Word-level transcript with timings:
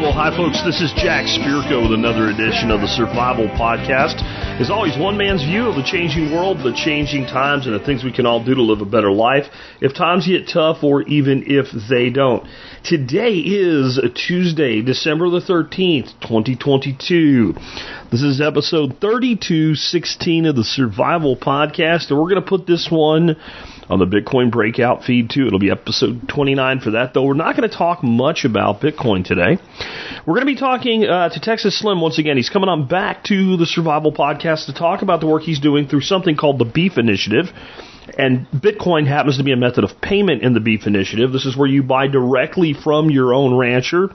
Well, 0.00 0.12
hi, 0.12 0.34
folks. 0.34 0.64
This 0.64 0.80
is 0.80 0.90
Jack 0.96 1.26
Spirko 1.26 1.82
with 1.82 1.92
another 1.92 2.30
edition 2.30 2.70
of 2.70 2.80
the 2.80 2.88
Survival 2.88 3.48
Podcast. 3.48 4.16
As 4.58 4.70
always, 4.70 4.96
one 4.96 5.18
man's 5.18 5.42
view 5.44 5.68
of 5.68 5.76
the 5.76 5.82
changing 5.82 6.32
world, 6.32 6.56
the 6.64 6.72
changing 6.72 7.26
times, 7.26 7.66
and 7.66 7.74
the 7.78 7.84
things 7.84 8.02
we 8.02 8.10
can 8.10 8.24
all 8.24 8.42
do 8.42 8.54
to 8.54 8.62
live 8.62 8.80
a 8.80 8.86
better 8.86 9.12
life 9.12 9.44
if 9.82 9.94
times 9.94 10.26
get 10.26 10.48
tough 10.48 10.82
or 10.82 11.02
even 11.02 11.44
if 11.46 11.66
they 11.90 12.08
don't. 12.08 12.48
Today 12.82 13.34
is 13.44 14.00
Tuesday, 14.26 14.80
December 14.80 15.28
the 15.28 15.42
13th, 15.42 16.18
2022. 16.22 17.52
This 18.10 18.22
is 18.22 18.40
episode 18.40 18.96
3216 19.02 20.46
of 20.46 20.56
the 20.56 20.64
Survival 20.64 21.36
Podcast, 21.36 22.08
and 22.08 22.18
we're 22.18 22.30
going 22.30 22.42
to 22.42 22.48
put 22.48 22.66
this 22.66 22.88
one 22.90 23.36
on 23.90 23.98
the 23.98 24.06
Bitcoin 24.06 24.50
breakout 24.50 25.04
feed 25.04 25.30
too. 25.30 25.46
It'll 25.46 25.58
be 25.58 25.70
episode 25.70 26.28
29 26.28 26.80
for 26.80 26.92
that, 26.92 27.12
though. 27.12 27.24
We're 27.24 27.34
not 27.34 27.56
going 27.56 27.68
to 27.68 27.76
talk 27.76 28.04
much 28.04 28.44
about 28.44 28.80
Bitcoin 28.80 29.24
today. 29.24 29.58
We're 30.24 30.34
going 30.34 30.46
to 30.46 30.52
be 30.54 30.58
talking 30.58 31.04
uh, 31.04 31.28
to 31.28 31.40
Texas 31.40 31.78
Slim 31.78 32.00
once 32.00 32.18
again. 32.18 32.36
He's 32.36 32.48
coming 32.48 32.68
on 32.68 32.86
back 32.86 33.24
to 33.24 33.56
the 33.56 33.66
Survival 33.66 34.12
Podcast 34.12 34.66
to 34.66 34.72
talk 34.72 35.02
about 35.02 35.20
the 35.20 35.26
work 35.26 35.42
he's 35.42 35.60
doing 35.60 35.88
through 35.88 36.02
something 36.02 36.36
called 36.36 36.60
the 36.60 36.64
Beef 36.64 36.98
Initiative. 36.98 37.46
And 38.16 38.46
Bitcoin 38.48 39.06
happens 39.06 39.38
to 39.38 39.44
be 39.44 39.52
a 39.52 39.56
method 39.56 39.84
of 39.84 40.00
payment 40.00 40.42
in 40.42 40.54
the 40.54 40.60
Beef 40.60 40.86
Initiative. 40.86 41.32
This 41.32 41.44
is 41.44 41.56
where 41.56 41.68
you 41.68 41.82
buy 41.82 42.06
directly 42.06 42.74
from 42.74 43.10
your 43.10 43.34
own 43.34 43.56
rancher 43.56 44.10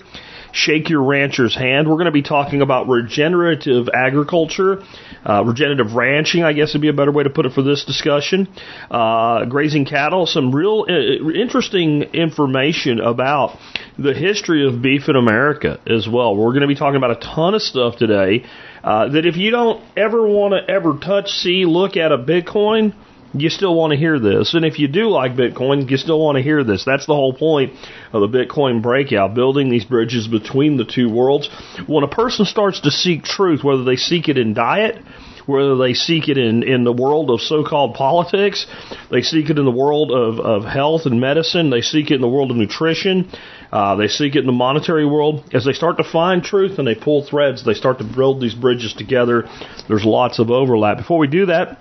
shake 0.55 0.89
your 0.89 1.03
rancher's 1.03 1.53
hand. 1.53 1.87
We're 1.87 1.95
going 1.95 2.05
to 2.05 2.11
be 2.11 2.21
talking 2.21 2.61
about 2.61 2.87
regenerative 2.87 3.89
agriculture, 3.93 4.81
uh, 5.25 5.43
regenerative 5.45 5.93
ranching, 5.93 6.43
I 6.43 6.53
guess 6.53 6.73
would 6.73 6.81
be 6.81 6.87
a 6.87 6.93
better 6.93 7.11
way 7.11 7.23
to 7.23 7.29
put 7.29 7.45
it 7.45 7.51
for 7.51 7.61
this 7.61 7.83
discussion. 7.83 8.47
Uh, 8.89 9.45
grazing 9.45 9.85
cattle, 9.85 10.25
some 10.25 10.55
real 10.55 10.85
uh, 10.87 11.29
interesting 11.31 12.03
information 12.13 13.01
about 13.01 13.57
the 13.99 14.13
history 14.13 14.65
of 14.65 14.81
beef 14.81 15.09
in 15.09 15.17
America 15.17 15.79
as 15.85 16.07
well. 16.07 16.35
We're 16.35 16.51
going 16.51 16.61
to 16.61 16.67
be 16.67 16.75
talking 16.75 16.97
about 16.97 17.11
a 17.11 17.19
ton 17.35 17.53
of 17.53 17.61
stuff 17.61 17.97
today 17.97 18.45
uh, 18.81 19.09
that 19.09 19.25
if 19.25 19.35
you 19.35 19.51
don't 19.51 19.83
ever 19.97 20.25
want 20.25 20.53
to 20.53 20.73
ever 20.73 20.97
touch, 20.97 21.29
see, 21.29 21.65
look 21.65 21.97
at 21.97 22.13
a 22.13 22.17
Bitcoin, 22.17 22.93
you 23.37 23.49
still 23.49 23.75
want 23.75 23.91
to 23.91 23.97
hear 23.97 24.19
this. 24.19 24.53
And 24.53 24.65
if 24.65 24.79
you 24.79 24.87
do 24.87 25.09
like 25.09 25.35
Bitcoin, 25.35 25.89
you 25.89 25.97
still 25.97 26.19
want 26.19 26.37
to 26.37 26.43
hear 26.43 26.63
this. 26.63 26.85
That's 26.85 27.05
the 27.05 27.15
whole 27.15 27.33
point 27.33 27.73
of 28.13 28.21
the 28.21 28.37
Bitcoin 28.37 28.81
breakout, 28.81 29.33
building 29.33 29.69
these 29.69 29.85
bridges 29.85 30.27
between 30.27 30.77
the 30.77 30.85
two 30.85 31.09
worlds. 31.09 31.49
When 31.87 32.03
a 32.03 32.07
person 32.07 32.45
starts 32.45 32.81
to 32.81 32.91
seek 32.91 33.23
truth, 33.23 33.63
whether 33.63 33.83
they 33.83 33.97
seek 33.97 34.29
it 34.29 34.37
in 34.37 34.53
diet, 34.53 35.03
whether 35.45 35.77
they 35.77 35.93
seek 35.93 36.27
it 36.27 36.37
in, 36.37 36.63
in 36.63 36.83
the 36.83 36.91
world 36.91 37.29
of 37.29 37.39
so-called 37.39 37.93
politics, 37.93 38.65
they 39.11 39.21
seek 39.21 39.49
it 39.49 39.59
in 39.59 39.65
the 39.65 39.71
world 39.71 40.11
of, 40.11 40.39
of 40.39 40.63
health 40.63 41.05
and 41.05 41.21
medicine, 41.21 41.69
they 41.69 41.81
seek 41.81 42.09
it 42.09 42.15
in 42.15 42.21
the 42.21 42.27
world 42.27 42.49
of 42.49 42.57
nutrition, 42.57 43.29
uh, 43.71 43.95
they 43.95 44.07
seek 44.07 44.35
it 44.35 44.39
in 44.39 44.47
the 44.47 44.51
monetary 44.51 45.05
world. 45.05 45.43
As 45.53 45.65
they 45.65 45.73
start 45.73 45.97
to 45.97 46.03
find 46.03 46.43
truth 46.43 46.79
and 46.79 46.87
they 46.87 46.95
pull 46.95 47.23
threads, 47.23 47.63
they 47.63 47.73
start 47.73 47.99
to 47.99 48.03
build 48.03 48.41
these 48.41 48.55
bridges 48.55 48.93
together. 48.93 49.47
There's 49.87 50.05
lots 50.05 50.39
of 50.39 50.49
overlap. 50.49 50.97
Before 50.97 51.19
we 51.19 51.27
do 51.27 51.45
that, 51.47 51.77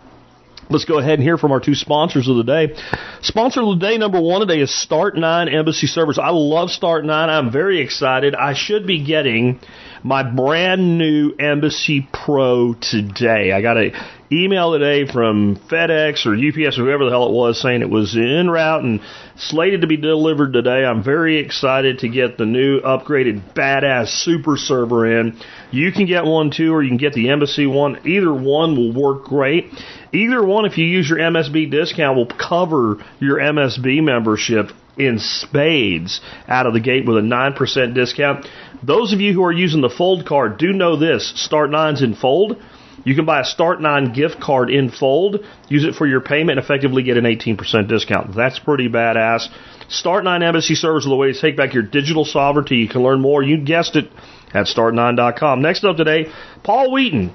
Let's 0.70 0.86
go 0.86 0.98
ahead 0.98 1.14
and 1.14 1.22
hear 1.22 1.36
from 1.36 1.52
our 1.52 1.60
two 1.60 1.74
sponsors 1.74 2.26
of 2.26 2.36
the 2.36 2.42
day. 2.42 2.74
Sponsor 3.20 3.60
of 3.60 3.78
the 3.78 3.86
day 3.86 3.98
number 3.98 4.20
one 4.20 4.40
today 4.40 4.60
is 4.60 4.70
Start9 4.70 5.52
Embassy 5.52 5.86
Servers. 5.86 6.18
I 6.18 6.30
love 6.30 6.70
Start9. 6.70 7.10
I'm 7.10 7.52
very 7.52 7.80
excited. 7.80 8.34
I 8.34 8.54
should 8.54 8.86
be 8.86 9.04
getting 9.04 9.60
my 10.02 10.22
brand 10.22 10.96
new 10.96 11.34
Embassy 11.38 12.08
Pro 12.12 12.74
today. 12.74 13.52
I 13.52 13.60
got 13.60 13.76
a 13.76 13.92
email 14.32 14.72
today 14.72 15.10
from 15.10 15.56
FedEx 15.70 16.26
or 16.26 16.34
UPS 16.34 16.78
or 16.78 16.84
whoever 16.84 17.04
the 17.04 17.10
hell 17.10 17.28
it 17.28 17.32
was 17.32 17.60
saying 17.60 17.82
it 17.82 17.90
was 17.90 18.16
en 18.16 18.50
route 18.50 18.82
and 18.82 19.00
slated 19.36 19.82
to 19.82 19.86
be 19.86 19.96
delivered 19.96 20.52
today. 20.52 20.84
I'm 20.84 21.04
very 21.04 21.38
excited 21.38 22.00
to 22.00 22.08
get 22.08 22.36
the 22.36 22.46
new 22.46 22.80
upgraded 22.80 23.54
badass 23.54 24.08
super 24.08 24.56
server 24.56 25.20
in. 25.20 25.38
You 25.70 25.92
can 25.92 26.06
get 26.06 26.24
one 26.24 26.50
too, 26.50 26.72
or 26.72 26.82
you 26.82 26.88
can 26.88 26.98
get 26.98 27.12
the 27.12 27.30
Embassy 27.30 27.66
one. 27.66 28.06
Either 28.06 28.32
one 28.32 28.76
will 28.76 28.92
work 28.92 29.24
great. 29.24 29.72
Either 30.14 30.44
one, 30.44 30.64
if 30.64 30.78
you 30.78 30.86
use 30.86 31.08
your 31.08 31.18
MSB 31.18 31.70
discount, 31.70 32.16
will 32.16 32.26
cover 32.26 33.04
your 33.18 33.38
MSB 33.38 34.02
membership 34.02 34.70
in 34.96 35.18
spades 35.18 36.20
out 36.46 36.66
of 36.66 36.72
the 36.72 36.80
gate 36.80 37.04
with 37.04 37.16
a 37.16 37.20
9% 37.20 37.94
discount. 37.94 38.46
Those 38.82 39.12
of 39.12 39.20
you 39.20 39.32
who 39.32 39.44
are 39.44 39.52
using 39.52 39.80
the 39.80 39.90
Fold 39.90 40.24
card 40.26 40.56
do 40.58 40.72
know 40.72 40.96
this. 40.96 41.32
Start 41.36 41.70
Nines 41.70 42.02
in 42.02 42.14
Fold. 42.14 42.62
You 43.04 43.14
can 43.14 43.26
buy 43.26 43.40
a 43.40 43.44
Start 43.44 43.82
9 43.82 44.12
gift 44.12 44.40
card 44.40 44.70
in 44.70 44.90
Fold, 44.90 45.44
use 45.68 45.84
it 45.84 45.94
for 45.94 46.06
your 46.06 46.20
payment, 46.20 46.58
and 46.58 46.64
effectively 46.64 47.02
get 47.02 47.16
an 47.16 47.24
18% 47.24 47.88
discount. 47.88 48.34
That's 48.34 48.58
pretty 48.58 48.88
badass. 48.88 49.48
Start 49.88 50.24
9 50.24 50.42
Embassy 50.42 50.74
Servers 50.74 51.04
are 51.06 51.10
the 51.10 51.16
way 51.16 51.32
to 51.32 51.38
take 51.38 51.56
back 51.56 51.74
your 51.74 51.82
digital 51.82 52.24
sovereignty. 52.24 52.76
You 52.76 52.88
can 52.88 53.02
learn 53.02 53.20
more, 53.20 53.42
you 53.42 53.58
guessed 53.58 53.96
it, 53.96 54.10
at 54.54 54.66
start9.com. 54.66 55.60
Next 55.60 55.84
up 55.84 55.96
today, 55.96 56.32
Paul 56.62 56.92
Wheaton 56.92 57.34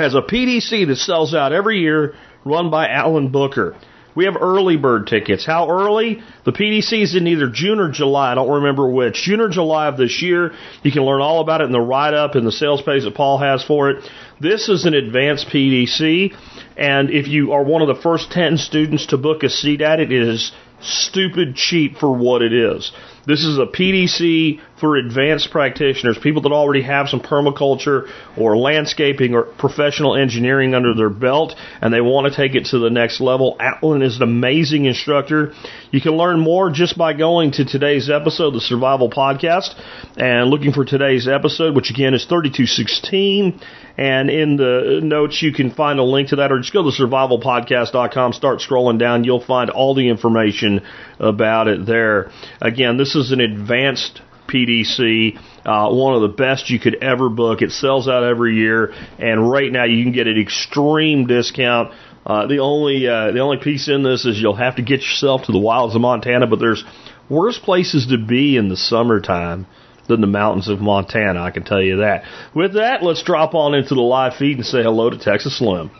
has 0.00 0.14
a 0.14 0.22
PDC 0.22 0.86
that 0.88 0.96
sells 0.96 1.34
out 1.34 1.52
every 1.52 1.78
year 1.78 2.14
run 2.44 2.70
by 2.70 2.88
Alan 2.88 3.30
Booker. 3.30 3.76
We 4.14 4.24
have 4.24 4.36
early 4.40 4.76
bird 4.76 5.06
tickets. 5.06 5.46
How 5.46 5.70
early? 5.70 6.20
The 6.44 6.52
PDC 6.52 7.02
is 7.02 7.14
in 7.14 7.26
either 7.28 7.48
June 7.48 7.78
or 7.78 7.90
July. 7.90 8.32
I 8.32 8.34
don't 8.34 8.50
remember 8.50 8.90
which. 8.90 9.22
June 9.22 9.40
or 9.40 9.48
July 9.48 9.86
of 9.86 9.96
this 9.96 10.20
year. 10.20 10.52
You 10.82 10.90
can 10.90 11.04
learn 11.04 11.20
all 11.20 11.40
about 11.40 11.60
it 11.60 11.64
in 11.64 11.72
the 11.72 11.80
write 11.80 12.14
up 12.14 12.34
and 12.34 12.46
the 12.46 12.52
sales 12.52 12.82
page 12.82 13.04
that 13.04 13.14
Paul 13.14 13.38
has 13.38 13.62
for 13.62 13.90
it. 13.90 14.04
This 14.40 14.68
is 14.68 14.84
an 14.84 14.94
advanced 14.94 15.46
PDC, 15.46 16.34
and 16.76 17.10
if 17.10 17.28
you 17.28 17.52
are 17.52 17.62
one 17.62 17.82
of 17.82 17.88
the 17.88 18.02
first 18.02 18.32
10 18.32 18.58
students 18.58 19.06
to 19.06 19.16
book 19.16 19.42
a 19.42 19.48
seat 19.48 19.80
at 19.80 20.00
it, 20.00 20.10
it 20.10 20.28
is 20.28 20.50
stupid 20.80 21.54
cheap 21.54 21.98
for 21.98 22.12
what 22.12 22.42
it 22.42 22.52
is. 22.52 22.90
This 23.30 23.44
is 23.44 23.58
a 23.58 23.66
PDC 23.66 24.58
for 24.80 24.96
advanced 24.96 25.52
practitioners, 25.52 26.18
people 26.18 26.42
that 26.42 26.50
already 26.50 26.82
have 26.82 27.08
some 27.08 27.20
permaculture 27.20 28.10
or 28.36 28.56
landscaping 28.56 29.34
or 29.34 29.44
professional 29.44 30.16
engineering 30.16 30.74
under 30.74 30.94
their 30.94 31.10
belt 31.10 31.54
and 31.80 31.94
they 31.94 32.00
want 32.00 32.26
to 32.26 32.36
take 32.36 32.56
it 32.56 32.64
to 32.70 32.80
the 32.80 32.90
next 32.90 33.20
level. 33.20 33.56
Alan 33.60 34.02
is 34.02 34.16
an 34.16 34.24
amazing 34.24 34.86
instructor. 34.86 35.52
You 35.92 36.00
can 36.00 36.16
learn 36.16 36.40
more 36.40 36.70
just 36.72 36.98
by 36.98 37.12
going 37.12 37.52
to 37.52 37.64
today's 37.64 38.10
episode, 38.10 38.50
the 38.50 38.60
Survival 38.60 39.08
Podcast, 39.08 39.80
and 40.16 40.50
looking 40.50 40.72
for 40.72 40.84
today's 40.84 41.28
episode, 41.28 41.76
which 41.76 41.90
again 41.90 42.14
is 42.14 42.24
3216. 42.24 43.60
And 44.00 44.30
in 44.30 44.56
the 44.56 45.00
notes, 45.02 45.42
you 45.42 45.52
can 45.52 45.72
find 45.72 45.98
a 45.98 46.02
link 46.02 46.30
to 46.30 46.36
that, 46.36 46.50
or 46.50 46.58
just 46.58 46.72
go 46.72 46.82
to 46.82 46.88
survivalpodcast.com, 46.88 48.32
start 48.32 48.60
scrolling 48.60 48.98
down. 48.98 49.24
You'll 49.24 49.44
find 49.44 49.68
all 49.68 49.94
the 49.94 50.08
information 50.08 50.80
about 51.18 51.68
it 51.68 51.84
there. 51.84 52.30
Again, 52.62 52.96
this 52.96 53.14
is 53.14 53.30
an 53.30 53.42
advanced 53.42 54.22
PDC, 54.48 55.38
uh, 55.66 55.92
one 55.94 56.14
of 56.14 56.22
the 56.22 56.34
best 56.34 56.70
you 56.70 56.80
could 56.80 57.04
ever 57.04 57.28
book. 57.28 57.60
It 57.60 57.72
sells 57.72 58.08
out 58.08 58.24
every 58.24 58.56
year, 58.56 58.94
and 59.18 59.50
right 59.50 59.70
now 59.70 59.84
you 59.84 60.02
can 60.02 60.12
get 60.12 60.26
an 60.26 60.40
extreme 60.40 61.26
discount. 61.26 61.92
Uh, 62.24 62.46
the 62.46 62.60
only 62.60 63.06
uh, 63.06 63.32
the 63.32 63.40
only 63.40 63.58
piece 63.58 63.86
in 63.86 64.02
this 64.02 64.24
is 64.24 64.40
you'll 64.40 64.56
have 64.56 64.76
to 64.76 64.82
get 64.82 65.00
yourself 65.00 65.42
to 65.44 65.52
the 65.52 65.58
wilds 65.58 65.94
of 65.94 66.00
Montana, 66.00 66.46
but 66.46 66.58
there's 66.58 66.84
worse 67.28 67.58
places 67.58 68.06
to 68.06 68.16
be 68.16 68.56
in 68.56 68.70
the 68.70 68.78
summertime 68.78 69.66
than 70.10 70.20
the 70.20 70.26
mountains 70.26 70.68
of 70.68 70.80
Montana. 70.80 71.40
I 71.40 71.52
can 71.52 71.64
tell 71.64 71.80
you 71.80 71.98
that. 71.98 72.24
With 72.54 72.74
that, 72.74 73.02
let's 73.02 73.22
drop 73.22 73.54
on 73.54 73.74
into 73.74 73.94
the 73.94 74.00
live 74.00 74.34
feed 74.34 74.58
and 74.58 74.66
say 74.66 74.82
hello 74.82 75.08
to 75.08 75.18
Texas 75.18 75.56
Slim. 75.56 75.90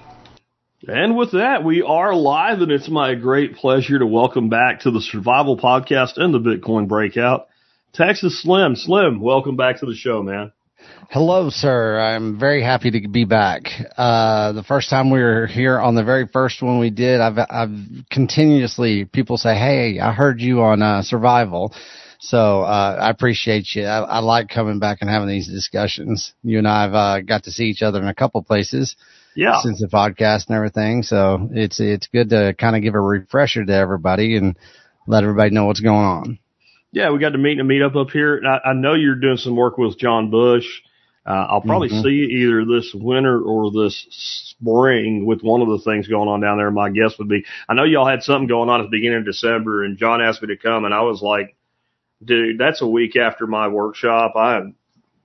And 0.87 1.17
with 1.17 1.33
that, 1.33 1.63
we 1.63 1.83
are 1.83 2.15
live, 2.15 2.61
and 2.61 2.73
it's 2.73 2.89
my 2.89 3.15
great 3.15 3.55
pleasure 3.55 3.99
to 3.99 4.07
welcome 4.07 4.49
back 4.49 4.81
to 4.81 4.91
the 4.91 5.01
Survival 5.01 5.57
Podcast 5.57 6.17
and 6.17 6.35
the 6.35 6.41
Bitcoin 6.41 6.89
Breakout, 6.89 7.47
Texas 7.93 8.43
Slim. 8.43 8.75
Slim, 8.75 9.21
welcome 9.21 9.57
back 9.57 9.81
to 9.81 9.87
the 9.87 9.95
show, 9.95 10.23
man. 10.23 10.53
Hello, 11.11 11.51
sir. 11.51 12.01
I'm 12.01 12.39
very 12.39 12.63
happy 12.63 12.91
to 12.93 13.09
be 13.09 13.25
back. 13.25 13.65
Uh, 13.97 14.53
the 14.53 14.63
first 14.63 14.91
time 14.91 15.11
we 15.11 15.21
were 15.21 15.47
here 15.47 15.79
on 15.79 15.95
the 15.95 16.03
very 16.03 16.27
first 16.27 16.63
one 16.63 16.81
we 16.81 16.91
did, 16.91 17.21
I've, 17.21 17.39
I've 17.39 17.71
continuously 18.11 19.05
people 19.05 19.37
say, 19.37 19.55
"Hey, 19.55 20.01
I 20.01 20.13
heard 20.13 20.41
you 20.41 20.63
on 20.63 20.83
uh, 20.83 21.03
Survival." 21.03 21.75
So 22.21 22.61
uh, 22.63 22.99
I 23.01 23.11
appreciate 23.11 23.75
you. 23.75 23.85
I, 23.85 24.01
I, 24.01 24.19
like 24.19 24.51
coming 24.51 24.79
back 24.79 24.99
and 25.01 25.09
having 25.09 25.29
these 25.29 25.49
discussions. 25.49 26.35
You 26.43 26.59
and 26.59 26.69
I 26.69 26.83
have 26.83 26.95
uh, 26.95 27.21
got 27.23 27.45
to 27.45 27.51
see 27.51 27.65
each 27.65 27.81
other 27.81 27.99
in 27.99 28.09
a 28.09 28.15
couple 28.15 28.43
places. 28.43 28.95
Yeah. 29.35 29.61
Since 29.63 29.81
the 29.81 29.87
podcast 29.87 30.49
and 30.49 30.57
everything, 30.57 31.03
so 31.03 31.49
it's 31.53 31.79
it's 31.79 32.09
good 32.09 32.31
to 32.31 32.53
kind 32.59 32.75
of 32.75 32.83
give 32.83 32.95
a 32.95 33.01
refresher 33.01 33.65
to 33.65 33.73
everybody 33.73 34.37
and 34.37 34.57
let 35.07 35.23
everybody 35.23 35.51
know 35.51 35.67
what's 35.67 35.81
going 35.81 36.05
on. 36.05 36.39
Yeah, 36.91 37.11
we 37.13 37.21
got 37.21 37.31
to 37.31 37.39
meet 37.39 37.59
in 37.59 37.61
a 37.61 37.65
meetup 37.65 37.97
up 37.97 38.11
here. 38.11 38.43
I, 38.45 38.71
I 38.71 38.73
know 38.73 38.95
you're 38.95 39.15
doing 39.15 39.37
some 39.37 39.55
work 39.55 39.79
with 39.79 39.97
John 39.99 40.31
Bush. 40.31 40.67
Uh, 41.25 41.47
I'll 41.49 41.61
probably 41.61 41.91
mm-hmm. 41.91 42.03
see 42.03 42.09
you 42.09 42.27
either 42.27 42.65
this 42.65 42.93
winter 42.93 43.41
or 43.41 43.71
this 43.71 44.07
spring 44.59 45.27
with 45.27 45.43
one 45.43 45.63
of 45.63 45.69
the 45.69 45.79
things 45.79 46.09
going 46.09 46.29
on 46.29 46.41
down 46.41 46.59
there. 46.59 46.71
My 46.73 46.91
guess 46.91 47.17
would 47.19 47.29
be, 47.29 47.45
I 47.69 47.75
know 47.75 47.85
y'all 47.85 48.09
had 48.09 48.25
something 48.25 48.49
going 48.49 48.69
on 48.69 48.81
at 48.81 48.85
the 48.85 48.91
beginning 48.91 49.19
of 49.19 49.27
December 49.27 49.85
and 49.85 49.97
John 49.97 50.21
asked 50.21 50.43
me 50.43 50.49
to 50.49 50.57
come 50.57 50.85
and 50.85 50.93
I 50.93 51.03
was 51.03 51.23
like, 51.23 51.55
dude, 52.25 52.59
that's 52.59 52.83
a 52.83 52.87
week 52.87 53.17
after 53.17 53.47
my 53.47 53.69
workshop. 53.69 54.35
I'm 54.37 54.77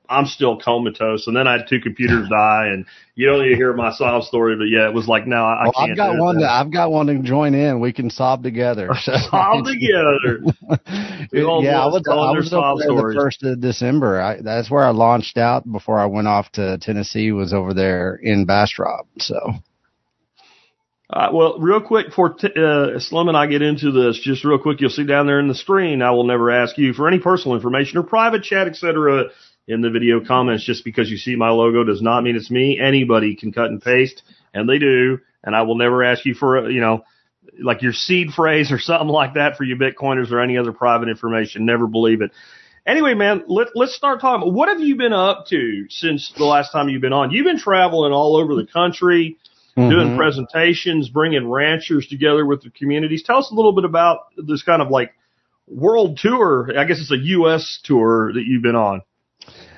I'm 0.10 0.26
still 0.26 0.60
comatose. 0.60 1.28
And 1.28 1.36
then 1.36 1.48
I 1.48 1.54
had 1.54 1.68
two 1.68 1.80
computers 1.80 2.30
die, 2.30 2.68
and 2.68 2.86
you 3.16 3.28
don't 3.28 3.44
even 3.46 3.58
hear 3.58 3.74
my 3.74 3.92
sob 3.94 4.24
story, 4.24 4.56
but 4.56 4.66
yeah, 4.66 4.88
it 4.88 4.94
was 4.94 5.08
like, 5.08 5.26
no, 5.28 5.38
I, 5.38 5.64
well, 5.64 5.74
can't. 5.74 5.92
I've 5.92 5.98
got 5.98 6.18
one. 6.18 6.36
That. 6.38 6.48
To, 6.48 6.52
I've 6.52 6.72
got 6.72 6.92
one 6.92 7.08
to 7.08 7.20
join 7.20 7.54
in. 7.54 7.80
We 7.80 7.94
can 7.94 8.10
sob 8.10 8.44
together. 8.44 8.90
sob 9.02 9.66
together. 9.66 10.42
yeah, 11.32 11.82
I 11.82 11.88
was, 11.88 12.04
I 12.08 12.32
was 12.32 12.54
over 12.54 12.76
there 12.78 13.14
the 13.14 13.16
first 13.16 13.44
of 13.44 13.60
December. 13.60 14.22
I, 14.22 14.42
that's 14.42 14.70
where 14.70 14.84
I 14.84 14.92
launched 14.92 15.38
out 15.38 15.70
before 15.70 16.00
I 16.00 16.06
went 16.06 16.28
off 16.28 16.52
to 16.54 16.78
Tennessee. 16.78 17.32
Was 17.32 17.54
over 17.54 17.74
there 17.74 18.16
in 18.16 18.46
Bastrop. 18.46 19.08
So. 19.20 19.36
Uh, 21.10 21.30
well, 21.32 21.60
real 21.60 21.82
quick 21.82 22.08
before 22.08 22.34
t- 22.34 22.48
uh, 22.48 22.98
Slim 23.00 23.28
and 23.28 23.38
I 23.38 23.46
get 23.46 23.62
into 23.62 23.92
this, 23.92 24.20
just 24.20 24.44
real 24.44 24.58
quick, 24.58 24.82
you'll 24.82 24.90
see 24.90 25.06
down 25.06 25.28
there 25.28 25.40
in 25.40 25.48
the 25.48 25.56
screen. 25.56 26.02
I 26.02 26.12
will 26.12 26.24
never 26.26 26.50
ask 26.50 26.78
you 26.78 26.94
for 26.94 27.08
any 27.08 27.20
personal 27.20 27.56
information 27.56 28.00
or 28.00 28.04
private 28.04 28.44
chat, 28.44 28.68
etc. 28.68 29.26
In 29.68 29.82
the 29.82 29.92
video 29.92 30.24
comments, 30.26 30.66
just 30.66 30.84
because 30.84 31.10
you 31.10 31.18
see 31.18 31.36
my 31.36 31.50
logo 31.50 31.84
does 31.84 32.02
not 32.02 32.24
mean 32.24 32.36
it's 32.36 32.52
me. 32.52 32.80
Anybody 32.80 33.36
can 33.36 33.52
cut 33.52 33.66
and 33.66 33.82
paste, 33.82 34.24
and 34.54 34.68
they 34.68 34.80
do. 34.80 35.20
And 35.44 35.56
I 35.56 35.62
will 35.62 35.78
never 35.78 36.04
ask 36.04 36.26
you 36.26 36.34
for, 36.34 36.70
you 36.70 36.82
know, 36.82 37.04
like 37.64 37.84
your 37.84 37.94
seed 37.94 38.32
phrase 38.32 38.72
or 38.72 38.80
something 38.80 39.08
like 39.08 39.36
that 39.36 39.58
for 39.58 39.64
you 39.64 39.76
Bitcoiners 39.76 40.32
or 40.32 40.42
any 40.42 40.58
other 40.58 40.72
private 40.72 41.10
information. 41.10 41.66
Never 41.66 41.86
believe 41.86 42.22
it. 42.22 42.32
Anyway, 42.88 43.14
man, 43.16 43.44
let, 43.48 43.70
let's 43.76 43.96
start 43.96 44.22
talking. 44.22 44.54
What 44.54 44.70
have 44.70 44.80
you 44.80 44.96
been 44.96 45.14
up 45.14 45.48
to 45.48 45.86
since 45.90 46.32
the 46.38 46.46
last 46.46 46.72
time 46.72 46.90
you've 46.90 47.02
been 47.02 47.14
on? 47.14 47.32
You've 47.32 47.46
been 47.46 47.60
traveling 47.60 48.12
all 48.12 48.36
over 48.36 48.56
the 48.56 48.68
country 48.68 49.38
mm-hmm. 49.78 49.90
doing 49.90 50.18
presentations, 50.18 51.10
bringing 51.10 51.50
ranchers 51.50 52.08
together 52.08 52.46
with 52.46 52.64
the 52.64 52.70
communities. 52.70 53.24
Tell 53.24 53.38
us 53.38 53.52
a 53.52 53.56
little 53.56 53.74
bit 53.74 53.86
about 53.86 54.28
this 54.38 54.64
kind 54.64 54.82
of 54.82 54.90
like 54.90 55.14
world 55.68 56.18
tour. 56.22 56.72
I 56.78 56.86
guess 56.86 57.00
it's 57.00 57.12
a 57.12 57.18
U.S. 57.18 57.80
tour 57.84 58.34
that 58.34 58.44
you've 58.46 58.64
been 58.64 58.76
on. 58.76 59.02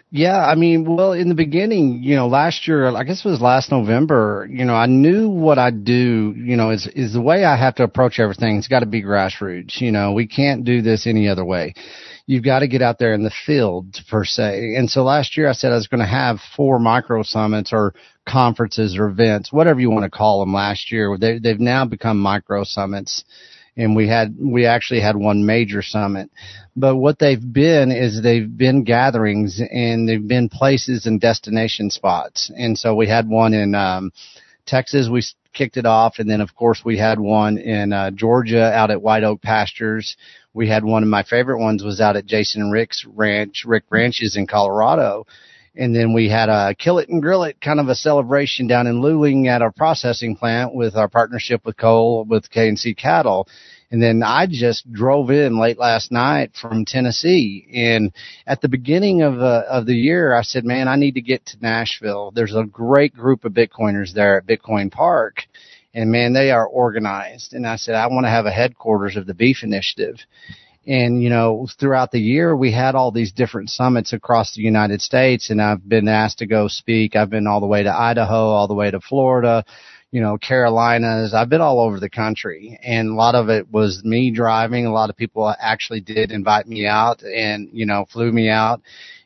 Yeah, 0.10 0.38
I 0.38 0.56
mean, 0.56 0.96
well, 0.96 1.12
in 1.12 1.28
the 1.28 1.36
beginning, 1.36 2.02
you 2.02 2.16
know, 2.16 2.28
last 2.28 2.66
year, 2.66 2.88
I 2.96 3.04
guess 3.04 3.26
it 3.26 3.30
was 3.30 3.42
last 3.42 3.72
November, 3.72 4.48
you 4.50 4.64
know, 4.64 4.74
I 4.74 4.86
knew 4.86 5.28
what 5.28 5.60
I 5.60 5.70
do, 5.70 6.34
you 6.38 6.56
know, 6.56 6.70
is, 6.70 6.88
is 6.88 7.12
the 7.12 7.22
way 7.22 7.44
I 7.44 7.58
have 7.58 7.76
to 7.76 7.84
approach 7.84 8.18
everything. 8.18 8.56
It's 8.56 8.70
got 8.70 8.80
to 8.80 8.86
be 8.86 9.04
grassroots. 9.04 9.82
You 9.82 9.92
know, 9.92 10.14
we 10.14 10.26
can't 10.26 10.64
do 10.64 10.82
this 10.82 11.08
any 11.08 11.28
other 11.28 11.44
way. 11.44 11.74
You've 12.30 12.44
got 12.44 12.60
to 12.60 12.68
get 12.68 12.82
out 12.82 13.00
there 13.00 13.14
in 13.14 13.24
the 13.24 13.34
field 13.46 13.98
per 14.10 14.26
se. 14.26 14.76
And 14.76 14.90
so 14.90 15.04
last 15.04 15.38
year 15.38 15.48
I 15.48 15.54
said 15.54 15.72
I 15.72 15.76
was 15.76 15.88
going 15.88 16.02
to 16.02 16.06
have 16.06 16.40
four 16.58 16.78
micro 16.78 17.24
summits 17.24 17.72
or 17.72 17.94
conferences 18.28 18.98
or 18.98 19.08
events, 19.08 19.54
whatever 19.54 19.80
you 19.80 19.90
want 19.90 20.04
to 20.04 20.16
call 20.16 20.42
them 20.42 20.54
last 20.54 20.92
year. 20.92 21.18
They, 21.18 21.40
they've 21.40 21.60
now 21.60 21.86
become 21.86 22.20
micro 22.20 22.66
summits. 22.66 23.24
And 23.78 23.96
we 23.96 24.10
had 24.10 24.36
we 24.38 24.66
actually 24.66 25.00
had 25.02 25.16
one 25.16 25.46
major 25.46 25.82
summit. 25.82 26.30
But 26.76 26.98
what 26.98 27.18
they've 27.20 27.54
been 27.54 27.92
is 27.92 28.22
they've 28.22 28.58
been 28.58 28.84
gatherings 28.84 29.62
and 29.62 30.10
they've 30.10 30.28
been 30.28 30.50
places 30.50 31.06
and 31.06 31.22
destination 31.22 31.92
spots. 31.92 32.52
And 32.58 32.78
so 32.78 32.94
we 32.94 33.08
had 33.08 33.30
one 33.30 33.54
in 33.54 33.74
um 33.74 34.12
texas 34.66 35.08
we 35.10 35.24
kicked 35.54 35.78
it 35.78 35.86
off. 35.86 36.16
And 36.18 36.30
then 36.30 36.42
of 36.42 36.56
course 36.56 36.82
we 36.84 36.98
had 36.98 37.20
one 37.20 37.58
in 37.58 37.94
uh, 37.94 38.12
georgia 38.12 38.74
out 38.74 38.92
at 38.92 39.02
white 39.02 39.24
oak 39.24 39.42
pastures 39.42 40.18
we 40.58 40.68
had 40.68 40.84
one 40.84 41.04
of 41.04 41.10
my 41.10 41.24
favorite 41.24 41.60
ones 41.60 41.84
was 41.84 42.02
out 42.02 42.18
at 42.18 42.26
jason 42.26 42.64
and 42.64 42.74
rick's 42.74 43.06
ranch 43.06 43.64
rick 43.66 43.84
ranches 43.90 44.36
in 44.36 44.46
colorado 44.48 45.26
and 45.78 45.96
then 45.96 46.14
we 46.14 46.28
had 46.28 46.50
a 46.50 46.74
kill 46.74 46.98
it 46.98 47.08
and 47.08 47.22
grill 47.22 47.44
it 47.44 47.62
kind 47.62 47.80
of 47.80 47.88
a 47.88 47.96
celebration 47.96 48.68
down 48.68 48.88
in 48.88 49.02
Luling 49.02 49.48
at 49.48 49.62
our 49.62 49.72
processing 49.72 50.36
plant 50.36 50.74
with 50.74 50.96
our 50.96 51.08
partnership 51.08 51.64
with 51.66 51.78
Cole 51.78 52.26
with 52.26 52.50
K&C 52.50 52.96
Cattle. 52.96 53.48
And 53.92 54.02
then 54.02 54.22
I 54.24 54.48
just 54.50 54.92
drove 54.92 55.30
in 55.30 55.60
late 55.60 55.78
last 55.78 56.12
night 56.12 56.52
from 56.60 56.84
Tennessee. 56.84 57.68
And 57.74 58.12
at 58.46 58.60
the 58.60 58.68
beginning 58.68 59.22
of 59.22 59.40
uh, 59.40 59.64
of 59.70 59.86
the 59.86 59.96
year, 59.96 60.34
I 60.34 60.42
said, 60.42 60.66
man, 60.66 60.88
I 60.88 60.98
need 60.98 61.14
to 61.14 61.22
get 61.22 61.46
to 61.48 61.58
Nashville. 61.62 62.32
There's 62.32 62.56
a 62.56 62.66
great 62.66 63.14
group 63.14 63.46
of 63.46 63.54
Bitcoiners 63.54 64.14
there 64.14 64.38
at 64.38 64.48
Bitcoin 64.48 64.92
Park. 64.92 65.44
And 65.94 66.12
man, 66.12 66.34
they 66.34 66.52
are 66.52 66.68
organized. 66.68 67.54
And 67.54 67.66
I 67.66 67.76
said, 67.78 67.96
I 67.96 68.08
want 68.08 68.26
to 68.26 68.30
have 68.30 68.46
a 68.46 68.52
headquarters 68.52 69.16
of 69.16 69.26
the 69.26 69.34
beef 69.34 69.64
initiative. 69.64 70.18
And, 70.88 71.22
you 71.22 71.30
know, 71.30 71.68
throughout 71.78 72.12
the 72.12 72.20
year, 72.20 72.56
we 72.56 72.72
had 72.72 72.96
all 72.96 73.12
these 73.12 73.34
different 73.34 73.70
summits 73.70 74.14
across 74.14 74.56
the 74.56 74.62
United 74.62 75.02
States 75.02 75.50
and 75.50 75.62
I've 75.62 75.88
been 75.88 76.08
asked 76.08 76.40
to 76.40 76.46
go 76.46 76.70
speak. 76.70 77.16
I've 77.16 77.30
been 77.30 77.46
all 77.46 77.60
the 77.60 77.68
way 77.68 77.84
to 77.84 77.94
Idaho, 77.94 78.48
all 78.48 78.70
the 78.70 78.74
way 78.74 78.90
to 78.90 79.02
Florida, 79.02 79.66
you 80.12 80.22
know, 80.22 80.38
Carolinas. 80.38 81.34
I've 81.34 81.50
been 81.50 81.60
all 81.60 81.82
over 81.82 82.00
the 82.00 82.10
country 82.10 82.80
and 82.82 83.10
a 83.10 83.16
lot 83.16 83.36
of 83.36 83.50
it 83.50 83.70
was 83.70 84.02
me 84.06 84.32
driving. 84.32 84.86
A 84.86 84.94
lot 84.94 85.10
of 85.10 85.18
people 85.18 85.54
actually 85.60 86.00
did 86.00 86.32
invite 86.32 86.68
me 86.68 86.86
out 86.86 87.22
and, 87.22 87.68
you 87.74 87.86
know, 87.86 88.06
flew 88.10 88.32
me 88.32 88.48
out. 88.50 88.82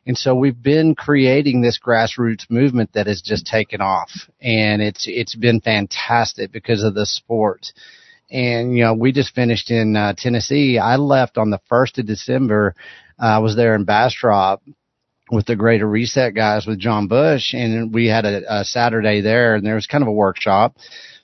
And 0.05 0.17
so 0.17 0.33
we've 0.33 0.61
been 0.61 0.95
creating 0.95 1.61
this 1.61 1.79
grassroots 1.79 2.49
movement 2.49 2.93
that 2.93 3.07
has 3.07 3.21
just 3.21 3.45
taken 3.45 3.81
off 3.81 4.09
and 4.41 4.81
it's, 4.81 5.05
it's 5.07 5.35
been 5.35 5.61
fantastic 5.61 6.51
because 6.51 6.83
of 6.83 6.95
the 6.95 7.05
sport 7.05 7.67
and 8.31 8.75
you 8.75 8.83
know 8.83 8.93
we 8.93 9.11
just 9.11 9.35
finished 9.35 9.69
in 9.69 9.95
uh, 9.95 10.13
Tennessee. 10.17 10.79
I 10.79 10.95
left 10.95 11.37
on 11.37 11.49
the 11.49 11.59
first 11.67 11.99
of 11.99 12.07
December. 12.07 12.73
Uh, 13.21 13.25
I 13.25 13.39
was 13.39 13.55
there 13.55 13.75
in 13.75 13.83
Bastrop 13.83 14.63
with 15.29 15.45
the 15.45 15.55
Greater 15.55 15.87
Reset 15.87 16.33
guys 16.33 16.65
with 16.65 16.79
John 16.79 17.07
Bush, 17.07 17.53
and 17.53 17.93
we 17.93 18.07
had 18.07 18.25
a, 18.25 18.61
a 18.61 18.65
Saturday 18.65 19.21
there, 19.21 19.55
and 19.55 19.65
there 19.65 19.75
was 19.75 19.87
kind 19.87 20.01
of 20.01 20.07
a 20.07 20.13
workshop. 20.13 20.75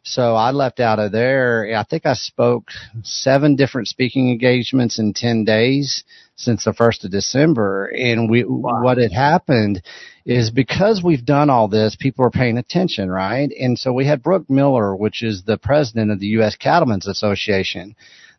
So 0.04 0.36
I 0.36 0.52
left 0.52 0.80
out 0.80 1.00
of 1.00 1.12
there. 1.12 1.76
I 1.76 1.84
think 1.84 2.06
I 2.06 2.14
spoke 2.14 2.70
seven 3.04 3.56
different 3.58 3.90
speaking 3.90 4.30
engagements 4.30 5.00
in 5.00 5.14
10 5.14 5.44
days 5.44 6.06
since 6.38 6.64
the 6.64 6.72
1st 6.72 7.06
of 7.06 7.12
December. 7.12 7.88
And 7.88 8.30
we, 8.30 8.46
wow. 8.46 8.82
what 8.82 8.98
had 8.98 9.12
happened 9.12 9.82
is 10.26 10.52
because 10.52 11.02
we've 11.04 11.26
done 11.26 11.50
all 11.50 11.68
this, 11.68 11.98
people 12.00 12.24
are 12.26 12.32
paying 12.32 12.58
attention, 12.58 13.10
right? 13.10 13.50
And 13.60 13.78
so 13.78 13.92
we 13.92 14.06
had 14.06 14.24
Brooke 14.24 14.50
Miller, 14.50 14.96
which 14.96 15.24
is 15.24 15.44
the 15.44 15.58
president 15.58 16.12
of 16.12 16.20
the 16.20 16.28
U.S. 16.28 16.56
Cattlemen's 16.56 17.08
Association. 17.08 17.96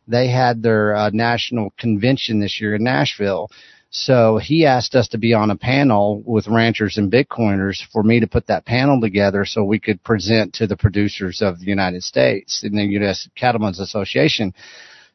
They 0.07 0.29
had 0.29 0.63
their 0.63 0.95
uh, 0.95 1.09
national 1.11 1.73
convention 1.77 2.39
this 2.39 2.59
year 2.59 2.75
in 2.75 2.83
Nashville. 2.83 3.51
So 3.91 4.37
he 4.37 4.65
asked 4.65 4.95
us 4.95 5.07
to 5.09 5.17
be 5.17 5.33
on 5.33 5.49
a 5.49 5.57
panel 5.57 6.21
with 6.23 6.47
ranchers 6.47 6.97
and 6.97 7.11
Bitcoiners 7.11 7.81
for 7.91 8.03
me 8.03 8.19
to 8.19 8.27
put 8.27 8.47
that 8.47 8.65
panel 8.65 9.01
together 9.01 9.45
so 9.45 9.63
we 9.63 9.79
could 9.79 10.03
present 10.03 10.53
to 10.55 10.67
the 10.67 10.77
producers 10.77 11.41
of 11.41 11.59
the 11.59 11.65
United 11.65 12.03
States 12.03 12.63
in 12.63 12.75
the 12.75 12.83
U.S. 12.83 13.27
Cattlemen's 13.35 13.79
Association. 13.79 14.53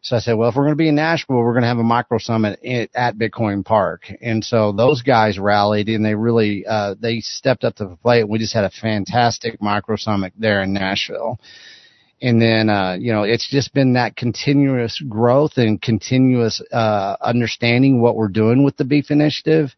So 0.05 0.17
I 0.17 0.19
said, 0.19 0.35
well, 0.35 0.51
if 0.51 0.55
we're 0.55 0.65
going 0.65 0.77
to 0.77 0.77
be 0.77 0.89
in 0.89 0.97
Nashville, 0.97 1.37
we're 1.37 1.55
going 1.55 1.63
to 1.63 1.69
have 1.69 1.79
a 1.79 1.83
micro 1.83 2.19
summit 2.19 2.61
at 2.95 3.17
Bitcoin 3.17 3.65
Park. 3.65 4.03
And 4.21 4.45
so 4.45 4.71
those 4.71 5.01
guys 5.01 5.39
rallied 5.39 5.89
and 5.89 6.05
they 6.05 6.15
really, 6.15 6.67
uh, 6.67 6.95
they 7.01 7.21
stepped 7.21 7.65
up 7.65 7.77
to 7.77 7.87
the 7.87 7.97
plate. 7.97 8.29
We 8.29 8.39
just 8.39 8.53
had 8.53 8.65
a 8.65 8.71
fantastic 8.71 9.63
micro 9.63 9.97
summit 9.97 10.35
there 10.39 10.63
in 10.63 10.75
Nashville. 10.75 11.41
And 12.21 12.41
then, 12.41 12.69
uh, 12.69 12.99
you 13.01 13.13
know, 13.13 13.23
it's 13.23 13.49
just 13.49 13.73
been 13.73 13.95
that 13.95 14.15
continuous 14.15 15.03
growth 15.09 15.53
and 15.57 15.81
continuous, 15.81 16.61
uh, 16.71 17.17
understanding 17.23 18.03
what 18.03 18.15
we're 18.15 18.29
doing 18.29 18.63
with 18.63 18.77
the 18.77 18.85
beef 18.85 19.11
initiative 19.11 19.75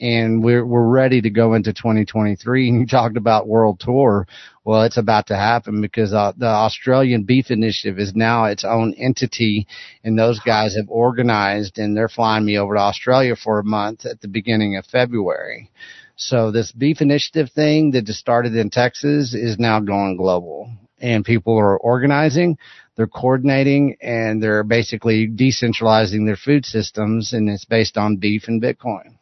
and 0.00 0.42
we're 0.42 0.64
we're 0.64 0.86
ready 0.86 1.20
to 1.20 1.30
go 1.30 1.54
into 1.54 1.72
2023. 1.72 2.68
And 2.68 2.80
you 2.80 2.86
talked 2.86 3.16
about 3.16 3.48
world 3.48 3.80
tour. 3.80 4.26
Well, 4.64 4.82
it's 4.82 4.96
about 4.96 5.26
to 5.26 5.36
happen 5.36 5.80
because 5.80 6.12
uh, 6.12 6.32
the 6.36 6.46
Australian 6.46 7.24
Beef 7.24 7.50
Initiative 7.50 7.98
is 7.98 8.14
now 8.14 8.46
its 8.46 8.64
own 8.64 8.94
entity, 8.94 9.66
and 10.02 10.18
those 10.18 10.40
guys 10.40 10.76
have 10.76 10.88
organized, 10.88 11.78
and 11.78 11.96
they're 11.96 12.08
flying 12.08 12.44
me 12.44 12.58
over 12.58 12.74
to 12.74 12.80
Australia 12.80 13.36
for 13.36 13.58
a 13.58 13.64
month 13.64 14.06
at 14.06 14.20
the 14.20 14.28
beginning 14.28 14.76
of 14.76 14.86
February. 14.86 15.70
So 16.16 16.50
this 16.50 16.70
beef 16.70 17.00
initiative 17.00 17.50
thing 17.50 17.90
that 17.92 18.04
just 18.04 18.20
started 18.20 18.54
in 18.54 18.70
Texas 18.70 19.34
is 19.34 19.58
now 19.58 19.80
going 19.80 20.16
global 20.16 20.70
and 21.00 21.24
people 21.24 21.58
are 21.58 21.76
organizing, 21.76 22.56
they're 22.96 23.06
coordinating, 23.06 23.96
and 24.00 24.42
they're 24.42 24.62
basically 24.62 25.28
decentralizing 25.28 26.24
their 26.24 26.36
food 26.36 26.64
systems 26.64 27.32
and 27.32 27.48
it's 27.50 27.64
based 27.64 27.98
on 27.98 28.16
beef 28.16 28.44
and 28.46 28.62
Bitcoin. 28.62 29.13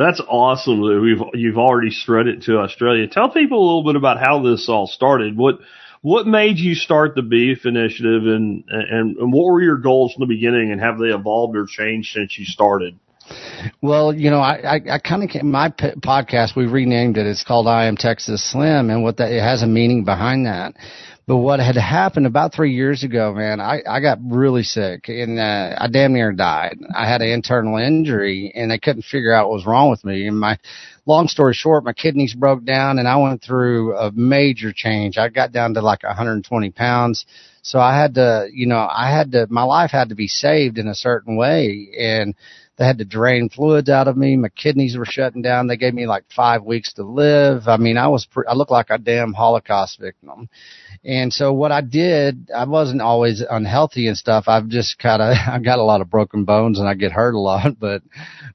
That's 0.00 0.20
awesome 0.26 0.80
that 0.80 1.00
we've 1.00 1.40
you've 1.40 1.58
already 1.58 1.90
spread 1.90 2.26
it 2.26 2.42
to 2.44 2.58
Australia. 2.58 3.06
Tell 3.06 3.28
people 3.28 3.58
a 3.58 3.66
little 3.66 3.84
bit 3.84 3.96
about 3.96 4.18
how 4.18 4.42
this 4.42 4.66
all 4.68 4.86
started. 4.86 5.36
What 5.36 5.58
what 6.00 6.26
made 6.26 6.58
you 6.58 6.74
start 6.74 7.14
the 7.14 7.22
Beef 7.22 7.66
Initiative, 7.66 8.22
and 8.22 8.64
and, 8.68 9.16
and 9.18 9.32
what 9.32 9.44
were 9.44 9.60
your 9.60 9.76
goals 9.76 10.14
from 10.14 10.22
the 10.22 10.34
beginning, 10.34 10.72
and 10.72 10.80
have 10.80 10.98
they 10.98 11.08
evolved 11.08 11.54
or 11.54 11.66
changed 11.66 12.12
since 12.14 12.38
you 12.38 12.46
started? 12.46 12.98
Well, 13.82 14.14
you 14.14 14.30
know, 14.30 14.40
I, 14.40 14.76
I, 14.76 14.80
I 14.94 14.98
kind 14.98 15.22
of 15.22 15.42
my 15.42 15.68
p- 15.68 15.92
podcast 15.98 16.56
we 16.56 16.66
renamed 16.66 17.16
it. 17.16 17.26
It's 17.26 17.44
called 17.44 17.68
I 17.68 17.84
Am 17.84 17.96
Texas 17.96 18.50
Slim, 18.50 18.90
and 18.90 19.02
what 19.02 19.18
that 19.18 19.30
it 19.30 19.42
has 19.42 19.62
a 19.62 19.66
meaning 19.66 20.04
behind 20.04 20.46
that. 20.46 20.74
But 21.30 21.36
what 21.36 21.60
had 21.60 21.76
happened 21.76 22.26
about 22.26 22.52
three 22.52 22.74
years 22.74 23.04
ago, 23.04 23.32
man, 23.32 23.60
I, 23.60 23.82
I 23.88 24.00
got 24.00 24.18
really 24.20 24.64
sick 24.64 25.08
and 25.08 25.38
uh, 25.38 25.76
I 25.78 25.86
damn 25.86 26.12
near 26.12 26.32
died. 26.32 26.80
I 26.92 27.08
had 27.08 27.22
an 27.22 27.28
internal 27.28 27.78
injury 27.78 28.50
and 28.52 28.68
they 28.68 28.80
couldn't 28.80 29.04
figure 29.04 29.32
out 29.32 29.48
what 29.48 29.54
was 29.54 29.64
wrong 29.64 29.90
with 29.90 30.04
me. 30.04 30.26
And 30.26 30.40
my 30.40 30.58
long 31.06 31.28
story 31.28 31.54
short, 31.54 31.84
my 31.84 31.92
kidneys 31.92 32.34
broke 32.34 32.64
down 32.64 32.98
and 32.98 33.06
I 33.06 33.14
went 33.18 33.44
through 33.44 33.96
a 33.96 34.10
major 34.10 34.72
change. 34.74 35.18
I 35.18 35.28
got 35.28 35.52
down 35.52 35.74
to 35.74 35.82
like 35.82 36.02
120 36.02 36.72
pounds. 36.72 37.26
So 37.62 37.78
I 37.78 37.96
had 37.96 38.14
to, 38.14 38.48
you 38.52 38.66
know, 38.66 38.84
I 38.90 39.16
had 39.16 39.30
to, 39.30 39.46
my 39.50 39.62
life 39.62 39.92
had 39.92 40.08
to 40.08 40.16
be 40.16 40.26
saved 40.26 40.78
in 40.78 40.88
a 40.88 40.96
certain 40.96 41.36
way. 41.36 41.90
And 41.96 42.34
They 42.80 42.86
had 42.86 42.96
to 42.96 43.04
drain 43.04 43.50
fluids 43.50 43.90
out 43.90 44.08
of 44.08 44.16
me. 44.16 44.38
My 44.38 44.48
kidneys 44.48 44.96
were 44.96 45.04
shutting 45.04 45.42
down. 45.42 45.66
They 45.66 45.76
gave 45.76 45.92
me 45.92 46.06
like 46.06 46.24
five 46.34 46.62
weeks 46.62 46.94
to 46.94 47.02
live. 47.02 47.68
I 47.68 47.76
mean, 47.76 47.98
I 47.98 48.08
was, 48.08 48.24
pre- 48.24 48.46
I 48.48 48.54
looked 48.54 48.70
like 48.70 48.86
a 48.88 48.96
damn 48.96 49.34
Holocaust 49.34 50.00
victim. 50.00 50.48
And 51.04 51.30
so 51.30 51.52
what 51.52 51.72
I 51.72 51.82
did, 51.82 52.48
I 52.56 52.64
wasn't 52.64 53.02
always 53.02 53.42
unhealthy 53.42 54.06
and 54.06 54.16
stuff. 54.16 54.44
I've 54.46 54.68
just 54.68 54.98
kind 54.98 55.20
of, 55.20 55.36
I 55.46 55.58
got 55.58 55.78
a 55.78 55.82
lot 55.82 56.00
of 56.00 56.08
broken 56.08 56.44
bones 56.44 56.78
and 56.78 56.88
I 56.88 56.94
get 56.94 57.12
hurt 57.12 57.34
a 57.34 57.38
lot. 57.38 57.60
But 57.78 58.02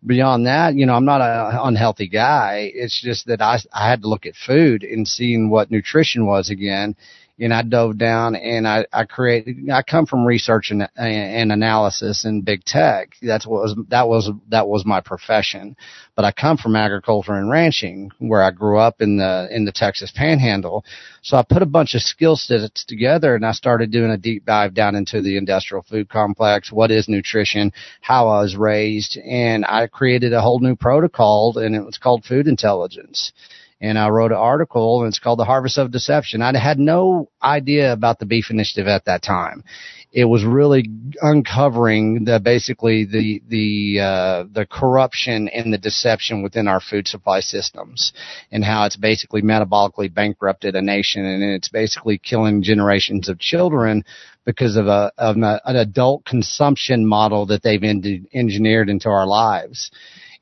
beyond 0.04 0.48
that, 0.48 0.74
you 0.74 0.88
know, 0.88 0.96
I'm 0.96 1.06
not 1.06 1.22
an 1.22 1.60
unhealthy 1.62 2.08
guy. 2.08 2.72
It's 2.74 3.00
just 3.00 3.28
that 3.28 3.42
I, 3.42 3.60
I 3.72 3.88
had 3.88 4.02
to 4.02 4.10
look 4.10 4.26
at 4.26 4.34
food 4.36 4.84
and 4.84 5.08
seeing 5.08 5.52
what 5.52 5.70
nutrition 5.70 6.26
was 6.26 6.50
again 6.50 6.96
and 7.38 7.54
I 7.54 7.64
dove 7.64 7.98
down 7.98 8.36
and 8.36 8.66
I, 8.68 8.86
I 8.94 9.04
created, 9.04 9.70
I 9.70 9.82
come 9.84 10.06
from 10.06 10.26
research 10.26 10.72
and, 10.72 10.88
and 10.96 11.52
analysis 11.52 12.24
in 12.24 12.42
big 12.42 12.64
tech. 12.64 13.16
That's 13.22 13.46
what 13.46 13.64
was, 13.64 13.76
that 13.90 14.08
was, 14.08 14.32
that 14.50 14.68
was 14.68 14.86
my 14.86 15.02
profession. 15.02 15.76
But 16.16 16.24
I 16.24 16.32
come 16.32 16.58
from 16.58 16.78
agriculture 16.78 17.34
and 17.34 17.50
ranching 17.50 18.12
where 18.20 18.42
I 18.42 18.52
grew 18.52 18.80
up 18.80 19.02
in 19.02 19.18
the, 19.18 19.50
in 19.52 19.66
the 19.66 19.74
Texas 19.74 20.14
panhandle. 20.16 20.86
So 21.22 21.36
I 21.36 21.44
put 21.44 21.62
a 21.62 21.66
bunch 21.66 21.94
of 21.94 22.02
skill 22.02 22.38
sets 22.38 22.86
together 22.86 23.36
and 23.36 23.46
I 23.46 23.52
started 23.52 23.92
doing 23.92 24.12
a 24.12 24.18
deep 24.18 24.46
dive 24.46 24.74
down 24.74 24.96
into 24.96 25.22
the 25.22 25.38
industrial 25.38 25.84
food 25.84 26.08
complex. 26.08 26.72
What 26.72 26.90
is 26.92 27.10
nutrition? 27.10 27.74
How 28.00 28.30
I 28.30 28.42
was 28.42 28.56
raised 28.56 29.18
and 29.18 29.66
I 29.66 29.88
created 29.88 30.32
a 30.32 30.42
whole 30.42 30.62
new 30.62 30.78
protocol 30.78 31.58
and 31.58 31.76
it 31.76 31.86
was 31.86 31.98
called 31.98 32.24
food 32.24 32.48
intelligence 32.48 33.34
and 33.82 34.00
I 34.00 34.10
wrote 34.10 34.32
an 34.32 34.38
article 34.38 35.02
and 35.02 35.10
it's 35.10 35.20
called 35.20 35.40
The 35.40 35.46
Harvest 35.46 35.78
of 35.78 35.92
Deception. 35.92 36.42
I 36.42 36.58
had 36.58 36.80
no 36.80 37.30
idea 37.44 37.92
about 37.92 38.20
the 38.20 38.26
beef 38.26 38.50
initiative 38.50 38.88
at 38.88 39.06
that 39.06 39.22
time. 39.22 39.64
It 40.12 40.26
was 40.26 40.46
really 40.46 40.90
uncovering 41.22 42.24
the 42.24 42.40
basically 42.40 43.04
the 43.04 43.42
the 43.50 44.00
uh, 44.02 44.44
the 44.50 44.66
corruption 44.66 45.50
and 45.50 45.74
the 45.74 45.78
deception 45.78 46.42
within 46.42 46.70
our 46.70 46.80
food 46.80 47.06
supply 47.06 47.42
systems, 47.42 48.14
and 48.50 48.64
how 48.64 48.86
it's 48.86 48.96
basically 48.96 49.42
metabolically 49.42 50.14
bankrupted 50.14 50.74
a 50.76 50.82
nation, 50.82 51.26
and 51.26 51.44
it's 51.44 51.68
basically 51.68 52.18
killing 52.18 52.64
generations 52.64 53.28
of 53.28 53.40
children 53.40 54.06
because 54.46 54.78
of 54.78 54.88
a 54.88 55.12
of 55.18 55.36
an 55.36 55.76
adult 55.76 56.24
consumption 56.24 57.06
model 57.06 57.48
that 57.48 57.62
they've 57.62 57.84
engineered 57.84 58.88
into 58.88 59.10
our 59.10 59.28
lives. 59.28 59.92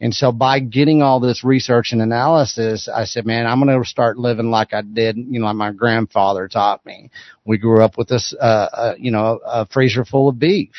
And 0.03 0.13
so 0.13 0.33
by 0.33 0.59
getting 0.59 1.01
all 1.01 1.21
this 1.21 1.45
research 1.45 1.93
and 1.93 2.01
analysis, 2.01 2.89
I 2.93 3.05
said, 3.05 3.25
man, 3.25 3.47
I'm 3.47 3.63
going 3.63 3.81
to 3.81 3.89
start 3.89 4.17
living 4.17 4.51
like 4.51 4.73
I 4.73 4.81
did, 4.81 5.15
you 5.15 5.39
know, 5.39 5.45
like 5.45 5.55
my 5.55 5.71
grandfather 5.71 6.49
taught 6.49 6.85
me. 6.85 7.09
We 7.45 7.57
grew 7.57 7.81
up 7.81 7.97
with 7.97 8.09
this, 8.09 8.35
uh, 8.37 8.43
uh, 8.73 8.95
you 8.99 9.11
know, 9.11 9.39
a 9.45 9.65
freezer 9.65 10.03
full 10.03 10.27
of 10.27 10.37
beef 10.37 10.75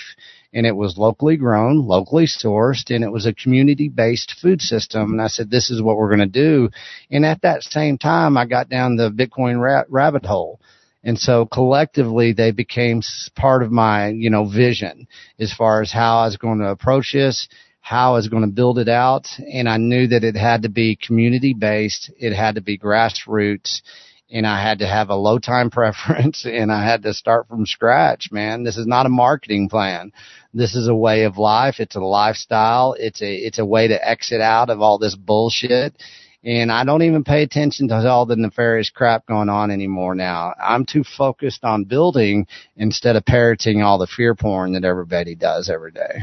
and 0.53 0.67
it 0.67 0.77
was 0.77 0.99
locally 0.99 1.39
grown, 1.39 1.87
locally 1.87 2.27
sourced, 2.27 2.95
and 2.95 3.03
it 3.03 3.11
was 3.11 3.25
a 3.25 3.33
community 3.33 3.89
based 3.89 4.35
food 4.43 4.61
system. 4.61 5.13
And 5.13 5.23
I 5.23 5.29
said, 5.29 5.51
this 5.51 5.71
is 5.71 5.81
what 5.81 5.97
we're 5.97 6.15
going 6.15 6.19
to 6.19 6.27
do. 6.27 6.69
And 7.11 7.25
at 7.25 7.41
that 7.41 7.63
same 7.63 7.97
time, 7.97 8.37
I 8.37 8.45
got 8.45 8.69
down 8.69 8.97
the 8.97 9.11
Bitcoin 9.11 9.59
ra- 9.59 9.85
rabbit 9.89 10.27
hole. 10.27 10.61
And 11.03 11.19
so 11.19 11.47
collectively 11.47 12.35
they 12.35 12.51
became 12.51 13.01
part 13.35 13.63
of 13.63 13.73
my, 13.73 14.09
you 14.09 14.29
know, 14.29 14.45
vision 14.47 15.09
as 15.41 15.53
far 15.53 15.81
as 15.81 15.91
how 15.91 16.19
I 16.19 16.27
was 16.27 16.37
going 16.37 16.59
to 16.59 16.69
approach 16.69 17.15
this 17.15 17.49
how 17.85 18.13
I 18.13 18.17
was 18.17 18.29
going 18.29 18.45
to 18.45 18.49
build 18.49 18.79
it 18.79 18.89
out. 18.89 19.27
And 19.53 19.69
I 19.69 19.77
knew 19.77 20.07
that 20.07 20.25
it 20.25 20.37
had 20.37 20.63
to 20.63 20.71
be 20.71 20.97
community 20.97 21.53
based. 21.53 22.11
It 22.19 22.35
had 22.35 22.55
to 22.55 22.63
be 22.63 22.79
grassroots 22.79 23.83
and 24.31 24.47
I 24.47 24.63
had 24.67 24.79
to 24.79 24.87
have 24.87 25.11
a 25.11 25.15
low 25.15 25.39
time 25.39 25.69
preference 25.71 26.47
and 26.47 26.73
I 26.73 26.83
had 26.83 27.03
to 27.03 27.13
start 27.13 27.47
from 27.47 27.67
scratch, 27.67 28.31
man. 28.33 28.65
This 28.65 28.79
is 28.79 28.87
not 28.87 29.05
a 29.05 29.11
marketing 29.11 29.69
plan. 29.69 30.13
This 30.55 30.75
is 30.75 30.89
a 30.89 30.95
way 30.95 31.25
of 31.25 31.37
life. 31.37 31.77
It's 31.79 31.95
a 31.95 32.01
lifestyle. 32.01 32.97
It's 32.99 33.21
a, 33.21 33.35
it's 33.35 33.59
a 33.59 33.67
way 33.67 33.89
to 33.89 34.09
exit 34.09 34.41
out 34.41 34.71
of 34.71 34.81
all 34.81 34.97
this 34.97 35.15
bullshit. 35.15 35.95
And 36.43 36.73
I 36.73 36.85
don't 36.85 37.03
even 37.03 37.23
pay 37.23 37.43
attention 37.43 37.89
to 37.89 38.09
all 38.09 38.25
the 38.25 38.37
nefarious 38.37 38.89
crap 38.89 39.27
going 39.27 39.51
on 39.51 39.71
anymore 39.71 40.15
now. 40.15 40.55
I'm 40.59 40.87
too 40.87 41.05
focused 41.05 41.65
on 41.65 41.85
building 41.85 42.47
instead 42.77 43.17
of 43.17 43.27
parroting 43.27 43.83
all 43.83 43.99
the 43.99 44.07
fear 44.07 44.35
porn 44.35 44.73
that 44.73 44.85
everybody 44.85 45.35
does 45.35 45.69
every 45.69 45.93
day. 45.93 46.23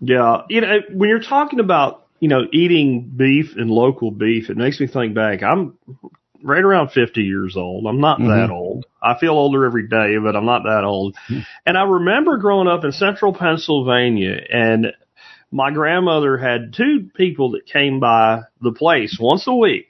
Yeah, 0.00 0.42
you 0.48 0.60
know, 0.60 0.78
when 0.92 1.08
you're 1.08 1.20
talking 1.20 1.60
about 1.60 2.06
you 2.20 2.28
know 2.28 2.42
eating 2.52 3.12
beef 3.16 3.56
and 3.56 3.70
local 3.70 4.10
beef, 4.10 4.50
it 4.50 4.56
makes 4.56 4.80
me 4.80 4.86
think 4.86 5.14
back. 5.14 5.42
I'm 5.42 5.78
right 6.42 6.62
around 6.62 6.90
50 6.90 7.22
years 7.22 7.56
old. 7.56 7.86
I'm 7.86 8.00
not 8.00 8.18
mm-hmm. 8.18 8.28
that 8.28 8.50
old. 8.50 8.86
I 9.02 9.18
feel 9.18 9.32
older 9.32 9.64
every 9.64 9.88
day, 9.88 10.16
but 10.22 10.36
I'm 10.36 10.44
not 10.44 10.62
that 10.64 10.84
old. 10.84 11.16
Mm-hmm. 11.28 11.40
And 11.64 11.78
I 11.78 11.82
remember 11.82 12.38
growing 12.38 12.68
up 12.68 12.84
in 12.84 12.92
central 12.92 13.34
Pennsylvania 13.34 14.38
and 14.50 14.92
my 15.50 15.70
grandmother 15.70 16.36
had 16.36 16.74
two 16.74 17.10
people 17.14 17.52
that 17.52 17.66
came 17.66 18.00
by 18.00 18.42
the 18.60 18.72
place 18.72 19.16
once 19.20 19.46
a 19.46 19.54
week, 19.54 19.88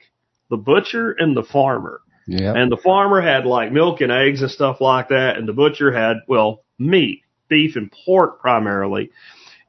the 0.49 0.57
butcher 0.57 1.11
and 1.11 1.35
the 1.35 1.43
farmer. 1.43 2.01
Yeah. 2.27 2.53
And 2.55 2.71
the 2.71 2.77
farmer 2.77 3.21
had 3.21 3.45
like 3.45 3.71
milk 3.71 4.01
and 4.01 4.11
eggs 4.11 4.41
and 4.41 4.51
stuff 4.51 4.81
like 4.81 5.09
that. 5.09 5.37
And 5.37 5.47
the 5.47 5.53
butcher 5.53 5.91
had, 5.91 6.17
well, 6.27 6.63
meat, 6.77 7.23
beef 7.47 7.75
and 7.75 7.91
pork 8.05 8.39
primarily. 8.41 9.11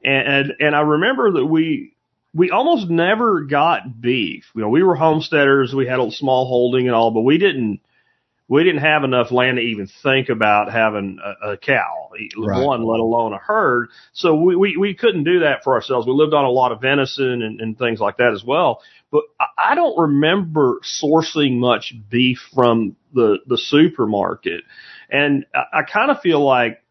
And, 0.03 0.53
and, 0.59 0.75
I 0.75 0.81
remember 0.81 1.33
that 1.33 1.45
we, 1.45 1.95
we 2.33 2.51
almost 2.51 2.89
never 2.89 3.41
got 3.41 3.99
beef. 3.99 4.45
You 4.55 4.61
know, 4.61 4.69
we 4.69 4.83
were 4.83 4.95
homesteaders. 4.95 5.73
We 5.73 5.87
had 5.87 5.99
a 5.99 6.11
small 6.11 6.45
holding 6.47 6.87
and 6.87 6.95
all, 6.95 7.11
but 7.11 7.21
we 7.21 7.37
didn't, 7.37 7.81
we 8.47 8.63
didn't 8.63 8.81
have 8.81 9.03
enough 9.03 9.31
land 9.31 9.57
to 9.57 9.61
even 9.61 9.87
think 10.01 10.29
about 10.29 10.71
having 10.71 11.19
a, 11.23 11.51
a 11.51 11.57
cow, 11.57 12.09
right. 12.37 12.65
one, 12.65 12.83
let 12.83 12.99
alone 12.99 13.33
a 13.33 13.37
herd. 13.37 13.89
So 14.13 14.35
we, 14.35 14.55
we, 14.55 14.77
we 14.77 14.95
couldn't 14.95 15.23
do 15.23 15.41
that 15.41 15.63
for 15.63 15.73
ourselves. 15.73 16.07
We 16.07 16.13
lived 16.13 16.33
on 16.33 16.45
a 16.45 16.49
lot 16.49 16.71
of 16.71 16.81
venison 16.81 17.43
and, 17.43 17.61
and 17.61 17.77
things 17.77 17.99
like 17.99 18.17
that 18.17 18.33
as 18.33 18.43
well. 18.43 18.81
But 19.11 19.23
I, 19.39 19.71
I 19.71 19.75
don't 19.75 19.99
remember 19.99 20.79
sourcing 20.81 21.59
much 21.59 21.93
beef 22.09 22.39
from 22.55 22.95
the, 23.13 23.37
the 23.45 23.57
supermarket. 23.57 24.63
And 25.11 25.45
I, 25.53 25.79
I 25.79 25.83
kind 25.83 26.09
of 26.09 26.21
feel 26.21 26.43
like 26.43 26.81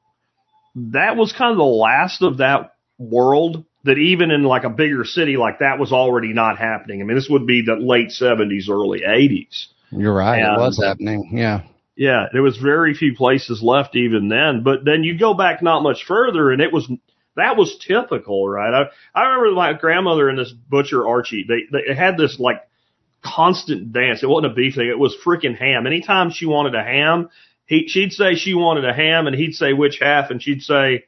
that 0.76 1.16
was 1.16 1.32
kind 1.32 1.50
of 1.50 1.56
the 1.56 1.64
last 1.64 2.22
of 2.22 2.38
that 2.38 2.76
world 2.98 3.64
that 3.84 3.96
even 3.96 4.30
in 4.30 4.42
like 4.42 4.64
a 4.64 4.70
bigger 4.70 5.04
city 5.04 5.36
like 5.36 5.60
that 5.60 5.78
was 5.78 5.92
already 5.92 6.32
not 6.32 6.58
happening. 6.58 7.00
I 7.00 7.04
mean, 7.04 7.16
this 7.16 7.28
would 7.30 7.46
be 7.46 7.62
the 7.62 7.76
late 7.76 8.10
seventies, 8.10 8.68
early 8.68 9.02
eighties. 9.04 9.68
You're 9.90 10.14
right. 10.14 10.40
And, 10.40 10.56
it 10.56 10.60
was 10.60 10.78
uh, 10.78 10.88
happening. 10.88 11.30
Yeah. 11.32 11.62
Yeah. 11.96 12.26
There 12.32 12.42
was 12.42 12.58
very 12.58 12.94
few 12.94 13.14
places 13.14 13.62
left 13.62 13.96
even 13.96 14.28
then, 14.28 14.62
but 14.62 14.84
then 14.84 15.04
you 15.04 15.18
go 15.18 15.34
back 15.34 15.62
not 15.62 15.82
much 15.82 16.04
further 16.06 16.50
and 16.50 16.60
it 16.60 16.72
was, 16.72 16.90
that 17.36 17.56
was 17.56 17.78
typical, 17.86 18.48
right? 18.48 18.90
I, 19.14 19.18
I 19.18 19.26
remember 19.28 19.54
my 19.54 19.72
grandmother 19.72 20.28
and 20.28 20.38
this 20.38 20.52
butcher 20.52 21.06
Archie, 21.06 21.46
they, 21.48 21.78
they 21.88 21.94
had 21.94 22.16
this 22.18 22.38
like 22.38 22.60
constant 23.22 23.92
dance. 23.92 24.22
It 24.22 24.28
wasn't 24.28 24.52
a 24.52 24.54
beef 24.54 24.74
thing. 24.74 24.88
It 24.88 24.98
was 24.98 25.16
freaking 25.24 25.56
ham. 25.56 25.86
Anytime 25.86 26.30
she 26.30 26.46
wanted 26.46 26.74
a 26.74 26.82
ham, 26.82 27.30
he, 27.64 27.86
she'd 27.88 28.12
say 28.12 28.34
she 28.34 28.54
wanted 28.54 28.84
a 28.84 28.92
ham 28.92 29.26
and 29.26 29.36
he'd 29.36 29.54
say 29.54 29.72
which 29.72 29.98
half 30.00 30.30
and 30.30 30.42
she'd 30.42 30.62
say, 30.62 31.04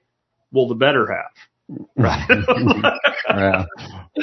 well, 0.52 0.68
the 0.68 0.74
better 0.74 1.06
half. 1.12 1.32
Right. 1.96 2.26
yeah. 3.28 3.64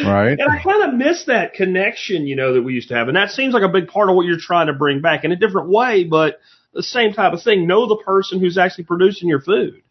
Right. 0.04 0.40
And 0.40 0.52
I 0.52 0.62
kind 0.62 0.84
of 0.84 0.96
miss 0.96 1.26
that 1.28 1.54
connection, 1.54 2.28
you 2.28 2.36
know, 2.36 2.54
that 2.54 2.62
we 2.64 2.74
used 2.74 2.90
to 2.90 2.96
have. 2.96 3.08
And 3.08 3.16
that 3.16 3.30
seems 3.30 3.54
like 3.54 3.64
a 3.64 3.70
big 3.70 3.88
part 3.88 4.10
of 4.10 4.16
what 4.16 4.26
you're 4.26 4.40
trying 4.40 4.68
to 4.68 4.74
bring 4.74 5.02
back 5.02 5.24
in 5.24 5.32
a 5.32 5.36
different 5.36 5.70
way, 5.70 6.04
but 6.04 6.40
the 6.74 6.84
same 6.84 7.14
type 7.14 7.34
of 7.34 7.42
thing. 7.44 7.68
Know 7.68 7.88
the 7.88 8.02
person 8.04 8.40
who's 8.40 8.58
actually 8.58 8.86
producing 8.86 9.30
your 9.30 9.42
food. 9.42 9.82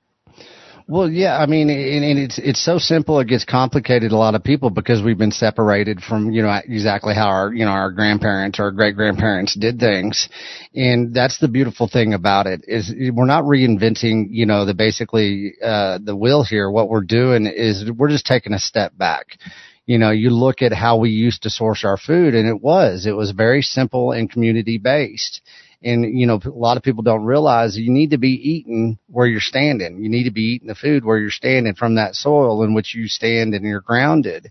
Well, 0.88 1.10
yeah, 1.10 1.36
I 1.36 1.46
mean, 1.46 1.68
and, 1.68 2.04
and 2.04 2.18
it's 2.18 2.38
it's 2.38 2.64
so 2.64 2.78
simple. 2.78 3.18
It 3.18 3.26
gets 3.26 3.44
complicated 3.44 4.12
a 4.12 4.16
lot 4.16 4.36
of 4.36 4.44
people 4.44 4.70
because 4.70 5.02
we've 5.02 5.18
been 5.18 5.32
separated 5.32 6.00
from 6.00 6.30
you 6.30 6.42
know 6.42 6.60
exactly 6.64 7.12
how 7.12 7.26
our 7.26 7.52
you 7.52 7.64
know 7.64 7.72
our 7.72 7.90
grandparents 7.90 8.60
or 8.60 8.70
great 8.70 8.94
grandparents 8.94 9.56
did 9.56 9.80
things, 9.80 10.28
and 10.76 11.12
that's 11.12 11.38
the 11.40 11.48
beautiful 11.48 11.88
thing 11.88 12.14
about 12.14 12.46
it 12.46 12.62
is 12.68 12.94
we're 13.12 13.26
not 13.26 13.42
reinventing 13.42 14.28
you 14.30 14.46
know 14.46 14.64
the 14.64 14.74
basically 14.74 15.54
uh, 15.60 15.98
the 16.00 16.14
wheel 16.14 16.44
here. 16.44 16.70
What 16.70 16.88
we're 16.88 17.00
doing 17.00 17.46
is 17.46 17.90
we're 17.90 18.10
just 18.10 18.26
taking 18.26 18.52
a 18.52 18.60
step 18.60 18.96
back 18.96 19.38
you 19.86 19.98
know, 19.98 20.10
you 20.10 20.30
look 20.30 20.62
at 20.62 20.72
how 20.72 20.98
we 20.98 21.10
used 21.10 21.44
to 21.44 21.50
source 21.50 21.84
our 21.84 21.96
food 21.96 22.34
and 22.34 22.48
it 22.48 22.60
was, 22.60 23.06
it 23.06 23.12
was 23.12 23.30
very 23.30 23.62
simple 23.62 24.10
and 24.10 24.28
community 24.28 24.78
based. 24.78 25.40
And, 25.82 26.18
you 26.18 26.26
know, 26.26 26.40
a 26.44 26.48
lot 26.48 26.76
of 26.76 26.82
people 26.82 27.02
don't 27.02 27.24
realize 27.24 27.76
you 27.76 27.92
need 27.92 28.10
to 28.10 28.18
be 28.18 28.30
eating 28.30 28.98
where 29.08 29.26
you're 29.26 29.40
standing. 29.40 30.02
You 30.02 30.08
need 30.08 30.24
to 30.24 30.32
be 30.32 30.54
eating 30.54 30.68
the 30.68 30.74
food 30.74 31.04
where 31.04 31.18
you're 31.18 31.30
standing 31.30 31.74
from 31.74 31.96
that 31.96 32.14
soil 32.14 32.62
in 32.62 32.74
which 32.74 32.94
you 32.94 33.08
stand 33.08 33.54
and 33.54 33.64
you're 33.64 33.82
grounded. 33.82 34.50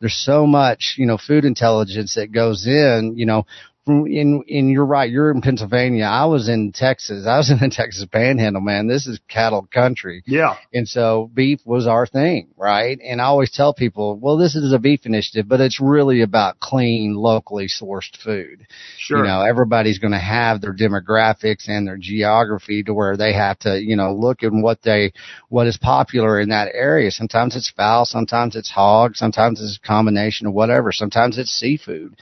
There's 0.00 0.16
so 0.16 0.46
much, 0.46 0.96
you 0.98 1.06
know, 1.06 1.16
food 1.16 1.44
intelligence 1.44 2.16
that 2.16 2.32
goes 2.32 2.66
in, 2.66 3.14
you 3.16 3.24
know, 3.24 3.46
from 3.84 4.06
in 4.06 4.42
in 4.46 4.68
you're 4.68 4.84
right. 4.84 5.10
You're 5.10 5.30
in 5.30 5.40
Pennsylvania. 5.40 6.04
I 6.04 6.24
was 6.26 6.48
in 6.48 6.72
Texas. 6.72 7.26
I 7.26 7.36
was 7.36 7.50
in 7.50 7.58
the 7.58 7.68
Texas 7.68 8.06
Panhandle, 8.10 8.62
man. 8.62 8.86
This 8.86 9.06
is 9.06 9.20
cattle 9.28 9.68
country. 9.72 10.22
Yeah. 10.26 10.56
And 10.72 10.88
so 10.88 11.30
beef 11.32 11.60
was 11.64 11.86
our 11.86 12.06
thing, 12.06 12.48
right? 12.56 12.98
And 13.02 13.20
I 13.20 13.24
always 13.24 13.50
tell 13.50 13.74
people, 13.74 14.18
well, 14.18 14.36
this 14.36 14.54
is 14.56 14.72
a 14.72 14.78
beef 14.78 15.04
initiative, 15.04 15.48
but 15.48 15.60
it's 15.60 15.80
really 15.80 16.22
about 16.22 16.60
clean, 16.60 17.14
locally 17.14 17.68
sourced 17.68 18.16
food. 18.22 18.66
Sure. 18.98 19.18
You 19.18 19.24
know, 19.24 19.42
everybody's 19.42 19.98
going 19.98 20.12
to 20.12 20.18
have 20.18 20.60
their 20.60 20.74
demographics 20.74 21.68
and 21.68 21.86
their 21.86 21.98
geography 21.98 22.82
to 22.84 22.94
where 22.94 23.16
they 23.16 23.32
have 23.32 23.58
to, 23.60 23.80
you 23.80 23.96
know, 23.96 24.14
look 24.14 24.42
at 24.42 24.52
what 24.52 24.82
they, 24.82 25.12
what 25.48 25.66
is 25.66 25.76
popular 25.76 26.40
in 26.40 26.48
that 26.50 26.68
area. 26.72 27.10
Sometimes 27.10 27.56
it's 27.56 27.70
fowl, 27.70 28.04
sometimes 28.04 28.56
it's 28.56 28.70
hog, 28.70 29.16
sometimes 29.16 29.60
it's 29.60 29.78
a 29.82 29.86
combination 29.86 30.46
of 30.46 30.54
whatever, 30.54 30.92
sometimes 30.92 31.38
it's 31.38 31.50
seafood. 31.50 32.14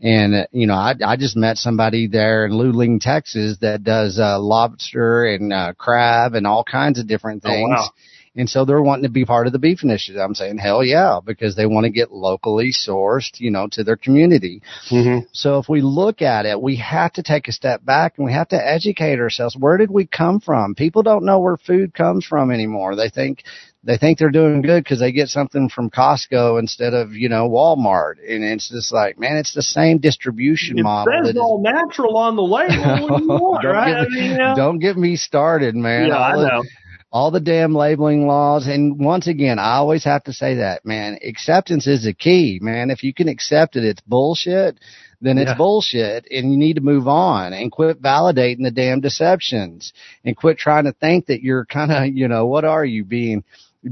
And, 0.00 0.34
uh, 0.34 0.46
you 0.50 0.66
know, 0.66 0.74
I, 0.74 0.94
I 1.04 1.16
just 1.16 1.36
met 1.36 1.58
somebody 1.58 2.06
there 2.06 2.46
in 2.46 2.52
Luling, 2.52 3.00
Texas 3.00 3.58
that 3.60 3.84
does, 3.84 4.18
uh, 4.18 4.38
lobster 4.40 5.26
and, 5.26 5.52
uh, 5.52 5.74
crab 5.74 6.34
and 6.34 6.46
all 6.46 6.64
kinds 6.64 6.98
of 6.98 7.06
different 7.06 7.42
things. 7.42 7.70
Oh, 7.70 7.76
things. 7.76 7.90
wow. 7.90 7.90
And 8.36 8.48
so 8.48 8.64
they're 8.64 8.80
wanting 8.80 9.02
to 9.02 9.10
be 9.10 9.24
part 9.24 9.48
of 9.48 9.52
the 9.52 9.58
beef 9.58 9.82
initiative. 9.82 10.20
I'm 10.20 10.36
saying, 10.36 10.58
hell 10.58 10.84
yeah, 10.84 11.18
because 11.22 11.56
they 11.56 11.66
want 11.66 11.84
to 11.84 11.90
get 11.90 12.12
locally 12.12 12.72
sourced, 12.72 13.40
you 13.40 13.50
know, 13.50 13.66
to 13.72 13.82
their 13.82 13.96
community. 13.96 14.62
Mm-hmm. 14.88 15.26
So 15.32 15.58
if 15.58 15.68
we 15.68 15.82
look 15.82 16.22
at 16.22 16.46
it, 16.46 16.62
we 16.62 16.76
have 16.76 17.12
to 17.14 17.24
take 17.24 17.48
a 17.48 17.52
step 17.52 17.84
back 17.84 18.14
and 18.16 18.24
we 18.24 18.32
have 18.32 18.48
to 18.48 18.56
educate 18.56 19.18
ourselves. 19.18 19.56
Where 19.56 19.76
did 19.76 19.90
we 19.90 20.06
come 20.06 20.38
from? 20.38 20.76
People 20.76 21.02
don't 21.02 21.24
know 21.24 21.40
where 21.40 21.56
food 21.56 21.92
comes 21.92 22.24
from 22.24 22.52
anymore. 22.52 22.94
They 22.94 23.10
think, 23.10 23.42
they 23.82 23.96
think 23.96 24.18
they're 24.18 24.30
doing 24.30 24.60
good 24.60 24.84
because 24.84 25.00
they 25.00 25.10
get 25.12 25.28
something 25.28 25.68
from 25.70 25.88
Costco 25.90 26.58
instead 26.58 26.92
of, 26.92 27.12
you 27.12 27.28
know, 27.30 27.48
Walmart. 27.48 28.14
And 28.28 28.44
it's 28.44 28.68
just 28.68 28.92
like, 28.92 29.18
man, 29.18 29.36
it's 29.38 29.54
the 29.54 29.62
same 29.62 29.98
distribution 29.98 30.78
It 30.78 30.82
model. 30.82 31.12
says 31.12 31.26
that 31.32 31.38
is- 31.38 31.40
all 31.42 31.62
natural 31.62 32.16
on 32.18 32.36
the 32.36 32.42
label. 32.42 33.08
What 33.08 33.18
do 33.18 33.24
you 33.24 33.28
want, 33.40 33.62
don't, 33.62 33.72
right? 33.74 33.94
get, 33.94 34.06
I 34.06 34.08
mean, 34.08 34.36
know? 34.36 34.54
don't 34.56 34.78
get 34.80 34.96
me 34.98 35.16
started, 35.16 35.74
man. 35.74 36.08
yeah, 36.08 36.16
I 36.18 36.32
All 36.34 36.40
the- 36.40 36.46
know. 36.48 36.62
all 37.10 37.30
the 37.30 37.40
damn 37.40 37.74
labeling 37.74 38.26
laws. 38.26 38.66
And 38.66 39.02
once 39.02 39.26
again, 39.26 39.58
I 39.58 39.76
always 39.76 40.04
have 40.04 40.24
to 40.24 40.32
say 40.34 40.56
that, 40.56 40.84
man, 40.84 41.18
acceptance 41.26 41.86
is 41.86 42.04
the 42.04 42.12
key, 42.12 42.58
man. 42.60 42.90
If 42.90 43.02
you 43.02 43.14
can 43.14 43.28
accept 43.28 43.76
it, 43.76 43.84
it's 43.84 44.02
bullshit, 44.02 44.78
then 45.22 45.38
it's 45.38 45.48
Yeah. 45.50 45.56
bullshit 45.56 46.26
and 46.30 46.52
you 46.52 46.58
need 46.58 46.74
to 46.74 46.80
move 46.82 47.08
on 47.08 47.52
and 47.54 47.72
quit 47.72 48.00
validating 48.02 48.62
the 48.62 48.70
damn 48.70 49.00
deceptions 49.00 49.92
and 50.24 50.36
quit 50.36 50.58
trying 50.58 50.84
to 50.84 50.92
think 50.92 51.26
that 51.26 51.42
you're 51.42 51.64
kind 51.64 51.90
of, 51.92 52.06
you 52.14 52.28
know, 52.28 52.46
what 52.46 52.64
are 52.64 52.84
you 52.84 53.04
being 53.04 53.42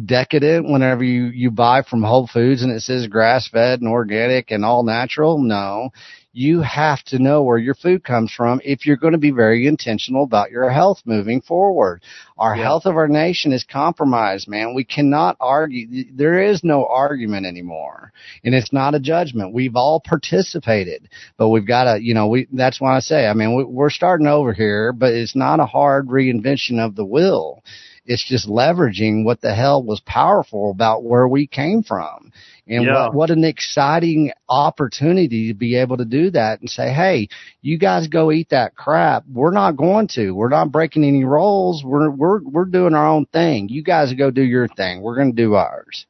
decadent 0.04 0.68
whenever 0.70 1.02
you, 1.02 1.26
you 1.26 1.50
buy 1.50 1.82
from 1.82 2.02
Whole 2.02 2.26
Foods 2.26 2.62
and 2.62 2.72
it 2.72 2.80
says 2.82 3.06
grass 3.06 3.48
fed 3.48 3.80
and 3.80 3.88
organic 3.88 4.50
and 4.50 4.64
all 4.64 4.82
natural? 4.82 5.38
No. 5.38 5.90
You 6.32 6.60
have 6.60 7.02
to 7.06 7.18
know 7.18 7.42
where 7.42 7.58
your 7.58 7.74
food 7.74 8.04
comes 8.04 8.30
from 8.30 8.60
if 8.62 8.86
you're 8.86 8.98
going 8.98 9.14
to 9.14 9.18
be 9.18 9.32
very 9.32 9.66
intentional 9.66 10.22
about 10.22 10.52
your 10.52 10.70
health 10.70 11.00
moving 11.04 11.40
forward. 11.40 12.02
Our 12.36 12.54
Yeah. 12.54 12.62
health 12.64 12.86
of 12.86 12.96
our 12.96 13.08
nation 13.08 13.50
is 13.52 13.64
compromised, 13.64 14.46
man. 14.46 14.74
We 14.74 14.84
cannot 14.84 15.36
argue. 15.40 16.04
There 16.14 16.40
is 16.40 16.62
no 16.62 16.86
argument 16.86 17.46
anymore. 17.46 18.12
And 18.44 18.54
it's 18.54 18.72
not 18.72 18.94
a 18.94 19.00
judgment. 19.00 19.54
We've 19.54 19.74
all 19.74 20.00
participated, 20.00 21.08
but 21.38 21.48
we've 21.48 21.66
got 21.66 21.84
to, 21.94 22.02
you 22.04 22.14
know, 22.14 22.28
we, 22.28 22.46
that's 22.52 22.80
why 22.80 22.94
I 22.96 23.00
say, 23.00 23.26
I 23.26 23.32
mean, 23.32 23.56
we, 23.56 23.64
we're 23.64 23.90
starting 23.90 24.26
over 24.28 24.52
here, 24.52 24.92
but 24.92 25.14
it's 25.14 25.34
not 25.34 25.60
a 25.60 25.66
hard 25.66 26.06
reinvention 26.08 26.78
of 26.78 26.94
the 26.94 27.06
will. 27.06 27.64
It's 28.08 28.26
just 28.26 28.48
leveraging 28.48 29.24
what 29.24 29.42
the 29.42 29.54
hell 29.54 29.82
was 29.82 30.00
powerful 30.00 30.70
about 30.70 31.04
where 31.04 31.28
we 31.28 31.46
came 31.46 31.82
from. 31.82 32.32
And 32.66 32.84
Yeah. 32.84 33.04
what, 33.04 33.14
what 33.14 33.30
an 33.30 33.44
exciting 33.44 34.32
opportunity 34.48 35.48
to 35.48 35.54
be 35.54 35.76
able 35.76 35.98
to 35.98 36.06
do 36.06 36.30
that 36.30 36.60
and 36.60 36.70
say, 36.70 36.90
Hey, 36.90 37.28
you 37.60 37.78
guys 37.78 38.08
go 38.08 38.32
eat 38.32 38.48
that 38.48 38.74
crap. 38.74 39.24
We're 39.30 39.52
not 39.52 39.76
going 39.76 40.08
to. 40.14 40.32
We're 40.32 40.48
not 40.48 40.72
breaking 40.72 41.04
any 41.04 41.24
rules. 41.24 41.84
We're, 41.84 42.10
we're, 42.10 42.40
we're 42.42 42.64
doing 42.64 42.94
our 42.94 43.06
own 43.06 43.26
thing. 43.26 43.68
You 43.68 43.82
guys 43.82 44.12
go 44.14 44.30
do 44.30 44.42
your 44.42 44.68
thing. 44.68 45.02
We're 45.02 45.16
going 45.16 45.36
to 45.36 45.42
do 45.42 45.54
ours. 45.54 46.06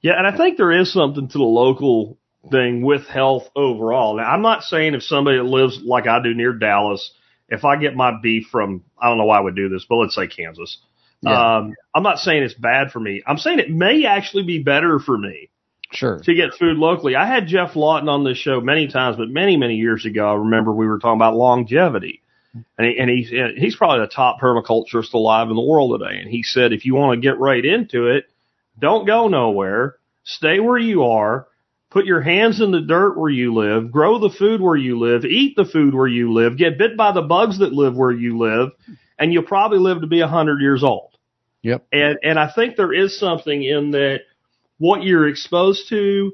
Yeah, 0.00 0.18
and 0.18 0.26
I 0.26 0.36
think 0.36 0.56
there 0.56 0.72
is 0.72 0.92
something 0.92 1.28
to 1.28 1.38
the 1.38 1.44
local 1.44 2.18
thing 2.50 2.82
with 2.82 3.06
health 3.06 3.44
overall. 3.54 4.16
Now, 4.16 4.24
I'm 4.24 4.42
not 4.42 4.64
saying 4.64 4.94
if 4.94 5.04
somebody 5.04 5.36
that 5.36 5.44
lives 5.44 5.80
like 5.84 6.08
I 6.08 6.20
do 6.20 6.34
near 6.34 6.52
Dallas, 6.52 7.12
if 7.48 7.64
I 7.64 7.76
get 7.76 7.94
my 7.94 8.18
beef 8.20 8.48
from, 8.50 8.82
I 9.00 9.08
don't 9.08 9.18
know 9.18 9.26
why 9.26 9.38
I 9.38 9.42
would 9.42 9.54
do 9.54 9.68
this, 9.68 9.86
but 9.88 9.96
let's 9.96 10.16
say 10.16 10.26
Kansas. 10.26 10.78
Yeah. 11.22 11.56
Um, 11.56 11.74
I'm 11.94 12.02
not 12.02 12.18
saying 12.18 12.42
it's 12.42 12.54
bad 12.54 12.90
for 12.90 13.00
me. 13.00 13.22
I'm 13.26 13.38
saying 13.38 13.58
it 13.58 13.70
may 13.70 14.04
actually 14.06 14.42
be 14.42 14.58
better 14.58 14.98
for 14.98 15.16
me 15.16 15.50
Sure. 15.92 16.20
to 16.20 16.34
get 16.34 16.54
food 16.54 16.76
locally. 16.78 17.14
I 17.16 17.26
had 17.26 17.46
Geoff 17.46 17.76
Lawton 17.76 18.08
on 18.08 18.24
this 18.24 18.38
show 18.38 18.60
many 18.60 18.88
times, 18.88 19.16
but 19.16 19.28
many, 19.28 19.56
many 19.56 19.76
years 19.76 20.04
ago, 20.06 20.30
I 20.30 20.34
remember 20.34 20.72
we 20.72 20.86
were 20.86 20.98
talking 20.98 21.18
about 21.18 21.36
longevity. 21.36 22.22
And, 22.76 22.86
he, 22.86 22.98
and 22.98 23.08
he's, 23.10 23.30
he's 23.56 23.76
probably 23.76 24.00
the 24.00 24.12
top 24.12 24.38
permaculturist 24.40 25.14
alive 25.14 25.48
in 25.48 25.56
the 25.56 25.62
world 25.62 25.98
today. 25.98 26.18
And 26.18 26.28
he 26.28 26.42
said, 26.42 26.72
if 26.72 26.84
you 26.84 26.94
want 26.94 27.16
to 27.16 27.26
get 27.26 27.38
right 27.38 27.64
into 27.64 28.08
it, 28.08 28.24
don't 28.78 29.06
go 29.06 29.28
nowhere. 29.28 29.96
Stay 30.24 30.60
where 30.60 30.78
you 30.78 31.04
are. 31.04 31.46
Put 31.90 32.04
your 32.06 32.20
hands 32.20 32.60
in 32.60 32.70
the 32.70 32.80
dirt 32.80 33.18
where 33.18 33.30
you 33.30 33.54
live. 33.54 33.90
Grow 33.90 34.18
the 34.18 34.30
food 34.30 34.60
where 34.60 34.76
you 34.76 34.98
live. 34.98 35.24
Eat 35.24 35.56
the 35.56 35.64
food 35.64 35.94
where 35.94 36.06
you 36.06 36.32
live. 36.32 36.56
Get 36.58 36.78
bit 36.78 36.96
by 36.96 37.12
the 37.12 37.22
bugs 37.22 37.58
that 37.58 37.72
live 37.72 37.94
where 37.94 38.12
you 38.12 38.38
live. 38.38 38.70
And 39.18 39.32
you'll 39.32 39.42
probably 39.44 39.78
live 39.78 40.00
to 40.00 40.06
be 40.06 40.20
a 40.20 40.28
hundred 40.28 40.60
years 40.60 40.82
old. 40.82 41.11
Yep. 41.62 41.86
And, 41.92 42.18
and 42.22 42.38
I 42.38 42.50
think 42.52 42.76
there 42.76 42.92
is 42.92 43.18
something 43.18 43.62
in 43.62 43.92
that 43.92 44.20
what 44.78 45.02
you're 45.02 45.28
exposed 45.28 45.88
to 45.90 46.32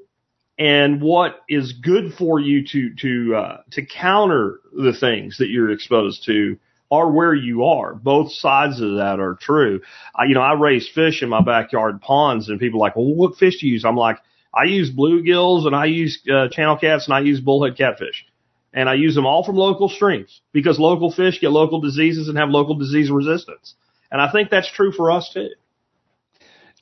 and 0.58 1.00
what 1.00 1.42
is 1.48 1.72
good 1.72 2.14
for 2.14 2.40
you 2.40 2.66
to, 2.66 2.94
to, 2.96 3.36
uh, 3.36 3.60
to 3.72 3.86
counter 3.86 4.60
the 4.72 4.92
things 4.98 5.38
that 5.38 5.48
you're 5.48 5.70
exposed 5.70 6.24
to 6.26 6.58
are 6.90 7.10
where 7.10 7.34
you 7.34 7.64
are. 7.64 7.94
Both 7.94 8.32
sides 8.32 8.80
of 8.80 8.96
that 8.96 9.20
are 9.20 9.36
true. 9.40 9.82
I, 10.14 10.24
you 10.24 10.34
know, 10.34 10.40
I 10.40 10.54
raise 10.54 10.88
fish 10.88 11.22
in 11.22 11.28
my 11.28 11.42
backyard 11.42 12.00
ponds 12.00 12.48
and 12.48 12.58
people 12.58 12.80
are 12.80 12.86
like, 12.86 12.96
well, 12.96 13.14
what 13.14 13.36
fish 13.36 13.60
do 13.60 13.66
you 13.66 13.74
use? 13.74 13.84
I'm 13.84 13.96
like, 13.96 14.18
I 14.54 14.64
use 14.64 14.90
bluegills 14.90 15.66
and 15.66 15.76
I 15.76 15.84
use, 15.84 16.20
uh, 16.32 16.48
channel 16.50 16.78
cats 16.78 17.06
and 17.06 17.14
I 17.14 17.20
use 17.20 17.40
bullhead 17.40 17.76
catfish. 17.76 18.24
And 18.72 18.88
I 18.88 18.94
use 18.94 19.14
them 19.14 19.26
all 19.26 19.44
from 19.44 19.56
local 19.56 19.88
streams 19.88 20.40
because 20.52 20.78
local 20.78 21.12
fish 21.12 21.40
get 21.40 21.50
local 21.50 21.80
diseases 21.80 22.28
and 22.28 22.38
have 22.38 22.48
local 22.48 22.74
disease 22.74 23.10
resistance. 23.10 23.74
And 24.10 24.20
I 24.20 24.30
think 24.30 24.50
that's 24.50 24.70
true 24.70 24.92
for 24.92 25.10
us 25.10 25.30
too. 25.32 25.50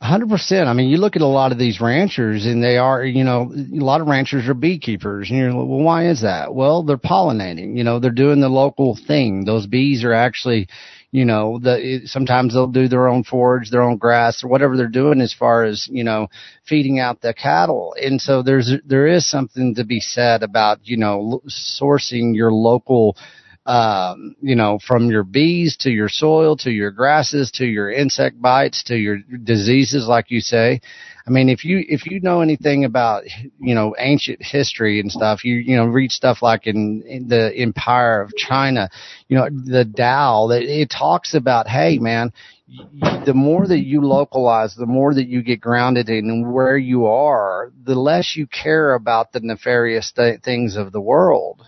Hundred 0.01 0.29
percent. 0.29 0.69
I 0.69 0.75
mean, 0.75 0.91
you 0.91 0.99
look 0.99 1.17
at 1.17 1.23
a 1.23 1.27
lot 1.27 1.53
of 1.53 1.59
these 1.59 1.81
ranchers, 1.81 2.45
and 2.45 2.62
they 2.62 2.77
are, 2.77 3.03
you 3.03 3.25
know, 3.25 3.51
a 3.51 3.83
lot 3.83 4.03
of 4.03 4.09
ranchers 4.09 4.47
are 4.47 4.53
beekeepers, 4.53 5.31
and 5.31 5.39
you're 5.39 5.49
like, 5.49 5.57
well, 5.57 5.81
why 5.81 6.09
is 6.11 6.21
that? 6.21 6.55
Well, 6.55 6.83
they're 6.83 6.99
pollinating. 6.99 7.79
You 7.79 7.85
know, 7.85 7.99
they're 7.99 8.11
doing 8.11 8.43
the 8.43 8.51
local 8.51 8.95
thing. 9.07 9.47
Those 9.47 9.67
bees 9.67 10.05
are 10.05 10.12
actually, 10.12 10.69
you 11.12 11.25
know, 11.25 11.59
the 11.59 11.79
it, 11.95 12.09
sometimes 12.09 12.53
they'll 12.53 12.67
do 12.67 12.89
their 12.89 13.09
own 13.09 13.25
forage, 13.25 13.71
their 13.71 13.81
own 13.81 13.97
grass, 13.97 14.45
or 14.45 14.49
whatever 14.49 14.77
they're 14.77 14.89
doing 14.89 15.23
as 15.23 15.33
far 15.33 15.65
as 15.65 15.89
you 15.91 16.05
know, 16.05 16.29
feeding 16.69 16.99
out 16.99 17.23
the 17.23 17.33
cattle. 17.33 17.95
And 17.99 18.21
so 18.21 18.43
there's 18.43 18.71
there 18.85 19.07
is 19.07 19.27
something 19.27 19.77
to 19.77 19.85
be 19.85 20.01
said 20.01 20.43
about 20.43 20.81
you 20.83 20.99
know 20.99 21.41
sourcing 21.49 22.37
your 22.37 22.53
local 22.53 23.17
um, 23.66 24.37
you 24.40 24.55
know, 24.55 24.79
from 24.87 25.11
your 25.11 25.24
bees 25.24 25.76
to 25.79 25.90
your 25.90 26.09
soil 26.09 26.57
to 26.59 26.70
your 26.70 26.92
grasses 26.92 27.50
to 27.52 27.66
your 27.66 27.90
insect 27.90 28.40
bites 28.40 28.85
to 28.85 28.96
your 28.96 29.18
diseases, 29.42 30.07
like 30.07 30.31
you 30.31 30.40
say. 30.40 30.81
I 31.26 31.31
mean, 31.31 31.48
if 31.48 31.64
you 31.64 31.85
if 31.88 32.07
you 32.07 32.20
know 32.20 32.40
anything 32.40 32.85
about 32.85 33.24
you 33.59 33.74
know 33.74 33.96
ancient 33.98 34.40
history 34.40 35.00
and 35.00 35.11
stuff, 35.11 35.44
you 35.44 35.57
you 35.57 35.76
know 35.76 35.87
read 35.87 36.12
stuff 36.12 36.42
like 36.42 36.68
in, 36.68 37.02
in 37.07 37.26
the 37.26 37.52
Empire 37.57 38.22
of 38.22 38.37
China, 38.37 38.88
you 39.29 39.37
know 39.37 39.48
the 39.50 39.85
Tao 39.96 40.46
that 40.48 40.62
it 40.62 40.88
talks 40.88 41.35
about. 41.35 41.66
Hey, 41.66 41.98
man, 41.98 42.33
the 43.26 43.35
more 43.35 43.66
that 43.66 43.85
you 43.85 44.00
localize, 44.02 44.76
the 44.76 44.87
more 44.87 45.12
that 45.12 45.26
you 45.26 45.42
get 45.42 45.61
grounded 45.61 46.09
in 46.09 46.52
where 46.52 46.76
you 46.76 47.07
are, 47.07 47.72
the 47.85 47.96
less 47.96 48.37
you 48.37 48.46
care 48.46 48.94
about 48.94 49.33
the 49.33 49.40
nefarious 49.40 50.12
th- 50.12 50.42
things 50.42 50.76
of 50.76 50.92
the 50.92 51.00
world 51.00 51.66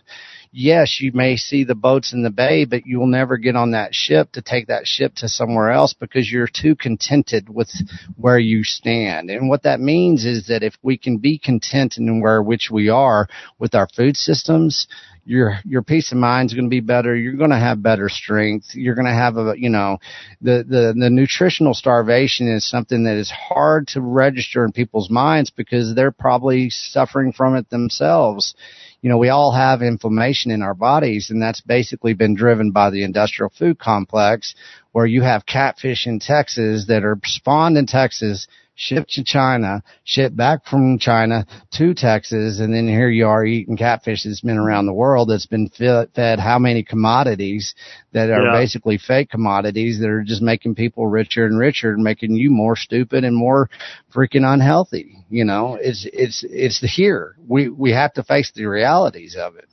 yes, 0.52 1.00
you 1.00 1.12
may 1.12 1.36
see 1.36 1.64
the 1.64 1.74
boats 1.74 2.12
in 2.12 2.22
the 2.22 2.30
bay, 2.30 2.64
but 2.64 2.86
you 2.86 2.98
will 2.98 3.06
never 3.06 3.36
get 3.36 3.56
on 3.56 3.72
that 3.72 3.94
ship 3.94 4.32
to 4.32 4.42
take 4.42 4.68
that 4.68 4.86
ship 4.86 5.14
to 5.16 5.28
somewhere 5.28 5.70
else 5.70 5.94
because 5.94 6.30
you're 6.30 6.48
too 6.48 6.74
contented 6.76 7.48
with 7.48 7.70
where 8.16 8.38
you 8.38 8.64
stand. 8.64 9.30
And 9.30 9.48
what 9.48 9.62
that 9.62 9.80
means 9.80 10.24
is 10.24 10.46
that 10.48 10.62
if 10.62 10.74
we 10.82 10.96
can 10.98 11.18
be 11.18 11.38
content 11.38 11.96
in 11.98 12.20
where 12.20 12.42
which 12.42 12.68
we 12.70 12.88
are 12.88 13.28
with 13.58 13.74
our 13.74 13.88
food 13.94 14.16
systems, 14.16 14.86
your 15.28 15.58
your 15.66 15.82
peace 15.82 16.10
of 16.10 16.16
mind 16.16 16.48
is 16.48 16.54
going 16.54 16.64
to 16.64 16.70
be 16.70 16.80
better. 16.80 17.14
You're 17.14 17.34
going 17.34 17.50
to 17.50 17.58
have 17.58 17.82
better 17.82 18.08
strength. 18.08 18.68
You're 18.72 18.94
going 18.94 19.06
to 19.06 19.12
have 19.12 19.36
a 19.36 19.52
you 19.56 19.68
know 19.68 19.98
the 20.40 20.64
the 20.66 20.94
the 20.98 21.10
nutritional 21.10 21.74
starvation 21.74 22.48
is 22.48 22.68
something 22.68 23.04
that 23.04 23.16
is 23.18 23.30
hard 23.30 23.88
to 23.88 24.00
register 24.00 24.64
in 24.64 24.72
people's 24.72 25.10
minds 25.10 25.50
because 25.50 25.94
they're 25.94 26.12
probably 26.12 26.70
suffering 26.70 27.32
from 27.32 27.56
it 27.56 27.68
themselves 27.68 28.54
you 29.00 29.08
know, 29.08 29.18
we 29.18 29.28
all 29.28 29.52
have 29.52 29.82
inflammation 29.82 30.50
in 30.50 30.62
our 30.62 30.74
bodies, 30.74 31.30
and 31.30 31.40
that's 31.40 31.60
basically 31.60 32.14
been 32.14 32.34
driven 32.34 32.72
by 32.72 32.90
the 32.90 33.04
industrial 33.04 33.52
food 33.56 33.78
complex, 33.78 34.54
where 34.92 35.06
you 35.06 35.22
have 35.22 35.46
catfish 35.46 36.06
in 36.06 36.18
Texas 36.18 36.86
that 36.88 37.04
are 37.04 37.18
spawned 37.24 37.78
in 37.78 37.86
Texas, 37.86 38.48
shipped 38.78 39.10
to 39.10 39.24
China, 39.24 39.82
shipped 40.04 40.36
back 40.36 40.64
from 40.64 41.00
China 41.00 41.44
to 41.72 41.94
Texas, 41.94 42.60
and 42.60 42.72
then 42.72 42.86
here 42.86 43.08
you 43.08 43.26
are 43.26 43.44
eating 43.44 43.76
catfish 43.76 44.22
that's 44.22 44.40
been 44.40 44.56
around 44.56 44.86
the 44.86 44.92
world 44.92 45.28
that's 45.28 45.46
been 45.46 45.68
fed, 45.68 46.38
how 46.38 46.60
many 46.60 46.84
commodities 46.84 47.74
that 48.12 48.30
are 48.30 48.44
Yeah. 48.44 48.52
basically 48.52 48.96
fake 48.96 49.30
commodities 49.30 49.98
that 49.98 50.08
are 50.08 50.22
just 50.22 50.42
making 50.42 50.76
people 50.76 51.08
richer 51.08 51.44
and 51.44 51.58
richer 51.58 51.92
and 51.92 52.04
making 52.04 52.36
you 52.36 52.50
more 52.50 52.76
stupid 52.76 53.24
and 53.24 53.34
more 53.34 53.68
freaking 54.14 54.46
unhealthy. 54.46 55.24
You 55.28 55.44
know, 55.44 55.76
it's, 55.80 56.06
it's, 56.12 56.44
it's 56.48 56.80
the 56.80 56.86
here. 56.86 57.34
We, 57.48 57.68
we 57.68 57.90
have 57.90 58.12
to 58.12 58.22
face 58.22 58.52
the 58.54 58.66
realities 58.66 59.34
of 59.34 59.56
it. 59.56 59.66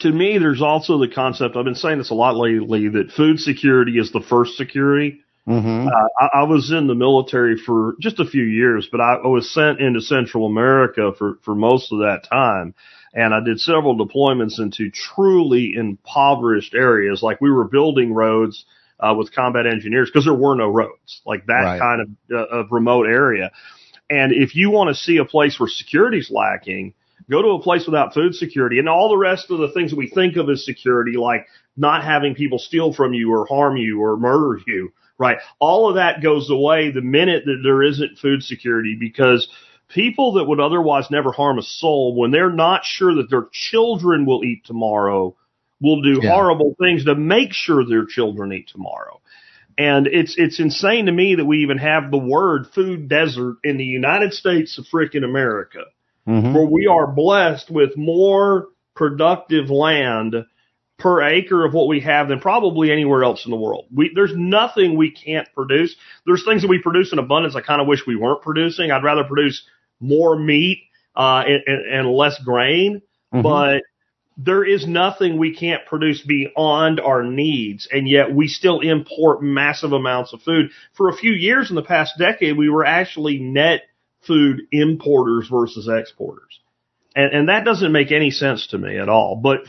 To 0.00 0.10
me, 0.10 0.38
there's 0.38 0.62
also 0.62 0.96
the 0.98 1.08
concept, 1.08 1.54
I've 1.54 1.64
been 1.66 1.74
saying 1.74 1.98
this 1.98 2.10
a 2.10 2.14
lot 2.14 2.34
lately, 2.34 2.88
that 2.88 3.10
food 3.10 3.40
security 3.40 3.98
is 3.98 4.10
the 4.10 4.22
first 4.22 4.56
security. 4.56 5.20
Hmm 5.46 5.90
Uh, 5.90 6.08
I, 6.18 6.40
I 6.40 6.42
was 6.44 6.70
in 6.72 6.86
the 6.86 6.94
military 6.94 7.56
for 7.56 7.96
just 8.00 8.20
a 8.20 8.24
few 8.26 8.44
years, 8.44 8.88
but 8.90 9.00
I, 9.00 9.14
I 9.24 9.26
was 9.28 9.52
sent 9.52 9.80
into 9.80 10.00
Central 10.00 10.46
America 10.46 11.12
for, 11.16 11.38
for 11.44 11.54
most 11.54 11.92
of 11.92 12.00
that 12.00 12.26
time. 12.30 12.74
And 13.14 13.34
I 13.34 13.40
did 13.40 13.60
several 13.60 13.96
deployments 13.98 14.60
into 14.60 14.90
truly 14.90 15.74
impoverished 15.74 16.74
areas. 16.74 17.22
Like 17.22 17.40
we 17.40 17.50
were 17.50 17.64
building 17.64 18.12
roads, 18.14 18.64
uh, 19.00 19.14
with 19.16 19.34
combat 19.34 19.66
engineers 19.66 20.10
because 20.10 20.26
there 20.26 20.34
were 20.34 20.54
no 20.54 20.68
roads, 20.68 21.22
like 21.26 21.46
that 21.46 21.68
Right. 21.68 21.78
kind 21.78 22.02
of, 22.02 22.08
uh, 22.30 22.58
of 22.58 22.66
remote 22.70 23.06
area. 23.06 23.50
And 24.10 24.32
if 24.32 24.54
you 24.54 24.70
want 24.70 24.88
to 24.88 24.94
see 24.94 25.18
a 25.18 25.24
place 25.24 25.58
where 25.58 25.68
security's 25.68 26.30
lacking, 26.30 26.94
go 27.30 27.42
to 27.42 27.48
a 27.50 27.62
place 27.62 27.86
without 27.86 28.14
food 28.14 28.34
security 28.34 28.78
and 28.78 28.88
all 28.88 29.08
the 29.08 29.16
rest 29.16 29.50
of 29.50 29.58
the 29.58 29.70
things 29.70 29.90
that 29.90 29.96
we 29.96 30.08
think 30.08 30.36
of 30.36 30.50
as 30.50 30.64
security, 30.64 31.16
like 31.16 31.46
not 31.76 32.04
having 32.04 32.34
people 32.34 32.58
steal 32.58 32.92
from 32.92 33.14
you 33.14 33.32
or 33.32 33.46
harm 33.46 33.76
you 33.76 34.02
or 34.02 34.16
murder 34.16 34.60
you, 34.66 34.92
right? 35.20 35.38
All 35.60 35.88
of 35.88 35.96
that 35.96 36.22
goes 36.22 36.50
away 36.50 36.90
the 36.90 37.02
minute 37.02 37.44
that 37.44 37.60
there 37.62 37.82
isn't 37.82 38.18
food 38.18 38.42
security 38.42 38.96
because 38.98 39.46
people 39.88 40.32
that 40.32 40.44
would 40.46 40.60
otherwise 40.60 41.10
never 41.10 41.30
harm 41.30 41.58
a 41.58 41.62
soul, 41.62 42.16
when 42.16 42.30
they're 42.30 42.50
not 42.50 42.84
sure 42.84 43.14
that 43.16 43.28
their 43.30 43.46
children 43.52 44.24
will 44.24 44.42
eat 44.42 44.64
tomorrow, 44.64 45.36
will 45.80 46.00
do 46.00 46.20
Yeah. 46.22 46.30
horrible 46.30 46.74
things 46.80 47.04
to 47.04 47.14
make 47.14 47.52
sure 47.52 47.84
their 47.84 48.06
children 48.06 48.52
eat 48.52 48.68
tomorrow. 48.68 49.20
And 49.78 50.06
it's 50.06 50.34
it's 50.38 50.58
insane 50.58 51.06
to 51.06 51.12
me 51.12 51.36
that 51.36 51.44
we 51.44 51.58
even 51.58 51.78
have 51.78 52.10
the 52.10 52.18
word 52.18 52.66
food 52.74 53.08
desert 53.08 53.56
in 53.62 53.76
the 53.76 53.84
United 53.84 54.32
States 54.32 54.78
of 54.78 54.86
frickin' 54.86 55.24
America 55.24 55.84
hmm 56.26 56.52
where 56.52 56.66
we 56.66 56.86
are 56.86 57.06
blessed 57.06 57.70
with 57.70 57.96
more 57.96 58.68
productive 58.94 59.70
land 59.70 60.34
per 61.00 61.22
acre 61.22 61.64
of 61.64 61.72
what 61.74 61.88
we 61.88 62.00
have 62.00 62.28
than 62.28 62.40
probably 62.40 62.92
anywhere 62.92 63.24
else 63.24 63.44
in 63.44 63.50
the 63.50 63.56
world. 63.56 63.86
We, 63.94 64.12
there's 64.14 64.34
nothing 64.36 64.96
we 64.96 65.10
can't 65.10 65.48
produce. 65.54 65.96
There's 66.26 66.44
things 66.44 66.62
that 66.62 66.68
we 66.68 66.80
produce 66.80 67.12
in 67.12 67.18
abundance 67.18 67.56
I 67.56 67.62
kind 67.62 67.80
of 67.80 67.88
wish 67.88 68.06
we 68.06 68.16
weren't 68.16 68.42
producing. 68.42 68.90
I'd 68.90 69.04
rather 69.04 69.24
produce 69.24 69.64
more 69.98 70.38
meat, 70.38 70.82
uh, 71.16 71.42
and, 71.46 71.62
and, 71.66 72.08
less 72.08 72.38
grain, 72.44 73.02
Mhm. 73.34 73.42
but 73.42 73.82
there 74.36 74.64
is 74.64 74.86
nothing 74.86 75.36
we 75.36 75.54
can't 75.54 75.84
produce 75.86 76.22
beyond 76.22 77.00
our 77.00 77.22
needs, 77.22 77.86
and 77.92 78.08
yet 78.08 78.32
we 78.32 78.48
still 78.48 78.80
import 78.80 79.42
massive 79.42 79.92
amounts 79.92 80.32
of 80.32 80.40
food. 80.42 80.70
For 80.94 81.08
a 81.08 81.16
few 81.16 81.32
years 81.32 81.68
in 81.68 81.76
the 81.76 81.82
past 81.82 82.16
decade, 82.18 82.56
we 82.56 82.70
were 82.70 82.84
actually 82.84 83.38
net 83.38 83.82
food 84.22 84.62
importers 84.72 85.48
versus 85.48 85.88
exporters. 85.88 86.60
And, 87.14 87.32
and 87.32 87.48
that 87.48 87.64
doesn't 87.64 87.92
make 87.92 88.12
any 88.12 88.30
sense 88.30 88.68
to 88.68 88.78
me 88.78 88.98
at 88.98 89.08
all. 89.08 89.36
But 89.36 89.60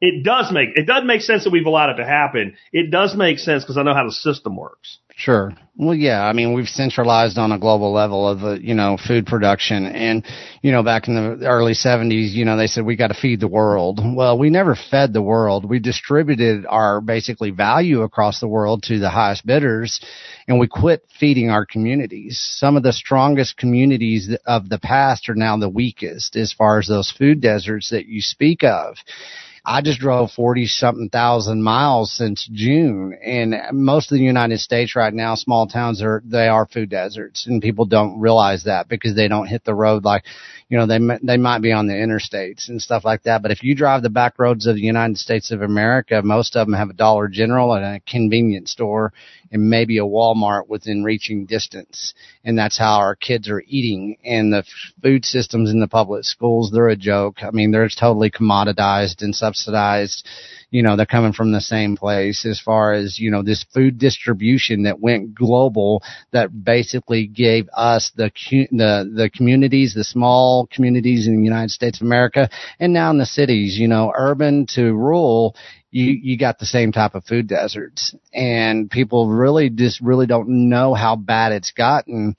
it 0.00 0.24
does 0.24 0.52
make, 0.52 0.70
it 0.76 0.86
does 0.86 1.04
make 1.04 1.22
sense 1.22 1.44
that 1.44 1.50
we've 1.50 1.66
allowed 1.66 1.90
it 1.90 1.96
to 1.96 2.04
happen. 2.04 2.56
It 2.72 2.90
does 2.90 3.16
make 3.16 3.38
sense 3.38 3.62
because 3.62 3.78
I 3.78 3.82
know 3.82 3.94
how 3.94 4.04
the 4.04 4.12
system 4.12 4.56
works. 4.56 4.98
Sure. 5.16 5.52
Well, 5.76 5.94
yeah. 5.94 6.24
I 6.24 6.32
mean, 6.32 6.54
we've 6.54 6.68
centralized 6.68 7.38
on 7.38 7.52
a 7.52 7.58
global 7.58 7.92
level 7.92 8.28
of, 8.28 8.42
uh, 8.42 8.52
you 8.54 8.74
know, 8.74 8.96
food 8.96 9.26
production. 9.26 9.86
And, 9.86 10.24
you 10.60 10.72
know, 10.72 10.82
back 10.82 11.06
in 11.06 11.14
the 11.14 11.46
early 11.46 11.74
70s, 11.74 12.32
you 12.32 12.44
know, 12.44 12.56
they 12.56 12.66
said 12.66 12.84
we 12.84 12.96
got 12.96 13.08
to 13.08 13.14
feed 13.14 13.38
the 13.38 13.48
world. 13.48 14.00
Well, 14.02 14.36
we 14.38 14.50
never 14.50 14.74
fed 14.74 15.12
the 15.12 15.22
world. 15.22 15.68
We 15.68 15.78
distributed 15.78 16.66
our 16.68 17.00
basically 17.00 17.50
value 17.50 18.02
across 18.02 18.40
the 18.40 18.48
world 18.48 18.82
to 18.84 18.98
the 18.98 19.10
highest 19.10 19.46
bidders 19.46 20.00
and 20.48 20.58
we 20.58 20.66
quit 20.66 21.06
feeding 21.18 21.48
our 21.50 21.64
communities. 21.64 22.38
Some 22.58 22.76
of 22.76 22.82
the 22.82 22.92
strongest 22.92 23.56
communities 23.56 24.36
of 24.46 24.68
the 24.68 24.78
past 24.78 25.28
are 25.28 25.34
now 25.34 25.56
the 25.56 25.68
weakest 25.68 26.36
as 26.36 26.52
far 26.52 26.78
as 26.78 26.88
those 26.88 27.10
food 27.10 27.40
deserts 27.40 27.90
that 27.90 28.06
you 28.06 28.20
speak 28.20 28.64
of. 28.64 28.96
I 29.66 29.80
just 29.80 29.98
drove 29.98 30.30
40 30.32 30.66
something 30.66 31.08
thousand 31.08 31.62
miles 31.62 32.12
since 32.12 32.46
June 32.52 33.18
and 33.24 33.54
most 33.72 34.12
of 34.12 34.18
the 34.18 34.24
United 34.24 34.60
States 34.60 34.94
right 34.94 35.12
now, 35.12 35.36
small 35.36 35.66
towns 35.66 36.02
are, 36.02 36.22
they 36.26 36.48
are 36.48 36.66
food 36.66 36.90
deserts 36.90 37.46
and 37.46 37.62
people 37.62 37.86
don't 37.86 38.20
realize 38.20 38.64
that 38.64 38.88
because 38.88 39.16
they 39.16 39.26
don't 39.26 39.46
hit 39.46 39.64
the 39.64 39.74
road 39.74 40.04
like, 40.04 40.24
you 40.68 40.76
know, 40.76 40.86
they, 40.86 40.98
they 41.22 41.38
might 41.38 41.62
be 41.62 41.72
on 41.72 41.86
the 41.86 41.94
interstates 41.94 42.68
and 42.68 42.82
stuff 42.82 43.06
like 43.06 43.22
that. 43.22 43.40
But 43.40 43.52
if 43.52 43.62
you 43.62 43.74
drive 43.74 44.02
the 44.02 44.10
back 44.10 44.38
roads 44.38 44.66
of 44.66 44.74
the 44.74 44.82
United 44.82 45.16
States 45.16 45.50
of 45.50 45.62
America, 45.62 46.20
most 46.22 46.56
of 46.56 46.66
them 46.66 46.74
have 46.74 46.90
a 46.90 46.94
Dollar 46.94 47.28
General 47.28 47.72
and 47.72 47.84
a 47.84 48.00
convenience 48.00 48.70
store 48.70 49.14
and 49.50 49.70
maybe 49.70 49.98
a 49.98 50.02
Walmart 50.02 50.68
within 50.68 51.04
reaching 51.04 51.46
distance. 51.46 52.14
And 52.44 52.58
that's 52.58 52.78
how 52.78 52.96
our 52.96 53.14
kids 53.14 53.48
are 53.48 53.62
eating. 53.66 54.16
And 54.24 54.52
the 54.52 54.64
food 55.02 55.24
systems 55.24 55.70
in 55.70 55.80
the 55.80 55.88
public 55.88 56.24
schools, 56.24 56.70
they're 56.72 56.88
a 56.88 56.96
joke. 56.96 57.42
I 57.42 57.50
mean, 57.50 57.70
they're 57.70 57.88
totally 57.88 58.30
commoditized 58.30 59.22
and 59.22 59.34
subsidized. 59.34 60.26
You 60.70 60.82
know, 60.82 60.96
they're 60.96 61.06
coming 61.06 61.32
from 61.32 61.52
the 61.52 61.60
same 61.60 61.96
place 61.96 62.44
as 62.44 62.60
far 62.60 62.92
as, 62.94 63.18
you 63.18 63.30
know, 63.30 63.42
this 63.42 63.64
food 63.72 63.98
distribution 63.98 64.82
that 64.84 65.00
went 65.00 65.34
global 65.34 66.02
that 66.32 66.64
basically 66.64 67.26
gave 67.26 67.68
us 67.72 68.10
the, 68.16 68.30
the, 68.50 69.10
the 69.14 69.30
communities, 69.34 69.94
the 69.94 70.04
small 70.04 70.66
communities 70.72 71.28
in 71.28 71.36
the 71.36 71.44
United 71.44 71.70
States 71.70 72.00
of 72.00 72.06
America 72.06 72.48
and 72.80 72.92
now 72.92 73.10
in 73.10 73.18
the 73.18 73.26
cities, 73.26 73.78
you 73.78 73.88
know, 73.88 74.12
urban 74.16 74.66
to 74.74 74.92
rural, 74.92 75.54
you, 75.94 76.18
you 76.22 76.36
got 76.36 76.58
the 76.58 76.66
same 76.66 76.90
type 76.90 77.14
of 77.14 77.24
food 77.24 77.46
deserts 77.46 78.16
and 78.32 78.90
people 78.90 79.28
really 79.28 79.70
just 79.70 80.00
really 80.00 80.26
don't 80.26 80.68
know 80.68 80.92
how 80.92 81.14
bad 81.14 81.52
it's 81.52 81.70
gotten 81.70 82.34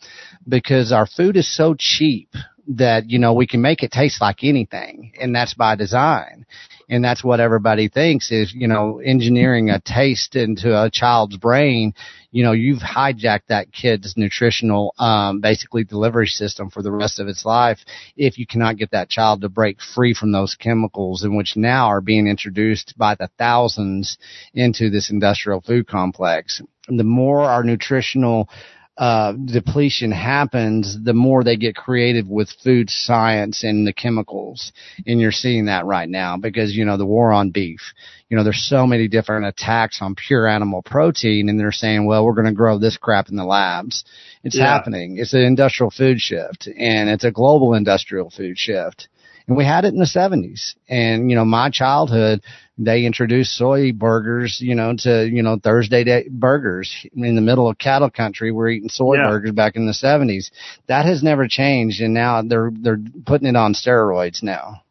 because 0.46 0.92
our 0.92 1.08
food 1.08 1.38
is 1.38 1.56
so 1.56 1.74
cheap 1.74 2.28
that, 2.68 3.10
you 3.10 3.18
know, 3.18 3.34
we 3.34 3.48
can 3.48 3.62
make 3.62 3.82
it 3.82 3.92
taste 3.92 4.20
like 4.20 4.44
anything 4.44 5.14
and 5.22 5.34
that's 5.34 5.54
by 5.54 5.76
design. 5.76 6.46
And 6.90 7.04
that's 7.04 7.24
what 7.24 7.40
everybody 7.40 7.88
thinks 7.88 8.32
is, 8.32 8.54
you 8.54 8.68
know, 8.68 9.00
engineering 9.00 9.70
a 9.70 9.80
taste 9.80 10.36
into 10.36 10.70
a 10.70 10.90
child's 10.90 11.38
brain. 11.38 11.94
You 12.32 12.44
know, 12.44 12.52
you've 12.52 12.82
hijacked 12.82 13.48
that 13.48 13.72
kid's 13.72 14.14
nutritional, 14.16 14.94
um, 15.00 15.40
basically 15.40 15.84
delivery 15.84 16.28
system 16.28 16.70
for 16.70 16.82
the 16.84 16.92
rest 16.92 17.20
of 17.20 17.28
its 17.28 17.46
life 17.46 17.80
if 18.16 18.38
you 18.38 18.46
cannot 18.46 18.78
get 18.78 18.92
that 18.92 19.10
child 19.10 19.42
to 19.42 19.50
break 19.50 19.82
free 19.82 20.14
from 20.14 20.32
those 20.32 20.56
chemicals 20.56 21.24
in 21.24 21.36
which 21.36 21.56
now 21.56 21.88
are 21.88 22.02
being 22.02 22.28
introduced 22.28 22.96
by 22.98 23.16
the 23.16 23.30
thousands 23.38 24.18
into 24.54 24.90
this 24.90 25.10
industrial 25.10 25.62
food 25.62 25.88
complex. 25.88 26.62
The 26.88 27.04
more 27.04 27.42
our 27.42 27.64
nutritional 27.64 28.48
uh, 28.98 29.34
depletion 29.34 30.12
happens, 30.12 30.98
the 31.04 31.14
more 31.14 31.44
they 31.44 31.58
get 31.58 31.76
creative 31.76 32.28
with 32.28 32.50
food 32.64 32.90
science 32.90 33.64
and 33.64 33.86
the 33.86 33.92
chemicals. 33.92 34.72
And 35.06 35.20
you're 35.20 35.32
seeing 35.34 35.66
that 35.66 35.86
right 35.86 36.08
now 36.08 36.38
because, 36.38 36.74
you 36.74 36.86
know, 36.86 36.96
the 36.98 37.06
war 37.06 37.34
on 37.34 37.52
beef, 37.52 37.82
you 38.30 38.38
know, 38.38 38.44
there's 38.44 38.66
so 38.70 38.88
many 38.88 39.08
different 39.10 39.46
attacks 39.46 40.00
on 40.02 40.16
pure 40.16 40.48
animal 40.48 40.82
protein 40.82 41.50
and 41.50 41.60
they're 41.60 41.72
saying, 41.74 42.06
well, 42.06 42.24
we're 42.24 42.34
going 42.36 42.46
to 42.48 42.54
grow 42.54 42.80
this 42.80 42.96
crap 42.98 43.28
in 43.30 43.36
the 43.36 43.44
labs. 43.46 44.06
It's 44.44 44.58
Yeah. 44.58 44.66
happening. 44.66 45.18
It's 45.18 45.34
an 45.34 45.42
industrial 45.42 45.92
food 45.92 46.20
shift 46.22 46.68
and 46.68 47.10
it's 47.10 47.26
a 47.26 47.32
global 47.32 47.74
industrial 47.74 48.30
food 48.30 48.58
shift. 48.58 49.10
And 49.48 49.56
we 49.58 49.64
had 49.66 49.86
it 49.86 49.94
in 49.94 50.00
the 50.00 50.06
70s. 50.06 50.74
And, 50.90 51.30
you 51.30 51.36
know, 51.36 51.46
my 51.46 51.70
childhood, 51.70 52.42
they 52.78 53.06
introduced 53.06 53.56
soy 53.56 53.92
burgers, 53.92 54.60
you 54.60 54.76
know, 54.76 54.96
to, 55.00 55.28
you 55.28 55.44
know, 55.44 55.58
Thursday 55.64 56.04
day 56.04 56.28
burgers 56.30 57.06
in 57.16 57.36
the 57.36 57.42
middle 57.42 57.70
of 57.70 57.78
cattle 57.78 58.10
country. 58.10 58.52
We're 58.52 58.70
eating 58.70 58.90
soy 58.90 59.18
Yeah. 59.18 59.30
burgers 59.30 59.52
back 59.52 59.76
in 59.76 59.86
the 59.86 59.94
70s. 59.94 60.50
That 60.88 61.06
has 61.06 61.22
never 61.22 61.48
changed. 61.48 62.02
And 62.02 62.14
now 62.14 62.42
they're, 62.42 62.72
they're 62.74 63.00
putting 63.26 63.48
it 63.48 63.56
on 63.56 63.74
steroids 63.74 64.42
now. 64.42 64.82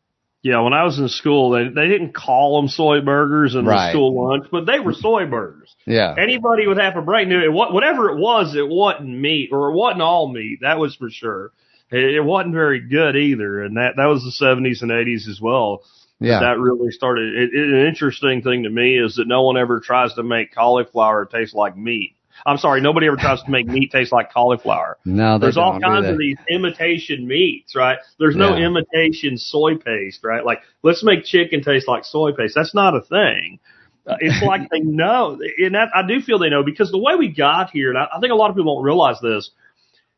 Yeah, 0.43 0.61
when 0.61 0.75
I 0.75 0.85
was 0.85 0.99
in 0.99 1.09
school, 1.09 1.51
they 1.53 1.69
they 1.69 1.89
didn't 1.89 2.13
call 2.13 2.61
them 2.61 2.69
soy 2.69 3.01
burgers 3.01 3.55
in 3.55 3.65
Right. 3.65 3.87
the 3.87 3.93
school 3.93 4.29
lunch, 4.29 4.45
but 4.53 4.67
they 4.67 4.79
were 4.79 4.93
soy 4.93 5.25
burgers. 5.25 5.75
Yeah. 5.87 6.15
Anybody 6.19 6.67
with 6.67 6.77
half 6.77 6.97
a 6.97 7.01
brain 7.01 7.31
knew 7.31 7.41
it. 7.43 7.51
Whatever 7.51 8.11
it 8.11 8.19
was, 8.19 8.55
it 8.55 8.69
wasn't 8.69 9.09
meat, 9.09 9.49
or 9.53 9.71
it 9.71 9.75
wasn't 9.75 10.03
all 10.03 10.29
meat. 10.31 10.59
That 10.61 10.79
was 10.79 10.95
for 10.97 11.09
sure. 11.09 11.53
It, 11.91 12.25
wasn't 12.25 12.55
very 12.55 12.81
good 12.81 13.17
either, 13.17 13.63
and 13.63 13.77
that 13.77 13.95
that 13.97 14.07
was 14.07 14.25
the 14.25 14.33
seventies 14.33 14.83
and 14.83 14.91
eighties 14.91 15.29
as 15.29 15.41
well. 15.41 15.83
Yeah. 16.21 16.41
That 16.41 16.59
really 16.59 16.91
started. 16.91 17.35
It, 17.35 17.51
it, 17.53 17.69
an 17.75 17.87
interesting 17.87 18.43
thing 18.43 18.63
to 18.63 18.71
me 18.71 18.99
is 18.99 19.17
that 19.17 19.27
no 19.27 19.43
one 19.43 19.57
ever 19.57 19.81
tries 19.81 20.15
to 20.15 20.23
make 20.23 20.55
cauliflower 20.55 21.27
taste 21.27 21.55
like 21.55 21.77
meat. 21.77 22.17
I'm 22.47 22.59
sorry, 22.59 22.81
nobody 22.81 23.07
ever 23.07 23.17
tries 23.17 23.43
to 23.43 23.51
make 23.51 23.67
meat 23.67 23.93
taste 23.93 24.13
like 24.13 24.33
cauliflower. 24.33 24.99
no, 25.05 25.39
There's 25.39 25.57
all 25.57 25.79
kinds 25.81 26.09
of 26.09 26.19
these 26.19 26.37
imitation 26.51 27.27
meats, 27.27 27.77
right? 27.77 27.99
There's 28.19 28.37
no 28.37 28.57
Yeah. 28.57 28.67
imitation 28.67 29.39
soy 29.39 29.77
paste, 29.77 30.25
right? 30.25 30.45
Like, 30.45 30.61
let's 30.83 31.05
make 31.05 31.25
chicken 31.25 31.63
taste 31.63 31.87
like 31.87 32.05
soy 32.05 32.33
paste. 32.33 32.55
That's 32.55 32.75
not 32.75 32.97
a 32.97 33.01
thing. 33.03 33.61
Uh, 34.07 34.17
it's 34.21 34.43
like 34.45 34.69
they 34.71 34.81
know, 34.83 35.39
and 35.59 35.75
that, 35.75 35.89
I 35.95 36.07
do 36.07 36.21
feel 36.21 36.39
they 36.39 36.51
know 36.51 36.63
because 36.63 36.91
the 36.91 36.99
way 36.99 37.15
we 37.15 37.29
got 37.29 37.71
here, 37.71 37.89
and 37.91 37.99
I, 37.99 38.09
I 38.15 38.21
think 38.21 38.33
a 38.33 38.37
lot 38.37 38.51
of 38.51 38.57
people 38.57 38.77
don't 38.77 38.85
realize 38.85 39.17
this. 39.23 39.51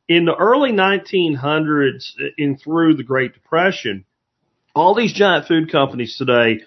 In 0.09 0.25
the 0.25 0.35
early 0.35 0.73
1900s 0.73 2.12
in 2.38 2.57
through 2.57 2.95
the 2.95 3.03
Great 3.03 3.35
Depression, 3.35 4.05
all 4.75 4.95
these 4.95 5.12
giant 5.12 5.47
food 5.47 5.71
companies 5.71 6.16
today, 6.16 6.61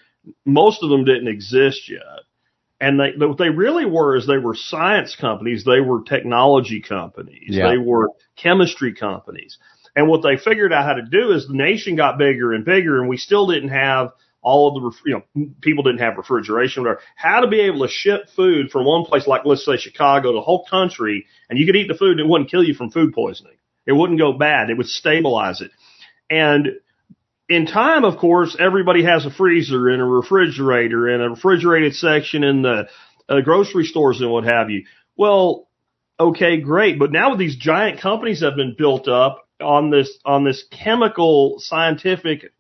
most 0.46 0.84
of 0.84 0.90
them 0.90 1.06
didn't 1.06 1.28
exist 1.28 1.90
yet. 1.90 2.02
And 2.82 3.00
they, 3.00 3.26
what 3.26 3.38
they 3.38 3.50
really 3.50 3.86
were 3.86 4.16
is 4.16 4.26
they 4.26 4.38
were 4.38 4.56
science 4.56 5.16
companies. 5.20 5.66
They 5.66 5.82
were 5.82 6.02
technology 6.04 6.82
companies. 6.82 7.50
Yeah. 7.50 7.70
They 7.70 7.78
were 7.78 8.10
chemistry 8.38 8.94
companies. 8.94 9.58
And 9.96 10.08
what 10.08 10.22
they 10.22 10.38
figured 10.38 10.72
out 10.72 10.86
how 10.86 10.94
to 10.94 11.02
do 11.02 11.32
is 11.32 11.48
the 11.48 11.56
nation 11.56 11.96
got 11.96 12.18
bigger 12.18 12.54
and 12.54 12.64
bigger 12.64 13.00
and 13.00 13.10
we 13.10 13.18
still 13.18 13.48
didn't 13.48 13.70
have 13.70 14.12
all 14.42 14.78
of 14.78 14.94
the, 14.94 15.00
you 15.10 15.24
know, 15.36 15.52
people 15.62 15.84
didn't 15.84 16.00
have 16.00 16.18
refrigeration, 16.18 16.84
whatever. 16.84 17.02
How 17.16 17.42
to 17.42 17.48
be 17.48 17.62
able 17.62 17.86
to 17.86 17.92
ship 17.92 18.30
food 18.36 18.72
from 18.72 18.86
one 18.86 19.06
place, 19.06 19.28
like 19.28 19.42
let's 19.46 19.66
say 19.66 19.78
Chicago, 19.78 20.32
to 20.32 20.38
the 20.38 20.42
whole 20.42 20.66
country, 20.66 21.26
and 21.50 21.60
you 21.60 21.66
could 21.66 21.76
eat 21.76 21.88
the 21.88 21.98
food 21.98 22.12
and 22.12 22.22
it 22.22 22.28
wouldn't 22.28 22.50
kill 22.50 22.64
you 22.64 22.74
from 22.74 22.92
food 22.92 23.14
poisoning. 23.14 23.58
It 23.86 23.94
wouldn't 23.94 24.20
go 24.20 24.34
bad. 24.34 24.70
It 24.70 24.78
would 24.78 24.88
stabilize 24.88 25.62
it. 25.62 25.72
And 26.30 26.68
in 27.50 27.66
time, 27.66 28.06
of 28.06 28.18
course, 28.18 28.56
everybody 28.60 29.04
has 29.04 29.26
a 29.26 29.32
freezer 29.32 29.90
and 29.90 30.02
a 30.02 30.06
refrigerator 30.06 31.08
and 31.08 31.24
a 31.24 31.30
refrigerated 31.32 31.96
section 31.96 32.44
in 32.44 32.62
the 32.62 32.88
uh, 33.28 33.42
grocery 33.42 33.86
stores 33.86 34.22
and 34.22 34.32
what 34.32 34.44
have 34.44 34.70
you. 34.70 34.86
Well, 35.18 35.68
okay, 36.20 36.62
great. 36.62 37.00
But 37.00 37.12
now 37.12 37.32
with 37.32 37.40
these 37.40 37.56
giant 37.56 38.00
companies 38.00 38.42
have 38.42 38.56
been 38.56 38.76
built 38.78 39.08
up 39.08 39.48
on 39.60 39.90
this, 39.90 40.18
on 40.24 40.44
this 40.46 40.64
chemical 40.72 41.56
scientific 41.60 42.54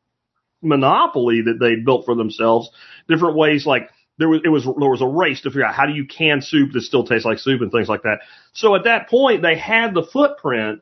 monopoly 0.61 1.41
that 1.41 1.59
they 1.59 1.75
built 1.75 2.05
for 2.05 2.15
themselves. 2.15 2.69
Different 3.07 3.35
ways 3.35 3.65
like 3.65 3.89
there 4.17 4.29
was, 4.29 4.41
it 4.43 4.49
was, 4.49 4.63
there 4.63 4.89
was 4.89 5.01
a 5.01 5.07
race 5.07 5.41
to 5.41 5.49
figure 5.49 5.65
out 5.65 5.73
how 5.73 5.85
do 5.85 5.93
you 5.93 6.05
can 6.05 6.41
soup 6.41 6.73
that 6.73 6.81
still 6.81 7.05
tastes 7.05 7.25
like 7.25 7.39
soup 7.39 7.61
and 7.61 7.71
things 7.71 7.87
like 7.87 8.03
that. 8.03 8.19
So 8.53 8.75
at 8.75 8.83
that 8.83 9.09
point, 9.09 9.41
they 9.41 9.57
had 9.57 9.93
the 9.93 10.03
footprint 10.03 10.81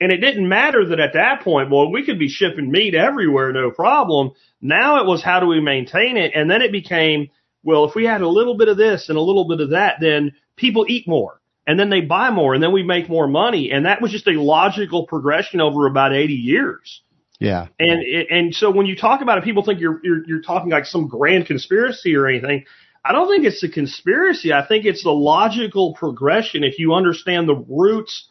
and 0.00 0.12
it 0.12 0.18
didn't 0.18 0.48
matter 0.48 0.86
that 0.86 1.00
at 1.00 1.12
that 1.12 1.42
point, 1.42 1.70
well, 1.70 1.92
we 1.92 2.04
could 2.04 2.18
be 2.18 2.28
shipping 2.28 2.70
meat 2.70 2.94
everywhere, 2.94 3.52
no 3.52 3.70
problem. 3.70 4.30
Now 4.62 5.00
it 5.00 5.06
was 5.06 5.22
how 5.22 5.40
do 5.40 5.46
we 5.46 5.60
maintain 5.60 6.16
it? 6.16 6.32
And 6.34 6.50
then 6.50 6.62
it 6.62 6.72
became, 6.72 7.28
well, 7.62 7.84
if 7.84 7.94
we 7.94 8.06
had 8.06 8.22
a 8.22 8.28
little 8.28 8.56
bit 8.56 8.68
of 8.68 8.78
this 8.78 9.10
and 9.10 9.18
a 9.18 9.22
little 9.22 9.46
bit 9.46 9.60
of 9.60 9.70
that, 9.70 9.96
then 10.00 10.32
people 10.56 10.86
eat 10.88 11.06
more 11.06 11.40
and 11.66 11.78
then 11.78 11.90
they 11.90 12.00
buy 12.00 12.30
more 12.30 12.54
and 12.54 12.62
then 12.62 12.72
we 12.72 12.82
make 12.82 13.10
more 13.10 13.28
money. 13.28 13.70
And 13.72 13.84
that 13.84 14.00
was 14.00 14.10
just 14.10 14.26
a 14.26 14.40
logical 14.40 15.06
progression 15.06 15.60
over 15.60 15.86
about 15.86 16.14
80 16.14 16.32
years. 16.32 17.02
Yeah. 17.40 17.68
And 17.78 18.02
and 18.02 18.54
so 18.54 18.70
when 18.70 18.86
you 18.86 18.94
talk 18.94 19.22
about 19.22 19.38
it, 19.38 19.44
people 19.44 19.64
think 19.64 19.80
you're 19.80 19.98
you're, 20.04 20.24
you're 20.26 20.42
talking 20.42 20.70
like 20.70 20.84
some 20.84 21.08
grand 21.08 21.46
conspiracy 21.46 22.14
or 22.14 22.28
anything. 22.28 22.66
I 23.02 23.12
don't 23.12 23.28
think 23.28 23.46
it's 23.46 23.64
a 23.64 23.68
conspiracy. 23.68 24.52
I 24.52 24.64
think 24.66 24.84
it's 24.84 25.02
the 25.02 25.10
logical 25.10 25.94
progression 25.94 26.62
if 26.64 26.78
you 26.78 26.92
understand 26.92 27.48
the 27.48 27.56
roots 27.56 28.28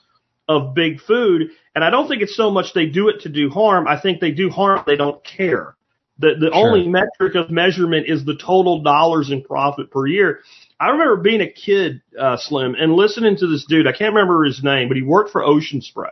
of 0.48 0.76
big 0.76 1.02
food. 1.02 1.50
And 1.74 1.84
I 1.84 1.90
don't 1.90 2.08
think 2.08 2.22
it's 2.22 2.36
so 2.36 2.52
much 2.52 2.74
they 2.74 2.86
do 2.86 3.10
it 3.10 3.22
to 3.22 3.30
do 3.30 3.50
harm. 3.50 3.88
I 3.88 4.00
think 4.00 4.22
they 4.22 4.32
do 4.32 4.52
harm. 4.52 4.84
They 4.86 4.96
don't 4.96 5.24
care. 5.26 5.76
The 6.20 6.36
the 6.40 6.52
Sure. 6.54 6.68
only 6.68 6.88
metric 6.88 7.34
of 7.34 7.50
measurement 7.50 8.06
is 8.08 8.26
the 8.26 8.36
total 8.36 8.84
dollars 8.84 9.32
in 9.32 9.42
profit 9.44 9.90
per 9.90 10.06
year. 10.06 10.42
I 10.80 10.90
remember 10.90 11.18
being 11.18 11.42
a 11.42 11.50
kid, 11.50 12.02
uh, 12.18 12.38
Slim, 12.38 12.76
and 12.76 12.94
listening 12.94 13.38
to 13.38 13.48
this 13.48 13.66
dude. 13.66 13.88
I 13.88 13.92
can't 13.92 14.14
remember 14.14 14.44
his 14.44 14.64
name, 14.64 14.88
but 14.88 14.98
he 14.98 15.04
worked 15.04 15.32
for 15.32 15.44
Ocean 15.44 15.82
Spray 15.82 16.10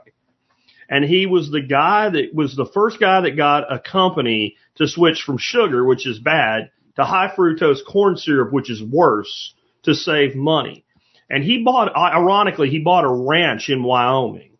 and 0.89 1.04
he 1.04 1.26
was 1.26 1.52
the 1.52 1.62
guy 1.62 2.10
that 2.10 2.34
was 2.34 2.56
the 2.56 2.65
first 2.65 3.00
guy 3.00 3.21
that 3.21 3.36
got 3.36 3.71
a 3.71 3.80
company 3.80 4.56
to 4.76 4.88
switch 4.88 5.23
from 5.26 5.38
sugar, 5.38 5.86
which 5.86 6.08
is 6.08 6.19
bad, 6.19 6.71
to 6.95 7.04
high 7.04 7.32
fructose 7.36 7.86
corn 7.86 8.17
syrup, 8.17 8.52
which 8.52 8.69
is 8.69 8.82
worse, 8.82 9.54
to 9.84 9.93
save 9.93 10.36
money. 10.36 10.86
And 11.30 11.43
he 11.43 11.63
bought, 11.63 11.95
ironically, 11.95 12.69
he 12.69 12.80
bought 12.80 13.04
a 13.04 13.12
ranch 13.12 13.69
in 13.69 13.84
Wyoming 13.84 14.52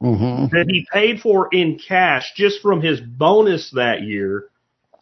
hmm 0.00 0.46
that 0.50 0.66
he 0.68 0.86
paid 0.92 1.20
for 1.20 1.48
in 1.50 1.78
cash 1.78 2.32
just 2.36 2.60
from 2.60 2.82
his 2.82 3.00
bonus 3.00 3.70
that 3.70 4.02
year, 4.02 4.50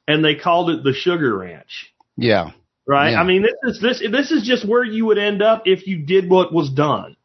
and 0.07 0.25
they 0.25 0.37
called 0.37 0.71
it 0.71 0.85
the 0.85 0.93
Sugar 0.93 1.37
Ranch. 1.39 1.93
Yeah. 2.17 2.53
Right? 2.87 3.13
Yeah. 3.13 3.21
I 3.21 3.25
mean, 3.25 3.43
this 3.43 3.75
is 3.75 3.81
this 3.81 4.03
this 4.11 4.31
is 4.31 4.47
just 4.47 4.69
where 4.69 4.85
you 4.85 5.07
would 5.07 5.19
end 5.19 5.43
up 5.43 5.63
if 5.65 5.87
you 5.87 6.05
did 6.05 6.31
what 6.31 6.53
was 6.53 6.71
done. 6.71 7.17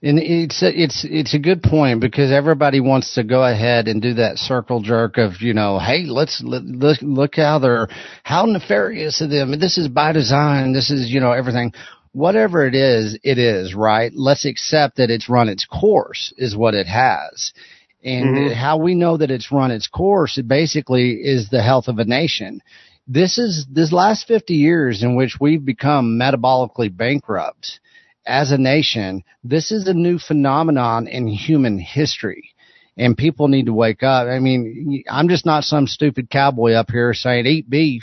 And 0.00 0.20
it's 0.20 0.62
a, 0.62 0.70
it's 0.80 1.04
it's 1.08 1.34
a 1.34 1.40
good 1.40 1.60
point 1.60 2.00
because 2.00 2.30
everybody 2.30 2.78
wants 2.78 3.14
to 3.16 3.24
go 3.24 3.42
ahead 3.42 3.88
and 3.88 4.00
do 4.00 4.14
that 4.14 4.38
circle 4.38 4.80
jerk 4.80 5.18
of 5.18 5.42
you 5.42 5.54
know 5.54 5.80
hey 5.80 6.04
let's 6.06 6.40
let, 6.44 6.62
look 6.62 6.98
look 7.02 7.34
how 7.34 7.58
they're 7.58 7.88
how 8.22 8.44
nefarious 8.44 9.20
of 9.20 9.30
them. 9.30 9.58
This 9.58 9.76
is 9.76 9.88
by 9.88 10.12
design. 10.12 10.72
This 10.72 10.90
is 10.90 11.10
you 11.10 11.18
know 11.18 11.32
everything. 11.32 11.72
Whatever 12.12 12.64
it 12.64 12.76
is 12.76 13.18
it 13.24 13.38
is 13.38 13.74
right? 13.74 14.12
Let's 14.14 14.44
accept 14.44 14.98
that 14.98 15.10
it's 15.10 15.28
run 15.28 15.48
its 15.48 15.64
course 15.64 16.32
is 16.38 16.56
what 16.56 16.74
it 16.74 16.86
has. 16.86 17.52
And 18.04 18.36
Mhm. 18.36 18.54
how 18.54 18.76
we 18.76 18.94
know 18.94 19.16
that 19.16 19.32
it's 19.32 19.50
run 19.50 19.72
its 19.72 19.88
course 19.88 20.38
it 20.38 20.46
basically 20.46 21.14
is 21.14 21.48
the 21.48 21.60
health 21.62 21.88
of 21.88 21.98
a 21.98 22.04
nation. 22.04 22.60
This 23.08 23.36
is 23.36 23.66
this 23.68 23.92
last 23.92 24.28
50 24.28 24.54
years 24.54 25.02
in 25.02 25.16
which 25.16 25.40
we've 25.40 25.64
become 25.64 26.16
metabolically 26.16 26.96
bankrupt 26.96 27.80
as 28.26 28.50
a 28.52 28.58
nation, 28.58 29.22
this 29.44 29.72
is 29.72 29.86
a 29.88 29.94
new 29.94 30.18
phenomenon 30.18 31.06
in 31.06 31.26
human 31.28 31.78
history. 31.78 32.50
And 33.00 33.16
people 33.16 33.46
need 33.46 33.66
to 33.66 33.72
wake 33.72 34.02
up. 34.02 34.26
I 34.26 34.40
mean, 34.40 35.04
I'm 35.08 35.28
just 35.28 35.46
not 35.46 35.62
some 35.62 35.86
stupid 35.86 36.28
cowboy 36.30 36.72
up 36.72 36.90
here 36.90 37.14
saying 37.14 37.46
eat 37.46 37.70
beef. 37.70 38.02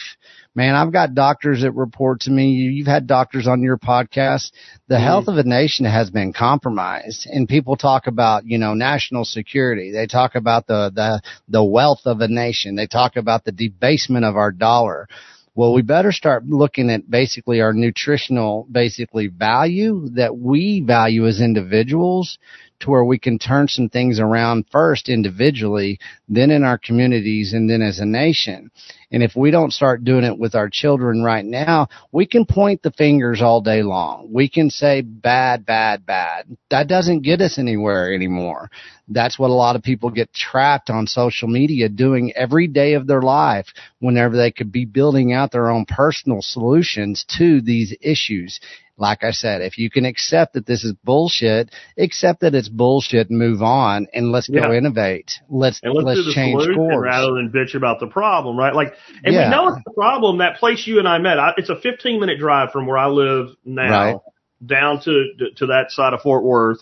Man, 0.55 0.73
I've 0.73 0.93
got 0.93 1.13
doctors 1.13 1.63
that 1.63 1.73
report 1.73 2.21
to 2.21 2.31
me. 2.31 2.51
You- 2.51 2.71
You've 2.71 2.87
had 2.87 3.05
doctors 3.05 3.45
on 3.45 3.61
your 3.61 3.77
podcast. 3.77 4.51
The 4.87 4.95
Mhm. 4.95 5.03
health 5.03 5.27
of 5.27 5.37
a 5.37 5.43
nation 5.43 5.85
has 5.85 6.09
been 6.11 6.31
compromised 6.31 7.27
and 7.29 7.45
people 7.49 7.75
talk 7.75 8.07
about, 8.07 8.45
you 8.45 8.57
know, 8.57 8.73
national 8.73 9.25
security. 9.25 9.91
They 9.91 10.07
talk 10.07 10.35
about 10.35 10.65
the, 10.67 10.89
the, 10.95 11.21
the 11.49 11.63
wealth 11.63 12.05
of 12.05 12.21
a 12.21 12.29
nation. 12.29 12.75
They 12.75 12.87
talk 12.87 13.17
about 13.17 13.43
the 13.43 13.51
debasement 13.51 14.23
of 14.23 14.37
our 14.37 14.53
dollar. 14.53 15.07
Well, 15.55 15.73
we 15.73 15.83
better 15.83 16.11
start 16.11 16.45
looking 16.45 16.89
at 16.89 17.09
basically 17.09 17.61
our 17.61 17.71
nutritional, 17.71 18.67
basically 18.69 19.27
value 19.27 20.09
that 20.15 20.37
we 20.37 20.83
value 20.85 21.25
as 21.27 21.39
individuals 21.39 22.37
to 22.81 22.89
where 22.89 23.05
we 23.05 23.17
can 23.17 23.39
turn 23.39 23.69
some 23.69 23.87
things 23.87 24.19
around 24.19 24.65
first 24.69 25.07
individually, 25.07 25.97
then 26.27 26.51
in 26.51 26.65
our 26.65 26.77
communities, 26.77 27.53
and 27.53 27.69
then 27.69 27.81
as 27.81 27.99
a 27.99 28.05
nation. 28.05 28.69
And 29.11 29.23
if 29.23 29.33
we 29.33 29.49
don't 29.49 29.71
start 29.71 30.03
doing 30.03 30.25
it 30.25 30.37
with 30.37 30.55
our 30.55 30.69
children 30.69 31.23
right 31.23 31.45
now, 31.45 31.87
we 32.11 32.25
can 32.25 32.45
point 32.45 32.81
the 32.81 32.91
fingers 32.91 33.41
all 33.41 33.61
day 33.61 33.81
long. 33.81 34.29
We 34.33 34.49
can 34.49 34.69
say 34.69 35.01
bad, 35.01 35.65
bad, 35.65 36.05
bad. 36.05 36.47
That 36.69 36.89
doesn't 36.89 37.21
get 37.21 37.39
us 37.39 37.57
anywhere 37.57 38.13
anymore. 38.13 38.69
That's 39.07 39.37
what 39.37 39.49
a 39.51 39.53
lot 39.53 39.75
of 39.75 39.83
people 39.83 40.09
get 40.09 40.33
trapped 40.33 40.89
on 40.89 41.05
social 41.07 41.47
media 41.47 41.89
doing 41.89 42.33
every 42.35 42.67
day 42.67 42.93
of 42.93 43.05
their 43.07 43.21
life 43.21 43.67
whenever 43.99 44.35
they 44.35 44.51
could 44.51 44.71
be 44.71 44.85
building 44.85 45.31
out 45.33 45.51
their 45.51 45.69
own 45.69 45.85
personal 45.85 46.41
solutions 46.41 47.25
to 47.37 47.61
these 47.61 47.95
issues. 48.01 48.59
Like 48.97 49.23
I 49.25 49.31
said, 49.31 49.61
if 49.61 49.77
you 49.77 49.89
can 49.89 50.05
accept 50.05 50.53
that 50.53 50.65
this 50.65 50.85
is 50.85 50.93
bullshit, 51.03 51.69
accept 51.97 52.39
that 52.41 52.55
it's 52.55 52.69
bullshit 52.69 53.29
and 53.29 53.37
move 53.37 53.61
on 53.61 54.07
and 54.13 54.31
let's 54.31 54.47
go 54.47 54.71
innovate. 54.73 55.33
Let's, 55.49 55.81
And 55.83 55.93
let's, 55.93 56.17
do 56.19 56.23
the 56.23 56.33
change 56.33 56.61
solution 56.61 56.75
course. 56.81 57.03
rather 57.03 57.33
than 57.33 57.51
bitch 57.51 57.75
about 57.75 57.99
the 57.99 58.07
problem, 58.07 58.57
right? 58.57 58.73
Like, 58.73 58.93
and 59.23 59.35
Yeah. 59.35 59.49
we 59.49 59.49
know 59.55 59.67
it's 59.67 59.83
the 59.85 59.91
problem. 59.91 60.37
That 60.37 60.57
place 60.57 60.87
you 60.87 60.99
and 60.99 61.07
I 61.09 61.17
met, 61.17 61.37
I, 61.39 61.51
it's 61.57 61.69
a 61.69 61.75
15 61.75 62.21
minute 62.21 62.39
drive 62.39 62.71
from 62.71 62.87
where 62.87 62.97
I 62.97 63.07
live 63.07 63.49
now 63.65 63.91
Right. 63.91 64.17
down 64.65 65.01
to 65.01 65.25
to 65.57 65.65
that 65.67 65.91
side 65.91 66.13
of 66.13 66.21
Fort 66.21 66.43
Worth. 66.45 66.79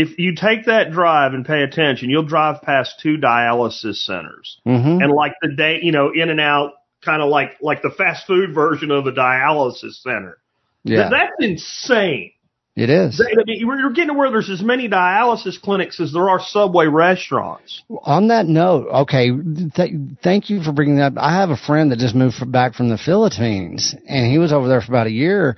If 0.00 0.18
you 0.18 0.34
take 0.34 0.66
that 0.66 0.90
drive 0.92 1.32
and 1.34 1.44
pay 1.44 1.62
attention, 1.62 2.10
you'll 2.10 2.24
drive 2.26 2.62
past 2.62 3.00
two 3.02 3.16
dialysis 3.16 3.96
centers, 4.04 4.60
hmm 4.64 4.98
and 5.02 5.12
like 5.12 5.32
the 5.42 5.54
day, 5.54 5.80
you 5.82 5.92
know, 5.92 6.10
in 6.14 6.30
and 6.30 6.40
out, 6.40 6.72
kind 7.04 7.22
of 7.22 7.28
like 7.28 7.52
like 7.60 7.82
the 7.82 7.90
fast 7.90 8.26
food 8.26 8.54
version 8.54 8.90
of 8.90 9.06
a 9.06 9.12
dialysis 9.12 10.02
center. 10.02 10.38
Yeah, 10.84 11.08
That's 11.10 11.32
insane. 11.40 12.32
it 12.76 12.90
is. 12.90 13.20
I 13.20 13.42
mean, 13.44 13.58
you're 13.58 13.90
getting 13.90 14.08
to 14.08 14.14
where 14.14 14.30
there's 14.30 14.50
as 14.50 14.62
many 14.62 14.88
dialysis 14.88 15.60
clinics 15.60 15.98
as 15.98 16.12
there 16.12 16.28
are 16.30 16.38
Subway 16.40 16.86
restaurants. 16.86 17.82
On 18.04 18.28
that 18.28 18.46
note, 18.46 18.86
okay, 19.02 19.30
th- 19.74 19.92
thank 20.22 20.48
you 20.50 20.62
for 20.62 20.72
bringing 20.72 20.96
that. 20.96 21.12
up. 21.12 21.18
I 21.18 21.34
have 21.40 21.50
a 21.50 21.56
friend 21.56 21.90
that 21.90 21.98
just 21.98 22.14
moved 22.14 22.36
back 22.52 22.74
from 22.74 22.88
the 22.88 22.98
Philippines, 22.98 23.94
and 24.06 24.30
he 24.30 24.38
was 24.38 24.52
over 24.52 24.68
there 24.68 24.80
for 24.80 24.92
about 24.92 25.06
a 25.08 25.10
year. 25.12 25.56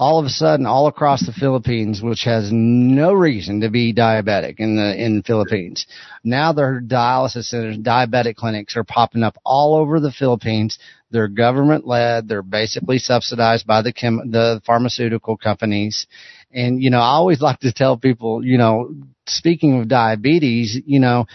All 0.00 0.18
of 0.18 0.24
a 0.24 0.30
sudden, 0.30 0.64
all 0.64 0.86
across 0.86 1.26
the 1.26 1.32
Philippines, 1.32 2.00
which 2.00 2.22
has 2.24 2.48
no 2.50 3.12
reason 3.12 3.60
to 3.60 3.68
be 3.68 3.92
diabetic 3.92 4.54
in 4.56 4.76
the 4.76 4.96
in 4.96 5.22
Philippines, 5.22 5.86
now 6.24 6.54
their 6.54 6.80
dialysis 6.80 7.44
centers, 7.44 7.76
diabetic 7.76 8.34
clinics 8.34 8.78
are 8.78 8.84
popping 8.84 9.22
up 9.22 9.36
all 9.44 9.74
over 9.74 10.00
the 10.00 10.10
Philippines. 10.10 10.78
They're 11.10 11.28
government 11.28 11.86
led. 11.86 12.28
They're 12.28 12.40
basically 12.40 12.96
subsidized 12.96 13.66
by 13.66 13.82
the 13.82 13.92
chem- 13.92 14.30
the 14.30 14.62
pharmaceutical 14.64 15.36
companies. 15.36 16.06
And, 16.50 16.82
you 16.82 16.88
know, 16.88 17.00
I 17.00 17.10
always 17.10 17.40
like 17.48 17.60
to 17.60 17.72
tell 17.72 17.98
people, 17.98 18.42
you 18.42 18.56
know, 18.56 18.94
speaking 19.26 19.80
of 19.80 19.88
diabetes, 19.88 20.80
you 20.86 21.00
know, 21.00 21.26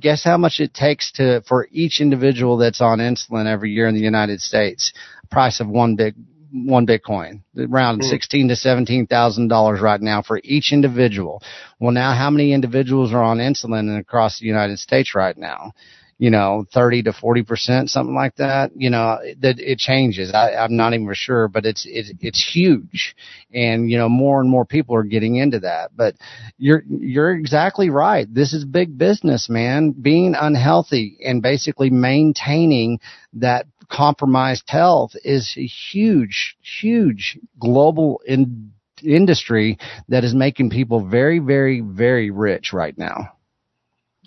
guess 0.00 0.24
how 0.24 0.38
much 0.38 0.60
it 0.60 0.72
takes 0.72 1.12
to, 1.12 1.42
for 1.46 1.68
each 1.70 2.00
individual 2.00 2.56
that's 2.56 2.80
on 2.80 3.00
insulin 3.00 3.46
every 3.46 3.72
year 3.72 3.86
in 3.86 3.94
the 3.94 4.00
United 4.00 4.40
States? 4.40 4.94
Price 5.30 5.60
of 5.60 5.68
one 5.68 5.94
big 5.94 6.14
one 6.52 6.86
Bitcoin, 6.86 7.42
around 7.58 8.02
Hmm. 8.02 8.08
sixteen 8.08 8.48
to 8.48 8.56
seventeen 8.56 9.06
thousand 9.06 9.48
dollars 9.48 9.80
right 9.80 10.00
now 10.00 10.22
for 10.22 10.40
each 10.44 10.72
individual. 10.72 11.42
Well, 11.78 11.92
now 11.92 12.14
how 12.14 12.30
many 12.30 12.52
individuals 12.52 13.12
are 13.12 13.22
on 13.22 13.38
insulin 13.38 13.98
across 13.98 14.38
the 14.38 14.46
United 14.46 14.78
States 14.78 15.14
right 15.14 15.36
now? 15.36 15.72
You 16.20 16.30
know, 16.30 16.64
thirty 16.74 17.04
to 17.04 17.12
forty 17.12 17.44
percent, 17.44 17.90
something 17.90 18.14
like 18.14 18.34
that. 18.36 18.72
You 18.74 18.90
know, 18.90 19.18
that 19.40 19.60
it 19.60 19.78
changes. 19.78 20.32
I, 20.34 20.54
I'm 20.54 20.76
not 20.76 20.92
even 20.92 21.08
sure, 21.14 21.46
but 21.46 21.64
it's 21.64 21.86
it's 21.88 22.10
it's 22.20 22.44
huge, 22.52 23.14
and 23.54 23.88
you 23.88 23.98
know, 23.98 24.08
more 24.08 24.40
and 24.40 24.50
more 24.50 24.64
people 24.64 24.96
are 24.96 25.04
getting 25.04 25.36
into 25.36 25.60
that. 25.60 25.90
But 25.94 26.16
you're 26.56 26.82
you're 26.88 27.30
exactly 27.30 27.88
right. 27.88 28.26
This 28.28 28.52
is 28.52 28.64
big 28.64 28.98
business, 28.98 29.48
man. 29.48 29.92
Being 29.92 30.34
unhealthy 30.34 31.18
and 31.24 31.40
basically 31.40 31.90
maintaining 31.90 32.98
that 33.34 33.66
compromised 33.90 34.68
health 34.68 35.14
is 35.24 35.54
a 35.56 35.66
huge, 35.66 36.56
huge 36.80 37.38
global 37.58 38.20
in, 38.26 38.72
industry 39.02 39.78
that 40.08 40.24
is 40.24 40.34
making 40.34 40.70
people 40.70 41.06
very, 41.06 41.38
very, 41.38 41.80
very 41.80 42.30
rich 42.30 42.72
right 42.72 42.96
now. 42.96 43.32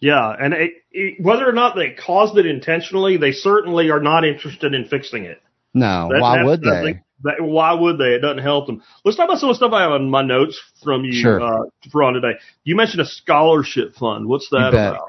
Yeah, 0.02 0.36
and 0.38 0.54
it, 0.54 0.71
it, 0.91 1.24
whether 1.24 1.47
or 1.47 1.54
not 1.54 1.76
they 1.76 1.91
caused 1.91 2.38
it 2.38 2.47
intentionally, 2.47 3.17
they 3.17 3.32
certainly 3.32 3.91
are 3.91 4.00
not 4.00 4.26
interested 4.26 4.74
in 4.74 4.86
fixing 4.86 5.26
it. 5.26 5.41
No, 5.74 6.10
That- 6.12 6.21
why 6.21 6.43
would 6.43 6.62
they? 6.62 7.02
That- 7.23 7.41
why 7.41 7.73
would 7.73 7.97
they? 7.97 8.13
It 8.15 8.19
doesn't 8.19 8.43
help 8.43 8.67
them. 8.67 8.81
Let's 9.05 9.17
talk 9.17 9.25
about 9.25 9.39
some 9.39 9.49
of 9.49 9.53
the 9.53 9.57
stuff 9.57 9.73
I 9.73 9.81
have 9.84 9.91
on 9.91 10.10
my 10.10 10.21
notes 10.21 10.60
from 10.84 11.03
you 11.05 11.13
Sure. 11.13 11.41
uh, 11.41 11.63
for 11.91 12.03
on 12.03 12.13
today. 12.13 12.34
You 12.63 12.75
mentioned 12.75 13.01
a 13.01 13.05
scholarship 13.05 13.95
fund. 13.95 14.27
What's 14.27 14.49
that 14.49 14.69
about? 14.73 15.07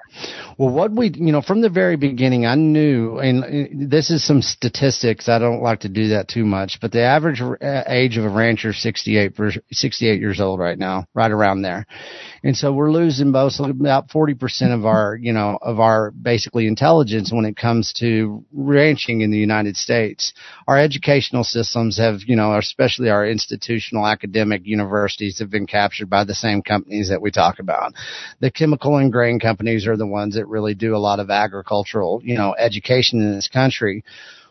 Well, 0.58 0.70
what 0.70 0.92
we, 0.92 1.10
you 1.14 1.32
know, 1.32 1.40
from 1.42 1.60
the 1.62 1.70
very 1.70 1.96
beginning, 1.96 2.44
I 2.46 2.54
knew, 2.54 3.18
and 3.18 3.44
uh, 3.44 3.88
this 3.88 4.10
is 4.10 4.24
some 4.24 4.42
statistics. 4.42 5.28
I 5.28 5.38
don't 5.38 5.62
like 5.62 5.80
to 5.80 5.88
do 5.88 6.08
that 6.08 6.28
too 6.28 6.44
much, 6.44 6.78
but 6.80 6.92
the 6.92 7.02
average 7.02 7.40
uh, 7.40 7.82
age 7.86 8.16
of 8.18 8.24
a 8.24 8.28
rancher 8.28 8.70
is 8.70 8.82
68, 8.82 9.32
68 9.72 10.20
years 10.20 10.40
old 10.40 10.60
right 10.60 10.78
now, 10.78 11.06
right 11.14 11.30
around 11.30 11.62
there. 11.62 11.86
And 12.44 12.56
so 12.56 12.72
we're 12.72 12.90
losing 12.92 13.32
both 13.32 13.58
about 13.60 14.08
40% 14.08 14.74
of 14.74 14.84
our, 14.84 15.16
you 15.16 15.32
know, 15.32 15.58
of 15.62 15.80
our 15.80 16.10
basically 16.10 16.66
intelligence 16.66 17.32
when 17.32 17.44
it 17.44 17.56
comes 17.56 17.92
to 17.94 18.44
ranching 18.52 19.20
in 19.22 19.30
the 19.30 19.38
United 19.38 19.76
States. 19.76 20.32
Our 20.68 20.78
educational 20.78 21.44
systems 21.44 21.96
have, 22.02 22.20
you 22.26 22.36
know, 22.36 22.56
especially 22.58 23.10
our 23.10 23.26
institutional 23.26 24.06
academic 24.06 24.62
universities 24.64 25.38
have 25.38 25.50
been 25.50 25.66
captured 25.66 26.10
by 26.10 26.24
the 26.24 26.34
same 26.34 26.62
companies 26.62 27.08
that 27.08 27.22
we 27.22 27.30
talk 27.30 27.58
about. 27.58 27.94
The 28.40 28.50
chemical 28.50 28.96
and 28.96 29.10
grain 29.10 29.40
companies 29.40 29.86
are 29.86 29.96
the 29.96 30.06
ones 30.06 30.34
that 30.34 30.46
really 30.46 30.74
do 30.74 30.94
a 30.94 30.98
lot 30.98 31.20
of 31.20 31.30
agricultural, 31.30 32.20
you 32.24 32.36
know, 32.36 32.54
education 32.58 33.20
in 33.20 33.34
this 33.34 33.48
country 33.48 34.04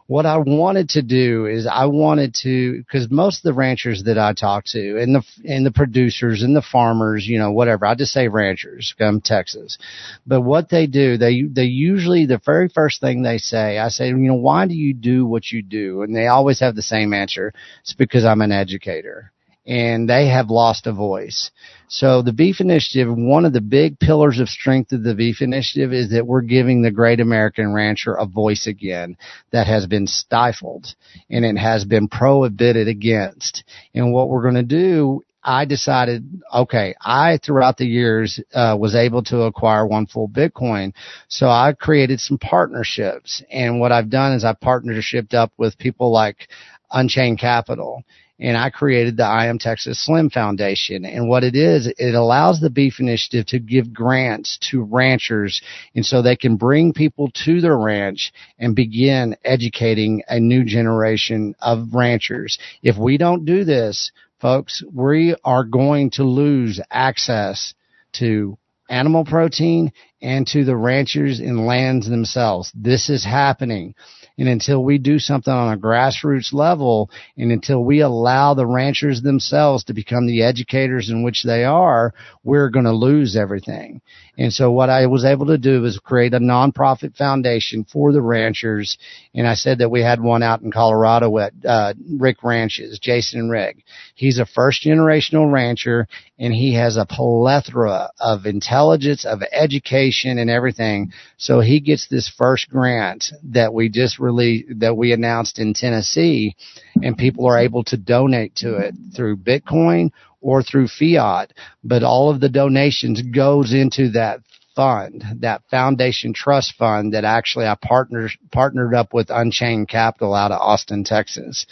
what 0.08 0.26
I 0.26 0.38
wanted 0.38 0.90
to 0.90 1.02
do 1.02 1.46
is 1.46 1.68
I 1.68 1.86
wanted 1.86 2.36
to, 2.44 2.78
because 2.80 3.10
most 3.10 3.40
of 3.40 3.44
the 3.44 3.54
ranchers 3.54 4.04
that 4.04 4.18
I 4.18 4.34
talk 4.34 4.66
to 4.68 5.00
and 5.00 5.16
the, 5.16 5.24
and 5.46 5.66
the 5.66 5.72
producers 5.72 6.44
and 6.44 6.56
the 6.56 6.62
farmers, 6.62 7.28
you 7.28 7.40
know, 7.40 7.52
whatever, 7.52 7.86
I 7.86 7.96
just 7.96 8.12
say 8.12 8.28
ranchers 8.28 8.94
from 8.98 9.22
Texas. 9.22 9.78
But 10.26 10.42
what 10.42 10.70
they 10.70 10.88
do, 10.88 11.18
they, 11.18 11.44
they 11.44 11.66
usually, 11.66 12.26
the 12.26 12.42
very 12.46 12.70
first 12.70 13.02
thing 13.02 13.22
they 13.22 13.38
say, 13.38 13.78
I 13.78 13.90
say, 13.90 14.08
you 14.08 14.16
know, 14.16 14.36
why 14.36 14.68
do 14.68 14.74
you 14.74 14.94
do 14.94 15.26
what 15.26 15.52
you 15.52 15.62
do? 15.62 16.02
And 16.02 16.16
they 16.16 16.28
always 16.28 16.60
have 16.60 16.76
the 16.76 16.82
same 16.82 17.14
answer. 17.14 17.54
It's 17.82 17.94
because 17.94 18.26
I'm 18.26 18.42
an 18.42 18.52
educator 18.52 19.32
and 19.66 20.10
they 20.10 20.28
have 20.28 20.50
lost 20.50 20.88
a 20.88 20.94
voice. 20.94 21.52
So 21.88 22.22
the 22.22 22.34
Beef 22.34 22.62
Initiative, 22.62 23.08
one 23.12 23.46
of 23.46 23.54
the 23.54 23.62
big 23.62 24.00
pillars 24.00 24.40
of 24.40 24.50
strength 24.50 24.92
of 24.92 25.04
the 25.04 25.14
Beef 25.14 25.42
Initiative 25.42 25.94
is 25.94 26.12
that 26.12 26.26
we're 26.26 26.42
giving 26.42 26.82
the 26.82 26.92
great 26.92 27.20
American 27.20 27.74
rancher 27.74 28.14
a 28.14 28.26
voice 28.26 28.66
again 28.68 29.18
that 29.52 29.68
has 29.68 29.86
been 29.88 30.08
stifled 30.08 30.96
and 31.30 31.46
it 31.46 31.58
has 31.58 31.86
been 31.86 32.08
prohibited 32.08 32.88
against. 32.88 33.64
And 33.94 34.14
what 34.14 34.30
we're 34.30 34.44
going 34.44 34.56
to 34.56 34.64
do 34.64 35.24
I 35.44 35.66
decided, 35.66 36.42
okay, 36.54 36.94
I 37.02 37.40
throughout 37.44 37.78
the 37.78 37.88
years 37.88 38.40
uh, 38.54 38.78
was 38.80 38.94
able 38.94 39.24
to 39.24 39.44
acquire 39.44 39.88
one 39.88 40.06
full 40.06 40.30
Bitcoin, 40.30 40.94
so 41.30 41.48
I 41.48 41.74
created 41.74 42.20
some 42.20 42.38
partnerships. 42.38 43.42
And 43.52 43.80
what 43.80 43.92
I've 43.92 44.10
done 44.10 44.34
is 44.34 44.46
I've 44.46 44.60
partnershiped 44.60 45.34
up 45.34 45.52
with 45.58 45.80
people 45.80 46.12
like 46.12 46.48
Unchained 46.92 47.40
Capital, 47.40 48.04
and 48.42 48.58
I 48.58 48.72
created 48.72 49.16
the 49.16 49.24
I 49.24 49.46
Am 49.48 49.60
Texas 49.60 50.04
Slim 50.04 50.32
Foundation. 50.32 51.06
And 51.06 51.30
what 51.30 51.44
it 51.44 51.56
is, 51.56 51.88
it 51.98 52.16
allows 52.16 52.60
the 52.60 52.72
Beef 52.72 53.00
Initiative 53.00 53.46
to 53.48 53.60
give 53.60 53.94
grants 53.94 54.58
to 54.72 54.82
ranchers, 54.82 55.62
and 55.96 56.06
so 56.06 56.22
they 56.22 56.36
can 56.36 56.58
bring 56.58 56.92
people 56.92 57.30
to 57.46 57.62
their 57.62 57.78
ranch 57.78 58.34
and 58.58 58.76
begin 58.76 59.36
educating 59.46 60.24
a 60.28 60.40
new 60.40 60.66
generation 60.66 61.56
of 61.62 61.94
ranchers. 61.94 62.58
If 62.82 62.98
we 62.98 63.18
don't 63.18 63.46
do 63.46 63.64
this, 63.64 64.12
folks, 64.42 64.84
we 64.92 65.36
are 65.44 65.64
going 65.64 66.10
to 66.12 66.24
lose 66.24 66.82
access 66.90 67.76
to 68.14 68.58
animal 68.90 69.24
protein 69.24 69.92
and 70.22 70.46
to 70.48 70.66
the 70.66 70.76
ranchers 70.76 71.40
and 71.40 71.66
lands 71.66 72.10
themselves. 72.10 72.72
This 72.76 73.10
is 73.10 73.24
happening. 73.24 73.96
And 74.38 74.48
until 74.48 74.84
we 74.84 74.98
do 74.98 75.20
something 75.20 75.54
on 75.54 75.74
a 75.74 75.78
grassroots 75.78 76.54
level 76.54 77.10
and 77.38 77.52
until 77.52 77.84
we 77.84 78.02
allow 78.02 78.54
the 78.54 78.66
ranchers 78.66 79.22
themselves 79.22 79.84
to 79.86 79.94
become 79.94 80.26
the 80.26 80.44
educators 80.44 81.10
in 81.10 81.24
which 81.24 81.44
they 81.44 81.64
are, 81.64 82.14
we're 82.44 82.70
going 82.70 82.86
to 82.86 82.92
lose 82.92 83.36
everything. 83.36 84.02
And 84.38 84.52
so 84.52 84.72
what 84.72 84.90
I 84.90 85.08
was 85.08 85.26
able 85.26 85.48
to 85.48 85.58
do 85.58 85.82
was 85.82 86.00
create 86.00 86.34
a 86.34 86.40
nonprofit 86.40 87.16
foundation 87.16 87.84
for 87.84 88.12
the 88.12 88.22
ranchers. 88.22 88.98
And 89.36 89.46
I 89.46 89.56
said 89.56 89.80
that 89.80 89.92
we 89.92 90.02
had 90.02 90.22
one 90.22 90.42
out 90.42 90.62
in 90.62 90.72
Colorado 90.72 91.38
at 91.38 91.54
uh, 91.64 91.94
Rick 92.18 92.44
Ranches, 92.44 92.98
Jason 93.00 93.42
and 93.42 93.52
Rick. 93.52 93.84
He's 94.16 94.40
a 94.40 94.46
first 94.46 94.84
generational 94.84 95.52
rancher 95.52 96.08
and 96.40 96.54
he 96.54 96.74
has 96.76 96.98
a 96.98 97.06
plethora 97.06 98.10
of 98.20 98.46
intelligence, 98.46 99.26
of 99.26 99.42
education 99.52 100.40
and 100.40 100.50
everything. 100.50 101.12
So 101.38 101.60
he 101.60 101.80
gets 101.80 102.08
this 102.08 102.28
first 102.36 102.70
grant 102.70 103.26
that 103.52 103.74
we 103.74 103.90
just 103.90 104.18
that 104.32 104.96
we 104.96 105.12
announced 105.14 105.60
in 105.60 105.74
Tennessee 105.74 106.56
and 107.02 107.18
people 107.18 107.48
are 107.48 107.60
able 107.60 107.84
to 107.86 107.98
donate 107.98 108.56
to 108.56 108.78
it 108.78 108.96
through 109.16 109.38
Bitcoin 109.38 110.12
or 110.42 110.64
through 110.64 110.88
fiat, 110.88 111.54
but 111.84 112.04
all 112.04 112.30
of 112.30 112.40
the 112.40 112.50
donations 112.50 113.22
goes 113.22 113.74
into 113.74 114.10
that 114.10 114.40
fund, 114.76 115.24
that 115.42 115.62
foundation 115.70 116.34
trust 116.34 116.74
fund 116.76 117.14
that 117.14 117.24
actually 117.24 117.66
I 117.66 117.76
partnered, 117.76 118.32
partnered 118.52 118.96
up 118.96 119.14
with 119.14 119.30
Unchained 119.30 119.90
Capital 119.90 120.34
out 120.34 120.52
of 120.52 120.60
Austin, 120.62 121.04
Texas. 121.04 121.66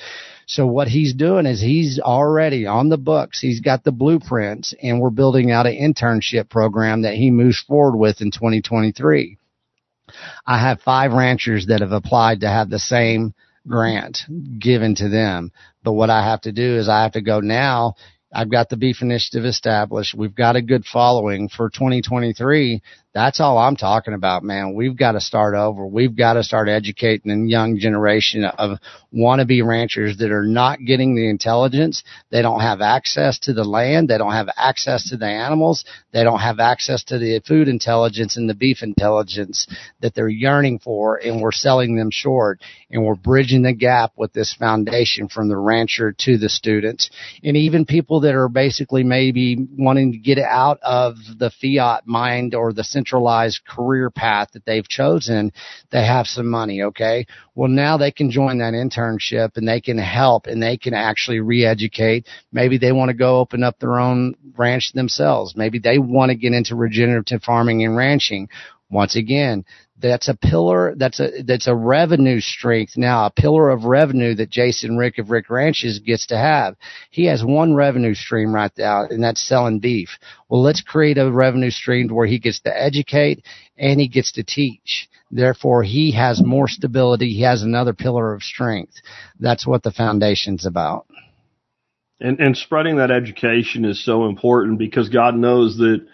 So 0.45 0.67
what 0.67 0.88
he's 0.88 1.13
doing 1.13 1.45
is 1.45 1.62
he's 1.62 2.00
already 2.00 2.65
on 2.65 2.89
the 2.89 2.98
books. 2.98 3.39
He's 3.39 3.62
got 3.62 3.84
the 3.84 3.91
blueprints 3.91 4.74
and 4.82 5.00
we're 5.00 5.10
building 5.10 5.52
out 5.52 5.67
an 5.67 5.76
internship 5.76 6.50
program 6.50 7.04
that 7.04 7.15
he 7.15 7.32
moves 7.32 7.60
forward 7.60 7.98
with 7.98 8.22
in 8.22 8.32
2023. 8.32 9.38
I 10.46 10.60
have 10.60 10.82
five 10.82 11.12
ranchers 11.12 11.68
that 11.68 11.82
have 11.82 11.92
applied 11.92 12.42
to 12.42 12.48
have 12.48 12.70
the 12.70 12.80
same 12.80 13.34
grant 13.68 14.20
given 14.60 14.96
to 14.96 15.10
them. 15.10 15.52
But 15.84 15.94
what 15.94 16.10
I 16.10 16.24
have 16.24 16.42
to 16.42 16.52
do 16.52 16.78
is 16.78 16.90
I 16.90 17.04
have 17.04 17.14
to 17.14 17.22
go 17.22 17.40
now. 17.40 17.96
I've 18.34 18.52
got 18.52 18.70
the 18.70 18.78
beef 18.78 19.02
initiative 19.02 19.46
established. 19.46 20.14
We've 20.16 20.36
got 20.36 20.56
a 20.56 20.62
good 20.62 20.86
following 20.86 21.50
for 21.50 21.70
2023. 21.70 22.82
That's 23.12 23.39
all 23.39 23.58
I'm 23.58 23.76
talking 23.76 24.13
about, 24.13 24.43
man. 24.43 24.76
We've 24.76 24.95
got 24.95 25.13
to 25.13 25.19
start 25.19 25.56
over. 25.56 25.88
We've 25.88 26.15
got 26.15 26.34
to 26.34 26.43
start 26.43 26.69
educating 26.69 27.32
a 27.32 27.50
young 27.50 27.80
generation 27.80 28.43
of 28.43 28.78
wannabe 29.12 29.65
ranchers 29.65 30.17
that 30.17 30.32
are 30.32 30.45
not 30.45 30.78
getting 30.86 31.15
the 31.15 31.28
intelligence. 31.28 32.04
They 32.30 32.43
don't 32.43 32.60
have 32.60 32.82
access 32.82 33.39
to 33.39 33.54
the 33.54 33.63
land. 33.63 34.10
They 34.10 34.19
don't 34.19 34.34
have 34.34 34.50
access 34.56 35.10
to 35.10 35.17
the 35.17 35.26
animals. 35.26 35.86
They 36.13 36.24
don't 36.24 36.39
have 36.39 36.60
access 36.60 37.04
to 37.06 37.17
the 37.17 37.41
food 37.48 37.67
intelligence 37.67 38.38
and 38.38 38.48
the 38.48 38.54
beef 38.54 38.84
intelligence 38.84 39.65
that 40.02 40.13
they're 40.13 40.30
yearning 40.30 40.78
for. 40.78 41.17
And 41.17 41.41
we're 41.41 41.52
selling 41.52 41.95
them 41.95 42.12
short 42.12 42.62
and 42.91 43.04
we're 43.04 43.15
bridging 43.15 43.63
the 43.63 43.74
gap 43.74 44.13
with 44.17 44.34
this 44.34 44.54
foundation 44.54 45.30
from 45.30 45.50
the 45.50 45.58
rancher 45.58 46.13
to 46.19 46.38
the 46.38 46.50
students 46.50 47.10
and 47.43 47.58
even 47.58 47.86
people 47.86 48.22
that 48.22 48.36
are 48.36 48.50
basically 48.50 49.04
maybe 49.04 49.58
wanting 49.78 50.12
to 50.12 50.19
get 50.19 50.38
out 50.38 50.80
of 50.84 51.15
the 51.39 51.50
fiat 51.60 52.06
mind 52.06 52.54
or 52.54 52.72
the 52.72 52.84
centralized 53.00 53.62
career 53.66 54.10
path 54.10 54.50
that 54.54 54.66
they've 54.66 54.88
chosen, 54.88 55.52
they 55.92 56.06
have 56.06 56.28
some 56.28 56.50
money, 56.50 56.84
okay? 56.84 57.26
Well, 57.56 57.70
now 57.70 57.98
they 57.98 58.12
can 58.12 58.30
join 58.30 58.58
that 58.60 58.74
internship 58.74 59.56
and 59.56 59.68
they 59.68 59.80
can 59.80 59.98
help 59.98 60.48
and 60.48 60.62
they 60.62 60.78
can 60.78 60.94
actually 60.94 61.40
re-educate. 61.40 62.28
Maybe 62.52 62.78
they 62.78 62.92
want 62.92 63.10
to 63.10 63.16
go 63.16 63.40
open 63.40 63.64
up 63.64 63.80
their 63.80 64.00
own 64.00 64.36
ranch 64.58 64.92
themselves. 64.94 65.56
Maybe 65.56 65.80
they 65.80 65.98
want 65.98 66.30
to 66.30 66.36
get 66.36 66.54
into 66.54 66.76
regenerative 66.76 67.42
farming 67.42 67.84
and 67.86 67.96
ranching. 67.96 68.50
Once 68.92 69.16
again, 69.16 69.64
that's 70.00 70.28
a 70.28 70.36
pillar 70.36 70.94
that's 70.98 71.20
a 71.20 71.44
that's 71.46 71.68
a 71.68 71.76
revenue 71.76 72.40
strength 72.40 72.94
now 72.96 73.26
a 73.26 73.32
pillar 73.32 73.70
of 73.70 73.84
revenue 73.84 74.34
that 74.34 74.50
jason 74.50 74.98
rick 74.98 75.18
of 75.18 75.30
rick 75.30 75.50
ranches 75.50 76.00
gets 76.00 76.28
to 76.28 76.38
have 76.38 76.76
he 77.10 77.26
has 77.26 77.44
one 77.44 77.74
revenue 77.76 78.13
stream 78.13 78.54
right 78.54 78.71
now 78.78 79.04
and 79.04 79.23
that's 79.23 79.48
selling 79.48 79.80
beef 79.80 80.10
well 80.50 80.62
let's 80.62 80.82
create 80.82 81.17
a 81.17 81.32
revenue 81.32 81.71
stream 81.71 82.08
where 82.08 82.28
he 82.28 82.40
gets 82.40 82.60
to 82.60 82.82
educate 82.82 83.44
and 83.78 84.00
he 84.00 84.08
gets 84.08 84.32
to 84.32 84.44
teach 84.44 85.10
Therefore, 85.32 85.84
he 85.84 86.12
has 86.13 86.42
more 86.44 86.67
stability. 86.67 87.34
He 87.34 87.44
has 87.44 87.62
another 87.62 87.94
pillar 87.94 88.34
of 88.34 88.42
strength. 88.42 88.94
That's 89.40 89.65
what 89.65 89.84
the 89.84 89.92
foundation's 89.92 90.65
about. 90.65 91.06
And, 92.19 92.40
and 92.40 92.58
spreading 92.58 92.98
that 92.98 93.12
education 93.12 93.86
is 93.86 94.04
so 94.04 94.26
important 94.26 94.78
because 94.78 95.08
God 95.08 95.36
knows 95.36 95.78
that 95.78 96.06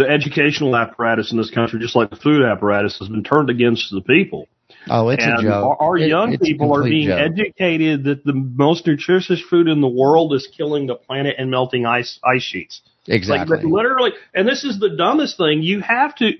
the 0.00 0.08
educational 0.10 0.74
apparatus 0.76 1.30
in 1.30 1.38
this 1.38 1.50
country, 1.50 1.78
just 1.78 1.94
like 1.94 2.10
the 2.10 2.16
food 2.16 2.42
apparatus, 2.42 2.98
has 2.98 3.08
been 3.08 3.22
turned 3.22 3.50
against 3.50 3.90
the 3.92 4.00
people. 4.00 4.48
Oh, 4.88 5.10
it's 5.10 5.22
and 5.22 5.38
a 5.38 5.42
joke. 5.42 5.78
Our, 5.80 5.88
our 5.88 5.98
It- 5.98 6.08
young 6.08 6.38
people 6.38 6.74
are 6.74 6.82
being 6.82 7.08
joke. 7.08 7.20
educated 7.20 8.04
that 8.04 8.24
the 8.24 8.32
most 8.32 8.86
nutritious 8.86 9.40
food 9.50 9.68
in 9.68 9.80
the 9.80 9.88
world 9.88 10.32
is 10.34 10.48
killing 10.56 10.86
the 10.86 10.94
planet 10.94 11.36
and 11.38 11.50
melting 11.50 11.84
ice 11.86 12.18
ice 12.24 12.42
sheets. 12.42 12.80
Exactly. 13.06 13.56
Like 13.56 13.64
literally, 13.66 14.12
and 14.34 14.48
this 14.48 14.64
is 14.64 14.78
the 14.78 14.90
dumbest 14.90 15.36
thing. 15.36 15.62
You 15.62 15.80
have 15.80 16.14
to. 16.16 16.32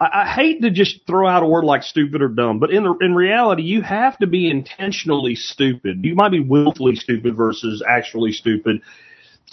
I, 0.00 0.22
I 0.22 0.32
hate 0.32 0.62
to 0.62 0.70
just 0.70 1.06
throw 1.06 1.26
out 1.26 1.42
a 1.42 1.46
word 1.46 1.64
like 1.64 1.82
stupid 1.82 2.22
or 2.22 2.28
dumb, 2.28 2.58
but 2.58 2.70
in 2.70 2.84
the, 2.84 2.94
in 3.00 3.14
reality, 3.14 3.62
you 3.62 3.82
have 3.82 4.18
to 4.18 4.26
be 4.26 4.50
intentionally 4.50 5.34
stupid. 5.34 6.04
You 6.04 6.14
might 6.14 6.30
be 6.32 6.40
willfully 6.40 6.94
stupid 6.96 7.36
versus 7.36 7.82
actually 7.88 8.32
stupid. 8.32 8.80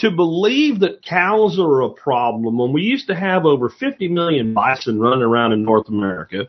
To 0.01 0.09
believe 0.09 0.79
that 0.79 1.03
cows 1.03 1.59
are 1.59 1.81
a 1.81 1.89
problem 1.89 2.57
when 2.57 2.73
we 2.73 2.81
used 2.81 3.05
to 3.07 3.15
have 3.15 3.45
over 3.45 3.69
50 3.69 4.07
million 4.07 4.51
bison 4.51 4.99
running 4.99 5.21
around 5.21 5.53
in 5.53 5.63
North 5.63 5.89
America, 5.89 6.47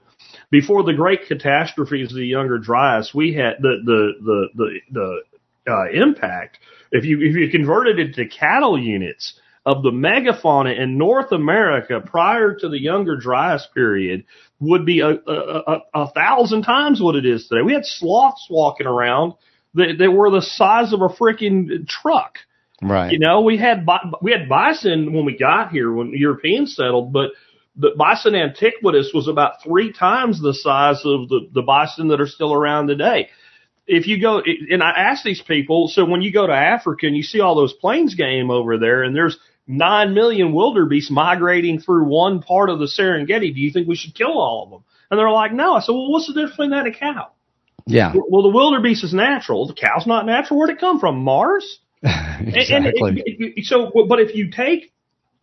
before 0.51 0.83
the 0.83 0.95
great 0.95 1.27
catastrophes 1.29 2.11
of 2.11 2.17
the 2.17 2.25
younger 2.25 2.57
dryas, 2.57 3.13
we 3.15 3.35
had 3.35 3.57
the 3.61 3.77
the 3.85 4.13
the 4.23 4.49
the, 4.55 5.23
the 5.67 5.71
uh, 5.71 5.91
impact. 5.93 6.61
If 6.93 7.05
you 7.05 7.21
if 7.21 7.37
you 7.37 7.51
converted 7.51 7.99
it 7.99 8.15
to 8.15 8.27
cattle 8.27 8.79
units 8.79 9.39
of 9.67 9.83
the 9.83 9.91
megafauna 9.91 10.79
in 10.79 10.97
North 10.97 11.31
America 11.31 12.01
prior 12.01 12.55
to 12.55 12.71
the 12.71 12.81
younger 12.81 13.17
dryas 13.17 13.69
period 13.75 14.25
would 14.61 14.87
be 14.87 15.01
a, 15.01 15.11
a, 15.11 15.63
a, 15.67 15.79
a 15.95 16.11
thousand 16.13 16.63
times 16.63 17.03
what 17.03 17.17
it 17.17 17.27
is 17.27 17.49
today. 17.49 17.61
We 17.61 17.75
had 17.75 17.85
sloths 17.85 18.47
walking 18.49 18.87
around 18.87 19.35
that, 19.75 19.97
that 19.99 20.11
were 20.11 20.31
the 20.31 20.41
size 20.41 20.95
of 20.95 21.03
a 21.03 21.09
freaking 21.09 21.87
truck. 21.87 22.39
Right. 22.83 23.13
You 23.13 23.19
know, 23.19 23.41
we 23.43 23.57
had 23.57 23.87
we 24.21 24.33
had 24.33 24.49
bison 24.49 25.13
when 25.13 25.25
we 25.25 25.37
got 25.37 25.71
here 25.71 25.93
when 25.93 26.13
Europeans 26.15 26.77
settled, 26.77 27.13
but 27.13 27.31
the 27.77 27.91
bison 27.97 28.35
antiquitous 28.35 29.13
was 29.15 29.29
about 29.29 29.63
three 29.63 29.93
times 29.93 30.41
the 30.41 30.55
size 30.55 31.01
of 31.05 31.29
the 31.29 31.49
the 31.53 31.63
bison 31.63 32.09
that 32.09 32.21
are 32.21 32.27
still 32.27 32.53
around 32.53 32.89
today. 32.89 33.29
If 33.87 34.07
you 34.07 34.21
go, 34.21 34.41
and 34.71 34.83
I 34.83 34.91
ask 34.91 35.25
these 35.25 35.43
people, 35.43 35.89
so 35.89 36.05
when 36.05 36.23
you 36.23 36.33
go 36.33 36.47
to 36.47 36.53
Africa 36.53 37.07
and 37.07 37.17
you 37.17 37.25
see 37.25 37.41
all 37.41 37.57
those 37.57 37.73
plains 37.73 38.15
game 38.15 38.51
over 38.51 38.79
there, 38.79 39.03
and 39.03 39.15
there's 39.15 39.37
nine 39.67 40.15
million 40.15 40.53
wildebeest 40.53 41.11
migrating 41.11 41.81
through 41.81 42.05
one 42.05 42.43
part 42.43 42.71
of 42.71 42.79
the 42.79 42.87
Serengeti, 42.87 43.53
do 43.55 43.61
you 43.61 43.73
think 43.73 43.89
we 43.89 43.97
should 43.97 44.15
kill 44.15 44.39
all 44.39 44.65
of 44.65 44.71
them? 44.71 44.85
And 45.11 45.19
they're 45.19 45.31
like, 45.31 45.53
no. 45.53 45.75
I 45.75 45.81
said, 45.81 45.93
well, 45.93 46.11
what's 46.11 46.27
the 46.27 46.33
difference 46.33 46.53
between 46.53 46.71
that 46.71 46.87
and 46.87 46.95
a 46.95 46.99
cow? 46.99 47.33
yeah. 47.87 48.13
Well, 48.15 48.43
the 48.43 48.49
wildebeest 48.49 49.05
is 49.05 49.13
natural. 49.13 49.67
The 49.67 49.75
cow's 49.75 50.07
not 50.07 50.27
natural. 50.27 50.59
Where'd 50.59 50.71
it 50.71 50.81
come 50.81 51.01
from? 51.01 51.23
Mars? 51.25 51.81
And- 52.43 52.49
and 52.49 52.57
exactly. 52.57 53.23
it- 53.25 53.55
it- 53.59 53.65
so, 53.67 53.93
but 54.09 54.19
if 54.21 54.35
you 54.35 54.51
take 54.51 54.93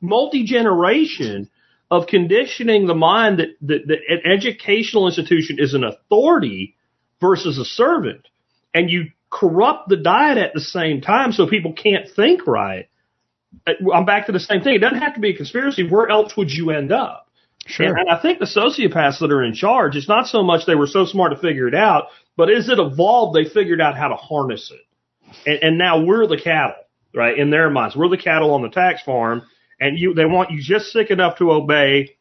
multi 0.01 0.43
generation 0.43 1.49
of 1.91 2.07
conditioning 2.07 2.85
the 2.87 2.93
mind 2.95 3.39
that, 3.39 3.47
that, 3.61 3.87
that 3.87 3.99
an 4.09 4.21
educational 4.31 5.07
institution 5.07 5.57
is 5.59 5.73
an 5.73 5.83
authority 5.83 6.75
versus 7.21 7.57
a 7.57 7.65
servant, 7.65 8.27
and 8.73 8.89
you 8.89 9.05
corrupt 9.31 9.89
the 9.89 9.97
diet 9.97 10.37
at 10.37 10.53
the 10.53 10.59
same 10.61 11.01
time 11.01 11.31
so 11.31 11.47
people 11.47 11.73
can't 11.73 12.07
think 12.15 12.45
right, 12.47 12.87
uh, 13.67 13.71
I'm 13.93 14.05
back 14.05 14.25
to 14.27 14.31
the 14.31 14.39
same 14.39 14.61
thing. 14.61 14.75
It 14.75 14.79
doesn't 14.79 14.99
have 15.01 15.15
to 15.15 15.19
be 15.19 15.31
a 15.31 15.37
conspiracy. 15.37 15.87
Where 15.87 16.09
else 16.09 16.35
would 16.37 16.51
you 16.51 16.71
end 16.71 16.91
up? 16.91 17.27
sure. 17.65 17.85
And, 17.87 17.97
and 17.99 18.09
I 18.09 18.21
think 18.21 18.39
the 18.39 18.45
sociopaths 18.45 19.19
that 19.19 19.31
are 19.31 19.43
in 19.43 19.53
charge, 19.53 19.95
it's 19.95 20.07
not 20.07 20.27
so 20.27 20.43
much 20.43 20.65
they 20.65 20.75
were 20.75 20.87
so 20.87 21.05
smart 21.05 21.31
to 21.33 21.37
figure 21.39 21.67
it 21.67 21.75
out, 21.75 22.05
but 22.35 22.49
as 22.49 22.69
it 22.69 22.79
evolved, 22.79 23.35
they 23.35 23.45
figured 23.49 23.81
out 23.81 23.95
how 23.97 24.07
to 24.09 24.15
harness 24.15 24.71
it. 24.73 24.81
And, 25.45 25.63
and 25.63 25.77
now 25.77 26.03
we're 26.03 26.27
the 26.27 26.39
cattle, 26.39 26.75
right? 27.13 27.37
In 27.37 27.49
their 27.49 27.69
minds, 27.69 27.95
we're 27.95 28.09
the 28.09 28.17
cattle 28.17 28.53
on 28.53 28.61
the 28.61 28.69
tax 28.69 29.01
farm, 29.03 29.43
and 29.79 29.97
you 29.97 30.13
they 30.13 30.25
want 30.25 30.51
you 30.51 30.61
just 30.61 30.91
sick 30.91 31.09
enough 31.09 31.37
to 31.37 31.51
obey, 31.51 32.17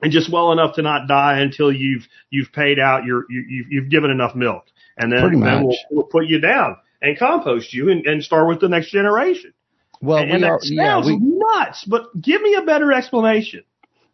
and 0.00 0.12
just 0.12 0.30
well 0.30 0.52
enough 0.52 0.76
to 0.76 0.82
not 0.82 1.08
die 1.08 1.40
until 1.40 1.72
you've 1.72 2.06
you've 2.30 2.52
paid 2.52 2.78
out 2.78 3.04
your 3.04 3.24
you, 3.30 3.44
you've, 3.48 3.66
you've 3.70 3.90
given 3.90 4.10
enough 4.10 4.34
milk, 4.34 4.64
and 4.96 5.12
then, 5.12 5.40
then 5.40 5.64
we'll, 5.64 5.76
we'll 5.90 6.04
put 6.06 6.26
you 6.26 6.40
down 6.40 6.76
and 7.02 7.18
compost 7.18 7.72
you 7.72 7.90
and, 7.90 8.06
and 8.06 8.24
start 8.24 8.48
with 8.48 8.60
the 8.60 8.68
next 8.68 8.90
generation. 8.90 9.52
well, 10.00 10.18
and 10.18 10.32
we 10.32 10.40
that 10.40 10.50
are, 10.50 10.60
yeah, 10.62 10.94
sounds 10.94 11.06
we, 11.06 11.18
nuts, 11.20 11.84
but 11.84 12.18
give 12.20 12.40
me 12.40 12.54
a 12.54 12.62
better 12.62 12.92
explanation. 12.92 13.62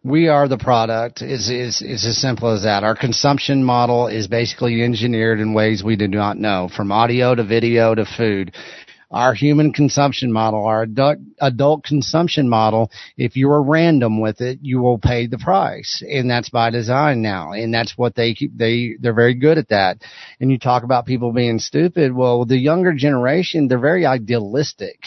We 0.02 0.28
are 0.28 0.48
the 0.48 0.58
product. 0.58 1.22
Is 1.22 1.50
is 1.50 1.82
is 1.82 2.04
as 2.06 2.20
simple 2.20 2.50
as 2.50 2.62
that. 2.62 2.84
Our 2.84 2.96
consumption 2.96 3.64
model 3.64 4.06
is 4.06 4.28
basically 4.28 4.82
engineered 4.82 5.40
in 5.40 5.54
ways 5.54 5.82
we 5.82 5.96
do 5.96 6.08
not 6.08 6.38
know, 6.38 6.70
from 6.74 6.92
audio 6.92 7.34
to 7.34 7.44
video 7.44 7.94
to 7.94 8.04
food. 8.04 8.54
Our 9.12 9.34
human 9.34 9.72
consumption 9.72 10.30
model, 10.30 10.64
our 10.64 10.82
adult, 10.82 11.18
adult 11.40 11.82
consumption 11.82 12.48
model, 12.48 12.92
if 13.16 13.34
you 13.34 13.50
are 13.50 13.60
random 13.60 14.20
with 14.20 14.40
it, 14.40 14.60
you 14.62 14.80
will 14.80 14.98
pay 14.98 15.26
the 15.26 15.36
price. 15.36 16.00
And 16.08 16.30
that's 16.30 16.48
by 16.48 16.70
design 16.70 17.20
now. 17.20 17.50
And 17.50 17.74
that's 17.74 17.98
what 17.98 18.14
they 18.14 18.34
keep, 18.34 18.56
they, 18.56 18.94
they're 19.00 19.12
very 19.12 19.34
good 19.34 19.58
at 19.58 19.70
that. 19.70 20.04
And 20.38 20.48
you 20.52 20.60
talk 20.60 20.84
about 20.84 21.06
people 21.06 21.32
being 21.32 21.58
stupid. 21.58 22.14
Well, 22.14 22.44
the 22.44 22.56
younger 22.56 22.94
generation, 22.94 23.66
they're 23.66 23.80
very 23.80 24.06
idealistic 24.06 25.00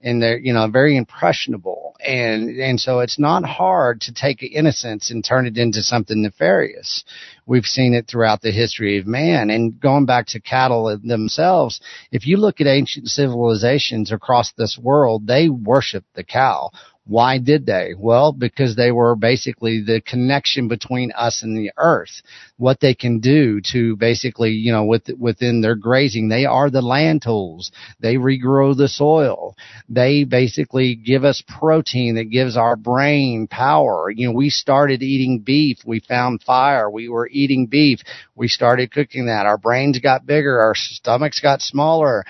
and 0.00 0.20
they're, 0.20 0.38
you 0.38 0.52
know, 0.52 0.66
very 0.66 0.96
impressionable. 0.96 1.83
And, 2.00 2.60
and 2.60 2.80
so 2.80 3.00
it's 3.00 3.18
not 3.18 3.44
hard 3.44 4.00
to 4.02 4.12
take 4.12 4.42
innocence 4.42 5.10
and 5.10 5.24
turn 5.24 5.46
it 5.46 5.56
into 5.56 5.82
something 5.82 6.22
nefarious. 6.22 7.04
We've 7.46 7.64
seen 7.64 7.94
it 7.94 8.06
throughout 8.08 8.42
the 8.42 8.50
history 8.50 8.98
of 8.98 9.06
man. 9.06 9.50
And 9.50 9.80
going 9.80 10.04
back 10.04 10.26
to 10.28 10.40
cattle 10.40 10.98
themselves, 11.02 11.80
if 12.10 12.26
you 12.26 12.36
look 12.36 12.60
at 12.60 12.66
ancient 12.66 13.08
civilizations 13.08 14.12
across 14.12 14.52
this 14.52 14.78
world, 14.80 15.26
they 15.26 15.48
worship 15.48 16.04
the 16.14 16.24
cow. 16.24 16.70
Why 17.06 17.36
did 17.36 17.66
they? 17.66 17.92
Well, 17.98 18.32
because 18.32 18.76
they 18.76 18.90
were 18.90 19.14
basically 19.14 19.82
the 19.82 20.00
connection 20.00 20.68
between 20.68 21.12
us 21.12 21.42
and 21.42 21.54
the 21.54 21.70
earth. 21.76 22.22
What 22.56 22.80
they 22.80 22.94
can 22.94 23.20
do 23.20 23.60
to 23.72 23.94
basically, 23.96 24.52
you 24.52 24.72
know, 24.72 24.84
with, 24.84 25.10
within 25.18 25.60
their 25.60 25.74
grazing, 25.74 26.28
they 26.28 26.46
are 26.46 26.70
the 26.70 26.80
land 26.80 27.20
tools. 27.22 27.70
They 28.00 28.14
regrow 28.14 28.74
the 28.74 28.88
soil. 28.88 29.54
They 29.88 30.24
basically 30.24 30.94
give 30.94 31.24
us 31.24 31.42
protein 31.46 32.14
that 32.14 32.30
gives 32.30 32.56
our 32.56 32.74
brain 32.74 33.48
power. 33.48 34.10
You 34.10 34.28
know, 34.28 34.34
we 34.34 34.48
started 34.48 35.02
eating 35.02 35.40
beef. 35.40 35.78
We 35.84 36.00
found 36.00 36.42
fire. 36.42 36.88
We 36.88 37.10
were 37.10 37.28
eating 37.30 37.66
beef. 37.66 38.00
We 38.34 38.48
started 38.48 38.90
cooking 38.92 39.26
that. 39.26 39.44
Our 39.44 39.58
brains 39.58 39.98
got 39.98 40.24
bigger. 40.24 40.58
Our 40.58 40.74
stomachs 40.74 41.40
got 41.40 41.60
smaller. 41.60 42.24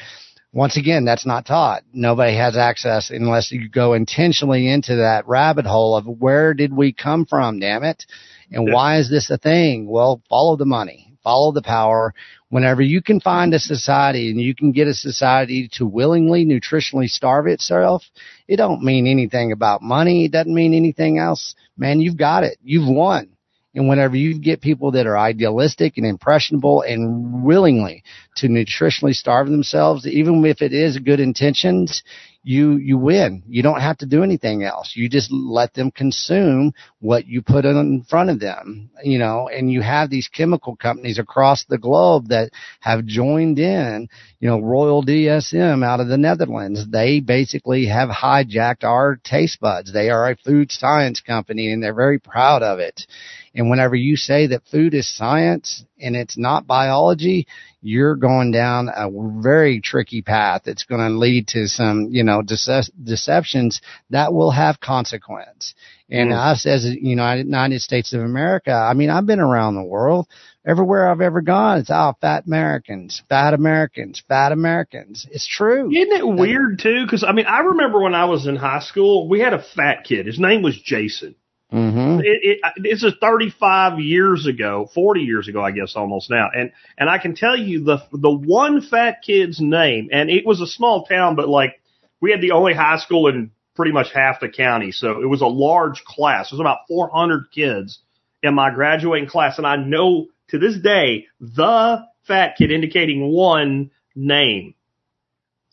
Once 0.54 0.76
again, 0.76 1.04
that's 1.04 1.26
not 1.26 1.44
taught. 1.44 1.82
Nobody 1.92 2.36
has 2.36 2.56
access 2.56 3.10
unless 3.10 3.50
you 3.50 3.68
go 3.68 3.92
intentionally 3.94 4.68
into 4.70 4.94
that 4.94 5.26
rabbit 5.26 5.66
hole 5.66 5.96
of 5.96 6.06
where 6.06 6.54
did 6.54 6.72
we 6.72 6.92
come 6.92 7.26
from, 7.26 7.58
damn 7.58 7.82
it? 7.82 8.06
And 8.52 8.68
Yeah. 8.68 8.74
why 8.74 8.98
is 8.98 9.10
this 9.10 9.28
a 9.30 9.36
thing? 9.36 9.88
Well, 9.88 10.22
follow 10.28 10.54
the 10.54 10.64
money, 10.64 11.16
follow 11.24 11.50
the 11.50 11.60
power. 11.60 12.14
Whenever 12.50 12.82
you 12.82 13.02
can 13.02 13.18
find 13.18 13.52
a 13.52 13.58
society 13.58 14.30
and 14.30 14.40
you 14.40 14.54
can 14.54 14.70
get 14.70 14.86
a 14.86 14.94
society 14.94 15.66
to 15.72 15.86
willingly 15.86 16.46
nutritionally 16.46 17.10
starve 17.10 17.48
itself, 17.48 18.04
it 18.46 18.54
don't 18.54 18.84
mean 18.84 19.08
anything 19.08 19.50
about 19.50 19.82
money. 19.82 20.26
It 20.26 20.30
doesn't 20.30 20.54
mean 20.54 20.72
anything 20.72 21.18
else. 21.18 21.56
Man, 21.76 21.98
you've 21.98 22.16
got 22.16 22.44
it. 22.44 22.58
You've 22.62 22.86
won. 22.88 23.33
And 23.74 23.88
whenever 23.88 24.16
you 24.16 24.38
get 24.38 24.60
people 24.60 24.92
that 24.92 25.06
are 25.06 25.18
idealistic 25.18 25.96
and 25.96 26.06
impressionable 26.06 26.82
and 26.82 27.44
willingly 27.44 28.04
to 28.36 28.48
nutritionally 28.48 29.14
starve 29.14 29.48
themselves, 29.48 30.06
even 30.06 30.44
if 30.44 30.62
it 30.62 30.72
is 30.72 30.98
good 30.98 31.20
intentions, 31.20 32.02
you, 32.44 32.76
you 32.76 32.98
win. 32.98 33.42
You 33.48 33.62
don't 33.62 33.80
have 33.80 33.96
to 33.98 34.06
do 34.06 34.22
anything 34.22 34.62
else. 34.62 34.92
You 34.94 35.08
just 35.08 35.32
let 35.32 35.72
them 35.72 35.90
consume 35.90 36.74
what 37.00 37.26
you 37.26 37.40
put 37.40 37.64
in 37.64 38.04
front 38.08 38.28
of 38.28 38.38
them, 38.38 38.90
you 39.02 39.18
know, 39.18 39.48
and 39.48 39.72
you 39.72 39.80
have 39.80 40.10
these 40.10 40.28
chemical 40.28 40.76
companies 40.76 41.18
across 41.18 41.64
the 41.64 41.78
globe 41.78 42.28
that 42.28 42.50
have 42.80 43.06
joined 43.06 43.58
in, 43.58 44.08
you 44.40 44.48
know, 44.48 44.60
Royal 44.60 45.02
DSM 45.02 45.84
out 45.84 46.00
of 46.00 46.08
the 46.08 46.18
Netherlands. 46.18 46.86
They 46.86 47.20
basically 47.20 47.86
have 47.86 48.10
hijacked 48.10 48.84
our 48.84 49.16
taste 49.24 49.58
buds. 49.60 49.92
They 49.92 50.10
are 50.10 50.30
a 50.30 50.36
food 50.36 50.70
science 50.70 51.22
company 51.22 51.72
and 51.72 51.82
they're 51.82 51.94
very 51.94 52.18
proud 52.18 52.62
of 52.62 52.78
it. 52.78 53.06
And 53.54 53.70
whenever 53.70 53.94
you 53.94 54.16
say 54.16 54.48
that 54.48 54.66
food 54.70 54.94
is 54.94 55.08
science 55.08 55.84
and 56.00 56.16
it's 56.16 56.36
not 56.36 56.66
biology, 56.66 57.46
you're 57.80 58.16
going 58.16 58.50
down 58.50 58.88
a 58.88 59.08
very 59.40 59.80
tricky 59.80 60.22
path. 60.22 60.62
It's 60.66 60.82
going 60.84 61.00
to 61.00 61.16
lead 61.16 61.46
to 61.48 61.68
some, 61.68 62.08
you 62.10 62.24
know, 62.24 62.42
dece- 62.42 62.90
deceptions 63.02 63.80
that 64.10 64.32
will 64.34 64.50
have 64.50 64.80
consequence. 64.80 65.74
And 66.10 66.30
Mm. 66.30 66.52
us 66.52 66.66
as 66.66 66.84
a 66.84 67.00
United, 67.00 67.46
United 67.46 67.80
States 67.80 68.12
of 68.12 68.22
America, 68.22 68.72
I 68.72 68.92
mean, 68.94 69.08
I've 69.10 69.26
been 69.26 69.40
around 69.40 69.76
the 69.76 69.84
world. 69.84 70.26
Everywhere 70.66 71.08
I've 71.10 71.20
ever 71.20 71.40
gone, 71.42 71.78
it's, 71.78 71.90
oh, 71.90 72.14
fat 72.20 72.46
Americans, 72.46 73.22
fat 73.28 73.52
Americans, 73.54 74.22
fat 74.26 74.50
Americans. 74.50 75.26
It's 75.30 75.46
true. 75.46 75.90
Isn't 75.92 76.12
it 76.12 76.26
weird 76.26 76.78
too? 76.80 77.04
Because 77.04 77.22
I 77.22 77.32
mean, 77.32 77.46
I 77.46 77.60
remember 77.60 78.00
when 78.00 78.14
I 78.14 78.24
was 78.24 78.46
in 78.46 78.56
high 78.56 78.80
school, 78.80 79.28
we 79.28 79.40
had 79.40 79.52
a 79.52 79.62
fat 79.62 80.04
kid. 80.04 80.26
His 80.26 80.38
name 80.38 80.62
was 80.62 80.80
Jason. 80.80 81.34
Mm-hmm. 81.74 82.20
It, 82.20 82.38
it, 82.42 82.60
this 82.80 83.02
is 83.02 83.14
35 83.20 83.98
years 83.98 84.46
ago, 84.46 84.88
40 84.94 85.20
years 85.22 85.48
ago, 85.48 85.60
I 85.60 85.72
guess 85.72 85.96
almost 85.96 86.30
now. 86.30 86.48
And, 86.54 86.70
and 86.96 87.10
I 87.10 87.18
can 87.18 87.34
tell 87.34 87.56
you 87.56 87.82
the, 87.82 87.98
the 88.12 88.30
one 88.30 88.80
fat 88.80 89.22
kid's 89.26 89.60
name, 89.60 90.08
and 90.12 90.30
it 90.30 90.46
was 90.46 90.60
a 90.60 90.68
small 90.68 91.04
town, 91.04 91.34
but 91.34 91.48
like 91.48 91.80
we 92.20 92.30
had 92.30 92.40
the 92.40 92.52
only 92.52 92.74
high 92.74 92.98
school 92.98 93.26
in 93.26 93.50
pretty 93.74 93.90
much 93.90 94.12
half 94.14 94.40
the 94.40 94.48
county. 94.48 94.92
So 94.92 95.20
it 95.20 95.26
was 95.26 95.40
a 95.40 95.46
large 95.46 96.04
class. 96.04 96.46
It 96.46 96.54
was 96.54 96.60
about 96.60 96.86
400 96.86 97.50
kids 97.52 97.98
in 98.42 98.54
my 98.54 98.72
graduating 98.72 99.28
class. 99.28 99.58
And 99.58 99.66
I 99.66 99.74
know 99.76 100.28
to 100.50 100.58
this 100.58 100.78
day, 100.78 101.26
the 101.40 102.04
fat 102.26 102.54
kid 102.56 102.70
indicating 102.70 103.32
one 103.32 103.90
name. 104.14 104.74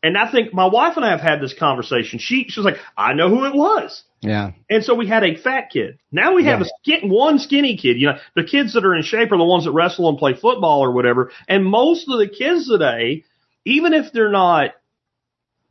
And 0.04 0.18
I 0.18 0.32
think 0.32 0.52
my 0.52 0.66
wife 0.66 0.98
and 0.98 1.06
I 1.06 1.12
have 1.12 1.22
had 1.22 1.42
this 1.42 1.54
conversation. 1.54 2.18
She, 2.18 2.46
she 2.50 2.60
was 2.60 2.66
like, 2.66 2.82
I 2.98 3.14
know 3.14 3.30
who 3.30 3.46
it 3.46 3.54
was. 3.54 4.04
Yeah. 4.22 4.52
And 4.70 4.84
so 4.84 4.94
we 4.94 5.08
had 5.08 5.24
a 5.24 5.36
fat 5.36 5.70
kid. 5.72 5.98
Now 6.12 6.36
we 6.36 6.46
have 6.46 6.60
Yeah. 6.60 6.68
a 6.68 6.70
skin, 6.82 7.10
one 7.10 7.40
skinny 7.40 7.76
kid. 7.76 7.98
You 8.00 8.08
know, 8.08 8.18
the 8.36 8.44
kids 8.44 8.74
that 8.74 8.86
are 8.86 8.96
in 8.96 9.02
shape 9.02 9.32
are 9.32 9.38
the 9.38 9.44
ones 9.44 9.66
that 9.66 9.72
wrestle 9.72 10.10
and 10.10 10.18
play 10.18 10.34
football 10.36 10.82
or 10.84 10.92
whatever. 10.92 11.32
And 11.48 11.66
most 11.66 12.08
of 12.08 12.20
the 12.20 12.28
kids 12.28 12.68
today, 12.68 13.24
even 13.66 13.94
if 13.94 14.12
they're 14.14 14.30
not 14.32 14.72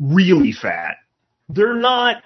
really 0.01 0.53
fat, 0.53 0.97
they're 1.49 1.75
not, 1.75 2.23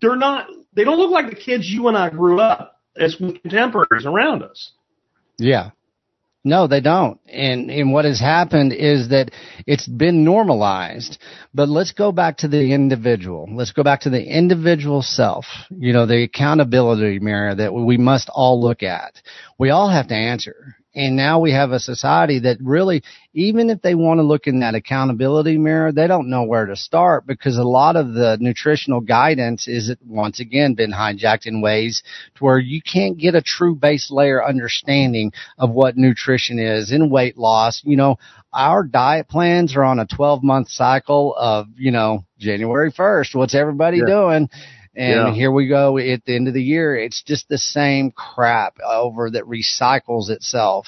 they're 0.00 0.16
not, 0.16 0.46
they 0.72 0.84
don't 0.84 0.98
look 0.98 1.10
like 1.10 1.28
the 1.28 1.36
kids 1.36 1.66
you 1.68 1.88
and 1.88 1.96
I 1.96 2.08
grew 2.10 2.40
up 2.40 2.80
as 2.96 3.14
contemporaries 3.14 4.06
around 4.06 4.42
us. 4.42 4.72
Yeah. 5.38 5.70
No, 6.46 6.66
they 6.66 6.80
don't. 6.80 7.18
And 7.26 7.70
and 7.70 7.90
what 7.90 8.04
has 8.04 8.20
happened 8.20 8.74
is 8.74 9.08
that 9.08 9.30
it's 9.66 9.88
been 9.88 10.24
normalized. 10.24 11.16
But 11.54 11.70
let's 11.70 11.92
go 11.92 12.12
back 12.12 12.38
to 12.38 12.48
the 12.48 12.72
individual. 12.72 13.48
Let's 13.50 13.72
go 13.72 13.82
back 13.82 14.02
to 14.02 14.10
the 14.10 14.22
individual 14.22 15.00
self. 15.00 15.46
You 15.70 15.94
know, 15.94 16.04
the 16.04 16.24
accountability 16.24 17.18
mirror 17.18 17.54
that 17.54 17.72
we 17.72 17.96
must 17.96 18.28
all 18.28 18.60
look 18.60 18.82
at. 18.82 19.22
We 19.58 19.70
all 19.70 19.88
have 19.88 20.08
to 20.08 20.14
answer. 20.14 20.76
And 20.94 21.16
now 21.16 21.40
we 21.40 21.50
have 21.52 21.72
a 21.72 21.80
society 21.80 22.38
that 22.40 22.58
really, 22.60 23.02
even 23.32 23.68
if 23.68 23.82
they 23.82 23.94
want 23.96 24.18
to 24.18 24.22
look 24.22 24.46
in 24.46 24.60
that 24.60 24.76
accountability 24.76 25.58
mirror, 25.58 25.90
they 25.90 26.06
don't 26.06 26.30
know 26.30 26.44
where 26.44 26.66
to 26.66 26.76
start 26.76 27.26
because 27.26 27.58
a 27.58 27.64
lot 27.64 27.96
of 27.96 28.14
the 28.14 28.36
nutritional 28.40 29.00
guidance 29.00 29.66
is 29.66 29.94
once 30.06 30.38
again 30.38 30.74
been 30.74 30.92
hijacked 30.92 31.46
in 31.46 31.60
ways 31.60 32.02
to 32.36 32.44
where 32.44 32.58
you 32.58 32.80
can't 32.80 33.18
get 33.18 33.34
a 33.34 33.42
true 33.42 33.74
base 33.74 34.08
layer 34.10 34.44
understanding 34.44 35.32
of 35.58 35.70
what 35.70 35.96
nutrition 35.96 36.58
is 36.60 36.92
in 36.92 37.10
weight 37.10 37.36
loss. 37.36 37.82
You 37.84 37.96
know, 37.96 38.16
our 38.52 38.84
diet 38.84 39.28
plans 39.28 39.76
are 39.76 39.82
on 39.84 39.98
a 39.98 40.06
12 40.06 40.44
month 40.44 40.68
cycle 40.68 41.34
of, 41.36 41.66
you 41.76 41.90
know, 41.90 42.24
January 42.38 42.92
1st. 42.92 43.34
What's 43.34 43.54
everybody 43.54 43.98
Yeah. 43.98 44.06
doing? 44.06 44.48
And 44.96 45.28
Yeah. 45.28 45.32
here 45.34 45.50
we 45.50 45.66
go 45.66 45.98
at 45.98 46.24
the 46.24 46.34
end 46.36 46.48
of 46.48 46.54
the 46.54 46.62
year. 46.62 46.96
It's 46.96 47.22
just 47.22 47.48
the 47.48 47.58
same 47.58 48.10
crap 48.12 48.78
over 48.84 49.30
that 49.30 49.44
recycles 49.44 50.30
itself. 50.30 50.86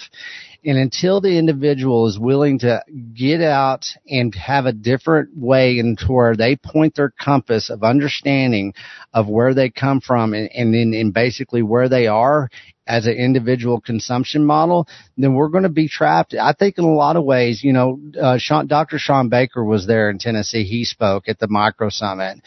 And 0.67 0.79
until 0.79 1.21
the 1.21 1.39
individual 1.39 2.09
is 2.09 2.19
willing 2.19 2.59
to 2.59 2.83
get 3.15 3.41
out 3.41 3.87
and 4.09 4.35
have 4.35 4.67
a 4.67 4.73
different 4.73 5.31
way 5.37 5.79
into 5.79 6.07
where 6.09 6.35
they 6.35 6.57
point 6.57 6.97
their 6.97 7.11
compass 7.11 7.71
of 7.71 7.85
understanding 7.85 8.75
of 9.15 9.29
where 9.29 9.55
they 9.55 9.71
come 9.71 10.01
from 10.01 10.35
and, 10.35 10.51
and, 10.53 10.75
and 10.75 11.15
basically 11.15 11.63
where 11.63 11.89
they 11.89 12.09
are 12.09 12.51
as 12.85 13.07
an 13.07 13.15
individual 13.15 13.81
consumption 13.81 14.45
model, 14.45 14.89
then 15.17 15.35
we're 15.35 15.51
going 15.51 15.63
to 15.63 15.69
be 15.69 15.89
trapped. 15.89 16.35
I 16.35 16.53
think 16.53 16.79
in 16.79 16.85
a 16.85 16.93
lot 16.93 17.15
of 17.15 17.23
ways, 17.23 17.63
you 17.63 17.73
know, 17.73 18.01
uh, 18.21 18.39
Shawn, 18.39 18.67
Dr. 18.67 18.99
Shawn 18.99 19.29
Baker 19.29 19.65
was 19.65 19.87
there 19.87 20.11
in 20.11 20.19
Tennessee. 20.19 20.65
He 20.65 20.85
spoke 20.85 21.29
at 21.29 21.39
the 21.39 21.49
micro 21.49 21.91
summit 21.91 22.41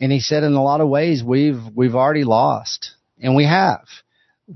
and 0.00 0.10
he 0.10 0.20
said 0.20 0.44
in 0.44 0.54
a 0.54 0.62
lot 0.62 0.80
of 0.80 0.88
ways 0.88 1.22
we've, 1.22 1.60
we've 1.74 1.94
already 1.94 2.24
lost 2.24 2.92
and 3.20 3.36
we 3.36 3.44
have 3.44 3.84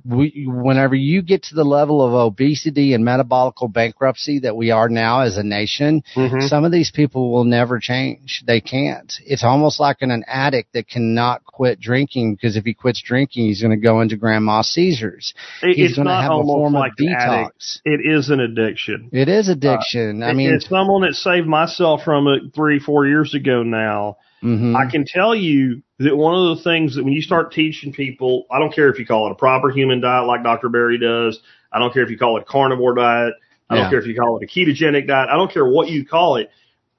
we, 0.05 0.47
whenever 0.49 0.95
you 0.95 1.20
get 1.20 1.43
to 1.45 1.55
the 1.57 1.64
level 1.64 2.01
of 2.01 2.12
obesity 2.14 2.95
and 2.95 3.05
metabolic 3.05 3.57
bankruptcy 3.70 4.38
that 4.41 4.57
we 4.57 4.70
are 4.70 4.88
now 4.88 5.20
as 5.22 5.36
a 5.36 5.43
nation, 5.43 6.05
Mhm. 6.14 6.49
some 6.49 6.64
of 6.64 6.70
these 6.70 6.93
people 6.93 7.32
will 7.32 7.43
never 7.45 7.80
change. 7.80 8.43
They 8.47 8.61
can't. 8.61 9.12
It's 9.26 9.43
almost 9.43 9.80
like 9.80 9.97
an, 10.03 10.11
an 10.12 10.24
addict 10.28 10.74
that 10.74 10.88
cannot 10.88 11.45
quit 11.45 11.80
drinking 11.80 12.34
because 12.34 12.57
if 12.57 12.64
he 12.64 12.72
quits 12.72 13.03
drinking, 13.03 13.47
he's 13.47 13.61
going 13.61 13.72
to 13.78 13.84
go 13.84 14.01
into 14.01 14.16
grand 14.16 14.45
mal 14.45 14.62
seizures. 14.62 15.34
It- 15.62 15.76
He's 15.76 15.97
going 15.97 16.07
to 16.07 16.12
not 16.14 16.22
have 16.22 16.30
a 16.30 16.34
almost 16.34 16.55
form 16.57 16.72
like 16.74 16.93
of 16.93 16.99
detox. 16.99 17.80
It 17.84 18.01
is 18.05 18.30
an 18.30 18.38
addiction. 18.41 19.09
It 19.12 19.28
is 19.28 19.49
addiction. 19.49 20.22
I 20.22 20.34
mean, 20.34 20.55
it's 20.55 20.68
someone 20.68 21.03
that 21.03 21.14
saved 21.14 21.47
myself 21.49 22.05
from 22.05 22.28
it 22.28 22.55
three, 22.55 22.78
four 22.78 23.07
years 23.07 23.34
ago 23.34 23.62
now. 23.64 24.18
Mhm. 24.43 24.76
I 24.76 24.91
can 24.91 25.05
tell 25.05 25.34
you 25.34 25.82
that 25.99 26.16
one 26.16 26.34
of 26.34 26.57
the 26.57 26.64
things 26.64 26.97
that 26.97 27.05
when 27.05 27.12
you 27.12 27.22
start 27.22 27.53
teaching 27.53 27.93
people, 27.93 28.47
I 28.51 28.59
don't 28.59 28.74
care 28.74 28.88
if 28.91 28.99
you 28.99 29.07
call 29.07 29.26
it 29.28 29.32
a 29.32 29.34
proper 29.34 29.70
human 29.70 30.01
diet 30.01 30.26
like 30.26 30.43
Dr. 30.43 30.68
Berry 30.68 30.99
does. 30.99 31.41
I 31.72 31.78
don't 31.78 31.93
care 31.93 32.03
if 32.03 32.11
you 32.11 32.18
call 32.18 32.36
it 32.36 32.43
a 32.43 32.45
carnivore 32.45 32.95
diet. 32.95 33.34
I 33.68 33.76
don't 33.76 33.88
care 33.91 34.01
if 34.01 34.07
you 34.07 34.16
call 34.16 34.36
it 34.38 34.43
a 34.43 34.47
ketogenic 34.47 35.07
diet. 35.07 35.28
I 35.30 35.36
don't 35.36 35.53
care 35.53 35.64
what 35.64 35.88
you 35.88 36.05
call 36.05 36.36
it. 36.36 36.51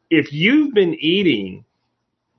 If 0.09 0.31
you've 0.31 0.73
been 0.73 0.93
eating 0.93 1.65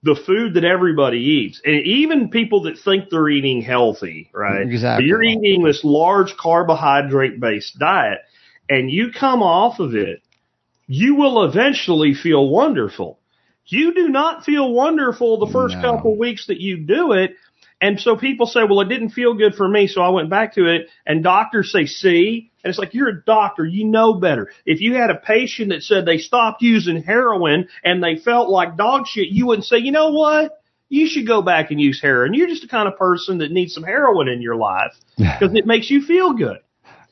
the 0.03 0.17
food 0.27 0.55
that 0.55 0.65
everybody 0.65 1.19
eats, 1.19 1.61
and 1.65 1.87
even 1.87 2.29
people 2.29 2.63
that 2.63 2.79
think 2.79 3.11
they're 3.11 3.29
eating 3.29 3.63
healthy, 3.63 4.31
right? 4.33 4.63
Exactly. 4.63 5.05
But 5.05 5.07
you're 5.07 5.23
eating 5.23 5.63
this 5.63 5.85
large 5.85 6.37
carbohydrate 6.37 7.39
based 7.39 7.79
diet 7.79 8.21
and 8.69 8.91
you 8.91 9.11
come 9.13 9.43
off 9.43 9.79
of 9.79 9.95
it, 9.95 10.23
you 10.87 11.15
will 11.15 11.45
eventually 11.45 12.15
feel 12.15 12.49
wonderful. 12.49 13.19
You 13.67 13.95
do 13.95 14.09
not 14.09 14.45
feel 14.45 14.73
wonderful 14.73 15.39
the 15.39 15.53
first 15.53 15.77
No. 15.77 15.83
couple 15.83 16.19
weeks 16.19 16.47
that 16.49 16.61
you 16.61 16.79
do 16.79 17.13
it. 17.13 17.37
And 17.81 17.99
so 17.99 18.17
people 18.17 18.47
say, 18.47 18.61
well, 18.63 18.81
it 18.81 18.89
didn't 18.89 19.11
feel 19.11 19.35
good 19.35 19.57
for 19.57 19.67
me, 19.67 19.89
so 19.89 20.03
I 20.03 20.11
went 20.11 20.31
back 20.31 20.55
to 20.55 20.67
it. 20.67 20.89
And 21.05 21.23
doctors 21.25 21.73
say, 21.73 21.87
see? 21.87 22.53
And 22.63 22.71
it's 22.71 22.79
like, 22.79 22.95
you're 22.95 23.09
a 23.09 23.25
doctor, 23.25 23.65
you 23.65 23.85
know 23.87 24.15
better. 24.15 24.51
If 24.65 24.81
you 24.81 24.95
had 24.95 25.11
a 25.11 25.17
patient 25.17 25.71
that 25.71 25.83
said 25.83 26.07
they 26.07 26.19
stopped 26.19 26.63
using 26.63 27.03
heroin 27.03 27.67
and 27.83 28.03
they 28.03 28.17
felt 28.17 28.49
like 28.49 28.77
dog 28.77 29.09
shit, 29.09 29.29
you 29.29 29.47
wouldn't 29.47 29.65
say, 29.67 29.79
you 29.79 29.91
know 29.91 30.13
what? 30.13 30.53
You 30.91 31.09
should 31.09 31.27
go 31.27 31.43
back 31.43 31.73
and 31.73 31.81
use 31.81 32.01
heroin. 32.01 32.35
You're 32.35 32.47
just 32.47 32.63
the 32.63 32.69
kind 32.69 32.87
of 32.87 32.97
person 32.97 33.39
that 33.39 33.51
needs 33.51 33.75
some 33.75 33.83
heroin 33.83 34.29
in 34.29 34.43
your 34.43 34.57
life 34.57 34.93
because 35.17 35.53
it 35.55 35.67
makes 35.67 35.91
you 35.91 36.03
feel 36.03 36.35
good. 36.35 36.59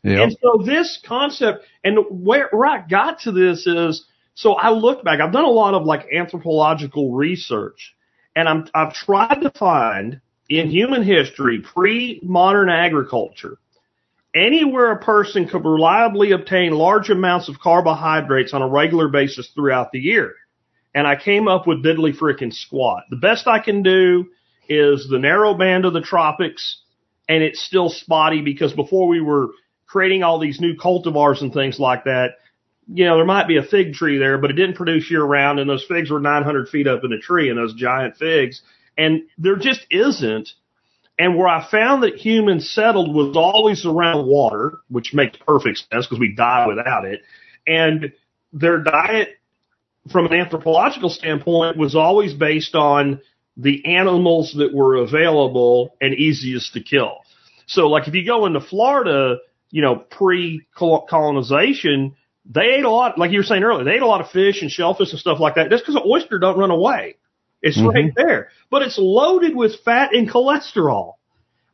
Yep. 0.04 0.20
And 0.22 0.36
so 0.40 0.62
this 0.64 1.00
concept, 1.04 1.64
and 1.82 1.98
where, 2.10 2.48
where 2.52 2.68
I 2.68 2.86
got 2.86 3.20
to 3.22 3.32
this 3.32 3.66
is, 3.66 4.06
so 4.34 4.54
I 4.54 4.70
looked 4.70 5.04
back. 5.04 5.20
I've 5.20 5.32
done 5.32 5.44
a 5.44 5.50
lot 5.50 5.74
of 5.74 5.84
like 5.84 6.06
anthropological 6.12 7.12
research, 7.12 7.94
and 8.34 8.48
I'm 8.48 8.68
I've 8.74 8.94
tried 8.94 9.42
to 9.42 9.50
find 9.50 10.20
in 10.48 10.68
human 10.68 11.02
history, 11.02 11.60
pre-modern 11.60 12.68
agriculture, 12.68 13.58
anywhere 14.34 14.92
a 14.92 14.98
person 14.98 15.48
could 15.48 15.64
reliably 15.64 16.32
obtain 16.32 16.72
large 16.72 17.08
amounts 17.08 17.48
of 17.48 17.60
carbohydrates 17.60 18.52
on 18.52 18.62
a 18.62 18.68
regular 18.68 19.08
basis 19.08 19.48
throughout 19.54 19.92
the 19.92 20.00
year. 20.00 20.34
And 20.94 21.06
I 21.06 21.14
came 21.16 21.46
up 21.46 21.66
with 21.66 21.84
diddly 21.84 22.16
frickin' 22.16 22.52
squat. 22.52 23.04
The 23.10 23.16
best 23.16 23.46
I 23.46 23.60
can 23.60 23.82
do 23.82 24.26
is 24.68 25.06
the 25.08 25.18
narrow 25.18 25.54
band 25.54 25.84
of 25.84 25.92
the 25.92 26.00
tropics, 26.00 26.80
and 27.28 27.42
it's 27.42 27.64
still 27.64 27.88
spotty 27.88 28.40
because 28.40 28.72
before 28.72 29.06
we 29.06 29.20
were 29.20 29.50
creating 29.86 30.22
all 30.22 30.38
these 30.38 30.60
new 30.60 30.74
cultivars 30.74 31.42
and 31.42 31.52
things 31.52 31.78
like 31.78 32.04
that, 32.04 32.30
you 32.92 33.04
know, 33.04 33.16
there 33.16 33.24
might 33.24 33.46
be 33.46 33.56
a 33.56 33.62
fig 33.62 33.94
tree 33.94 34.18
there, 34.18 34.36
but 34.38 34.50
it 34.50 34.54
didn't 34.54 34.74
produce 34.74 35.08
year 35.10 35.22
round, 35.22 35.60
and 35.60 35.70
those 35.70 35.84
figs 35.84 36.10
were 36.10 36.20
900 36.20 36.68
feet 36.68 36.88
up 36.88 37.04
in 37.04 37.12
a 37.12 37.18
tree, 37.18 37.48
and 37.48 37.58
those 37.58 37.74
giant 37.74 38.16
figs, 38.16 38.62
and 38.98 39.22
there 39.38 39.56
just 39.56 39.86
isn't. 39.90 40.50
And 41.18 41.36
where 41.36 41.48
I 41.48 41.66
found 41.70 42.02
that 42.02 42.16
humans 42.16 42.70
settled 42.70 43.14
was 43.14 43.36
always 43.36 43.84
around 43.84 44.26
water, 44.26 44.78
which 44.88 45.12
makes 45.12 45.36
perfect 45.46 45.84
sense 45.92 46.06
because 46.06 46.18
we 46.18 46.34
die 46.34 46.66
without 46.66 47.04
it. 47.04 47.20
And 47.66 48.12
their 48.54 48.82
diet, 48.82 49.36
from 50.10 50.24
an 50.26 50.32
anthropological 50.32 51.10
standpoint, 51.10 51.76
was 51.76 51.94
always 51.94 52.32
based 52.32 52.74
on 52.74 53.20
the 53.56 53.84
animals 53.84 54.54
that 54.56 54.72
were 54.72 54.96
available 54.96 55.94
and 56.00 56.14
easiest 56.14 56.72
to 56.72 56.82
kill. 56.82 57.18
So, 57.66 57.88
like, 57.88 58.08
if 58.08 58.14
you 58.14 58.24
go 58.24 58.46
into 58.46 58.62
Florida, 58.62 59.36
you 59.70 59.82
know, 59.82 59.96
pre-colonization, 59.96 62.16
they 62.52 62.74
ate 62.78 62.84
a 62.84 62.90
lot, 62.90 63.16
like 63.16 63.30
you 63.30 63.38
were 63.38 63.44
saying 63.44 63.62
earlier, 63.62 63.84
they 63.84 63.92
ate 63.92 64.02
a 64.02 64.06
lot 64.06 64.20
of 64.20 64.30
fish 64.30 64.60
and 64.60 64.70
shellfish 64.70 65.10
and 65.12 65.20
stuff 65.20 65.38
like 65.38 65.54
that. 65.54 65.70
Just 65.70 65.84
because 65.84 65.94
an 65.94 66.02
oyster 66.04 66.38
don't 66.38 66.58
run 66.58 66.70
away. 66.70 67.16
It's 67.62 67.78
Mhm. 67.78 67.94
right 67.94 68.12
there. 68.16 68.48
But 68.70 68.82
it's 68.82 68.98
loaded 68.98 69.54
with 69.54 69.80
fat 69.84 70.14
and 70.14 70.28
cholesterol. 70.28 71.14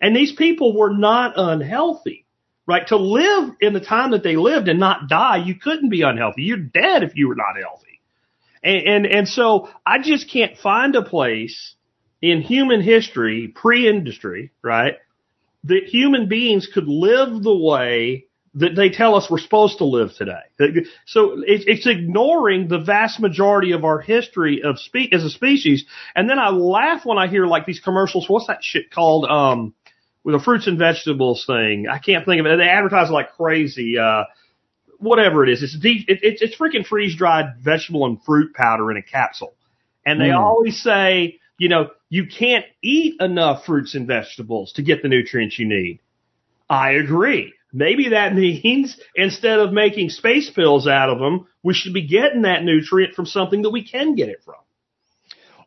And 0.01 0.15
these 0.15 0.33
people 0.33 0.77
were 0.77 0.93
not 0.93 1.33
unhealthy, 1.37 2.27
right? 2.67 2.87
To 2.89 2.97
live 2.97 3.53
in 3.61 3.73
the 3.73 3.81
time 3.81 4.11
that 4.11 4.23
they 4.23 4.37
lived 4.37 4.69
and 4.69 4.79
not 4.79 5.09
die, 5.09 5.39
you 5.39 5.55
couldn't 5.55 5.89
be 5.89 6.03
unhealthy. 6.03 6.43
You're 6.43 6.59
dead 6.59 7.03
if 7.03 7.17
you 7.17 7.29
were 7.29 7.37
not 7.37 7.57
healthy. 7.59 8.01
And, 8.63 8.83
and, 8.83 9.07
and 9.07 9.29
so 9.29 9.71
I 9.87 9.99
just 9.99 10.29
can't 10.29 10.59
find 10.59 10.95
a 10.95 11.03
place 11.03 11.75
in 12.21 12.43
human 12.43 12.83
history, 12.83 13.49
pre-industry, 13.49 14.51
right, 14.63 14.97
that 15.65 15.85
human 15.85 16.29
beings 16.29 16.67
could 16.67 16.89
live 16.89 17.43
the 17.43 17.57
way 17.57 18.26
that 18.57 18.75
they 18.75 18.91
tell 18.91 19.15
us 19.15 19.31
we're 19.31 19.39
supposed 19.39 19.79
to 19.79 19.85
live 19.85 20.15
today. 20.15 20.41
So 21.07 21.43
it's, 21.47 21.65
it's 21.67 21.87
ignoring 21.87 22.69
the 22.69 22.79
vast 22.79 23.21
majority 23.21 23.73
of 23.73 23.85
our 23.85 24.01
history 24.01 24.63
of 24.63 24.79
spe- 24.79 25.13
as 25.13 25.25
a 25.25 25.31
species. 25.31 25.85
And 26.15 26.29
then 26.29 26.39
I 26.39 26.49
laugh 26.51 27.05
when 27.05 27.19
I 27.19 27.29
hear 27.29 27.47
like 27.47 27.67
these 27.67 27.81
commercials. 27.81 28.29
What's 28.29 28.49
that 28.49 28.65
shit 28.65 28.91
called? 28.91 29.27
Um, 29.27 29.75
with 30.25 30.35
the 30.35 30.43
fruits 30.43 30.67
and 30.67 30.77
vegetables 30.77 31.45
thing. 31.47 31.87
I 31.89 31.99
can't 31.99 32.27
think 32.27 32.41
of 32.41 32.47
it. 32.47 32.57
They 32.57 32.69
advertise 32.69 33.11
like 33.11 33.37
crazy. 33.37 33.97
Uh, 33.97 34.25
whatever 34.99 35.45
it 35.45 35.51
is, 35.51 35.63
it's 35.63 35.79
deep, 35.79 36.09
it, 36.09 36.19
it's 36.23 36.43
it's 36.43 36.57
freaking 36.57 36.85
freeze 36.85 37.17
dried 37.17 37.57
vegetable 37.63 38.05
and 38.07 38.21
fruit 38.25 38.53
powder 38.53 38.91
in 38.91 38.97
a 38.97 39.03
capsule, 39.03 39.55
and 40.05 40.21
they 40.21 40.31
Mm. 40.31 40.39
always 40.39 40.83
say, 40.83 41.39
you 41.59 41.69
know, 41.69 41.91
you 42.09 42.27
can't 42.27 42.65
eat 42.83 43.21
enough 43.21 43.65
fruits 43.67 43.95
and 43.95 44.07
vegetables 44.09 44.73
to 44.73 44.83
get 44.83 45.01
the 45.03 45.09
nutrients 45.09 45.59
you 45.61 45.69
need. 45.69 46.01
I 46.69 46.93
agree. 46.93 47.53
Maybe 47.73 48.11
that 48.11 48.35
means 48.35 48.99
instead 49.15 49.59
of 49.59 49.73
making 49.73 50.11
space 50.11 50.51
pills 50.51 50.87
out 50.87 51.11
of 51.11 51.19
them, 51.19 51.47
we 51.63 51.75
should 51.75 51.95
be 51.95 52.07
getting 52.07 52.43
that 52.43 52.65
nutrient 52.65 53.15
from 53.15 53.27
something 53.27 53.63
that 53.63 53.71
we 53.71 53.85
can 53.87 54.15
get 54.15 54.29
it 54.29 54.43
from. 54.45 54.57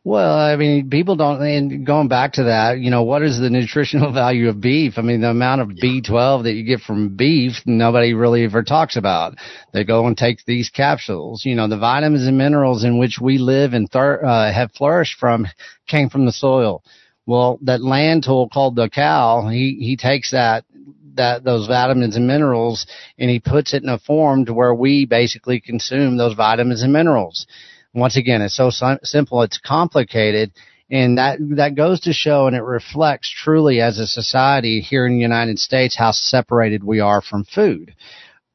Well, 0.02 0.34
I 0.34 0.56
mean, 0.56 0.88
people 0.88 1.14
don't, 1.16 1.42
and 1.42 1.84
going 1.84 2.08
back 2.08 2.34
to 2.34 2.44
that, 2.44 2.78
you 2.78 2.90
know, 2.90 3.02
what 3.02 3.22
is 3.22 3.38
the 3.38 3.50
nutritional 3.50 4.12
value 4.12 4.48
of 4.48 4.58
beef? 4.60 4.94
I 4.96 5.02
mean, 5.02 5.20
the 5.20 5.28
amount 5.28 5.60
of 5.60 5.68
B12 5.68 6.44
that 6.44 6.54
you 6.54 6.64
get 6.64 6.80
from 6.80 7.16
beef, 7.16 7.60
nobody 7.66 8.14
really 8.14 8.44
ever 8.44 8.62
talks 8.62 8.96
about. 8.96 9.34
They 9.74 9.84
go 9.84 10.06
and 10.06 10.16
take 10.16 10.42
these 10.46 10.70
capsules. 10.70 11.44
You 11.44 11.54
know, 11.54 11.68
the 11.68 11.76
vitamins 11.76 12.26
and 12.26 12.38
minerals 12.38 12.82
in 12.82 12.98
which 12.98 13.18
we 13.20 13.36
live 13.36 13.74
and 13.74 13.90
thir- 13.90 14.24
uh, 14.24 14.50
have 14.50 14.72
flourished 14.72 15.18
from 15.18 15.46
came 15.86 16.08
from 16.08 16.24
the 16.24 16.32
soil. 16.32 16.82
Well, 17.30 17.60
that 17.62 17.80
land 17.80 18.24
tool 18.24 18.48
called 18.48 18.74
the 18.74 18.88
cow, 18.88 19.48
he, 19.48 19.76
he 19.80 19.96
takes 19.96 20.32
that, 20.32 20.64
that, 21.14 21.44
those 21.44 21.68
vitamins 21.68 22.16
and 22.16 22.26
minerals 22.26 22.86
and 23.18 23.30
he 23.30 23.38
puts 23.38 23.72
it 23.72 23.84
in 23.84 23.88
a 23.88 23.98
form 24.00 24.46
to 24.46 24.52
where 24.52 24.74
we 24.74 25.06
basically 25.06 25.60
consume 25.60 26.16
those 26.16 26.34
vitamins 26.34 26.82
and 26.82 26.92
minerals 26.92 27.46
once 27.92 28.16
again, 28.16 28.42
it's 28.42 28.56
so 28.56 28.70
sim- 28.70 28.98
simple, 29.02 29.42
it's 29.42 29.58
complicated. 29.58 30.52
And 30.90 31.18
that, 31.18 31.38
that 31.56 31.76
goes 31.76 32.00
to 32.00 32.12
show 32.12 32.46
and 32.46 32.56
it 32.56 32.62
reflects 32.62 33.30
truly 33.30 33.80
as 33.80 33.98
a 33.98 34.06
society 34.06 34.80
here 34.80 35.06
in 35.06 35.14
the 35.14 35.22
United 35.22 35.58
States 35.58 35.96
how 35.96 36.10
separated 36.10 36.82
we 36.82 36.98
are 36.98 37.22
from 37.22 37.44
food 37.44 37.94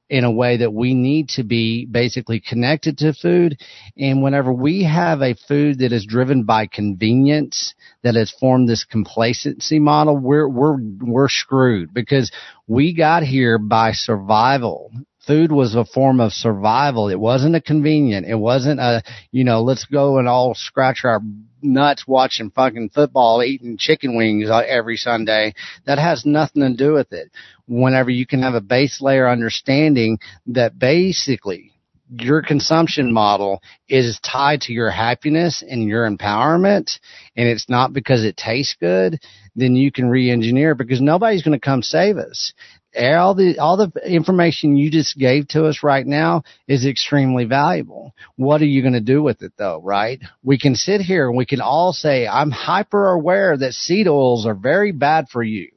in 0.10 0.24
a 0.24 0.32
way 0.32 0.58
that 0.58 0.74
we 0.74 0.93
need 0.93 1.30
to 1.30 1.43
be 1.43 1.86
basically 1.86 2.39
connected 2.39 2.97
to 2.99 3.14
food. 3.14 3.60
And 3.97 4.22
whenever 4.22 4.53
we 4.53 4.84
have 4.84 5.22
a 5.22 5.36
food 5.47 5.80
that 5.80 5.91
is 5.91 6.06
driven 6.06 6.43
by 6.43 6.68
convenience, 6.68 7.74
that 8.03 8.16
has 8.16 8.32
formed 8.32 8.70
this 8.70 8.84
complacency 8.84 9.80
model, 9.80 10.18
we're, 10.18 10.47
we're, 10.47 10.78
we're 11.01 11.30
screwed 11.30 11.93
because 11.93 12.32
we 12.68 12.93
got 12.93 13.24
here 13.24 13.58
by 13.58 13.93
survival 13.93 14.91
food 15.26 15.51
was 15.51 15.76
a 15.76 15.86
form 15.86 16.19
of 16.19 16.32
survival. 16.32 17.09
It 17.09 17.19
wasn't 17.19 17.55
a 17.55 17.61
convenient. 17.61 18.28
It 18.28 18.36
wasn't 18.36 18.80
a, 18.80 19.03
you 19.32 19.43
know, 19.43 19.61
let's 19.61 19.86
go 19.86 20.19
and 20.19 20.28
all 20.28 20.53
scratch 20.55 21.01
our 21.03 21.21
nuts 21.61 22.05
watching 22.07 22.51
fucking 22.51 22.89
football, 22.89 23.43
eating 23.43 23.78
chicken 23.78 24.15
wings 24.15 24.49
uh, 24.49 24.61
every 24.67 24.97
Sunday. 24.97 25.53
That 25.86 25.97
has 25.97 26.26
nothing 26.26 26.61
to 26.61 26.76
do 26.76 26.93
with 26.93 27.11
it. 27.11 27.32
Whenever 27.67 28.09
you 28.09 28.26
can 28.26 28.41
have 28.41 28.53
a 28.53 28.61
base 28.61 29.01
layer 29.01 29.28
understanding 29.28 30.19
that 30.47 30.78
basically 30.78 31.71
your 32.09 32.43
consumption 32.43 33.11
model 33.11 33.61
is 33.89 34.19
tied 34.19 34.61
to 34.61 34.73
your 34.73 34.91
happiness 34.91 35.63
and 35.67 35.84
your 35.84 36.07
empowerment 36.07 36.99
and 37.36 37.47
it's 37.47 37.67
not 37.67 37.93
because 37.93 38.23
it 38.23 38.38
tastes 38.38 38.76
good, 38.80 39.19
then 39.55 39.76
you 39.76 39.91
can 39.91 40.07
re-engineer 40.07 40.76
because 40.76 41.01
nobody's 41.01 41.41
going 41.41 41.59
to 41.59 41.65
come 41.65 41.82
save 41.82 42.17
us 42.17 42.53
all 42.97 43.35
the 43.35 43.59
all 43.59 43.77
the 43.77 43.91
information 44.05 44.77
you 44.77 44.89
just 44.89 45.17
gave 45.17 45.47
to 45.49 45.65
us 45.65 45.83
right 45.83 46.05
now 46.05 46.43
is 46.67 46.85
extremely 46.85 47.45
valuable. 47.45 48.13
What 48.35 48.61
are 48.61 48.65
you 48.65 48.81
going 48.81 48.93
to 48.93 49.01
do 49.01 49.21
with 49.21 49.41
it 49.41 49.53
though, 49.57 49.81
right? 49.81 50.19
We 50.43 50.57
can 50.57 50.75
sit 50.75 51.01
here 51.01 51.27
and 51.27 51.37
we 51.37 51.45
can 51.45 51.61
all 51.61 51.93
say 51.93 52.27
I'm 52.27 52.51
hyper 52.51 53.11
aware 53.11 53.57
that 53.57 53.73
seed 53.73 54.07
oils 54.07 54.45
are 54.45 54.55
very 54.55 54.91
bad 54.91 55.27
for 55.29 55.43
you. 55.43 55.71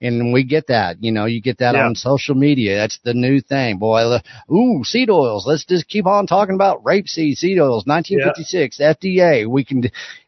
And 0.00 0.32
we 0.32 0.44
get 0.44 0.68
that, 0.68 0.96
you 1.02 1.12
know, 1.12 1.26
you 1.26 1.42
get 1.42 1.58
that 1.58 1.74
Yeah. 1.74 1.84
on 1.84 1.94
social 1.94 2.34
media. 2.34 2.76
That's 2.76 2.98
the 3.04 3.14
new 3.14 3.40
thing, 3.40 3.78
boy. 3.78 4.18
Ooh, 4.50 4.82
seed 4.82 5.10
oils. 5.10 5.46
Let's 5.46 5.64
just 5.64 5.88
keep 5.88 6.06
on 6.06 6.26
talking 6.26 6.54
about 6.54 6.82
rapeseed 6.84 7.36
seed 7.36 7.58
oils. 7.58 7.84
1956 7.86 8.78
FDA. 8.80 9.46
We 9.46 9.64
can 9.64 9.82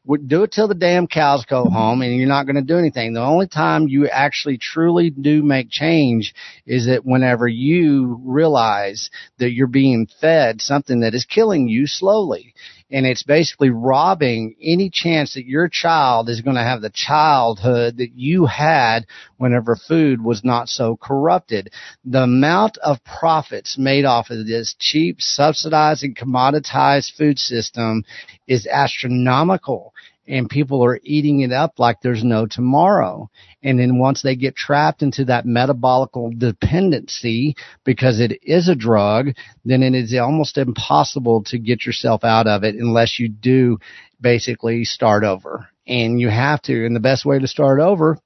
we 0.05 0.18
do 0.18 0.43
it 0.43 0.51
till 0.51 0.66
the 0.66 0.75
damn 0.75 1.07
cows 1.07 1.45
go 1.45 1.64
mm-hmm. 1.64 1.75
home, 1.75 2.03
and 2.03 2.16
you're 2.16 2.27
not 2.27 2.47
going 2.47 2.57
to 2.57 2.62
do 2.62 2.79
anything. 2.79 3.12
The 3.12 3.20
only 3.20 3.47
time 3.47 3.89
you 3.89 4.09
actually 4.09 4.59
truly 4.59 5.11
do 5.11 5.43
make 5.43 5.70
change 5.70 6.35
is 6.66 6.87
that 6.87 7.05
whenever 7.05 7.47
you 7.47 8.20
realize 8.25 9.11
that 9.39 9.53
you're 9.53 9.68
being 9.68 10.09
fed 10.20 10.61
something 10.61 11.01
that 11.01 11.14
is 11.14 11.25
killing 11.25 11.68
you 11.68 11.87
slowly. 11.87 12.55
And 12.93 13.07
it's 13.07 13.22
basically 13.22 13.70
robbing 13.70 14.55
any 14.61 14.90
chance 14.90 15.34
that 15.34 15.47
your 15.47 15.68
child 15.68 16.28
is 16.28 16.43
going 16.43 16.57
to 16.57 16.62
have 16.62 16.82
the 16.82 16.93
childhood 16.93 17.97
that 17.97 18.12
you 18.14 18.45
had 18.45 19.07
whenever 19.38 19.76
food 19.76 20.22
was 20.22 20.45
not 20.45 20.68
so 20.68 20.97
corrupted. 20.97 21.72
The 22.05 22.24
amount 22.24 22.76
of 22.78 23.03
profits 23.03 23.78
made 23.78 24.05
off 24.05 24.28
of 24.28 24.47
this 24.47 24.76
cheap, 24.78 25.22
subsidized, 25.22 26.05
and 26.05 26.14
commoditized 26.14 27.16
food 27.16 27.38
system 27.38 28.05
is 28.47 28.66
astronomical 28.66 29.95
and 30.27 30.49
people 30.49 30.85
are 30.85 31.01
eating 31.03 31.41
it 31.41 31.53
up 31.53 31.79
like 31.79 32.01
there's 32.01 32.23
no 32.23 32.47
tomorrow. 32.47 33.29
And 33.62 33.79
then 33.79 33.99
once 33.99 34.23
they 34.23 34.37
get 34.37 34.55
trapped 34.55 35.03
into 35.03 35.25
that 35.27 35.47
metabolical 35.47 36.37
dependency 36.39 37.57
because 37.85 38.20
it 38.20 38.39
is 38.43 38.68
a 38.68 38.75
drug, 38.75 39.31
then 39.64 39.83
it 39.83 39.95
is 39.95 40.14
almost 40.14 40.59
impossible 40.59 41.43
to 41.45 41.59
get 41.59 41.85
yourself 41.85 42.25
out 42.25 42.47
of 42.47 42.64
it 42.64 42.77
unless 42.77 43.18
you 43.18 43.29
do 43.29 43.79
basically 44.20 44.85
start 44.85 45.25
over. 45.25 45.68
And 45.87 46.20
you 46.20 46.29
have 46.29 46.62
to, 46.62 46.87
and 46.87 46.95
the 46.95 47.01
best 47.01 47.25
way 47.25 47.41
to 47.41 47.49
start 47.49 47.81
over 47.81 48.18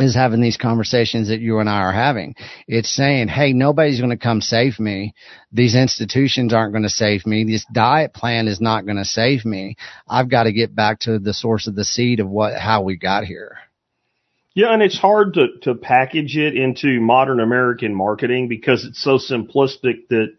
is 0.00 0.14
having 0.14 0.40
these 0.40 0.56
conversations 0.56 1.28
that 1.28 1.40
you 1.40 1.58
and 1.58 1.68
I 1.68 1.80
are 1.80 1.92
having. 1.92 2.34
It's 2.66 2.94
saying, 2.94 3.28
hey, 3.28 3.52
nobody's 3.52 3.98
going 3.98 4.16
to 4.16 4.16
come 4.16 4.40
save 4.40 4.78
me. 4.78 5.14
These 5.52 5.74
institutions 5.74 6.52
aren't 6.52 6.72
going 6.72 6.84
to 6.84 6.88
save 6.88 7.26
me. 7.26 7.44
This 7.44 7.66
diet 7.72 8.14
plan 8.14 8.48
is 8.48 8.60
not 8.60 8.84
going 8.84 8.96
to 8.96 9.04
save 9.04 9.44
me. 9.44 9.76
I've 10.08 10.30
got 10.30 10.44
to 10.44 10.52
get 10.52 10.74
back 10.74 11.00
to 11.00 11.18
the 11.18 11.34
source 11.34 11.66
of 11.66 11.74
the 11.74 11.84
seed 11.84 12.20
of 12.20 12.28
what, 12.28 12.58
how 12.58 12.82
we 12.82 12.96
got 12.96 13.24
here. 13.24 13.58
Yeah, 14.54 14.72
and 14.72 14.82
it's 14.82 14.98
hard 14.98 15.34
to, 15.34 15.48
to 15.62 15.74
package 15.74 16.36
it 16.36 16.56
into 16.56 17.00
modern 17.00 17.40
American 17.40 17.94
marketing 17.94 18.48
because 18.48 18.84
it's 18.84 19.02
so 19.02 19.18
simplistic 19.18 20.08
that 20.10 20.32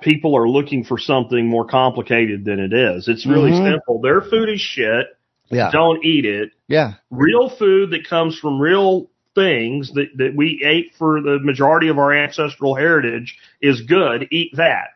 people 0.00 0.36
are 0.36 0.48
looking 0.48 0.84
for 0.84 0.98
something 0.98 1.46
more 1.48 1.64
complicated 1.64 2.44
than 2.44 2.58
it 2.58 2.72
is. 2.72 3.06
It's 3.06 3.24
really 3.26 3.52
Mhm. 3.52 3.72
simple. 3.72 4.00
Their 4.00 4.20
food 4.20 4.48
is 4.48 4.60
shit. 4.60 5.06
Yeah. 5.52 5.70
Don't 5.70 6.04
eat 6.04 6.24
it. 6.24 6.52
Yeah. 6.66 6.94
Real 7.10 7.50
food 7.50 7.90
that 7.90 8.08
comes 8.08 8.38
from 8.38 8.60
real 8.60 9.10
things 9.34 9.92
that, 9.92 10.08
that 10.16 10.34
we 10.34 10.62
ate 10.64 10.94
for 10.98 11.20
the 11.20 11.38
majority 11.40 11.88
of 11.88 11.98
our 11.98 12.12
ancestral 12.12 12.74
heritage 12.74 13.36
is 13.60 13.82
good. 13.82 14.28
Eat 14.30 14.56
that. 14.56 14.88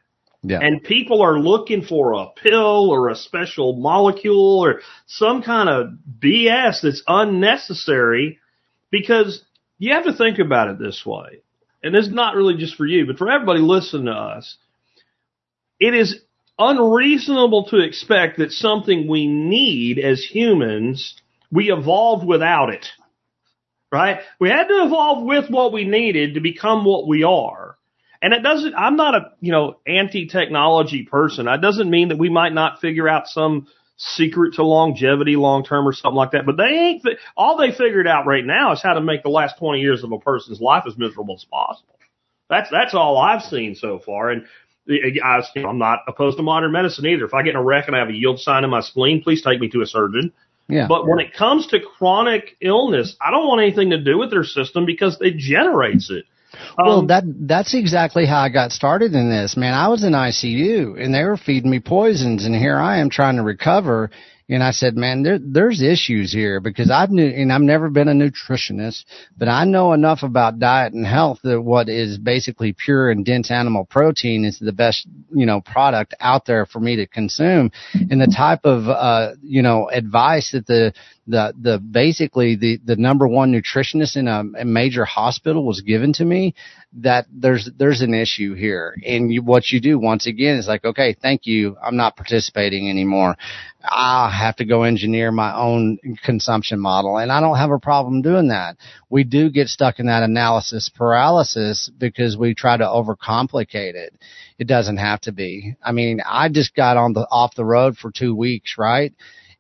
Yeah. 0.42 0.60
And 0.60 0.82
people 0.82 1.22
are 1.22 1.38
looking 1.38 1.82
for 1.82 2.14
a 2.14 2.28
pill 2.28 2.90
or 2.90 3.08
a 3.08 3.16
special 3.16 3.74
molecule 3.74 4.60
or 4.60 4.80
some 5.06 5.42
kind 5.42 5.68
of 5.68 5.94
BS 6.20 6.82
that's 6.82 7.02
unnecessary 7.06 8.38
because 8.90 9.42
you 9.78 9.92
have 9.92 10.04
to 10.04 10.14
think 10.14 10.38
about 10.38 10.68
it 10.68 10.78
this 10.78 11.04
way. 11.04 11.42
And 11.82 11.94
it's 11.94 12.10
not 12.10 12.34
really 12.34 12.56
just 12.56 12.76
for 12.76 12.86
you, 12.86 13.06
but 13.06 13.18
for 13.18 13.30
everybody 13.30 13.60
listening 13.60 14.06
to 14.06 14.12
us. 14.12 14.56
It 15.78 15.94
is 15.94 16.20
unreasonable 16.58 17.66
to 17.66 17.78
expect 17.78 18.38
that 18.38 18.52
something 18.52 19.08
we 19.08 19.26
need 19.26 19.98
as 19.98 20.24
humans, 20.24 21.14
we 21.50 21.70
evolved 21.70 22.26
without 22.26 22.72
it. 22.72 22.86
Right? 23.92 24.20
We 24.40 24.48
had 24.48 24.64
to 24.68 24.84
evolve 24.84 25.24
with 25.24 25.48
what 25.48 25.72
we 25.72 25.84
needed 25.84 26.34
to 26.34 26.40
become 26.40 26.84
what 26.84 27.06
we 27.06 27.22
are. 27.24 27.76
And 28.20 28.32
it 28.32 28.42
doesn't, 28.42 28.74
I'm 28.74 28.96
not 28.96 29.14
a, 29.14 29.32
you 29.40 29.52
know, 29.52 29.78
anti-technology 29.86 31.04
person. 31.04 31.46
That 31.46 31.60
doesn't 31.60 31.88
mean 31.88 32.08
that 32.08 32.18
we 32.18 32.28
might 32.28 32.52
not 32.52 32.80
figure 32.80 33.08
out 33.08 33.28
some 33.28 33.68
secret 33.96 34.54
to 34.54 34.62
longevity 34.64 35.36
long 35.36 35.64
term 35.64 35.86
or 35.86 35.92
something 35.92 36.16
like 36.16 36.32
that. 36.32 36.46
But 36.46 36.56
they 36.56 36.64
ain't, 36.64 37.02
fi- 37.02 37.18
all 37.36 37.56
they 37.56 37.70
figured 37.70 38.08
out 38.08 38.26
right 38.26 38.44
now 38.44 38.72
is 38.72 38.82
how 38.82 38.94
to 38.94 39.00
make 39.00 39.22
the 39.22 39.28
last 39.28 39.58
20 39.58 39.80
years 39.80 40.02
of 40.02 40.12
a 40.12 40.18
person's 40.18 40.60
life 40.60 40.84
as 40.86 40.98
miserable 40.98 41.34
as 41.34 41.44
possible. 41.44 41.98
That's, 42.48 42.70
that's 42.70 42.94
all 42.94 43.18
I've 43.18 43.42
seen 43.42 43.74
so 43.74 43.98
far. 43.98 44.30
And 44.30 44.46
I, 44.88 45.36
was- 45.36 45.50
you 45.54 45.62
know, 45.62 45.68
I'm 45.68 45.78
not 45.78 46.00
opposed 46.08 46.36
to 46.36 46.42
modern 46.42 46.72
medicine 46.72 47.06
either. 47.06 47.24
If 47.24 47.34
I 47.34 47.42
get 47.42 47.50
in 47.50 47.56
a 47.56 47.62
wreck 47.62 47.86
and 47.86 47.96
I 47.96 47.98
have 48.00 48.08
a 48.08 48.14
yield 48.14 48.38
sign 48.40 48.64
in 48.64 48.70
my 48.70 48.80
spleen, 48.80 49.22
please 49.22 49.42
take 49.42 49.60
me 49.60 49.68
to 49.70 49.82
a 49.82 49.86
surgeon. 49.86 50.32
Yeah. 50.68 50.86
But 50.88 51.06
when 51.06 51.20
it 51.20 51.32
comes 51.32 51.68
to 51.68 51.78
chronic 51.80 52.56
illness, 52.60 53.16
I 53.20 53.30
don't 53.30 53.46
want 53.46 53.60
anything 53.62 53.90
to 53.90 54.00
do 54.02 54.18
with 54.18 54.30
their 54.30 54.42
system 54.44 54.84
because 54.84 55.16
it 55.20 55.36
generates 55.36 56.10
it. 56.10 56.24
Well, 56.78 57.00
Um, 57.00 57.06
that 57.08 57.24
that's 57.26 57.74
exactly 57.74 58.26
how 58.26 58.40
I 58.40 58.48
got 58.48 58.72
started 58.72 59.14
in 59.14 59.30
this, 59.30 59.56
man. 59.56 59.74
I 59.74 59.88
was 59.88 60.02
in 60.04 60.12
ICU 60.12 61.00
and 61.02 61.14
they 61.14 61.24
were 61.24 61.36
feeding 61.36 61.70
me 61.70 61.80
poisons, 61.80 62.44
and 62.44 62.54
here 62.54 62.78
I 62.78 62.98
am 62.98 63.10
trying 63.10 63.36
to 63.36 63.42
recover. 63.42 64.10
And 64.48 64.62
I 64.62 64.70
said, 64.70 64.96
man, 64.96 65.24
there, 65.24 65.38
there's 65.40 65.82
issues 65.82 66.32
here 66.32 66.60
because 66.60 66.88
I've 66.88 67.10
knew, 67.10 67.26
and 67.26 67.52
I've 67.52 67.60
never 67.60 67.90
been 67.90 68.06
a 68.06 68.12
nutritionist, 68.12 69.04
but 69.36 69.48
I 69.48 69.64
know 69.64 69.92
enough 69.92 70.22
about 70.22 70.60
diet 70.60 70.92
and 70.92 71.04
health 71.04 71.40
that 71.42 71.60
what 71.60 71.88
is 71.88 72.16
basically 72.16 72.72
pure 72.72 73.10
and 73.10 73.24
dense 73.24 73.50
animal 73.50 73.84
protein 73.84 74.44
is 74.44 74.60
the 74.60 74.72
best, 74.72 75.08
you 75.34 75.46
know, 75.46 75.60
product 75.60 76.14
out 76.20 76.46
there 76.46 76.64
for 76.64 76.78
me 76.78 76.96
to 76.96 77.08
consume. 77.08 77.72
And 77.92 78.20
the 78.20 78.32
type 78.34 78.60
of, 78.64 78.88
uh, 78.88 79.32
you 79.42 79.62
know, 79.62 79.88
advice 79.90 80.52
that 80.52 80.66
the, 80.66 80.92
the, 81.26 81.52
the 81.60 81.78
basically 81.78 82.56
the, 82.56 82.80
the 82.84 82.96
number 82.96 83.26
one 83.26 83.52
nutritionist 83.52 84.16
in 84.16 84.28
a, 84.28 84.44
a 84.60 84.64
major 84.64 85.04
hospital 85.04 85.64
was 85.64 85.80
given 85.80 86.12
to 86.14 86.24
me 86.24 86.54
that 86.94 87.26
there's, 87.30 87.68
there's 87.76 88.00
an 88.00 88.14
issue 88.14 88.54
here. 88.54 88.96
And 89.04 89.32
you, 89.32 89.42
what 89.42 89.70
you 89.70 89.80
do 89.80 89.98
once 89.98 90.26
again 90.26 90.56
is 90.56 90.68
like, 90.68 90.84
okay, 90.84 91.16
thank 91.20 91.46
you. 91.46 91.76
I'm 91.82 91.96
not 91.96 92.16
participating 92.16 92.88
anymore. 92.88 93.36
I 93.82 94.30
have 94.36 94.56
to 94.56 94.64
go 94.64 94.84
engineer 94.84 95.32
my 95.32 95.54
own 95.54 95.98
consumption 96.24 96.78
model 96.78 97.18
and 97.18 97.30
I 97.30 97.40
don't 97.40 97.58
have 97.58 97.70
a 97.70 97.78
problem 97.78 98.22
doing 98.22 98.48
that. 98.48 98.76
We 99.10 99.24
do 99.24 99.50
get 99.50 99.68
stuck 99.68 99.98
in 99.98 100.06
that 100.06 100.22
analysis 100.22 100.90
paralysis 100.94 101.90
because 101.98 102.36
we 102.36 102.54
try 102.54 102.76
to 102.76 102.84
overcomplicate 102.84 103.94
it. 103.94 104.14
It 104.58 104.66
doesn't 104.66 104.96
have 104.96 105.20
to 105.22 105.32
be. 105.32 105.74
I 105.82 105.92
mean, 105.92 106.20
I 106.24 106.48
just 106.48 106.74
got 106.74 106.96
on 106.96 107.12
the, 107.12 107.26
off 107.30 107.54
the 107.54 107.64
road 107.64 107.96
for 107.96 108.10
two 108.10 108.34
weeks, 108.34 108.76
right? 108.78 109.12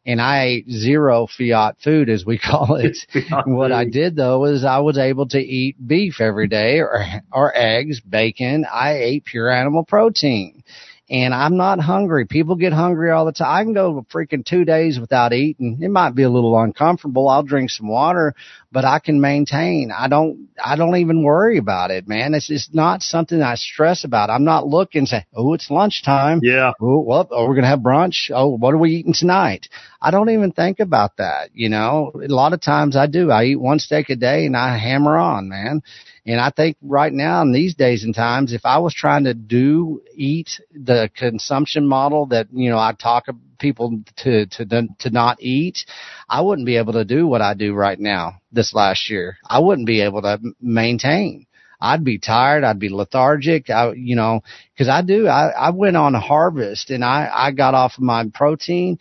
And 0.06 0.20
I 0.20 0.44
ate 0.44 0.70
zero 0.70 1.26
fiat 1.26 1.76
food 1.82 2.08
as 2.08 2.24
we 2.24 2.38
call 2.50 2.76
it. 2.76 2.96
what 3.44 3.72
I 3.72 3.84
did 3.84 4.16
though 4.16 4.44
is 4.44 4.64
I 4.64 4.78
was 4.78 4.98
able 4.98 5.28
to 5.28 5.38
eat 5.38 5.76
beef 5.86 6.20
every 6.20 6.48
day 6.48 6.78
or, 6.78 7.04
or 7.32 7.52
eggs, 7.56 8.00
bacon. 8.00 8.64
I 8.72 8.94
ate 8.94 9.24
pure 9.24 9.50
animal 9.50 9.84
protein 9.84 10.62
and 11.08 11.32
I'm 11.32 11.56
not 11.56 11.78
hungry. 11.78 12.26
People 12.26 12.56
get 12.56 12.72
hungry 12.72 13.12
all 13.12 13.26
the 13.26 13.32
time. 13.32 13.46
I 13.48 13.62
can 13.62 13.74
go 13.74 14.04
freaking 14.12 14.44
two 14.44 14.64
days 14.64 14.98
without 14.98 15.32
eating. 15.32 15.78
It 15.80 15.90
might 15.90 16.16
be 16.16 16.24
a 16.24 16.30
little 16.30 16.58
uncomfortable. 16.58 17.28
I'll 17.28 17.44
drink 17.44 17.70
some 17.70 17.88
water, 17.88 18.34
but 18.72 18.84
I 18.84 18.98
can 18.98 19.20
maintain. 19.20 19.92
I 19.96 20.08
don't, 20.08 20.48
I 20.62 20.74
don't 20.74 20.96
even 20.96 21.22
worry 21.22 21.58
about 21.58 21.92
it, 21.92 22.08
man. 22.08 22.34
It's 22.34 22.48
just 22.48 22.74
not 22.74 23.02
something 23.02 23.40
I 23.40 23.54
stress 23.54 24.02
about. 24.02 24.30
I'm 24.30 24.44
not 24.44 24.66
looking 24.66 25.06
say, 25.06 25.26
oh, 25.32 25.54
it's 25.54 25.70
lunchtime. 25.70 26.40
Yeah. 26.42 26.72
Oh, 26.80 27.00
well, 27.00 27.28
oh, 27.30 27.46
we're 27.46 27.54
going 27.54 27.62
to 27.62 27.68
have 27.68 27.80
brunch. 27.80 28.32
Oh, 28.34 28.56
what 28.56 28.74
are 28.74 28.78
we 28.78 28.90
eating 28.90 29.14
tonight? 29.14 29.68
I 30.02 30.10
don't 30.10 30.30
even 30.30 30.50
think 30.50 30.80
about 30.80 31.18
that. 31.18 31.50
You 31.54 31.68
know, 31.68 32.12
a 32.14 32.26
lot 32.26 32.52
of 32.52 32.60
times 32.60 32.96
I 32.96 33.06
do. 33.06 33.30
I 33.30 33.44
eat 33.44 33.60
one 33.60 33.78
steak 33.78 34.10
a 34.10 34.16
day 34.16 34.46
and 34.46 34.56
I 34.56 34.76
hammer 34.76 35.16
on, 35.16 35.48
man. 35.48 35.82
And 36.26 36.40
I 36.40 36.50
think 36.50 36.76
right 36.82 37.12
now 37.12 37.42
in 37.42 37.52
these 37.52 37.76
days 37.76 38.02
and 38.02 38.14
times, 38.14 38.52
if 38.52 38.62
I 38.64 38.78
was 38.78 38.92
trying 38.92 39.24
to 39.24 39.34
do 39.34 40.02
eat 40.14 40.60
the 40.74 41.08
consumption 41.16 41.86
model 41.86 42.26
that, 42.26 42.48
you 42.52 42.68
know, 42.68 42.78
I 42.78 42.94
talk 43.00 43.26
people 43.60 44.02
to, 44.18 44.46
to, 44.46 44.88
to 44.98 45.10
not 45.10 45.40
eat, 45.40 45.78
I 46.28 46.40
wouldn't 46.40 46.66
be 46.66 46.78
able 46.78 46.94
to 46.94 47.04
do 47.04 47.28
what 47.28 47.42
I 47.42 47.54
do 47.54 47.74
right 47.74 47.98
now 47.98 48.40
this 48.50 48.74
last 48.74 49.08
year. 49.08 49.38
I 49.48 49.60
wouldn't 49.60 49.86
be 49.86 50.00
able 50.00 50.22
to 50.22 50.40
maintain. 50.60 51.46
I'd 51.80 52.04
be 52.04 52.18
tired. 52.18 52.64
I'd 52.64 52.80
be 52.80 52.88
lethargic. 52.88 53.70
I, 53.70 53.92
you 53.92 54.16
know, 54.16 54.40
cause 54.76 54.88
I 54.88 55.02
do, 55.02 55.28
I, 55.28 55.48
I 55.50 55.70
went 55.70 55.96
on 55.96 56.14
a 56.14 56.20
harvest 56.20 56.90
and 56.90 57.04
I, 57.04 57.30
I 57.32 57.52
got 57.52 57.74
off 57.74 57.98
of 57.98 58.02
my 58.02 58.24
protein 58.34 58.98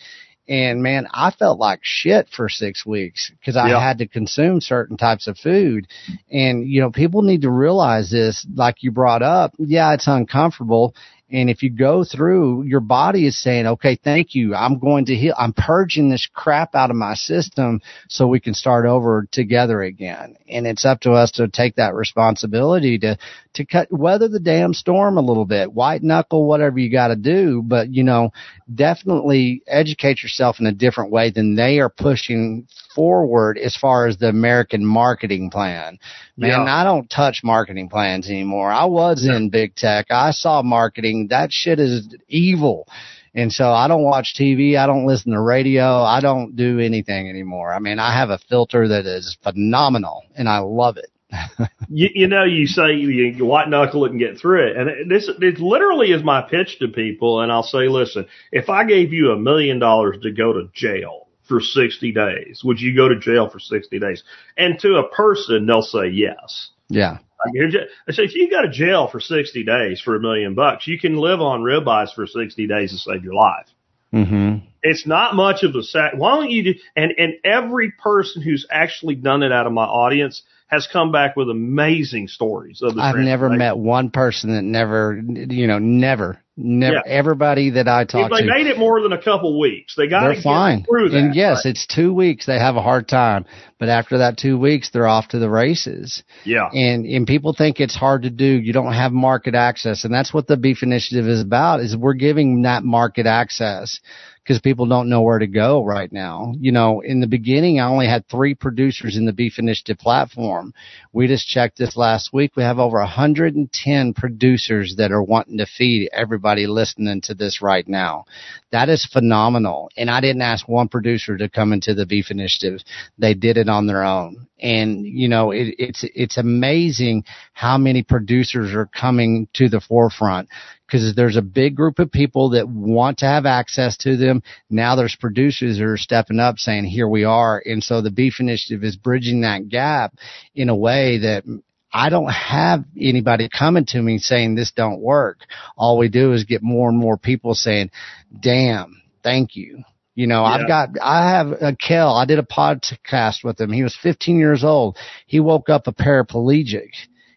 and 0.47 0.83
man, 0.83 1.07
I 1.11 1.31
felt 1.31 1.59
like 1.59 1.79
shit 1.81 2.27
for 2.29 2.49
six 2.49 2.85
weeks 2.85 3.31
because 3.39 3.57
I 3.57 3.69
had 3.69 3.97
to 3.99 4.07
consume 4.07 4.61
certain 4.61 4.95
types 4.95 5.27
of 5.27 5.37
food. 5.37 5.87
And, 6.29 6.67
you 6.67 6.81
know, 6.81 6.91
people 6.91 7.23
need 7.23 7.41
to 7.41 7.49
realize 7.49 8.11
this, 8.11 8.45
like 8.53 8.83
you 8.83 8.91
brought 8.91 9.23
up. 9.23 9.53
Yeah, 9.57 9.93
it's 9.93 10.07
uncomfortable. 10.07 10.93
And 11.31 11.49
if 11.49 11.63
you 11.63 11.71
go 11.71 12.03
through, 12.03 12.63
your 12.63 12.81
body 12.81 13.25
is 13.25 13.41
saying, 13.41 13.65
okay, 13.65 13.95
thank 13.95 14.35
you. 14.35 14.53
I'm 14.53 14.77
going 14.77 15.05
to 15.05 15.15
heal. 15.15 15.33
I'm 15.35 15.53
purging 15.53 16.09
this 16.09 16.27
crap 16.31 16.75
out 16.75 16.91
of 16.91 16.95
my 16.95 17.15
system 17.15 17.81
so 18.07 18.27
we 18.27 18.39
can 18.39 18.53
start 18.53 18.85
over 18.85 19.27
together 19.31 19.81
again. 19.81 20.37
And 20.47 20.67
it's 20.67 20.85
up 20.85 21.01
to 21.01 21.13
us 21.13 21.31
to 21.31 21.47
take 21.47 21.77
that 21.77 21.95
responsibility 21.95 22.99
to, 22.99 23.17
to 23.55 23.65
cut, 23.65 23.87
weather 23.91 24.27
the 24.27 24.39
damn 24.39 24.75
storm 24.75 25.17
a 25.17 25.21
little 25.21 25.45
bit, 25.45 25.73
white 25.73 26.03
knuckle, 26.03 26.45
whatever 26.45 26.77
you 26.77 26.91
got 26.91 27.07
to 27.07 27.15
do. 27.15 27.63
But, 27.65 27.89
you 27.89 28.03
know, 28.03 28.31
definitely 28.73 29.63
educate 29.65 30.21
yourself 30.21 30.59
in 30.59 30.67
a 30.67 30.73
different 30.73 31.11
way 31.11 31.31
than 31.31 31.55
they 31.55 31.79
are 31.79 31.89
pushing 31.89 32.67
forward 32.93 33.57
as 33.57 33.75
far 33.75 34.05
as 34.05 34.17
the 34.17 34.29
American 34.29 34.85
marketing 34.85 35.49
plan. 35.49 35.97
Man, 36.37 36.49
yeah. 36.49 36.63
I 36.63 36.83
don't 36.83 37.09
touch 37.09 37.41
marketing 37.43 37.89
plans 37.89 38.29
anymore. 38.29 38.71
I 38.71 38.85
was 38.85 39.25
in 39.25 39.49
big 39.49 39.75
tech. 39.75 40.07
I 40.11 40.31
saw 40.31 40.61
marketing. 40.61 41.14
That 41.29 41.51
shit 41.51 41.79
is 41.79 42.07
evil. 42.27 42.87
And 43.35 43.51
so 43.51 43.69
I 43.69 43.87
don't 43.89 44.03
watch 44.03 44.33
TV. 44.39 44.77
I 44.77 44.87
don't 44.87 45.05
listen 45.05 45.33
to 45.33 45.41
radio. 45.41 46.01
I 46.01 46.21
don't 46.21 46.55
do 46.55 46.79
anything 46.79 47.29
anymore. 47.29 47.73
I 47.73 47.79
mean, 47.79 47.99
I 47.99 48.17
have 48.17 48.29
a 48.29 48.39
filter 48.49 48.87
that 48.87 49.05
is 49.05 49.37
phenomenal 49.43 50.23
and 50.35 50.47
I 50.47 50.59
love 50.59 50.97
it. 50.97 51.09
you, 51.89 52.09
you 52.13 52.27
know, 52.27 52.45
you 52.45 52.65
say 52.65 52.93
you, 52.93 53.09
you 53.09 53.45
white 53.45 53.67
knuckle 53.67 54.05
it 54.05 54.11
and 54.11 54.19
get 54.19 54.37
through 54.37 54.69
it. 54.69 54.77
And 54.77 55.11
this, 55.11 55.29
it 55.41 55.59
literally 55.59 56.11
is 56.11 56.23
my 56.23 56.41
pitch 56.41 56.79
to 56.79 56.87
people. 56.87 57.41
And 57.41 57.51
I'll 57.51 57.63
say, 57.63 57.89
listen, 57.89 58.25
if 58.53 58.69
I 58.69 58.85
gave 58.85 59.11
you 59.11 59.31
a 59.31 59.37
million 59.37 59.79
dollars 59.79 60.17
to 60.23 60.31
go 60.31 60.53
to 60.53 60.69
jail 60.73 61.27
for 61.43 61.59
60 61.59 62.11
days, 62.13 62.61
would 62.63 62.79
you 62.79 62.95
go 62.95 63.09
to 63.09 63.19
jail 63.19 63.49
for 63.49 63.59
60 63.59 63.99
days? 63.99 64.23
And 64.57 64.79
to 64.79 64.95
a 64.95 65.09
person, 65.09 65.65
they'll 65.65 65.81
say 65.81 66.07
yes. 66.07 66.69
Yeah. 66.87 67.17
I 67.43 68.11
say, 68.11 68.23
if 68.23 68.35
you 68.35 68.49
go 68.49 68.61
to 68.61 68.69
jail 68.69 69.07
for 69.07 69.19
60 69.19 69.63
days 69.63 70.01
for 70.01 70.15
a 70.15 70.19
million 70.19 70.55
bucks, 70.55 70.87
you 70.87 70.99
can 70.99 71.17
live 71.17 71.41
on 71.41 71.61
ribeyes 71.61 72.13
for 72.13 72.25
60 72.25 72.67
days 72.67 72.91
to 72.91 72.97
save 72.97 73.23
your 73.23 73.33
life. 73.33 73.67
Mm-hmm. 74.13 74.65
It's 74.81 75.05
not 75.05 75.35
much 75.35 75.63
of 75.63 75.75
a 75.75 75.83
sac. 75.83 76.13
Why 76.15 76.35
don't 76.35 76.49
you 76.49 76.63
do, 76.63 76.79
and, 76.95 77.11
and 77.17 77.33
every 77.43 77.91
person 77.91 78.41
who's 78.41 78.65
actually 78.69 79.15
done 79.15 79.43
it 79.43 79.51
out 79.51 79.67
of 79.67 79.73
my 79.73 79.83
audience 79.83 80.43
has 80.67 80.87
come 80.91 81.11
back 81.11 81.35
with 81.35 81.49
amazing 81.49 82.27
stories 82.27 82.81
of 82.81 82.95
the 82.95 83.01
I've 83.01 83.17
never 83.17 83.49
met 83.49 83.77
one 83.77 84.09
person 84.09 84.55
that 84.55 84.63
never, 84.63 85.15
you 85.15 85.67
know, 85.67 85.77
never, 85.77 86.41
never, 86.57 86.95
yeah. 86.95 87.01
everybody 87.05 87.71
that 87.71 87.87
I 87.87 88.05
talked 88.05 88.33
to. 88.33 88.41
They 88.41 88.47
made 88.47 88.65
it 88.65 88.79
more 88.79 88.99
than 89.01 89.13
a 89.13 89.21
couple 89.21 89.59
weeks. 89.59 89.93
They 89.95 90.07
got 90.07 90.23
they're 90.23 90.41
fine. 90.41 90.83
through 90.83 91.09
that. 91.09 91.17
And 91.17 91.35
yes, 91.35 91.61
right? 91.65 91.71
it's 91.71 91.85
two 91.85 92.13
weeks. 92.13 92.47
They 92.47 92.57
have 92.57 92.77
a 92.77 92.81
hard 92.81 93.07
time, 93.07 93.45
but 93.77 93.89
after 93.89 94.17
that 94.19 94.39
two 94.39 94.57
weeks, 94.57 94.89
they're 94.89 95.07
off 95.07 95.27
to 95.29 95.39
the 95.39 95.49
races. 95.49 96.23
Yeah. 96.45 96.67
And, 96.71 97.05
and 97.05 97.27
people 97.27 97.53
think 97.53 97.79
it's 97.79 97.95
hard 97.95 98.23
to 98.23 98.31
do. 98.31 98.45
You 98.45 98.73
don't 98.73 98.93
have 98.93 99.11
market 99.11 99.53
access. 99.53 100.03
And 100.03 100.11
that's 100.11 100.33
what 100.33 100.47
the 100.47 100.57
beef 100.57 100.81
initiative 100.81 101.27
is 101.27 101.41
about 101.41 101.81
is 101.81 101.95
we're 101.95 102.13
giving 102.15 102.63
that 102.63 102.83
market 102.83 103.27
access 103.27 103.99
because 104.45 104.61
people 104.61 104.85
don't 104.85 105.09
know 105.09 105.23
where 105.23 105.39
to 105.39 105.47
go 105.47 105.83
right 105.83 106.11
now. 106.11 106.53
You 106.59 106.71
know, 106.71 106.99
in 106.99 107.19
the 107.19 107.25
beginning, 107.25 107.79
I 107.79 107.87
only 107.87 108.05
had 108.05 108.27
three 108.27 108.53
producers 108.53 109.17
in 109.17 109.25
the 109.25 109.33
Beef 109.33 109.57
Initiative 109.57 109.97
platform. 109.97 110.71
We 111.11 111.25
just 111.25 111.47
checked 111.47 111.79
this 111.79 111.97
last 111.97 112.31
week. 112.31 112.51
We 112.55 112.61
have 112.61 112.77
over 112.77 112.99
110 112.99 114.13
producers 114.13 114.95
that 114.99 115.11
are 115.11 115.23
wanting 115.23 115.57
to 115.57 115.65
feed 115.65 116.09
everybody 116.13 116.67
listening 116.67 117.21
to 117.21 117.33
this 117.33 117.59
right 117.59 117.87
now. 117.87 118.25
That 118.71 118.87
is 118.87 119.09
phenomenal. 119.11 119.89
And 119.97 120.11
I 120.11 120.21
didn't 120.21 120.43
ask 120.43 120.67
one 120.67 120.89
producer 120.89 121.37
to 121.37 121.49
come 121.49 121.73
into 121.73 121.95
the 121.95 122.05
Beef 122.05 122.29
Initiative. 122.29 122.81
They 123.17 123.33
did 123.33 123.57
it 123.57 123.67
on 123.67 123.87
their 123.87 124.03
own. 124.03 124.45
And, 124.59 125.05
you 125.05 125.27
know, 125.27 125.51
it, 125.51 125.73
it's, 125.79 126.05
it's 126.13 126.37
amazing 126.37 127.23
how 127.53 127.79
many 127.79 128.03
producers 128.03 128.75
are 128.75 128.85
coming 128.85 129.47
to 129.55 129.69
the 129.69 129.81
forefront 129.81 130.49
because 130.85 131.15
there's 131.15 131.37
a 131.37 131.41
big 131.41 131.75
group 131.75 131.99
of 131.99 132.11
people 132.11 132.51
that 132.51 132.67
want 132.67 133.19
to 133.19 133.25
have 133.25 133.45
access 133.45 133.97
to 133.97 134.17
them. 134.17 134.43
Now 134.69 134.95
there's 134.95 135.15
producers 135.19 135.77
that 135.77 135.83
are 135.83 135.97
stepping 135.97 136.39
up 136.39 136.57
saying, 136.57 136.85
here 136.85 137.07
we 137.07 137.23
are. 137.23 137.61
And 137.65 137.83
so 137.83 138.01
the 138.01 138.11
beef 138.11 138.39
initiative 138.39 138.83
is 138.83 138.95
bridging 138.95 139.41
that 139.41 139.69
gap 139.69 140.13
in 140.53 140.69
a 140.69 140.75
way 140.75 141.19
that 141.19 141.43
I 141.91 142.09
don't 142.09 142.31
have 142.31 142.83
anybody 142.99 143.49
coming 143.49 143.85
to 143.87 144.01
me 144.01 144.17
saying 144.19 144.55
this 144.55 144.73
don't 144.73 144.99
work. 144.99 145.39
All 145.77 145.97
we 145.97 146.09
do 146.09 146.33
is 146.33 146.43
get 146.43 146.61
more 146.61 146.89
and 146.89 146.97
more 146.97 147.17
people 147.17 147.55
saying, 147.55 147.89
damn, 148.37 149.01
thank 149.23 149.55
you. 149.55 149.83
You 150.13 150.27
know, 150.27 150.43
yeah. 150.43 150.49
I've 150.49 150.67
got, 150.67 150.89
I 151.01 151.29
have 151.31 151.47
a 151.61 151.75
Kel. 151.75 152.13
I 152.13 152.25
did 152.25 152.39
a 152.39 152.43
podcast 152.43 153.43
with 153.43 153.59
him. 153.59 153.71
He 153.71 153.83
was 153.83 153.97
15 154.01 154.37
years 154.37 154.63
old. 154.63 154.97
He 155.25 155.39
woke 155.39 155.69
up 155.69 155.87
a 155.87 155.93
paraplegic. 155.93 156.91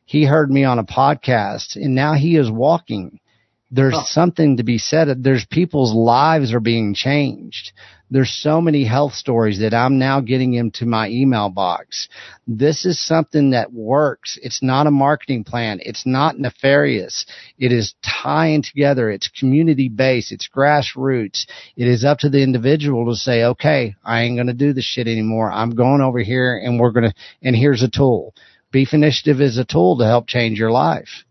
He 0.04 0.24
heard 0.24 0.50
me 0.50 0.64
on 0.64 0.78
a 0.78 0.84
podcast 0.84 1.76
and 1.76 1.94
now 1.94 2.14
he 2.14 2.36
is 2.36 2.50
walking 2.50 3.20
there's 3.70 3.94
oh. 3.94 4.04
something 4.06 4.56
to 4.56 4.62
be 4.62 4.78
said. 4.78 5.22
There's 5.22 5.46
people's 5.46 5.92
lives 5.92 6.54
are 6.54 6.60
being 6.60 6.94
changed. 6.94 7.72
There's 8.10 8.30
so 8.30 8.62
many 8.62 8.84
health 8.84 9.12
stories 9.12 9.58
that 9.58 9.74
I'm 9.74 9.98
now 9.98 10.20
getting 10.20 10.54
into 10.54 10.86
my 10.86 11.10
email 11.10 11.50
box. 11.50 12.08
This 12.46 12.86
is 12.86 12.98
something 12.98 13.50
that 13.50 13.70
works. 13.70 14.38
It's 14.42 14.62
not 14.62 14.86
a 14.86 14.90
marketing 14.90 15.44
plan. 15.44 15.80
It's 15.82 16.06
not 16.06 16.38
nefarious. 16.38 17.26
It 17.58 17.70
is 17.70 17.94
tying 18.02 18.62
together. 18.62 19.10
It's 19.10 19.28
community 19.28 19.90
based. 19.90 20.32
It's 20.32 20.48
grassroots. 20.48 21.44
It 21.76 21.86
is 21.86 22.02
up 22.02 22.20
to 22.20 22.30
the 22.30 22.42
individual 22.42 23.10
to 23.10 23.16
say, 23.16 23.44
okay, 23.44 23.94
I 24.02 24.22
ain't 24.22 24.38
going 24.38 24.46
to 24.46 24.54
do 24.54 24.72
this 24.72 24.86
shit 24.86 25.06
anymore. 25.06 25.52
I'm 25.52 25.74
going 25.74 26.00
over 26.00 26.20
here 26.20 26.56
and 26.56 26.80
we're 26.80 26.92
going 26.92 27.10
to, 27.10 27.14
and 27.42 27.54
here's 27.54 27.82
a 27.82 27.90
tool. 27.90 28.34
Beef 28.72 28.94
Initiative 28.94 29.42
is 29.42 29.58
a 29.58 29.66
tool 29.66 29.98
to 29.98 30.06
help 30.06 30.26
change 30.26 30.58
your 30.58 30.70
life. 30.70 31.24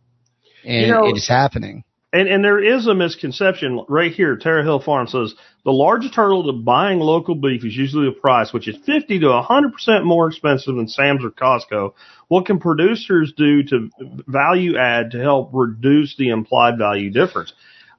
And 0.64 0.86
you 0.86 0.94
know, 0.94 1.08
it 1.08 1.18
is 1.18 1.28
happening 1.28 1.86
And 2.14 2.30
and 2.30 2.44
there 2.44 2.64
is 2.64 2.88
a 2.88 2.94
misconception 2.94 3.84
right 3.90 4.14
here. 4.14 4.38
Terra 4.38 4.64
Hill 4.64 4.80
Farm 4.80 5.08
says 5.08 5.34
the 5.66 5.72
largest 5.72 6.16
hurdle 6.16 6.46
to 6.46 6.54
buying 6.54 7.00
local 7.00 7.36
beef 7.36 7.66
is 7.66 7.76
usually 7.76 8.06
the 8.06 8.14
price, 8.14 8.54
which 8.54 8.68
is 8.70 8.78
fifty 8.86 9.20
to 9.20 9.42
hundred 9.42 9.74
percent 9.74 10.06
more 10.06 10.30
expensive 10.30 10.76
than 10.76 10.88
Sam's 10.88 11.26
or 11.26 11.32
Costco. 11.32 11.94
What 12.30 12.46
can 12.46 12.60
producers 12.60 13.34
do 13.36 13.64
to 13.64 13.90
value 14.26 14.78
add 14.78 15.12
to 15.12 15.20
help 15.20 15.50
reduce 15.52 16.16
the 16.16 16.30
implied 16.30 16.78
value 16.78 17.10
difference? 17.10 17.52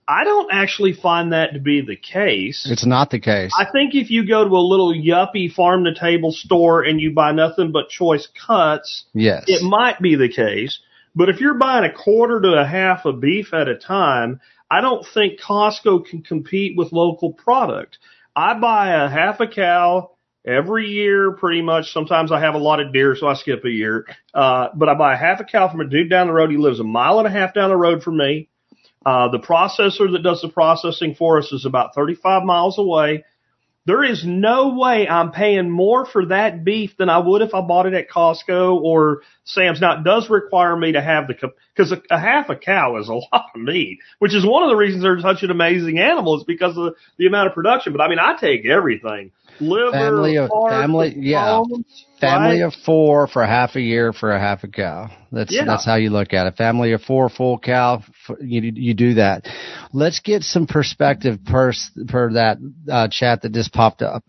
I 0.09 0.25
don't 0.25 0.49
actually 0.51 0.95
find 0.95 1.35
that 1.35 1.53
to 1.53 1.61
be 1.61 1.83
the 1.83 1.95
case. 1.95 2.67
It's 2.71 2.87
not 2.87 3.11
the 3.11 3.19
case. 3.21 3.53
I 3.59 3.67
think 3.71 3.95
if 3.95 4.11
you 4.11 4.27
go 4.27 4.43
to 4.43 4.55
a 4.55 4.57
little 4.57 4.95
yuppie 4.95 5.53
farm 5.53 5.85
to 5.85 5.93
table 5.93 6.33
store 6.33 6.83
and 6.83 6.99
you 6.99 7.13
buy 7.13 7.33
nothing 7.33 7.73
but 7.73 7.91
choice 7.91 8.27
cuts, 8.47 9.05
yes. 9.13 9.45
it 9.47 9.63
might 9.63 10.01
be 10.01 10.17
the 10.17 10.31
case. 10.31 10.81
But 11.19 11.29
if 11.29 11.41
you're 11.41 11.55
buying 11.55 11.83
a 11.83 11.93
quarter 11.93 12.41
to 12.41 12.53
a 12.53 12.65
half 12.65 13.05
of 13.05 13.21
beef 13.21 13.53
at 13.53 13.67
a 13.67 13.77
time, 13.77 14.41
I 14.71 14.81
don't 14.81 15.05
think 15.05 15.41
Costco 15.41 16.07
can 16.07 16.23
compete 16.23 16.77
with 16.77 16.93
local 16.93 17.33
product. 17.33 17.99
I 18.37 18.55
buy 18.55 18.91
a 18.93 19.09
half 19.09 19.41
a 19.41 19.49
cow 19.49 20.13
every 20.47 20.87
year 20.87 21.33
pretty 21.33 21.61
much. 21.61 21.93
Sometimes 21.93 22.31
I 22.31 22.39
have 22.39 22.55
a 22.55 22.59
lot 22.59 22.79
of 22.79 22.93
deer, 22.93 23.17
so 23.17 23.27
I 23.27 23.35
skip 23.35 23.65
a 23.65 23.69
year. 23.69 24.07
Uh, 24.33 24.69
but 24.77 24.89
I 24.89 24.95
buy 24.95 25.15
a 25.15 25.17
half 25.17 25.41
a 25.41 25.45
cow 25.45 25.69
from 25.69 25.81
a 25.81 25.89
dude 25.89 26.09
down 26.09 26.29
the 26.29 26.33
road. 26.33 26.53
He 26.53 26.57
lives 26.57 26.79
a 26.79 26.85
mile 26.85 27.19
and 27.19 27.27
a 27.27 27.33
half 27.33 27.53
down 27.53 27.71
the 27.71 27.77
road 27.77 28.05
from 28.05 28.17
me. 28.17 28.49
Uh, 29.05 29.27
the 29.27 29.41
processor 29.41 30.13
that 30.13 30.23
does 30.23 30.41
the 30.41 30.49
processing 30.49 31.17
for 31.17 31.39
us 31.39 31.51
is 31.51 31.67
about 31.67 31.97
35 31.97 32.45
miles 32.45 32.79
away. 32.79 33.25
There 33.89 34.05
is 34.05 34.23
no 34.23 34.75
way 34.75 35.09
I'm 35.09 35.33
paying 35.33 35.71
more 35.71 36.05
for 36.05 36.27
that 36.27 36.63
beef 36.63 36.99
than 36.99 37.09
I 37.09 37.21
would 37.21 37.41
if 37.41 37.55
I 37.55 37.63
bought 37.63 37.87
it 37.87 37.95
at 37.95 38.11
Costco 38.11 38.83
or 38.83 39.23
Sam's. 39.45 39.81
Now 39.81 39.99
it 39.99 40.05
does 40.05 40.29
require 40.29 40.77
me 40.77 40.93
to 40.93 41.01
have 41.01 41.27
the, 41.27 41.53
because 41.75 41.91
a, 41.91 42.03
a 42.11 42.19
half 42.19 42.51
a 42.51 42.57
cow 42.57 42.99
is 42.99 43.09
a 43.09 43.15
lot 43.33 43.47
of 43.55 43.59
meat, 43.63 44.01
which 44.19 44.35
is 44.35 44.45
one 44.45 44.63
of 44.63 44.69
the 44.69 44.77
reasons 44.77 45.03
they're 45.03 45.19
such 45.21 45.43
an 45.43 45.51
amazing 45.51 45.99
animal 45.99 46.37
is 46.37 46.45
because 46.45 46.77
of 46.77 46.97
the 47.17 47.27
amount 47.29 47.49
of 47.49 47.55
production. 47.55 47.95
But 47.95 48.03
I 48.03 48.11
mean, 48.11 48.19
I 48.19 48.37
take 48.39 48.67
everything. 48.67 49.33
Liver, 49.61 49.91
family 49.93 50.37
of 50.37 50.51
heart, 50.51 50.71
family, 50.71 51.15
yeah, 51.17 51.59
bones, 51.59 52.07
family 52.21 52.61
right? 52.61 52.67
of 52.67 52.75
four 52.85 53.27
for 53.27 53.45
half 53.45 53.77
a 53.77 53.81
year 53.81 54.13
for 54.13 54.33
a 54.33 54.39
half 54.39 54.65
a 54.65 54.69
cow. 54.69 55.11
That's 55.33 55.53
Yeah. 55.53 55.65
that's 55.65 55.85
how 55.85 55.97
you 55.97 56.11
look 56.11 56.33
at 56.33 56.47
it. 56.47 56.57
Family 56.57 56.93
of 56.93 57.03
four 57.03 57.29
full 57.29 57.59
cow, 57.59 58.03
you 58.41 58.73
you 58.75 58.95
do 58.95 59.15
that. 59.15 59.47
Let's 59.93 60.21
get 60.21 60.43
some 60.43 60.67
perspective 60.67 61.39
per 61.45 61.73
per 62.07 62.33
that 62.33 62.59
uh, 62.91 63.09
chat 63.09 63.43
that 63.43 63.53
just 63.53 63.73
popped 63.73 64.03
up. 64.03 64.25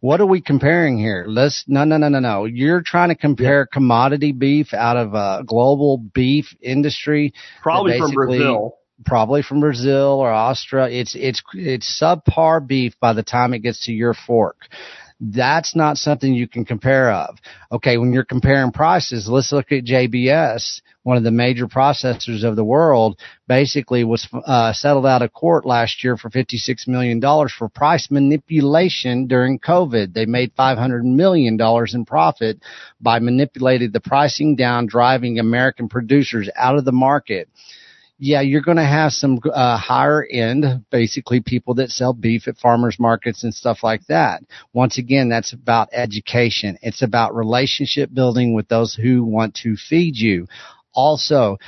What 0.00 0.20
are 0.20 0.26
we 0.26 0.40
comparing 0.40 0.98
here? 0.98 1.24
Let's 1.26 1.64
no 1.66 1.84
no 1.84 1.96
no 1.96 2.08
no 2.08 2.20
no. 2.20 2.44
You're 2.44 2.82
trying 2.82 3.08
to 3.08 3.16
compare 3.16 3.66
commodity 3.66 4.32
beef 4.32 4.74
out 4.74 4.96
of 4.96 5.14
a 5.14 5.42
global 5.46 5.98
beef 5.98 6.54
industry 6.60 7.32
probably 7.62 7.98
from 7.98 8.12
Brazil. 8.12 8.76
Probably 9.04 9.42
from 9.42 9.60
Brazil 9.60 10.20
or 10.20 10.32
Australia. 10.32 11.00
It's 11.00 11.16
it's 11.16 11.42
it's 11.52 12.00
subpar 12.00 12.64
beef 12.64 12.94
by 13.00 13.12
the 13.12 13.24
time 13.24 13.52
it 13.52 13.58
gets 13.60 13.86
to 13.86 13.92
your 13.92 14.14
fork. 14.14 14.56
That's 15.20 15.76
not 15.76 15.96
something 15.96 16.34
you 16.34 16.48
can 16.48 16.64
compare 16.64 17.12
of. 17.12 17.38
Okay, 17.70 17.96
when 17.98 18.12
you're 18.12 18.24
comparing 18.24 18.72
prices, 18.72 19.28
let's 19.28 19.52
look 19.52 19.70
at 19.70 19.84
JBS, 19.84 20.80
one 21.04 21.16
of 21.16 21.22
the 21.22 21.30
major 21.30 21.68
processors 21.68 22.44
of 22.44 22.56
the 22.56 22.64
world, 22.64 23.18
basically 23.46 24.02
was 24.02 24.28
uh, 24.32 24.72
settled 24.72 25.06
out 25.06 25.22
of 25.22 25.32
court 25.32 25.64
last 25.64 26.02
year 26.02 26.16
for 26.16 26.30
$56 26.30 26.88
million 26.88 27.20
for 27.20 27.68
price 27.68 28.10
manipulation 28.10 29.26
during 29.28 29.60
COVID. 29.60 30.12
They 30.12 30.26
made 30.26 30.54
$500 30.56 31.04
million 31.04 31.58
in 31.60 32.04
profit 32.04 32.58
by 33.00 33.20
manipulating 33.20 33.92
the 33.92 34.00
pricing 34.00 34.56
down, 34.56 34.86
driving 34.86 35.38
American 35.38 35.88
producers 35.88 36.50
out 36.56 36.76
of 36.76 36.84
the 36.84 36.92
market 36.92 37.48
yeah, 38.18 38.40
you're 38.40 38.62
going 38.62 38.76
to 38.76 38.84
have 38.84 39.12
some 39.12 39.40
uh, 39.52 39.76
higher 39.76 40.24
end, 40.24 40.84
basically 40.90 41.40
people 41.40 41.74
that 41.74 41.90
sell 41.90 42.12
beef 42.12 42.46
at 42.46 42.56
farmers 42.56 42.96
markets 42.98 43.42
and 43.42 43.52
stuff 43.52 43.78
like 43.82 44.06
that. 44.06 44.42
Once 44.72 44.98
again, 44.98 45.28
that's 45.28 45.52
about 45.52 45.88
education. 45.92 46.78
It's 46.80 47.02
about 47.02 47.34
relationship 47.34 48.14
building 48.14 48.54
with 48.54 48.68
those 48.68 48.94
who 48.94 49.24
want 49.24 49.54
to 49.62 49.76
feed 49.76 50.16
you. 50.16 50.46
Also, 50.94 51.58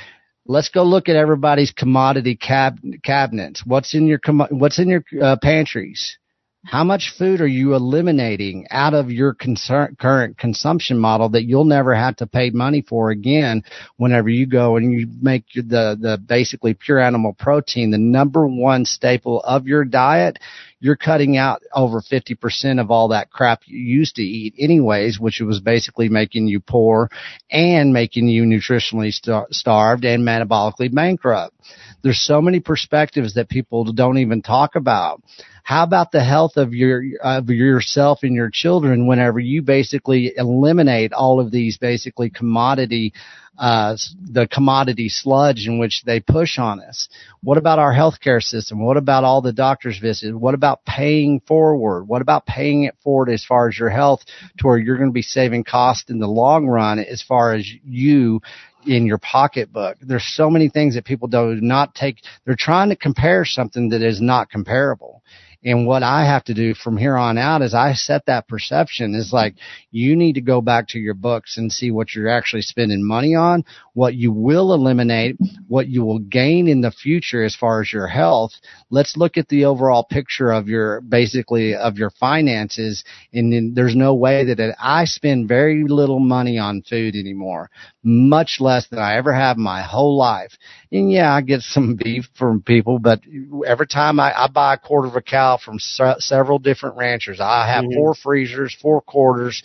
let's 0.45 0.69
go 0.69 0.83
look 0.83 1.09
at 1.09 1.17
everybody's 1.17 1.71
commodity 1.71 2.37
cab- 2.37 2.79
cabinets. 3.03 3.63
What's 3.65 3.93
in 3.93 4.07
your 4.07 4.19
com- 4.19 4.47
what's 4.49 4.79
in 4.79 4.87
your 4.87 5.03
uh, 5.21 5.35
pantries? 5.41 6.17
How 6.65 6.83
much 6.83 7.13
food 7.17 7.39
are 7.39 7.47
you 7.47 7.75
eliminating 7.75 8.67
out 8.71 8.93
of 8.93 9.11
your 9.11 9.33
current 9.33 10.37
consumption 10.37 10.97
model 10.99 11.29
that 11.29 11.45
you'll 11.45 11.63
never 11.63 11.95
have 11.95 12.17
to 12.17 12.27
pay 12.27 12.49
money 12.49 12.81
for 12.81 13.09
again 13.09 13.63
whenever 13.95 14.27
you 14.27 14.45
go 14.45 14.75
and 14.75 14.91
you 14.91 15.07
make 15.21 15.45
the, 15.53 15.97
the 15.99 16.19
basically 16.25 16.73
pure 16.73 16.99
animal 16.99 17.33
protein 17.33 17.91
the 17.91 17.97
number 17.97 18.45
one 18.45 18.85
staple 18.85 19.41
of 19.41 19.67
your 19.67 19.85
diet? 19.85 20.39
You're 20.79 20.95
cutting 20.95 21.37
out 21.37 21.63
over 21.73 22.01
50% 22.01 22.79
of 22.79 22.91
all 22.91 23.07
that 23.07 23.31
crap 23.31 23.61
you 23.65 23.79
used 23.79 24.15
to 24.15 24.21
eat 24.21 24.53
anyways, 24.59 25.19
which 25.19 25.41
was 25.41 25.59
basically 25.59 26.07
making 26.07 26.47
you 26.47 26.59
poor 26.59 27.09
and 27.49 27.93
making 27.93 28.27
you 28.27 28.43
nutritionally 28.43 29.11
star- 29.11 29.47
starved 29.49 30.05
and 30.05 30.23
metabolically 30.23 30.93
bankrupt. 30.93 31.55
There's 32.03 32.21
so 32.21 32.41
many 32.41 32.59
perspectives 32.59 33.33
that 33.33 33.49
people 33.49 33.91
don't 33.91 34.19
even 34.19 34.41
talk 34.41 34.75
about. 34.75 35.23
How 35.63 35.83
about 35.83 36.11
the 36.11 36.23
health 36.23 36.55
of 36.55 36.73
your 36.73 37.03
of 37.21 37.49
yourself 37.49 38.19
and 38.21 38.33
your 38.33 38.49
children 38.49 39.05
whenever 39.05 39.37
you 39.39 39.61
basically 39.61 40.31
eliminate 40.37 41.11
all 41.11 41.41
of 41.41 41.51
these 41.51 41.77
basically 41.77 42.29
commodity 42.29 43.13
uh, 43.57 43.95
the 44.21 44.47
commodity 44.47 45.09
sludge 45.09 45.65
in 45.67 45.79
which 45.79 46.03
they 46.05 46.19
push 46.19 46.59
on 46.59 46.79
us. 46.79 47.09
What 47.41 47.57
about 47.57 47.79
our 47.79 47.93
healthcare 47.93 48.41
system? 48.41 48.83
What 48.83 48.97
about 48.97 49.23
all 49.23 49.41
the 49.41 49.53
doctor's 49.53 49.99
visits? 49.99 50.33
What 50.33 50.53
about 50.53 50.85
paying 50.85 51.39
forward? 51.41 52.05
What 52.05 52.21
about 52.21 52.45
paying 52.45 52.83
it 52.83 52.95
forward 53.03 53.29
as 53.29 53.45
far 53.45 53.67
as 53.67 53.77
your 53.77 53.89
health 53.89 54.21
to 54.59 54.67
where 54.67 54.77
you're 54.77 54.97
going 54.97 55.09
to 55.09 55.13
be 55.13 55.21
saving 55.21 55.63
cost 55.63 56.09
in 56.09 56.19
the 56.19 56.27
long 56.27 56.67
run 56.67 56.99
as 56.99 57.23
far 57.23 57.53
as 57.53 57.67
you 57.83 58.41
in 58.85 59.05
your 59.05 59.17
pocketbook. 59.17 59.97
There's 60.01 60.33
so 60.35 60.49
many 60.49 60.69
things 60.69 60.95
that 60.95 61.05
people 61.05 61.27
do 61.27 61.59
not 61.61 61.93
take. 61.93 62.19
They're 62.45 62.55
trying 62.57 62.89
to 62.89 62.95
compare 62.95 63.43
something 63.43 63.89
that 63.89 64.01
is 64.01 64.21
not 64.21 64.49
comparable. 64.49 65.23
And 65.63 65.87
what 65.87 66.03
I 66.03 66.25
have 66.25 66.43
to 66.45 66.53
do 66.53 66.73
from 66.73 66.97
here 66.97 67.17
on 67.17 67.37
out 67.37 67.61
is 67.61 67.73
I 67.73 67.93
set 67.93 68.25
that 68.27 68.47
perception 68.47 69.15
is 69.15 69.33
like, 69.33 69.55
you 69.91 70.15
need 70.15 70.33
to 70.33 70.41
go 70.41 70.61
back 70.61 70.87
to 70.89 70.99
your 70.99 71.13
books 71.13 71.57
and 71.57 71.71
see 71.71 71.91
what 71.91 72.13
you're 72.13 72.29
actually 72.29 72.61
spending 72.61 73.05
money 73.05 73.35
on, 73.35 73.65
what 73.93 74.13
you 74.13 74.31
will 74.31 74.73
eliminate, 74.73 75.37
what 75.67 75.87
you 75.87 76.05
will 76.05 76.19
gain 76.19 76.67
in 76.67 76.81
the 76.81 76.91
future 76.91 77.43
as 77.43 77.55
far 77.55 77.81
as 77.81 77.91
your 77.91 78.07
health. 78.07 78.51
Let's 78.89 79.17
look 79.17 79.37
at 79.37 79.47
the 79.47 79.65
overall 79.65 80.03
picture 80.03 80.51
of 80.51 80.67
your, 80.67 81.01
basically 81.01 81.75
of 81.75 81.97
your 81.97 82.11
finances. 82.11 83.03
And 83.33 83.51
then 83.51 83.73
there's 83.75 83.95
no 83.95 84.13
way 84.13 84.45
that 84.45 84.75
I 84.79 85.05
spend 85.05 85.47
very 85.47 85.83
little 85.87 86.19
money 86.19 86.57
on 86.59 86.83
food 86.83 87.15
anymore, 87.15 87.69
much 88.03 88.57
less 88.59 88.87
than 88.87 88.99
I 88.99 89.17
ever 89.17 89.33
have 89.33 89.57
my 89.57 89.81
whole 89.81 90.15
life. 90.17 90.51
And 90.91 91.11
yeah, 91.11 91.33
I 91.33 91.41
get 91.41 91.61
some 91.61 91.95
beef 92.03 92.25
from 92.37 92.61
people, 92.61 92.99
but 92.99 93.21
every 93.65 93.87
time 93.87 94.19
I, 94.19 94.33
I 94.37 94.47
buy 94.47 94.75
a 94.75 94.77
quarter 94.77 95.07
of 95.07 95.15
a 95.15 95.21
cow 95.21 95.57
from 95.57 95.79
se- 95.79 96.15
several 96.19 96.59
different 96.59 96.95
ranchers, 96.95 97.39
I 97.41 97.67
have 97.67 97.85
Mhm. 97.85 97.93
four 97.95 98.13
freezers, 98.15 98.75
four 98.81 99.01
quarters, 99.01 99.61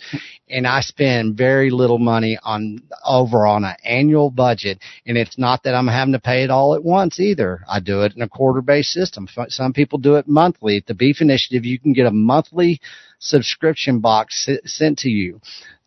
and 0.49 0.67
I 0.67 0.81
spend 0.81 1.37
very 1.37 1.69
little 1.69 1.99
money 1.99 2.37
on 2.43 2.79
over 3.05 3.45
on 3.47 3.63
an 3.63 3.75
annual 3.83 4.29
budget. 4.29 4.79
And 5.05 5.17
it's 5.17 5.37
not 5.37 5.63
that 5.63 5.75
I'm 5.75 5.87
having 5.87 6.13
to 6.13 6.19
pay 6.19 6.43
it 6.43 6.49
all 6.51 6.75
at 6.75 6.83
once 6.83 7.19
either. 7.19 7.61
I 7.69 7.79
do 7.79 8.01
it 8.01 8.13
in 8.15 8.21
a 8.21 8.27
quarter 8.29 8.61
based 8.61 8.91
system. 8.91 9.27
Some 9.49 9.73
people 9.73 9.99
do 9.99 10.15
it 10.15 10.27
monthly. 10.27 10.77
At 10.77 10.85
the 10.87 10.93
Beef 10.93 11.21
Initiative, 11.21 11.65
you 11.65 11.79
can 11.79 11.93
get 11.93 12.07
a 12.07 12.11
monthly 12.11 12.81
subscription 13.23 13.99
box 13.99 14.47
sent 14.65 14.99
to 14.99 15.09
you 15.09 15.39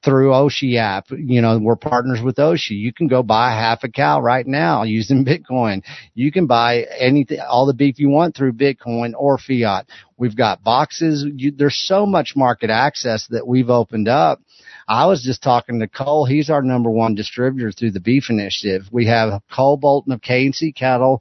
through 0.04 0.30
Oshi 0.30 0.76
app. 0.78 1.06
You 1.10 1.42
know, 1.42 1.58
we're 1.58 1.76
partners 1.76 2.20
with 2.22 2.36
Oshi. 2.36 2.70
You 2.70 2.92
can 2.92 3.08
go 3.08 3.22
buy 3.22 3.50
half 3.50 3.82
a 3.82 3.88
cow 3.88 4.20
right 4.20 4.46
now 4.46 4.82
using 4.84 5.24
Bitcoin. 5.24 5.82
You 6.14 6.32
can 6.32 6.46
buy 6.46 6.86
anything, 6.98 7.40
all 7.40 7.66
the 7.66 7.74
beef 7.74 7.98
you 7.98 8.08
want 8.08 8.36
through 8.36 8.52
Bitcoin 8.54 9.12
or 9.16 9.36
fiat. 9.38 9.86
We've 10.16 10.36
got 10.36 10.62
boxes. 10.62 11.26
You, 11.28 11.50
there's 11.50 11.82
so 11.86 12.06
much 12.06 12.34
market 12.36 12.70
access 12.70 13.26
that 13.30 13.46
we've 13.46 13.70
opened 13.70 14.08
up. 14.08 14.40
I 14.88 15.06
was 15.06 15.22
just 15.22 15.42
talking 15.42 15.80
to 15.80 15.88
Cole. 15.88 16.24
He's 16.24 16.48
our 16.48 16.62
number 16.62 16.90
one 16.90 17.16
distributor 17.16 17.72
through 17.72 17.90
the 17.90 18.00
Beef 18.00 18.30
Initiative. 18.30 18.84
We 18.92 19.06
have 19.06 19.42
Cole 19.52 19.76
Bolton 19.76 20.12
of 20.12 20.20
KNC 20.20 20.76
Cattle, 20.76 21.20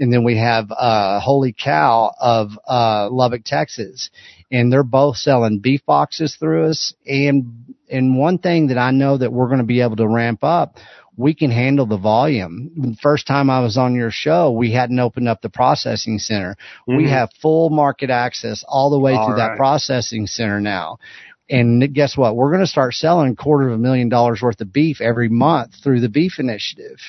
and 0.00 0.12
then 0.12 0.24
we 0.24 0.38
have 0.38 0.72
uh, 0.72 1.20
Holy 1.20 1.52
Cow 1.52 2.12
of 2.18 2.50
uh, 2.66 3.08
Lubbock, 3.10 3.42
Texas, 3.44 4.10
and 4.50 4.72
they're 4.72 4.82
both 4.82 5.16
selling 5.16 5.60
beef 5.60 5.84
boxes 5.86 6.36
through 6.40 6.70
us. 6.70 6.94
And 7.06 7.74
and 7.88 8.18
one 8.18 8.38
thing 8.38 8.68
that 8.68 8.78
I 8.78 8.90
know 8.90 9.18
that 9.18 9.32
we're 9.32 9.48
going 9.48 9.58
to 9.58 9.64
be 9.64 9.82
able 9.82 9.96
to 9.96 10.08
ramp 10.08 10.42
up, 10.42 10.76
we 11.16 11.34
can 11.34 11.50
handle 11.50 11.86
the 11.86 11.98
volume. 11.98 12.70
The 12.76 12.96
first 13.02 13.26
time 13.26 13.50
I 13.50 13.60
was 13.60 13.76
on 13.76 13.94
your 13.94 14.10
show, 14.10 14.50
we 14.52 14.72
hadn't 14.72 14.98
opened 14.98 15.28
up 15.28 15.42
the 15.42 15.50
processing 15.50 16.18
center. 16.18 16.56
We 16.86 17.04
Mhm. 17.04 17.08
have 17.10 17.30
full 17.42 17.68
market 17.68 18.10
access 18.10 18.64
all 18.66 18.90
the 18.90 18.98
way 18.98 19.12
All 19.14 19.26
through 19.26 19.36
that 19.36 19.56
processing 19.56 20.26
center 20.26 20.60
now. 20.60 20.98
And 21.50 21.92
guess 21.92 22.16
what? 22.16 22.36
We're 22.36 22.52
going 22.52 22.62
to 22.62 22.66
start 22.66 22.94
selling 22.94 23.32
a 23.32 23.36
quarter 23.36 23.68
of 23.68 23.74
a 23.74 23.78
million 23.78 24.08
dollars 24.08 24.40
worth 24.40 24.60
of 24.60 24.72
beef 24.72 25.00
every 25.00 25.28
month 25.28 25.74
through 25.82 26.00
the 26.00 26.08
beef 26.08 26.38
initiative. 26.38 27.00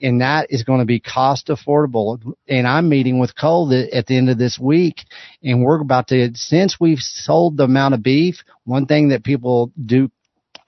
And 0.00 0.20
that 0.20 0.48
is 0.50 0.64
going 0.64 0.80
to 0.80 0.84
be 0.84 1.00
cost 1.00 1.48
affordable. 1.48 2.34
And 2.48 2.66
I'm 2.66 2.88
meeting 2.88 3.18
with 3.18 3.38
Cole 3.38 3.72
at 3.92 4.06
the 4.06 4.16
end 4.16 4.30
of 4.30 4.38
this 4.38 4.58
week, 4.58 5.02
and 5.42 5.62
we're 5.62 5.80
about 5.80 6.08
to, 6.08 6.30
since 6.34 6.78
we've 6.80 6.98
sold 6.98 7.56
the 7.56 7.64
amount 7.64 7.94
of 7.94 8.02
beef, 8.02 8.42
one 8.64 8.86
thing 8.86 9.08
that 9.08 9.24
people 9.24 9.72
do 9.84 10.10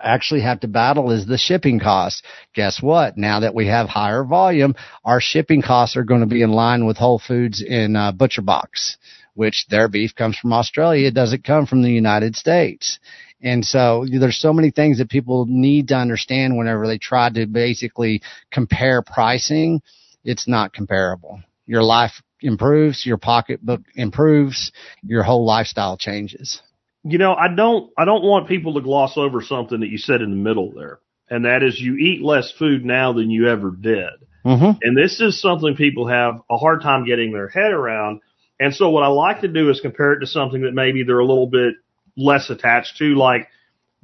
actually 0.01 0.43
have 0.43 0.61
to 0.61 0.69
battle 0.69 1.11
is 1.11 1.27
the 1.27 1.39
shipping 1.39 1.81
costs. 1.81 2.23
Guess 2.55 2.83
what? 2.83 3.17
Now 3.17 3.41
that 3.41 3.55
we 3.55 3.67
have 3.67 3.89
higher 3.89 4.25
volume, 4.25 4.75
our 5.05 5.21
shipping 5.21 5.63
costs 5.63 5.97
are 5.97 6.05
going 6.05 6.21
to 6.21 6.27
be 6.27 6.43
in 6.43 6.53
line 6.53 6.87
with 6.87 6.97
Whole 6.97 7.19
Foods 7.19 7.65
and 7.67 7.97
uh, 7.97 8.13
Butcher 8.13 8.43
Box, 8.43 8.99
which 9.35 9.67
their 9.69 9.89
beef 9.89 10.15
comes 10.15 10.37
from 10.37 10.53
Australia. 10.53 11.09
It 11.09 11.15
doesn't 11.15 11.45
come 11.45 11.67
from 11.67 11.83
the 11.83 11.91
United 11.91 12.37
States. 12.37 12.99
And 13.43 13.65
so 13.65 14.07
there's 14.11 14.39
so 14.39 14.53
many 14.53 14.71
things 14.71 14.99
that 14.99 15.11
people 15.11 15.47
need 15.47 15.89
to 15.89 15.97
understand 15.97 16.57
whenever 16.57 16.87
they 16.87 16.99
try 16.99 17.31
to 17.31 17.47
basically 17.47 18.23
compare 18.51 19.03
pricing. 19.03 19.83
It's 20.25 20.49
not 20.49 20.73
comparable. 20.73 21.43
Your 21.67 21.83
life 21.83 22.23
improves, 22.41 23.05
your 23.05 23.19
pocketbook 23.19 23.83
improves, 23.95 24.73
your 25.03 25.23
whole 25.23 25.45
lifestyle 25.45 25.97
changes. 25.97 26.63
You 27.05 27.19
know, 27.19 27.35
I 27.35 27.55
don't 27.55 27.93
I 27.97 28.05
don't 28.05 28.25
want 28.25 28.49
people 28.49 28.75
to 28.75 28.81
gloss 28.81 29.17
over 29.17 29.41
something 29.41 29.81
that 29.81 29.89
you 29.89 29.99
said 29.99 30.23
in 30.23 30.31
the 30.31 30.37
middle 30.37 30.73
there. 30.73 30.99
And 31.29 31.45
that 31.45 31.63
is 31.63 31.79
you 31.81 31.97
eat 31.97 32.23
less 32.23 32.53
food 32.53 32.85
now 32.85 33.13
than 33.13 33.31
you 33.31 33.49
ever 33.49 33.71
did. 33.71 34.11
Mm-hmm. 34.45 34.79
And 34.83 34.97
this 34.97 35.21
is 35.21 35.41
something 35.41 35.75
people 35.75 36.07
have 36.07 36.41
a 36.51 36.57
hard 36.57 36.83
time 36.83 37.05
getting 37.05 37.33
their 37.33 37.49
head 37.49 37.73
around. 37.73 38.21
And 38.61 38.75
so 38.75 38.91
what 38.91 39.03
I 39.03 39.09
like 39.09 39.41
to 39.43 39.49
do 39.49 39.71
is 39.71 39.81
compare 39.81 40.13
it 40.13 40.21
to 40.21 40.27
something 40.27 40.63
that 40.63 40.73
maybe 40.73 41.03
they're 41.03 41.19
a 41.19 41.27
little 41.27 41.49
bit 41.49 41.75
less 42.17 42.51
attached 42.51 42.99
to, 42.99 43.15
like 43.15 43.49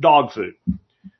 dog 0.01 0.33
food. 0.33 0.55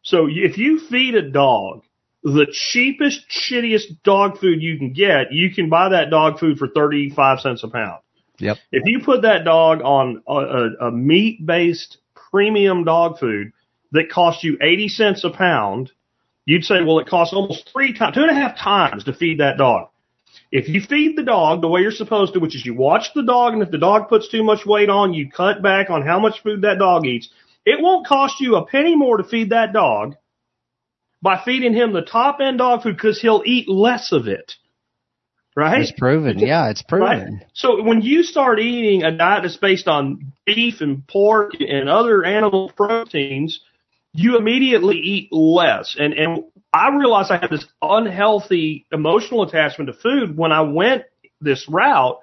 So 0.03 0.29
if 0.31 0.59
you 0.59 0.81
feed 0.81 1.15
a 1.15 1.31
dog 1.31 1.83
the 2.23 2.47
cheapest, 2.53 3.25
shittiest 3.29 4.03
dog 4.05 4.39
food 4.39 4.63
you 4.63 4.79
can 4.79 4.93
get, 4.93 5.33
you 5.33 5.53
can 5.53 5.69
buy 5.69 5.89
that 5.89 6.11
dog 6.11 6.39
food 6.39 6.59
for 6.59 6.69
35 6.69 7.41
cents 7.41 7.65
a 7.65 7.69
pound. 7.69 8.01
Yep. 8.39 8.59
If 8.71 8.83
you 8.87 9.01
put 9.05 9.23
that 9.23 9.45
dog 9.45 9.83
on 9.83 10.23
a, 10.27 10.33
a, 10.33 10.89
a 10.89 10.91
meat 10.91 11.45
based 11.45 11.99
premium 12.31 12.85
dog 12.85 13.19
food 13.19 13.53
that 13.93 14.11
costs 14.11 14.45
you 14.45 14.57
80 14.61 14.89
cents 14.89 15.25
a 15.25 15.31
pound, 15.31 15.91
you'd 16.45 16.65
say, 16.65 16.83
well, 16.83 16.99
it 16.99 17.09
costs 17.09 17.35
almost 17.35 17.69
three 17.73 17.93
times, 17.93 18.15
two 18.15 18.23
and 18.23 18.31
a 18.31 18.35
half 18.35 18.57
times 18.57 19.05
to 19.05 19.13
feed 19.13 19.41
that 19.41 19.59
dog. 19.59 19.89
If 20.51 20.69
you 20.69 20.81
feed 20.81 21.17
the 21.17 21.23
dog 21.23 21.61
the 21.61 21.69
way 21.69 21.81
you're 21.81 21.91
supposed 21.91 22.35
to, 22.35 22.41
which 22.41 22.55
is 22.55 22.65
you 22.65 22.75
watch 22.75 23.13
the 23.15 23.23
dog, 23.23 23.55
and 23.55 23.63
if 23.63 23.71
the 23.71 23.79
dog 23.79 24.09
puts 24.09 24.29
too 24.29 24.45
much 24.45 24.67
weight 24.67 24.89
on, 24.89 25.15
you 25.15 25.31
cut 25.31 25.63
back 25.63 25.91
on 25.91 26.03
how 26.03 26.21
much 26.21 26.43
food 26.43 26.63
that 26.63 26.79
dog 26.79 27.07
eats. 27.07 27.29
It 27.65 27.81
won't 27.81 28.07
cost 28.07 28.41
you 28.41 28.57
a 28.57 28.67
penny 28.67 28.97
more 28.97 29.19
to 29.19 29.25
feed 29.25 29.51
that 29.51 29.73
dog 29.73 30.17
by 31.23 31.41
feeding 31.43 31.73
him 31.73 31.93
the 31.93 32.03
top 32.03 32.39
end 32.41 32.59
dog 32.59 32.83
food 32.83 32.97
because 32.97 33.21
he'll 33.21 33.43
eat 33.47 33.69
less 33.69 34.13
of 34.13 34.27
it. 34.27 34.55
Right? 35.55 35.83
It's 35.83 35.93
proven. 35.93 36.39
Yeah, 36.39 36.71
it's 36.71 36.83
proven. 36.83 37.07
Right. 37.07 37.47
So 37.53 37.83
when 37.83 38.01
you 38.01 38.23
start 38.23 38.59
eating 38.59 39.05
a 39.05 39.17
diet 39.17 39.43
that's 39.43 39.59
based 39.59 39.87
on 39.87 40.33
beef 40.47 40.81
and 40.81 41.07
pork 41.07 41.53
and 41.61 41.91
other 41.91 42.25
animal 42.25 42.73
proteins, 42.75 43.61
you 44.15 44.39
immediately 44.39 44.97
eat 44.97 45.29
less. 45.31 45.97
And 45.99 46.15
and 46.15 46.45
I 46.73 46.95
realized 46.97 47.31
I 47.31 47.39
had 47.39 47.51
this 47.51 47.67
unhealthy 47.83 48.87
emotional 48.91 49.43
attachment 49.43 49.89
to 49.89 49.95
food 49.95 50.37
when 50.37 50.53
I 50.53 50.63
went 50.63 51.05
this 51.41 51.69
route 51.69 52.21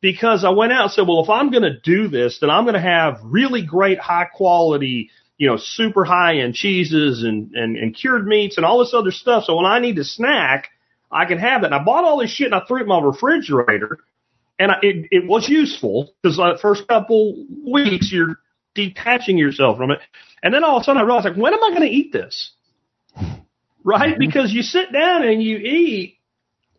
because 0.00 0.44
I 0.44 0.50
went 0.50 0.72
out 0.72 0.82
and 0.84 0.92
said, 0.92 1.08
well, 1.08 1.22
if 1.22 1.28
I'm 1.28 1.50
going 1.50 1.64
to 1.64 1.80
do 1.80 2.08
this, 2.08 2.38
then 2.40 2.50
I'm 2.50 2.64
going 2.64 2.74
to 2.74 2.80
have 2.80 3.18
really 3.24 3.62
great 3.62 3.98
high 3.98 4.26
quality, 4.26 5.10
you 5.36 5.48
know, 5.48 5.56
super 5.56 6.04
high 6.04 6.38
end 6.38 6.54
cheeses 6.54 7.24
and, 7.24 7.52
and, 7.54 7.76
and 7.76 7.94
cured 7.94 8.26
meats 8.26 8.56
and 8.56 8.64
all 8.64 8.78
this 8.78 8.94
other 8.94 9.10
stuff. 9.10 9.44
So 9.44 9.56
when 9.56 9.66
I 9.66 9.80
need 9.80 9.96
to 9.96 10.04
snack, 10.04 10.68
I 11.10 11.24
can 11.24 11.38
have 11.38 11.62
that. 11.62 11.72
And 11.72 11.74
I 11.74 11.82
bought 11.82 12.04
all 12.04 12.18
this 12.18 12.30
shit 12.30 12.46
and 12.46 12.54
I 12.54 12.64
threw 12.66 12.78
it 12.78 12.82
in 12.82 12.88
my 12.88 13.00
refrigerator 13.00 13.98
and 14.58 14.72
I, 14.72 14.76
it, 14.82 15.08
it 15.10 15.26
was 15.26 15.48
useful 15.48 16.12
because 16.22 16.36
the 16.36 16.58
first 16.60 16.86
couple 16.86 17.46
weeks 17.66 18.12
you're 18.12 18.38
detaching 18.74 19.38
yourself 19.38 19.76
from 19.76 19.90
it. 19.90 20.00
And 20.42 20.52
then 20.52 20.62
all 20.62 20.76
of 20.76 20.82
a 20.82 20.84
sudden 20.84 21.00
I 21.00 21.04
realized 21.04 21.26
like, 21.26 21.36
when 21.36 21.54
am 21.54 21.62
I 21.62 21.70
going 21.70 21.82
to 21.82 21.88
eat 21.88 22.12
this? 22.12 22.52
Right? 23.88 24.10
Mm-hmm. 24.10 24.20
Because 24.20 24.52
you 24.52 24.60
sit 24.60 24.92
down 24.92 25.26
and 25.26 25.42
you 25.42 25.56
eat 25.56 26.18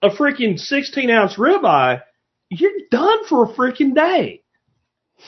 a 0.04 0.10
freaking 0.10 0.60
16 0.60 1.10
ounce 1.10 1.38
ribeye, 1.38 2.04
you're 2.52 2.72
done 2.92 3.26
for 3.28 3.46
a 3.46 3.48
freaking 3.48 3.96
day. 3.96 4.44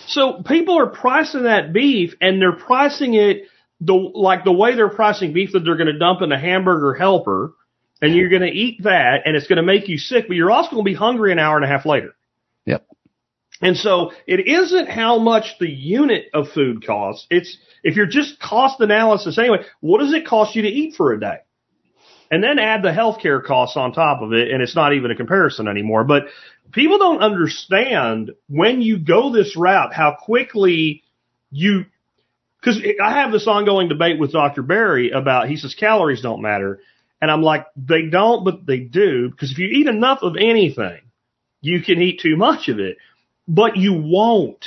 So 0.05 0.43
people 0.43 0.77
are 0.77 0.85
pricing 0.85 1.43
that 1.43 1.73
beef 1.73 2.13
and 2.21 2.39
they're 2.39 2.55
pricing 2.55 3.15
it 3.15 3.47
the, 3.79 3.93
like 3.93 4.43
the 4.43 4.51
way 4.51 4.75
they're 4.75 4.89
pricing 4.89 5.33
beef 5.33 5.53
that 5.53 5.61
they're 5.61 5.75
going 5.75 5.91
to 5.91 5.97
dump 5.97 6.21
in 6.21 6.31
a 6.31 6.39
hamburger 6.39 6.93
helper 6.93 7.55
and 7.99 8.15
you're 8.15 8.29
going 8.29 8.43
to 8.43 8.55
eat 8.55 8.83
that 8.83 9.23
and 9.25 9.35
it's 9.35 9.47
going 9.47 9.57
to 9.57 9.63
make 9.63 9.89
you 9.89 9.97
sick, 9.97 10.25
but 10.27 10.37
you're 10.37 10.51
also 10.51 10.69
going 10.69 10.85
to 10.85 10.89
be 10.89 10.95
hungry 10.95 11.31
an 11.31 11.39
hour 11.39 11.55
and 11.55 11.65
a 11.65 11.67
half 11.67 11.87
later. 11.87 12.13
Yep. 12.65 12.85
And 13.59 13.75
so 13.75 14.11
it 14.27 14.47
isn't 14.47 14.87
how 14.87 15.17
much 15.17 15.55
the 15.59 15.69
unit 15.69 16.25
of 16.31 16.49
food 16.49 16.85
costs. 16.85 17.25
It's 17.31 17.57
if 17.83 17.95
you're 17.95 18.05
just 18.05 18.39
cost 18.39 18.79
analysis 18.81 19.39
anyway, 19.39 19.65
what 19.79 19.99
does 19.99 20.13
it 20.13 20.27
cost 20.27 20.55
you 20.55 20.61
to 20.61 20.69
eat 20.69 20.93
for 20.95 21.11
a 21.11 21.19
day? 21.19 21.37
And 22.31 22.41
then 22.41 22.59
add 22.59 22.81
the 22.81 22.89
healthcare 22.89 23.43
costs 23.43 23.75
on 23.75 23.91
top 23.91 24.21
of 24.21 24.31
it, 24.31 24.49
and 24.49 24.63
it's 24.63 24.75
not 24.75 24.93
even 24.93 25.11
a 25.11 25.15
comparison 25.15 25.67
anymore. 25.67 26.05
But 26.05 26.27
people 26.71 26.97
don't 26.97 27.21
understand 27.21 28.31
when 28.47 28.81
you 28.81 28.97
go 28.97 29.31
this 29.31 29.57
route 29.57 29.93
how 29.93 30.15
quickly 30.17 31.03
you 31.51 31.85
because 32.61 32.81
I 33.03 33.13
have 33.19 33.31
this 33.31 33.47
ongoing 33.47 33.89
debate 33.89 34.19
with 34.19 34.31
Dr. 34.31 34.61
Berry 34.61 35.09
about 35.11 35.49
he 35.49 35.57
says 35.57 35.75
calories 35.75 36.21
don't 36.21 36.41
matter. 36.41 36.79
And 37.21 37.29
I'm 37.29 37.43
like, 37.43 37.67
they 37.75 38.03
don't, 38.03 38.43
but 38.43 38.65
they 38.65 38.79
do. 38.79 39.29
Because 39.29 39.51
if 39.51 39.59
you 39.59 39.67
eat 39.67 39.87
enough 39.87 40.19
of 40.23 40.35
anything, 40.37 41.01
you 41.61 41.81
can 41.81 42.01
eat 42.01 42.19
too 42.19 42.35
much 42.35 42.67
of 42.67 42.79
it, 42.79 42.97
but 43.47 43.77
you 43.77 43.93
won't. 43.93 44.65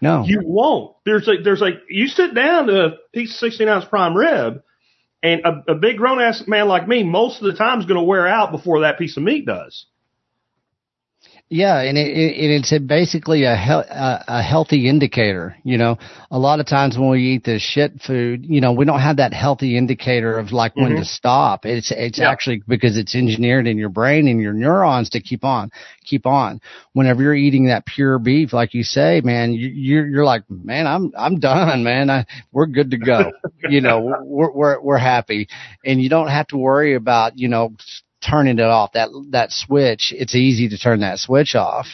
No, 0.00 0.24
you 0.24 0.40
won't. 0.44 0.96
There's 1.04 1.26
like, 1.26 1.40
there's 1.44 1.60
like, 1.60 1.74
you 1.88 2.08
sit 2.08 2.34
down 2.34 2.66
to 2.66 2.86
a 2.86 2.90
piece 3.12 3.32
of 3.32 3.38
16 3.38 3.68
ounce 3.68 3.84
prime 3.84 4.16
rib 4.16 4.62
and 5.22 5.40
a, 5.44 5.72
a 5.72 5.74
big 5.74 5.96
grown 5.96 6.20
ass 6.20 6.44
man 6.46 6.68
like 6.68 6.86
me, 6.86 7.02
most 7.02 7.40
of 7.40 7.46
the 7.46 7.54
time 7.58 7.80
is 7.80 7.86
going 7.86 7.98
to 7.98 8.04
wear 8.04 8.26
out 8.26 8.52
before 8.52 8.80
that 8.80 8.98
piece 8.98 9.16
of 9.16 9.22
meat 9.22 9.46
does. 9.46 9.86
Yeah, 11.50 11.80
and 11.80 11.96
it, 11.96 12.08
it, 12.08 12.50
it's 12.50 12.78
basically 12.86 13.44
a, 13.44 13.56
he- 13.56 13.70
a 13.72 14.24
a 14.28 14.42
healthy 14.42 14.86
indicator. 14.86 15.56
You 15.64 15.78
know, 15.78 15.96
a 16.30 16.38
lot 16.38 16.60
of 16.60 16.66
times 16.66 16.98
when 16.98 17.08
we 17.08 17.22
eat 17.22 17.44
this 17.44 17.62
shit 17.62 18.02
food, 18.02 18.44
you 18.46 18.60
know, 18.60 18.72
we 18.72 18.84
don't 18.84 19.00
have 19.00 19.16
that 19.16 19.32
healthy 19.32 19.78
indicator 19.78 20.38
of 20.38 20.52
like 20.52 20.76
when 20.76 20.92
Mhm. 20.92 20.98
to 20.98 21.04
stop. 21.06 21.64
It's 21.64 21.90
it's 21.90 22.18
Yeah. 22.18 22.30
actually 22.30 22.62
because 22.68 22.98
it's 22.98 23.14
engineered 23.14 23.66
in 23.66 23.78
your 23.78 23.88
brain 23.88 24.28
and 24.28 24.42
your 24.42 24.52
neurons 24.52 25.08
to 25.10 25.20
keep 25.20 25.42
on, 25.42 25.70
keep 26.04 26.26
on. 26.26 26.60
Whenever 26.92 27.22
you're 27.22 27.34
eating 27.34 27.64
that 27.68 27.86
pure 27.86 28.18
beef, 28.18 28.52
like 28.52 28.74
you 28.74 28.82
say, 28.82 29.22
man, 29.24 29.54
you, 29.54 29.68
you're 29.68 30.06
you're 30.06 30.24
like, 30.26 30.42
man, 30.50 30.86
I'm 30.86 31.12
I'm 31.16 31.38
done, 31.40 31.82
man. 31.82 32.10
I, 32.10 32.26
we're 32.52 32.66
good 32.66 32.90
to 32.90 32.98
go. 32.98 33.32
you 33.70 33.80
know, 33.80 34.00
we're 34.22 34.50
we're 34.52 34.80
we're 34.82 34.98
happy, 34.98 35.48
and 35.82 36.02
you 36.02 36.10
don't 36.10 36.28
have 36.28 36.48
to 36.48 36.58
worry 36.58 36.94
about 36.94 37.38
you 37.38 37.48
know 37.48 37.72
turning 38.20 38.58
it 38.58 38.64
off 38.64 38.92
that 38.92 39.08
that 39.30 39.52
switch 39.52 40.12
it's 40.16 40.34
easy 40.34 40.68
to 40.68 40.76
turn 40.76 41.00
that 41.00 41.18
switch 41.18 41.54
off 41.54 41.86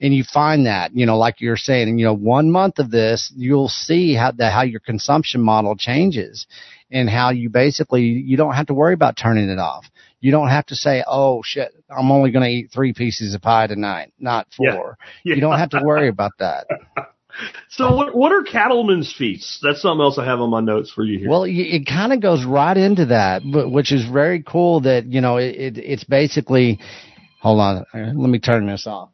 and 0.00 0.14
you 0.14 0.22
find 0.22 0.66
that 0.66 0.94
you 0.94 1.06
know 1.06 1.16
like 1.16 1.40
you're 1.40 1.56
saying 1.56 1.98
you 1.98 2.04
know 2.04 2.14
one 2.14 2.50
month 2.50 2.78
of 2.78 2.90
this 2.90 3.32
you'll 3.36 3.68
see 3.68 4.14
how 4.14 4.30
the 4.30 4.50
how 4.50 4.62
your 4.62 4.80
consumption 4.80 5.40
model 5.40 5.74
changes 5.74 6.46
and 6.90 7.08
how 7.08 7.30
you 7.30 7.48
basically 7.48 8.02
you 8.02 8.36
don't 8.36 8.52
have 8.54 8.66
to 8.66 8.74
worry 8.74 8.92
about 8.92 9.16
turning 9.16 9.48
it 9.48 9.58
off 9.58 9.86
you 10.20 10.30
don't 10.30 10.48
have 10.50 10.66
to 10.66 10.74
say 10.76 11.02
oh 11.06 11.42
shit 11.42 11.72
i'm 11.88 12.10
only 12.10 12.30
going 12.30 12.44
to 12.44 12.50
eat 12.50 12.70
three 12.70 12.92
pieces 12.92 13.34
of 13.34 13.40
pie 13.40 13.66
tonight 13.66 14.12
not 14.18 14.46
Yeah. 14.60 14.76
four 14.76 14.98
Yeah. 15.24 15.36
you 15.36 15.40
don't 15.40 15.58
have 15.58 15.70
to 15.70 15.80
worry 15.82 16.08
about 16.08 16.32
that 16.38 16.66
So 17.70 17.94
what, 17.96 18.14
what 18.14 18.32
are 18.32 18.42
cattlemen's 18.42 19.12
feasts? 19.16 19.58
That's 19.62 19.80
something 19.82 20.02
else 20.02 20.18
I 20.18 20.24
have 20.26 20.40
on 20.40 20.50
my 20.50 20.60
notes 20.60 20.90
for 20.90 21.02
you 21.04 21.18
here. 21.18 21.28
Well, 21.30 21.44
it 21.46 21.86
kind 21.86 22.12
of 22.12 22.20
goes 22.20 22.44
right 22.44 22.76
into 22.76 23.06
that, 23.06 23.42
but- 23.50 23.70
which 23.70 23.90
is 23.92 24.04
very 24.08 24.42
cool. 24.42 24.80
That 24.82 25.06
you 25.06 25.20
know, 25.20 25.36
it, 25.38 25.56
it 25.56 25.78
it's 25.78 26.04
basically. 26.04 26.78
Hold 27.40 27.58
on, 27.60 27.76
uh, 27.92 28.12
let 28.14 28.30
me 28.30 28.38
turn 28.38 28.66
this 28.66 28.86
off. 28.86 29.08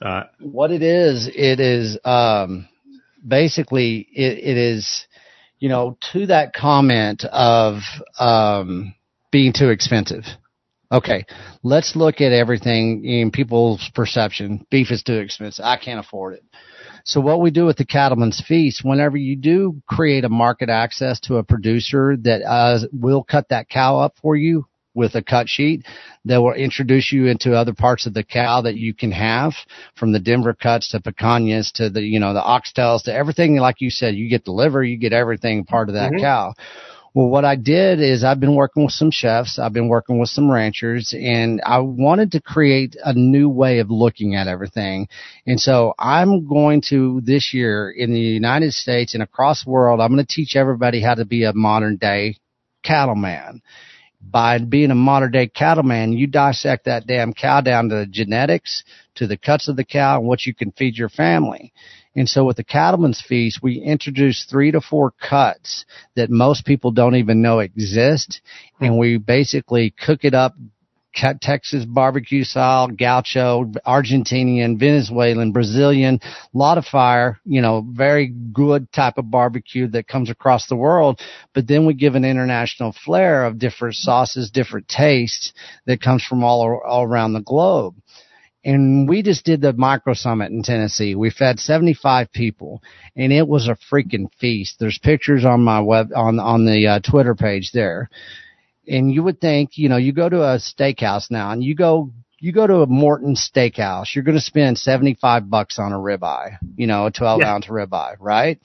uh, 0.00 0.24
What 0.38 0.70
it 0.70 0.82
is, 0.82 1.28
it 1.34 1.58
is 1.58 1.98
um, 2.04 2.68
basically 3.26 4.06
it, 4.12 4.38
it 4.38 4.56
is, 4.56 5.06
you 5.58 5.68
know, 5.68 5.98
to 6.12 6.26
that 6.26 6.52
comment 6.54 7.24
of 7.24 7.78
um, 8.20 8.94
being 9.32 9.52
too 9.52 9.70
expensive. 9.70 10.22
Okay, 10.92 11.26
let's 11.64 11.96
look 11.96 12.20
at 12.20 12.32
everything 12.32 13.04
in 13.04 13.30
people's 13.32 13.90
perception. 13.94 14.64
Beef 14.70 14.90
is 14.92 15.02
too 15.02 15.18
expensive. 15.18 15.64
I 15.64 15.76
can't 15.78 15.98
afford 16.00 16.34
it. 16.34 16.44
So 17.08 17.22
what 17.22 17.40
we 17.40 17.50
do 17.50 17.64
with 17.64 17.78
the 17.78 17.86
Cattleman's 17.86 18.42
Feast, 18.46 18.84
whenever 18.84 19.16
you 19.16 19.34
do 19.34 19.80
create 19.88 20.24
a 20.24 20.28
market 20.28 20.68
access 20.68 21.18
to 21.20 21.36
a 21.36 21.42
producer 21.42 22.18
that 22.18 22.42
uh, 22.42 22.80
will 22.92 23.24
cut 23.24 23.48
that 23.48 23.70
cow 23.70 23.98
up 23.98 24.16
for 24.20 24.36
you 24.36 24.66
with 24.92 25.14
a 25.14 25.22
cut 25.22 25.48
sheet, 25.48 25.86
that 26.26 26.42
will 26.42 26.52
introduce 26.52 27.10
you 27.10 27.26
into 27.28 27.54
other 27.54 27.72
parts 27.72 28.06
of 28.06 28.12
the 28.12 28.22
cow 28.22 28.60
that 28.60 28.76
you 28.76 28.92
can 28.92 29.10
have, 29.10 29.54
from 29.96 30.12
the 30.12 30.18
Denver 30.18 30.52
cuts 30.52 30.90
to 30.90 31.00
picanhas 31.00 31.72
to 31.76 31.88
the 31.88 32.02
you 32.02 32.20
know 32.20 32.34
the 32.34 32.42
oxtails 32.42 33.04
to 33.04 33.14
everything. 33.14 33.56
Like 33.56 33.80
you 33.80 33.88
said, 33.88 34.14
you 34.14 34.28
get 34.28 34.44
the 34.44 34.52
liver, 34.52 34.84
you 34.84 34.98
get 34.98 35.14
everything 35.14 35.64
part 35.64 35.88
of 35.88 35.94
that 35.94 36.12
Mhm. 36.12 36.20
cow. 36.20 36.52
Well, 37.18 37.30
what 37.30 37.44
I 37.44 37.56
did 37.56 38.00
is 38.00 38.22
I've 38.22 38.38
been 38.38 38.54
working 38.54 38.84
with 38.84 38.92
some 38.92 39.10
chefs, 39.10 39.58
I've 39.58 39.72
been 39.72 39.88
working 39.88 40.20
with 40.20 40.28
some 40.28 40.48
ranchers, 40.48 41.12
and 41.12 41.60
I 41.66 41.80
wanted 41.80 42.30
to 42.30 42.40
create 42.40 42.94
a 43.02 43.12
new 43.12 43.48
way 43.48 43.80
of 43.80 43.90
looking 43.90 44.36
at 44.36 44.46
everything. 44.46 45.08
And 45.44 45.58
so 45.58 45.94
I'm 45.98 46.46
going 46.46 46.80
to 46.90 47.20
this 47.24 47.52
year 47.52 47.90
in 47.90 48.12
the 48.12 48.20
United 48.20 48.72
States 48.72 49.14
and 49.14 49.22
across 49.24 49.64
the 49.64 49.70
world, 49.70 50.00
I'm 50.00 50.14
going 50.14 50.24
to 50.24 50.32
teach 50.32 50.54
everybody 50.54 51.02
how 51.02 51.14
to 51.14 51.24
be 51.24 51.42
a 51.42 51.52
modern 51.52 51.96
day 51.96 52.36
cattleman 52.84 53.62
by 54.20 54.58
being 54.58 54.90
a 54.90 54.96
modern 54.96 55.32
day 55.32 55.48
cattleman, 55.48 56.12
you 56.12 56.26
dissect 56.26 56.84
that 56.84 57.06
damn 57.06 57.32
cow 57.32 57.60
down 57.60 57.88
to 57.88 57.96
the 57.96 58.06
genetics, 58.06 58.84
to 59.16 59.26
the 59.26 59.36
cuts 59.36 59.68
of 59.68 59.76
the 59.76 59.84
cow, 59.84 60.18
and 60.18 60.28
what 60.28 60.46
you 60.46 60.54
can 60.54 60.72
feed 60.72 60.96
your 60.96 61.08
family. 61.08 61.72
And 62.18 62.28
so 62.28 62.44
with 62.44 62.56
the 62.56 62.64
cattleman's 62.64 63.20
feast, 63.20 63.60
we 63.62 63.78
introduce 63.78 64.44
three 64.44 64.72
to 64.72 64.80
four 64.80 65.12
cuts 65.12 65.86
that 66.16 66.30
most 66.30 66.66
people 66.66 66.90
don't 66.90 67.14
even 67.14 67.42
know 67.42 67.60
exist. 67.60 68.40
And 68.80 68.98
we 68.98 69.18
basically 69.18 69.94
cook 69.96 70.24
it 70.24 70.34
up 70.34 70.56
Texas 71.14 71.84
barbecue 71.84 72.42
style, 72.42 72.88
gaucho, 72.88 73.66
Argentinian, 73.86 74.78
Venezuelan, 74.78 75.52
Brazilian, 75.52 76.20
lot 76.52 76.76
of 76.78 76.84
fire, 76.84 77.38
you 77.44 77.60
know, 77.60 77.86
very 77.88 78.26
good 78.26 78.92
type 78.92 79.16
of 79.16 79.30
barbecue 79.30 79.86
that 79.88 80.08
comes 80.08 80.28
across 80.28 80.66
the 80.66 80.76
world. 80.76 81.20
But 81.54 81.66
then 81.68 81.86
we 81.86 81.94
give 81.94 82.14
an 82.16 82.24
international 82.24 82.94
flair 83.04 83.44
of 83.44 83.58
different 83.58 83.94
sauces, 83.94 84.50
different 84.50 84.88
tastes 84.88 85.52
that 85.86 86.02
comes 86.02 86.24
from 86.24 86.44
all, 86.44 86.80
all 86.84 87.04
around 87.04 87.32
the 87.32 87.40
globe. 87.40 87.94
And 88.64 89.08
we 89.08 89.22
just 89.22 89.44
did 89.44 89.60
the 89.60 89.72
micro 89.72 90.14
summit 90.14 90.50
in 90.50 90.62
Tennessee. 90.62 91.14
We 91.14 91.30
fed 91.30 91.60
75 91.60 92.32
people 92.32 92.82
and 93.16 93.32
it 93.32 93.46
was 93.46 93.68
a 93.68 93.78
freaking 93.90 94.32
feast. 94.40 94.76
There's 94.78 94.98
pictures 94.98 95.44
on 95.44 95.62
my 95.62 95.80
web, 95.80 96.10
on, 96.14 96.40
on 96.40 96.66
the 96.66 96.86
uh, 96.86 97.00
Twitter 97.00 97.34
page 97.34 97.70
there 97.72 98.10
and 98.88 99.12
you 99.12 99.22
would 99.22 99.40
think, 99.40 99.76
you 99.76 99.88
know, 99.88 99.96
you 99.96 100.12
go 100.12 100.28
to 100.28 100.42
a 100.42 100.58
steakhouse 100.58 101.30
now 101.30 101.50
and 101.50 101.62
you 101.62 101.74
go, 101.74 102.10
you 102.40 102.52
go 102.52 102.66
to 102.66 102.80
a 102.80 102.86
Morton 102.86 103.34
steakhouse, 103.34 104.14
you're 104.14 104.24
going 104.24 104.36
to 104.36 104.42
spend 104.42 104.78
75 104.78 105.50
bucks 105.50 105.78
on 105.78 105.92
a 105.92 105.96
ribeye, 105.96 106.56
you 106.76 106.86
know, 106.86 107.06
a 107.06 107.10
12 107.10 107.40
yeah. 107.40 107.52
ounce 107.52 107.66
ribeye, 107.66 108.16
right? 108.18 108.58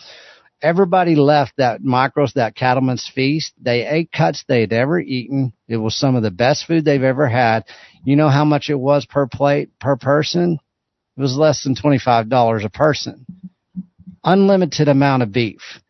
Everybody 0.64 1.16
left 1.16 1.58
that 1.58 1.82
micros, 1.82 2.34
that 2.34 2.56
cattleman's 2.56 3.12
feast. 3.14 3.52
They 3.62 3.86
ate 3.86 4.14
cuts 4.14 4.46
they'd 4.48 4.72
ever 4.72 4.98
eaten. 4.98 5.52
It 5.68 5.76
was 5.76 6.00
some 6.00 6.16
of 6.16 6.24
the 6.24 6.32
best 6.32 6.66
food 6.66 6.86
they've 6.86 7.04
ever 7.04 7.28
had. 7.28 7.66
You 8.06 8.16
know 8.16 8.30
how 8.30 8.46
much 8.46 8.70
it 8.70 8.80
was 8.80 9.06
per 9.06 9.28
plate, 9.28 9.78
per 9.82 9.98
person? 9.98 10.58
It 11.18 11.22
was 11.22 11.36
less 11.36 11.66
than 11.66 11.76
$25 11.76 12.64
a 12.64 12.70
person. 12.70 13.26
Unlimited 14.24 14.88
amount 14.88 15.24
of 15.24 15.34
beef. 15.34 15.82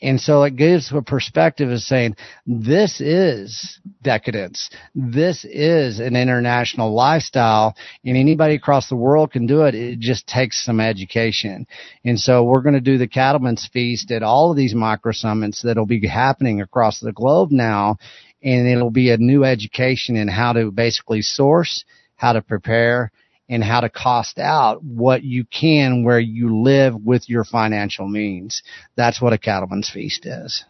And 0.00 0.20
so 0.20 0.44
it 0.44 0.54
gives 0.54 0.92
a 0.92 1.02
perspective 1.02 1.70
of 1.70 1.80
saying, 1.80 2.16
this 2.46 3.00
is 3.00 3.80
decadence. 4.02 4.70
This 4.94 5.44
is 5.44 5.98
an 5.98 6.14
international 6.14 6.94
lifestyle 6.94 7.74
and 8.04 8.16
anybody 8.16 8.54
across 8.54 8.88
the 8.88 8.96
world 8.96 9.32
can 9.32 9.46
do 9.46 9.62
it. 9.62 9.74
It 9.74 9.98
just 9.98 10.26
takes 10.28 10.64
some 10.64 10.80
education. 10.80 11.66
And 12.04 12.18
so 12.18 12.44
we're 12.44 12.62
going 12.62 12.74
to 12.74 12.80
do 12.80 12.96
the 12.96 13.08
Cattleman's 13.08 13.68
Feast 13.72 14.12
at 14.12 14.22
all 14.22 14.52
of 14.52 14.56
these 14.56 14.74
micro 14.74 15.12
summits 15.12 15.62
that'll 15.62 15.86
be 15.86 16.06
happening 16.06 16.60
across 16.60 17.00
the 17.00 17.12
globe 17.12 17.50
now. 17.50 17.96
And 18.40 18.68
it'll 18.68 18.90
be 18.90 19.10
a 19.10 19.16
new 19.16 19.42
education 19.42 20.14
in 20.14 20.28
how 20.28 20.52
to 20.52 20.70
basically 20.70 21.22
source, 21.22 21.84
how 22.14 22.34
to 22.34 22.42
prepare, 22.42 23.10
and 23.48 23.64
how 23.64 23.80
to 23.80 23.88
cost 23.88 24.38
out 24.38 24.82
what 24.82 25.22
you 25.22 25.44
can 25.44 26.04
where 26.04 26.20
you 26.20 26.62
live 26.62 26.94
with 26.94 27.28
your 27.28 27.44
financial 27.44 28.06
means. 28.06 28.62
That's 28.96 29.20
what 29.20 29.32
a 29.32 29.38
cattleman's 29.38 29.90
feast 29.90 30.26
is. 30.26 30.64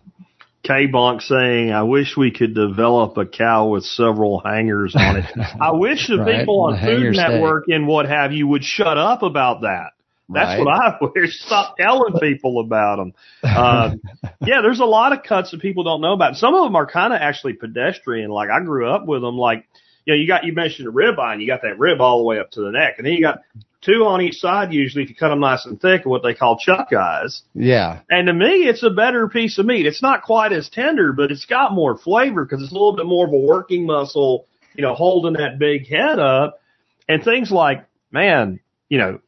K 0.63 0.87
Bonk 0.87 1.23
saying, 1.23 1.73
I 1.73 1.83
wish 1.85 2.17
we 2.17 2.31
could 2.31 2.55
develop 2.55 3.17
a 3.17 3.25
cow 3.25 3.69
with 3.69 3.85
several 3.85 4.41
hangers 4.41 4.95
on 4.97 5.17
it. 5.17 5.25
I 5.61 5.73
wish 5.73 6.09
the 6.09 6.19
right, 6.19 6.41
people 6.41 6.61
on 6.63 6.81
Food 6.81 7.15
Network 7.15 7.65
steak. 7.65 7.77
and 7.77 7.87
what 7.87 8.07
have 8.07 8.33
you 8.33 8.47
would 8.49 8.65
shut 8.65 8.99
up 8.99 9.23
about 9.23 9.63
that. 9.63 9.93
That's 10.29 10.59
right. 10.59 10.65
what 10.65 10.69
I 10.69 10.99
wish. 11.15 11.41
Stop 11.41 11.77
telling 11.79 12.19
people 12.21 12.61
about 12.61 12.97
them. 12.97 13.15
Uh, 13.43 13.93
yeah, 14.41 14.61
there's 14.61 14.81
a 14.81 14.85
lot 14.85 15.13
of 15.13 15.23
cuts 15.23 15.53
that 15.53 15.61
people 15.61 15.85
don't 15.85 16.03
know 16.03 16.13
about. 16.13 16.37
Some 16.37 16.55
of 16.55 16.65
them 16.65 16.77
are 16.77 16.87
kind 16.87 17.15
of 17.15 17.21
actually 17.21 17.55
pedestrian. 17.55 18.31
Like 18.31 18.51
I 18.51 18.63
grew 18.63 18.91
up 18.91 19.07
with 19.07 19.23
them. 19.23 19.39
Like 19.39 19.67
you 20.09 20.15
know, 20.15 20.21
you 20.21 20.27
got, 20.27 20.45
you 20.45 20.55
mentioned 20.55 20.89
a 20.89 20.91
rib 20.91 21.19
eye 21.19 21.35
and 21.35 21.43
you 21.43 21.47
got 21.47 21.61
that 21.63 21.79
rib 21.79 22.01
all 22.01 22.19
the 22.19 22.25
way 22.25 22.39
up 22.39 22.51
to 22.53 22.63
the 22.63 22.71
neck. 22.71 22.95
And 22.97 23.07
then 23.07 23.13
you 23.13 23.21
got 23.21 23.41
two 23.83 24.07
on 24.07 24.23
each 24.23 24.37
side 24.37 24.73
usually 24.73 25.05
if 25.05 25.11
you 25.11 25.15
cut 25.15 25.29
them 25.29 25.41
nice 25.41 25.67
and 25.67 25.79
thick 25.79 26.07
what 26.07 26.23
they 26.23 26.33
call 26.33 26.59
chuck 26.59 26.91
eyes. 26.95 27.43
Yeah. 27.53 28.01
And 28.09 28.27
to 28.27 28.33
me, 28.33 28.67
it's 28.67 28.83
a 28.83 28.89
better 28.89 29.29
piece 29.29 29.59
of 29.59 29.67
meat. 29.67 29.85
It's 29.85 30.03
not 30.03 30.23
quite 30.23 30.53
as 30.53 30.71
tender, 30.71 31.13
but 31.13 31.31
it's 31.31 31.45
got 31.45 31.75
more 31.75 31.99
flavor 31.99 32.43
because 32.43 32.63
it's 32.63 32.71
a 32.71 32.75
little 32.75 32.97
bit 32.97 33.05
more 33.05 33.27
of 33.27 33.35
a 33.35 33.39
working 33.39 33.85
muscle, 33.85 34.47
you 34.75 34.81
know, 34.81 34.95
holding 34.95 35.35
that 35.35 35.59
big 35.59 35.87
head 35.87 36.19
up 36.19 36.59
and 37.07 37.23
things 37.23 37.51
like, 37.51 37.85
man, 38.11 38.61
you 38.89 38.97
know, 38.97 39.21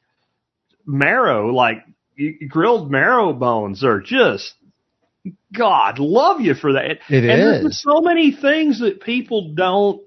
marrow, 0.87 1.53
like 1.53 1.85
grilled 2.49 2.91
marrow 2.91 3.35
bones 3.35 3.85
are 3.85 4.01
just 4.01 4.55
God, 5.53 5.99
love 5.99 6.41
you 6.41 6.55
for 6.55 6.73
that. 6.73 6.93
It 6.93 7.01
and 7.11 7.25
is. 7.25 7.63
There's 7.63 7.83
so 7.83 8.01
many 8.01 8.33
things 8.33 8.81
that 8.81 9.03
people 9.03 9.53
don't 9.53 10.01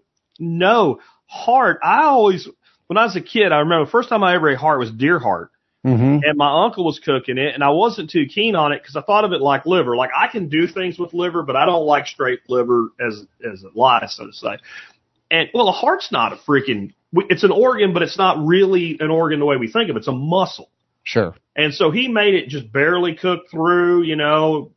no, 0.44 1.00
heart. 1.26 1.80
I 1.84 2.04
always, 2.04 2.48
when 2.88 2.98
I 2.98 3.06
was 3.06 3.16
a 3.16 3.22
kid, 3.22 3.52
I 3.52 3.60
remember 3.60 3.86
the 3.86 3.92
first 3.92 4.10
time 4.10 4.24
I 4.24 4.36
ever 4.36 4.50
ate 4.50 4.58
heart 4.58 4.80
was 4.80 4.92
deer 4.92 5.20
heart. 5.20 5.50
Mm-hmm. 5.86 6.20
And 6.24 6.38
my 6.38 6.64
uncle 6.64 6.86
was 6.86 7.00
cooking 7.00 7.38
it, 7.38 7.54
and 7.54 7.62
I 7.62 7.72
wasn't 7.72 8.10
too 8.10 8.26
keen 8.26 8.56
on 8.56 8.72
it 8.72 8.82
because 8.82 8.96
I 8.96 9.02
thought 9.02 9.26
of 9.26 9.34
it 9.34 9.42
like 9.42 9.66
liver. 9.66 9.98
Like 9.98 10.12
I 10.18 10.28
can 10.28 10.48
do 10.48 10.66
things 10.66 10.98
with 10.98 11.14
liver, 11.14 11.44
but 11.44 11.58
I 11.58 11.66
don't 11.66 11.86
like 11.86 12.08
straight 12.08 12.40
liver 12.48 12.88
as 13.06 13.26
as 13.46 13.64
it 13.64 13.76
lies, 13.76 14.16
so 14.16 14.28
to 14.28 14.32
say. 14.32 14.60
And 15.30 15.50
well, 15.54 15.66
the 15.66 15.74
heart's 15.74 16.10
not 16.10 16.32
a 16.32 16.38
freaking. 16.38 16.94
It's 17.14 17.44
an 17.44 17.52
organ, 17.52 17.94
but 17.94 18.02
it's 18.02 18.18
not 18.18 18.46
really 18.46 18.96
an 19.02 19.12
organ 19.12 19.42
the 19.42 19.46
way 19.46 19.58
we 19.58 19.70
think 19.70 19.90
of 19.90 19.98
it. 19.98 20.00
It's 20.00 20.08
a 20.08 20.14
muscle. 20.14 20.70
Sure. 21.04 21.36
And 21.54 21.74
so 21.74 21.92
he 21.92 22.08
made 22.08 22.34
it 22.34 22.48
just 22.48 22.72
barely 22.72 23.16
cooked 23.16 23.52
through, 23.52 24.04
you 24.04 24.16
know, 24.16 24.72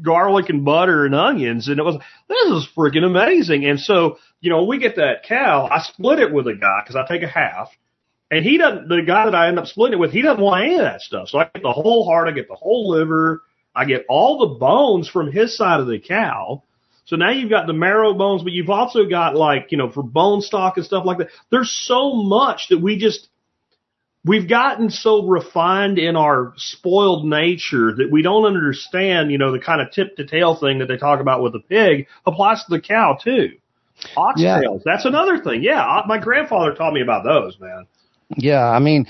garlic 0.00 0.48
and 0.50 0.64
butter 0.64 1.04
and 1.04 1.16
onions, 1.16 1.68
and 1.68 1.80
it 1.80 1.82
was 1.82 2.00
this 2.28 2.46
is 2.46 2.68
freaking 2.76 3.04
amazing. 3.04 3.66
And 3.66 3.80
so 3.80 4.18
you 4.42 4.50
know, 4.50 4.64
we 4.64 4.78
get 4.78 4.96
that 4.96 5.22
cow. 5.22 5.68
I 5.70 5.80
split 5.80 6.18
it 6.18 6.32
with 6.32 6.48
a 6.48 6.54
guy 6.54 6.82
because 6.82 6.96
I 6.96 7.06
take 7.06 7.22
a 7.22 7.28
half, 7.28 7.70
and 8.30 8.44
he 8.44 8.58
doesn't. 8.58 8.88
The 8.88 9.02
guy 9.06 9.24
that 9.24 9.34
I 9.34 9.48
end 9.48 9.58
up 9.58 9.66
splitting 9.66 9.98
it 9.98 10.00
with, 10.00 10.10
he 10.10 10.20
doesn't 10.20 10.42
want 10.42 10.64
any 10.64 10.74
of 10.74 10.82
that 10.82 11.00
stuff. 11.00 11.28
So 11.28 11.38
I 11.38 11.44
get 11.44 11.62
the 11.62 11.72
whole 11.72 12.04
heart, 12.04 12.28
I 12.28 12.32
get 12.32 12.48
the 12.48 12.56
whole 12.56 12.90
liver, 12.90 13.42
I 13.74 13.84
get 13.84 14.04
all 14.08 14.40
the 14.40 14.58
bones 14.58 15.08
from 15.08 15.30
his 15.30 15.56
side 15.56 15.80
of 15.80 15.86
the 15.86 16.00
cow. 16.00 16.64
So 17.04 17.14
now 17.16 17.30
you've 17.30 17.50
got 17.50 17.66
the 17.66 17.72
marrow 17.72 18.14
bones, 18.14 18.42
but 18.42 18.52
you've 18.52 18.70
also 18.70 19.06
got 19.08 19.36
like, 19.36 19.68
you 19.70 19.78
know, 19.78 19.90
for 19.90 20.02
bone 20.02 20.40
stock 20.40 20.76
and 20.76 20.84
stuff 20.84 21.04
like 21.06 21.18
that. 21.18 21.28
There's 21.50 21.70
so 21.70 22.14
much 22.14 22.66
that 22.70 22.80
we 22.80 22.98
just 22.98 23.28
we've 24.24 24.48
gotten 24.48 24.90
so 24.90 25.26
refined 25.26 25.98
in 25.98 26.16
our 26.16 26.52
spoiled 26.56 27.26
nature 27.26 27.94
that 27.96 28.10
we 28.10 28.22
don't 28.22 28.44
understand, 28.44 29.30
you 29.30 29.38
know, 29.38 29.52
the 29.52 29.60
kind 29.60 29.80
of 29.80 29.92
tip 29.92 30.16
to 30.16 30.26
tail 30.26 30.56
thing 30.56 30.78
that 30.80 30.86
they 30.86 30.96
talk 30.96 31.20
about 31.20 31.42
with 31.42 31.52
the 31.52 31.60
pig 31.60 32.08
applies 32.26 32.64
to 32.64 32.70
the 32.70 32.80
cow 32.80 33.16
too. 33.22 33.50
Oxtails, 34.16 34.36
yeah. 34.36 34.78
that's 34.84 35.04
another 35.04 35.38
thing. 35.42 35.62
Yeah, 35.62 36.02
my 36.06 36.18
grandfather 36.18 36.74
taught 36.74 36.92
me 36.92 37.02
about 37.02 37.24
those, 37.24 37.58
man. 37.60 37.86
Yeah, 38.36 38.64
I 38.64 38.78
mean, 38.78 39.06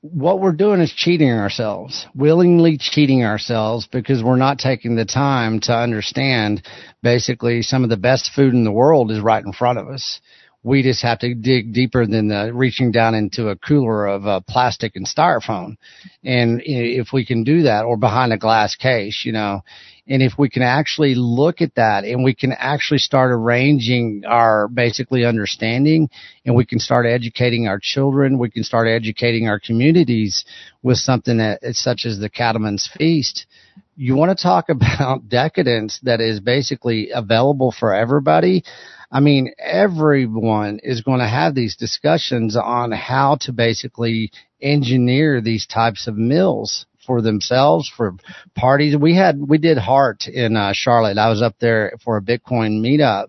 what 0.00 0.40
we're 0.40 0.52
doing 0.52 0.80
is 0.80 0.92
cheating 0.92 1.30
ourselves, 1.30 2.06
willingly 2.14 2.78
cheating 2.78 3.24
ourselves 3.24 3.88
because 3.90 4.22
we're 4.22 4.36
not 4.36 4.58
taking 4.58 4.96
the 4.96 5.04
time 5.04 5.60
to 5.60 5.74
understand 5.74 6.62
basically 7.02 7.62
some 7.62 7.84
of 7.84 7.90
the 7.90 7.96
best 7.96 8.30
food 8.34 8.54
in 8.54 8.64
the 8.64 8.72
world 8.72 9.10
is 9.10 9.20
right 9.20 9.44
in 9.44 9.52
front 9.52 9.78
of 9.78 9.88
us 9.88 10.20
we 10.66 10.82
just 10.82 11.02
have 11.02 11.20
to 11.20 11.32
dig 11.32 11.72
deeper 11.72 12.04
than 12.06 12.26
the, 12.26 12.50
reaching 12.52 12.90
down 12.90 13.14
into 13.14 13.50
a 13.50 13.56
cooler 13.56 14.04
of 14.04 14.26
uh, 14.26 14.40
plastic 14.48 14.96
and 14.96 15.06
styrofoam. 15.06 15.76
And 16.24 16.60
if 16.64 17.12
we 17.12 17.24
can 17.24 17.44
do 17.44 17.62
that 17.62 17.84
or 17.84 17.96
behind 17.96 18.32
a 18.32 18.36
glass 18.36 18.74
case, 18.74 19.22
you 19.24 19.30
know, 19.30 19.62
and 20.08 20.22
if 20.22 20.34
we 20.38 20.48
can 20.48 20.62
actually 20.62 21.14
look 21.16 21.60
at 21.60 21.74
that 21.74 22.04
and 22.04 22.22
we 22.22 22.34
can 22.34 22.52
actually 22.52 22.98
start 22.98 23.32
arranging 23.32 24.22
our 24.26 24.68
basically 24.68 25.24
understanding 25.24 26.08
and 26.44 26.54
we 26.54 26.64
can 26.64 26.78
start 26.78 27.06
educating 27.06 27.66
our 27.66 27.80
children, 27.80 28.38
we 28.38 28.50
can 28.50 28.62
start 28.62 28.86
educating 28.86 29.48
our 29.48 29.58
communities 29.58 30.44
with 30.82 30.98
something 30.98 31.38
that 31.38 31.58
such 31.72 32.06
as 32.06 32.18
the 32.18 32.30
Cattleman's 32.30 32.88
Feast. 32.96 33.46
You 33.96 34.14
want 34.14 34.36
to 34.36 34.40
talk 34.40 34.66
about 34.68 35.28
decadence 35.28 35.98
that 36.04 36.20
is 36.20 36.38
basically 36.38 37.10
available 37.10 37.74
for 37.76 37.92
everybody. 37.92 38.62
I 39.10 39.20
mean, 39.20 39.54
everyone 39.58 40.80
is 40.82 41.00
going 41.00 41.20
to 41.20 41.28
have 41.28 41.54
these 41.54 41.76
discussions 41.76 42.56
on 42.56 42.92
how 42.92 43.38
to 43.42 43.52
basically 43.52 44.30
engineer 44.60 45.40
these 45.40 45.66
types 45.66 46.06
of 46.06 46.16
mills 46.16 46.86
for 47.06 47.22
themselves, 47.22 47.90
for 47.96 48.14
parties. 48.54 48.96
We 48.96 49.14
had, 49.14 49.38
we 49.38 49.58
did 49.58 49.78
Heart 49.78 50.26
in 50.26 50.56
uh, 50.56 50.72
Charlotte. 50.74 51.18
I 51.18 51.28
was 51.28 51.42
up 51.42 51.54
there 51.60 51.96
for 52.04 52.16
a 52.16 52.22
Bitcoin 52.22 52.80
meetup 52.80 53.28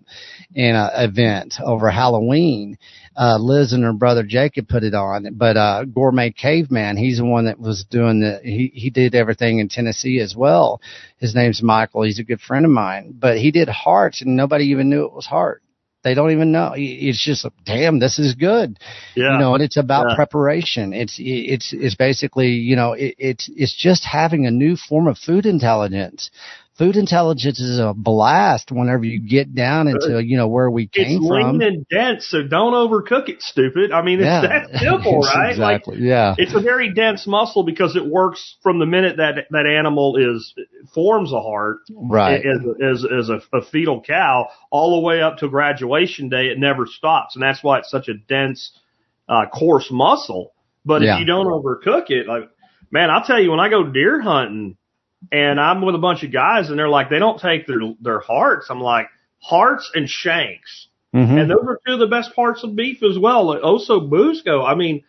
and 0.56 0.90
event 0.96 1.54
over 1.64 1.90
Halloween. 1.90 2.78
Uh, 3.16 3.38
Liz 3.38 3.72
and 3.72 3.82
her 3.84 3.92
brother 3.92 4.22
Jacob 4.22 4.68
put 4.68 4.84
it 4.84 4.94
on, 4.94 5.34
but, 5.34 5.56
uh, 5.56 5.84
Gourmet 5.84 6.30
Caveman, 6.30 6.96
he's 6.96 7.18
the 7.18 7.24
one 7.24 7.46
that 7.46 7.58
was 7.58 7.84
doing 7.90 8.20
the, 8.20 8.40
he, 8.42 8.70
he 8.74 8.90
did 8.90 9.14
everything 9.14 9.58
in 9.58 9.68
Tennessee 9.68 10.20
as 10.20 10.36
well. 10.36 10.80
His 11.18 11.34
name's 11.34 11.62
Michael. 11.62 12.02
He's 12.02 12.20
a 12.20 12.24
good 12.24 12.40
friend 12.40 12.64
of 12.64 12.70
mine, 12.70 13.14
but 13.18 13.38
he 13.38 13.50
did 13.50 13.68
Heart 13.68 14.16
and 14.20 14.36
nobody 14.36 14.66
even 14.66 14.88
knew 14.88 15.04
it 15.04 15.12
was 15.12 15.26
Heart. 15.26 15.62
They 16.04 16.14
don't 16.14 16.30
even 16.30 16.52
know. 16.52 16.74
It's 16.76 17.22
just, 17.22 17.44
damn, 17.64 17.98
this 17.98 18.18
is 18.18 18.34
good. 18.34 18.78
Yeah. 19.16 19.32
You 19.32 19.38
know, 19.38 19.54
and 19.54 19.62
it's 19.62 19.76
about 19.76 20.06
Yeah. 20.10 20.14
preparation. 20.16 20.92
It's, 20.92 21.16
it's, 21.18 21.72
it's 21.72 21.96
basically, 21.96 22.50
you 22.50 22.76
know, 22.76 22.92
it, 22.92 23.14
it's, 23.18 23.50
it's 23.54 23.74
just 23.74 24.04
having 24.04 24.46
a 24.46 24.50
new 24.50 24.76
form 24.76 25.08
of 25.08 25.18
food 25.18 25.44
intelligence. 25.44 26.30
Food 26.78 26.94
intelligence 26.94 27.58
is 27.58 27.80
a 27.80 27.92
blast 27.92 28.70
whenever 28.70 29.04
you 29.04 29.18
get 29.18 29.52
down 29.52 29.88
into, 29.88 30.22
you 30.22 30.36
know, 30.36 30.46
where 30.46 30.70
we 30.70 30.86
came 30.86 31.06
it's 31.06 31.28
came 31.28 31.58
lean 31.58 31.60
and 31.62 31.86
dense, 31.88 32.28
so 32.28 32.44
don't 32.44 32.72
overcook 32.72 33.28
it, 33.28 33.42
stupid. 33.42 33.90
I 33.90 34.02
mean, 34.02 34.20
it's 34.20 34.48
that 34.48 34.78
simple, 34.78 35.18
right? 35.22 35.58
Like, 35.58 35.80
exactly. 35.80 35.98
yeah. 35.98 36.36
it's 36.38 36.54
a 36.54 36.60
very 36.60 36.94
dense 36.94 37.26
muscle 37.26 37.64
because 37.64 37.96
it 37.96 38.06
works 38.06 38.54
from 38.62 38.78
the 38.78 38.86
minute 38.86 39.16
that 39.16 39.46
that 39.50 39.66
animal 39.66 40.16
is 40.16 40.54
forms 40.94 41.32
a 41.32 41.40
heart 41.40 41.78
Right. 41.90 42.46
as 42.46 42.58
as, 42.80 43.04
as 43.04 43.28
a, 43.28 43.56
a 43.56 43.64
fetal 43.64 44.00
cow 44.00 44.48
all 44.70 45.00
the 45.00 45.04
way 45.04 45.20
up 45.20 45.38
to 45.38 45.48
graduation 45.48 46.28
day. 46.28 46.46
It 46.46 46.60
never 46.60 46.86
stops, 46.86 47.34
and 47.34 47.42
that's 47.42 47.60
why 47.62 47.80
it's 47.80 47.90
such 47.90 48.06
a 48.06 48.14
dense, 48.14 48.70
uh, 49.28 49.46
coarse 49.52 49.88
muscle. 49.90 50.52
But 50.84 51.02
Yeah. 51.02 51.14
if 51.14 51.20
you 51.20 51.26
don't 51.26 51.46
overcook 51.46 52.04
it, 52.10 52.28
like 52.28 52.48
man, 52.92 53.10
I'll 53.10 53.24
tell 53.24 53.42
you, 53.42 53.50
when 53.50 53.58
I 53.60 53.68
go 53.68 53.82
deer 53.82 54.20
hunting 54.22 54.76
and 55.32 55.60
I'm 55.60 55.82
with 55.82 55.94
a 55.94 55.98
bunch 55.98 56.22
of 56.22 56.32
guys 56.32 56.70
and 56.70 56.78
they're 56.78 56.88
like, 56.88 57.10
they 57.10 57.18
don't 57.18 57.40
take 57.40 57.66
their 57.66 57.78
their 58.00 58.20
hearts. 58.20 58.66
I'm 58.70 58.80
like, 58.80 59.08
hearts 59.40 59.90
and 59.94 60.08
shanks. 60.08 60.88
Mhm. 61.14 61.40
And 61.40 61.50
those 61.50 61.64
are 61.66 61.78
two 61.86 61.94
of 61.94 62.00
the 62.00 62.06
best 62.06 62.34
parts 62.34 62.62
of 62.62 62.76
beef 62.76 63.02
as 63.02 63.18
well. 63.18 63.46
Like 63.46 63.62
Oso 63.62 64.08
Busco. 64.08 64.64
I 64.66 64.74
mean, 64.74 65.02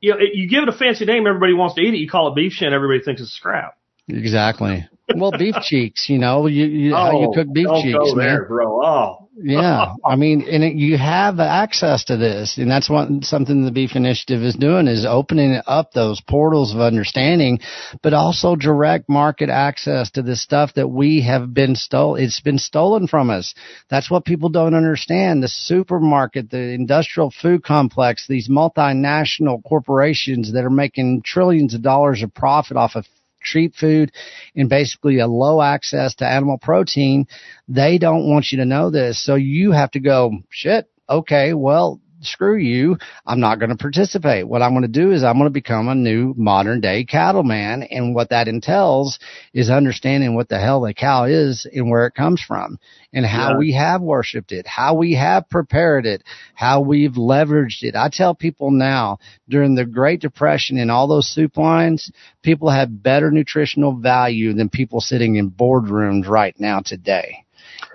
you 0.00 0.12
know, 0.12 0.18
you 0.20 0.48
give 0.48 0.62
it 0.62 0.68
a 0.68 0.72
fancy 0.72 1.04
name, 1.04 1.26
everybody 1.26 1.54
wants 1.54 1.74
to 1.76 1.80
eat 1.80 1.94
it. 1.94 1.98
You 1.98 2.08
call 2.08 2.28
it 2.28 2.34
beef 2.34 2.52
shin, 2.52 2.72
everybody 2.72 3.00
thinks 3.02 3.20
it's 3.20 3.32
scrap. 3.32 3.76
Exactly. 4.08 4.86
Well, 5.14 5.32
beef 5.32 5.54
cheeks, 5.62 6.08
you 6.08 6.18
know, 6.18 6.46
you, 6.46 6.66
you 6.66 6.94
how 6.94 7.12
you 7.18 7.28
oh, 7.28 7.32
cook 7.32 7.52
beef 7.52 7.66
Oh, 7.68 7.82
cheeks, 7.82 7.98
go 7.98 8.14
man. 8.14 8.26
there, 8.26 8.44
bro. 8.44 8.84
Oh, 8.84 9.28
Yeah, 9.34 9.94
I 10.04 10.16
mean, 10.16 10.42
and 10.42 10.62
it, 10.62 10.74
you 10.74 10.98
have 10.98 11.40
access 11.40 12.04
to 12.06 12.16
this, 12.16 12.58
and 12.58 12.70
that's 12.70 12.90
what 12.90 13.08
something 13.24 13.64
the 13.64 13.70
Beef 13.70 13.96
Initiative 13.96 14.42
is 14.42 14.54
doing 14.54 14.86
is 14.86 15.06
opening 15.08 15.60
up 15.66 15.92
those 15.92 16.20
portals 16.20 16.74
of 16.74 16.80
understanding, 16.80 17.60
but 18.02 18.12
also 18.12 18.54
direct 18.54 19.08
market 19.08 19.48
access 19.48 20.10
to 20.12 20.22
this 20.22 20.42
stuff 20.42 20.74
that 20.74 20.88
we 20.88 21.22
have 21.22 21.54
been 21.54 21.74
stolen. 21.74 22.22
It's 22.22 22.40
been 22.40 22.58
stolen 22.58 23.06
from 23.06 23.30
us. 23.30 23.54
That's 23.88 24.10
what 24.10 24.26
people 24.26 24.50
don't 24.50 24.74
understand. 24.74 25.42
The 25.42 25.48
supermarket, 25.48 26.50
the 26.50 26.58
industrial 26.74 27.30
food 27.30 27.64
complex, 27.64 28.26
these 28.28 28.48
multinational 28.48 29.62
corporations 29.64 30.52
that 30.52 30.64
are 30.64 30.70
making 30.70 31.22
trillions 31.22 31.74
of 31.74 31.82
dollars 31.82 32.22
of 32.22 32.34
profit 32.34 32.76
off 32.76 32.94
of 32.94 33.06
cheap 33.42 33.74
food 33.74 34.12
and 34.54 34.68
basically 34.68 35.18
a 35.18 35.26
low 35.26 35.60
access 35.60 36.14
to 36.16 36.26
animal 36.26 36.58
protein 36.58 37.26
they 37.68 37.98
don't 37.98 38.28
want 38.28 38.50
you 38.50 38.58
to 38.58 38.64
know 38.64 38.90
this. 38.90 39.24
So 39.24 39.34
you 39.34 39.72
have 39.72 39.90
to 39.92 40.00
go, 40.00 40.32
shit, 40.50 40.90
okay, 41.08 41.54
well, 41.54 42.00
screw 42.20 42.56
you. 42.56 42.96
I'm 43.26 43.40
not 43.40 43.58
going 43.58 43.70
to 43.70 43.76
participate. 43.76 44.46
What 44.46 44.62
I'm 44.62 44.72
going 44.72 44.82
to 44.82 44.88
do 44.88 45.12
is 45.12 45.22
I'm 45.22 45.36
going 45.38 45.46
to 45.46 45.50
become 45.50 45.88
a 45.88 45.94
new 45.94 46.34
modern 46.36 46.80
day 46.80 47.04
cattleman. 47.04 47.82
And 47.84 48.14
what 48.14 48.30
that 48.30 48.48
entails 48.48 49.18
is 49.52 49.70
understanding 49.70 50.34
what 50.34 50.48
the 50.48 50.58
hell 50.58 50.80
the 50.80 50.94
cow 50.94 51.24
is 51.24 51.66
and 51.72 51.88
where 51.90 52.06
it 52.06 52.14
comes 52.14 52.40
from 52.40 52.78
and 53.12 53.24
how 53.24 53.52
Yeah. 53.52 53.58
we 53.58 53.72
have 53.72 54.02
worshiped 54.02 54.52
it, 54.52 54.66
how 54.66 54.94
we 54.94 55.14
have 55.14 55.48
prepared 55.48 56.06
it, 56.06 56.22
how 56.54 56.80
we've 56.80 57.12
leveraged 57.12 57.82
it. 57.82 57.94
I 57.94 58.08
tell 58.12 58.34
people 58.34 58.70
now 58.70 59.18
during 59.48 59.74
the 59.74 59.84
Great 59.84 60.20
Depression 60.20 60.78
and 60.78 60.90
all 60.90 61.06
those 61.06 61.28
soup 61.28 61.56
lines, 61.56 62.10
people 62.42 62.70
have 62.70 63.02
better 63.02 63.30
nutritional 63.30 63.92
value 63.92 64.52
than 64.52 64.68
people 64.68 65.00
sitting 65.00 65.36
in 65.36 65.50
boardrooms 65.50 66.26
right 66.28 66.54
now 66.58 66.80
today. 66.80 67.44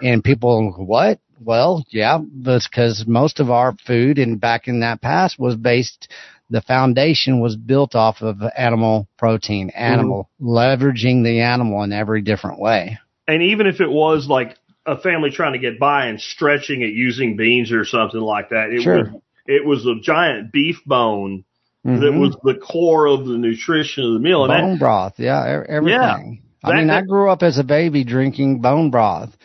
And 0.02 0.24
people, 0.24 0.72
what? 0.78 1.20
Well, 1.42 1.84
yeah, 1.90 2.20
that's 2.42 2.68
because 2.68 3.06
most 3.08 3.40
of 3.40 3.50
our 3.52 3.74
food 3.86 4.18
and 4.20 4.40
back 4.40 4.68
in 4.68 4.80
that 4.82 5.02
past 5.02 5.38
was 5.40 5.56
based, 5.56 6.10
the 6.50 6.62
foundation 6.62 7.40
was 7.40 7.56
built 7.56 7.96
off 7.96 8.22
of 8.22 8.42
animal 8.58 9.08
protein, 9.18 9.70
animal, 9.72 10.30
leveraging 10.42 11.24
the 11.24 11.42
animal 11.42 11.84
in 11.84 11.92
every 11.94 12.22
different 12.22 12.60
way. 12.60 12.98
and 13.28 13.42
even 13.42 13.68
if 13.68 13.80
it 13.80 13.90
was 13.90 14.28
like 14.28 14.58
a 14.86 14.98
family 14.98 15.30
trying 15.32 15.54
to 15.54 15.60
get 15.60 15.80
by 15.80 16.08
and 16.08 16.20
stretching 16.20 16.82
it 16.82 16.90
using 16.94 17.38
beans 17.38 17.72
or 17.72 17.86
something 17.86 18.20
like 18.20 18.50
that, 18.50 18.70
it 18.72 18.82
Sure. 18.82 18.98
was 19.06 19.08
it 19.48 19.66
was 19.66 19.86
a 19.86 19.96
giant 20.02 20.52
beef 20.52 20.84
bone 20.86 21.44
that 21.86 21.90
Mhm. 22.02 22.20
was 22.20 22.36
the 22.44 22.54
core 22.56 23.06
of 23.08 23.26
the 23.26 23.38
nutrition 23.38 24.04
of 24.06 24.14
the 24.14 24.20
meal. 24.20 24.44
And 24.44 24.52
that, 24.54 24.62
bone 24.62 24.78
broth. 24.78 25.14
Yeah, 25.20 25.64
everything. 25.70 26.42
I 26.64 26.70
That- 26.70 26.76
mean, 26.78 26.90
I 26.90 27.02
grew 27.02 27.30
up 27.30 27.44
as 27.44 27.58
a 27.58 27.64
baby 27.64 28.04
drinking 28.06 28.60
bone 28.60 28.90
broth. 28.90 29.38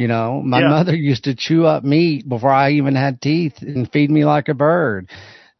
You 0.00 0.08
know, 0.08 0.40
my 0.40 0.60
Yeah. 0.60 0.68
mother 0.68 0.96
used 0.96 1.24
to 1.24 1.34
chew 1.34 1.66
up 1.66 1.84
meat 1.84 2.26
before 2.26 2.50
I 2.50 2.70
even 2.70 2.94
had 2.94 3.20
teeth 3.20 3.60
and 3.60 3.86
feed 3.92 4.10
me 4.10 4.24
like 4.24 4.48
a 4.48 4.54
bird. 4.54 5.10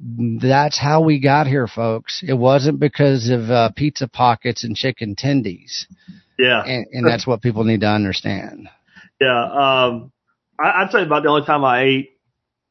That's 0.01 0.79
how 0.79 1.03
we 1.03 1.21
got 1.21 1.47
here, 1.47 1.67
folks. 1.67 2.25
It 2.27 2.33
wasn't 2.33 2.81
because 2.81 3.29
of 3.29 3.51
uh, 3.51 3.69
pizza 3.77 4.09
pockets 4.09 4.65
and 4.65 4.75
chicken 4.75 5.15
tendies, 5.15 5.85
yeah, 6.39 6.65
and, 6.65 6.87
and 6.91 7.07
that's 7.07 7.27
what 7.27 7.43
people 7.43 7.65
need 7.65 7.83
to 7.83 7.89
understand. 7.89 8.71
Yeah, 9.21 9.43
um, 9.43 10.11
I, 10.59 10.85
I'd 10.85 10.91
say 10.91 11.03
about 11.03 11.23
the 11.23 11.29
only 11.29 11.45
time 11.45 11.63
I 11.63 11.83
ate 11.83 12.11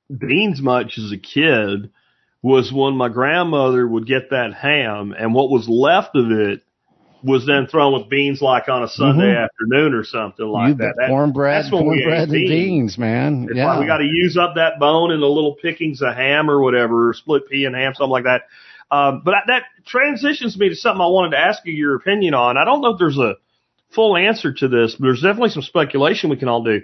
beans 0.10 0.60
much 0.64 0.98
as 0.98 1.12
a 1.12 1.18
kid 1.20 1.92
was 2.42 2.74
when 2.74 2.96
my 2.96 3.10
grandmother 3.10 3.88
would 3.88 4.08
get 4.08 4.32
that 4.32 4.56
ham, 4.56 5.14
and 5.16 5.36
what 5.36 5.52
was 5.52 5.70
left 5.70 6.16
of 6.16 6.32
it 6.32 6.64
was 7.24 7.46
then 7.46 7.68
thrown 7.68 7.94
with 7.94 8.10
beans, 8.10 8.42
like 8.42 8.70
on 8.70 8.84
a 8.84 8.88
Sunday 8.88 9.34
Mhm. 9.34 9.44
afternoon 9.46 9.94
or 9.94 10.04
something 10.04 10.46
like 10.48 10.70
you 10.70 10.74
that. 10.76 10.96
That- 10.98 11.10
cornbread, 11.10 11.64
that's 11.64 11.70
cornbread 11.70 12.24
and 12.24 12.32
beans. 12.32 12.98
man. 12.98 13.48
It's 13.50 13.58
yeah, 13.58 13.68
like 13.68 13.80
we 13.82 13.86
got 13.86 13.98
to 13.98 14.06
use 14.06 14.38
up 14.38 14.56
that 14.56 14.80
bone 14.80 15.12
and 15.12 15.22
the 15.22 15.28
little 15.28 15.56
pickings 15.62 16.02
of 16.02 16.14
ham 16.16 16.50
or 16.50 16.62
whatever, 16.62 17.10
or 17.10 17.14
split 17.14 17.50
pea 17.50 17.66
and 17.66 17.76
ham, 17.76 17.94
something 17.94 18.12
like 18.12 18.24
that. 18.26 18.44
Um, 18.92 19.22
but 19.24 19.32
that, 19.32 19.44
that 19.48 19.64
transitions 19.86 20.58
me 20.58 20.70
to 20.70 20.76
something 20.76 21.02
I 21.02 21.08
wanted 21.08 21.32
to 21.32 21.40
ask 21.40 21.64
you 21.66 21.74
your 21.74 21.96
opinion 21.96 22.34
on. 22.34 22.58
I 22.58 22.66
don't 22.66 22.82
know 22.82 22.90
if 22.94 23.00
there's 23.00 23.18
a 23.20 23.36
full 23.92 24.16
answer 24.18 24.52
to 24.54 24.68
this, 24.68 24.96
but 24.96 25.06
there's 25.06 25.22
definitely 25.22 25.50
some 25.50 25.62
speculation 25.64 26.30
we 26.30 26.38
can 26.38 26.48
all 26.48 26.64
do. 26.64 26.82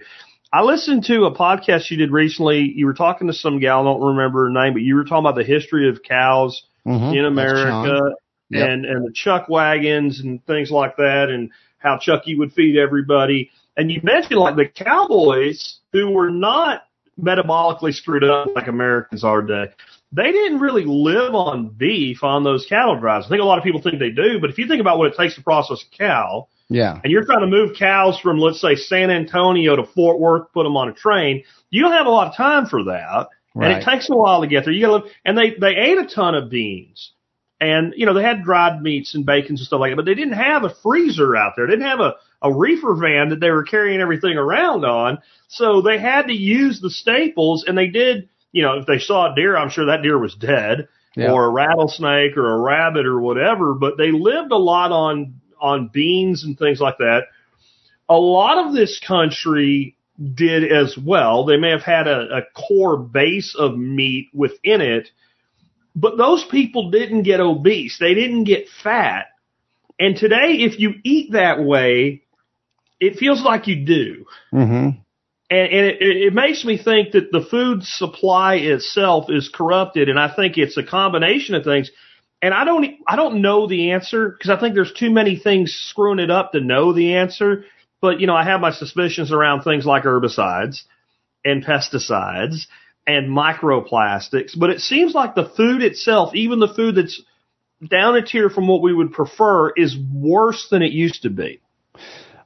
I 0.54 0.62
listened 0.62 1.06
to 1.06 1.26
a 1.26 1.36
podcast 1.36 1.90
you 1.92 1.98
did 1.98 2.12
recently. 2.12 2.72
You 2.76 2.86
were 2.86 2.94
talking 2.94 3.28
to 3.28 3.34
some 3.34 3.60
gal, 3.60 3.82
I 3.82 3.84
don't 3.86 4.02
remember 4.16 4.46
her 4.46 4.52
name, 4.52 4.74
but 4.74 4.82
you 4.84 4.96
were 4.96 5.04
talking 5.04 5.26
about 5.26 5.36
the 5.36 5.44
history 5.44 5.90
of 5.90 6.02
cows 6.04 6.64
Mhm. 6.88 7.16
in 7.18 7.26
America. 7.26 8.12
Yep. 8.56 8.70
and 8.70 8.86
and 8.86 9.06
the 9.06 9.14
chuck 9.14 9.50
wagons 9.50 10.20
and 10.20 10.46
things 10.46 10.72
like 10.72 10.96
that, 10.98 11.30
and 11.30 11.52
how 11.78 11.98
Chucky 11.98 12.36
would 12.36 12.54
feed 12.54 12.78
everybody. 12.78 13.52
And 13.78 13.92
you 13.92 14.00
mentioned 14.04 14.40
like 14.40 14.56
the 14.56 14.68
cowboys 14.68 15.80
who 15.92 16.12
were 16.12 16.30
not 16.30 16.84
metabolically 17.20 17.94
screwed 17.94 18.24
up 18.24 18.48
like 18.56 18.68
Americans 18.68 19.24
are 19.24 19.42
today. 19.42 19.72
They 20.12 20.32
didn't 20.32 20.60
really 20.60 20.86
live 20.86 21.36
on 21.36 21.70
beef 21.70 22.24
on 22.24 22.44
those 22.44 22.66
cattle 22.68 23.00
drives. 23.00 23.26
I 23.26 23.30
think 23.30 23.42
a 23.42 23.46
lot 23.46 23.58
of 23.58 23.64
people 23.64 23.82
think 23.82 24.00
they 24.00 24.12
do, 24.12 24.40
but 24.40 24.50
if 24.50 24.58
you 24.58 24.68
think 24.68 24.80
about 24.82 24.98
what 24.98 25.12
it 25.12 25.18
takes 25.18 25.36
to 25.36 25.44
process 25.44 25.84
a 25.84 25.98
cow, 25.98 26.48
Yeah, 26.70 27.00
and 27.04 27.12
you're 27.12 27.26
trying 27.26 27.42
to 27.42 27.48
move 27.48 27.76
cows 27.78 28.20
from 28.20 28.38
let's 28.38 28.62
say 28.62 28.76
San 28.76 29.12
Antonio 29.12 29.76
to 29.76 29.84
Fort 29.84 30.20
Worth, 30.20 30.52
put 30.54 30.64
them 30.64 30.78
on 30.78 30.90
a 30.90 30.94
train, 30.94 31.44
you 31.70 31.82
don't 31.82 31.92
have 31.92 32.06
a 32.06 32.10
lot 32.10 32.28
of 32.28 32.36
time 32.36 32.66
for 32.66 32.86
that, 32.86 33.28
and 33.56 33.72
it 33.74 33.84
takes 33.86 34.10
a 34.10 34.16
while 34.16 34.42
to 34.42 34.48
get 34.48 34.64
there. 34.66 34.74
You 34.74 34.86
got 34.86 35.04
to, 35.06 35.12
and 35.26 35.38
they 35.38 35.52
they 35.60 35.76
ate 35.76 35.98
a 35.98 36.06
ton 36.06 36.36
of 36.36 36.50
beans, 36.50 37.12
and 37.60 37.94
you 37.96 38.06
know 38.06 38.14
they 38.14 38.24
had 38.24 38.44
dried 38.44 38.82
meats 38.82 39.16
and 39.16 39.26
bacons 39.26 39.60
and 39.62 39.68
stuff 39.68 39.80
like 39.80 39.92
that, 39.92 39.96
but 39.98 40.06
they 40.06 40.16
didn't 40.16 40.34
have 40.34 40.64
a 40.64 40.74
freezer 40.84 41.36
out 41.36 41.54
there. 41.56 41.68
They 41.68 41.74
didn't 41.74 41.88
have 41.88 42.00
a 42.00 42.16
a 42.42 42.54
reefer 42.54 42.94
van 42.96 43.30
that 43.30 43.40
they 43.40 43.50
were 43.50 43.64
carrying 43.64 44.02
everything 44.02 44.38
around 44.38 44.86
on, 44.86 45.20
so 45.48 45.82
they 45.82 45.98
had 46.00 46.28
to 46.28 46.34
use 46.34 46.80
the 46.82 46.90
staples, 46.90 47.64
and 47.68 47.78
they 47.78 47.88
did. 47.88 48.30
You 48.52 48.62
know, 48.62 48.78
if 48.80 48.86
they 48.86 49.00
saw 49.00 49.32
a 49.32 49.36
deer, 49.36 49.58
I'm 49.58 49.70
sure 49.70 49.88
that 49.88 50.02
deer 50.02 50.18
was 50.18 50.34
dead 50.34 50.88
Yeah. 51.16 51.32
or 51.32 51.46
a 51.46 51.50
rattlesnake 51.50 52.38
or 52.38 52.54
a 52.54 52.60
rabbit 52.60 53.06
or 53.06 53.20
whatever, 53.20 53.74
but 53.74 53.98
they 53.98 54.12
lived 54.12 54.52
a 54.52 54.58
lot 54.58 54.92
on 54.94 55.42
on 55.60 55.90
beans 55.92 56.44
and 56.46 56.58
things 56.58 56.80
like 56.80 56.98
that. 57.00 57.24
A 58.08 58.16
lot 58.16 58.66
of 58.66 58.74
this 58.74 59.00
country 59.06 59.98
did 60.36 60.72
as 60.72 60.98
well. 60.98 61.46
They 61.46 61.58
may 61.58 61.72
have 61.72 61.82
had 61.82 62.08
a, 62.08 62.38
a 62.38 62.42
core 62.56 62.98
base 62.98 63.56
of 63.58 63.78
meat 63.78 64.30
within 64.34 64.80
it, 64.82 65.10
but 65.96 66.18
those 66.18 66.44
people 66.44 66.92
didn't 66.92 67.24
get 67.24 67.40
obese. 67.40 67.98
They 68.00 68.14
didn't 68.14 68.44
get 68.44 68.68
fat. 68.84 69.28
And 70.00 70.18
today, 70.18 70.58
if 70.60 70.80
you 70.80 70.96
eat 71.04 71.32
that 71.32 71.64
way, 71.64 72.24
it 73.00 73.18
feels 73.18 73.42
like 73.44 73.68
you 73.68 73.86
do. 73.86 74.26
hmm 74.52 74.90
And, 75.50 75.68
and 75.74 75.86
it, 75.88 75.98
it 76.02 76.34
makes 76.34 76.66
me 76.66 76.78
think 76.78 77.12
that 77.14 77.32
the 77.32 77.46
food 77.50 77.84
supply 77.84 78.56
itself 78.56 79.26
is 79.30 79.50
corrupted, 79.54 80.10
and 80.10 80.20
I 80.20 80.34
think 80.34 80.58
it's 80.58 80.78
a 80.78 80.84
combination 80.84 81.56
of 81.56 81.64
things. 81.64 81.92
and 82.42 82.54
I 82.54 82.66
don't 82.66 82.86
I 83.08 83.16
don't 83.16 83.42
know 83.42 83.68
the 83.68 83.92
answer 83.92 84.30
because 84.30 84.50
I 84.50 84.60
think 84.60 84.76
there's 84.76 84.94
too 84.94 85.12
many 85.12 85.38
things 85.38 85.74
screwing 85.74 86.20
it 86.20 86.32
up 86.32 86.52
to 86.52 86.60
know 86.62 86.94
the 86.94 87.16
answer. 87.16 87.66
But 88.02 88.20
you 88.20 88.28
know, 88.28 88.36
I 88.36 88.44
have 88.44 88.60
my 88.62 88.72
suspicions 88.72 89.32
around 89.32 89.62
things 89.64 89.86
like 89.86 90.04
herbicides 90.04 90.82
and 91.44 91.64
pesticides 91.66 92.66
and 93.08 93.30
microplastics. 93.30 94.58
But 94.58 94.70
it 94.70 94.80
seems 94.80 95.14
like 95.14 95.36
the 95.36 95.52
food 95.56 95.82
itself, 95.82 96.34
even 96.36 96.60
the 96.60 96.74
food 96.74 96.96
that's 96.96 97.22
down 97.90 98.16
a 98.16 98.26
tier 98.26 98.50
from 98.50 98.68
what 98.68 98.82
we 98.82 98.94
would 98.94 99.12
prefer, 99.12 99.72
is 99.72 99.96
worse 100.14 100.68
than 100.70 100.82
it 100.82 100.92
used 100.92 101.24
to 101.24 101.30
be. 101.30 101.62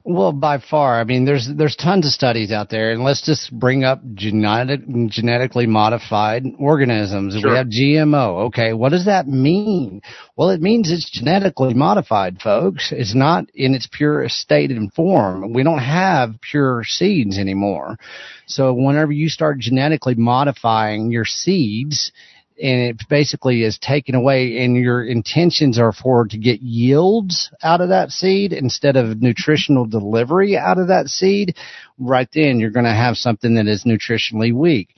Well, 0.02 0.32
by 0.32 0.58
far. 0.58 0.98
I 0.98 1.04
mean, 1.04 1.26
there's 1.26 1.48
there's 1.54 1.76
tons 1.76 2.06
of 2.06 2.12
studies 2.12 2.52
out 2.52 2.70
there, 2.70 2.92
and 2.92 3.04
let's 3.04 3.24
just 3.24 3.52
bring 3.52 3.84
up 3.84 4.00
genetic, 4.14 4.80
genetically 5.08 5.66
modified 5.66 6.44
organisms. 6.58 7.38
Sure. 7.38 7.50
We 7.50 7.56
have 7.56 7.66
GMO. 7.66 8.46
Okay, 8.46 8.72
what 8.72 8.92
does 8.92 9.04
that 9.04 9.28
mean? 9.28 10.00
Well, 10.36 10.50
it 10.50 10.62
means 10.62 10.90
it's 10.90 11.10
genetically 11.10 11.74
modified, 11.74 12.40
folks. 12.40 12.92
It's 12.96 13.14
not 13.14 13.44
in 13.54 13.74
its 13.74 13.88
purest 13.92 14.38
state 14.38 14.70
and 14.70 14.90
form. 14.92 15.52
We 15.52 15.62
don't 15.62 15.78
have 15.78 16.40
pure 16.40 16.82
seeds 16.84 17.36
anymore. 17.38 17.98
So 18.46 18.72
whenever 18.72 19.12
you 19.12 19.28
start 19.28 19.58
genetically 19.58 20.14
modifying 20.14 21.10
your 21.10 21.26
seeds, 21.26 22.10
and 22.60 22.80
it 22.80 23.08
basically 23.08 23.62
is 23.62 23.78
taken 23.78 24.14
away 24.14 24.64
and 24.64 24.76
your 24.76 25.04
intentions 25.04 25.78
are 25.78 25.92
for 25.92 26.26
to 26.26 26.38
get 26.38 26.60
yields 26.60 27.50
out 27.62 27.80
of 27.80 27.88
that 27.88 28.10
seed 28.10 28.52
instead 28.52 28.96
of 28.96 29.22
nutritional 29.22 29.86
delivery 29.86 30.56
out 30.56 30.78
of 30.78 30.88
that 30.88 31.08
seed, 31.08 31.56
right 31.98 32.28
then 32.34 32.60
you're 32.60 32.70
going 32.70 32.84
to 32.84 32.90
have 32.90 33.16
something 33.16 33.54
that 33.54 33.66
is 33.66 33.84
nutritionally 33.84 34.52
weak. 34.52 34.94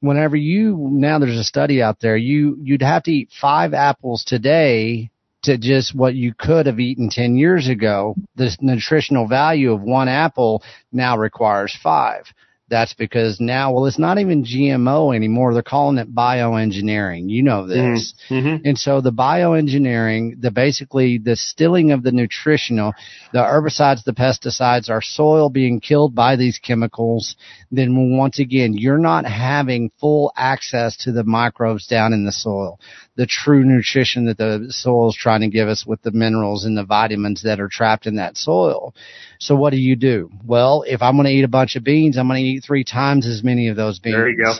Whenever 0.00 0.36
you, 0.36 0.76
now 0.90 1.18
there's 1.18 1.38
a 1.38 1.44
study 1.44 1.80
out 1.80 2.00
there, 2.00 2.16
you, 2.16 2.58
you'd 2.62 2.82
have 2.82 3.04
to 3.04 3.12
eat 3.12 3.30
five 3.40 3.72
apples 3.72 4.24
today 4.24 5.10
to 5.44 5.56
just 5.56 5.94
what 5.94 6.14
you 6.14 6.34
could 6.36 6.66
have 6.66 6.80
eaten 6.80 7.08
10 7.08 7.36
years 7.36 7.68
ago. 7.68 8.14
The 8.34 8.54
nutritional 8.60 9.28
value 9.28 9.72
of 9.72 9.80
one 9.80 10.08
apple 10.08 10.62
now 10.92 11.16
requires 11.16 11.76
five. 11.82 12.24
That's 12.68 12.94
because 12.94 13.40
now, 13.40 13.72
well, 13.72 13.86
it's 13.86 13.98
not 13.98 14.18
even 14.18 14.44
GMO 14.44 15.14
anymore. 15.14 15.54
They're 15.54 15.62
calling 15.62 15.98
it 15.98 16.12
bioengineering. 16.12 17.30
You 17.30 17.44
know 17.44 17.66
this. 17.66 18.12
Mm-hmm. 18.28 18.66
And 18.66 18.76
so 18.76 19.00
the 19.00 19.12
bioengineering, 19.12 20.40
the 20.40 20.50
basically 20.50 21.18
the 21.18 21.36
stilling 21.36 21.92
of 21.92 22.02
the 22.02 22.10
nutritional, 22.10 22.92
the 23.32 23.38
herbicides, 23.38 24.02
the 24.02 24.12
pesticides, 24.12 24.90
our 24.90 25.00
soil 25.00 25.48
being 25.48 25.78
killed 25.78 26.16
by 26.16 26.34
these 26.34 26.58
chemicals, 26.58 27.36
then 27.70 28.16
once 28.16 28.40
again, 28.40 28.74
you're 28.74 28.98
not 28.98 29.26
having 29.26 29.92
full 30.00 30.32
access 30.36 30.96
to 31.04 31.12
the 31.12 31.22
microbes 31.22 31.86
down 31.86 32.12
in 32.12 32.24
the 32.24 32.32
soil, 32.32 32.80
the 33.16 33.26
true 33.26 33.64
nutrition 33.64 34.26
that 34.26 34.38
the 34.38 34.66
soil 34.68 35.08
is 35.08 35.16
trying 35.16 35.40
to 35.40 35.48
give 35.48 35.68
us 35.68 35.84
with 35.86 36.02
the 36.02 36.12
minerals 36.12 36.64
and 36.64 36.76
the 36.76 36.84
vitamins 36.84 37.42
that 37.42 37.60
are 37.60 37.68
trapped 37.68 38.06
in 38.06 38.16
that 38.16 38.36
soil. 38.36 38.94
So 39.38 39.56
what 39.56 39.70
do 39.70 39.78
you 39.78 39.96
do? 39.96 40.30
Well, 40.44 40.84
if 40.86 41.02
I'm 41.02 41.16
going 41.16 41.26
to 41.26 41.32
eat 41.32 41.44
a 41.44 41.48
bunch 41.48 41.76
of 41.76 41.84
beans, 41.84 42.16
I'm 42.16 42.28
going 42.28 42.42
to 42.42 42.48
eat 42.48 42.64
three 42.64 42.84
times 42.84 43.26
as 43.26 43.42
many 43.42 43.68
of 43.68 43.76
those 43.76 43.98
beans. 43.98 44.16
There 44.16 44.28
you 44.28 44.44
go. 44.44 44.52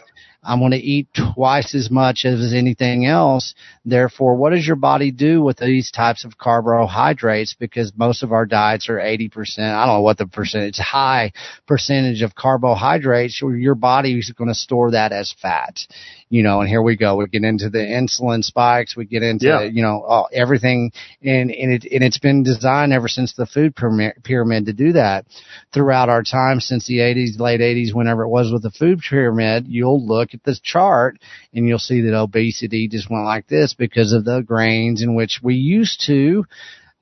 I'm 0.47 0.61
going 0.61 0.71
to 0.73 0.77
eat 0.77 1.09
twice 1.35 1.75
as 1.75 1.91
much 1.91 2.25
as 2.25 2.53
anything 2.55 3.05
else. 3.05 3.55
Therefore, 3.85 4.37
what 4.37 4.51
does 4.51 4.65
your 4.65 4.77
body 4.77 5.11
do 5.11 5.43
with 5.43 5.57
these 5.57 5.91
types 5.91 6.25
of 6.25 6.39
carbohydrates? 6.39 7.57
Because 7.59 7.93
most 7.97 8.23
of 8.23 8.31
our 8.31 8.47
diets 8.47 8.89
are 8.89 8.99
80%. 8.99 9.59
I 9.59 9.87
don't 9.87 9.97
know 9.97 10.01
what 10.03 10.19
the 10.19 10.27
percentage, 10.29 10.79
high 10.79 11.33
percentage 11.67 12.23
of 12.23 12.37
carbohydrates. 12.37 13.43
Your 13.43 13.75
body 13.75 14.17
is 14.19 14.31
going 14.31 14.49
to 14.49 14.55
store 14.55 14.93
that 14.93 15.11
as 15.11 15.35
fat. 15.43 15.81
You 16.29 16.43
know, 16.43 16.61
and 16.61 16.69
here 16.69 16.83
we 16.83 16.97
go. 16.97 17.17
We 17.17 17.27
get 17.29 17.45
into 17.45 17.71
the 17.71 17.79
insulin 17.79 18.43
spikes. 18.43 18.97
We 18.97 19.05
get 19.05 19.23
into, 19.23 19.47
Yeah. 19.47 19.63
you 19.63 19.81
know, 19.83 20.03
all, 20.03 20.29
everything. 20.33 20.91
And, 21.23 21.53
and 21.53 21.73
it, 21.73 21.85
and 21.85 22.03
it's 22.03 22.19
been 22.19 22.43
designed 22.43 22.93
ever 22.93 23.07
since 23.07 23.35
the 23.35 23.47
food 23.47 23.77
pyramid, 23.77 24.15
pyramid 24.25 24.67
to 24.67 24.73
do 24.73 24.93
that 24.95 25.27
throughout 25.73 26.09
our 26.09 26.25
time 26.25 26.59
since 26.59 26.87
the 26.87 26.99
80s, 26.99 27.39
late 27.39 27.61
80s, 27.61 27.95
whenever 27.95 28.23
it 28.25 28.29
was 28.29 28.51
with 28.53 28.65
the 28.65 28.73
food 28.73 29.01
pyramid, 29.09 29.67
you'll 29.69 30.05
look 30.05 30.35
at 30.35 30.43
this 30.43 30.59
chart 30.59 31.17
and 31.55 31.69
you'll 31.69 31.79
see 31.79 32.01
that 32.01 32.17
obesity 32.19 32.89
just 32.89 33.09
went 33.09 33.25
like 33.25 33.47
this 33.47 33.75
because 33.75 34.13
of 34.13 34.25
the 34.25 34.41
grains 34.43 35.03
in 35.03 35.15
which 35.15 35.39
we 35.45 35.55
used 35.55 36.03
to, 36.07 36.45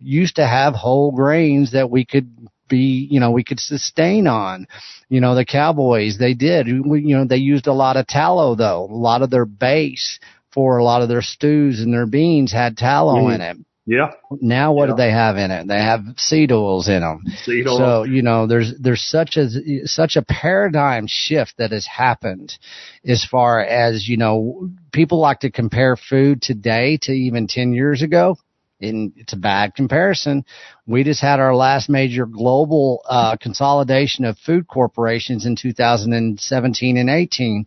used 0.01 0.37
to 0.37 0.47
have 0.47 0.75
whole 0.75 1.13
grains 1.13 1.73
that 1.73 1.89
we 1.91 2.05
could 2.05 2.29
be, 2.69 3.07
you 3.11 3.21
know, 3.21 3.31
we 3.31 3.45
could 3.45 3.61
sustain 3.61 4.27
on. 4.27 4.67
You 5.09 5.21
know, 5.21 5.35
the 5.35 5.45
cowboys, 5.45 6.19
they 6.19 6.35
did, 6.35 6.67
we, 6.85 7.03
you 7.03 7.17
know, 7.17 7.25
they 7.25 7.37
used 7.37 7.67
a 7.67 7.73
lot 7.73 7.97
of 7.97 8.07
tallow 8.07 8.55
though. 8.55 8.85
A 8.91 8.95
lot 8.95 9.23
of 9.23 9.31
their 9.31 9.45
base 9.47 10.19
for 10.53 10.79
a 10.79 10.85
lot 10.85 11.03
of 11.03 11.09
their 11.09 11.23
stews 11.23 11.81
and 11.81 11.93
their 11.93 12.07
beans 12.07 12.53
had 12.53 12.77
tallow 12.77 13.25
Mhm. 13.27 13.35
in 13.35 13.41
it. 13.41 13.57
Yeah. 13.87 14.13
Now 14.41 14.73
what 14.73 14.89
Yeah. 14.89 14.95
do 14.95 14.97
they 14.97 15.11
have 15.11 15.37
in 15.37 15.51
it? 15.51 15.69
They 15.69 15.79
have 15.79 16.03
seed 16.17 16.51
oils 16.53 16.89
in 16.89 17.01
them. 17.03 17.23
Seed 17.43 17.67
oil. 17.69 17.77
So 17.77 18.03
you 18.05 18.23
know, 18.23 18.47
there's 18.47 18.73
there's 18.81 19.03
such 19.03 19.37
a 19.37 19.87
such 19.87 20.17
a 20.17 20.23
paradigm 20.23 21.07
shift 21.07 21.55
that 21.59 21.71
has 21.73 21.87
happened, 21.87 22.57
as 23.07 23.25
far 23.25 23.61
as 23.63 24.09
you 24.09 24.17
know, 24.17 24.71
people 24.93 25.19
like 25.19 25.41
to 25.41 25.51
compare 25.51 25.97
food 25.97 26.41
today 26.41 26.97
to 27.03 27.13
even 27.13 27.47
ten 27.47 27.75
years 27.75 28.01
ago, 28.01 28.39
and 28.85 29.13
it's 29.17 29.33
a 29.33 29.39
bad 29.39 29.75
comparison. 29.75 30.45
We 30.87 31.05
just 31.05 31.21
had 31.21 31.41
our 31.41 31.55
last 31.55 31.89
major 31.89 32.27
global 32.27 33.03
uh, 33.09 33.37
consolidation 33.37 34.25
of 34.25 34.39
food 34.39 34.69
corporations 34.69 35.47
in 35.47 35.57
2017 35.57 36.97
and 36.97 37.11
18. 37.11 37.67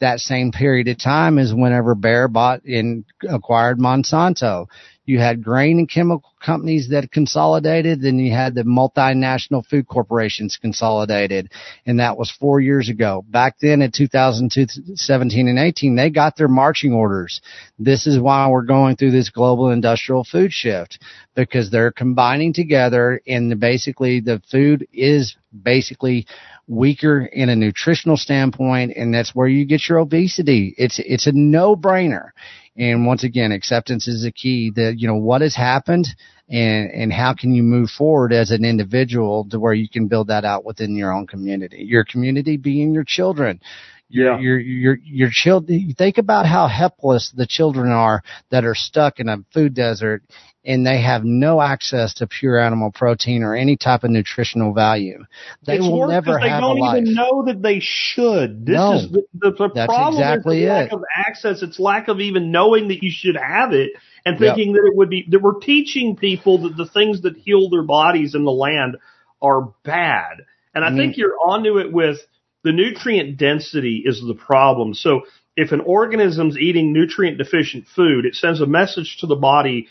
That 0.00 0.20
same 0.20 0.52
period 0.52 0.88
of 0.88 0.98
time 0.98 1.38
is 1.38 1.52
whenever 1.52 1.94
Bayer 1.94 2.28
bought 2.28 2.64
and 2.64 3.04
acquired 3.28 3.78
Monsanto 3.78 4.68
you 5.08 5.18
had 5.18 5.42
grain 5.42 5.78
and 5.78 5.88
chemical 5.88 6.30
companies 6.44 6.90
that 6.90 7.10
consolidated, 7.10 8.02
then 8.02 8.18
you 8.18 8.30
had 8.30 8.54
the 8.54 8.62
multinational 8.62 9.64
food 9.66 9.88
corporations 9.88 10.58
consolidated, 10.60 11.50
and 11.86 11.98
that 11.98 12.18
was 12.18 12.30
four 12.30 12.60
years 12.60 12.90
ago. 12.90 13.24
Back 13.28 13.56
then 13.60 13.80
in 13.80 13.90
2017 13.90 15.48
and 15.48 15.58
18, 15.58 15.96
they 15.96 16.10
got 16.10 16.36
their 16.36 16.48
marching 16.48 16.92
orders. 16.92 17.40
This 17.78 18.06
is 18.06 18.20
why 18.20 18.48
we're 18.48 18.62
going 18.62 18.96
through 18.96 19.12
this 19.12 19.30
global 19.30 19.70
industrial 19.70 20.24
food 20.24 20.52
shift 20.52 21.02
because 21.34 21.70
they're 21.70 21.92
combining 21.92 22.52
together 22.52 23.20
and 23.26 23.58
basically 23.58 24.20
the 24.20 24.42
food 24.50 24.86
is 24.92 25.36
basically 25.62 26.26
weaker 26.66 27.24
in 27.24 27.48
a 27.48 27.56
nutritional 27.56 28.16
standpoint 28.16 28.92
and 28.94 29.14
that's 29.14 29.34
where 29.34 29.48
you 29.48 29.64
get 29.64 29.88
your 29.88 29.98
obesity. 29.98 30.74
It's, 30.76 30.98
it's 30.98 31.26
a 31.26 31.32
no 31.32 31.74
brainer. 31.74 32.30
And 32.78 33.06
once 33.06 33.24
again, 33.24 33.50
acceptance 33.50 34.06
is 34.06 34.22
the 34.22 34.30
key 34.30 34.70
that, 34.76 34.94
you 34.98 35.08
know, 35.08 35.16
what 35.16 35.40
has 35.40 35.56
happened 35.56 36.06
and, 36.48 36.90
and 36.92 37.12
how 37.12 37.34
can 37.34 37.52
you 37.52 37.62
move 37.62 37.90
forward 37.90 38.32
as 38.32 38.52
an 38.52 38.64
individual 38.64 39.46
to 39.50 39.58
where 39.58 39.74
you 39.74 39.88
can 39.88 40.06
build 40.06 40.28
that 40.28 40.44
out 40.44 40.64
within 40.64 40.96
your 40.96 41.12
own 41.12 41.26
community, 41.26 41.84
your 41.84 42.04
community 42.04 42.56
being 42.56 42.94
your 42.94 43.04
children. 43.04 43.60
Yeah. 44.08 44.38
Your, 44.38 44.58
your, 44.58 44.98
your 45.02 45.28
children, 45.30 45.94
think 45.98 46.16
about 46.16 46.46
how 46.46 46.66
helpless 46.66 47.30
the 47.36 47.46
children 47.46 47.90
are 47.90 48.22
that 48.50 48.64
are 48.64 48.74
stuck 48.74 49.20
in 49.20 49.28
a 49.28 49.38
food 49.52 49.74
desert 49.74 50.22
and 50.68 50.86
they 50.86 51.02
have 51.02 51.24
no 51.24 51.62
access 51.62 52.14
to 52.16 52.28
pure 52.28 52.60
animal 52.60 52.92
protein 52.92 53.42
or 53.42 53.56
any 53.56 53.76
type 53.78 54.04
of 54.04 54.12
nutritional 54.12 54.74
value. 54.74 55.24
They 55.66 55.76
it's 55.76 55.88
will 55.88 55.98
never 55.98 56.38
they 56.40 56.48
have 56.48 56.58
don't 56.58 56.68
a 56.68 56.72
life. 56.74 57.04
even 57.04 57.14
know 57.14 57.44
that 57.46 57.62
they 57.62 57.80
should. 57.80 58.66
This 58.66 58.84
No. 58.84 58.90
is 58.90 59.10
the, 59.10 59.24
the, 59.34 59.52
the 59.52 59.70
That's 59.74 59.86
problem 59.86 60.28
exactly 60.28 60.58
is 60.58 60.60
the 60.60 60.66
lack 60.68 60.86
it. 60.86 60.92
of 60.92 61.02
access. 61.16 61.62
It's 61.62 61.80
lack 61.80 62.08
of 62.08 62.20
even 62.20 62.52
knowing 62.52 62.88
that 62.88 63.02
you 63.02 63.10
should 63.12 63.36
have 63.36 63.72
it 63.72 63.92
and 64.26 64.38
Yep. 64.38 64.40
thinking 64.40 64.74
that 64.74 64.86
it 64.86 64.96
would 64.96 65.10
be 65.10 65.26
that 65.30 65.42
we're 65.42 65.60
teaching 65.60 66.16
people 66.16 66.62
that 66.64 66.76
the 66.76 66.86
things 66.88 67.22
that 67.22 67.36
heal 67.36 67.70
their 67.70 67.82
bodies 67.84 68.34
in 68.34 68.44
the 68.44 68.52
land 68.52 68.98
are 69.42 69.72
bad. 69.84 70.44
And 70.74 70.84
I 70.84 70.90
I 70.90 70.92
think 70.92 71.16
you're 71.16 71.36
onto 71.44 71.78
it 71.78 71.92
with 71.92 72.18
the 72.64 72.72
nutrient 72.72 73.38
density 73.38 74.02
is 74.06 74.20
the 74.26 74.34
problem. 74.34 74.94
So 74.94 75.22
if 75.56 75.72
an 75.72 75.80
organism's 75.82 76.58
eating 76.58 76.92
nutrient 76.92 77.38
deficient 77.38 77.86
food, 77.88 78.26
it 78.26 78.36
sends 78.36 78.60
a 78.60 78.66
message 78.66 79.18
to 79.20 79.26
the 79.26 79.36
body 79.36 79.88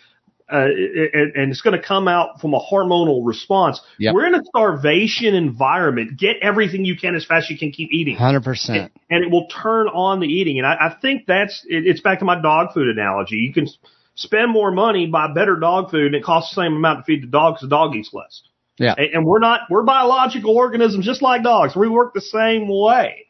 uh, 0.51 0.65
it- 0.69 1.35
and 1.35 1.51
it's 1.51 1.61
going 1.61 1.79
to 1.79 1.85
come 1.85 2.07
out 2.07 2.39
from 2.39 2.53
a 2.53 2.59
hormonal 2.59 3.25
response. 3.25 3.81
Yep. 3.99 4.13
We're 4.13 4.27
in 4.27 4.35
a 4.35 4.43
starvation 4.45 5.35
environment. 5.35 6.17
Get 6.17 6.37
everything 6.41 6.85
you 6.85 6.95
can 6.95 7.15
as 7.15 7.25
fast 7.25 7.45
as 7.45 7.51
you 7.51 7.57
can 7.57 7.71
keep 7.71 7.91
eating. 7.91 8.17
100%. 8.17 8.89
And 9.09 9.23
it 9.23 9.31
will 9.31 9.47
turn 9.47 9.87
on 9.87 10.19
the 10.19 10.27
eating. 10.27 10.57
And 10.57 10.65
I, 10.65 10.73
I 10.73 10.95
think 11.01 11.25
that's, 11.27 11.65
it, 11.67 11.85
it's 11.87 12.01
back 12.01 12.19
to 12.19 12.25
my 12.25 12.41
dog 12.41 12.73
food 12.73 12.87
analogy. 12.87 13.37
You 13.37 13.53
can 13.53 13.67
spend 14.15 14.51
more 14.51 14.71
money, 14.71 15.05
buy 15.07 15.31
better 15.33 15.57
dog 15.57 15.91
food, 15.91 16.07
and 16.07 16.15
it 16.15 16.23
costs 16.23 16.55
the 16.55 16.61
same 16.61 16.73
amount 16.75 16.99
to 16.99 17.03
feed 17.03 17.23
the 17.23 17.27
dog 17.27 17.55
because 17.55 17.69
the 17.69 17.75
dog 17.75 17.95
eats 17.95 18.11
less. 18.13 18.41
Yeah. 18.77 18.93
And, 18.97 19.07
and 19.13 19.25
we're 19.25 19.39
not, 19.39 19.61
we're 19.69 19.83
biological 19.83 20.55
organisms 20.55 21.05
just 21.05 21.21
like 21.21 21.43
dogs. 21.43 21.75
We 21.75 21.89
work 21.89 22.13
the 22.13 22.21
same 22.21 22.67
way. 22.69 23.25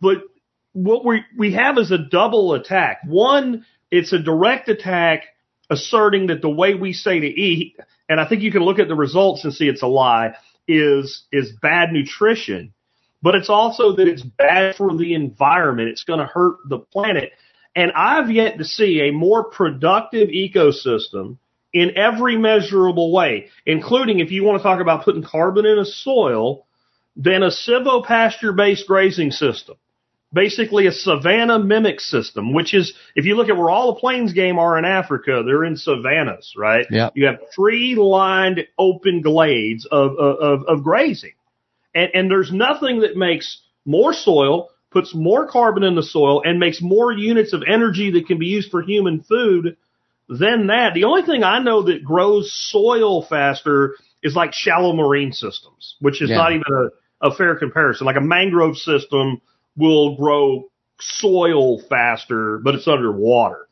But 0.00 0.18
what 0.72 1.04
we, 1.04 1.24
we 1.36 1.52
have 1.52 1.78
is 1.78 1.90
a 1.90 1.98
double 1.98 2.54
attack. 2.54 3.00
One, 3.06 3.64
it's 3.90 4.12
a 4.12 4.18
direct 4.18 4.68
attack 4.68 5.22
asserting 5.70 6.28
that 6.28 6.42
the 6.42 6.50
way 6.50 6.74
we 6.74 6.92
say 6.92 7.20
to 7.20 7.26
eat, 7.26 7.76
and 8.08 8.20
I 8.20 8.28
think 8.28 8.42
you 8.42 8.52
can 8.52 8.62
look 8.62 8.78
at 8.78 8.88
the 8.88 8.94
results 8.94 9.44
and 9.44 9.52
see 9.52 9.68
it's 9.68 9.82
a 9.82 9.86
lie, 9.86 10.34
is, 10.66 11.24
is 11.32 11.52
bad 11.62 11.92
nutrition. 11.92 12.72
But 13.20 13.34
it's 13.34 13.50
also 13.50 13.96
that 13.96 14.06
it's 14.06 14.22
bad 14.22 14.76
for 14.76 14.96
the 14.96 15.14
environment. 15.14 15.88
It's 15.88 16.04
going 16.04 16.20
to 16.20 16.26
hurt 16.26 16.56
the 16.68 16.78
planet. 16.78 17.32
And 17.74 17.92
I've 17.92 18.30
yet 18.30 18.58
to 18.58 18.64
see 18.64 19.02
a 19.02 19.12
more 19.12 19.44
productive 19.44 20.28
ecosystem 20.28 21.38
in 21.72 21.96
every 21.96 22.38
measurable 22.38 23.12
way, 23.12 23.48
including 23.66 24.20
if 24.20 24.30
you 24.30 24.44
want 24.44 24.58
to 24.58 24.62
talk 24.62 24.80
about 24.80 25.04
putting 25.04 25.22
carbon 25.22 25.66
in 25.66 25.78
a 25.78 25.84
soil, 25.84 26.66
than 27.16 27.42
a 27.42 27.50
silvopasture 27.50 28.56
based 28.56 28.86
grazing 28.86 29.32
system. 29.32 29.76
Basically 30.30 30.86
a 30.86 30.92
savanna 30.92 31.58
mimic 31.58 32.00
system, 32.00 32.52
which 32.52 32.74
is, 32.74 32.92
if 33.16 33.24
you 33.24 33.34
look 33.34 33.48
at 33.48 33.56
where 33.56 33.70
all 33.70 33.94
the 33.94 34.00
plains 34.00 34.34
game 34.34 34.58
are 34.58 34.76
in 34.78 34.84
Africa, 34.84 35.42
they're 35.46 35.64
in 35.64 35.76
savannas, 35.76 36.52
right? 36.54 36.84
Yep. 36.90 37.12
You 37.14 37.26
have 37.26 37.50
tree 37.54 37.94
lined 37.94 38.66
open 38.78 39.22
glades 39.22 39.86
of, 39.90 40.18
of, 40.18 40.64
of 40.68 40.84
grazing. 40.84 41.32
And, 41.94 42.10
and 42.12 42.30
there's 42.30 42.52
nothing 42.52 43.00
that 43.00 43.16
makes 43.16 43.62
more 43.86 44.12
soil, 44.12 44.68
puts 44.90 45.14
more 45.14 45.48
carbon 45.48 45.82
in 45.82 45.94
the 45.94 46.02
soil, 46.02 46.42
and 46.44 46.60
makes 46.60 46.82
more 46.82 47.10
units 47.10 47.54
of 47.54 47.62
energy 47.66 48.10
that 48.10 48.26
can 48.26 48.38
be 48.38 48.46
used 48.46 48.70
for 48.70 48.82
human 48.82 49.22
food 49.22 49.78
than 50.28 50.66
that. 50.66 50.92
The 50.92 51.04
only 51.04 51.22
thing 51.22 51.42
I 51.42 51.58
know 51.60 51.84
that 51.84 52.04
grows 52.04 52.52
soil 52.70 53.24
faster 53.24 53.94
is 54.22 54.36
like 54.36 54.52
shallow 54.52 54.92
marine 54.92 55.32
systems, 55.32 55.96
which 56.00 56.20
is 56.20 56.28
Yeah. 56.28 56.36
not 56.36 56.52
even 56.52 56.64
a, 57.22 57.28
a 57.28 57.34
fair 57.34 57.56
comparison. 57.56 58.06
Like 58.06 58.16
a 58.16 58.20
mangrove 58.20 58.76
system 58.76 59.40
will 59.76 60.16
grow 60.16 60.70
soil 61.00 61.80
faster, 61.88 62.58
but 62.58 62.74
it's 62.74 62.88
underwater. 62.88 63.68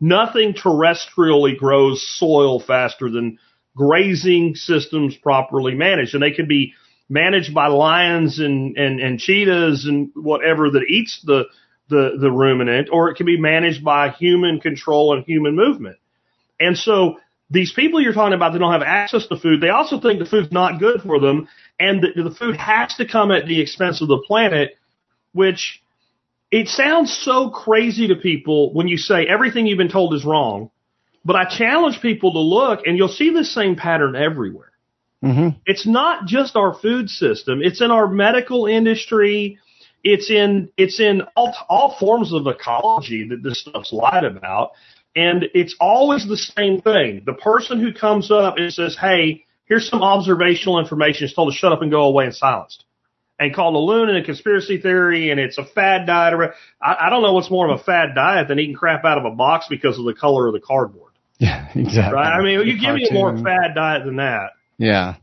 Nothing 0.00 0.54
terrestrially 0.54 1.56
grows 1.56 2.06
soil 2.18 2.60
faster 2.60 3.10
than 3.10 3.38
grazing 3.76 4.54
systems 4.54 5.16
properly 5.16 5.74
managed. 5.74 6.14
And 6.14 6.22
they 6.22 6.30
can 6.30 6.48
be 6.48 6.72
managed 7.08 7.52
by 7.52 7.66
lions 7.66 8.38
and, 8.38 8.76
and, 8.76 9.00
and 9.00 9.18
cheetahs 9.18 9.84
and 9.84 10.10
whatever 10.14 10.70
that 10.70 10.84
eats 10.88 11.20
the, 11.24 11.44
the, 11.88 12.16
the 12.20 12.30
ruminant, 12.30 12.88
or 12.92 13.10
it 13.10 13.16
can 13.16 13.26
be 13.26 13.38
managed 13.38 13.84
by 13.84 14.10
human 14.10 14.60
control 14.60 15.14
and 15.14 15.24
human 15.24 15.54
movement. 15.54 15.96
And 16.58 16.76
so 16.76 17.18
these 17.50 17.72
people 17.72 18.00
you're 18.00 18.12
talking 18.12 18.34
about 18.34 18.52
that 18.52 18.60
don't 18.60 18.72
have 18.72 18.82
access 18.82 19.26
to 19.26 19.36
food, 19.36 19.60
they 19.60 19.70
also 19.70 20.00
think 20.00 20.20
the 20.20 20.24
food's 20.24 20.52
not 20.52 20.78
good 20.78 21.02
for 21.02 21.18
them 21.18 21.48
and 21.80 22.02
that 22.02 22.12
the 22.14 22.34
food 22.34 22.56
has 22.56 22.94
to 22.94 23.08
come 23.08 23.32
at 23.32 23.46
the 23.46 23.60
expense 23.60 24.00
of 24.00 24.08
the 24.08 24.22
planet, 24.26 24.76
which 25.32 25.82
it 26.50 26.68
sounds 26.68 27.12
so 27.12 27.50
crazy 27.50 28.08
to 28.08 28.16
people 28.16 28.72
when 28.72 28.88
you 28.88 28.96
say 28.96 29.26
everything 29.26 29.66
you've 29.66 29.78
been 29.78 29.88
told 29.88 30.14
is 30.14 30.24
wrong. 30.24 30.70
But 31.24 31.36
I 31.36 31.44
challenge 31.44 32.00
people 32.00 32.32
to 32.32 32.40
look 32.40 32.86
and 32.86 32.96
you'll 32.96 33.08
see 33.08 33.30
the 33.30 33.44
same 33.44 33.76
pattern 33.76 34.16
everywhere. 34.16 34.72
hmm 35.22 35.50
It's 35.66 35.86
not 35.86 36.26
just 36.26 36.56
our 36.56 36.74
food 36.74 37.08
system. 37.08 37.60
It's 37.62 37.80
in 37.80 37.90
our 37.90 38.08
medical 38.08 38.66
industry. 38.66 39.58
It's 40.02 40.30
in, 40.30 40.70
it's 40.76 40.98
in 40.98 41.22
all, 41.36 41.54
all 41.68 41.96
forms 42.00 42.32
of 42.32 42.46
ecology 42.46 43.28
that 43.28 43.42
this 43.42 43.60
stuff's 43.60 43.92
lied 43.92 44.24
about. 44.24 44.72
And 45.14 45.44
it's 45.54 45.76
always 45.78 46.26
the 46.26 46.36
same 46.36 46.80
thing. 46.80 47.22
The 47.26 47.34
person 47.34 47.80
who 47.80 47.92
comes 47.92 48.30
up 48.30 48.56
and 48.56 48.72
says, 48.72 48.96
Hey, 48.98 49.44
here's 49.66 49.88
some 49.88 50.02
observational 50.02 50.78
information 50.80 51.26
is 51.26 51.34
told 51.34 51.52
to 51.52 51.56
shut 51.56 51.72
up 51.72 51.82
and 51.82 51.90
go 51.90 52.04
away 52.04 52.24
and 52.24 52.34
silenced 52.34 52.84
and 53.40 53.54
called 53.54 53.74
a 53.74 53.78
loon 53.78 54.10
and 54.10 54.18
a 54.18 54.22
conspiracy 54.22 54.78
theory 54.78 55.30
and 55.30 55.40
it's 55.40 55.56
a 55.58 55.64
fad 55.64 56.06
diet. 56.06 56.34
I, 56.80 57.06
I 57.06 57.10
don't 57.10 57.22
know 57.22 57.32
what's 57.32 57.50
more 57.50 57.68
of 57.70 57.80
a 57.80 57.82
fad 57.82 58.14
diet 58.14 58.48
than 58.48 58.58
eating 58.58 58.76
crap 58.76 59.04
out 59.04 59.18
of 59.18 59.24
a 59.24 59.34
box 59.34 59.66
because 59.70 59.98
of 59.98 60.04
the 60.04 60.14
color 60.14 60.46
of 60.46 60.52
the 60.52 60.60
cardboard, 60.60 61.12
Yeah, 61.38 61.66
exactly. 61.74 62.14
right? 62.14 62.38
I 62.38 62.42
mean, 62.42 62.66
you 62.68 62.78
give 62.78 62.94
me 62.94 63.08
a 63.10 63.14
more 63.14 63.36
fad 63.36 63.74
diet 63.74 64.04
than 64.04 64.16
that. 64.16 64.50
Yeah. 64.76 65.16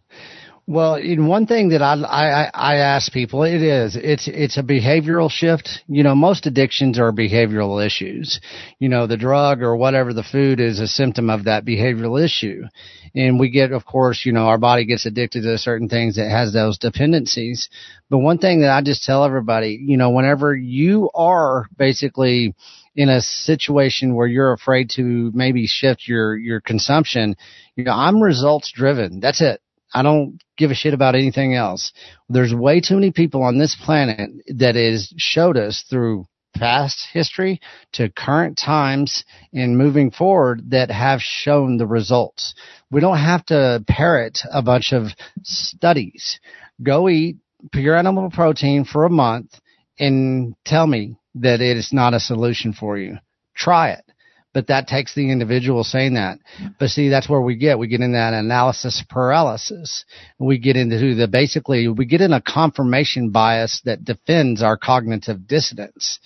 Well, 0.70 0.96
in 0.96 1.28
one 1.28 1.46
thing 1.48 1.70
that 1.70 1.82
I, 1.82 1.94
I, 1.94 2.52
I- 2.54 2.76
ask 2.76 3.14
people, 3.14 3.44
it 3.44 3.62
is, 3.62 3.96
it's, 3.96 4.28
it's 4.28 4.58
a 4.58 4.64
behavioral 4.64 5.32
shift. 5.32 5.70
You 5.88 6.04
know, 6.04 6.14
most 6.14 6.46
addictions 6.46 7.00
are 7.00 7.14
behavioral 7.14 7.84
issues. 7.86 8.42
You 8.78 8.90
know, 8.90 9.08
the 9.08 9.16
drug 9.16 9.62
or 9.62 9.78
whatever 9.78 10.12
the 10.14 10.24
food 10.24 10.60
is 10.60 10.80
a 10.82 10.88
symptom 10.88 11.30
of 11.30 11.46
that 11.46 11.64
behavioral 11.66 12.22
issue. 12.22 12.64
And 13.16 13.40
we 13.40 13.50
get, 13.50 13.72
of 13.72 13.86
course, 13.86 14.24
you 14.26 14.34
know, 14.34 14.48
our 14.48 14.58
body 14.58 14.84
gets 14.86 15.06
addicted 15.06 15.44
to 15.44 15.58
certain 15.58 15.88
things 15.88 16.18
that 16.18 16.30
has 16.30 16.52
those 16.52 16.78
dependencies. 16.78 17.70
But 18.10 18.18
one 18.18 18.38
thing 18.38 18.60
that 18.62 18.72
I 18.72 18.82
just 18.82 19.06
tell 19.06 19.24
everybody, 19.24 19.80
you 19.82 19.96
know, 19.96 20.10
whenever 20.10 20.54
you 20.54 21.10
are 21.16 21.68
basically 21.78 22.54
in 22.94 23.08
a 23.08 23.22
situation 23.22 24.16
where 24.16 24.28
you're 24.28 24.52
afraid 24.52 24.90
to 24.96 25.32
maybe 25.34 25.66
shift 25.66 26.10
your, 26.10 26.36
your 26.36 26.60
consumption, 26.60 27.38
you 27.78 27.86
know, 27.86 27.94
I'm 27.94 28.22
results 28.22 28.70
driven. 28.76 29.22
That's 29.22 29.40
it. 29.42 29.62
I 29.94 30.04
don't 30.04 30.40
give 30.58 30.72
a 30.72 30.76
shit 30.76 30.94
about 30.94 31.16
anything 31.16 31.56
else. 31.56 31.94
There's 32.30 32.54
way 32.54 32.82
too 32.82 32.96
many 32.96 33.12
people 33.12 33.44
on 33.44 33.58
this 33.58 33.76
planet 33.76 34.32
that 34.56 34.76
is 34.76 35.14
showed 35.18 35.58
us 35.58 35.84
through 35.90 36.26
past 36.56 37.06
history 37.14 37.62
to 37.94 38.10
current 38.10 38.58
times 38.58 39.24
and 39.54 39.78
moving 39.78 40.12
forward 40.12 40.72
that 40.72 40.90
have 40.90 41.22
shown 41.22 41.78
the 41.78 41.88
results. 41.88 42.56
We 42.90 43.02
don't 43.02 43.18
have 43.18 43.46
to 43.48 43.84
parrot 43.88 44.40
a 44.52 44.62
bunch 44.62 44.94
of 44.94 45.08
studies. 45.44 46.40
Go 46.82 47.10
eat 47.10 47.38
pure 47.72 47.96
animal 47.96 48.30
protein 48.30 48.86
for 48.86 49.06
a 49.06 49.10
month 49.10 49.60
and 50.00 50.56
tell 50.66 50.88
me 50.88 51.18
that 51.36 51.62
it 51.62 51.78
is 51.78 51.94
not 51.94 52.14
a 52.14 52.20
solution 52.20 52.74
for 52.74 52.98
you. 52.98 53.18
Try 53.56 53.92
it. 53.92 54.07
But 54.58 54.66
that 54.70 54.88
takes 54.88 55.14
the 55.14 55.30
individual 55.32 55.84
saying 55.84 56.16
that. 56.16 56.40
But 56.80 56.90
see, 56.90 57.10
that's 57.10 57.30
where 57.30 57.40
we 57.40 57.58
get. 57.58 57.78
We 57.78 57.88
get 57.88 58.02
in 58.02 58.14
that 58.14 58.34
analysis 58.34 59.04
paralysis. 59.08 60.04
We 60.40 60.58
get 60.58 60.76
into 60.76 61.14
the 61.14 61.28
basically, 61.28 61.88
we 61.88 62.08
get 62.08 62.22
in 62.22 62.34
a 62.34 62.42
confirmation 62.42 63.30
bias 63.30 63.84
that 63.86 64.04
defends 64.04 64.64
our 64.64 64.76
cognitive 64.76 65.48
dissonance. 65.48 66.18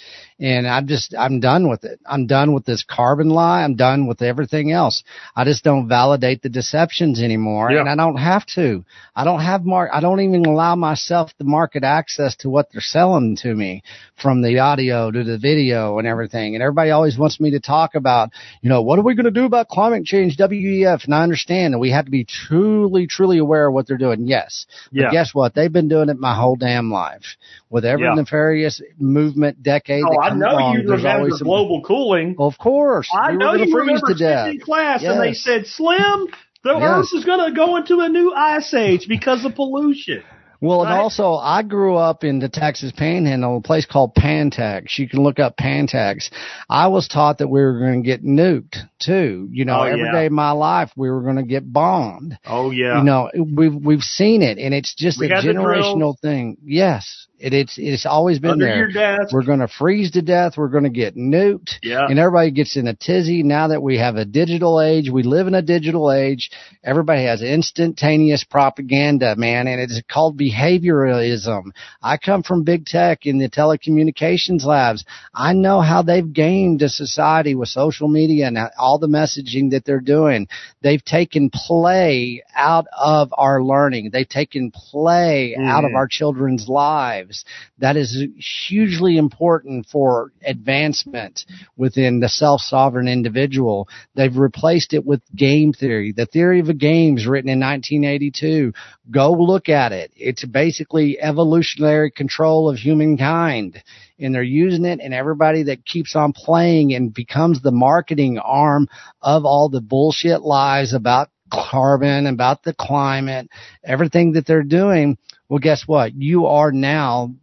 And 0.41 0.67
I'm 0.67 0.87
just, 0.87 1.13
I'm 1.15 1.39
done 1.39 1.69
with 1.69 1.83
it. 1.83 1.99
I'm 2.03 2.25
done 2.25 2.53
with 2.55 2.65
this 2.65 2.83
carbon 2.83 3.29
lie. 3.29 3.63
I'm 3.63 3.75
done 3.75 4.07
with 4.07 4.23
everything 4.23 4.71
else. 4.71 5.03
I 5.35 5.43
just 5.43 5.63
don't 5.63 5.87
validate 5.87 6.41
the 6.41 6.49
deceptions 6.49 7.21
anymore. 7.21 7.69
Yeah. 7.69 7.81
And 7.81 7.89
I 7.89 7.95
don't 7.95 8.17
have 8.17 8.47
to. 8.55 8.83
I 9.15 9.23
don't 9.23 9.41
have 9.41 9.63
mark, 9.65 9.91
I 9.93 9.99
don't 9.99 10.19
even 10.19 10.45
allow 10.47 10.75
myself 10.75 11.29
the 11.37 11.43
market 11.43 11.83
access 11.83 12.35
to 12.37 12.49
what 12.49 12.71
they're 12.71 12.81
selling 12.81 13.35
to 13.43 13.53
me 13.53 13.83
from 14.19 14.41
the 14.41 14.57
audio 14.57 15.11
to 15.11 15.23
the 15.23 15.37
video 15.37 15.99
and 15.99 16.07
everything. 16.07 16.55
And 16.55 16.63
everybody 16.63 16.89
always 16.89 17.19
wants 17.19 17.39
me 17.39 17.51
to 17.51 17.59
talk 17.59 17.93
about, 17.93 18.31
you 18.61 18.69
know, 18.69 18.81
what 18.81 18.97
are 18.97 19.03
we 19.03 19.13
going 19.13 19.25
to 19.25 19.31
do 19.31 19.45
about 19.45 19.67
climate 19.67 20.05
change, 20.05 20.37
WEF? 20.37 21.05
And 21.05 21.13
I 21.13 21.21
understand 21.21 21.75
that 21.75 21.79
we 21.79 21.91
have 21.91 22.05
to 22.05 22.11
be 22.11 22.25
truly, 22.25 23.05
truly 23.05 23.37
aware 23.37 23.67
of 23.67 23.75
what 23.75 23.87
they're 23.87 23.97
doing. 23.97 24.25
Yes. 24.27 24.65
But 24.91 25.01
Yeah. 25.01 25.11
guess 25.11 25.35
what? 25.35 25.53
They've 25.53 25.71
been 25.71 25.87
doing 25.87 26.09
it 26.09 26.17
my 26.17 26.33
whole 26.35 26.55
damn 26.55 26.89
life. 26.89 27.37
With 27.69 27.85
every 27.85 28.05
Yeah. 28.05 28.15
nefarious 28.15 28.81
movement 28.99 29.61
decade 29.61 30.03
Oh, 30.03 30.30
I 30.31 30.35
know 30.35 30.51
along, 30.51 30.73
you 30.75 30.87
there's 30.87 31.03
remember 31.03 31.29
some- 31.31 31.45
global 31.47 31.81
cooling. 31.81 32.35
Of 32.39 32.57
course. 32.57 33.09
I 33.13 33.31
we 33.31 33.37
know 33.37 33.53
you 33.53 33.75
remember 33.75 34.07
to 34.07 34.15
death. 34.15 34.53
class 34.61 35.03
and 35.03 35.19
they 35.21 35.33
said, 35.33 35.65
Slim, 35.67 36.27
the 36.63 36.73
Yes. 36.77 36.81
Earth 36.83 37.09
is 37.15 37.25
going 37.25 37.49
to 37.49 37.55
go 37.55 37.75
into 37.77 37.99
a 37.99 38.09
new 38.09 38.33
ice 38.33 38.73
age 38.73 39.07
because 39.07 39.43
of 39.45 39.55
pollution. 39.55 40.23
Well, 40.63 40.83
and 40.83 40.93
also, 40.93 41.33
I 41.33 41.63
grew 41.63 41.95
up 41.95 42.23
in 42.23 42.37
the 42.37 42.47
Texas 42.47 42.91
Panhandle, 42.95 43.57
a 43.57 43.61
place 43.61 43.87
called 43.87 44.13
Pantex. 44.13 44.95
You 44.99 45.09
can 45.09 45.23
look 45.23 45.39
up 45.39 45.57
Pantex. 45.57 46.29
I 46.69 46.85
was 46.89 47.07
taught 47.07 47.39
that 47.39 47.47
we 47.47 47.61
were 47.61 47.79
going 47.79 48.03
to 48.03 48.05
get 48.07 48.23
nuked 48.23 48.75
too. 48.99 49.49
You 49.51 49.65
know, 49.65 49.79
Oh, 49.79 49.83
every 49.85 50.05
yeah. 50.05 50.11
day 50.11 50.25
of 50.27 50.31
my 50.33 50.51
life 50.51 50.91
we 50.95 51.09
were 51.09 51.23
going 51.23 51.37
to 51.37 51.43
get 51.43 51.73
bombed. 51.73 52.37
Oh 52.45 52.69
yeah. 52.69 52.99
You 52.99 53.03
know, 53.03 53.31
we've 53.35 53.73
we've 53.73 54.03
seen 54.03 54.43
it, 54.43 54.59
and 54.59 54.71
it's 54.71 54.93
just 54.93 55.19
We 55.19 55.31
a 55.31 55.41
generational 55.41 56.15
thing. 56.19 56.57
Yes, 56.63 57.25
it, 57.41 57.53
it's 57.53 57.75
it's 57.77 58.05
always 58.05 58.39
been 58.39 58.51
Under 58.51 58.65
there. 58.65 58.77
your 58.77 58.91
desk. 58.91 59.33
We're 59.33 59.43
going 59.45 59.59
to 59.59 59.67
freeze 59.67 60.11
to 60.11 60.21
death. 60.21 60.53
We're 60.57 60.67
going 60.69 60.83
to 60.83 60.89
get 60.89 61.15
nuked. 61.15 61.71
Yeah. 61.81 62.05
And 62.07 62.19
everybody 62.19 62.51
gets 62.51 62.77
in 62.77 62.87
a 62.87 62.95
tizzy 62.95 63.43
now 63.43 63.69
that 63.69 63.81
we 63.81 63.97
have 63.97 64.15
a 64.15 64.25
digital 64.25 64.81
age. 64.81 65.09
We 65.09 65.23
live 65.23 65.47
in 65.47 65.55
a 65.55 65.61
digital 65.61 66.11
age. 66.11 66.51
Everybody 66.83 67.23
has 67.25 67.41
instantaneous 67.41 68.43
propaganda, 68.43 69.35
man, 69.35 69.67
and 69.67 69.79
it's 69.81 70.01
called 70.11 70.37
behavioralism. 70.39 71.71
I 72.01 72.17
come 72.17 72.43
from 72.43 72.63
big 72.63 72.85
tech 72.85 73.25
in 73.25 73.37
the 73.39 73.49
telecommunications 73.49 74.63
labs. 74.63 75.05
I 75.33 75.53
know 75.53 75.81
how 75.81 76.01
they've 76.01 76.31
gamed 76.31 76.81
a 76.81 76.89
society 76.89 77.55
with 77.55 77.69
social 77.69 78.07
media 78.07 78.47
and 78.47 78.57
all 78.77 78.97
the 78.99 79.07
messaging 79.07 79.71
that 79.71 79.83
they're 79.85 79.99
doing. 79.99 80.47
They've 80.81 81.03
taken 81.03 81.49
play 81.53 82.43
out 82.55 82.85
of 82.97 83.33
our 83.37 83.61
learning. 83.63 84.09
They've 84.11 84.27
taken 84.27 84.71
play 84.71 85.55
out 85.57 85.83
of 85.83 85.91
Mhm. 85.91 85.95
our 85.95 86.07
children's 86.07 86.67
lives. 86.67 87.30
That 87.79 87.97
is 87.97 88.23
hugely 88.67 89.17
important 89.17 89.87
for 89.87 90.31
advancement 90.45 91.45
within 91.77 92.19
the 92.19 92.29
self-sovereign 92.29 93.07
individual. 93.07 93.87
They've 94.15 94.35
replaced 94.35 94.93
it 94.93 95.05
with 95.05 95.21
game 95.35 95.73
theory. 95.73 96.11
The 96.11 96.25
theory 96.25 96.59
of 96.59 96.69
a 96.69 96.73
games 96.73 97.27
written 97.27 97.49
in 97.49 97.59
1982. 97.59 98.73
Go 99.09 99.31
look 99.31 99.69
at 99.69 99.91
it. 99.91 100.11
It's 100.15 100.45
basically 100.45 101.19
evolutionary 101.19 102.11
control 102.11 102.69
of 102.69 102.77
humankind. 102.77 103.81
And 104.19 104.35
they're 104.35 104.43
using 104.43 104.85
it 104.85 104.99
and 105.01 105.13
everybody 105.13 105.63
that 105.63 105.85
keeps 105.85 106.15
on 106.15 106.33
playing 106.33 106.93
and 106.93 107.13
becomes 107.13 107.61
the 107.61 107.71
marketing 107.71 108.37
arm 108.39 108.87
of 109.21 109.45
all 109.45 109.69
the 109.69 109.81
bullshit 109.81 110.41
lies 110.41 110.93
about 110.93 111.29
carbon, 111.51 112.27
about 112.27 112.63
the 112.63 112.73
climate, 112.73 113.49
everything 113.83 114.33
that 114.33 114.45
they're 114.45 114.63
doing. 114.63 115.17
Well, 115.51 115.59
guess 115.59 115.83
what? 115.85 116.13
You 116.15 116.45
are 116.45 116.71
now 116.71 117.35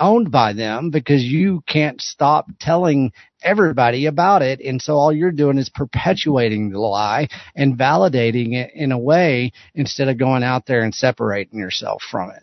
owned 0.00 0.30
by 0.30 0.54
them 0.54 0.88
because 0.88 1.22
you 1.22 1.62
can't 1.68 2.00
stop 2.00 2.46
telling 2.58 3.12
everybody 3.42 4.06
about 4.06 4.40
it. 4.40 4.58
And 4.60 4.80
so 4.80 4.94
all 4.94 5.12
you're 5.12 5.32
doing 5.32 5.58
is 5.58 5.68
perpetuating 5.68 6.70
the 6.70 6.78
lie 6.78 7.28
and 7.54 7.76
validating 7.76 8.54
it 8.54 8.70
in 8.74 8.90
a 8.90 8.98
way 8.98 9.52
instead 9.74 10.08
of 10.08 10.16
going 10.16 10.44
out 10.44 10.64
there 10.64 10.80
and 10.80 10.94
separating 10.94 11.58
yourself 11.58 12.02
from 12.10 12.30
it. 12.30 12.42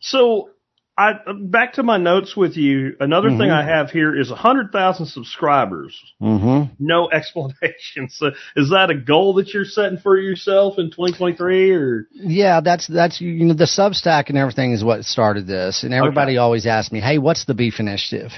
So 0.00 0.50
I 1.00 1.12
back 1.34 1.74
to 1.74 1.82
my 1.82 1.96
notes 1.96 2.36
with 2.36 2.58
you. 2.58 2.94
Another 3.00 3.30
thing 3.30 3.50
I 3.50 3.64
have 3.64 3.90
here 3.90 4.14
is 4.14 4.28
hundred 4.28 4.70
thousand 4.70 5.06
subscribers. 5.06 5.98
Mm-hmm. 6.20 6.74
No 6.78 7.10
explanation. 7.12 8.10
So 8.10 8.32
is 8.54 8.68
that 8.68 8.90
a 8.90 8.94
goal 8.94 9.34
that 9.34 9.54
you're 9.54 9.64
setting 9.64 9.96
for 9.96 10.18
yourself 10.18 10.78
in 10.78 10.90
2023 10.90 11.72
or? 11.72 12.06
Yeah, 12.12 12.60
that's 12.60 12.86
that's 12.86 13.18
you 13.18 13.46
know 13.46 13.54
the 13.54 13.64
Substack 13.64 14.28
and 14.28 14.36
everything 14.36 14.72
is 14.72 14.84
what 14.84 15.06
started 15.06 15.46
this, 15.46 15.84
and 15.84 15.94
everybody 15.94 16.36
always 16.36 16.66
asks 16.66 16.92
me, 16.92 17.00
"Hey, 17.00 17.16
what's 17.16 17.46
the 17.46 17.54
Beef 17.54 17.80
Initiative?" 17.80 18.32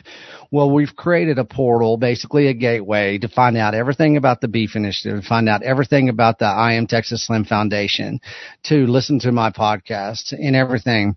Well, 0.53 0.71
we've 0.71 0.95
created 0.95 1.39
a 1.39 1.45
portal, 1.45 1.97
basically 1.97 2.47
a 2.47 2.55
gateway 2.55 3.19
to 3.19 3.29
find 3.29 3.57
out 3.57 3.75
everything 3.75 4.17
about 4.17 4.41
the 4.41 4.49
Beef 4.49 4.77
Initiative, 4.77 5.25
find 5.25 5.49
out 5.49 5.63
everything 5.63 6.11
about 6.11 6.39
the 6.39 6.45
I 6.45 6.75
Am 6.75 6.87
Texas 6.87 7.27
Slim 7.27 7.45
Foundation, 7.45 8.21
to 8.65 8.87
listen 8.87 9.19
to 9.21 9.33
my 9.33 9.51
podcast 9.51 10.33
and 10.33 10.55
everything 10.55 11.17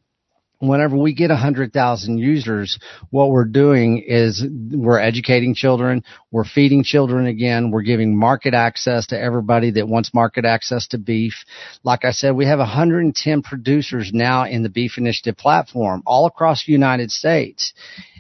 whenever 0.68 0.98
we 0.98 1.14
get 1.14 1.30
100,000 1.30 2.18
users, 2.18 2.80
what 3.10 3.30
we're 3.30 3.46
doing 3.46 4.04
is 4.06 4.44
we're 4.72 5.00
educating 5.00 5.56
children, 5.56 6.04
we're 6.32 6.46
feeding 6.46 6.84
children 6.84 7.28
again, 7.28 7.72
we're 7.72 7.82
giving 7.82 8.18
market 8.18 8.54
access 8.54 9.08
to 9.08 9.20
everybody 9.20 9.72
that 9.72 9.88
wants 9.88 10.14
market 10.14 10.46
access 10.46 10.88
to 10.88 10.98
beef. 10.98 11.46
Like 11.84 12.06
I 12.06 12.12
said, 12.12 12.36
we 12.36 12.46
have 12.46 12.60
110 12.60 13.42
producers 13.42 14.12
now 14.14 14.46
in 14.46 14.64
the 14.64 14.70
Beef 14.70 14.98
Initiative 14.98 15.38
platform 15.38 16.04
all 16.06 16.26
across 16.26 16.66
the 16.66 16.72
United 16.72 17.12
States. 17.12 17.74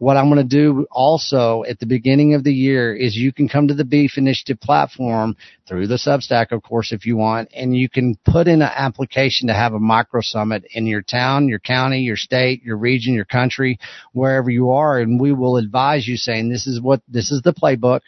what 0.04 0.18
I'm 0.18 0.30
going 0.30 0.38
to 0.38 0.44
do 0.44 0.86
also 0.92 1.64
at 1.64 1.80
the 1.80 1.86
beginning 1.86 2.34
of 2.34 2.44
the 2.44 2.52
year 2.52 2.94
is 2.94 3.16
you 3.16 3.32
can 3.32 3.48
come 3.48 3.70
to 3.70 3.74
the 3.74 3.86
Beef 3.86 4.18
Initiative 4.18 4.60
platform 4.60 5.38
through 5.66 5.88
the 5.88 5.96
Substack, 5.96 6.52
of 6.52 6.62
course, 6.62 6.92
if 6.92 7.06
you 7.06 7.16
want, 7.16 7.48
and 7.56 7.74
you 7.74 7.90
can 7.90 8.18
put 8.26 8.50
in 8.50 8.62
an 8.62 8.72
application 8.76 9.48
to 9.48 9.54
have 9.54 9.74
a 9.74 9.80
micro 9.80 10.20
summit 10.20 10.66
in 10.74 10.88
your 10.88 11.02
town, 11.02 11.48
your 11.48 11.60
county, 11.60 12.02
your 12.02 12.18
state, 12.18 12.62
your 12.64 12.76
region, 12.76 13.14
your 13.14 13.24
country, 13.24 13.80
wherever 14.12 14.50
you 14.50 14.72
are, 14.72 15.00
and 15.00 15.22
we 15.22 15.32
will 15.32 15.56
advise 15.56 16.06
you 16.06 16.18
saying 16.18 16.50
this 16.50 16.68
is 16.68 16.82
what 16.82 17.02
this 17.08 17.32
is 17.32 17.42
the 17.42 17.54
playbook. 17.54 18.02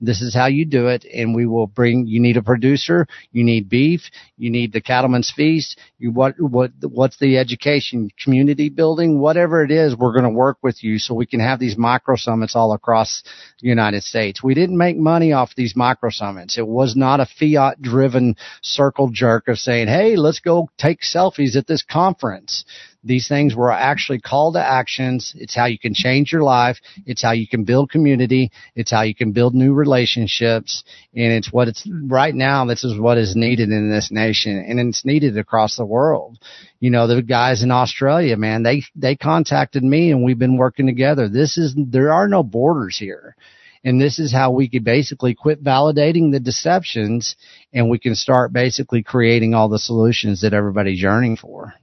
This 0.00 0.22
is 0.22 0.34
how 0.34 0.46
you 0.46 0.64
do 0.64 0.88
it, 0.88 1.04
and 1.04 1.34
we 1.34 1.46
will 1.46 1.66
bring. 1.66 2.06
You 2.06 2.20
need 2.20 2.36
a 2.36 2.42
producer. 2.42 3.06
You 3.32 3.44
need 3.44 3.68
beef. 3.68 4.02
You 4.38 4.50
need 4.50 4.72
the 4.72 4.80
cattleman's 4.80 5.30
feast. 5.30 5.78
You 5.98 6.10
what 6.10 6.34
what 6.40 6.72
what's 6.82 7.18
the 7.18 7.36
education, 7.36 8.10
community 8.22 8.70
building, 8.70 9.18
whatever 9.20 9.62
it 9.62 9.70
is. 9.70 9.94
We're 9.94 10.12
going 10.12 10.24
to 10.24 10.30
work 10.30 10.58
with 10.62 10.82
you 10.82 10.98
so 10.98 11.14
we 11.14 11.26
can 11.26 11.40
have 11.40 11.60
these 11.60 11.76
micro 11.76 12.16
summits 12.16 12.56
all 12.56 12.72
across 12.72 13.22
the 13.60 13.68
United 13.68 14.02
States. 14.02 14.42
We 14.42 14.54
didn't 14.54 14.78
make 14.78 14.96
money 14.96 15.32
off 15.32 15.54
these 15.54 15.76
micro 15.76 16.10
summits. 16.10 16.56
It 16.56 16.66
was 16.66 16.96
not 16.96 17.20
a 17.20 17.26
fiat 17.26 17.82
driven 17.82 18.36
circle 18.62 19.10
jerk 19.10 19.48
of 19.48 19.58
saying, 19.58 19.88
"Hey, 19.88 20.16
let's 20.16 20.40
go 20.40 20.70
take 20.78 21.02
selfies 21.02 21.56
at 21.56 21.66
this 21.66 21.82
conference." 21.82 22.64
These 23.02 23.28
things 23.28 23.54
were 23.54 23.72
actually 23.72 24.20
call 24.20 24.52
to 24.52 24.64
actions. 24.64 25.34
It's 25.36 25.54
how 25.54 25.66
you 25.66 25.78
can 25.78 25.94
change 25.94 26.32
your 26.32 26.42
life. 26.42 26.78
It's 27.06 27.22
how 27.22 27.32
you 27.32 27.48
can 27.48 27.64
build 27.64 27.90
community. 27.90 28.50
It's 28.74 28.90
how 28.90 29.02
you 29.02 29.14
can 29.14 29.32
build 29.32 29.54
new 29.54 29.72
relationships. 29.72 30.84
And 31.14 31.32
it's 31.32 31.52
what 31.52 31.68
it's 31.68 31.88
right 32.06 32.34
now. 32.34 32.66
This 32.66 32.84
is 32.84 32.98
what 32.98 33.16
is 33.16 33.34
needed 33.34 33.70
in 33.70 33.90
this 33.90 34.10
nation 34.10 34.64
and 34.66 34.78
it's 34.80 35.04
needed 35.04 35.38
across 35.38 35.76
the 35.76 35.86
world. 35.86 36.38
You 36.78 36.90
know, 36.90 37.06
the 37.06 37.22
guys 37.22 37.62
in 37.62 37.70
Australia, 37.70 38.36
man, 38.36 38.62
they, 38.62 38.82
they 38.94 39.16
contacted 39.16 39.82
me 39.82 40.10
and 40.10 40.22
we've 40.22 40.38
been 40.38 40.58
working 40.58 40.86
together. 40.86 41.28
This 41.28 41.56
is, 41.56 41.74
there 41.76 42.12
are 42.12 42.28
no 42.28 42.42
borders 42.42 42.98
here. 42.98 43.34
And 43.82 43.98
this 43.98 44.18
is 44.18 44.30
how 44.30 44.50
we 44.50 44.68
could 44.68 44.84
basically 44.84 45.34
quit 45.34 45.64
validating 45.64 46.32
the 46.32 46.40
deceptions 46.40 47.36
and 47.72 47.88
we 47.88 47.98
can 47.98 48.14
start 48.14 48.52
basically 48.52 49.02
creating 49.02 49.54
all 49.54 49.70
the 49.70 49.78
solutions 49.78 50.42
that 50.42 50.52
everybody's 50.52 51.00
yearning 51.00 51.36
for. 51.36 51.74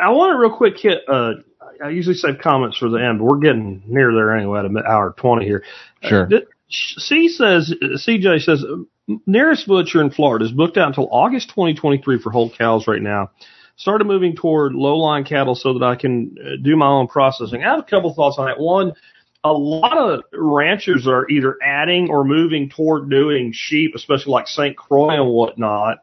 I 0.00 0.10
want 0.10 0.34
to 0.34 0.38
real 0.38 0.56
quick 0.56 0.78
hit. 0.78 1.02
Uh, 1.08 1.34
I 1.82 1.90
usually 1.90 2.14
save 2.14 2.38
comments 2.38 2.78
for 2.78 2.88
the 2.88 2.98
end, 2.98 3.18
but 3.18 3.24
we're 3.24 3.38
getting 3.38 3.82
near 3.86 4.12
there 4.12 4.36
anyway 4.36 4.60
at 4.60 4.64
an 4.66 4.76
hour 4.78 5.14
twenty 5.16 5.46
here. 5.46 5.64
Sure. 6.02 6.28
Uh, 6.32 6.40
C 6.68 7.28
says 7.28 7.74
CJ 7.82 8.42
says 8.42 8.64
nearest 9.26 9.66
butcher 9.66 10.00
in 10.00 10.10
Florida 10.10 10.44
is 10.44 10.52
booked 10.52 10.76
out 10.76 10.88
until 10.88 11.08
August 11.10 11.48
2023 11.50 12.18
for 12.18 12.30
whole 12.30 12.50
cows 12.50 12.86
right 12.86 13.02
now. 13.02 13.30
Started 13.76 14.04
moving 14.06 14.36
toward 14.36 14.74
low 14.74 14.96
line 14.96 15.24
cattle 15.24 15.54
so 15.54 15.78
that 15.78 15.84
I 15.84 15.96
can 15.96 16.36
uh, 16.38 16.50
do 16.62 16.76
my 16.76 16.86
own 16.86 17.08
processing. 17.08 17.64
I 17.64 17.70
have 17.70 17.80
a 17.80 17.82
couple 17.82 18.14
thoughts 18.14 18.36
on 18.38 18.46
that. 18.46 18.60
One, 18.60 18.92
a 19.44 19.52
lot 19.52 19.98
of 19.98 20.22
ranchers 20.32 21.06
are 21.06 21.28
either 21.28 21.56
adding 21.62 22.08
or 22.10 22.24
moving 22.24 22.68
toward 22.68 23.10
doing 23.10 23.52
sheep, 23.52 23.94
especially 23.94 24.32
like 24.32 24.46
St. 24.46 24.76
Croix 24.76 25.10
and 25.10 25.28
whatnot. 25.28 25.98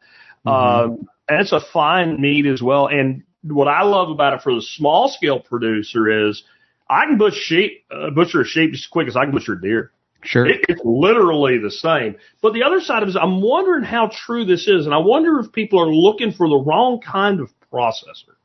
Uh, 0.45 0.89
and 1.29 1.41
it's 1.41 1.51
a 1.51 1.61
fine 1.61 2.19
meat 2.19 2.45
as 2.45 2.61
well. 2.61 2.87
And 2.87 3.23
what 3.43 3.67
I 3.67 3.83
love 3.83 4.09
about 4.09 4.33
it 4.33 4.41
for 4.41 4.53
the 4.53 4.61
small 4.61 5.09
scale 5.09 5.39
producer 5.39 6.29
is 6.29 6.43
I 6.89 7.05
can 7.05 7.17
butcher 7.17 7.39
sheep, 7.39 7.85
uh, 7.91 8.09
butcher 8.09 8.41
a 8.41 8.45
sheep 8.45 8.71
just 8.71 8.85
as 8.85 8.87
quick 8.87 9.07
as 9.07 9.15
I 9.15 9.25
can 9.25 9.31
butcher 9.31 9.53
a 9.53 9.61
deer. 9.61 9.91
Sure. 10.21 10.45
It, 10.45 10.65
it's 10.67 10.81
literally 10.83 11.57
the 11.59 11.71
same. 11.71 12.15
But 12.41 12.53
the 12.53 12.63
other 12.63 12.81
side 12.81 13.03
of 13.03 13.07
it 13.07 13.11
is 13.11 13.15
I'm 13.15 13.41
wondering 13.41 13.83
how 13.83 14.09
true 14.13 14.45
this 14.45 14.67
is, 14.67 14.85
and 14.85 14.93
I 14.93 14.97
wonder 14.97 15.39
if 15.39 15.51
people 15.51 15.79
are 15.79 15.93
looking 15.93 16.31
for 16.31 16.49
the 16.49 16.57
wrong 16.57 16.99
kind 16.99 17.39
of 17.39 17.49
processor. 17.71 18.35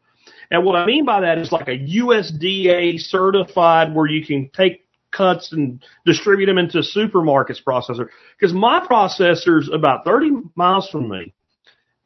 And 0.50 0.64
what 0.64 0.76
I 0.76 0.86
mean 0.86 1.04
by 1.04 1.22
that 1.22 1.38
is 1.38 1.50
like 1.50 1.68
a 1.68 1.78
USDA 1.78 3.00
certified 3.00 3.94
where 3.94 4.06
you 4.06 4.24
can 4.24 4.50
take 4.54 4.84
cuts 5.10 5.52
and 5.52 5.82
distribute 6.04 6.46
them 6.46 6.58
into 6.58 6.78
supermarkets 6.78 7.62
processor. 7.66 8.08
Because 8.38 8.52
my 8.52 8.84
processor's 8.86 9.70
about 9.72 10.04
30 10.04 10.30
miles 10.54 10.88
from 10.88 11.08
me. 11.08 11.32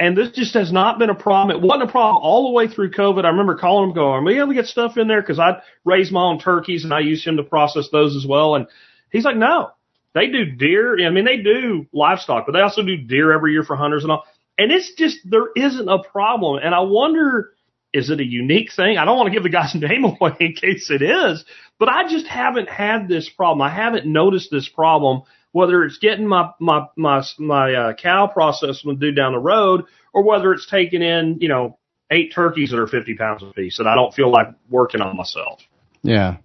And 0.01 0.17
this 0.17 0.31
just 0.31 0.55
has 0.55 0.73
not 0.73 0.99
been 0.99 1.11
a 1.11 1.15
problem. 1.15 1.57
It 1.57 1.67
wasn't 1.67 1.89
a 1.89 1.93
problem 1.93 2.23
all 2.23 2.49
the 2.49 2.53
way 2.53 2.69
through 2.69 2.93
COVID. 2.93 3.25
I 3.25 3.29
remember 3.29 3.57
calling 3.57 3.89
him 3.89 3.95
going, 3.95 4.23
are 4.23 4.25
we 4.25 4.39
able 4.39 4.49
to 4.49 4.55
get 4.55 4.67
stuff 4.67 4.97
in 4.97 5.09
there? 5.09 5.23
Cause 5.23 5.41
I 5.41 5.61
raise 5.85 6.13
my 6.13 6.23
own 6.23 6.39
turkeys 6.39 6.85
and 6.85 6.95
I 6.95 7.01
use 7.01 7.25
him 7.25 7.37
to 7.37 7.43
process 7.43 7.89
those 7.91 8.15
as 8.15 8.25
well. 8.25 8.55
And 8.55 8.69
he's 9.11 9.25
like, 9.25 9.37
no, 9.37 9.71
they 10.15 10.29
do 10.29 10.45
deer. 10.45 11.05
I 11.05 11.11
mean, 11.11 11.25
they 11.25 11.39
do 11.39 11.87
livestock, 11.93 12.47
but 12.47 12.53
they 12.53 12.61
also 12.61 12.83
do 12.83 12.97
deer 12.97 13.33
every 13.33 13.53
year 13.53 13.65
for 13.65 13.75
hunters 13.75 14.05
and 14.05 14.13
all. 14.13 14.25
And 14.57 14.71
it's 14.71 14.95
just, 14.95 15.19
there 15.25 15.49
isn't 15.57 15.89
a 15.89 16.03
problem. 16.03 16.61
And 16.63 16.75
I 16.75 16.81
wonder, 16.81 17.51
is 17.93 18.11
it 18.11 18.21
a 18.21 18.25
unique 18.25 18.71
thing? 18.75 18.99
I 18.99 19.05
don't 19.05 19.17
want 19.17 19.29
to 19.29 19.33
give 19.33 19.43
the 19.43 19.49
guy's 19.49 19.75
name 19.75 20.05
away 20.05 20.37
in 20.41 20.55
case 20.55 20.91
it 20.91 21.03
is, 21.03 21.45
but 21.79 21.89
I 21.89 22.09
just 22.09 22.27
haven't 22.27 22.69
had 22.69 23.09
this 23.09 23.29
problem. 23.29 23.63
I 23.63 23.75
haven't 23.75 24.07
noticed 24.07 24.51
this 24.51 24.69
problem, 24.69 25.23
whether 25.53 25.85
it's 25.85 25.99
getting 25.99 26.27
my, 26.27 26.51
my, 26.61 26.87
my, 26.97 27.23
my, 27.39 27.75
uh, 27.75 27.93
cow 27.95 28.27
processed 28.27 28.85
with 28.85 29.01
dude 29.01 29.17
down 29.17 29.33
the 29.33 29.39
road 29.39 29.85
or 30.13 30.23
whether 30.23 30.53
it's 30.53 30.69
taking 30.69 31.03
in, 31.03 31.39
you 31.41 31.49
know, 31.49 31.79
eight 32.11 32.33
turkeys 32.35 32.71
that 32.71 32.79
are 32.79 32.87
50 32.87 33.15
pounds 33.15 33.43
a 33.43 33.53
piece 33.53 33.79
that 33.79 33.87
I 33.87 33.95
don't 33.95 34.15
feel 34.15 34.31
like 34.31 34.49
working 34.71 35.01
on 35.01 35.17
myself. 35.17 35.61
Yeah. 36.03 36.37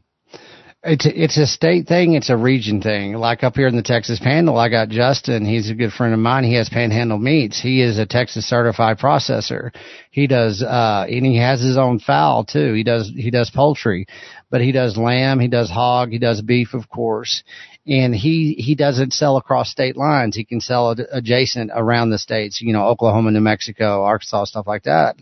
It's 0.86 1.06
it's 1.06 1.38
a 1.38 1.48
state 1.48 1.88
thing. 1.88 2.14
It's 2.14 2.30
a 2.30 2.36
region 2.36 2.82
thing. 2.82 3.14
Like 3.14 3.42
up 3.42 3.56
here 3.56 3.68
in 3.68 3.78
the 3.78 3.82
Texas 3.82 4.20
Panhandle, 4.20 4.58
I 4.58 4.68
got 4.68 4.90
Justin. 4.90 5.46
He's 5.46 5.70
a 5.70 5.76
good 5.76 5.94
friend 5.94 6.14
of 6.14 6.20
mine. 6.20 6.44
He 6.44 6.56
has 6.56 6.68
Panhandle 6.68 7.20
Meats. 7.20 7.62
He 7.62 7.82
is 7.82 7.98
a 7.98 8.06
Texas 8.06 8.46
certified 8.46 9.00
processor. 9.00 9.74
He 10.12 10.28
does, 10.28 10.62
uh, 10.62 11.06
and 11.08 11.26
he 11.26 11.38
has 11.38 11.62
his 11.62 11.78
own 11.78 12.00
fowl 12.00 12.44
too. 12.44 12.74
He 12.74 12.84
does 12.84 13.10
he 13.16 13.32
does 13.32 13.50
poultry, 13.50 14.08
but 14.50 14.60
he 14.60 14.74
does 14.74 14.98
lamb. 14.98 15.40
He 15.40 15.48
does 15.48 15.70
hog. 15.70 16.10
He 16.10 16.20
does 16.20 16.42
beef, 16.42 16.74
of 16.74 16.90
course. 16.90 17.44
And 17.86 18.16
he 18.16 18.54
he 18.54 18.76
doesn't 18.76 19.12
sell 19.12 19.36
across 19.36 19.70
state 19.70 19.98
lines. 19.98 20.36
He 20.36 20.46
can 20.46 20.62
sell 20.62 20.92
ad- 20.92 21.06
adjacent 21.12 21.72
around 21.74 22.12
the 22.12 22.18
states. 22.18 22.62
You 22.62 22.72
know, 22.72 22.86
Oklahoma, 22.88 23.32
New 23.32 23.42
Mexico, 23.42 24.04
Arkansas, 24.04 24.46
stuff 24.46 24.68
like 24.68 24.84
that 24.84 25.18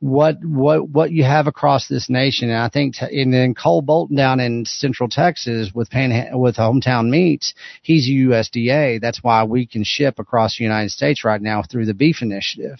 what 0.00 0.44
what 0.44 0.88
what 0.88 1.10
you 1.10 1.24
have 1.24 1.46
across 1.46 1.88
this 1.88 2.10
nation. 2.10 2.50
And 2.50 2.58
I 2.58 2.68
think, 2.68 2.96
t- 2.96 3.22
and 3.22 3.32
then 3.32 3.54
Cole 3.54 3.82
Bolton 3.82 4.16
down 4.16 4.40
in 4.40 4.64
Central 4.64 5.08
Texas 5.08 5.70
with 5.74 5.90
Pan 5.90 6.38
with 6.38 6.56
Hometown 6.56 7.08
Meats, 7.08 7.54
he's 7.82 8.08
USDA. 8.08 9.00
That's 9.00 9.22
why 9.22 9.44
we 9.44 9.66
can 9.66 9.84
ship 9.84 10.18
across 10.18 10.58
the 10.58 10.64
United 10.64 10.90
States 10.90 11.24
right 11.24 11.40
now 11.40 11.62
through 11.62 11.86
the 11.86 11.94
Beef 11.94 12.20
Initiative. 12.20 12.78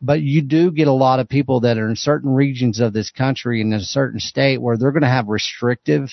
But 0.00 0.20
you 0.20 0.42
do 0.42 0.70
get 0.70 0.88
a 0.88 0.92
lot 0.92 1.20
of 1.20 1.28
people 1.28 1.60
that 1.60 1.78
are 1.78 1.88
in 1.88 1.96
certain 1.96 2.34
regions 2.34 2.80
of 2.80 2.92
this 2.92 3.10
country 3.10 3.60
in 3.60 3.72
a 3.72 3.80
certain 3.80 4.20
state 4.20 4.60
where 4.60 4.76
they're 4.76 4.92
going 4.92 5.02
to 5.02 5.08
have 5.08 5.28
restrictive 5.28 6.10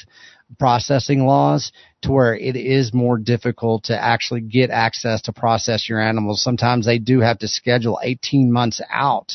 processing 0.57 1.25
laws 1.25 1.71
to 2.03 2.11
where 2.11 2.35
it 2.35 2.55
is 2.55 2.93
more 2.93 3.17
difficult 3.17 3.85
to 3.85 3.97
actually 3.97 4.41
get 4.41 4.69
access 4.69 5.21
to 5.21 5.34
process 5.34 5.88
your 5.88 6.01
animals. 6.01 6.43
Sometimes 6.43 6.85
they 6.85 6.99
do 6.99 7.21
have 7.21 7.39
to 7.39 7.47
schedule 7.47 7.99
18 8.03 8.51
months 8.51 8.81
out. 8.89 9.31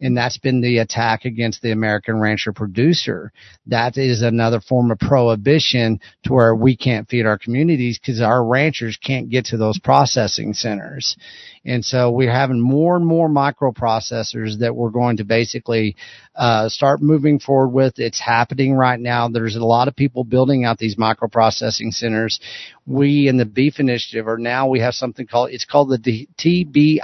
And 0.00 0.16
that's 0.16 0.38
been 0.38 0.60
the 0.60 0.78
attack 0.78 1.24
against 1.24 1.62
the 1.62 1.72
American 1.72 2.20
rancher 2.20 2.52
producer. 2.52 3.32
That 3.66 3.96
is 3.96 4.22
another 4.22 4.60
form 4.60 4.90
of 4.90 4.98
prohibition 4.98 6.00
to 6.24 6.32
where 6.32 6.54
we 6.54 6.76
can't 6.76 7.08
feed 7.08 7.26
our 7.26 7.38
communities 7.38 7.98
because 7.98 8.20
our 8.20 8.44
ranchers 8.44 8.98
can't 9.02 9.30
get 9.30 9.46
to 9.46 9.56
those 9.56 9.78
processing 9.78 10.52
centers. 10.52 11.16
And 11.64 11.84
so 11.84 12.10
we're 12.10 12.32
having 12.32 12.58
more 12.58 12.96
and 12.96 13.06
more 13.06 13.28
microprocessors 13.28 14.60
that 14.60 14.74
we're 14.74 14.88
going 14.90 15.18
to 15.18 15.24
basically 15.24 15.94
uh, 16.34 16.70
start 16.70 17.02
moving 17.02 17.38
forward 17.38 17.68
with. 17.68 17.98
It's 17.98 18.18
happening 18.18 18.72
right 18.72 18.98
now. 18.98 19.28
There's 19.28 19.56
a 19.56 19.64
lot 19.64 19.86
of 19.86 19.94
people 19.94 20.24
building 20.24 20.64
out 20.64 20.78
these 20.78 20.96
microprocessing 20.96 21.92
centers. 21.92 22.40
We 22.86 23.28
in 23.28 23.36
the 23.36 23.44
Beef 23.44 23.78
Initiative 23.78 24.26
are 24.26 24.38
now 24.38 24.68
we 24.68 24.80
have 24.80 24.94
something 24.94 25.26
called 25.26 25.50
it's 25.50 25.66
called 25.66 25.90
the 25.90 26.28
TBIAC.org, 26.38 26.96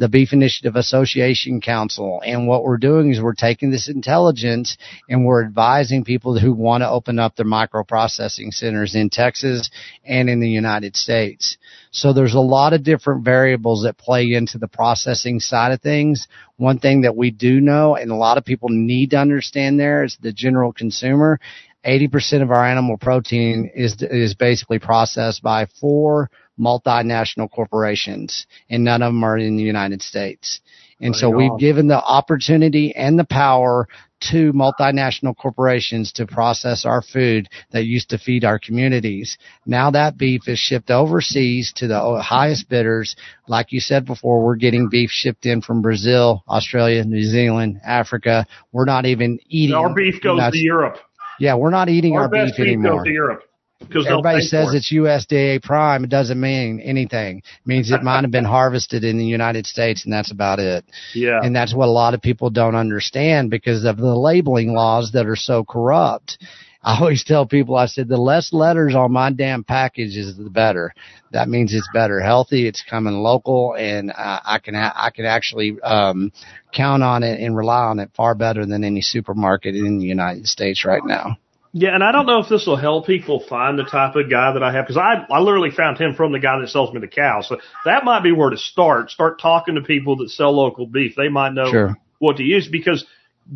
the 0.00 0.08
Beef 0.08 0.32
Initiative 0.32 0.76
Association 0.76 1.60
Council. 1.60 2.22
And 2.24 2.48
what 2.48 2.64
we're 2.64 2.78
doing 2.78 3.12
is 3.12 3.20
we're 3.20 3.34
taking 3.34 3.70
this 3.70 3.86
intelligence 3.86 4.78
and 5.10 5.26
we're 5.26 5.44
advising 5.44 6.04
people 6.04 6.38
who 6.38 6.54
want 6.54 6.80
to 6.80 6.88
open 6.88 7.18
up 7.18 7.36
their 7.36 7.44
microprocessing 7.44 8.50
centers 8.50 8.94
in 8.94 9.10
Texas 9.10 9.70
and 10.02 10.30
in 10.30 10.40
the 10.40 10.48
United 10.48 10.96
States. 10.96 11.58
So 11.90 12.14
there's 12.14 12.34
a 12.34 12.40
lot 12.40 12.72
of 12.72 12.82
different 12.82 13.26
variables 13.26 13.82
that 13.82 13.98
play 13.98 14.32
into 14.32 14.56
the 14.56 14.68
processing 14.68 15.38
side 15.38 15.72
of 15.72 15.82
things. 15.82 16.28
One 16.56 16.78
thing 16.78 17.02
that 17.02 17.14
we 17.14 17.30
do 17.30 17.60
know 17.60 17.94
and 17.94 18.10
a 18.10 18.16
lot 18.16 18.38
of 18.38 18.46
people 18.46 18.70
need 18.70 19.10
to 19.10 19.18
understand 19.18 19.78
there 19.78 20.02
is 20.02 20.16
the 20.18 20.32
general 20.32 20.72
consumer 20.72 21.38
80% 21.84 22.42
of 22.42 22.50
our 22.50 22.64
animal 22.64 22.98
protein 22.98 23.70
is 23.74 24.02
is 24.02 24.34
basically 24.34 24.78
processed 24.78 25.42
by 25.42 25.66
four 25.80 26.30
multinational 26.60 27.50
corporations, 27.50 28.46
and 28.68 28.84
none 28.84 29.02
of 29.02 29.12
them 29.12 29.24
are 29.24 29.38
in 29.38 29.56
the 29.56 29.62
United 29.62 30.02
States. 30.02 30.60
And 31.00 31.16
so 31.16 31.30
we've 31.30 31.58
given 31.58 31.88
the 31.88 32.02
opportunity 32.02 32.94
and 32.94 33.18
the 33.18 33.24
power 33.24 33.88
to 34.30 34.52
multinational 34.52 35.34
corporations 35.34 36.12
to 36.12 36.26
process 36.26 36.84
our 36.84 37.00
food 37.00 37.48
that 37.70 37.86
used 37.86 38.10
to 38.10 38.18
feed 38.18 38.44
our 38.44 38.58
communities. 38.58 39.38
Now 39.64 39.90
that 39.92 40.18
beef 40.18 40.42
is 40.46 40.58
shipped 40.58 40.90
overseas 40.90 41.72
to 41.76 41.86
the 41.86 42.20
highest 42.22 42.68
bidders. 42.68 43.16
Like 43.48 43.72
you 43.72 43.80
said 43.80 44.04
before, 44.04 44.44
we're 44.44 44.56
getting 44.56 44.90
beef 44.90 45.08
shipped 45.10 45.46
in 45.46 45.62
from 45.62 45.80
Brazil, 45.80 46.44
Australia, 46.46 47.02
New 47.02 47.22
Zealand, 47.22 47.80
Africa. 47.82 48.46
We're 48.72 48.84
not 48.84 49.06
even 49.06 49.38
eating. 49.48 49.74
Our 49.74 49.94
beef 49.94 50.20
goes 50.22 50.52
to 50.52 50.58
Europe. 50.58 50.98
Yeah, 51.38 51.54
we're 51.54 51.70
not 51.70 51.88
eating 51.88 52.14
our, 52.16 52.24
Our 52.24 52.28
beef 52.28 52.56
beef 52.56 52.66
anymore. 52.66 52.96
goes 52.96 53.04
to 53.04 53.10
Europe 53.10 53.42
Everybody 53.82 54.42
says 54.42 54.72
it. 54.72 54.78
it's 54.78 54.92
USDA 54.92 55.62
prime. 55.62 56.04
It 56.04 56.10
doesn't 56.10 56.40
mean 56.40 56.80
anything. 56.80 57.38
It 57.38 57.66
means 57.66 57.90
it 57.90 58.02
might 58.02 58.22
have 58.22 58.30
been 58.30 58.44
harvested 58.58 59.04
in 59.04 59.18
the 59.18 59.24
United 59.24 59.66
States 59.66 60.04
and 60.04 60.12
that's 60.12 60.30
about 60.30 60.58
it. 60.58 60.84
yeah. 61.14 61.40
And 61.42 61.54
that's 61.54 61.74
what 61.74 61.88
a 61.88 61.92
lot 61.92 62.14
of 62.14 62.22
people 62.22 62.50
don't 62.50 62.74
understand 62.74 63.50
because 63.50 63.84
of 63.84 63.96
the 63.96 64.14
labeling 64.14 64.72
laws 64.74 65.12
that 65.12 65.26
are 65.26 65.36
so 65.36 65.64
corrupt. 65.64 66.38
I 66.82 66.98
always 66.98 67.24
tell 67.24 67.46
people, 67.46 67.76
I 67.76 67.86
said, 67.86 68.08
the 68.08 68.16
less 68.16 68.54
letters 68.54 68.94
on 68.94 69.12
my 69.12 69.30
damn 69.30 69.64
package 69.64 70.16
is 70.16 70.36
the 70.36 70.48
better. 70.48 70.94
That 71.30 71.48
means 71.48 71.74
it's 71.74 71.88
better 71.92 72.20
healthy, 72.20 72.66
it's 72.66 72.82
coming 72.82 73.12
local, 73.18 73.74
and 73.78 74.10
uh, 74.10 74.40
I 74.44 74.58
can 74.60 74.74
ha- 74.74 74.94
I 74.96 75.10
can 75.10 75.26
actually 75.26 75.78
um, 75.82 76.32
count 76.72 77.02
on 77.02 77.22
it 77.22 77.38
and 77.40 77.54
rely 77.54 77.82
on 77.82 77.98
it 77.98 78.10
far 78.16 78.34
better 78.34 78.64
than 78.64 78.82
any 78.82 79.02
supermarket 79.02 79.74
in 79.74 79.98
the 79.98 80.06
United 80.06 80.46
States 80.46 80.86
right 80.86 81.04
now. 81.04 81.36
Yeah, 81.72 81.94
and 81.94 82.02
I 82.02 82.10
don't 82.10 82.26
know 82.26 82.40
if 82.40 82.48
this 82.48 82.66
will 82.66 82.76
help 82.76 83.06
people 83.06 83.38
find 83.48 83.78
the 83.78 83.84
type 83.84 84.16
of 84.16 84.28
guy 84.28 84.52
that 84.52 84.62
I 84.62 84.72
have 84.72 84.86
because 84.86 84.96
I 84.96 85.24
I 85.32 85.38
literally 85.40 85.70
found 85.70 85.98
him 85.98 86.14
from 86.14 86.32
the 86.32 86.40
guy 86.40 86.58
that 86.60 86.68
sells 86.68 86.92
me 86.92 87.00
the 87.00 87.06
cow. 87.06 87.42
So 87.42 87.58
that 87.84 88.04
might 88.04 88.22
be 88.24 88.32
where 88.32 88.50
to 88.50 88.56
start. 88.58 89.10
Start 89.10 89.40
talking 89.40 89.76
to 89.76 89.80
people 89.80 90.16
that 90.16 90.30
sell 90.30 90.52
local 90.52 90.86
beef. 90.86 91.14
They 91.16 91.28
might 91.28 91.52
know 91.54 91.70
Sure. 91.70 91.96
what 92.18 92.38
to 92.38 92.42
use 92.42 92.66
because 92.66 93.04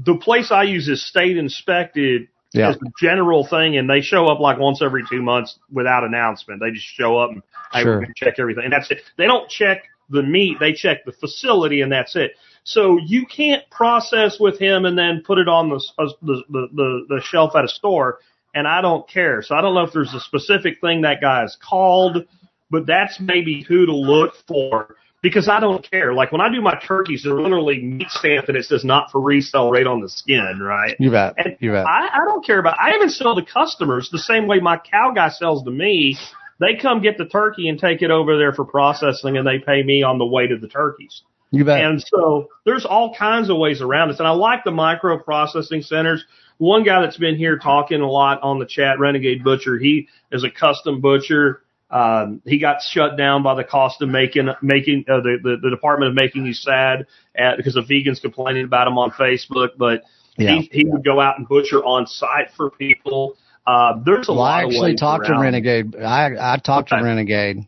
the 0.05 0.15
place 0.17 0.53
I 0.53 0.63
use 0.63 0.89
is 0.89 1.05
state 1.05 1.37
inspected 1.37 2.29
Yeah. 2.53 2.69
as 2.71 2.77
a 2.77 2.87
general 3.01 3.45
thing, 3.45 3.77
and 3.77 3.91
they 3.91 4.01
show 4.01 4.27
up 4.27 4.39
like 4.39 4.59
once 4.59 4.81
every 4.81 5.03
two 5.11 5.21
months 5.23 5.59
without 5.73 6.05
announcement. 6.05 6.61
They 6.61 6.71
just 6.71 6.87
show 6.87 7.19
up 7.19 7.31
and 7.33 7.43
hey, 7.73 7.83
Sure. 7.83 8.07
check 8.17 8.35
everything, 8.39 8.63
and 8.65 8.73
that's 8.73 8.91
it. 8.93 9.03
They 9.17 9.27
don't 9.27 9.49
check 9.49 9.83
the 10.09 10.23
meat; 10.23 10.59
they 10.61 10.73
check 10.73 11.05
the 11.05 11.11
facility, 11.13 11.81
and 11.81 11.91
that's 11.91 12.15
it. 12.15 12.37
So 12.65 12.99
you 12.99 13.27
can't 13.27 13.63
process 13.71 14.39
with 14.41 14.59
him 14.59 14.87
and 14.87 14.99
then 14.99 15.23
put 15.25 15.39
it 15.39 15.49
on 15.49 15.69
the 15.69 15.77
uh, 15.99 16.09
the 16.23 16.43
the, 16.49 16.69
the, 16.73 17.07
the 17.09 17.21
shelf 17.23 17.55
at 17.55 17.65
a 17.65 17.69
store. 17.69 18.19
And 18.55 18.69
I 18.69 18.81
don't 18.81 19.09
care. 19.09 19.43
So 19.43 19.55
I 19.55 19.61
don't 19.61 19.75
know 19.75 19.83
if 19.83 19.93
there's 19.93 20.15
a 20.15 20.21
specific 20.21 20.81
thing 20.81 21.03
that 21.03 21.21
guy 21.21 21.45
is 21.45 21.57
called, 21.61 22.25
but 22.71 22.87
that's 22.87 23.19
maybe 23.21 23.63
who 23.63 23.85
to 23.85 23.95
look 23.95 24.35
for 24.47 24.97
because 25.23 25.49
I 25.49 25.59
don't 25.59 25.89
care. 25.91 26.15
Like 26.15 26.33
when 26.33 26.41
I 26.41 26.53
do 26.53 26.61
my 26.61 26.79
turkeys, 26.87 27.23
they're 27.25 27.35
literally 27.35 27.83
meat 27.83 28.11
stamped 28.11 28.49
and 28.49 28.57
it 28.57 28.65
says 28.67 28.85
not 28.85 29.11
for 29.11 29.21
resale 29.21 29.71
right 29.71 29.87
on 29.87 30.01
the 30.01 30.09
skin, 30.09 30.61
right? 30.61 30.95
You 31.01 31.11
bet. 31.11 31.35
And 31.37 31.57
You 31.61 31.73
bet. 31.73 31.87
I, 31.87 32.09
I 32.13 32.25
don't 32.27 32.47
care 32.47 32.61
about. 32.61 32.79
I 32.79 32.95
even 32.95 33.09
sell 33.09 33.35
to 33.35 33.45
customers 33.45 34.09
the 34.13 34.19
same 34.19 34.47
way 34.47 34.61
my 34.61 34.77
cow 34.77 35.13
guy 35.15 35.31
sells 35.31 35.65
to 35.65 35.71
me. 35.71 36.17
They 36.61 36.77
come 36.81 37.03
get 37.03 37.19
the 37.19 37.25
turkey 37.25 37.69
and 37.69 37.79
take 37.79 38.03
it 38.03 38.11
over 38.11 38.39
there 38.39 38.53
for 38.53 38.65
processing, 38.65 39.37
and 39.37 39.47
they 39.47 39.59
pay 39.59 39.83
me 39.83 40.03
on 40.03 40.19
the 40.19 40.27
weight 40.27 40.53
of 40.53 40.61
the 40.61 40.69
turkeys. 40.69 41.23
You 41.55 41.65
bet. 41.65 41.81
And 41.81 42.03
so 42.03 42.49
there's 42.65 42.85
all 42.85 43.15
kinds 43.15 43.51
of 43.51 43.57
ways 43.59 43.81
around 43.81 44.09
this. 44.09 44.19
And 44.19 44.29
I 44.29 44.33
like 44.33 44.65
the 44.65 44.71
micro 44.71 45.19
processing 45.19 45.83
centers. 45.83 46.25
One 46.59 46.85
guy 46.85 47.01
that's 47.03 47.17
been 47.17 47.37
here 47.37 47.59
talking 47.59 48.01
a 48.01 48.09
lot 48.11 48.41
on 48.43 48.59
the 48.59 48.67
chat, 48.67 48.99
Renegade 48.99 49.43
Butcher, 49.43 49.79
he 49.79 50.09
is 50.31 50.45
a 50.45 50.51
custom 50.51 51.01
butcher. 51.01 51.63
Um, 51.91 52.41
he 52.45 52.59
got 52.59 52.83
shut 52.83 53.17
down 53.17 53.43
by 53.43 53.55
the 53.55 53.65
cost 53.65 54.03
of 54.03 54.09
making 54.09 54.49
making 54.63 55.05
uh, 55.09 55.21
the, 55.21 55.39
the 55.43 55.57
the 55.63 55.71
Department 55.71 56.09
of 56.11 56.15
Making 56.17 56.45
You 56.47 56.53
Sad 56.55 57.07
at, 57.37 57.57
because 57.57 57.77
of 57.77 57.85
vegans 57.87 58.21
complaining 58.21 58.65
about 58.65 58.89
him 58.89 58.99
on 58.99 59.11
Facebook. 59.13 59.71
But 59.79 60.03
Yeah. 60.37 60.57
he 60.59 60.71
he 60.73 60.85
would 60.87 61.05
go 61.05 61.21
out 61.21 61.39
and 61.39 61.47
butcher 61.47 61.85
on 61.85 62.07
site 62.07 62.51
for 62.57 62.71
people. 62.71 63.37
Uh, 63.67 63.95
there's 64.05 64.29
a 64.29 64.33
Well, 64.33 64.41
lot 64.41 64.61
I 64.61 64.67
actually 64.67 64.97
talked 64.97 65.27
to. 65.27 65.39
Renegade. 65.39 65.95
I 65.97 66.55
I 66.55 66.57
talked 66.59 66.93
Okay. 66.93 67.01
to 67.01 67.05
Renegade. 67.07 67.59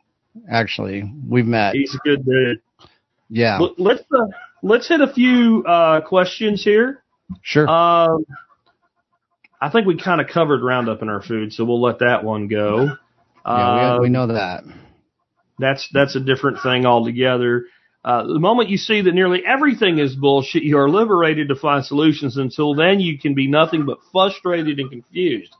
Actually, 0.50 1.10
we've 1.28 1.46
met. 1.46 1.74
He's 1.74 1.94
a 1.94 1.98
good 1.98 2.24
dude. 2.24 2.60
Yeah, 3.28 3.58
Let- 3.58 3.78
Let's 3.78 4.02
uh, 4.12 4.26
let's 4.62 4.88
hit 4.88 5.00
a 5.00 5.12
few 5.12 5.64
uh, 5.66 6.00
questions 6.02 6.62
here. 6.62 7.02
sure. 7.42 7.68
Um, 7.68 8.24
I 9.60 9.70
think 9.70 9.86
we 9.86 9.96
kind 9.96 10.20
of 10.20 10.28
covered 10.28 10.62
Roundup 10.62 11.02
in 11.02 11.08
our 11.08 11.22
food, 11.22 11.52
so 11.52 11.64
we'll 11.64 11.80
let 11.82 12.00
that 12.00 12.22
one 12.24 12.46
go. 12.46 12.90
yeah, 13.46 13.92
Um, 13.94 14.00
we, 14.00 14.08
we 14.08 14.08
know 14.10 14.26
that. 14.28 14.64
that's 15.58 15.88
that's 15.92 16.14
a 16.14 16.20
different 16.20 16.58
thing 16.62 16.84
altogether. 16.86 17.64
Uh, 18.04 18.22
the 18.24 18.38
moment 18.38 18.68
you 18.68 18.76
see 18.76 19.00
that 19.00 19.14
nearly 19.14 19.42
everything 19.44 19.98
is 19.98 20.14
bullshit, 20.14 20.62
you 20.62 20.78
are 20.78 20.88
liberated 20.88 21.48
to 21.48 21.56
find 21.56 21.84
solutions. 21.84 22.36
Until 22.36 22.74
then, 22.74 23.00
you 23.00 23.18
can 23.18 23.34
be 23.34 23.48
nothing 23.48 23.84
but 23.84 23.98
frustrated 24.12 24.78
and 24.78 24.90
confused. 24.90 25.52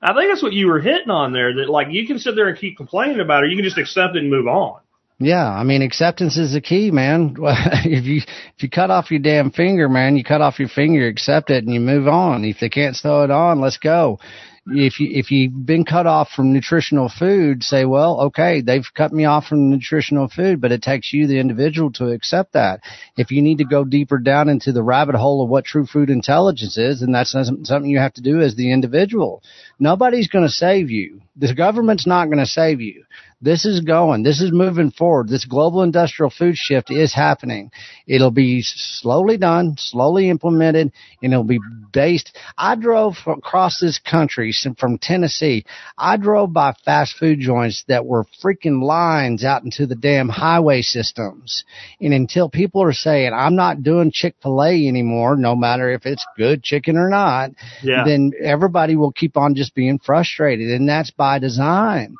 I 0.00 0.12
think 0.14 0.28
that's 0.32 0.42
what 0.42 0.52
you 0.52 0.66
were 0.66 0.80
hitting 0.80 1.10
on 1.10 1.32
there. 1.32 1.54
That 1.54 1.68
like 1.70 1.88
you 1.90 2.04
can 2.08 2.18
sit 2.18 2.34
there 2.34 2.48
and 2.48 2.58
keep 2.58 2.76
complaining 2.76 3.20
about 3.20 3.44
it, 3.44 3.50
you 3.50 3.56
can 3.56 3.64
just 3.64 3.78
accept 3.78 4.16
it 4.16 4.22
and 4.22 4.30
move 4.30 4.48
on. 4.48 4.80
Yeah, 5.24 5.48
I 5.48 5.62
mean 5.62 5.82
acceptance 5.82 6.36
is 6.36 6.52
the 6.52 6.60
key, 6.60 6.90
man. 6.90 7.36
if 7.40 8.04
you 8.04 8.22
if 8.56 8.62
you 8.62 8.68
cut 8.68 8.90
off 8.90 9.10
your 9.10 9.20
damn 9.20 9.50
finger, 9.50 9.88
man, 9.88 10.16
you 10.16 10.24
cut 10.24 10.40
off 10.40 10.58
your 10.58 10.68
finger, 10.68 11.06
accept 11.06 11.50
it, 11.50 11.64
and 11.64 11.72
you 11.72 11.80
move 11.80 12.08
on. 12.08 12.44
If 12.44 12.58
they 12.60 12.68
can't 12.68 12.96
sew 12.96 13.22
it 13.22 13.30
on, 13.30 13.60
let's 13.60 13.78
go. 13.78 14.18
if 14.66 15.00
you 15.00 15.08
if 15.10 15.30
you've 15.30 15.66
been 15.66 15.84
cut 15.84 16.06
off 16.06 16.30
from 16.30 16.52
nutritional 16.52 17.08
food, 17.08 17.62
say, 17.62 17.84
well, 17.84 18.20
okay, 18.22 18.62
they've 18.62 18.86
cut 18.96 19.12
me 19.12 19.24
off 19.24 19.46
from 19.46 19.70
nutritional 19.70 20.28
food, 20.28 20.60
but 20.60 20.72
it 20.72 20.82
takes 20.82 21.12
you, 21.12 21.26
the 21.26 21.38
individual, 21.38 21.92
to 21.92 22.08
accept 22.08 22.52
that. 22.52 22.80
If 23.16 23.30
you 23.30 23.42
need 23.42 23.58
to 23.58 23.64
go 23.64 23.84
deeper 23.84 24.18
down 24.18 24.48
into 24.48 24.72
the 24.72 24.82
rabbit 24.82 25.14
hole 25.14 25.42
of 25.42 25.48
what 25.48 25.64
true 25.64 25.86
food 25.86 26.10
intelligence 26.10 26.78
is, 26.78 27.00
then 27.00 27.12
that's 27.12 27.32
something 27.32 27.90
you 27.90 27.98
have 27.98 28.14
to 28.14 28.22
do 28.22 28.40
as 28.40 28.54
the 28.54 28.72
individual. 28.72 29.42
Nobody's 29.78 30.28
going 30.28 30.46
to 30.46 30.50
save 30.50 30.90
you. 30.90 31.20
The 31.36 31.54
government's 31.54 32.06
not 32.06 32.26
going 32.26 32.38
to 32.38 32.46
save 32.46 32.80
you. 32.80 33.04
This 33.42 33.64
is 33.66 33.80
going. 33.80 34.22
This 34.22 34.40
is 34.40 34.52
moving 34.52 34.92
forward. 34.92 35.28
This 35.28 35.44
global 35.44 35.82
industrial 35.82 36.30
food 36.30 36.56
shift 36.56 36.92
is 36.92 37.12
happening. 37.12 37.72
It'll 38.06 38.30
be 38.30 38.62
slowly 38.62 39.36
done, 39.36 39.74
slowly 39.76 40.30
implemented, 40.30 40.92
and 41.20 41.32
it'll 41.32 41.42
be 41.42 41.58
based. 41.92 42.38
I 42.56 42.76
drove 42.76 43.16
across 43.26 43.80
this 43.80 43.98
country 43.98 44.54
from 44.78 44.96
Tennessee. 44.98 45.64
I 45.98 46.18
drove 46.18 46.52
by 46.52 46.74
fast 46.84 47.16
food 47.18 47.40
joints 47.40 47.82
that 47.88 48.06
were 48.06 48.26
freaking 48.42 48.80
lines 48.80 49.42
out 49.44 49.64
into 49.64 49.86
the 49.86 49.96
damn 49.96 50.28
highway 50.28 50.82
systems. 50.82 51.64
And 52.00 52.14
until 52.14 52.48
people 52.48 52.84
are 52.84 52.92
saying, 52.92 53.32
I'm 53.34 53.56
not 53.56 53.82
doing 53.82 54.12
Chick-fil-A 54.12 54.86
anymore, 54.86 55.36
no 55.36 55.56
matter 55.56 55.90
if 55.90 56.06
it's 56.06 56.24
good 56.36 56.62
chicken 56.62 56.96
or 56.96 57.08
not, 57.10 57.50
Yeah. 57.82 58.04
then 58.06 58.30
everybody 58.40 58.94
will 58.94 59.12
keep 59.12 59.36
on 59.36 59.56
just 59.56 59.74
being 59.74 59.98
frustrated. 59.98 60.70
And 60.70 60.88
that's 60.88 61.10
by 61.10 61.40
design. 61.40 62.14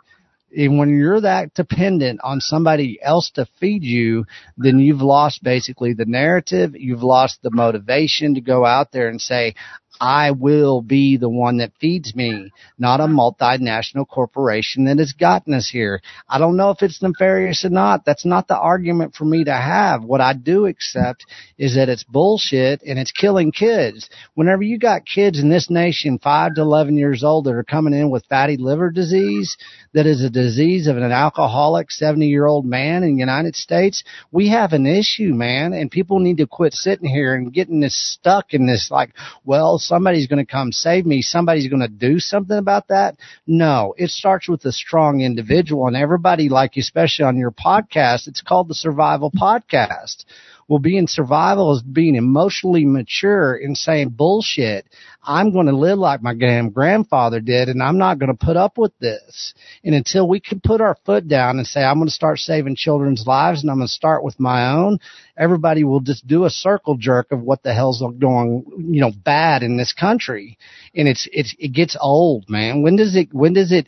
And 0.57 0.79
when 0.79 0.91
you're 0.91 1.21
that 1.21 1.55
dependent 1.55 2.21
on 2.23 2.41
somebody 2.41 2.99
else 3.03 3.31
to 3.35 3.47
feed 3.59 3.83
you, 3.83 4.25
then 4.57 4.79
you've 4.79 5.03
lost 5.03 5.43
basically 5.43 5.95
the 5.95 6.05
narrative. 6.05 6.73
You've 6.75 7.03
lost 7.03 7.39
the 7.43 7.51
motivation 7.51 8.35
to 8.35 8.41
go 8.41 8.65
out 8.65 8.93
there 8.93 9.09
and 9.09 9.21
say, 9.21 9.55
I 10.01 10.33
will 10.33 10.81
be 10.83 11.17
the 11.17 11.29
one 11.29 11.59
that 11.59 11.73
feeds 11.81 12.15
me, 12.15 12.51
not 12.79 13.01
a 13.01 13.05
multinational 13.05 14.09
corporation 14.09 14.85
that 14.85 14.99
has 14.99 15.13
gotten 15.13 15.55
us 15.55 15.69
here. 15.69 16.01
I 16.29 16.39
don't 16.39 16.57
know 16.57 16.71
if 16.71 16.83
it's 16.83 17.03
nefarious 17.03 17.65
or 17.65 17.71
not. 17.71 18.05
That's 18.05 18.25
not 18.25 18.49
the 18.49 18.59
argument 18.59 19.15
for 19.15 19.25
me 19.25 19.45
to 19.45 19.55
have. 19.55 20.03
What 20.03 20.21
I 20.21 20.33
do 20.33 20.67
accept 20.67 21.25
is 21.59 21.77
that 21.77 21.89
it's 21.89 22.05
bullshit 22.05 22.83
and 22.83 22.99
it's 22.99 23.13
killing 23.13 23.53
kids. 23.53 24.09
Whenever 24.35 24.63
you 24.63 24.79
got 24.79 25.07
kids 25.07 25.39
in 25.39 25.51
this 25.51 25.71
nation, 25.71 26.19
five 26.19 26.55
to 26.55 26.63
11 26.63 26.97
years 26.97 27.23
old 27.23 27.45
that 27.45 27.55
are 27.55 27.63
coming 27.63 27.95
in 27.95 28.11
with 28.11 28.27
fatty 28.27 28.57
liver 28.57 28.91
disease, 28.91 29.57
that 29.93 30.07
is 30.07 30.23
a 30.23 30.31
disease 30.31 30.87
of 30.87 30.97
an 30.97 31.13
alcoholic 31.13 31.91
70 31.91 32.27
year 32.27 32.47
old 32.47 32.65
man 32.65 33.03
in 33.03 33.15
the 33.15 33.21
United 33.21 33.55
States, 33.55 34.05
we 34.31 34.49
have 34.49 34.73
an 34.73 34.87
issue, 34.87 35.35
man, 35.35 35.73
and 35.73 35.91
people 35.91 36.19
need 36.19 36.39
to 36.39 36.47
quit 36.47 36.73
sitting 36.73 37.09
here 37.09 37.35
and 37.35 37.53
getting 37.53 37.81
this 37.81 37.95
stuck 37.95 38.55
in 38.55 38.67
this 38.67 38.89
like, 38.91 39.11
well, 39.45 39.79
somebody's 39.87 40.27
going 40.27 40.45
to 40.45 40.51
come 40.51 40.73
save 40.73 41.07
me. 41.07 41.23
Somebody's 41.23 41.69
going 41.69 41.83
to 41.83 41.89
do 41.89 42.19
something 42.19 42.57
about 42.57 42.89
that. 42.89 43.17
No, 43.47 43.95
it 43.97 44.11
starts 44.11 44.49
with 44.49 44.65
a 44.65 44.73
strong 44.73 45.21
individual 45.21 45.87
and 45.87 45.97
everybody 45.97 46.49
like, 46.49 46.77
you, 46.77 46.81
especially 46.81 47.25
on 47.25 47.37
your 47.37 47.51
podcast, 47.51 48.29
it's 48.29 48.43
called 48.43 48.69
the 48.69 48.75
survival 48.75 49.31
podcast. 49.31 50.25
Well, 50.69 50.79
being 50.79 51.07
survival 51.07 51.77
is 51.77 51.83
being 51.83 52.15
emotionally 52.15 52.85
mature 52.85 53.55
and 53.55 53.77
saying 53.77 54.11
bullshit. 54.11 54.87
I'm 55.23 55.53
going 55.53 55.67
to 55.67 55.77
live 55.77 55.99
like 55.99 56.23
my 56.23 56.35
damn 56.35 56.71
grandfather 56.71 57.41
did 57.41 57.69
and 57.69 57.83
I'm 57.83 57.99
not 57.99 58.19
going 58.19 58.37
to 58.37 58.47
put 58.47 58.57
up 58.57 58.79
with 58.79 58.97
this. 58.99 59.55
And 59.85 59.95
until 59.95 60.29
we 60.29 60.41
can 60.41 60.61
put 60.61 60.81
our 60.81 60.97
foot 61.05 61.29
down 61.29 61.59
and 61.59 61.67
say, 61.67 61.83
I'm 61.83 61.97
going 61.97 62.09
to 62.09 62.15
start 62.15 62.39
saving 62.39 62.77
children's 62.77 63.27
lives 63.27 63.63
and 63.63 63.71
I'm 63.71 63.79
going 63.79 63.87
to 63.87 63.93
start 63.93 64.25
with 64.25 64.41
my 64.41 64.73
own, 64.73 64.99
everybody 65.37 65.85
will 65.85 66.01
just 66.01 66.27
do 66.27 66.45
a 66.45 66.51
circle 66.51 66.97
jerk 66.97 67.33
of 67.33 67.41
what 67.41 67.63
the 67.63 67.75
hell's 67.75 68.03
going, 68.19 68.65
you 68.93 69.01
know, 69.01 69.13
bad 69.25 69.63
in 69.63 69.77
this 69.77 69.93
country. 69.93 70.59
And 70.95 71.07
it's, 71.07 71.29
it's, 71.33 71.55
it 71.59 71.73
gets 71.73 71.97
old, 72.01 72.49
man. 72.49 72.83
When 72.83 72.97
does 72.97 73.15
it, 73.15 73.33
when 73.33 73.53
does 73.53 73.73
it, 73.73 73.87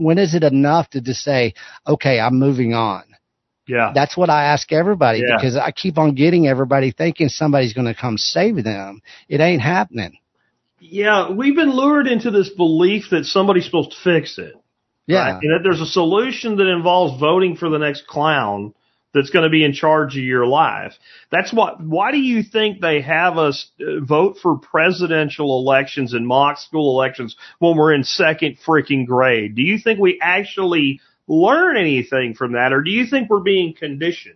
when 0.00 0.18
is 0.18 0.34
it 0.34 0.42
enough 0.42 0.90
to 0.90 1.00
just 1.00 1.22
say, 1.22 1.54
okay, 1.86 2.18
I'm 2.18 2.38
moving 2.38 2.74
on? 2.74 3.04
Yeah. 3.68 3.92
That's 3.94 4.16
what 4.16 4.30
I 4.30 4.44
ask 4.44 4.72
everybody 4.72 5.20
Yeah. 5.20 5.36
because 5.36 5.56
I 5.56 5.70
keep 5.70 5.98
on 5.98 6.14
getting 6.14 6.48
everybody 6.48 6.90
thinking 6.90 7.28
somebody's 7.28 7.74
going 7.74 7.86
to 7.86 7.94
come 7.94 8.16
save 8.16 8.64
them. 8.64 9.02
It 9.28 9.40
ain't 9.40 9.62
happening. 9.62 10.18
Yeah, 10.80 11.30
we've 11.32 11.56
been 11.56 11.72
lured 11.72 12.06
into 12.06 12.30
this 12.30 12.48
belief 12.48 13.06
that 13.10 13.24
somebody's 13.24 13.66
supposed 13.66 13.90
to 13.90 13.96
fix 14.02 14.38
it. 14.38 14.54
Yeah. 15.06 15.34
Right? 15.34 15.42
And 15.42 15.52
that 15.52 15.60
there's 15.62 15.80
a 15.80 15.86
solution 15.86 16.56
that 16.56 16.66
involves 16.66 17.20
voting 17.20 17.56
for 17.56 17.68
the 17.68 17.78
next 17.78 18.06
clown 18.06 18.74
that's 19.14 19.30
going 19.30 19.42
to 19.42 19.50
be 19.50 19.64
in 19.64 19.72
charge 19.72 20.16
of 20.16 20.22
your 20.22 20.46
life. 20.46 20.92
That's 21.30 21.52
what, 21.52 21.82
why 21.82 22.12
do 22.12 22.18
you 22.18 22.42
think 22.42 22.80
they 22.80 23.00
have 23.00 23.38
us 23.38 23.70
uh, 23.80 24.04
vote 24.04 24.36
for 24.40 24.58
presidential 24.58 25.58
elections 25.58 26.12
and 26.12 26.26
mock 26.26 26.58
school 26.58 26.98
elections 26.98 27.34
when 27.58 27.76
we're 27.76 27.94
in 27.94 28.04
second 28.04 28.58
freaking 28.66 29.06
grade? 29.06 29.54
Do 29.54 29.62
you 29.62 29.78
think 29.78 29.98
we 29.98 30.18
actually 30.22 31.00
learn 31.28 31.76
anything 31.76 32.34
from 32.34 32.52
that 32.52 32.72
or 32.72 32.82
do 32.82 32.90
you 32.90 33.06
think 33.06 33.30
we're 33.30 33.40
being 33.40 33.74
conditioned? 33.74 34.34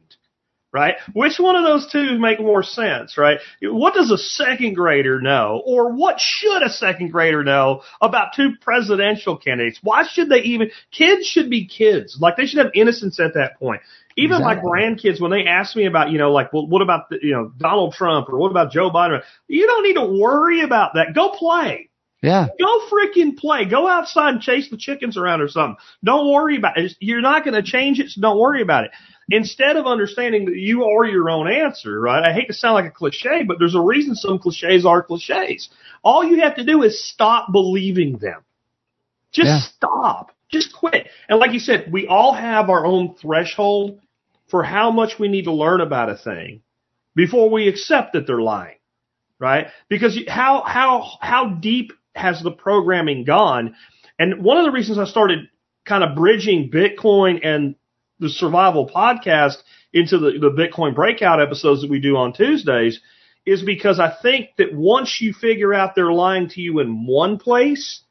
Right? 0.75 0.95
Which 1.13 1.39
one 1.39 1.55
of 1.55 1.65
those 1.65 1.93
two 1.93 2.19
make 2.19 2.41
more 2.41 2.63
sense, 2.63 3.19
right? 3.19 3.41
What 3.61 3.93
does 3.93 4.11
a 4.11 4.17
second 4.17 4.73
grader 4.73 5.21
know 5.21 5.63
or 5.67 5.93
what 5.93 6.19
should 6.19 6.63
a 6.63 6.71
second 6.71 7.11
grader 7.13 7.45
know 7.45 7.83
about 8.01 8.33
two 8.35 8.53
presidential 8.59 9.37
candidates? 9.37 9.81
Why 9.83 10.07
should 10.11 10.31
they 10.31 10.39
even, 10.39 10.71
kids 10.91 11.27
should 11.27 11.51
be 11.51 11.67
kids. 11.67 12.17
Like 12.19 12.39
they 12.39 12.47
should 12.47 12.65
have 12.65 12.73
innocence 12.75 13.21
at 13.21 13.35
that 13.35 13.59
point. 13.59 13.83
Even 14.17 14.39
Exactly. 14.39 14.63
my 14.63 14.63
grandkids, 14.63 15.21
when 15.21 15.31
they 15.31 15.45
ask 15.45 15.77
me 15.77 15.85
about, 15.85 16.11
you 16.11 16.17
know, 16.17 16.33
like, 16.33 16.55
well, 16.55 16.67
what 16.67 16.81
about, 16.81 17.11
the, 17.11 17.19
you 17.21 17.33
know, 17.33 17.53
Donald 17.59 17.93
Trump 17.93 18.31
or 18.31 18.39
what 18.39 18.51
about 18.51 18.73
Joe 18.73 18.91
Biden? 18.91 19.21
You 19.49 19.67
don't 19.67 19.83
need 19.83 19.95
to 19.97 20.07
worry 20.07 20.63
about 20.63 20.95
that. 20.95 21.15
Go 21.15 21.31
play. 21.31 21.91
Yeah. 22.23 22.47
Go 22.59 22.89
freaking 22.89 23.37
play. 23.37 23.65
Go 23.65 23.89
outside 23.89 24.35
and 24.35 24.41
chase 24.43 24.71
the 24.71 24.77
chickens 24.77 25.17
around 25.17 25.41
or 25.41 25.49
something. 25.49 25.77
Don't 26.05 26.33
worry 26.33 26.57
about 26.57 26.79
it. 26.79 26.93
You're 27.01 27.21
not 27.21 27.45
going 27.45 27.55
to 27.55 27.63
change 27.63 27.99
it, 27.99 28.11
so 28.11 28.21
don't 28.21 28.39
worry 28.39 28.63
about 28.63 28.85
it. 28.85 28.93
Instead 29.29 29.77
of 29.77 29.87
understanding 29.87 30.45
that 30.47 30.57
you 30.57 30.85
are 30.85 31.05
your 31.05 31.31
own 31.31 31.51
answer, 31.51 32.01
right? 32.01 32.23
I 32.25 32.33
hate 32.33 32.47
to 32.47 32.55
sound 32.55 32.75
like 32.75 32.85
a 32.85 32.91
cliche, 32.91 33.43
but 33.47 33.59
there's 33.59 33.75
a 33.75 33.81
reason 33.81 34.15
some 34.15 34.39
cliches 34.39 34.87
are 34.87 35.03
cliches. 35.03 35.69
All 36.03 36.25
you 36.25 36.41
have 36.43 36.57
to 36.57 36.65
do 36.65 36.83
is 36.83 37.05
stop 37.05 37.51
believing 37.51 38.19
them. 38.19 38.43
Just 39.33 39.49
Yeah. 39.49 39.61
stop. 39.61 40.33
Just 40.51 40.73
quit. 40.75 41.09
And 41.29 41.41
like 41.41 41.53
you 41.53 41.61
said, 41.61 41.91
we 41.91 42.07
all 42.07 42.35
have 42.35 42.71
our 42.71 42.87
own 42.87 43.15
threshold 43.15 44.01
for 44.49 44.63
how 44.63 44.91
much 44.91 45.19
we 45.19 45.29
need 45.29 45.45
to 45.45 45.53
learn 45.53 45.81
about 45.81 46.11
a 46.11 46.17
thing 46.17 46.61
before 47.17 47.49
we 47.51 47.69
accept 47.69 48.13
that 48.13 48.27
they're 48.27 48.41
lying 48.43 48.77
right? 49.43 49.67
Because 49.89 50.17
how 50.29 50.63
how 50.63 51.19
how 51.21 51.49
deep 51.49 51.93
has 52.15 52.43
the 52.43 52.51
programming 52.51 53.25
gone? 53.25 53.75
And 54.19 54.43
one 54.43 54.59
of 54.59 54.65
the 54.65 54.71
reasons 54.71 54.99
I 54.99 55.05
started 55.05 55.49
kind 55.85 56.05
of 56.05 56.15
bridging 56.15 56.71
Bitcoin 56.71 57.45
and 57.45 57.75
the 58.19 58.29
survival 58.29 58.89
podcast 58.89 59.57
into 59.93 60.19
the, 60.19 60.33
the 60.39 60.51
Bitcoin 60.51 60.95
breakout 60.95 61.41
episodes 61.41 61.83
that 61.83 61.91
we 61.91 62.01
do 62.01 62.17
on 62.17 62.33
Tuesdays 62.33 63.01
is 63.45 63.63
because 63.63 63.99
I 63.99 64.15
think 64.23 64.51
that 64.59 64.73
once 64.73 65.19
you 65.21 65.33
figure 65.33 65.75
out 65.75 65.95
they're 65.95 66.13
lying 66.13 66.49
to 66.51 66.61
you 66.61 66.79
in 66.79 67.07
one 67.07 67.39
place, 67.39 68.03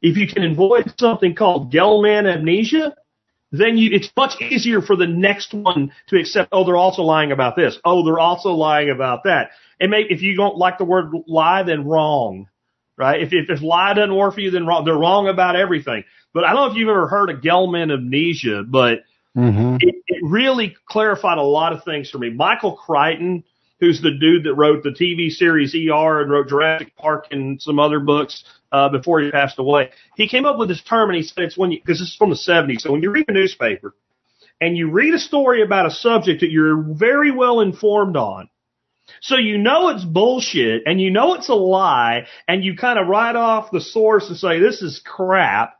if 0.00 0.16
you 0.16 0.26
can 0.26 0.44
avoid 0.44 0.92
something 0.98 1.34
called 1.36 1.70
Gell-Mann 1.70 2.26
amnesia, 2.26 2.96
then 3.52 3.76
you, 3.76 3.90
it's 3.92 4.10
much 4.16 4.40
easier 4.40 4.80
for 4.80 4.96
the 4.96 5.06
next 5.06 5.54
one 5.54 5.92
to 6.08 6.18
accept, 6.18 6.48
oh, 6.52 6.64
they're 6.64 6.76
also 6.76 7.02
lying 7.02 7.30
about 7.30 7.54
this. 7.54 7.78
Oh, 7.84 8.04
they're 8.04 8.18
also 8.18 8.50
lying 8.50 8.90
about 8.90 9.24
that. 9.24 9.50
And 9.78 9.90
maybe 9.90 10.12
if 10.12 10.22
you 10.22 10.36
don't 10.36 10.56
like 10.56 10.78
the 10.78 10.84
word 10.84 11.12
lie, 11.28 11.62
then 11.62 11.84
wrong, 11.86 12.48
right? 12.96 13.22
If, 13.22 13.32
if, 13.32 13.50
if 13.50 13.62
lie 13.62 13.94
doesn't 13.94 14.14
work 14.14 14.34
for 14.34 14.40
you, 14.40 14.50
then 14.50 14.66
wrong. 14.66 14.84
They're 14.84 14.94
wrong 14.94 15.28
about 15.28 15.56
everything. 15.56 16.04
But 16.34 16.44
I 16.44 16.52
don't 16.52 16.66
know 16.66 16.70
if 16.72 16.76
you've 16.76 16.88
ever 16.88 17.08
heard 17.08 17.30
of 17.30 17.42
Gell-Mann 17.42 17.90
amnesia, 17.90 18.64
but 18.66 19.00
Mm-hmm. 19.36 19.76
it, 19.80 19.94
it 20.06 20.22
really 20.22 20.76
clarified 20.86 21.38
a 21.38 21.42
lot 21.42 21.72
of 21.72 21.84
things 21.84 22.10
for 22.10 22.18
me. 22.18 22.28
Michael 22.30 22.76
Crichton, 22.76 23.44
who's 23.80 24.02
the 24.02 24.10
dude 24.10 24.44
that 24.44 24.54
wrote 24.54 24.82
the 24.82 24.90
TV 24.90 25.30
series 25.30 25.74
ER 25.74 26.20
and 26.20 26.30
wrote 26.30 26.48
Jurassic 26.48 26.94
Park 26.96 27.28
and 27.30 27.60
some 27.60 27.78
other 27.78 27.98
books 27.98 28.44
uh, 28.72 28.90
before 28.90 29.20
he 29.20 29.30
passed 29.30 29.58
away, 29.58 29.90
he 30.16 30.28
came 30.28 30.44
up 30.44 30.58
with 30.58 30.68
this 30.68 30.82
term 30.82 31.08
and 31.08 31.16
he 31.16 31.22
said 31.22 31.44
it's 31.44 31.56
when 31.56 31.72
you, 31.72 31.80
because 31.80 31.98
this 31.98 32.08
is 32.08 32.16
from 32.16 32.28
the 32.28 32.36
70s. 32.36 32.82
So 32.82 32.92
when 32.92 33.02
you 33.02 33.10
read 33.10 33.24
a 33.28 33.32
newspaper 33.32 33.94
and 34.60 34.76
you 34.76 34.90
read 34.90 35.14
a 35.14 35.18
story 35.18 35.62
about 35.62 35.86
a 35.86 35.90
subject 35.90 36.40
that 36.40 36.50
you're 36.50 36.82
very 36.82 37.30
well 37.30 37.60
informed 37.60 38.16
on, 38.16 38.50
so 39.20 39.36
you 39.36 39.58
know 39.58 39.88
it's 39.88 40.04
bullshit 40.04 40.82
and 40.86 41.00
you 41.00 41.10
know 41.10 41.34
it's 41.34 41.48
a 41.48 41.54
lie 41.54 42.26
and 42.48 42.64
you 42.64 42.76
kind 42.76 42.98
of 42.98 43.08
write 43.08 43.36
off 43.36 43.70
the 43.70 43.80
source 43.80 44.28
and 44.28 44.36
say 44.36 44.60
this 44.60 44.82
is 44.82 45.02
crap. 45.04 45.74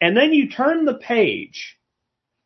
And 0.00 0.16
then 0.16 0.32
you 0.32 0.50
turn 0.50 0.84
the 0.84 0.94
page 0.94 1.78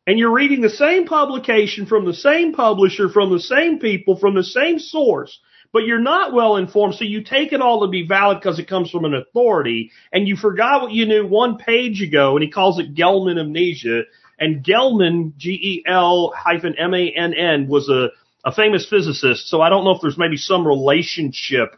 and 0.07 0.17
you're 0.17 0.33
reading 0.33 0.61
the 0.61 0.69
same 0.69 1.05
publication 1.05 1.85
from 1.85 2.05
the 2.05 2.13
same 2.13 2.53
publisher, 2.53 3.09
from 3.09 3.31
the 3.31 3.39
same 3.39 3.79
people, 3.79 4.17
from 4.17 4.35
the 4.35 4.43
same 4.43 4.79
source, 4.79 5.39
but 5.73 5.83
you're 5.83 5.99
not 5.99 6.33
well 6.33 6.57
informed. 6.57 6.95
So 6.95 7.05
you 7.05 7.23
take 7.23 7.53
it 7.53 7.61
all 7.61 7.81
to 7.81 7.87
be 7.87 8.07
valid 8.07 8.39
because 8.39 8.59
it 8.59 8.67
comes 8.67 8.89
from 8.89 9.05
an 9.05 9.13
authority 9.13 9.91
and 10.11 10.27
you 10.27 10.35
forgot 10.35 10.81
what 10.81 10.91
you 10.91 11.05
knew 11.05 11.27
one 11.27 11.57
page 11.57 12.01
ago 12.01 12.35
and 12.35 12.43
he 12.43 12.49
calls 12.49 12.79
it 12.79 12.93
Gell-Mann 12.93 13.37
amnesia. 13.37 14.03
And 14.39 14.63
Gell-Mann, 14.63 15.33
G-E-L 15.37 16.33
hyphen 16.35 16.75
M-A-N-N 16.77 17.67
was 17.67 17.87
a, 17.89 18.09
a 18.43 18.51
famous 18.51 18.87
physicist. 18.89 19.47
So 19.49 19.61
I 19.61 19.69
don't 19.69 19.83
know 19.83 19.91
if 19.91 20.01
there's 20.01 20.17
maybe 20.17 20.37
some 20.37 20.67
relationship 20.67 21.75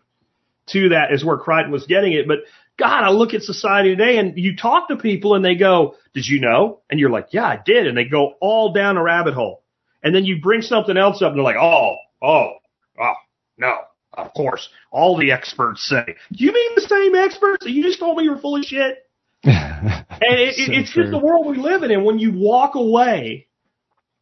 to 0.68 0.90
that 0.90 1.12
is 1.12 1.24
where 1.26 1.38
Crichton 1.38 1.72
was 1.72 1.86
getting 1.86 2.14
it. 2.14 2.28
But 2.28 2.40
God, 2.78 3.04
I 3.04 3.10
look 3.10 3.34
at 3.34 3.42
society 3.44 3.96
today 3.96 4.18
and 4.18 4.38
you 4.38 4.56
talk 4.56 4.88
to 4.88 4.96
people 4.96 5.36
and 5.36 5.44
they 5.44 5.56
go, 5.56 5.96
did 6.14 6.28
you 6.28 6.40
know? 6.40 6.82
And 6.90 7.00
you're 7.00 7.10
like, 7.10 7.28
yeah, 7.32 7.46
I 7.46 7.60
did. 7.64 7.88
And 7.88 7.98
they 7.98 8.06
go 8.06 8.34
all 8.40 8.74
down 8.74 8.98
a 8.98 9.04
rabbit 9.04 9.34
hole. 9.34 9.64
And 10.02 10.14
then 10.16 10.26
you 10.26 10.42
bring 10.42 10.62
something 10.62 10.98
else 10.98 11.22
up 11.22 11.30
and 11.30 11.38
they're 11.38 11.44
like, 11.44 11.56
oh, 11.56 11.96
oh, 12.22 12.54
oh, 13.00 13.14
no, 13.58 13.76
of 14.14 14.34
course. 14.34 14.70
All 14.92 15.18
the 15.18 15.32
experts 15.32 15.88
say, 15.88 16.16
you 16.30 16.52
mean 16.52 16.72
the 16.76 16.82
same 16.82 17.16
experts? 17.16 17.64
That 17.64 17.72
you 17.72 17.84
just 17.84 18.00
told 18.00 18.18
me 18.18 18.24
you're 18.24 18.38
full 18.40 18.58
of 18.58 18.64
shit. 18.64 18.98
and 19.44 20.06
it, 20.22 20.56
So 20.56 20.72
it, 20.72 20.78
it's 20.78 20.92
true. 20.92 21.04
just 21.04 21.12
the 21.12 21.20
world 21.20 21.46
we 21.46 21.58
live 21.58 21.84
in. 21.84 21.92
And 21.92 22.06
when 22.06 22.20
you 22.20 22.32
walk 22.34 22.76
away, 22.76 23.48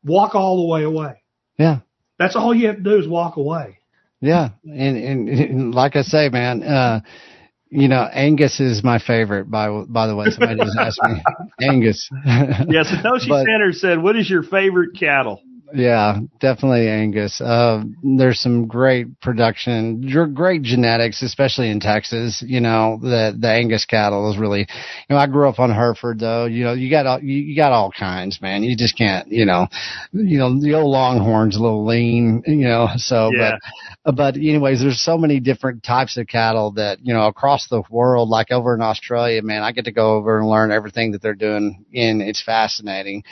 walk 0.03 0.35
all 0.35 0.57
the 0.61 0.68
way 0.68 0.84
away. 0.84 1.23
Yeah. 1.57 1.80
That's 2.22 2.35
all 2.35 2.53
you 2.53 2.68
have 2.68 2.77
to 2.77 2.84
do 2.84 2.98
is 2.99 3.07
walk 3.07 3.38
away. 3.38 3.80
Yeah, 4.19 4.49
and, 4.64 4.98
and, 4.98 5.30
and 5.30 5.76
like 5.76 5.95
I 5.95 6.03
say, 6.03 6.30
man, 6.30 6.61
uh, 6.61 7.02
you 7.69 7.88
know, 7.88 8.03
Angus 8.03 8.60
is 8.60 8.84
my 8.84 8.99
favorite. 8.99 9.49
By 9.49 9.69
by 9.88 10.06
the 10.06 10.15
way, 10.15 10.30
somebody 10.30 10.60
just 10.60 10.77
asked 10.77 10.99
me, 11.03 11.22
Angus. 11.68 12.07
Yeah, 12.26 12.84
Satoshi 12.84 13.27
But- 13.30 13.45
Sanders 13.45 13.81
said, 13.81 14.02
what 14.03 14.15
is 14.15 14.30
your 14.30 14.43
favorite 14.43 14.91
cattle? 14.99 15.41
Yeah, 15.73 16.19
definitely 16.39 16.88
Angus. 16.88 17.39
Uh, 17.39 17.84
there's 18.03 18.39
some 18.41 18.68
great 18.68 19.19
production, 19.22 20.02
great 20.34 20.64
genetics, 20.64 21.22
especially 21.22 21.69
in 21.69 21.80
Texas. 21.80 22.43
You 22.45 22.60
know, 22.60 22.99
the 23.02 23.35
the 23.39 23.49
Angus 23.49 23.85
cattle 23.85 24.30
is 24.31 24.38
really. 24.38 24.60
You 24.61 25.15
know, 25.15 25.18
I 25.18 25.27
grew 25.27 25.48
up 25.48 25.60
on 25.60 25.72
Hereford, 25.72 26.19
though. 26.19 26.45
You 26.45 26.65
know, 26.65 26.73
you 26.73 26.89
got 26.89 27.06
all 27.06 27.19
you, 27.22 27.56
got 27.56 27.72
all 27.72 27.91
kinds, 27.91 28.41
man. 28.41 28.64
You 28.64 28.76
just 28.76 28.98
can't. 28.98 29.27
You 29.31 29.45
know, 29.45 29.68
you 30.11 30.38
know 30.38 30.60
the 30.60 30.73
old 30.73 30.91
Longhorn's 30.91 31.56
a 31.56 31.61
little 31.61 31.85
lean. 31.85 32.43
You 32.45 32.68
know, 32.68 32.89
so 32.98 33.31
Yeah. 33.34 33.56
but 34.03 34.15
but 34.15 34.35
anyways, 34.35 34.81
there's 34.81 35.02
so 35.02 35.18
many 35.18 35.39
different 35.39 35.84
types 35.84 36.18
of 36.18 36.27
cattle 36.27 36.72
that 36.73 36.99
you 37.02 37.14
know 37.14 37.27
across 37.27 37.68
the 37.68 37.84
world. 37.89 38.30
Like 38.30 38.52
over 38.52 38.76
in 38.76 38.81
Australia, 38.81 39.41
man, 39.41 39.64
I 39.64 39.72
get 39.72 39.85
to 39.85 39.91
go 39.91 40.15
over 40.15 40.39
and 40.39 40.49
learn 40.49 40.72
everything 40.72 41.11
that 41.11 41.22
they're 41.22 41.34
doing, 41.34 41.85
and 41.93 42.22
it's 42.22 42.41
fascinating. 42.43 43.23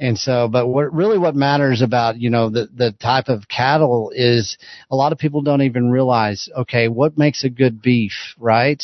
And 0.00 0.18
so, 0.18 0.48
but 0.48 0.66
what 0.66 0.94
really 0.94 1.18
what 1.18 1.34
matters 1.36 1.82
about, 1.82 2.18
you 2.18 2.30
know, 2.30 2.48
the, 2.48 2.68
the 2.74 2.92
type 2.92 3.28
of 3.28 3.46
cattle 3.48 4.10
is 4.14 4.56
a 4.90 4.96
lot 4.96 5.12
of 5.12 5.18
people 5.18 5.42
don't 5.42 5.60
even 5.60 5.90
realize, 5.90 6.48
okay, 6.56 6.88
what 6.88 7.18
makes 7.18 7.44
a 7.44 7.50
good 7.50 7.82
beef, 7.82 8.12
right? 8.38 8.82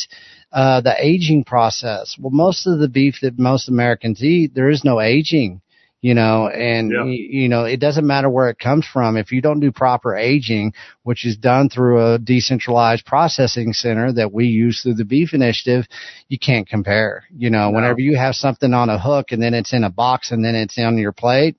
Uh, 0.51 0.79
the 0.81 0.93
aging 1.03 1.43
process. 1.43 2.15
Well, 2.19 2.29
most 2.29 2.67
of 2.67 2.77
the 2.77 2.87
beef 2.87 3.15
that 3.23 3.39
most 3.39 3.67
Americans 3.67 4.23
eat, 4.23 4.53
there 4.53 4.69
is 4.69 4.83
no 4.83 5.01
aging, 5.01 5.61
you 6.01 6.13
know, 6.13 6.47
and, 6.47 6.91
Yeah. 6.91 7.05
you 7.05 7.49
know, 7.49 7.63
it 7.65 7.79
doesn't 7.79 8.05
matter 8.05 8.29
where 8.29 8.49
it 8.49 8.59
comes 8.59 8.85
from. 8.85 9.17
If 9.17 9.31
you 9.31 9.41
don't 9.41 9.59
do 9.59 9.71
proper 9.71 10.15
aging, 10.15 10.73
which 11.03 11.25
is 11.25 11.37
done 11.37 11.69
through 11.69 12.13
a 12.13 12.19
decentralized 12.19 13.05
processing 13.05 13.73
center 13.73 14.11
that 14.13 14.31
we 14.31 14.45
use 14.45 14.81
through 14.81 14.93
the 14.95 15.05
beef 15.05 15.33
initiative, 15.33 15.87
you 16.29 16.37
can't 16.37 16.67
compare. 16.69 17.23
You 17.35 17.49
know, 17.49 17.71
No. 17.71 17.75
whenever 17.75 17.99
you 17.99 18.15
have 18.15 18.35
something 18.35 18.73
on 18.73 18.89
a 18.89 18.99
hook 18.99 19.31
and 19.31 19.41
then 19.41 19.53
it's 19.53 19.73
in 19.73 19.83
a 19.83 19.89
box 19.89 20.31
and 20.31 20.45
then 20.45 20.55
it's 20.55 20.77
on 20.77 20.97
your 20.97 21.13
plate, 21.13 21.55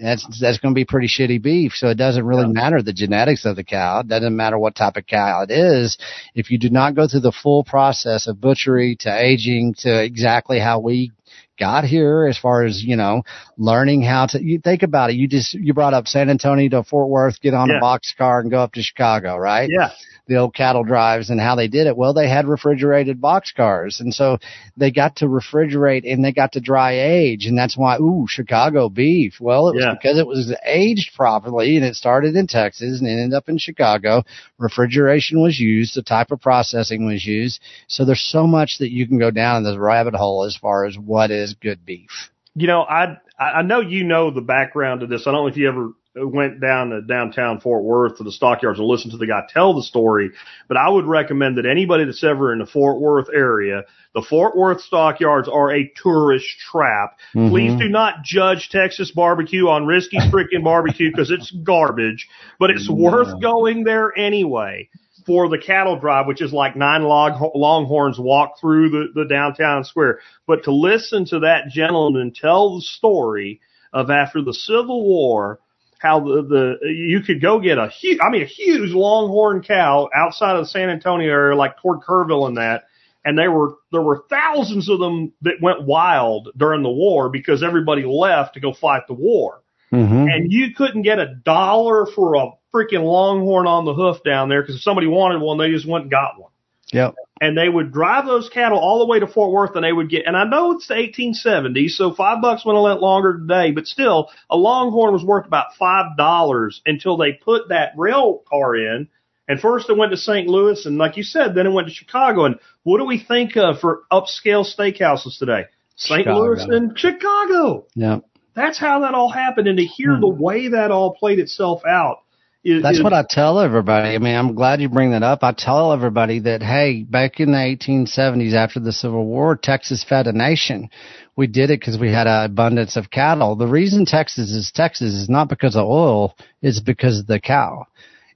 that's 0.00 0.24
that's 0.40 0.58
going 0.58 0.72
to 0.72 0.78
be 0.78 0.84
pretty 0.84 1.08
shitty 1.08 1.42
beef. 1.42 1.72
So 1.74 1.88
it 1.88 1.96
doesn't 1.96 2.24
really 2.24 2.46
Yeah. 2.46 2.52
matter 2.52 2.82
the 2.82 2.92
genetics 2.92 3.44
of 3.44 3.56
the 3.56 3.64
cow. 3.64 4.00
It 4.00 4.08
doesn't 4.08 4.36
matter 4.36 4.56
what 4.58 4.76
type 4.76 4.96
of 4.96 5.06
cow 5.06 5.42
it 5.42 5.50
is. 5.50 5.98
If 6.36 6.50
you 6.52 6.58
do 6.58 6.70
not 6.70 6.94
go 6.94 7.08
through 7.08 7.20
the 7.20 7.32
full 7.32 7.64
process 7.64 8.26
of 8.28 8.40
butchery 8.40 8.94
to 9.00 9.10
aging 9.12 9.74
to 9.78 10.02
exactly 10.02 10.60
how 10.60 10.78
we 10.78 11.10
got 11.58 11.84
here 11.84 12.26
as 12.26 12.38
far 12.38 12.64
as 12.64 12.82
you 12.82 12.96
know 12.96 13.22
learning 13.56 14.02
how 14.02 14.26
to 14.26 14.42
you 14.42 14.58
think 14.58 14.82
about 14.82 15.10
it 15.10 15.16
you 15.16 15.26
just 15.28 15.54
you 15.54 15.74
brought 15.74 15.94
up 15.94 16.06
san 16.06 16.30
antonio 16.30 16.68
to 16.68 16.82
fort 16.84 17.08
worth 17.08 17.40
get 17.40 17.54
on 17.54 17.68
Yeah. 17.68 17.78
a 17.78 17.80
box 17.80 18.14
car 18.16 18.40
and 18.40 18.50
go 18.50 18.58
up 18.60 18.72
to 18.72 18.82
chicago 18.82 19.36
right 19.36 19.68
Yeah. 19.72 19.90
The 20.28 20.36
old 20.36 20.54
cattle 20.54 20.84
drives 20.84 21.30
and 21.30 21.40
how 21.40 21.56
they 21.56 21.68
did 21.68 21.86
it. 21.86 21.96
Well, 21.96 22.12
they 22.12 22.28
had 22.28 22.46
refrigerated 22.46 23.20
box 23.20 23.50
cars. 23.50 24.00
And 24.00 24.14
so 24.14 24.38
they 24.76 24.90
got 24.90 25.16
to 25.16 25.26
refrigerate 25.26 26.10
and 26.10 26.24
they 26.24 26.32
got 26.32 26.52
to 26.52 26.60
dry 26.60 26.92
age. 27.00 27.46
And 27.46 27.56
that's 27.58 27.76
why, 27.76 27.96
ooh, 27.96 28.26
Chicago 28.28 28.88
beef. 28.90 29.40
Well, 29.40 29.68
it 29.68 29.74
was 29.76 29.84
Yeah. 29.84 29.94
because 29.94 30.18
it 30.18 30.26
was 30.26 30.54
aged 30.64 31.14
properly 31.16 31.76
and 31.76 31.84
it 31.84 31.96
started 31.96 32.36
in 32.36 32.46
Texas 32.46 33.00
and 33.00 33.08
ended 33.08 33.34
up 33.34 33.48
in 33.48 33.58
Chicago. 33.58 34.22
Refrigeration 34.58 35.40
was 35.40 35.58
used. 35.58 35.96
The 35.96 36.02
type 36.02 36.30
of 36.30 36.40
processing 36.40 37.06
was 37.06 37.24
used. 37.24 37.60
So 37.88 38.04
there's 38.04 38.20
so 38.20 38.46
much 38.46 38.78
that 38.78 38.92
you 38.92 39.08
can 39.08 39.18
go 39.18 39.30
down 39.30 39.58
in 39.58 39.64
this 39.64 39.78
rabbit 39.78 40.14
hole 40.14 40.44
as 40.44 40.56
far 40.56 40.84
as 40.84 40.98
what 40.98 41.30
is 41.30 41.54
good 41.54 41.84
beef. 41.86 42.30
You 42.54 42.66
know, 42.66 42.82
I 42.82 43.18
I 43.38 43.62
know 43.62 43.80
you 43.80 44.04
know 44.04 44.30
the 44.32 44.40
background 44.40 45.00
to 45.00 45.06
this. 45.06 45.26
I 45.26 45.30
don't 45.30 45.42
know 45.42 45.46
if 45.46 45.56
you 45.56 45.68
ever 45.68 45.92
went 46.20 46.60
down 46.60 46.90
to 46.90 47.02
downtown 47.02 47.60
Fort 47.60 47.84
Worth 47.84 48.18
to 48.18 48.24
the 48.24 48.32
stockyards 48.32 48.78
and 48.78 48.88
listened 48.88 49.12
to 49.12 49.18
the 49.18 49.26
guy 49.26 49.42
tell 49.48 49.74
the 49.74 49.82
story, 49.82 50.30
but 50.66 50.76
I 50.76 50.88
would 50.88 51.06
recommend 51.06 51.58
that 51.58 51.66
anybody 51.66 52.04
that's 52.04 52.24
ever 52.24 52.52
in 52.52 52.58
the 52.58 52.66
Fort 52.66 53.00
Worth 53.00 53.28
area, 53.34 53.84
the 54.14 54.22
Fort 54.22 54.56
Worth 54.56 54.80
stockyards 54.80 55.48
are 55.48 55.72
a 55.72 55.92
tourist 56.02 56.46
trap. 56.70 57.18
Please 57.32 57.72
Mhm. 57.72 57.78
do 57.78 57.88
not 57.88 58.22
judge 58.22 58.68
Texas 58.70 59.10
barbecue 59.10 59.68
on 59.68 59.86
risky 59.86 60.18
freaking 60.18 60.64
barbecue 60.64 61.10
because 61.10 61.30
it's 61.30 61.50
garbage, 61.50 62.28
but 62.58 62.70
it's 62.70 62.88
worth 62.88 63.40
going 63.40 63.84
there 63.84 64.16
anyway 64.18 64.88
for 65.26 65.48
the 65.50 65.58
cattle 65.58 65.98
drive, 65.98 66.26
which 66.26 66.40
is 66.40 66.54
like 66.54 66.74
nine 66.74 67.02
log 67.02 67.38
longhorns 67.54 68.18
walk 68.18 68.58
through 68.58 68.88
the, 68.88 69.08
the 69.14 69.24
downtown 69.26 69.84
square. 69.84 70.20
But 70.46 70.64
to 70.64 70.72
listen 70.72 71.26
to 71.26 71.40
that 71.40 71.68
gentleman 71.68 72.32
tell 72.32 72.76
the 72.76 72.80
story 72.80 73.60
of 73.92 74.10
after 74.10 74.40
the 74.40 74.54
Civil 74.54 75.04
War, 75.04 75.60
how 75.98 76.20
the, 76.20 76.78
the 76.80 76.88
you 76.88 77.20
could 77.20 77.40
go 77.40 77.58
get 77.60 77.78
a 77.78 77.88
huge, 77.88 78.18
I 78.22 78.30
mean, 78.30 78.42
a 78.42 78.46
huge 78.46 78.92
longhorn 78.92 79.62
cow 79.62 80.08
outside 80.14 80.56
of 80.56 80.62
the 80.62 80.68
San 80.68 80.90
Antonio 80.90 81.30
area, 81.30 81.56
like 81.56 81.76
toward 81.78 82.00
Kerrville 82.00 82.46
and 82.48 82.56
that. 82.56 82.84
And 83.24 83.36
there 83.36 83.50
were 83.50 83.74
there 83.92 84.00
were 84.00 84.24
thousands 84.30 84.88
of 84.88 85.00
them 85.00 85.32
that 85.42 85.60
went 85.60 85.82
wild 85.82 86.48
during 86.56 86.82
the 86.82 86.88
war 86.88 87.28
because 87.28 87.62
everybody 87.62 88.04
left 88.04 88.54
to 88.54 88.60
go 88.60 88.72
fight 88.72 89.06
the 89.06 89.14
war 89.14 89.60
Mhm. 89.92 90.30
and 90.30 90.52
you 90.52 90.74
couldn't 90.74 91.02
get 91.02 91.18
a 91.18 91.34
dollar 91.34 92.06
for 92.06 92.34
a 92.34 92.50
freaking 92.72 93.04
longhorn 93.04 93.66
on 93.66 93.84
the 93.86 93.94
hoof 93.94 94.22
down 94.22 94.48
there 94.48 94.62
because 94.62 94.76
if 94.76 94.82
somebody 94.82 95.06
wanted 95.06 95.40
one, 95.40 95.56
they 95.56 95.70
just 95.70 95.86
went 95.86 96.02
and 96.02 96.10
got 96.10 96.38
one. 96.38 96.50
Yep. 96.92 97.14
And 97.40 97.56
they 97.56 97.68
would 97.68 97.92
drive 97.92 98.26
those 98.26 98.48
cattle 98.48 98.78
all 98.78 98.98
the 98.98 99.06
way 99.06 99.20
to 99.20 99.26
Fort 99.26 99.52
Worth 99.52 99.76
and 99.76 99.84
they 99.84 99.92
would 99.92 100.10
get, 100.10 100.26
and 100.26 100.36
I 100.36 100.44
know 100.44 100.72
it's 100.72 100.88
the 100.88 100.94
1870s, 100.94 101.90
so 101.90 102.12
five 102.12 102.42
bucks 102.42 102.64
went 102.64 102.76
a 102.78 102.80
lot 102.80 103.00
longer 103.00 103.38
today, 103.38 103.70
but 103.70 103.86
still, 103.86 104.28
a 104.50 104.56
longhorn 104.56 105.12
was 105.12 105.22
worth 105.24 105.46
about 105.46 105.74
five 105.78 106.16
dollars 106.16 106.80
until 106.84 107.16
they 107.16 107.32
put 107.32 107.68
that 107.68 107.92
rail 107.96 108.42
car 108.48 108.76
in. 108.76 109.08
And 109.46 109.58
first 109.60 109.88
it 109.88 109.96
went 109.96 110.10
to 110.12 110.18
St. 110.18 110.46
Louis, 110.46 110.84
and 110.84 110.98
like 110.98 111.16
you 111.16 111.22
said, 111.22 111.54
then 111.54 111.66
it 111.66 111.72
went 111.72 111.88
to 111.88 111.94
Chicago. 111.94 112.44
And 112.44 112.56
what 112.82 112.98
do 112.98 113.04
we 113.04 113.18
think 113.18 113.56
of 113.56 113.78
for 113.80 114.02
upscale 114.12 114.66
steakhouses 114.66 115.38
today? 115.38 115.66
St. 115.96 116.26
Louis 116.26 116.62
and 116.64 116.98
Chicago. 116.98 117.86
Yeah. 117.94 118.18
That's 118.54 118.78
how 118.78 119.00
that 119.00 119.14
all 119.14 119.30
happened, 119.30 119.68
and 119.68 119.78
to 119.78 119.84
hear 119.84 120.16
Hmm. 120.16 120.20
the 120.20 120.28
way 120.28 120.68
that 120.68 120.90
all 120.90 121.14
played 121.14 121.38
itself 121.38 121.82
out 121.86 122.18
is 122.64 122.82
That's 122.82 122.98
is- 122.98 123.02
what 123.04 123.12
I 123.12 123.24
tell 123.28 123.60
everybody. 123.60 124.14
I 124.14 124.18
mean, 124.18 124.34
I'm 124.34 124.54
glad 124.54 124.80
you 124.80 124.88
bring 124.88 125.12
that 125.12 125.22
up. 125.22 125.42
I 125.42 125.52
tell 125.56 125.92
everybody 125.92 126.40
that, 126.40 126.62
hey, 126.62 127.04
back 127.04 127.40
in 127.40 127.52
the 127.52 127.58
1870s 127.58 128.54
after 128.54 128.80
the 128.80 128.92
Civil 128.92 129.24
War, 129.24 129.56
Texas 129.56 130.04
fed 130.04 130.26
a 130.26 130.32
nation. 130.32 130.90
We 131.36 131.46
did 131.46 131.70
it 131.70 131.80
because 131.80 131.98
we 131.98 132.10
had 132.10 132.26
an 132.26 132.44
abundance 132.44 132.96
of 132.96 133.10
cattle. 133.10 133.56
The 133.56 133.66
reason 133.66 134.04
Texas 134.04 134.50
is 134.50 134.72
Texas 134.74 135.14
is 135.14 135.28
not 135.28 135.48
because 135.48 135.76
of 135.76 135.86
oil, 135.86 136.34
it's 136.60 136.80
because 136.80 137.20
of 137.20 137.26
the 137.26 137.40
cow. 137.40 137.86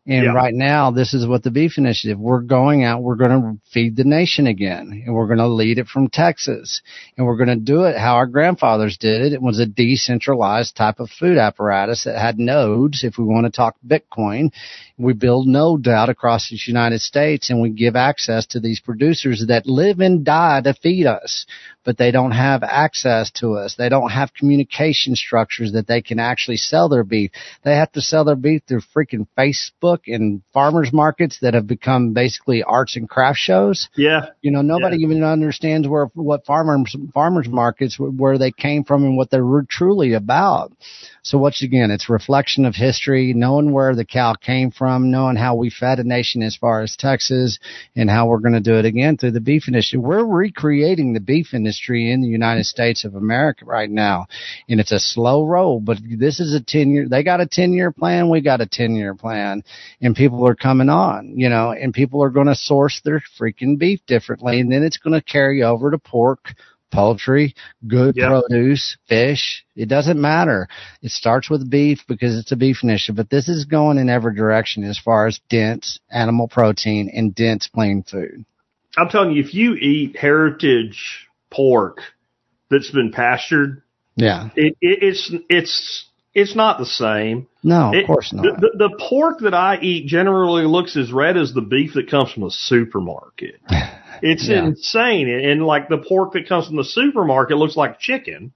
And 0.05 0.25
Yeah. 0.25 0.33
right 0.33 0.53
now, 0.53 0.91
this 0.91 1.15
is 1.15 1.29
what 1.29 1.45
the 1.45 1.53
beef 1.53 1.79
initiative, 1.79 2.19
we're 2.19 2.41
going 2.41 2.83
out, 2.83 3.03
we're 3.03 3.15
going 3.15 3.41
to 3.41 3.59
feed 3.71 3.95
the 3.95 4.03
nation 4.03 4.49
again, 4.49 5.05
and 5.07 5.15
we're 5.15 5.29
going 5.29 5.39
to 5.39 5.47
lead 5.47 5.79
it 5.79 5.87
from 5.87 6.09
Texas. 6.09 6.83
And 7.17 7.25
we're 7.25 7.37
going 7.37 7.51
to 7.51 7.57
do 7.57 7.85
it 7.85 7.97
how 7.97 8.17
our 8.17 8.27
grandfathers 8.27 8.97
did 8.99 9.21
it. 9.23 9.33
It 9.33 9.41
was 9.41 9.61
a 9.61 9.67
decentralized 9.67 10.75
type 10.77 10.99
of 10.99 11.09
food 11.09 11.39
apparatus 11.39 12.03
that 12.05 12.19
had 12.19 12.39
nodes. 12.41 13.05
If 13.05 13.17
we 13.17 13.25
want 13.25 13.47
to 13.47 13.53
talk 13.53 13.77
Bitcoin, 13.87 14.51
we 14.99 15.13
build 15.13 15.47
nodes 15.47 15.87
out 15.87 16.09
across 16.09 16.49
the 16.51 16.59
United 16.67 17.01
States 17.01 17.49
and 17.49 17.63
we 17.63 17.71
give 17.71 17.95
access 17.95 18.47
to 18.47 18.61
these 18.61 18.81
producers 18.81 19.45
that 19.49 19.67
live 19.67 20.01
and 20.01 20.25
die 20.25 20.61
to 20.63 20.75
feed 20.75 21.07
us, 21.07 21.47
but 21.85 21.97
they 21.97 22.11
don't 22.11 22.33
have 22.33 22.63
access 22.65 23.31
to 23.33 23.53
us. 23.55 23.77
They 23.77 23.89
don't 23.89 24.11
have 24.11 24.35
communication 24.35 25.15
structures 25.15 25.73
that 25.73 25.87
they 25.87 26.03
can 26.03 26.19
actually 26.19 26.57
sell 26.57 26.89
their 26.89 27.05
beef. 27.05 27.31
They 27.63 27.77
have 27.77 27.93
to 27.93 28.01
sell 28.01 28.25
their 28.25 28.37
beef 28.37 28.63
through 28.67 28.83
freaking 28.95 29.27
Facebook 29.39 29.92
and 30.07 30.43
farmers 30.53 30.93
markets 30.93 31.39
that 31.43 31.55
have 31.55 31.67
become 31.67 32.13
basically 32.13 32.63
arts 32.63 32.97
and 32.97 33.09
craft 33.09 33.39
shows. 33.39 33.89
yeah, 33.97 34.27
You 34.43 34.51
know, 34.51 34.63
nobody 34.63 34.99
even 35.03 35.23
understands 35.23 35.89
where 35.89 36.07
what 36.15 36.45
farmers 36.45 36.97
farmers 37.15 37.49
markets 37.49 37.99
where 37.99 38.39
they 38.39 38.51
came 38.51 38.85
from 38.85 39.05
and 39.05 39.17
what 39.17 39.31
they're 39.31 39.45
re- 39.45 39.67
truly 39.69 40.13
about. 40.15 40.73
So 41.25 41.39
once 41.39 41.63
again, 41.63 41.93
it's 41.93 42.11
reflection 42.11 42.65
of 42.65 42.75
history, 42.75 43.33
knowing 43.33 43.73
where 43.73 43.95
the 43.95 44.05
cow 44.05 44.35
came 44.35 44.73
from, 44.73 45.13
knowing 45.13 45.37
how 45.37 45.55
we 45.55 45.71
fed 45.71 46.01
a 46.01 46.05
nation 46.05 46.43
as 46.43 46.57
far 46.57 46.83
as 46.83 46.97
Texas, 46.97 47.61
and 47.95 48.11
how 48.11 48.27
we're 48.27 48.41
going 48.41 48.55
to 48.55 48.61
do 48.61 48.77
it 48.77 48.85
again 48.85 49.17
through 49.17 49.31
the 49.31 49.41
beef 49.41 49.69
industry. 49.69 50.01
We're 50.01 50.25
recreating 50.25 51.13
the 51.13 51.21
beef 51.21 51.55
industry 51.55 52.11
in 52.11 52.23
the 52.23 52.29
United 52.29 52.67
States 52.67 53.05
of 53.05 53.15
America 53.15 53.65
right 53.65 53.91
now, 53.91 54.27
and 54.69 54.81
it's 54.81 54.91
a 54.91 54.99
slow 54.99 55.45
roll. 55.47 55.79
But 55.79 55.99
this 56.03 56.41
is 56.41 56.55
a 56.55 56.61
ten 56.61 56.91
year. 56.91 57.09
They 57.09 57.23
got 57.23 57.41
a 57.41 57.47
ten 57.47 57.73
year 57.73 57.93
plan. 57.93 58.29
We 58.29 58.41
got 58.41 58.61
a 58.61 58.67
ten 58.67 58.97
year 58.97 59.15
plan, 59.15 59.63
and 60.01 60.15
people 60.17 60.47
are 60.47 60.55
coming 60.55 60.89
on, 60.89 61.35
you 61.39 61.49
know, 61.49 61.73
and 61.73 61.93
people 61.95 62.23
are 62.23 62.31
going 62.31 62.47
to 62.47 62.55
source 62.55 63.01
their 63.05 63.23
freaking 63.39 63.79
beef 63.79 64.01
differently. 64.07 64.61
And 64.61 64.71
then 64.71 64.83
it's 64.83 64.99
going 64.99 65.15
to 65.15 65.23
carry 65.25 65.63
over 65.63 65.91
to 65.91 65.99
pork, 65.99 66.55
poultry, 66.93 67.55
good 67.87 68.17
Yep. 68.17 68.29
produce, 68.49 68.97
fish. 69.09 69.65
It 69.75 69.89
doesn't 69.89 70.21
matter. 70.21 70.69
It 71.01 71.11
starts 71.11 71.49
with 71.49 71.71
beef 71.71 72.01
because 72.07 72.39
it's 72.39 72.53
a 72.53 72.57
beef 72.57 72.85
nation, 72.85 73.15
but 73.15 73.31
this 73.31 73.49
is 73.49 73.65
going 73.65 73.99
in 73.99 74.09
every 74.11 74.35
direction 74.35 74.85
as 74.85 74.99
far 74.99 75.27
as 75.27 75.41
dense 75.49 75.99
animal 76.11 76.49
protein 76.49 77.11
and 77.15 77.35
dense 77.35 77.67
plain 77.69 78.03
food. 78.03 78.45
I'm 78.97 79.09
telling 79.09 79.33
you, 79.33 79.43
if 79.43 79.55
you 79.55 79.75
eat 79.75 80.17
heritage 80.17 81.29
pork 81.51 82.01
that's 82.71 82.91
been 82.91 83.11
pastured, 83.11 83.83
Yeah. 84.17 84.51
it, 84.55 84.77
it 84.83 84.99
it's 85.03 85.33
it's 85.49 86.05
it's 86.35 86.55
not 86.57 86.79
the 86.79 86.87
same. 86.87 87.47
No, 87.63 87.89
of 87.89 87.95
It- 87.95 88.07
course 88.07 88.33
not. 88.33 88.43
The, 88.61 88.69
the, 88.73 88.89
the 88.89 88.97
pork 89.09 89.41
that 89.41 89.55
I 89.55 89.79
eat 89.81 90.07
generally 90.07 90.65
looks 90.65 90.97
as 90.97 91.13
red 91.13 91.37
as 91.37 91.53
the 91.53 91.61
beef 91.61 91.95
that 91.95 92.11
comes 92.11 92.33
from 92.33 92.45
the 92.45 92.51
supermarket. 92.51 93.61
It's 94.25 94.47
Yeah. 94.47 94.67
insane. 94.67 95.29
And, 95.29 95.45
and 95.45 95.67
like 95.67 95.89
the 95.89 95.99
pork 95.99 96.35
that 96.35 96.49
comes 96.49 96.69
from 96.69 96.77
the 96.77 96.85
supermarket 96.85 97.57
looks 97.57 97.77
like 97.77 97.99
chicken. 97.99 98.53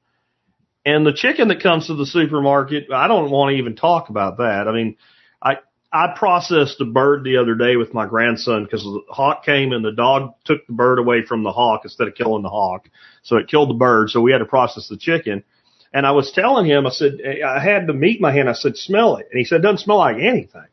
And 0.84 1.04
the 1.04 1.12
chicken 1.12 1.48
that 1.48 1.60
comes 1.60 1.88
to 1.88 1.94
the 1.96 2.06
supermarket, 2.06 2.92
I 2.92 3.08
don't 3.08 3.32
want 3.32 3.50
to 3.52 3.56
even 3.56 3.74
talk 3.74 4.08
about 4.08 4.36
that. 4.36 4.68
I 4.68 4.72
mean, 4.72 4.96
I, 5.42 5.56
I 5.90 6.14
processed 6.16 6.80
a 6.80 6.84
bird 6.84 7.24
the 7.24 7.38
other 7.38 7.56
day 7.56 7.74
with 7.74 7.92
my 7.92 8.06
grandson 8.06 8.62
because 8.62 8.84
the 8.84 9.00
hawk 9.08 9.44
came 9.44 9.72
and 9.72 9.84
the 9.84 9.90
dog 9.90 10.34
took 10.44 10.64
the 10.68 10.72
bird 10.72 11.00
away 11.00 11.24
from 11.24 11.42
the 11.42 11.50
hawk 11.50 11.80
instead 11.82 12.06
of 12.06 12.14
killing 12.14 12.44
the 12.44 12.48
hawk. 12.48 12.88
So 13.24 13.36
it 13.36 13.48
killed 13.48 13.70
the 13.70 13.74
bird. 13.74 14.10
So 14.10 14.20
we 14.20 14.30
had 14.30 14.38
to 14.38 14.44
process 14.44 14.86
the 14.86 14.96
chicken. 14.96 15.42
And 15.96 16.06
I 16.06 16.10
was 16.10 16.30
telling 16.30 16.66
him, 16.66 16.86
I 16.86 16.90
said, 16.90 17.20
I 17.42 17.58
had 17.58 17.86
the 17.86 17.94
meat 17.94 18.16
in 18.16 18.20
my 18.20 18.30
hand. 18.30 18.50
I 18.50 18.52
said, 18.52 18.76
smell 18.76 19.16
it. 19.16 19.28
And 19.32 19.38
he 19.38 19.46
said, 19.46 19.60
it 19.60 19.62
doesn't 19.62 19.78
smell 19.78 19.96
like 19.96 20.16
anything. 20.16 20.66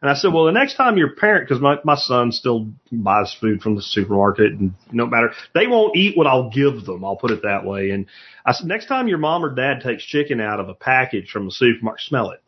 And 0.00 0.08
I 0.08 0.14
said, 0.14 0.32
well, 0.32 0.44
the 0.44 0.52
next 0.52 0.76
time 0.76 0.96
your 0.96 1.16
parent, 1.16 1.48
because 1.48 1.60
my, 1.60 1.78
my 1.82 1.96
son 1.96 2.30
still 2.30 2.70
buys 2.92 3.36
food 3.40 3.62
from 3.62 3.74
the 3.74 3.82
supermarket 3.82 4.52
and 4.52 4.74
no 4.92 5.06
matter, 5.06 5.32
they 5.56 5.66
won't 5.66 5.96
eat 5.96 6.16
what 6.16 6.28
I'll 6.28 6.50
give 6.50 6.84
them. 6.84 7.04
I'll 7.04 7.16
put 7.16 7.32
it 7.32 7.42
that 7.42 7.64
way. 7.64 7.90
And 7.90 8.06
I 8.46 8.52
said, 8.52 8.68
next 8.68 8.86
time 8.86 9.08
your 9.08 9.18
mom 9.18 9.44
or 9.44 9.56
dad 9.56 9.80
takes 9.82 10.04
chicken 10.04 10.40
out 10.40 10.60
of 10.60 10.68
a 10.68 10.74
package 10.74 11.28
from 11.28 11.46
the 11.46 11.50
supermarket, 11.50 12.02
smell 12.02 12.30
it. 12.30 12.42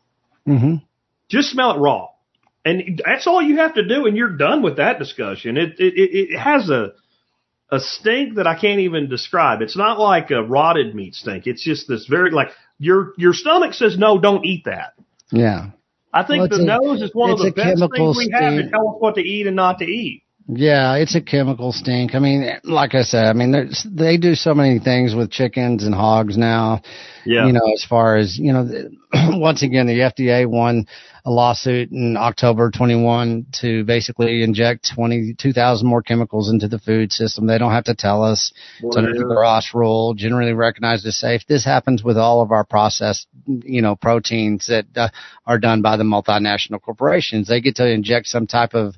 hmm 0.45 0.75
Just 1.27 1.49
smell 1.49 1.71
it 1.71 1.79
raw. 1.79 2.07
And 2.63 3.01
that's 3.05 3.27
all 3.27 3.41
you 3.41 3.57
have 3.57 3.73
to 3.73 3.85
do. 3.85 4.05
And 4.05 4.15
you're 4.15 4.37
done 4.37 4.61
with 4.61 4.77
that 4.77 4.97
discussion. 4.97 5.57
It, 5.57 5.77
it, 5.77 5.93
it, 5.93 6.29
it 6.31 6.39
has 6.39 6.69
a, 6.69 6.93
a 7.71 7.79
stink 7.79 8.35
that 8.35 8.47
I 8.47 8.59
can't 8.59 8.81
even 8.81 9.09
describe. 9.09 9.61
It's 9.61 9.77
not 9.77 9.99
like 9.99 10.31
a 10.31 10.43
rotted 10.43 10.93
meat 10.95 11.15
stink. 11.15 11.47
It's 11.47 11.63
just 11.63 11.87
this 11.87 12.05
very, 12.05 12.31
like 12.31 12.49
your, 12.79 13.13
your 13.17 13.33
stomach 13.33 13.73
says, 13.73 13.97
no, 13.97 14.19
don't 14.19 14.45
eat 14.45 14.65
that. 14.65 14.93
Yeah. 15.31 15.71
I 16.13 16.23
think 16.23 16.49
Well, 16.49 16.59
the 16.59 16.63
a- 16.63 16.79
nose 16.79 17.01
is 17.01 17.13
one 17.13 17.31
of 17.31 17.39
the 17.39 17.51
best 17.51 17.79
things 17.79 18.17
we 18.17 18.29
have 18.31 18.53
to 18.53 18.69
tell 18.69 18.89
us 18.89 18.95
what 18.99 19.15
to 19.15 19.21
eat 19.21 19.47
and 19.47 19.55
not 19.55 19.79
to 19.79 19.85
eat. 19.85 20.23
Yeah, 20.47 20.97
it's 20.97 21.15
a 21.15 21.21
chemical 21.21 21.71
stink. 21.71 22.13
I 22.13 22.19
mean, 22.19 22.47
like 22.63 22.93
I 22.93 23.01
said, 23.01 23.25
I 23.25 23.33
mean, 23.33 23.51
there's, 23.51 23.85
they 23.89 24.17
do 24.17 24.35
so 24.35 24.53
many 24.53 24.77
things 24.77 25.15
with 25.15 25.31
chickens 25.31 25.83
and 25.83 25.95
hogs 25.95 26.37
now. 26.37 26.83
Yeah. 27.25 27.47
You 27.47 27.53
know, 27.53 27.65
as 27.73 27.83
far 27.83 28.17
as, 28.17 28.37
you 28.37 28.53
know, 28.53 28.69
once 29.13 29.63
again, 29.63 29.87
the 29.87 29.93
FDA 29.99 30.45
won 30.45 30.85
a 31.25 31.31
lawsuit 31.31 31.91
in 31.91 32.15
October 32.17 32.69
21 32.69 33.47
to 33.61 33.83
basically 33.85 34.43
inject 34.43 34.91
22,000 34.93 35.87
more 35.87 36.03
chemicals 36.03 36.51
into 36.51 36.67
the 36.67 36.77
food 36.77 37.11
system. 37.11 37.47
They 37.47 37.57
don't 37.57 37.71
have 37.71 37.85
to 37.85 37.95
tell 37.95 38.23
us. 38.23 38.53
It's 38.79 38.95
under 38.95 39.11
the 39.11 39.23
GRAS 39.23 39.71
rule, 39.73 40.13
generally 40.13 40.53
recognized 40.53 41.03
as 41.07 41.17
safe. 41.17 41.41
This 41.47 41.65
happens 41.65 42.03
with 42.03 42.15
all 42.15 42.41
of 42.41 42.51
our 42.51 42.63
processed, 42.63 43.27
you 43.47 43.81
know, 43.81 43.95
proteins 43.95 44.67
that 44.67 44.85
uh, 44.95 45.09
are 45.47 45.57
done 45.57 45.81
by 45.81 45.97
the 45.97 46.03
multinational 46.03 46.79
corporations. 46.79 47.47
They 47.47 47.59
get 47.59 47.77
to 47.77 47.89
inject 47.89 48.27
some 48.27 48.45
type 48.45 48.75
of 48.75 48.93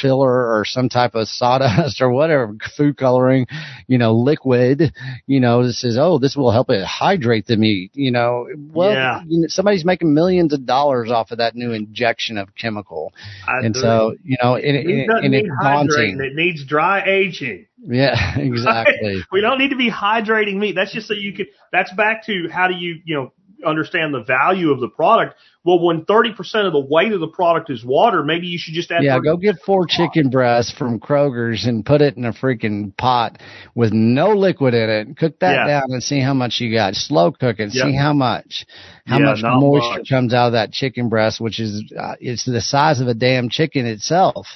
filler 0.00 0.58
or 0.58 0.64
some 0.64 0.88
type 0.88 1.14
of 1.14 1.28
sawdust 1.28 2.00
or 2.00 2.10
whatever, 2.10 2.56
food 2.74 2.96
coloring, 2.96 3.46
you 3.86 3.98
know, 3.98 4.14
liquid, 4.14 4.94
you 5.26 5.40
know, 5.40 5.66
this 5.66 5.84
is, 5.84 5.98
oh, 6.00 6.18
this 6.18 6.36
will 6.36 6.52
help 6.52 6.70
it 6.70 6.84
hydrate 6.86 7.46
the 7.46 7.58
meat, 7.58 7.90
you 7.92 8.10
know. 8.10 8.46
Well, 8.72 8.92
Yeah. 8.92 9.20
you 9.26 9.42
know, 9.42 9.46
somebody's 9.48 9.84
making 9.84 10.14
millions 10.14 10.54
of 10.54 10.64
dollars 10.64 11.10
off 11.10 11.32
of 11.32 11.38
that 11.38 11.54
new 11.54 11.65
injection 11.72 12.38
of 12.38 12.54
chemical. 12.54 13.12
I 13.46 13.64
and 13.64 13.74
do. 13.74 13.80
so, 13.80 14.14
you 14.24 14.36
know, 14.42 14.54
it 14.54 14.64
and, 14.64 15.08
doesn't 15.08 15.24
and 15.24 15.34
it's 15.34 15.48
daunting. 15.62 16.20
It 16.20 16.34
needs 16.34 16.64
dry 16.64 17.04
aging. 17.06 17.66
Yeah, 17.78 18.38
exactly. 18.38 19.22
we 19.30 19.40
don't 19.40 19.58
need 19.58 19.70
to 19.70 19.76
be 19.76 19.90
hydrating 19.90 20.56
meat. 20.56 20.74
That's 20.74 20.92
just 20.92 21.08
so 21.08 21.14
you 21.14 21.32
could. 21.32 21.48
That's 21.72 21.92
back 21.92 22.26
to 22.26 22.48
how 22.50 22.68
do 22.68 22.74
you 22.74 23.00
you 23.04 23.14
know 23.16 23.32
understand 23.64 24.12
the 24.14 24.22
value 24.22 24.70
of 24.70 24.80
the 24.80 24.88
product. 24.88 25.36
Well, 25.64 25.80
when 25.84 26.04
thirty 26.04 26.32
percent 26.32 26.66
of 26.66 26.72
the 26.72 26.80
weight 26.80 27.12
of 27.12 27.20
the 27.20 27.28
product 27.28 27.70
is 27.70 27.84
water, 27.84 28.22
maybe 28.22 28.46
you 28.46 28.58
should 28.58 28.74
just 28.74 28.90
add. 28.90 29.02
Yeah, 29.02 29.18
go 29.18 29.36
get 29.36 29.56
four 29.64 29.86
chicken 29.88 30.30
breasts 30.30 30.72
from 30.72 31.00
Kroger's 31.00 31.64
and 31.66 31.84
put 31.84 32.00
it 32.02 32.16
in 32.16 32.24
a 32.24 32.32
freaking 32.32 32.96
pot 32.96 33.40
with 33.74 33.92
no 33.92 34.30
liquid 34.30 34.74
in 34.74 34.88
it. 34.90 35.16
Cook 35.16 35.40
that 35.40 35.52
Yeah. 35.52 35.66
down 35.66 35.84
and 35.88 36.02
see 36.02 36.20
how 36.20 36.34
much 36.34 36.60
you 36.60 36.72
got. 36.72 36.94
Slow 36.94 37.32
cook 37.32 37.58
it. 37.58 37.74
Yep. 37.74 37.86
See 37.86 37.96
how 37.96 38.12
much, 38.12 38.64
how 39.06 39.18
Yeah, 39.18 39.24
much 39.26 39.42
moisture 39.42 39.98
much. 39.98 40.08
comes 40.08 40.32
out 40.32 40.48
of 40.48 40.52
that 40.52 40.72
chicken 40.72 41.08
breast, 41.08 41.40
which 41.40 41.58
is 41.58 41.82
uh, 41.98 42.14
it's 42.20 42.44
the 42.44 42.60
size 42.60 43.00
of 43.00 43.08
a 43.08 43.14
damn 43.14 43.48
chicken 43.48 43.86
itself 43.86 44.46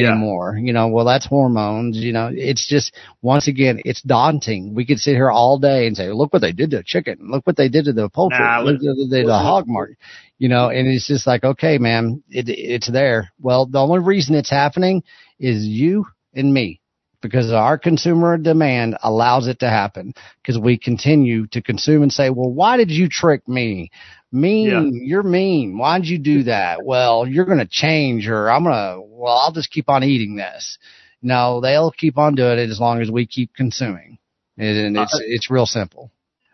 Yeah. 0.00 0.10
anymore. 0.10 0.58
You 0.60 0.72
know, 0.72 0.88
well 0.88 1.04
that's 1.04 1.26
hormones. 1.26 1.96
You 1.96 2.12
know, 2.12 2.30
it's 2.32 2.66
just 2.66 2.94
once 3.20 3.48
again, 3.48 3.80
it's 3.84 4.02
daunting. 4.02 4.74
We 4.74 4.86
could 4.86 4.98
sit 4.98 5.14
here 5.14 5.30
all 5.30 5.58
day 5.58 5.86
and 5.86 5.96
say, 5.96 6.10
look 6.10 6.32
what 6.32 6.42
they 6.42 6.52
did 6.52 6.70
to 6.70 6.78
the 6.78 6.82
chicken. 6.84 7.18
Look 7.20 7.46
what 7.46 7.56
they 7.56 7.68
did 7.68 7.84
to 7.86 7.92
the 7.92 8.08
poultry. 8.08 8.38
Nah, 8.40 8.60
look 8.60 8.80
what 8.82 8.96
they 8.96 9.06
did 9.18 9.22
to 9.22 9.26
the 9.26 9.38
hog 9.38 9.66
market 9.66 9.98
you 10.42 10.48
know, 10.48 10.70
and 10.70 10.88
it's 10.88 11.06
just 11.06 11.24
like, 11.24 11.44
okay, 11.44 11.78
man, 11.78 12.20
it, 12.28 12.48
it's 12.48 12.90
there. 12.90 13.30
Well, 13.40 13.66
the 13.66 13.78
only 13.78 14.00
reason 14.00 14.34
it's 14.34 14.50
happening 14.50 15.04
is 15.38 15.64
you 15.64 16.06
and 16.34 16.52
me 16.52 16.80
because 17.22 17.52
our 17.52 17.78
consumer 17.78 18.36
demand 18.36 18.98
allows 19.02 19.46
it 19.46 19.60
to 19.60 19.68
happen 19.68 20.12
because 20.42 20.58
we 20.58 20.76
continue 20.76 21.46
to 21.48 21.62
consume 21.62 22.02
and 22.02 22.12
say, 22.12 22.28
well, 22.28 22.50
why 22.50 22.76
did 22.76 22.90
you 22.90 23.08
trick 23.08 23.48
me? 23.48 23.90
Mean, 24.30 24.68
Yeah. 24.68 24.82
you're 24.92 25.22
mean. 25.22 25.78
Why'd 25.78 26.04
you 26.04 26.18
do 26.18 26.42
that? 26.44 26.84
Well, 26.84 27.26
you're 27.26 27.44
going 27.44 27.58
to 27.58 27.68
change 27.70 28.28
or 28.28 28.50
I'm 28.50 28.64
going 28.64 28.74
to, 28.74 29.00
well, 29.00 29.34
I'll 29.38 29.52
just 29.52 29.70
keep 29.70 29.88
on 29.88 30.02
eating 30.04 30.36
this. 30.36 30.78
No, 31.22 31.60
they'll 31.60 31.92
keep 31.92 32.18
on 32.18 32.34
doing 32.34 32.58
it 32.58 32.68
as 32.70 32.80
long 32.80 33.00
as 33.00 33.10
we 33.10 33.26
keep 33.26 33.54
consuming. 33.54 34.18
And 34.58 34.96
it's, 34.96 35.18
it's 35.24 35.50
real 35.50 35.66
simple. 35.66 36.10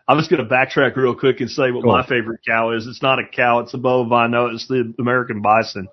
I'm 0.07 0.17
just 0.17 0.31
going 0.31 0.43
to 0.43 0.49
backtrack 0.49 0.95
real 0.95 1.15
quick 1.15 1.39
and 1.39 1.49
say 1.49 1.69
what 1.69 1.83
Go 1.83 1.91
my 1.91 2.05
favorite 2.05 2.39
cow 2.47 2.71
is. 2.71 2.87
It's 2.87 3.03
not 3.03 3.19
a 3.19 3.23
cow; 3.31 3.59
it's 3.59 3.75
a 3.75 3.77
bovine. 3.77 4.31
No, 4.31 4.47
it's 4.47 4.67
the 4.67 4.91
American 4.97 5.43
bison. 5.43 5.87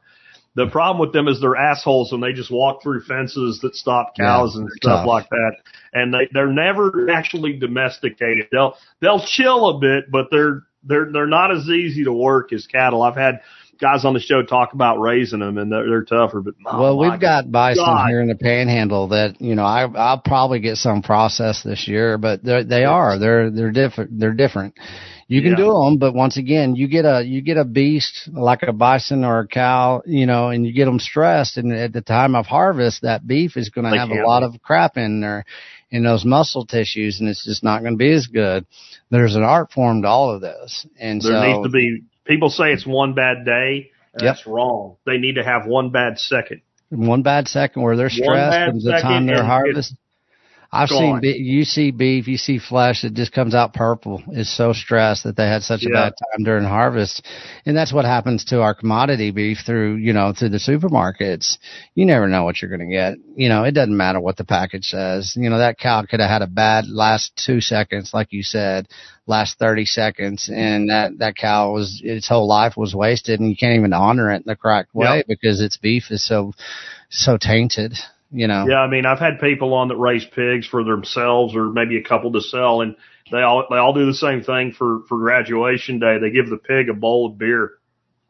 The 0.57 0.67
problem 0.69 0.99
with 0.99 1.13
them 1.13 1.29
is 1.29 1.41
they're 1.41 1.55
assholes 1.55 2.13
and 2.13 2.23
they 2.23 2.33
just 2.33 2.51
walk 2.51 2.83
through 2.83 3.03
fences 3.03 3.61
that 3.63 3.77
stop 3.77 4.17
cows 4.17 4.55
Yeah, 4.55 4.63
and 4.63 4.71
stuff 4.73 5.01
tough. 5.01 5.07
like 5.07 5.29
that. 5.29 5.53
And 5.93 6.13
they 6.15 6.29
they're 6.33 6.53
never 6.53 7.11
actually 7.11 7.59
domesticated. 7.59 8.49
They'll 8.51 8.75
they'll 9.01 9.25
chill 9.25 9.69
a 9.69 9.79
bit, 9.79 10.11
but 10.11 10.27
they're 10.31 10.63
they're 10.83 11.11
they're 11.13 11.27
not 11.27 11.55
as 11.55 11.69
easy 11.69 12.05
to 12.05 12.13
work 12.13 12.53
as 12.55 12.67
cattle. 12.67 13.03
I've 13.03 13.17
had 13.17 13.41
guys 13.79 14.07
on 14.07 14.15
the 14.15 14.21
show 14.21 14.43
talk 14.43 14.73
about 14.73 14.99
raising 14.99 15.41
them 15.41 15.59
and 15.59 15.71
they're, 15.71 15.87
they're 15.87 16.05
tougher. 16.05 16.41
But 16.41 16.55
oh 16.65 16.81
well, 16.81 16.99
we've 16.99 17.21
got 17.21 17.53
bison 17.53 17.85
God. 17.85 18.09
here 18.09 18.23
in 18.23 18.29
the 18.29 18.35
Panhandle 18.35 19.09
that 19.09 19.41
you 19.41 19.55
know 19.55 19.65
I 19.65 19.85
I'll 19.85 20.21
probably 20.23 20.61
get 20.61 20.79
some 20.79 21.03
processed 21.03 21.65
this 21.65 21.87
year, 21.87 22.17
but 22.19 22.43
they 22.43 22.63
they 22.65 22.85
are 22.85 23.19
they're 23.19 23.51
they're 23.51 23.73
different 23.73 24.19
they're 24.19 24.33
different. 24.33 24.75
You 25.29 25.43
can 25.43 25.53
Yeah. 25.53 25.57
do 25.57 25.73
them, 25.73 25.97
but 25.99 26.15
once 26.15 26.37
again, 26.37 26.77
you 26.77 26.87
get 26.87 27.05
a 27.05 27.23
you 27.25 27.41
get 27.41 27.57
a 27.57 27.65
beast 27.65 28.29
like 28.33 28.63
a 28.63 28.73
bison 28.73 29.25
or 29.25 29.41
a 29.41 29.47
cow, 29.49 30.03
you 30.07 30.25
know, 30.25 30.51
and 30.51 30.65
you 30.65 30.73
get 30.73 30.85
them 30.85 31.01
stressed, 31.01 31.57
and 31.57 31.73
at 31.73 31.93
the 31.93 32.01
time 32.01 32.37
of 32.37 32.47
harvest, 32.47 33.03
that 33.03 33.27
beef 33.27 33.57
is 33.57 33.71
going 33.71 33.91
to 33.91 33.99
have 33.99 34.11
a 34.11 34.23
lot 34.23 34.45
of 34.45 34.55
crap 34.63 34.97
in 34.97 35.21
there, 35.21 35.45
in 35.91 36.05
those 36.05 36.25
muscle 36.25 36.65
tissues, 36.65 37.19
and 37.19 37.29
it's 37.29 37.45
just 37.45 37.65
not 37.65 37.81
going 37.83 37.95
to 37.95 37.99
be 37.99 38.13
as 38.13 38.29
good. 38.29 38.67
There's 39.11 39.35
an 39.35 39.43
art 39.43 39.73
form 39.73 40.03
to 40.03 40.09
all 40.09 40.31
of 40.31 40.41
this, 40.41 40.87
and 40.99 41.21
There 41.21 41.33
so 41.33 41.43
needs 41.43 41.63
to 41.65 41.71
be 41.71 42.03
people 42.25 42.51
say 42.51 42.73
it's 42.73 42.87
one 42.87 43.15
bad 43.15 43.45
day. 43.45 43.91
Yep. 44.19 44.23
That's 44.23 44.47
wrong. 44.47 44.97
They 45.07 45.19
need 45.19 45.35
to 45.35 45.45
have 45.45 45.67
one 45.67 45.91
bad 45.91 46.19
second. 46.19 46.63
one 46.91 47.23
bad 47.23 47.49
second 47.49 47.83
where 47.83 47.97
they're 47.97 48.11
stressed 48.11 48.71
from 48.71 48.81
the 48.81 48.99
time 49.03 49.27
they're 49.27 49.39
and 49.39 49.47
harvest. 49.47 49.95
I've 50.73 50.89
gone. 50.89 50.99
seen 50.99 51.21
be- 51.21 51.39
you 51.39 51.65
see 51.65 51.91
beef, 51.91 52.27
you 52.29 52.37
see 52.37 52.59
flesh 52.59 53.03
that 53.03 53.15
just 53.15 53.33
comes 53.33 53.55
out 53.55 53.73
purple. 53.73 54.23
It's 54.29 54.55
so 54.55 54.73
stressed 54.73 55.25
that 55.25 55.37
they 55.37 55.47
had 55.47 55.63
such 55.63 55.85
a 55.85 55.89
bad 55.91 56.13
time 56.19 56.45
during 56.45 56.65
harvest, 56.65 57.25
and 57.65 57.77
that's 57.77 57.93
what 57.93 58.05
happens 58.05 58.45
to 58.47 58.61
our 58.63 58.75
commodity 58.75 59.31
beef 59.31 59.59
through 59.65 59.97
you 59.97 60.13
know 60.13 60.33
through 60.37 60.51
the 60.51 60.59
supermarkets. 60.59 61.59
You 61.95 62.05
never 62.07 62.29
know 62.29 62.45
what 62.45 62.61
you're 62.61 62.71
going 62.77 62.89
to 62.89 62.95
get. 62.95 63.15
You 63.37 63.49
know 63.49 63.65
it 63.65 63.73
doesn't 63.73 63.97
matter 63.97 64.21
what 64.21 64.37
the 64.37 64.45
package 64.45 64.87
says. 64.87 65.35
You 65.37 65.49
know 65.51 65.59
that 65.59 65.79
cow 65.79 66.03
could 66.03 66.21
have 66.21 66.31
had 66.31 66.43
a 66.43 66.47
bad 66.47 66.89
last 66.89 67.33
two 67.45 67.61
seconds, 67.61 68.13
like 68.13 68.33
you 68.33 68.43
said, 68.43 68.89
last 69.27 69.59
thirty 69.59 69.85
seconds, 69.85 70.51
and 70.53 70.91
that 70.91 71.19
that 71.19 71.37
cow 71.37 71.73
was 71.73 72.01
its 72.05 72.29
whole 72.29 72.49
life 72.49 72.77
was 72.77 72.95
wasted, 72.95 73.41
and 73.41 73.49
you 73.51 73.57
can't 73.57 73.77
even 73.79 73.93
honor 73.93 74.31
it 74.33 74.37
in 74.37 74.43
the 74.47 74.57
correct 74.57 74.95
way 74.95 75.19
Yep. 75.19 75.27
because 75.29 75.61
its 75.61 75.77
beef 75.77 76.11
is 76.11 76.27
so 76.27 76.53
so 77.09 77.37
tainted. 77.37 77.95
You 78.33 78.49
know. 78.49 78.67
Yeah, 78.69 78.81
I 78.81 78.89
mean, 78.89 79.07
I've 79.07 79.19
had 79.21 79.39
people 79.41 79.73
on 79.75 79.89
that 79.89 79.97
raise 79.97 80.25
pigs 80.25 80.67
for 80.67 80.83
themselves 80.83 81.55
or 81.55 81.71
maybe 81.71 81.97
a 81.97 82.03
couple 82.03 82.33
to 82.33 82.41
sell, 82.41 82.81
and 82.81 82.97
they 83.31 83.43
all 83.43 83.65
they 83.71 83.77
all 83.77 83.93
do 83.93 84.07
the 84.07 84.15
same 84.15 84.43
thing 84.43 84.73
for 84.73 85.01
for 85.09 85.19
graduation 85.19 85.99
day. 85.99 86.19
They 86.19 86.31
give 86.31 86.49
the 86.51 86.57
pig 86.57 86.89
a 86.89 86.95
bowl 86.95 87.27
of 87.27 87.39
beer. 87.39 87.75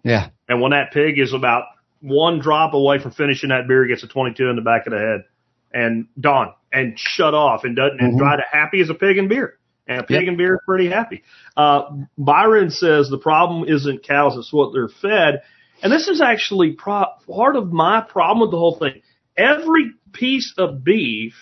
Yeah. 0.04 0.28
And 0.48 0.60
when 0.60 0.70
that 0.72 0.92
pig 0.92 1.18
is 1.18 1.32
about 1.32 1.64
one 2.00 2.38
drop 2.40 2.74
away 2.74 2.98
from 2.98 3.10
finishing 3.12 3.48
that 3.48 3.66
beer, 3.66 3.86
gets 3.86 4.04
a 4.04 4.08
22 4.08 4.48
in 4.48 4.56
the 4.56 4.62
back 4.62 4.86
of 4.86 4.92
the 4.92 4.98
head 4.98 5.24
and 5.72 6.06
done 6.20 6.48
and 6.72 6.98
shut 6.98 7.34
off 7.34 7.64
and 7.64 7.74
doesn't 7.74 8.00
and 8.00 8.14
Mhm. 8.14 8.18
dried 8.18 8.40
happy 8.52 8.80
as 8.80 8.90
a 8.90 8.94
pig 8.94 9.18
in 9.18 9.28
beer. 9.28 9.54
And 9.88 10.00
a 10.00 10.02
pig 10.04 10.22
Yep. 10.22 10.28
in 10.28 10.36
beer 10.36 10.54
is 10.54 10.60
pretty 10.66 10.88
happy. 10.88 11.22
Uh, 11.56 11.82
Byron 12.18 12.70
says 12.70 13.08
the 13.08 13.18
problem 13.18 13.68
isn't 13.68 14.02
cows, 14.02 14.36
it's 14.36 14.52
what 14.52 14.72
they're 14.72 14.88
fed. 14.88 15.42
And 15.82 15.92
this 15.92 16.08
is 16.08 16.20
actually 16.20 16.72
pro- 16.72 17.06
part 17.28 17.56
of 17.56 17.72
my 17.72 18.00
problem 18.00 18.40
with 18.40 18.50
the 18.50 18.58
whole 18.58 18.76
thing. 18.76 19.02
Every 19.36 19.92
piece 20.12 20.54
of 20.56 20.82
beef 20.82 21.34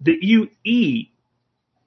that 0.00 0.22
you 0.22 0.48
eat 0.64 1.12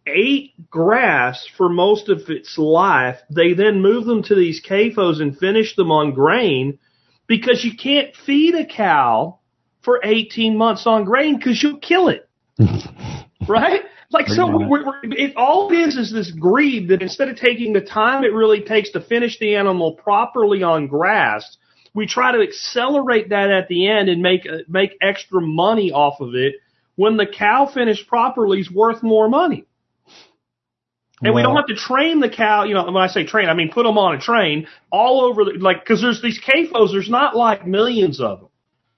ate 0.08 0.70
grass 0.70 1.48
for 1.58 1.68
most 1.70 2.10
of 2.10 2.30
its 2.30 2.58
life. 2.58 3.18
They 3.30 3.54
then 3.54 3.82
move 3.82 4.06
them 4.06 4.24
to 4.24 4.36
these 4.36 4.62
CAFOs 4.64 5.22
and 5.22 5.38
finish 5.38 5.76
them 5.76 5.92
on 5.92 6.14
grain 6.14 6.80
because 7.28 7.64
you 7.64 7.76
can't 7.76 8.16
feed 8.16 8.56
a 8.56 8.66
cow 8.66 9.40
for 9.84 10.00
18 10.04 10.58
months 10.58 10.86
on 10.86 11.06
grain 11.06 11.38
because 11.38 11.62
you'll 11.62 11.80
kill 11.80 12.10
it. 12.10 12.30
right? 13.48 13.82
Like, 14.12 14.28
so 14.28 14.48
we're, 14.48 14.86
we're, 14.86 15.02
it, 15.04 15.36
all 15.36 15.72
it 15.72 15.76
is 15.76 15.98
is 15.98 16.14
this 16.14 16.32
greed 16.32 16.90
that 16.90 17.02
instead 17.02 17.28
of 17.28 17.38
taking 17.38 17.74
the 17.74 17.82
time 17.82 18.24
it 18.24 18.34
really 18.34 18.62
takes 18.62 18.92
to 18.92 19.02
finish 19.02 19.40
the 19.40 19.56
animal 19.56 19.94
properly 19.94 20.64
on 20.64 20.88
grass, 20.88 21.58
we 21.96 22.06
try 22.06 22.34
to 22.34 22.42
accelerate 22.42 23.30
that 23.30 23.50
at 23.50 23.68
the 23.68 23.88
end 23.88 24.10
and 24.10 24.22
make 24.22 24.46
uh, 24.46 24.58
make 24.68 24.96
extra 25.02 25.42
money 25.42 25.92
off 25.92 26.20
of 26.20 26.36
it 26.36 26.56
when 26.96 27.18
the 27.18 27.26
cow 27.26 27.66
finished 27.66 28.08
properly 28.08 28.60
is 28.60 28.70
worth 28.70 29.02
more 29.02 29.28
money. 29.28 29.66
And 31.22 31.34
we 31.34 31.42
don't 31.42 31.56
have 31.56 31.68
to 31.68 31.76
train 31.76 32.20
the 32.20 32.30
cow, 32.30 32.66
you 32.66 32.74
know, 32.74 32.84
when 32.86 32.98
I 32.98 33.08
say 33.08 33.26
train, 33.26 33.48
I 33.48 33.54
mean 33.54 33.72
put 33.72 33.84
them 33.84 33.98
on 33.98 34.16
a 34.16 34.20
train 34.20 34.68
all 34.92 35.22
over 35.22 35.46
the, 35.46 35.54
like, 35.60 35.86
cause 35.86 36.02
there's 36.02 36.22
these 36.22 36.40
CAFOs, 36.40 36.92
there's 36.92 37.10
not 37.10 37.36
like 37.36 37.66
millions 37.66 38.20
of 38.20 38.42
them. 38.42 38.50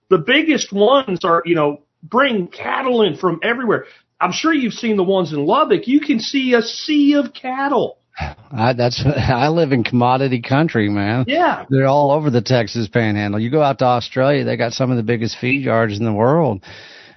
The 0.09 0.17
biggest 0.17 0.73
ones 0.73 1.23
are, 1.23 1.43
you 1.45 1.55
know, 1.55 1.83
bring 2.01 2.47
cattle 2.47 3.03
in 3.03 3.17
from 3.17 3.39
everywhere. 3.43 3.85
I'm 4.19 4.31
sure 4.31 4.51
you've 4.51 4.73
seen 4.73 4.97
the 4.97 5.03
ones 5.03 5.31
in 5.31 5.45
Lubbock. 5.45 5.87
You 5.87 6.01
can 6.01 6.19
see 6.19 6.53
a 6.53 6.63
sea 6.63 7.13
of 7.13 7.33
cattle. 7.33 7.99
I, 8.17 8.73
that's 8.73 9.03
I 9.05 9.49
live 9.49 9.71
in 9.71 9.83
commodity 9.83 10.41
country, 10.41 10.89
man. 10.89 11.25
Yeah. 11.27 11.65
They're 11.69 11.87
all 11.87 12.11
over 12.11 12.29
the 12.29 12.41
Texas 12.41 12.87
Panhandle. 12.87 13.39
You 13.39 13.51
go 13.51 13.61
out 13.61 13.79
to 13.79 13.85
Australia, 13.85 14.43
they 14.43 14.57
got 14.57 14.73
some 14.73 14.91
of 14.91 14.97
the 14.97 15.03
biggest 15.03 15.37
feed 15.37 15.63
yards 15.63 15.97
in 15.97 16.05
the 16.05 16.13
world. 16.13 16.63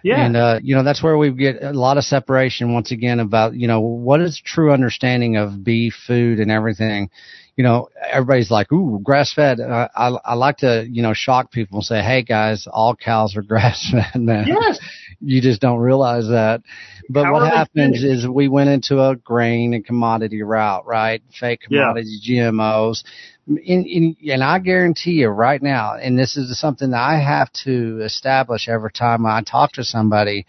Yeah. 0.03 0.25
And 0.25 0.37
uh, 0.37 0.61
you 0.63 0.75
know 0.75 0.83
that's 0.83 1.03
where 1.03 1.19
we 1.19 1.31
get 1.31 1.63
a 1.63 1.73
lot 1.73 1.99
of 1.99 2.05
separation 2.05 2.73
once 2.73 2.91
again 2.91 3.21
about 3.21 3.55
you 3.55 3.69
know 3.69 3.81
what 3.81 4.21
is 4.21 4.41
true 4.43 4.73
understanding 4.73 5.37
of 5.37 5.63
beef 5.63 5.95
food 6.07 6.41
and 6.41 6.51
everything. 6.51 7.11
You 7.57 7.65
know 7.65 7.91
everybody's 8.11 8.51
like, 8.51 8.73
ooh, 8.73 8.99
grass 9.03 9.33
fed. 9.35 9.61
Uh, 9.61 9.89
I 9.95 10.09
I 10.25 10.35
like 10.35 10.59
to 10.59 10.87
you 10.89 11.03
know 11.03 11.13
shock 11.13 11.51
people 11.53 11.79
and 11.79 11.85
say, 11.85 12.03
hey 12.03 12.23
guys, 12.23 12.67
all 12.71 12.97
cows 12.97 13.37
are 13.37 13.43
grass 13.47 13.91
fed, 13.93 14.21
man. 14.23 14.47
yes. 14.47 14.79
You 15.21 15.41
just 15.43 15.61
don't 15.61 15.79
realize 15.79 16.29
that. 16.29 16.63
But 17.09 17.25
How 17.25 17.33
what 17.35 17.53
happens 17.53 18.03
is 18.03 18.27
we 18.27 18.49
went 18.49 18.71
into 18.71 19.01
a 19.01 19.17
grain 19.17 19.75
and 19.75 19.85
commodity 19.85 20.43
route, 20.43 20.87
right? 20.87 21.23
Fake 21.39 21.63
Yeah. 21.69 21.93
GMOs. 21.95 23.05
In, 23.47 23.85
in, 23.85 24.17
and 24.31 24.45
I 24.45 24.61
guarantee 24.61 25.13
you 25.13 25.29
right 25.29 25.61
now, 25.61 25.97
and 25.97 26.17
this 26.17 26.37
is 26.37 26.59
something 26.59 26.91
that 26.91 27.01
I 27.01 27.19
have 27.19 27.53
to 27.65 28.01
establish 28.05 28.69
every 28.69 28.93
time 28.93 29.27
I 29.27 29.43
talk 29.43 29.73
to 29.73 29.85
somebody, 29.85 30.47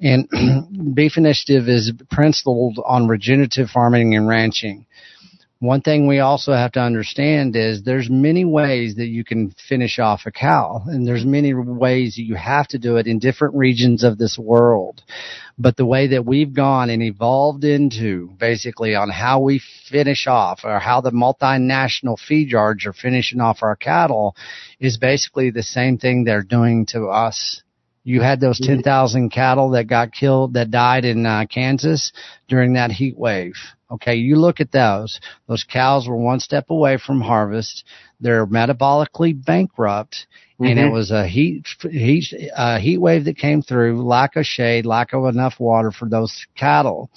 and 0.00 0.28
Beef 0.94 1.16
Initiative 1.16 1.68
is 1.68 1.92
principled 2.10 2.78
on 2.84 3.08
regenerative 3.08 3.70
farming 3.70 4.14
and 4.14 4.28
ranching. 4.28 4.84
One 5.62 5.80
thing 5.80 6.08
we 6.08 6.18
also 6.18 6.54
have 6.54 6.72
to 6.72 6.80
understand 6.80 7.54
is 7.54 7.84
there's 7.84 8.10
many 8.10 8.44
ways 8.44 8.96
that 8.96 9.06
you 9.06 9.22
can 9.22 9.54
finish 9.68 10.00
off 10.00 10.22
a 10.26 10.32
cow, 10.32 10.82
and 10.88 11.06
there's 11.06 11.24
many 11.24 11.54
ways 11.54 12.16
that 12.16 12.24
you 12.24 12.34
have 12.34 12.66
to 12.68 12.80
do 12.80 12.96
it 12.96 13.06
in 13.06 13.20
different 13.20 13.54
regions 13.54 14.02
of 14.02 14.18
this 14.18 14.36
world. 14.36 15.04
But 15.56 15.76
the 15.76 15.86
way 15.86 16.08
that 16.08 16.26
we've 16.26 16.52
gone 16.52 16.90
and 16.90 17.00
evolved 17.00 17.62
into 17.62 18.30
basically 18.40 18.96
on 18.96 19.08
how 19.08 19.38
we 19.38 19.62
finish 19.88 20.26
off 20.26 20.62
or 20.64 20.80
how 20.80 21.00
the 21.00 21.12
multinational 21.12 22.18
feed 22.18 22.48
yards 22.48 22.84
are 22.84 22.92
finishing 22.92 23.40
off 23.40 23.62
our 23.62 23.76
cattle 23.76 24.34
is 24.80 24.98
basically 24.98 25.50
the 25.50 25.62
same 25.62 25.96
thing 25.96 26.24
they're 26.24 26.42
doing 26.42 26.86
to 26.86 27.06
us. 27.06 27.61
You 28.04 28.20
had 28.20 28.40
those 28.40 28.58
10,000 28.60 29.30
cattle 29.30 29.70
that 29.70 29.86
got 29.86 30.12
killed, 30.12 30.54
that 30.54 30.70
died 30.70 31.04
in 31.04 31.24
uh, 31.24 31.46
Kansas 31.46 32.12
during 32.48 32.72
that 32.74 32.90
heat 32.90 33.16
wave. 33.16 33.54
Okay, 33.90 34.16
you 34.16 34.36
look 34.36 34.60
at 34.60 34.72
those. 34.72 35.20
Those 35.48 35.64
cows 35.64 36.08
were 36.08 36.16
one 36.16 36.40
step 36.40 36.70
away 36.70 36.96
from 36.98 37.20
harvest. 37.20 37.84
They're 38.20 38.46
metabolically 38.46 39.44
bankrupt 39.44 40.26
and 40.62 40.78
it 40.78 40.82
Mhm. 40.82 40.92
was 40.92 41.10
a 41.10 41.26
heat 41.26 41.66
heat 41.90 42.32
uh, 42.54 42.78
heat 42.78 42.98
wave 42.98 43.24
that 43.24 43.36
came 43.36 43.62
through, 43.62 44.02
lack 44.02 44.36
of 44.36 44.46
shade, 44.46 44.86
lack 44.86 45.12
of 45.12 45.24
enough 45.26 45.58
water 45.58 45.90
for 45.90 46.08
those 46.08 46.46
cattle. 46.56 47.10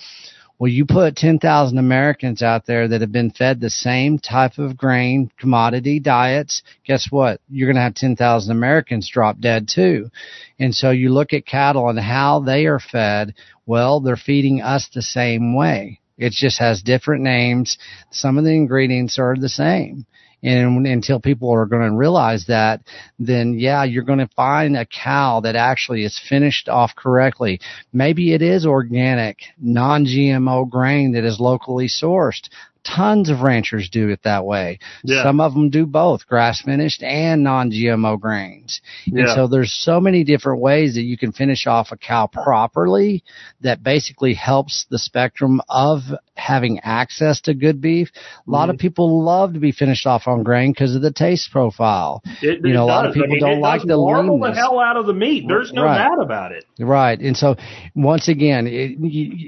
Well, 0.57 0.71
you 0.71 0.85
put 0.85 1.17
10,000 1.17 1.77
Americans 1.77 2.41
out 2.41 2.65
there 2.65 2.87
that 2.87 3.01
have 3.01 3.11
been 3.11 3.31
fed 3.31 3.59
the 3.59 3.69
same 3.69 4.19
type 4.19 4.57
of 4.57 4.77
grain 4.77 5.29
commodity 5.37 5.99
diets. 5.99 6.63
Guess 6.85 7.07
what? 7.09 7.41
You're 7.49 7.67
going 7.67 7.75
to 7.75 7.81
have 7.81 7.95
10,000 7.95 8.51
Americans 8.51 9.09
drop 9.11 9.39
dead 9.39 9.67
too. 9.67 10.09
And 10.57 10.73
so 10.73 10.91
you 10.91 11.09
look 11.09 11.33
at 11.33 11.45
cattle 11.45 11.89
and 11.89 11.99
how 11.99 12.39
they 12.39 12.67
are 12.67 12.79
fed. 12.79 13.33
Well, 13.65 13.99
they're 13.99 14.15
feeding 14.15 14.61
us 14.61 14.87
the 14.93 15.01
same 15.01 15.55
way. 15.55 15.99
It 16.17 16.31
just 16.31 16.59
has 16.59 16.81
different 16.81 17.23
names. 17.23 17.77
Some 18.11 18.37
of 18.37 18.45
the 18.45 18.55
ingredients 18.55 19.19
are 19.19 19.35
the 19.35 19.49
same. 19.49 20.05
And 20.45 20.85
until 20.85 21.19
people 21.19 21.51
are 21.51 21.65
going 21.65 21.89
to 21.89 21.97
realize 21.97 22.45
that, 22.47 22.81
then 23.17 23.57
yeah, 23.57 23.83
you're 23.83 24.03
going 24.03 24.19
to 24.19 24.29
find 24.35 24.77
a 24.77 24.85
cow 24.85 25.39
that 25.39 25.55
actually 25.55 26.03
is 26.03 26.21
finished 26.29 26.69
off 26.69 26.95
correctly. 26.95 27.59
Maybe 27.91 28.31
it 28.31 28.43
is 28.43 28.63
organic, 28.63 29.39
non-GMO 29.57 30.69
grain 30.69 31.13
that 31.13 31.23
is 31.23 31.39
locally 31.39 31.87
sourced. 31.87 32.49
Tons 32.85 33.29
of 33.29 33.41
ranchers 33.41 33.89
do 33.89 34.09
it 34.09 34.21
that 34.23 34.45
way. 34.45 34.79
Yeah. 35.03 35.23
Some 35.23 35.39
of 35.41 35.53
them 35.53 35.69
do 35.69 35.85
both 35.85 36.27
grass 36.27 36.61
finished 36.61 37.01
and 37.03 37.43
non-GMO 37.43 38.19
grains. 38.19 38.79
And 39.07 39.17
Yeah. 39.19 39.35
so 39.35 39.47
there's 39.47 39.73
so 39.73 39.99
many 39.99 40.23
different 40.23 40.61
ways 40.61 40.93
that 40.95 41.01
you 41.03 41.17
can 41.17 41.31
finish 41.31 41.65
off 41.67 41.91
a 41.91 41.97
cow 41.97 42.27
properly 42.27 43.23
that 43.61 43.81
basically 43.83 44.33
helps 44.35 44.85
the 44.89 44.99
spectrum 44.99 45.61
of 45.67 46.01
having 46.37 46.79
access 46.81 47.41
to 47.41 47.53
good 47.53 47.81
beef. 47.81 48.11
A 48.47 48.51
lot 48.51 48.63
Mm-hmm. 48.65 48.71
of 48.71 48.77
people 48.79 49.23
love 49.23 49.53
to 49.53 49.59
be 49.59 49.71
finished 49.71 50.05
off 50.05 50.27
on 50.27 50.43
grain 50.43 50.71
because 50.71 50.95
of 50.95 51.01
the 51.01 51.11
taste 51.11 51.51
profile. 51.51 52.21
It, 52.41 52.59
You 52.63 52.73
know, 52.73 52.83
a 52.83 52.85
lot 52.85 53.05
of 53.07 53.13
people 53.13 53.29
I 53.29 53.35
mean, 53.35 53.39
don't 53.39 53.61
like 53.61 53.81
the 53.81 53.97
marble 53.97 54.39
the 54.39 54.53
hell 54.53 54.79
out 54.79 54.97
of 54.97 55.05
the 55.07 55.13
meat. 55.13 55.45
There's 55.47 55.71
no 55.73 55.83
Right. 55.85 55.97
doubt 55.97 56.21
about 56.21 56.51
it. 56.51 56.65
Right. 56.79 57.19
And 57.19 57.35
so 57.35 57.55
once 57.95 58.27
again, 58.27 58.67
it, 58.67 58.97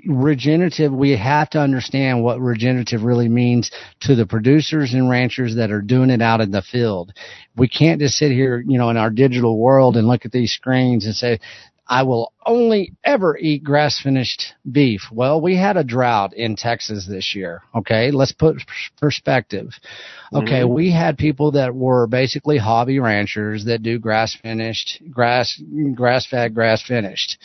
regenerative, 0.07 0.91
we 0.93 1.11
have 1.18 1.49
to 1.51 1.59
understand 1.59 2.23
what 2.23 2.39
regenerative 2.39 3.03
really 3.03 3.26
means 3.29 3.71
to 4.01 4.15
the 4.15 4.25
producers 4.25 4.93
and 4.93 5.09
ranchers 5.09 5.55
that 5.55 5.71
are 5.71 5.81
doing 5.81 6.09
it 6.09 6.21
out 6.21 6.41
in 6.41 6.51
the 6.51 6.61
field. 6.61 7.13
We 7.55 7.67
can't 7.67 7.99
just 7.99 8.17
sit 8.17 8.31
here, 8.31 8.63
you 8.65 8.77
know, 8.77 8.89
in 8.89 8.97
our 8.97 9.09
digital 9.09 9.57
world 9.57 9.97
and 9.97 10.07
look 10.07 10.25
at 10.25 10.31
these 10.31 10.51
screens 10.51 11.05
and 11.05 11.15
say, 11.15 11.39
I 11.89 12.03
will 12.03 12.33
only 12.45 12.93
ever 13.03 13.37
eat 13.37 13.63
grass 13.63 13.99
finished 14.01 14.53
beef. 14.69 15.03
Well, 15.11 15.39
we 15.39 15.55
had 15.55 15.77
a 15.77 15.83
drought 15.83 16.33
in 16.33 16.57
Texas 16.57 17.07
this 17.07 17.33
year. 17.33 17.61
Okay. 17.73 18.11
Let's 18.11 18.33
put 18.33 18.57
perspective. 18.99 19.69
Okay. 20.33 20.61
Mm-hmm. 20.61 20.73
We 20.73 20.91
had 20.91 21.17
people 21.17 21.51
that 21.51 21.73
were 21.73 22.07
basically 22.07 22.57
hobby 22.57 22.99
ranchers 22.99 23.65
that 23.65 23.83
do 23.83 23.99
grass 23.99 24.35
finished, 24.41 25.01
grass, 25.09 25.61
grass 25.95 26.27
fed, 26.27 26.53
grass 26.53 26.83
finished. 26.85 27.37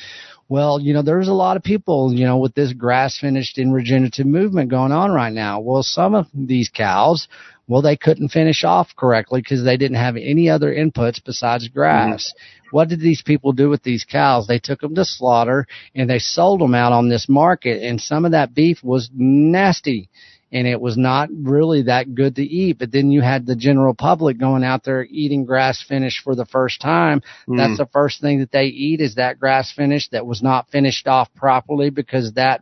Well, 0.52 0.78
you 0.78 0.92
know, 0.92 1.00
there's 1.00 1.28
a 1.28 1.32
lot 1.32 1.56
of 1.56 1.62
people, 1.62 2.12
you 2.12 2.26
know, 2.26 2.36
with 2.36 2.54
this 2.54 2.74
grass 2.74 3.18
finished 3.18 3.56
and 3.56 3.72
regenerative 3.72 4.26
movement 4.26 4.68
going 4.68 4.92
on 4.92 5.10
right 5.10 5.32
now. 5.32 5.60
Well, 5.60 5.82
some 5.82 6.14
of 6.14 6.26
these 6.34 6.68
cows, 6.68 7.26
well, 7.66 7.80
they 7.80 7.96
couldn't 7.96 8.28
finish 8.28 8.62
off 8.62 8.88
correctly 8.94 9.40
because 9.40 9.64
they 9.64 9.78
didn't 9.78 9.96
have 9.96 10.14
any 10.16 10.50
other 10.50 10.70
inputs 10.70 11.24
besides 11.24 11.68
grass. 11.68 12.34
Mm-hmm. 12.36 12.76
What 12.76 12.90
did 12.90 13.00
these 13.00 13.22
people 13.22 13.52
do 13.52 13.70
with 13.70 13.82
these 13.82 14.04
cows? 14.04 14.46
They 14.46 14.58
took 14.58 14.82
them 14.82 14.94
to 14.94 15.06
slaughter 15.06 15.66
and 15.94 16.10
they 16.10 16.18
sold 16.18 16.60
them 16.60 16.74
out 16.74 16.92
on 16.92 17.08
this 17.08 17.30
market 17.30 17.82
and 17.82 17.98
some 17.98 18.26
of 18.26 18.32
that 18.32 18.52
beef 18.52 18.84
was 18.84 19.08
nasty 19.10 20.10
and 20.52 20.66
it 20.66 20.80
was 20.80 20.96
not 20.96 21.28
really 21.32 21.82
that 21.82 22.14
good 22.14 22.36
to 22.36 22.42
eat. 22.42 22.78
But 22.78 22.92
then 22.92 23.10
you 23.10 23.22
had 23.22 23.46
the 23.46 23.56
general 23.56 23.94
public 23.94 24.38
going 24.38 24.64
out 24.64 24.84
there 24.84 25.04
eating 25.04 25.44
grass 25.44 25.82
finish 25.82 26.20
for 26.22 26.34
the 26.34 26.46
first 26.46 26.80
time. 26.80 27.22
That's 27.48 27.78
the 27.78 27.86
first 27.86 28.20
thing 28.20 28.40
that 28.40 28.52
they 28.52 28.66
eat 28.66 29.00
is 29.00 29.14
that 29.14 29.40
grass 29.40 29.72
finish 29.72 30.08
that 30.10 30.26
was 30.26 30.42
not 30.42 30.68
finished 30.68 31.08
off 31.08 31.32
properly 31.34 31.90
because 31.90 32.32
that 32.34 32.60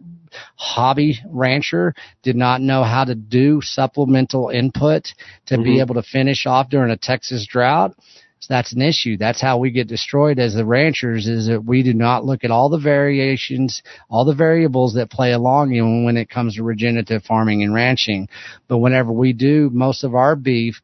hobby 0.55 1.19
rancher 1.27 1.93
did 2.23 2.37
not 2.37 2.61
know 2.61 2.85
how 2.85 3.05
to 3.05 3.15
do 3.17 3.61
supplemental 3.61 4.49
input 4.49 5.13
to 5.47 5.59
be 5.59 5.77
Mhm. 5.77 5.81
able 5.81 5.95
to 5.97 6.03
finish 6.03 6.47
off 6.47 6.69
during 6.69 6.93
a 6.93 6.97
Texas 6.97 7.47
drought. 7.47 7.97
So 8.41 8.55
that's 8.55 8.73
an 8.73 8.81
issue. 8.81 9.19
That's 9.19 9.41
how 9.41 9.59
we 9.59 9.71
get 9.71 9.87
destroyed 9.87 10.39
as 10.39 10.55
the 10.55 10.65
ranchers 10.65 11.27
is 11.27 11.47
that 11.49 11.63
we 11.63 11.83
do 11.83 11.93
not 11.93 12.25
look 12.25 12.43
at 12.43 12.51
all 12.51 12.71
the 12.71 12.79
variations, 12.79 13.83
all 14.09 14.25
the 14.25 14.35
variables 14.35 14.95
that 14.95 15.11
play 15.11 15.33
along 15.33 15.75
even 15.75 16.05
when 16.05 16.17
it 16.17 16.31
comes 16.31 16.57
to 16.57 16.63
regenerative 16.63 17.23
farming 17.25 17.63
and 17.63 17.75
ranching. 17.75 18.29
But 18.67 18.79
whenever 18.79 19.13
we 19.13 19.35
do 19.35 19.69
most 19.71 20.05
of 20.05 20.15
our 20.15 20.37
beef 20.37 20.81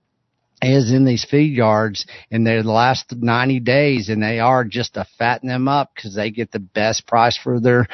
is 0.61 0.93
in 0.93 1.05
these 1.05 1.25
feed 1.25 1.55
yards 1.55 2.07
in 2.31 2.45
their 2.45 2.63
last 2.63 3.15
90 3.15 3.61
days 3.61 4.09
and 4.09 4.23
they 4.23 4.39
are 4.39 4.65
just 4.65 4.95
to 4.95 5.07
fatten 5.19 5.49
them 5.49 5.69
up 5.69 5.93
because 5.95 6.15
they 6.15 6.31
get 6.31 6.51
the 6.51 6.59
best 6.59 7.07
price 7.07 7.39
for 7.43 7.61
their 7.61 7.87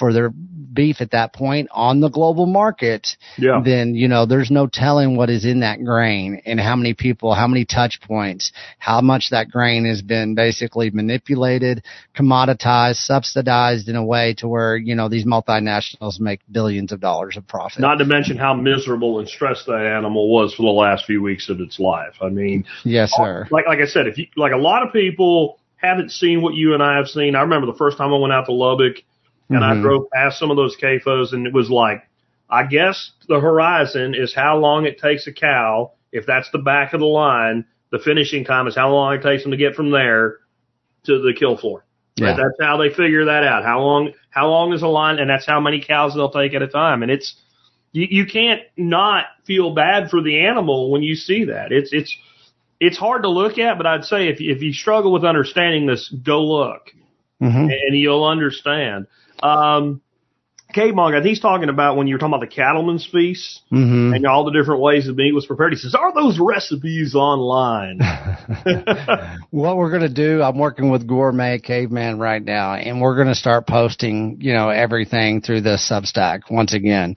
for 0.00 0.12
their 0.14 0.30
beef 0.72 1.00
at 1.00 1.10
that 1.10 1.32
point 1.34 1.68
on 1.72 2.00
the 2.00 2.08
global 2.08 2.46
market 2.46 3.16
Yeah. 3.36 3.60
then 3.64 3.94
you 3.94 4.08
know 4.08 4.24
there's 4.24 4.50
no 4.50 4.66
telling 4.66 5.16
what 5.16 5.28
is 5.28 5.44
in 5.44 5.60
that 5.60 5.84
grain 5.84 6.40
and 6.46 6.58
how 6.58 6.76
many 6.76 6.94
people 6.94 7.34
how 7.34 7.46
many 7.46 7.64
touch 7.64 8.00
points 8.00 8.52
how 8.78 9.00
much 9.00 9.30
that 9.30 9.50
grain 9.50 9.84
has 9.84 10.00
been 10.00 10.34
basically 10.34 10.90
manipulated 10.90 11.84
commoditized 12.16 12.96
subsidized 12.96 13.88
in 13.88 13.96
a 13.96 14.04
way 14.04 14.34
to 14.38 14.48
where 14.48 14.76
you 14.76 14.94
know 14.94 15.08
these 15.08 15.26
multinationals 15.26 16.18
make 16.18 16.40
billions 16.50 16.92
of 16.92 17.00
dollars 17.00 17.36
of 17.36 17.46
profit 17.46 17.80
Not 17.80 17.96
to 17.96 18.04
mention 18.04 18.38
how 18.38 18.54
miserable 18.54 19.18
and 19.18 19.28
stressed 19.28 19.66
that 19.66 19.84
animal 19.84 20.32
was 20.32 20.54
for 20.54 20.62
the 20.62 20.68
last 20.68 21.04
few 21.04 21.20
weeks 21.20 21.48
of 21.50 21.60
its 21.60 21.78
life. 21.78 22.14
I 22.22 22.28
mean, 22.28 22.64
yes 22.84 23.12
uh, 23.14 23.24
sir 23.24 23.48
like 23.50 23.66
like 23.66 23.80
I 23.80 23.86
said, 23.86 24.06
if 24.06 24.16
you 24.16 24.28
like 24.36 24.52
a 24.52 24.56
lot 24.56 24.86
of 24.86 24.92
people 24.92 25.58
haven't 25.76 26.10
seen 26.10 26.42
what 26.42 26.54
you 26.54 26.74
and 26.74 26.82
I 26.82 26.96
have 26.96 27.08
seen. 27.08 27.34
I 27.34 27.40
remember 27.40 27.66
the 27.66 27.78
first 27.78 27.96
time 27.98 28.12
I 28.12 28.18
went 28.18 28.32
out 28.32 28.46
to 28.46 28.52
Lubbock 28.52 28.96
and 29.50 29.64
I 29.64 29.74
Mhm. 29.74 29.82
drove 29.82 30.10
past 30.10 30.38
some 30.38 30.50
of 30.50 30.56
those 30.56 30.76
CAFOs 30.76 31.32
and 31.32 31.46
it 31.46 31.52
was 31.52 31.70
like, 31.70 32.02
I 32.48 32.64
guess 32.64 33.12
the 33.28 33.38
horizon 33.40 34.14
is 34.14 34.34
how 34.34 34.56
long 34.58 34.86
it 34.86 34.98
takes 34.98 35.26
a 35.26 35.32
cow. 35.32 35.92
If 36.12 36.26
that's 36.26 36.50
the 36.50 36.58
back 36.58 36.92
of 36.94 37.00
the 37.00 37.06
line, 37.06 37.64
the 37.90 37.98
finishing 37.98 38.44
time 38.44 38.66
is 38.66 38.74
how 38.74 38.90
long 38.90 39.14
it 39.14 39.22
takes 39.22 39.42
them 39.42 39.52
to 39.52 39.56
get 39.56 39.74
from 39.74 39.90
there 39.90 40.38
to 41.04 41.18
the 41.20 41.32
kill 41.32 41.56
floor. 41.56 41.84
Yeah. 42.16 42.28
Right? 42.28 42.36
That's 42.36 42.60
how 42.60 42.76
they 42.76 42.90
figure 42.90 43.26
that 43.26 43.44
out. 43.44 43.64
How 43.64 43.80
long, 43.80 44.12
how 44.30 44.48
long 44.48 44.72
is 44.72 44.82
a 44.82 44.88
line? 44.88 45.18
And 45.18 45.30
that's 45.30 45.46
how 45.46 45.60
many 45.60 45.80
cows 45.80 46.14
they'll 46.14 46.30
take 46.30 46.54
at 46.54 46.62
a 46.62 46.68
time. 46.68 47.02
And 47.02 47.10
it's, 47.10 47.34
you, 47.92 48.06
you 48.10 48.26
can't 48.26 48.62
not 48.76 49.24
feel 49.44 49.74
bad 49.74 50.10
for 50.10 50.20
the 50.22 50.40
animal 50.46 50.90
when 50.90 51.02
you 51.02 51.14
see 51.14 51.44
that. 51.44 51.72
It's, 51.72 51.92
it's, 51.92 52.16
it's 52.80 52.96
hard 52.98 53.22
to 53.22 53.28
look 53.28 53.58
at, 53.58 53.76
but 53.76 53.86
I'd 53.86 54.04
say 54.04 54.28
if 54.28 54.40
you, 54.40 54.52
if 54.52 54.62
you 54.62 54.72
struggle 54.72 55.12
with 55.12 55.24
understanding 55.24 55.86
this, 55.86 56.08
go 56.08 56.42
look 56.44 56.90
Mhm. 57.40 57.70
and 57.72 57.96
you'll 57.98 58.24
understand. 58.24 59.06
Um, 59.42 60.00
Cave 60.72 60.94
Monk, 60.94 61.24
he's 61.24 61.40
talking 61.40 61.68
about 61.68 61.96
when 61.96 62.06
you 62.06 62.14
were 62.14 62.18
talking 62.20 62.34
about 62.34 62.48
the 62.48 62.54
cattleman's 62.54 63.04
feast 63.04 63.62
Mhm. 63.72 64.14
and 64.14 64.24
all 64.24 64.44
the 64.44 64.52
different 64.52 64.80
ways 64.80 65.06
the 65.06 65.12
meat 65.12 65.34
was 65.34 65.44
prepared. 65.44 65.72
He 65.72 65.78
says, 65.78 65.96
"Are 65.96 66.14
those 66.14 66.38
recipes 66.38 67.16
online?" 67.16 67.98
what 69.50 69.76
we're 69.76 69.90
going 69.90 70.02
to 70.02 70.08
do, 70.08 70.42
I'm 70.42 70.58
working 70.58 70.90
with 70.90 71.06
Gourmet 71.06 71.58
Caveman 71.58 72.18
right 72.18 72.42
now, 72.42 72.74
and 72.74 73.00
we're 73.00 73.16
going 73.16 73.28
to 73.28 73.34
start 73.34 73.66
posting, 73.66 74.38
you 74.40 74.52
know, 74.52 74.68
everything 74.68 75.40
through 75.40 75.62
the 75.62 75.76
Substack 75.76 76.42
once 76.50 76.72
again. 76.72 77.16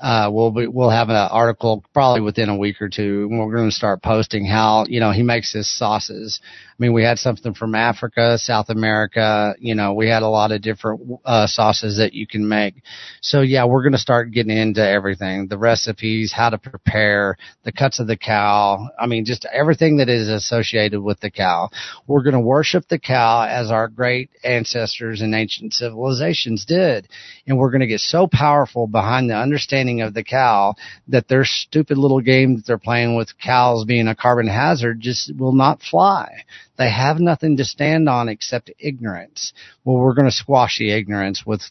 Uh, 0.00 0.28
we'll 0.30 0.50
be, 0.50 0.66
we'll 0.66 0.90
have 0.90 1.08
an 1.08 1.16
article 1.16 1.82
probably 1.94 2.20
within 2.20 2.48
a 2.48 2.56
week 2.56 2.82
or 2.82 2.88
two, 2.88 3.26
and 3.30 3.38
we're 3.38 3.54
going 3.54 3.70
to 3.70 3.74
start 3.74 4.02
posting 4.02 4.44
how, 4.44 4.84
you 4.86 5.00
know, 5.00 5.10
he 5.12 5.22
makes 5.22 5.52
his 5.52 5.66
sauces. 5.68 6.40
I 6.74 6.82
mean, 6.82 6.92
we 6.92 7.04
had 7.04 7.18
something 7.18 7.54
from 7.54 7.76
Africa, 7.76 8.36
South 8.36 8.68
America, 8.68 9.54
you 9.60 9.76
know, 9.76 9.94
we 9.94 10.08
had 10.08 10.24
a 10.24 10.28
lot 10.28 10.50
of 10.50 10.60
different, 10.60 11.20
uh, 11.24 11.46
sauces 11.46 11.98
that 11.98 12.14
you 12.14 12.26
can 12.26 12.48
make. 12.48 12.82
So 13.20 13.42
yeah, 13.42 13.64
we're 13.64 13.84
going 13.84 13.92
to 13.92 13.98
start 13.98 14.32
getting 14.32 14.56
into 14.56 14.84
everything, 14.84 15.46
the 15.46 15.56
recipes, 15.56 16.32
how 16.32 16.50
to 16.50 16.58
prepare, 16.58 17.36
the 17.62 17.70
cuts 17.70 18.00
of 18.00 18.08
the 18.08 18.16
cow. 18.16 18.88
I 18.98 19.06
mean, 19.06 19.24
just 19.24 19.46
everything 19.52 19.98
that 19.98 20.08
is 20.08 20.28
associated 20.28 21.00
with 21.00 21.20
the 21.20 21.30
cow. 21.30 21.70
We're 22.08 22.24
going 22.24 22.34
to 22.34 22.40
worship 22.40 22.88
the 22.88 22.98
cow 22.98 23.46
as 23.48 23.70
our 23.70 23.86
great 23.86 24.30
ancestors 24.42 25.20
and 25.20 25.32
ancient 25.32 25.74
civilizations 25.74 26.64
did. 26.64 27.06
And 27.46 27.56
we're 27.56 27.70
going 27.70 27.82
to 27.82 27.86
get 27.86 28.00
so 28.00 28.26
powerful 28.26 28.88
behind 28.88 29.30
the 29.30 29.36
understanding 29.36 30.00
of 30.00 30.12
the 30.12 30.24
cow 30.24 30.74
that 31.06 31.28
their 31.28 31.44
stupid 31.44 31.98
little 31.98 32.20
game 32.20 32.56
that 32.56 32.66
they're 32.66 32.78
playing 32.78 33.14
with 33.14 33.38
cows 33.38 33.84
being 33.84 34.08
a 34.08 34.16
carbon 34.16 34.48
hazard 34.48 35.00
just 35.00 35.32
will 35.36 35.52
not 35.52 35.80
fly. 35.80 36.44
They 36.76 36.90
have 36.90 37.20
nothing 37.20 37.56
to 37.58 37.64
stand 37.64 38.08
on 38.08 38.28
except 38.28 38.70
ignorance. 38.78 39.52
Well, 39.84 39.98
we're 39.98 40.14
going 40.14 40.26
to 40.26 40.32
squash 40.32 40.78
the 40.78 40.90
ignorance 40.90 41.44
with 41.46 41.62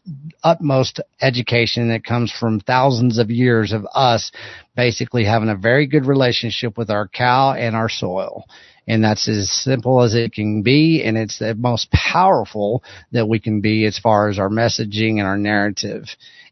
utmost 0.43 1.01
education 1.21 1.89
that 1.89 2.05
comes 2.05 2.31
from 2.31 2.61
thousands 2.61 3.17
of 3.17 3.30
years 3.30 3.73
of 3.73 3.85
us 3.93 4.31
basically 4.75 5.25
having 5.25 5.49
a 5.49 5.55
very 5.55 5.88
good 5.88 6.05
relationship 6.05 6.77
with 6.77 6.89
our 6.89 7.07
cow 7.07 7.53
and 7.53 7.75
our 7.75 7.89
soil. 7.89 8.45
And 8.88 9.03
that's 9.03 9.27
as 9.27 9.51
simple 9.51 10.01
as 10.01 10.13
it 10.13 10.34
can 10.34 10.61
be. 10.61 11.03
And 11.03 11.17
it's 11.17 11.39
the 11.39 11.53
most 11.53 11.91
powerful 11.91 12.84
that 13.11 13.27
we 13.27 13.39
can 13.39 13.61
be 13.61 13.85
as 13.85 13.99
far 13.99 14.30
as 14.30 14.39
our 14.39 14.49
messaging 14.49 15.19
and 15.19 15.27
our 15.27 15.38
narrative 15.38 16.05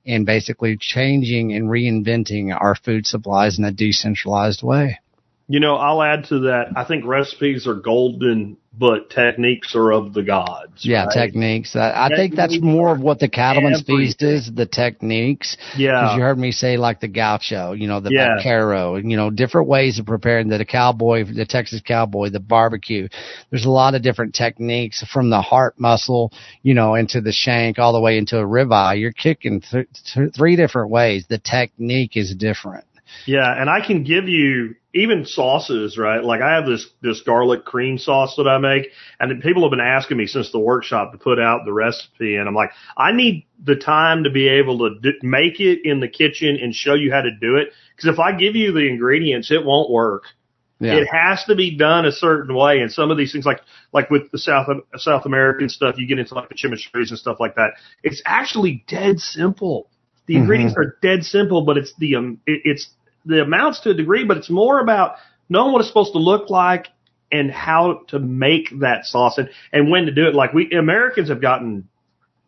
and 0.06 0.26
basically 0.26 0.78
changing 0.78 1.53
and 1.53 1.69
reinventing 1.69 2.53
our 2.57 2.76
food 2.76 3.06
supplies 3.06 3.60
in 3.60 3.65
a 3.65 3.72
decentralized 3.72 4.64
way. 4.64 4.99
You 5.52 5.60
know, 5.60 5.76
I'll 5.76 6.02
add 6.02 6.26
to 6.30 6.40
that. 6.41 6.68
I 6.76 6.84
think 6.86 7.06
recipes 7.06 7.68
are 7.68 7.76
golden, 7.76 8.57
but 8.73 9.10
techniques 9.10 9.76
are 9.76 9.91
of 9.91 10.14
the 10.14 10.23
gods. 10.23 10.86
Yeah, 10.86 11.03
right? 11.06 11.14
techniques. 11.14 11.76
I, 11.76 12.06
I 12.06 12.10
think 12.15 12.36
that's 12.36 12.57
more 12.61 12.94
of 12.94 13.02
what 13.02 13.19
the 13.19 13.28
cattleman's 13.28 13.82
everything. 13.82 13.98
feast 14.07 14.23
is, 14.23 14.52
the 14.56 14.65
techniques. 14.65 15.57
Yeah. 15.76 15.91
Because 16.02 16.15
you 16.15 16.22
heard 16.22 16.38
me 16.40 16.52
say 16.53 16.78
like 16.78 17.02
the 17.02 17.10
gaucho, 17.10 17.73
you 17.73 17.88
know, 17.88 17.99
the 17.99 18.11
Yeah. 18.11 18.38
vaquero, 18.38 18.95
you 18.95 19.18
know, 19.18 19.30
different 19.30 19.68
ways 19.68 19.99
of 19.99 20.06
preparing 20.06 20.48
the, 20.48 20.57
the 20.57 20.65
cowboy, 20.65 21.26
the 21.26 21.45
Texas 21.45 21.82
cowboy, 21.86 22.30
the 22.30 22.40
barbecue. 22.40 23.10
There's 23.49 23.65
a 23.65 23.69
lot 23.69 23.94
of 23.94 24.02
different 24.03 24.34
techniques 24.34 25.03
from 25.11 25.30
the 25.30 25.41
heart 25.41 25.78
muscle, 25.78 26.32
you 26.64 26.73
know, 26.73 26.95
into 26.95 27.19
the 27.19 27.34
shank 27.34 27.78
all 27.78 27.91
the 27.91 27.99
way 28.02 28.18
into 28.18 28.38
a 28.40 28.44
ribeye. 28.45 28.99
You're 29.02 29.11
kicking 29.11 29.60
th- 29.61 29.88
th- 30.14 30.34
three 30.34 30.56
different 30.56 30.90
ways. 30.91 31.26
The 31.28 31.40
technique 31.40 32.15
is 32.15 32.34
different. 32.36 32.86
yeah, 33.26 33.60
and 33.60 33.69
I 33.69 33.86
can 33.86 34.03
give 34.03 34.30
you 34.30 34.76
even 34.94 35.26
sauces, 35.26 35.98
right? 35.98 36.24
Like 36.24 36.42
I 36.42 36.56
have 36.56 36.66
this 36.66 36.86
this 37.02 37.22
garlic 37.22 37.66
cream 37.66 37.98
sauce 37.98 38.36
that 38.38 38.48
I 38.48 38.58
make, 38.58 38.90
and 39.20 39.42
people 39.42 39.64
have 39.64 39.72
been 39.72 39.80
asking 39.80 40.18
me 40.18 40.28
since 40.28 40.52
the 40.52 40.60
workshop 40.60 41.12
to 41.12 41.18
put 41.18 41.40
out 41.40 41.62
the 41.66 41.74
recipe, 41.74 42.36
and 42.36 42.48
I'm 42.48 42.56
like, 42.56 42.72
I 42.98 43.12
need 43.14 43.46
the 43.64 43.76
time 43.76 44.24
to 44.26 44.30
be 44.32 44.48
able 44.50 44.80
to 44.80 45.00
d- 45.00 45.20
make 45.22 45.60
it 45.60 45.80
in 45.88 46.00
the 46.00 46.08
kitchen 46.10 46.58
and 46.62 46.74
show 46.74 46.94
you 46.94 47.12
how 47.12 47.22
to 47.22 47.32
do 47.32 47.56
it. 47.58 47.70
Because 47.96 48.14
if 48.14 48.20
I 48.20 48.34
give 48.34 48.56
you 48.56 48.72
the 48.74 48.88
ingredients, 48.88 49.52
it 49.52 49.64
won't 49.66 49.90
work. 49.90 50.24
Yeah. 50.80 50.96
It 50.96 51.08
has 51.08 51.44
to 51.46 51.56
be 51.56 51.78
done 51.78 52.06
a 52.06 52.12
certain 52.12 52.56
way, 52.56 52.80
and 52.80 52.92
some 52.92 53.12
of 53.12 53.18
these 53.18 53.32
things, 53.32 53.46
like 53.46 53.62
like 53.94 54.10
with 54.10 54.32
the 54.32 54.40
South 54.40 54.68
South 54.98 55.26
American 55.26 55.70
stuff, 55.70 55.96
you 55.98 56.08
get 56.08 56.20
into 56.20 56.34
like 56.34 56.50
the 56.50 56.56
chimichurris 56.56 57.10
and 57.10 57.20
stuff 57.20 57.40
like 57.40 57.56
that. 57.56 57.72
It's 58.04 58.22
actually 58.26 58.84
dead 58.88 59.20
simple. 59.20 59.90
The 60.28 60.36
Mhm. 60.36 60.38
ingredients 60.38 60.76
are 60.78 60.98
dead 61.02 61.24
simple, 61.24 61.64
but 61.66 61.78
it's 61.78 61.94
the 62.00 62.16
um, 62.16 62.40
it, 62.48 62.62
it's 62.66 62.90
the 63.26 63.41
amounts 63.41 63.81
to 63.81 63.91
a 63.91 63.93
degree, 63.93 64.23
but 64.26 64.38
it's 64.38 64.49
more 64.49 64.80
about 64.80 65.15
knowing 65.49 65.73
what 65.73 65.80
it's 65.80 65.89
supposed 65.89 66.14
to 66.14 66.19
look 66.19 66.49
like 66.49 66.88
and 67.31 67.52
how 67.52 68.02
to 68.10 68.19
make 68.19 68.80
that 68.80 69.06
sauce 69.06 69.38
and 69.38 69.49
and 69.72 69.89
when 69.89 70.06
to 70.06 70.11
do 70.11 70.27
it. 70.27 70.35
Like 70.35 70.53
we 70.53 70.72
Americans 70.72 71.30
have 71.30 71.41
gotten 71.41 71.88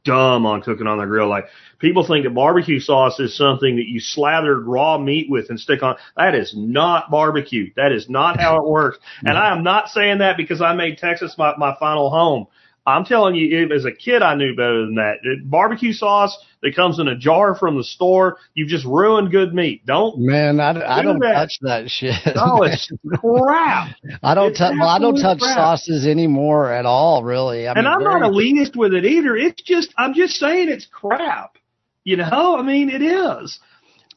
dumb 0.03 0.45
on 0.45 0.61
cooking 0.61 0.87
on 0.87 0.97
the 0.97 1.05
grill. 1.05 1.29
Like 1.29 1.45
people 1.79 2.05
think 2.05 2.25
that 2.25 2.33
barbecue 2.33 2.79
sauce 2.79 3.19
is 3.19 3.37
something 3.37 3.77
that 3.77 3.87
you 3.87 3.99
slathered 3.99 4.65
raw 4.65 4.97
meat 4.97 5.29
with 5.29 5.49
and 5.49 5.59
stick 5.59 5.81
on. 5.83 5.95
That 6.17 6.35
is 6.35 6.53
not 6.55 7.09
barbecue. 7.09 7.71
That 7.75 7.91
is 7.91 8.09
not 8.09 8.39
how 8.39 8.57
it 8.57 8.67
works. 8.67 8.97
And 9.23 9.37
I 9.37 9.55
am 9.55 9.63
not 9.63 9.89
saying 9.89 10.19
that 10.19 10.37
because 10.37 10.61
I 10.61 10.73
made 10.73 10.97
Texas 10.97 11.35
my, 11.37 11.55
my 11.57 11.75
final 11.79 12.09
home. 12.09 12.47
I'm 12.85 13.05
telling 13.05 13.35
you, 13.35 13.71
as 13.73 13.85
a 13.85 13.91
kid, 13.93 14.21
I 14.21 14.35
knew 14.35 14.55
better 14.55 14.85
than 14.85 14.95
that. 14.95 15.15
Barbecue 15.45 15.93
sauce 15.93 16.37
that 16.61 16.75
comes 16.75 16.99
in 16.99 17.07
a 17.07 17.15
jar 17.17 17.55
from 17.55 17.77
the 17.77 17.83
store, 17.83 18.37
you've 18.55 18.67
just 18.67 18.85
ruined 18.85 19.31
good 19.31 19.53
meat. 19.53 19.85
Don't. 19.85 20.19
Man, 20.19 20.59
I, 20.59 20.71
I 20.71 21.01
Do 21.01 21.07
don't 21.09 21.19
that. 21.19 21.33
touch 21.33 21.57
that 21.61 21.89
shit. 21.89 22.13
Oh, 22.35 22.63
it's 22.63 22.91
crap. 23.19 23.95
I 24.21 24.33
don't 24.35 24.53
touch. 24.53 24.75
Well, 24.77 24.89
I 24.89 24.99
don't 24.99 25.15
touch 25.15 25.39
crap. 25.39 25.55
sauces 25.55 26.05
anymore 26.05 26.71
at 26.73 26.85
all, 26.85 27.23
really. 27.23 27.67
I 27.67 27.71
and 27.73 27.83
mean, 27.85 27.87
I'm 27.87 28.03
not 28.03 28.19
very- 28.19 28.53
elitist 28.53 28.75
with 28.75 28.93
it 28.93 29.05
either. 29.05 29.35
It's 29.37 29.61
just, 29.61 29.93
I'm 29.97 30.13
just 30.13 30.35
saying 30.35 30.69
it's 30.69 30.85
crap. 30.85 31.57
You 32.03 32.17
know, 32.17 32.57
I 32.57 32.63
mean, 32.63 32.89
it 32.89 33.01
is. 33.01 33.59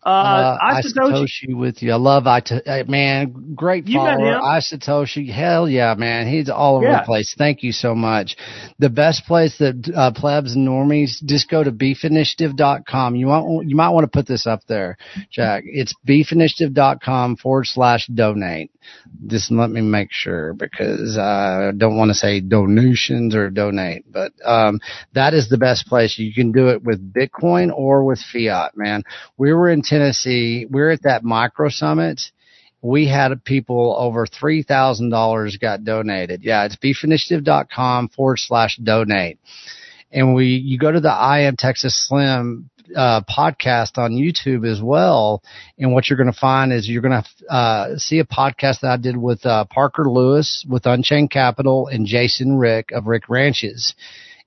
Uh, 0.06 0.08
Uh, 0.08 0.58
Isatoshi, 0.74 0.92
Isatoshi 1.50 1.54
with 1.56 1.82
you. 1.82 1.92
I 1.92 1.96
love 1.96 2.26
Ito- 2.28 2.60
uh, 2.64 2.84
man, 2.86 3.54
great 3.56 3.88
You 3.88 3.98
met 4.02 4.18
follower. 4.18 4.34
him? 4.36 4.40
Isatoshi, 4.40 5.28
hell 5.28 5.68
yeah, 5.68 5.94
man. 5.98 6.28
He's 6.28 6.48
all 6.48 6.76
over 6.76 6.86
Yeah. 6.86 7.00
the 7.00 7.04
place. 7.06 7.34
Thank 7.36 7.64
you 7.64 7.72
so 7.72 7.94
much. 7.94 8.36
The 8.78 8.88
best 8.88 9.26
place 9.26 9.58
that 9.58 9.90
uh, 9.94 10.12
plebs 10.12 10.54
and 10.54 10.66
normies 10.66 11.22
just 11.24 11.50
go 11.50 11.64
to 11.64 11.72
beefinitiative.com. 11.72 13.16
You 13.16 13.26
want 13.26 13.68
you 13.68 13.74
might 13.74 13.88
want 13.90 14.04
to 14.04 14.08
put 14.16 14.26
this 14.26 14.46
up 14.46 14.60
there, 14.68 14.96
Jack. 15.32 15.64
It's 15.66 15.92
beefinitiative.com 16.06 17.36
forward 17.36 17.66
slash 17.66 18.06
donate. 18.06 18.70
Just 19.26 19.50
let 19.50 19.70
me 19.70 19.80
make 19.80 20.08
sure 20.10 20.52
because 20.52 21.16
I 21.18 21.72
don't 21.76 21.96
want 21.96 22.10
to 22.10 22.14
say 22.14 22.40
donations 22.40 23.34
or 23.34 23.50
donate, 23.50 24.04
but 24.10 24.32
um, 24.44 24.80
that 25.14 25.34
is 25.34 25.48
the 25.48 25.58
best 25.58 25.86
place. 25.86 26.18
You 26.18 26.32
can 26.32 26.52
do 26.52 26.68
it 26.68 26.82
with 26.82 27.12
Bitcoin 27.12 27.72
or 27.72 28.04
with 28.04 28.20
fiat, 28.32 28.76
man. 28.76 29.02
We 29.36 29.52
were 29.52 29.70
in 29.70 29.82
Tennessee. 29.82 30.66
We're 30.68 30.90
at 30.90 31.02
that 31.02 31.24
micro 31.24 31.68
summit. 31.68 32.20
We 32.82 33.08
had 33.08 33.44
people 33.44 33.96
over 33.98 34.26
$3,000 34.26 35.60
got 35.60 35.84
donated. 35.84 36.42
Yeah, 36.42 36.64
it's 36.64 36.76
beefinitiative.com 36.76 38.08
forward 38.10 38.38
slash 38.38 38.76
donate. 38.76 39.38
And 40.12 40.34
we, 40.34 40.46
you 40.46 40.78
go 40.78 40.92
to 40.92 41.00
the 41.00 41.10
I 41.10 41.40
am 41.42 41.56
Texas 41.56 42.06
Slim 42.06 42.70
uh, 42.94 43.22
podcast 43.22 43.98
on 43.98 44.12
YouTube 44.12 44.70
as 44.70 44.80
well. 44.82 45.42
And 45.78 45.92
what 45.92 46.08
you're 46.08 46.16
going 46.16 46.32
to 46.32 46.38
find 46.38 46.72
is 46.72 46.88
you're 46.88 47.02
going 47.02 47.22
to 47.22 47.54
uh, 47.54 47.96
see 47.96 48.18
a 48.18 48.24
podcast 48.24 48.80
that 48.80 48.90
I 48.90 48.96
did 48.96 49.16
with 49.16 49.44
uh, 49.46 49.64
Parker 49.64 50.08
Lewis 50.08 50.64
with 50.68 50.86
Unchained 50.86 51.30
Capital 51.30 51.88
and 51.88 52.06
Jason 52.06 52.56
Rick 52.56 52.92
of 52.92 53.06
Rick 53.06 53.28
Ranches 53.28 53.94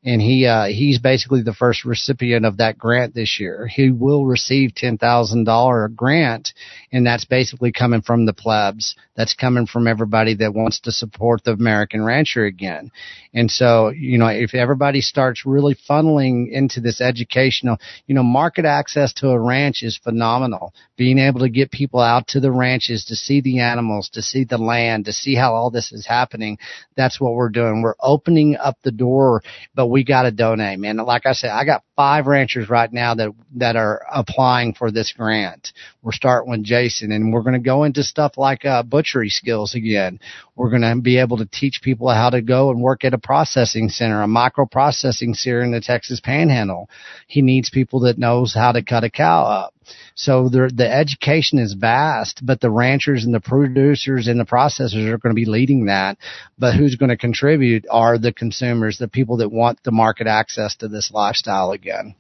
and 0.04 0.22
he 0.22 0.46
uh, 0.46 0.66
he's 0.66 1.00
basically 1.00 1.42
the 1.42 1.54
first 1.54 1.84
recipient 1.84 2.46
of 2.46 2.58
that 2.58 2.78
grant 2.78 3.14
this 3.14 3.38
year. 3.40 3.68
He 3.68 3.92
will 3.92 4.26
receive 4.26 4.74
ten 4.74 4.98
thousand 4.98 5.44
dollar 5.44 5.90
grant, 5.90 6.54
and 6.92 7.06
that's 7.06 7.26
basically 7.26 7.72
coming 7.72 8.02
from 8.02 8.26
the 8.26 8.34
plebs. 8.34 8.96
That's 9.16 9.34
coming 9.34 9.66
from 9.66 9.88
everybody 9.88 10.36
that 10.36 10.54
wants 10.54 10.80
to 10.82 10.94
support 10.94 11.44
the 11.44 11.52
American 11.52 12.06
rancher 12.06 12.46
again. 12.46 12.92
And 13.34 13.52
so, 13.52 13.90
you 13.90 14.18
know, 14.18 14.28
if 14.28 14.56
everybody 14.56 15.02
starts 15.02 15.46
really 15.46 15.76
funneling 15.90 16.50
into 16.50 16.80
this 16.80 17.02
educational, 17.02 17.78
you 18.08 18.16
know, 18.16 18.24
market 18.24 18.64
access 18.64 19.12
to 19.16 19.30
a 19.30 19.40
ranch 19.40 19.84
is 19.84 20.00
phenomenal. 20.02 20.74
Being 20.96 21.20
able 21.20 21.42
to 21.42 21.50
get 21.50 21.70
people 21.70 22.00
out 22.00 22.28
to 22.28 22.40
the 22.40 22.52
ranches 22.52 23.06
to 23.06 23.16
see 23.16 23.42
the 23.42 23.60
animals, 23.60 24.10
to 24.14 24.22
see 24.22 24.46
the 24.46 24.58
land, 24.58 25.06
to 25.06 25.14
see 25.14 25.36
how 25.36 25.54
all 25.54 25.70
this 25.70 25.92
is 25.92 26.08
happening. 26.08 26.58
That's 26.96 27.20
what 27.20 27.34
we're 27.34 27.50
doing. 27.50 27.82
We're 27.82 27.96
opening 28.00 28.56
up 28.56 28.78
the 28.84 28.92
door, 28.92 29.44
but 29.76 29.89
we 29.90 30.04
got 30.04 30.24
to 30.24 30.32
donate, 30.32 30.80
man. 30.80 30.98
Like 30.98 31.26
I 31.26 31.34
said, 31.34 31.50
I 31.50 31.66
got 31.66 31.84
five 31.96 32.28
ranchers 32.28 32.70
right 32.70 32.92
now 32.92 33.16
that, 33.16 33.32
that 33.56 33.76
are 33.76 34.06
applying 34.12 34.74
for 34.74 34.92
this 34.92 35.14
grant. 35.16 35.74
We're 36.02 36.12
starting 36.12 36.52
with 36.52 36.64
Jason 36.64 37.12
and 37.12 37.34
we're 37.34 37.42
going 37.42 37.54
to 37.54 37.60
go 37.60 37.84
into 37.84 38.04
stuff 38.04 38.38
like, 38.38 38.66
uh, 38.66 38.84
butchery 38.84 39.30
skills 39.30 39.76
again. 39.76 40.20
We're 40.56 40.70
going 40.70 40.82
to 40.82 41.02
be 41.02 41.20
able 41.20 41.38
to 41.38 41.46
teach 41.46 41.82
people 41.82 42.10
how 42.10 42.30
to 42.30 42.42
go 42.42 42.72
and 42.72 42.82
work 42.82 43.04
at 43.04 43.14
a 43.14 43.18
processing 43.18 43.90
center, 43.90 44.22
a 44.22 44.28
micro 44.28 44.66
processing 44.66 45.34
center 45.34 45.62
in 45.62 45.72
the 45.72 45.82
Texas 45.82 46.20
Panhandle. 46.20 46.90
He 47.28 47.42
needs 47.42 47.70
people 47.70 48.02
that 48.02 48.18
knows 48.18 48.54
how 48.54 48.72
to 48.72 48.84
cut 48.84 49.04
a 49.04 49.10
cow 49.10 49.44
up. 49.44 49.74
So 50.16 50.50
the 50.50 50.72
the 50.74 50.90
education 50.90 51.60
is 51.60 51.74
vast, 51.74 52.46
but 52.46 52.62
the 52.62 52.70
ranchers 52.70 53.26
and 53.26 53.34
the 53.34 53.40
producers 53.40 54.28
and 54.28 54.40
the 54.40 54.46
processors 54.46 55.06
are 55.08 55.18
going 55.18 55.36
to 55.36 55.40
be 55.40 55.46
leading 55.46 55.86
that. 55.86 56.18
But 56.58 56.76
who's 56.76 56.96
going 56.96 57.10
to 57.10 57.18
contribute 57.18 57.86
are 57.90 58.18
the 58.18 58.34
consumers, 58.34 58.98
the 58.98 59.08
people 59.08 59.38
that 59.38 59.50
want 59.50 59.80
the 59.84 59.92
market 59.92 60.28
access 60.28 60.76
to 60.78 60.88
this 60.88 61.12
lifestyle 61.12 61.72
again. 61.72 62.16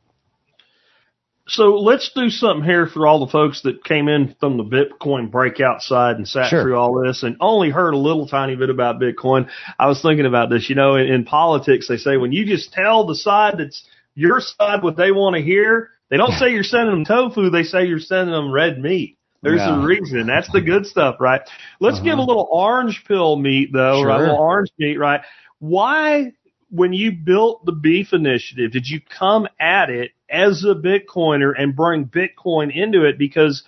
So 1.49 1.77
let's 1.77 2.11
do 2.13 2.29
something 2.29 2.63
here 2.63 2.85
for 2.85 3.07
all 3.07 3.25
the 3.25 3.31
folks 3.31 3.63
that 3.63 3.83
came 3.83 4.07
in 4.07 4.35
from 4.39 4.57
the 4.57 4.63
Bitcoin 4.63 5.31
breakout 5.31 5.81
side 5.81 6.17
and 6.17 6.27
sat 6.27 6.49
Sure. 6.49 6.61
through 6.61 6.77
all 6.77 7.01
this 7.03 7.23
and 7.23 7.37
only 7.39 7.71
heard 7.71 7.95
a 7.95 7.97
little 7.97 8.27
tiny 8.27 8.55
bit 8.55 8.69
about 8.69 9.01
Bitcoin. 9.01 9.49
I 9.79 9.87
was 9.87 9.99
thinking 9.99 10.27
about 10.27 10.51
this. 10.51 10.69
You 10.69 10.75
know, 10.75 10.95
in, 10.95 11.07
in 11.07 11.25
politics, 11.25 11.87
they 11.87 11.97
say 11.97 12.17
when 12.17 12.31
you 12.31 12.45
just 12.45 12.71
tell 12.71 13.07
the 13.07 13.15
side 13.15 13.55
that's 13.57 13.83
your 14.13 14.41
side 14.41 14.83
what 14.83 14.95
they 14.95 15.11
want 15.11 15.37
to 15.37 15.41
hear, 15.41 15.89
they 16.10 16.18
don't 16.18 16.34
say 16.34 16.52
you're 16.52 16.64
sending 16.64 16.91
them 16.95 17.06
tofu. 17.06 17.49
They 17.49 17.64
say 17.64 17.86
you're 17.86 17.99
sending 17.99 18.34
them 18.34 18.52
red 18.52 18.80
meat. 18.80 19.18
There's 19.41 19.61
Yeah. 19.61 19.81
a 19.81 19.86
reason. 19.86 20.27
That's 20.27 20.52
the 20.52 20.61
good 20.61 20.86
stuff, 20.86 21.15
right? 21.19 21.41
Let's 21.80 21.98
Uh-huh. 21.98 22.03
give 22.06 22.18
a 22.18 22.22
little 22.23 22.48
orange 22.52 23.06
pill 23.06 23.36
meat 23.38 23.69
though, 23.72 24.03
right? 24.03 24.18
A 24.18 24.23
little 24.23 24.36
orange 24.38 24.69
meat, 24.77 24.98
right? 24.98 25.22
Why, 25.60 26.34
when 26.69 26.94
you 26.94 27.11
built 27.14 27.65
the 27.65 27.72
beef 27.72 28.11
initiative, 28.14 28.72
did 28.72 28.88
you 28.90 28.99
come 28.99 29.48
at 29.60 29.90
it 29.90 30.11
as 30.30 30.64
a 30.65 30.76
Bitcoiner 30.76 31.53
and 31.57 31.76
bring 31.76 32.06
Bitcoin 32.06 32.73
into 32.76 33.06
it? 33.06 33.18
Because 33.18 33.64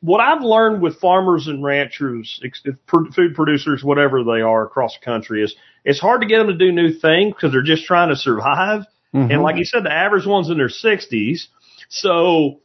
what 0.00 0.20
I've 0.20 0.42
learned 0.42 0.82
with 0.82 0.98
farmers 0.98 1.46
and 1.46 1.62
ranchers, 1.62 2.42
food 2.88 3.34
producers, 3.34 3.84
whatever 3.84 4.24
they 4.24 4.40
are 4.40 4.64
across 4.64 4.98
the 4.98 5.04
country 5.04 5.42
is 5.44 5.54
it's 5.84 6.00
hard 6.00 6.22
to 6.22 6.26
get 6.26 6.38
them 6.38 6.48
to 6.48 6.54
do 6.54 6.72
new 6.72 6.92
things 6.92 7.34
because 7.34 7.52
they're 7.52 7.62
just 7.62 7.84
trying 7.84 8.08
to 8.08 8.16
survive. 8.16 8.84
And 9.12 9.42
like 9.42 9.56
you 9.56 9.64
said, 9.64 9.84
the 9.84 9.92
average 9.92 10.26
one's 10.26 10.48
in 10.50 10.56
their 10.56 10.68
sixties. 10.70 11.48
So 11.88 12.60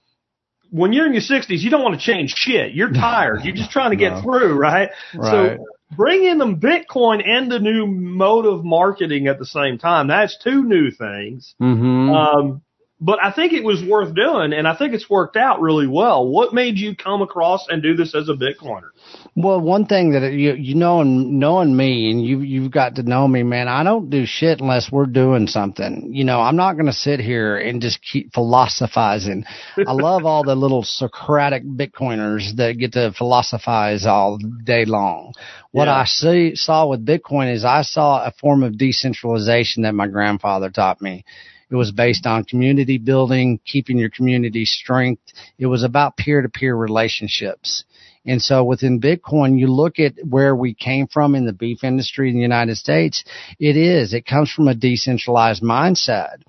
when 0.69 0.93
you're 0.93 1.05
in 1.05 1.13
your 1.13 1.21
sixties, 1.21 1.63
you 1.63 1.69
don't 1.69 1.83
want 1.83 1.99
to 1.99 2.05
change 2.05 2.33
shit. 2.35 2.73
You're 2.73 2.91
tired. 2.93 3.41
You're 3.43 3.55
just 3.55 3.71
trying 3.71 3.91
to 3.91 3.97
get 3.97 4.13
No. 4.13 4.21
through, 4.21 4.53
right? 4.57 4.89
Right. 5.13 5.57
So 5.57 5.65
bring 5.95 6.23
in 6.25 6.37
them 6.37 6.59
Bitcoin 6.59 7.25
and 7.27 7.51
the 7.51 7.59
new 7.59 7.85
mode 7.87 8.45
of 8.45 8.63
marketing 8.63 9.27
at 9.27 9.39
the 9.39 9.45
same 9.45 9.77
time. 9.77 10.07
That's 10.07 10.37
two 10.41 10.63
new 10.63 10.91
things. 10.91 11.53
Mm-hmm. 11.61 12.09
Um, 12.11 12.61
but 12.99 13.19
I 13.23 13.31
think 13.31 13.53
it 13.53 13.63
was 13.63 13.83
worth 13.83 14.15
doing, 14.15 14.53
and 14.53 14.67
I 14.67 14.75
think 14.75 14.93
it's 14.93 15.07
worked 15.09 15.37
out 15.37 15.61
really 15.61 15.85
well. 15.85 16.27
What 16.27 16.53
made 16.53 16.77
you 16.79 16.95
come 16.95 17.21
across 17.21 17.67
and 17.69 17.83
do 17.83 17.95
this 17.95 18.15
as 18.15 18.27
a 18.27 18.33
Bitcoiner? 18.33 18.89
Well, 19.35 19.61
one 19.61 19.85
thing 19.85 20.13
that 20.13 20.33
you 20.33 20.53
you 20.53 20.73
know 20.73 21.03
knowing 21.03 21.77
me 21.77 22.09
and 22.09 22.25
you 22.25 22.41
you've 22.41 22.71
got 22.71 22.95
to 22.95 23.03
know 23.03 23.27
me, 23.27 23.43
man. 23.43 23.67
I 23.67 23.83
don't 23.83 24.09
do 24.09 24.25
shit 24.25 24.61
unless 24.61 24.91
we're 24.91 25.05
doing 25.05 25.45
something. 25.45 26.09
You 26.11 26.23
know, 26.23 26.39
I'm 26.41 26.55
not 26.55 26.73
going 26.73 26.87
to 26.87 26.93
sit 26.93 27.19
here 27.19 27.55
and 27.57 27.81
just 27.81 27.99
keep 28.01 28.33
philosophizing. 28.33 29.45
I 29.77 29.91
love 29.91 30.25
all 30.25 30.43
the 30.43 30.55
little 30.55 30.83
Socratic 30.83 31.63
Bitcoiners 31.63 32.55
that 32.55 32.79
get 32.79 32.93
to 32.93 33.13
philosophize 33.15 34.07
all 34.07 34.39
day 34.63 34.85
long. 34.85 35.33
What 35.71 35.85
Yeah. 35.85 35.97
I 35.97 36.05
see 36.05 36.55
saw 36.55 36.87
with 36.87 37.05
Bitcoin 37.05 37.53
is 37.53 37.63
I 37.63 37.83
saw 37.83 38.25
a 38.25 38.31
form 38.31 38.63
of 38.63 38.77
decentralization 38.77 39.83
that 39.83 39.93
my 39.93 40.07
grandfather 40.07 40.71
taught 40.71 40.99
me. 40.99 41.25
It 41.69 41.75
was 41.75 41.91
based 41.91 42.25
on 42.25 42.45
community 42.45 42.97
building, 42.97 43.59
keeping 43.65 43.97
your 43.97 44.09
community 44.09 44.65
strength. 44.65 45.21
It 45.57 45.65
was 45.65 45.83
about 45.83 46.15
peer 46.15 46.41
to 46.41 46.49
peer 46.49 46.75
relationships. 46.75 47.83
And 48.25 48.41
so 48.41 48.63
within 48.63 48.99
Bitcoin, 48.99 49.57
you 49.57 49.67
look 49.67 49.99
at 49.99 50.13
where 50.23 50.55
we 50.55 50.73
came 50.73 51.07
from 51.07 51.33
in 51.33 51.45
the 51.45 51.53
beef 51.53 51.83
industry 51.83 52.29
in 52.29 52.35
the 52.35 52.41
United 52.41 52.75
States. 52.75 53.23
It 53.57 53.77
is, 53.77 54.13
it 54.13 54.25
comes 54.25 54.51
from 54.51 54.67
a 54.67 54.75
decentralized 54.75 55.63
mindset. 55.63 56.41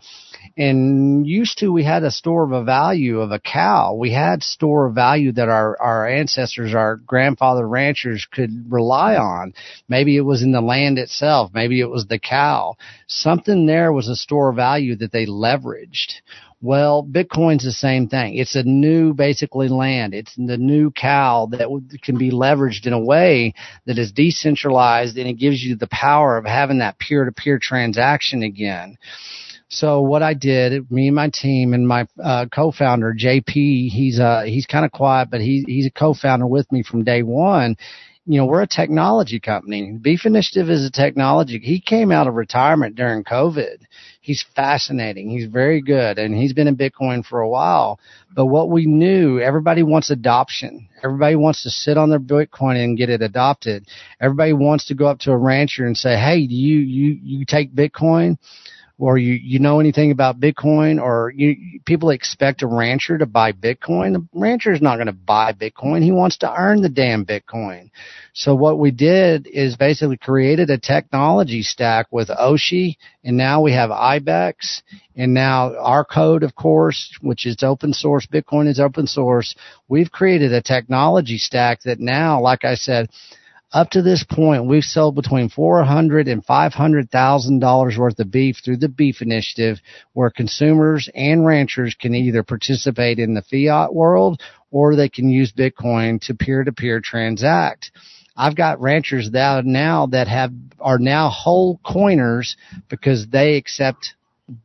And 0.56 1.26
used 1.26 1.58
to, 1.58 1.72
we 1.72 1.84
had 1.84 2.02
a 2.02 2.10
store 2.10 2.42
of 2.42 2.52
a 2.52 2.64
value 2.64 3.20
of 3.20 3.30
a 3.30 3.38
cow. 3.38 3.94
We 3.94 4.12
had 4.12 4.42
store 4.42 4.86
of 4.86 4.94
value 4.94 5.32
that 5.32 5.48
our, 5.48 5.80
our 5.80 6.08
ancestors, 6.08 6.74
our 6.74 6.96
grandfather 6.96 7.66
ranchers 7.66 8.26
could 8.30 8.66
rely 8.68 9.16
on. 9.16 9.54
Maybe 9.88 10.16
it 10.16 10.22
was 10.22 10.42
in 10.42 10.52
the 10.52 10.60
land 10.60 10.98
itself. 10.98 11.52
Maybe 11.54 11.80
it 11.80 11.88
was 11.90 12.06
the 12.06 12.18
cow. 12.18 12.76
Something 13.06 13.66
there 13.66 13.92
was 13.92 14.08
a 14.08 14.16
store 14.16 14.50
of 14.50 14.56
value 14.56 14.96
that 14.96 15.12
they 15.12 15.26
leveraged. 15.26 16.14
Well, 16.60 17.06
Bitcoin's 17.08 17.62
the 17.62 17.70
same 17.70 18.08
thing. 18.08 18.36
It's 18.36 18.56
a 18.56 18.64
new, 18.64 19.14
basically, 19.14 19.68
land. 19.68 20.12
It's 20.12 20.34
the 20.34 20.56
new 20.56 20.90
cow 20.90 21.46
that 21.52 21.68
can 22.02 22.18
be 22.18 22.32
leveraged 22.32 22.84
in 22.84 22.92
a 22.92 22.98
way 22.98 23.54
that 23.86 23.96
is 23.96 24.10
decentralized 24.10 25.16
and 25.16 25.28
it 25.28 25.34
gives 25.34 25.62
you 25.62 25.76
the 25.76 25.86
power 25.86 26.36
of 26.36 26.44
having 26.44 26.78
that 26.78 26.98
peer 26.98 27.24
to 27.24 27.32
peer 27.32 27.60
transaction 27.60 28.42
again. 28.42 28.98
So 29.70 30.00
what 30.00 30.22
I 30.22 30.32
did, 30.32 30.90
me 30.90 31.08
and 31.08 31.16
my 31.16 31.28
team 31.28 31.74
and 31.74 31.86
my 31.86 32.06
uh, 32.22 32.46
co-founder 32.52 33.14
JP, 33.14 33.88
he's 33.88 34.18
uh 34.18 34.42
he's 34.46 34.66
kind 34.66 34.84
of 34.86 34.92
quiet, 34.92 35.28
but 35.30 35.40
he 35.40 35.64
he's 35.66 35.86
a 35.86 35.90
co-founder 35.90 36.46
with 36.46 36.70
me 36.72 36.82
from 36.82 37.04
day 37.04 37.22
one. 37.22 37.76
You 38.24 38.38
know, 38.38 38.46
we're 38.46 38.62
a 38.62 38.66
technology 38.66 39.40
company. 39.40 39.92
Beef 40.02 40.26
Initiative 40.26 40.68
is 40.68 40.84
a 40.84 40.90
technology. 40.90 41.58
He 41.62 41.80
came 41.80 42.12
out 42.12 42.26
of 42.26 42.34
retirement 42.34 42.94
during 42.94 43.24
COVID. 43.24 43.78
He's 44.20 44.44
fascinating. 44.54 45.30
He's 45.30 45.48
very 45.48 45.80
good, 45.80 46.18
and 46.18 46.34
he's 46.34 46.52
been 46.52 46.66
in 46.68 46.76
Bitcoin 46.76 47.24
for 47.24 47.40
a 47.40 47.48
while. 47.48 47.98
But 48.34 48.46
what 48.46 48.68
we 48.68 48.84
knew, 48.84 49.38
everybody 49.38 49.82
wants 49.82 50.10
adoption. 50.10 50.88
Everybody 51.02 51.36
wants 51.36 51.62
to 51.62 51.70
sit 51.70 51.96
on 51.96 52.10
their 52.10 52.20
Bitcoin 52.20 52.82
and 52.82 52.98
get 52.98 53.08
it 53.08 53.22
adopted. 53.22 53.86
Everybody 54.20 54.52
wants 54.52 54.86
to 54.86 54.94
go 54.94 55.06
up 55.06 55.20
to 55.20 55.32
a 55.32 55.36
rancher 55.36 55.86
and 55.86 55.96
say, 55.96 56.16
"Hey, 56.16 56.46
do 56.46 56.54
you 56.54 56.78
you 56.78 57.18
you 57.22 57.44
take 57.46 57.74
Bitcoin?" 57.74 58.36
Or 58.98 59.16
you, 59.16 59.34
you 59.34 59.60
know 59.60 59.78
anything 59.78 60.10
about 60.10 60.40
Bitcoin 60.40 61.00
or 61.00 61.32
you, 61.34 61.80
people 61.84 62.10
expect 62.10 62.62
a 62.62 62.66
rancher 62.66 63.16
to 63.16 63.26
buy 63.26 63.52
Bitcoin. 63.52 64.12
The 64.12 64.26
rancher 64.34 64.72
is 64.72 64.82
not 64.82 64.96
going 64.96 65.06
to 65.06 65.12
buy 65.12 65.52
Bitcoin. 65.52 66.02
He 66.02 66.10
wants 66.10 66.38
to 66.38 66.52
earn 66.52 66.82
the 66.82 66.88
damn 66.88 67.24
Bitcoin. 67.24 67.90
So 68.34 68.56
what 68.56 68.78
we 68.78 68.90
did 68.90 69.46
is 69.46 69.76
basically 69.76 70.16
created 70.16 70.68
a 70.70 70.78
technology 70.78 71.62
stack 71.62 72.08
with 72.10 72.28
Oshi 72.28 72.96
and 73.22 73.36
now 73.36 73.60
we 73.60 73.72
have 73.72 73.90
IBEX 73.90 74.82
and 75.16 75.32
now 75.32 75.76
our 75.76 76.04
code, 76.04 76.42
of 76.42 76.54
course, 76.54 77.16
which 77.20 77.46
is 77.46 77.62
open 77.62 77.92
source. 77.92 78.26
Bitcoin 78.26 78.68
is 78.68 78.80
open 78.80 79.06
source. 79.06 79.54
We've 79.88 80.10
created 80.10 80.52
a 80.52 80.62
technology 80.62 81.38
stack 81.38 81.82
that 81.84 82.00
now, 82.00 82.40
like 82.40 82.64
I 82.64 82.74
said, 82.74 83.10
up 83.72 83.90
to 83.90 84.02
this 84.02 84.24
point, 84.24 84.66
we've 84.66 84.82
sold 84.82 85.14
between 85.14 85.48
four 85.48 85.84
hundred 85.84 86.26
and 86.28 86.44
five 86.44 86.72
hundred 86.72 87.10
thousand 87.10 87.58
dollars 87.58 87.96
worth 87.98 88.18
of 88.18 88.30
beef 88.30 88.56
through 88.64 88.78
the 88.78 88.88
Beef 88.88 89.20
Initiative, 89.20 89.78
where 90.14 90.30
consumers 90.30 91.08
and 91.14 91.44
ranchers 91.44 91.94
can 92.00 92.14
either 92.14 92.42
participate 92.42 93.18
in 93.18 93.34
the 93.34 93.42
fiat 93.42 93.94
world 93.94 94.40
or 94.70 94.96
they 94.96 95.08
can 95.08 95.28
use 95.28 95.52
Bitcoin 95.52 96.20
to 96.22 96.34
peer-to-peer 96.34 97.00
transact. 97.00 97.90
I've 98.36 98.56
got 98.56 98.80
ranchers 98.80 99.30
that 99.32 99.64
now 99.64 100.06
that 100.06 100.28
have 100.28 100.52
are 100.78 100.98
now 100.98 101.28
whole 101.28 101.80
coiners 101.84 102.56
because 102.88 103.26
they 103.30 103.56
accept 103.56 104.14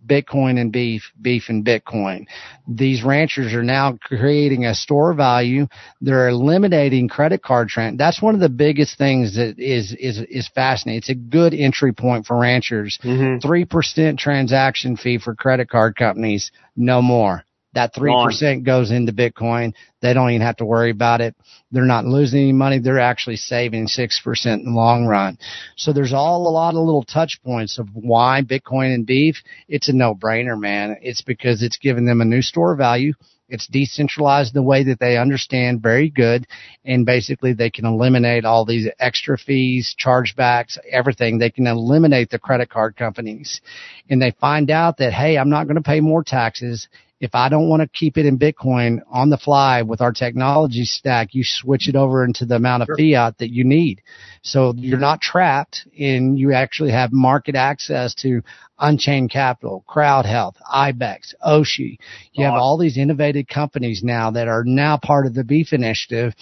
Bitcoin 0.05 0.59
and 0.59 0.71
beef, 0.71 1.11
beef 1.21 1.45
and 1.49 1.65
Bitcoin. 1.65 2.25
These 2.67 3.03
ranchers 3.03 3.53
are 3.53 3.63
now 3.63 3.97
creating 4.01 4.65
a 4.65 4.75
store 4.75 5.13
value. 5.13 5.67
They're 6.01 6.29
eliminating 6.29 7.09
credit 7.09 7.43
card 7.43 7.69
trend. 7.69 7.99
That's 7.99 8.21
one 8.21 8.33
of 8.33 8.41
the 8.41 8.49
biggest 8.49 8.97
things 8.97 9.35
that 9.35 9.59
is 9.59 9.93
is 9.99 10.19
is 10.29 10.49
fascinating. 10.53 10.99
It's 10.99 11.09
a 11.09 11.15
good 11.15 11.53
entry 11.53 11.93
point 11.93 12.25
for 12.25 12.37
ranchers. 12.37 12.97
Mm-hmm. 13.03 13.45
Three 13.45 13.65
percent 13.65 14.19
transaction 14.19 14.95
fee 14.95 15.17
for 15.17 15.35
credit 15.35 15.69
card 15.69 15.95
companies, 15.95 16.51
no 16.75 17.01
more. 17.01 17.43
That 17.73 17.93
3% 17.95 18.63
goes 18.63 18.91
into 18.91 19.11
Bitcoin. 19.11 19.73
They 20.01 20.13
don't 20.13 20.29
even 20.29 20.45
have 20.45 20.57
to 20.57 20.65
worry 20.65 20.91
about 20.91 21.21
it. 21.21 21.35
They're 21.71 21.85
not 21.85 22.05
losing 22.05 22.41
any 22.41 22.53
money. 22.53 22.79
They're 22.79 22.99
actually 22.99 23.37
saving 23.37 23.87
6% 23.87 24.45
in 24.45 24.65
the 24.65 24.71
long 24.71 25.05
run. 25.05 25.37
So 25.75 25.91
there's 25.91 26.13
all 26.13 26.47
a 26.47 26.49
lot 26.49 26.75
of 26.75 26.85
little 26.85 27.03
touch 27.03 27.39
points 27.43 27.79
of 27.79 27.87
why 27.93 28.41
Bitcoin 28.41 28.93
and 28.93 29.05
beef. 29.05 29.37
It's 29.67 29.89
a 29.89 29.93
no 29.93 30.13
brainer, 30.13 30.59
man. 30.59 30.97
It's 31.01 31.21
because 31.21 31.63
it's 31.63 31.77
giving 31.77 32.05
them 32.05 32.21
a 32.21 32.25
new 32.25 32.41
store 32.41 32.75
value. 32.75 33.13
It's 33.49 33.67
decentralized 33.67 34.53
the 34.53 34.63
way 34.63 34.83
that 34.85 34.99
they 34.99 35.17
understand 35.17 35.81
very 35.81 36.09
good. 36.09 36.47
And 36.85 37.05
basically 37.05 37.53
they 37.53 37.69
can 37.69 37.85
eliminate 37.85 38.45
all 38.45 38.65
these 38.65 38.89
extra 38.99 39.37
fees, 39.37 39.95
chargebacks, 40.03 40.77
everything. 40.89 41.37
They 41.37 41.51
can 41.51 41.67
eliminate 41.67 42.29
the 42.29 42.39
credit 42.39 42.69
card 42.69 42.95
companies 42.95 43.61
and 44.09 44.21
they 44.21 44.31
find 44.31 44.71
out 44.71 44.97
that, 44.97 45.13
Hey, 45.13 45.37
I'm 45.37 45.49
not 45.49 45.65
going 45.65 45.75
to 45.75 45.81
pay 45.81 45.99
more 45.99 46.23
taxes. 46.23 46.87
If 47.23 47.35
I 47.35 47.47
don't 47.47 47.69
want 47.69 47.81
to 47.81 47.87
keep 47.87 48.17
it 48.17 48.25
in 48.25 48.37
Bitcoin 48.37 48.99
on 49.09 49.29
the 49.29 49.37
fly 49.37 49.81
with 49.81 50.01
our 50.01 50.11
technology 50.11 50.83
stack, 50.83 51.33
you 51.33 51.45
switch 51.45 51.87
it 51.87 51.95
over 51.95 52.25
into 52.25 52.45
the 52.45 52.57
amount 52.57 52.83
of 52.83 52.87
sure. 52.87 52.97
fiat 52.97 53.37
that 53.37 53.49
you 53.49 53.63
need. 53.63 54.01
So 54.41 54.73
you're 54.75 54.99
not 54.99 55.21
trapped 55.21 55.87
and 55.97 56.37
you 56.37 56.51
actually 56.51 56.91
have 56.91 57.13
market 57.13 57.55
access 57.55 58.13
to 58.15 58.41
Unchained 58.77 59.31
Capital, 59.31 59.85
Crowd 59.87 60.25
Health, 60.25 60.57
IBEX, 60.69 61.33
Oshi. 61.47 61.97
You 62.33 62.43
have 62.43 62.55
all 62.55 62.77
these 62.77 62.97
innovative 62.97 63.47
companies 63.47 64.01
now 64.03 64.31
that 64.31 64.49
are 64.49 64.65
now 64.65 64.97
part 64.97 65.25
of 65.25 65.33
the 65.33 65.45
Beef 65.45 65.71
Initiative 65.71 66.33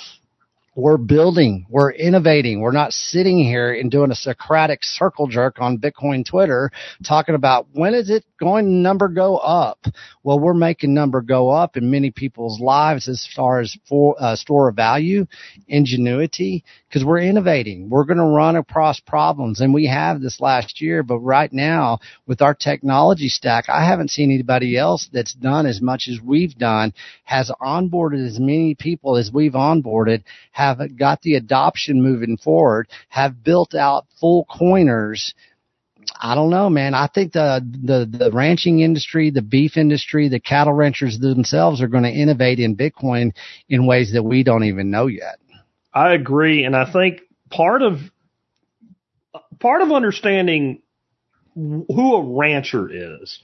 we're 0.73 0.97
building, 0.97 1.65
we're 1.69 1.91
innovating. 1.91 2.61
We're 2.61 2.71
not 2.71 2.93
sitting 2.93 3.39
here 3.39 3.73
and 3.73 3.91
doing 3.91 4.09
a 4.11 4.15
Socratic 4.15 4.83
circle 4.83 5.27
jerk 5.27 5.57
on 5.59 5.79
Bitcoin 5.79 6.25
Twitter 6.25 6.71
talking 7.05 7.35
about 7.35 7.67
when 7.73 7.93
is 7.93 8.09
it 8.09 8.23
going 8.39 8.81
number 8.81 9.09
go 9.09 9.37
up? 9.37 9.85
Well, 10.23 10.39
we're 10.39 10.53
making 10.53 10.93
number 10.93 11.21
go 11.21 11.49
up 11.49 11.75
in 11.75 11.91
many 11.91 12.09
people's 12.11 12.59
lives 12.61 13.09
as 13.09 13.27
far 13.35 13.59
as 13.59 13.77
for, 13.87 14.15
uh, 14.17 14.35
store 14.37 14.69
of 14.69 14.75
value, 14.75 15.25
ingenuity, 15.67 16.63
because 16.87 17.05
we're 17.05 17.19
innovating. 17.19 17.89
We're 17.89 18.05
going 18.05 18.17
to 18.17 18.23
run 18.23 18.55
across 18.55 18.99
problems 19.01 19.59
and 19.59 19.73
we 19.73 19.87
have 19.87 20.21
this 20.21 20.39
last 20.39 20.81
year, 20.81 21.03
but 21.03 21.19
right 21.19 21.51
now 21.51 21.99
with 22.25 22.41
our 22.41 22.53
technology 22.53 23.27
stack, 23.27 23.65
I 23.67 23.85
haven't 23.85 24.09
seen 24.09 24.31
anybody 24.31 24.77
else 24.77 25.09
that's 25.11 25.33
done 25.33 25.65
as 25.65 25.81
much 25.81 26.07
as 26.09 26.19
we've 26.23 26.57
done, 26.57 26.93
has 27.23 27.51
onboarded 27.61 28.25
as 28.25 28.39
many 28.39 28.73
people 28.73 29.17
as 29.17 29.31
we've 29.33 29.53
onboarded, 29.53 30.23
have 30.61 30.97
got 30.97 31.21
the 31.21 31.35
adoption 31.35 32.01
moving 32.01 32.37
forward, 32.37 32.87
have 33.09 33.43
built 33.43 33.75
out 33.75 34.05
full 34.19 34.45
coiners. 34.45 35.33
I 36.19 36.35
don't 36.35 36.49
know, 36.49 36.69
man. 36.69 36.93
I 36.93 37.07
think 37.07 37.33
the, 37.33 37.61
the, 37.83 38.05
the 38.17 38.31
ranching 38.31 38.79
industry, 38.79 39.31
the 39.31 39.41
beef 39.41 39.77
industry, 39.77 40.29
the 40.29 40.39
cattle 40.39 40.73
ranchers 40.73 41.19
themselves 41.19 41.81
are 41.81 41.87
going 41.87 42.03
to 42.03 42.09
innovate 42.09 42.59
in 42.59 42.75
Bitcoin 42.75 43.31
in 43.69 43.85
ways 43.85 44.11
that 44.13 44.23
we 44.23 44.43
don't 44.43 44.63
even 44.63 44.91
know 44.91 45.07
yet. 45.07 45.39
I 45.93 46.13
agree. 46.13 46.63
And 46.63 46.75
I 46.75 46.91
think 46.91 47.21
part 47.49 47.81
of, 47.81 47.99
part 49.59 49.81
of 49.81 49.91
understanding 49.91 50.81
who 51.55 52.15
a 52.15 52.37
rancher 52.37 52.89
is, 52.89 53.39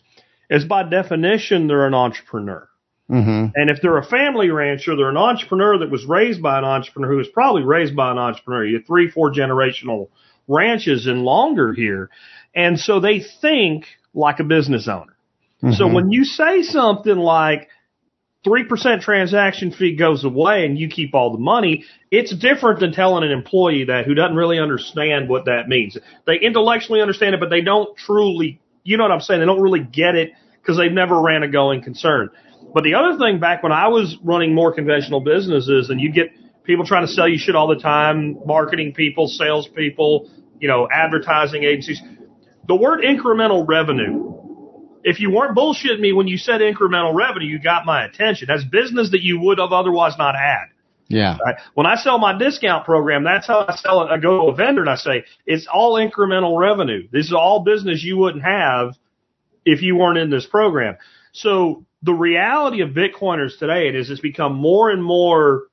is 0.50 0.66
by 0.66 0.84
definition, 0.84 1.68
they're 1.68 1.88
an 1.88 1.94
entrepreneur. 1.94 2.68
Mm-hmm. 3.10 3.52
And 3.56 3.70
if 3.70 3.82
they're 3.82 3.98
a 3.98 4.06
family 4.06 4.50
rancher, 4.50 4.96
they're 4.96 5.10
an 5.10 5.18
entrepreneur 5.18 5.80
that 5.80 5.90
was 5.90 6.06
raised 6.06 6.42
by 6.42 6.58
an 6.58 6.66
entrepreneur 6.66 7.12
who 7.12 7.18
was 7.18 7.30
probably 7.30 7.64
raised 7.64 7.96
by 7.96 8.12
an 8.12 8.18
entrepreneur. 8.18 8.66
You 8.66 8.78
have 8.78 8.86
three, 8.86 9.10
four 9.10 9.32
generational 9.32 10.10
ranches 10.48 11.08
and 11.08 11.22
longer 11.22 11.74
here. 11.74 12.10
And 12.54 12.80
so 12.80 13.00
they 13.00 13.24
think 13.42 13.86
like 14.14 14.40
a 14.40 14.44
business 14.44 14.88
owner. 14.88 15.16
Mm-hmm. 15.64 15.74
So 15.74 15.88
when 15.88 16.12
you 16.12 16.26
say 16.26 16.64
something 16.64 17.16
like 17.16 17.70
3% 18.46 19.02
transaction 19.02 19.72
fee 19.72 19.96
goes 19.96 20.24
away 20.24 20.66
and 20.66 20.78
you 20.78 20.88
keep 20.88 21.16
all 21.16 21.32
the 21.32 21.40
money, 21.40 21.86
it's 22.12 22.36
different 22.36 22.80
than 22.80 22.92
telling 22.92 23.24
an 23.24 23.32
employee 23.32 23.86
that 23.86 24.06
who 24.06 24.14
doesn't 24.14 24.36
really 24.36 24.60
understand 24.60 25.28
what 25.30 25.46
that 25.46 25.68
means. 25.68 25.98
They 26.26 26.40
intellectually 26.40 27.02
understand 27.02 27.36
it, 27.36 27.40
but 27.40 27.50
they 27.50 27.62
don't 27.62 27.98
truly, 27.98 28.62
you 28.84 28.98
know 28.98 29.04
what 29.04 29.12
I'm 29.12 29.22
saying? 29.22 29.40
They 29.40 29.46
don't 29.46 29.62
really 29.62 29.84
get 29.84 30.16
it 30.16 30.32
because 30.62 30.78
they've 30.78 30.92
never 30.92 31.22
ran 31.22 31.44
a 31.44 31.48
going 31.48 31.82
concern. 31.82 32.30
But 32.74 32.84
the 32.84 32.96
other 32.96 33.18
thing 33.18 33.40
back 33.40 33.64
when 33.64 33.72
I 33.72 33.88
was 33.88 34.18
running 34.24 34.54
more 34.54 34.74
conventional 34.74 35.22
businesses 35.22 35.90
and 35.90 36.00
you 36.00 36.12
get 36.12 36.32
people 36.64 36.86
trying 36.86 37.08
to 37.08 37.12
sell 37.12 37.28
you 37.28 37.38
shit 37.38 37.56
all 37.56 37.68
the 37.68 37.82
time, 37.82 38.38
marketing 38.46 38.94
people, 38.94 39.28
sales 39.28 39.68
people, 39.68 40.30
you 40.60 40.68
know, 40.68 40.88
advertising 40.92 41.64
agencies. 41.64 42.02
The 42.68 42.76
word 42.76 43.02
incremental 43.02 43.66
revenue. 43.68 44.34
If 45.04 45.22
you 45.22 45.32
weren't 45.32 45.56
bullshitting 45.58 46.02
me 46.02 46.12
when 46.12 46.28
you 46.28 46.38
said 46.38 46.60
incremental 46.60 47.16
revenue, 47.16 47.48
you 47.48 47.60
got 47.60 47.86
my 47.86 48.04
attention. 48.04 48.48
That's 48.50 48.66
business 48.66 49.12
that 49.12 49.22
you 49.22 49.40
would 49.40 49.58
have 49.58 49.72
otherwise 49.72 50.14
not 50.18 50.36
had. 50.36 50.66
Yeah. 51.08 51.38
Right? 51.44 51.56
When 51.74 51.88
I 51.88 51.96
sell 51.96 52.20
my 52.20 52.38
discount 52.38 52.84
program, 52.84 53.24
that's 53.24 53.48
how 53.48 53.66
I 53.66 53.76
sell 53.78 54.02
it. 54.04 54.12
I 54.12 54.18
go 54.18 54.42
to 54.42 54.52
a 54.52 54.56
vendor 54.56 54.82
and 54.82 54.90
I 54.90 54.96
say, 54.96 55.24
it's 55.46 55.66
all 55.72 55.94
incremental 55.94 56.60
revenue. 56.60 57.08
This 57.12 57.28
is 57.28 57.34
all 57.34 57.64
business 57.64 58.04
you 58.04 58.18
wouldn't 58.18 58.44
have 58.44 58.96
if 59.64 59.82
you 59.82 59.96
weren't 59.96 60.18
in 60.18 60.30
this 60.30 60.46
program. 60.46 60.98
So 61.32 61.86
the 62.02 62.14
reality 62.14 62.82
of 62.82 62.90
Bitcoiners 62.90 63.58
today, 63.58 63.88
it 63.88 63.96
is 63.96 64.10
it's 64.10 64.22
become 64.22 64.56
more 64.56 64.90
and 64.90 65.04
more 65.04 65.64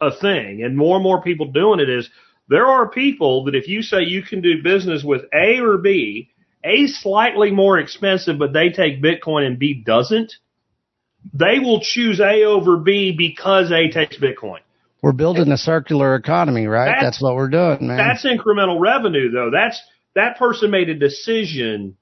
a 0.00 0.10
thing 0.10 0.62
and 0.62 0.76
more 0.76 0.96
and 0.96 1.02
more 1.02 1.22
people 1.22 1.50
doing 1.50 1.80
it 1.80 1.88
is 1.88 2.08
there 2.48 2.66
are 2.66 2.88
people 2.88 3.44
that 3.44 3.54
if 3.54 3.68
you 3.68 3.82
say 3.82 4.02
you 4.02 4.22
can 4.22 4.40
do 4.40 4.62
business 4.62 5.02
with 5.04 5.22
A 5.34 5.60
or 5.60 5.78
B, 5.78 6.30
A 6.64 6.86
slightly 6.86 7.50
more 7.50 7.78
expensive, 7.78 8.38
but 8.38 8.52
they 8.52 8.70
take 8.70 9.02
Bitcoin 9.02 9.46
and 9.46 9.58
B 9.58 9.82
doesn't, 9.84 10.32
they 11.34 11.58
will 11.58 11.80
choose 11.82 12.20
A 12.20 12.44
over 12.44 12.78
B 12.78 13.14
because 13.16 13.70
A 13.70 13.90
takes 13.90 14.16
Bitcoin. 14.16 14.60
We're 15.02 15.12
building 15.12 15.52
a 15.52 15.58
circular 15.58 16.14
economy, 16.14 16.66
right? 16.66 16.86
That's, 16.86 17.02
that's 17.02 17.22
what 17.22 17.34
we're 17.34 17.50
doing, 17.50 17.86
man. 17.86 17.98
That's 17.98 18.24
incremental 18.24 18.80
revenue 18.80 19.30
though. 19.30 19.50
That's, 19.52 19.80
that 20.14 20.38
person 20.38 20.70
made 20.70 20.88
a 20.88 20.94
decision 20.94 21.96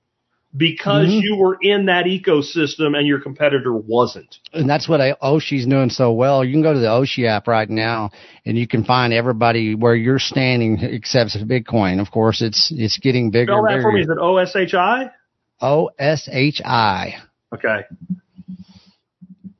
because 0.56 1.08
mm-hmm. 1.08 1.20
you 1.20 1.36
were 1.36 1.58
in 1.60 1.86
that 1.86 2.06
ecosystem 2.06 2.96
and 2.96 3.06
your 3.06 3.20
competitor 3.20 3.72
wasn't. 3.72 4.36
And 4.52 4.68
that's 4.68 4.88
what 4.88 5.00
Oshi's 5.20 5.66
doing 5.66 5.90
so 5.90 6.12
well. 6.12 6.44
You 6.44 6.52
can 6.52 6.62
go 6.62 6.72
to 6.72 6.78
the 6.78 6.86
Oshi 6.86 7.26
app 7.26 7.46
right 7.46 7.68
now 7.68 8.10
and 8.44 8.56
you 8.56 8.66
can 8.66 8.84
find 8.84 9.12
everybody 9.12 9.74
where 9.74 9.94
you're 9.94 10.18
standing 10.18 10.78
except 10.80 11.32
for 11.32 11.38
Bitcoin. 11.40 12.00
Of 12.00 12.10
course, 12.10 12.40
it's 12.40 12.72
it's 12.74 12.98
getting 12.98 13.30
bigger. 13.30 13.52
Spell 13.52 13.62
that 13.64 13.70
bigger. 13.70 13.82
for 13.82 13.92
me. 13.92 14.00
Is 14.00 14.08
it 14.08 14.18
O 14.18 14.36
S 14.38 14.56
H 14.56 14.74
I? 14.74 15.10
O 15.60 15.90
S 15.98 16.28
H 16.32 16.60
I. 16.64 17.16
Okay. 17.54 17.80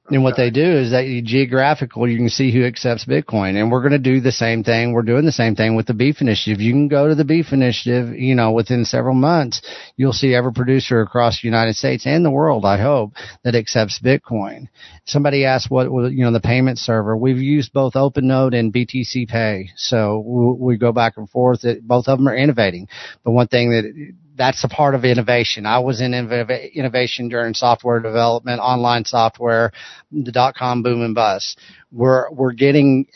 And 0.09 0.23
what 0.23 0.37
they 0.37 0.51
do 0.51 0.63
is 0.65 0.93
that 0.93 1.07
you 1.07 1.21
geographical, 1.21 2.09
you 2.09 2.17
can 2.17 2.29
see 2.29 2.53
who 2.53 2.65
accepts 2.65 3.05
Bitcoin. 3.05 3.61
And 3.61 3.73
we're 3.73 3.81
going 3.81 3.91
to 3.91 3.99
do 3.99 4.21
the 4.21 4.31
same 4.31 4.63
thing. 4.63 4.93
We're 4.93 5.03
doing 5.03 5.25
the 5.25 5.33
same 5.33 5.57
thing 5.57 5.75
with 5.75 5.87
the 5.87 5.95
beef 5.95 6.21
initiative. 6.21 6.61
You 6.61 6.73
can 6.73 6.87
go 6.87 7.09
to 7.09 7.17
the 7.17 7.25
beef 7.25 7.47
initiative, 7.53 8.15
you 8.15 8.37
know, 8.37 8.53
within 8.53 8.85
several 8.85 9.17
months, 9.17 9.63
you'll 9.97 10.13
see 10.13 10.33
every 10.33 10.53
producer 10.53 11.01
across 11.01 11.41
the 11.41 11.49
United 11.49 11.75
States 11.75 12.07
and 12.07 12.25
the 12.25 12.31
world, 12.31 12.65
I 12.65 12.81
hope, 12.81 13.15
that 13.43 13.57
accepts 13.57 14.01
Bitcoin. 14.01 14.69
Somebody 15.07 15.45
asked 15.45 15.71
what, 15.71 15.87
you 16.13 16.25
know, 16.25 16.33
the 16.33 16.41
payment 16.41 16.79
server. 16.79 17.17
We've 17.17 17.39
used 17.39 17.73
both 17.73 17.95
OpenNode 17.95 18.57
and 18.57 18.73
BTC 18.73 19.29
Pay. 19.29 19.71
So 19.77 20.21
we 20.21 20.77
go 20.77 20.93
back 20.93 21.15
and 21.17 21.29
forth. 21.29 21.65
Both 21.83 22.07
of 22.07 22.19
them 22.19 22.29
are 22.29 22.37
innovating. 22.37 22.89
But 23.25 23.33
one 23.33 23.49
thing 23.49 23.71
that 23.71 24.15
that's 24.37 24.63
a 24.65 24.69
part 24.69 24.95
of 24.95 25.05
innovation. 25.05 25.67
I 25.67 25.79
was 25.79 26.01
in 26.01 26.15
innovation 26.15 27.29
during 27.29 27.55
software 27.55 28.01
development, 28.01 28.61
online 28.61 29.05
software, 29.05 29.73
the 30.13 30.33
dot 30.33 30.55
com 30.55 30.83
boom 30.83 31.03
and 31.03 31.15
bust. 31.15 31.59
We're 31.91 32.31
we're 32.31 32.53
getting 32.53 33.07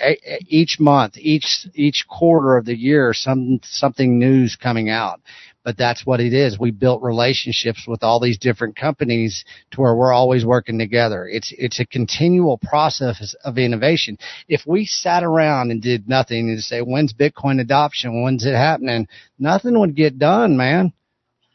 each 0.47 0.79
month, 0.81 1.17
each 1.19 1.67
each 1.75 2.07
quarter 2.09 2.57
of 2.57 2.65
the 2.65 2.77
year, 2.77 3.13
some 3.13 3.61
something 3.63 4.19
new's 4.19 4.57
coming 4.57 4.89
out. 4.89 5.21
But 5.63 5.77
that's 5.77 6.07
what 6.07 6.21
it 6.21 6.33
is. 6.33 6.59
We 6.59 6.71
built 6.71 7.03
relationships 7.03 7.85
with 7.87 8.03
all 8.03 8.19
these 8.19 8.39
different 8.39 8.77
companies 8.77 9.45
to 9.73 9.83
where 9.83 9.95
we're 9.95 10.15
always 10.15 10.43
working 10.43 10.79
together. 10.79 11.29
It's 11.29 11.53
it's 11.59 11.81
a 11.81 11.87
continual 11.87 12.57
process 12.57 13.35
of 13.45 13.59
innovation. 13.59 14.17
If 14.49 14.63
we 14.67 14.87
sat 14.87 15.23
around 15.23 15.71
and 15.71 15.83
did 15.83 16.09
nothing 16.09 16.49
and 16.49 16.63
say, 16.63 16.81
when's 16.81 17.13
Bitcoin 17.13 17.61
adoption? 17.61 18.23
When's 18.23 18.47
it 18.47 18.55
happening? 18.55 19.07
Nothing 19.39 19.79
would 19.79 19.95
get 19.95 20.19
done, 20.19 20.57
man 20.57 20.95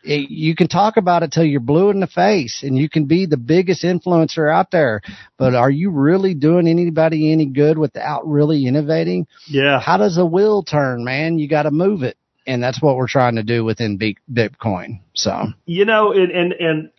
it, 0.05 0.29
you 0.29 0.55
can 0.55 0.67
talk 0.67 0.97
about 0.97 1.23
it 1.23 1.31
till 1.31 1.43
you're 1.43 1.59
blue 1.59 1.89
in 1.89 1.99
the 1.99 2.07
face 2.07 2.61
and 2.63 2.77
you 2.77 2.89
can 2.89 3.05
be 3.05 3.25
the 3.25 3.37
biggest 3.37 3.83
influencer 3.83 4.51
out 4.51 4.71
there, 4.71 5.01
but 5.37 5.55
are 5.55 5.69
you 5.69 5.89
really 5.89 6.33
doing 6.33 6.67
anybody 6.67 7.31
any 7.31 7.45
good 7.45 7.77
without 7.77 8.27
really 8.27 8.65
innovating? 8.65 9.27
Yeah. 9.47 9.79
How 9.79 9.97
does 9.97 10.17
a 10.17 10.25
wheel 10.25 10.63
turn, 10.63 11.03
man? 11.03 11.39
You 11.39 11.47
got 11.47 11.63
to 11.63 11.71
move 11.71 12.03
it. 12.03 12.17
And 12.47 12.61
that's 12.61 12.81
what 12.81 12.95
we're 12.95 13.07
trying 13.07 13.35
to 13.35 13.43
do 13.43 13.63
within 13.63 13.97
Bitcoin. 14.31 14.99
So, 15.15 15.47
you 15.65 15.85
know, 15.85 16.11
and, 16.11 16.31
and, 16.31 16.53
and 16.53 16.89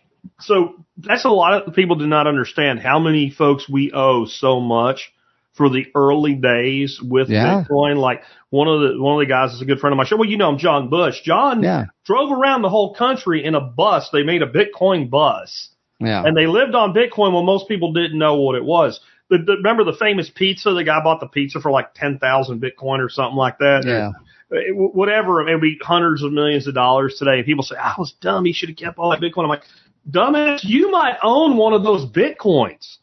so 0.41 0.75
that's 0.97 1.23
a 1.23 1.29
lot 1.29 1.67
of 1.67 1.73
people 1.73 1.95
do 1.95 2.07
not 2.07 2.27
understand 2.27 2.79
how 2.79 2.99
many 2.99 3.29
folks 3.29 3.69
we 3.69 3.91
owe 3.93 4.25
so 4.25 4.59
much 4.59 5.13
for 5.53 5.69
the 5.69 5.85
early 5.95 6.35
days 6.35 6.99
with 7.01 7.29
yeah. 7.29 7.63
Bitcoin. 7.63 7.97
Like 7.97 8.23
one 8.49 8.67
of 8.67 8.79
the 8.79 9.01
one 9.01 9.13
of 9.15 9.19
the 9.19 9.29
guys 9.29 9.53
is 9.53 9.61
a 9.61 9.65
good 9.65 9.79
friend 9.79 9.93
of 9.93 9.97
mine. 9.97 10.05
Sure 10.07 10.17
well, 10.17 10.29
you 10.29 10.37
know 10.37 10.49
him, 10.49 10.57
John 10.57 10.89
Bush. 10.89 11.21
John 11.23 11.61
yeah. 11.63 11.85
drove 12.05 12.31
around 12.31 12.61
the 12.61 12.69
whole 12.69 12.93
country 12.95 13.43
in 13.43 13.55
a 13.55 13.61
bus. 13.61 14.09
They 14.11 14.23
made 14.23 14.41
a 14.41 14.47
Bitcoin 14.47 15.09
bus 15.09 15.69
Yeah. 15.99 16.23
and 16.23 16.35
they 16.35 16.47
lived 16.47 16.73
on 16.75 16.93
Bitcoin 16.93 17.33
when 17.33 17.45
most 17.45 17.67
people 17.67 17.91
didn't 17.93 18.17
know 18.17 18.35
what 18.41 18.55
it 18.55 18.63
was. 18.63 18.99
The, 19.29 19.39
the, 19.39 19.53
remember 19.57 19.83
the 19.83 19.97
famous 19.99 20.29
pizza? 20.33 20.73
The 20.73 20.85
guy 20.85 21.03
bought 21.03 21.19
the 21.19 21.27
pizza 21.27 21.59
for 21.59 21.71
like 21.71 21.93
ten 21.93 22.19
thousand 22.19 22.61
Bitcoin 22.61 22.99
or 23.05 23.09
something 23.09 23.35
like 23.37 23.57
that. 23.59 23.83
yeah. 23.85 24.11
It- 24.49 24.73
whatever. 24.77 25.45
It 25.45 25.53
would 25.53 25.61
be 25.61 25.77
hundreds 25.81 26.23
of 26.23 26.31
millions 26.31 26.67
of 26.67 26.73
dollars 26.73 27.15
today. 27.19 27.37
And 27.39 27.45
people 27.45 27.65
say, 27.65 27.75
I 27.75 27.95
was 27.97 28.13
dumb. 28.21 28.45
He 28.45 28.53
should 28.53 28.69
have 28.69 28.77
kept 28.77 28.97
all 28.97 29.09
that 29.09 29.19
Bitcoin. 29.19 29.43
I'm 29.43 29.49
like, 29.49 29.63
dumbass, 30.09 30.61
you 30.63 30.89
might 30.89 31.17
own 31.21 31.57
one 31.57 31.73
of 31.73 31.83
those 31.83 32.05
Bitcoins. 32.05 32.95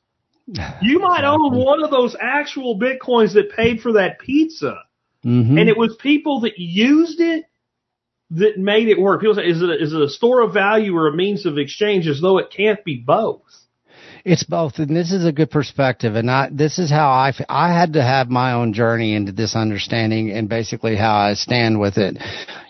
You 0.80 1.00
might 1.00 1.24
own 1.28 1.54
one 1.54 1.82
of 1.84 1.90
those 1.90 2.16
actual 2.18 2.78
Bitcoins 2.78 3.34
that 3.34 3.50
paid 3.54 3.80
for 3.82 3.92
that 3.92 4.18
pizza. 4.18 4.78
Hmm 5.24 5.58
And 5.58 5.68
it 5.68 5.76
was 5.76 5.96
people 5.96 6.40
that 6.40 6.58
used 6.58 7.18
it 7.20 7.46
that 8.30 8.58
made 8.58 8.88
it 8.88 9.00
work. 9.00 9.20
People 9.20 9.34
say, 9.34 9.46
is 9.46 9.62
it 9.62 9.70
a, 9.70 9.82
is 9.82 9.92
it 9.92 10.00
a 10.00 10.08
store 10.08 10.42
of 10.42 10.52
value 10.52 10.94
or 10.96 11.08
a 11.08 11.16
means 11.16 11.46
of 11.46 11.58
exchange 11.58 12.06
as 12.06 12.20
though 12.20 12.38
it 12.38 12.50
can't 12.50 12.84
be 12.84 12.96
both? 12.96 13.42
It's 14.24 14.44
both, 14.44 14.78
and 14.78 14.96
this 14.96 15.12
is 15.12 15.26
a 15.26 15.32
good 15.32 15.50
perspective. 15.50 16.14
And 16.14 16.30
I, 16.30 16.48
this 16.50 16.78
is 16.78 16.90
how 16.90 17.08
I, 17.08 17.32
I 17.48 17.72
had 17.78 17.92
to 17.94 18.02
have 18.02 18.30
my 18.30 18.52
own 18.52 18.72
journey 18.72 19.14
into 19.14 19.32
this 19.32 19.54
understanding 19.54 20.30
and 20.30 20.48
basically 20.48 20.96
how 20.96 21.14
I 21.14 21.34
stand 21.34 21.78
with 21.78 21.98
it. 21.98 22.16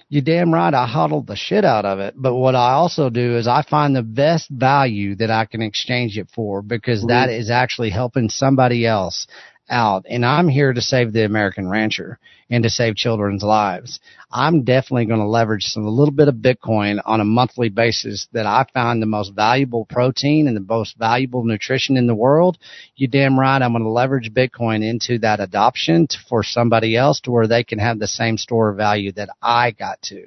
You 0.08 0.20
damn 0.20 0.52
right, 0.52 0.74
I 0.74 0.86
hodled 0.86 1.28
the 1.28 1.36
shit 1.36 1.64
out 1.64 1.84
of 1.84 2.00
it. 2.00 2.14
But 2.16 2.34
what 2.34 2.54
I 2.56 2.72
also 2.72 3.08
do 3.08 3.36
is 3.36 3.46
I 3.46 3.62
find 3.62 3.94
the 3.94 4.02
best 4.02 4.50
value 4.50 5.14
that 5.16 5.30
I 5.30 5.44
can 5.44 5.62
exchange 5.62 6.18
it 6.18 6.28
for 6.34 6.60
because 6.60 7.04
that 7.06 7.30
is 7.30 7.50
actually 7.50 7.90
helping 7.90 8.28
somebody 8.28 8.86
else 8.86 9.26
out. 9.68 10.06
And 10.08 10.24
I'm 10.24 10.48
here 10.48 10.72
to 10.72 10.80
save 10.80 11.12
the 11.12 11.24
American 11.24 11.68
rancher 11.68 12.18
and 12.50 12.62
to 12.62 12.70
save 12.70 12.96
children's 12.96 13.42
lives. 13.42 14.00
I'm 14.30 14.64
definitely 14.64 15.06
going 15.06 15.20
to 15.20 15.26
leverage 15.26 15.64
some 15.64 15.84
a 15.84 15.90
little 15.90 16.14
bit 16.14 16.28
of 16.28 16.36
Bitcoin 16.36 17.00
on 17.04 17.20
a 17.20 17.24
monthly 17.24 17.68
basis 17.68 18.26
that 18.32 18.46
I 18.46 18.66
find 18.74 19.00
the 19.00 19.06
most 19.06 19.34
valuable 19.34 19.84
protein 19.84 20.48
and 20.48 20.56
the 20.56 20.60
most 20.60 20.96
valuable 20.98 21.44
nutrition 21.44 21.96
in 21.96 22.06
the 22.06 22.14
world. 22.14 22.58
You 22.96 23.08
damn 23.08 23.38
right. 23.38 23.62
I'm 23.62 23.72
going 23.72 23.84
to 23.84 23.90
leverage 23.90 24.32
Bitcoin 24.32 24.88
into 24.88 25.18
that 25.20 25.40
adoption 25.40 26.06
to, 26.08 26.16
for 26.28 26.42
somebody 26.42 26.96
else 26.96 27.20
to 27.20 27.30
where 27.30 27.46
they 27.46 27.64
can 27.64 27.78
have 27.78 27.98
the 27.98 28.08
same 28.08 28.36
store 28.36 28.70
of 28.70 28.76
value 28.76 29.12
that 29.12 29.30
I 29.42 29.70
got 29.70 30.02
to. 30.02 30.26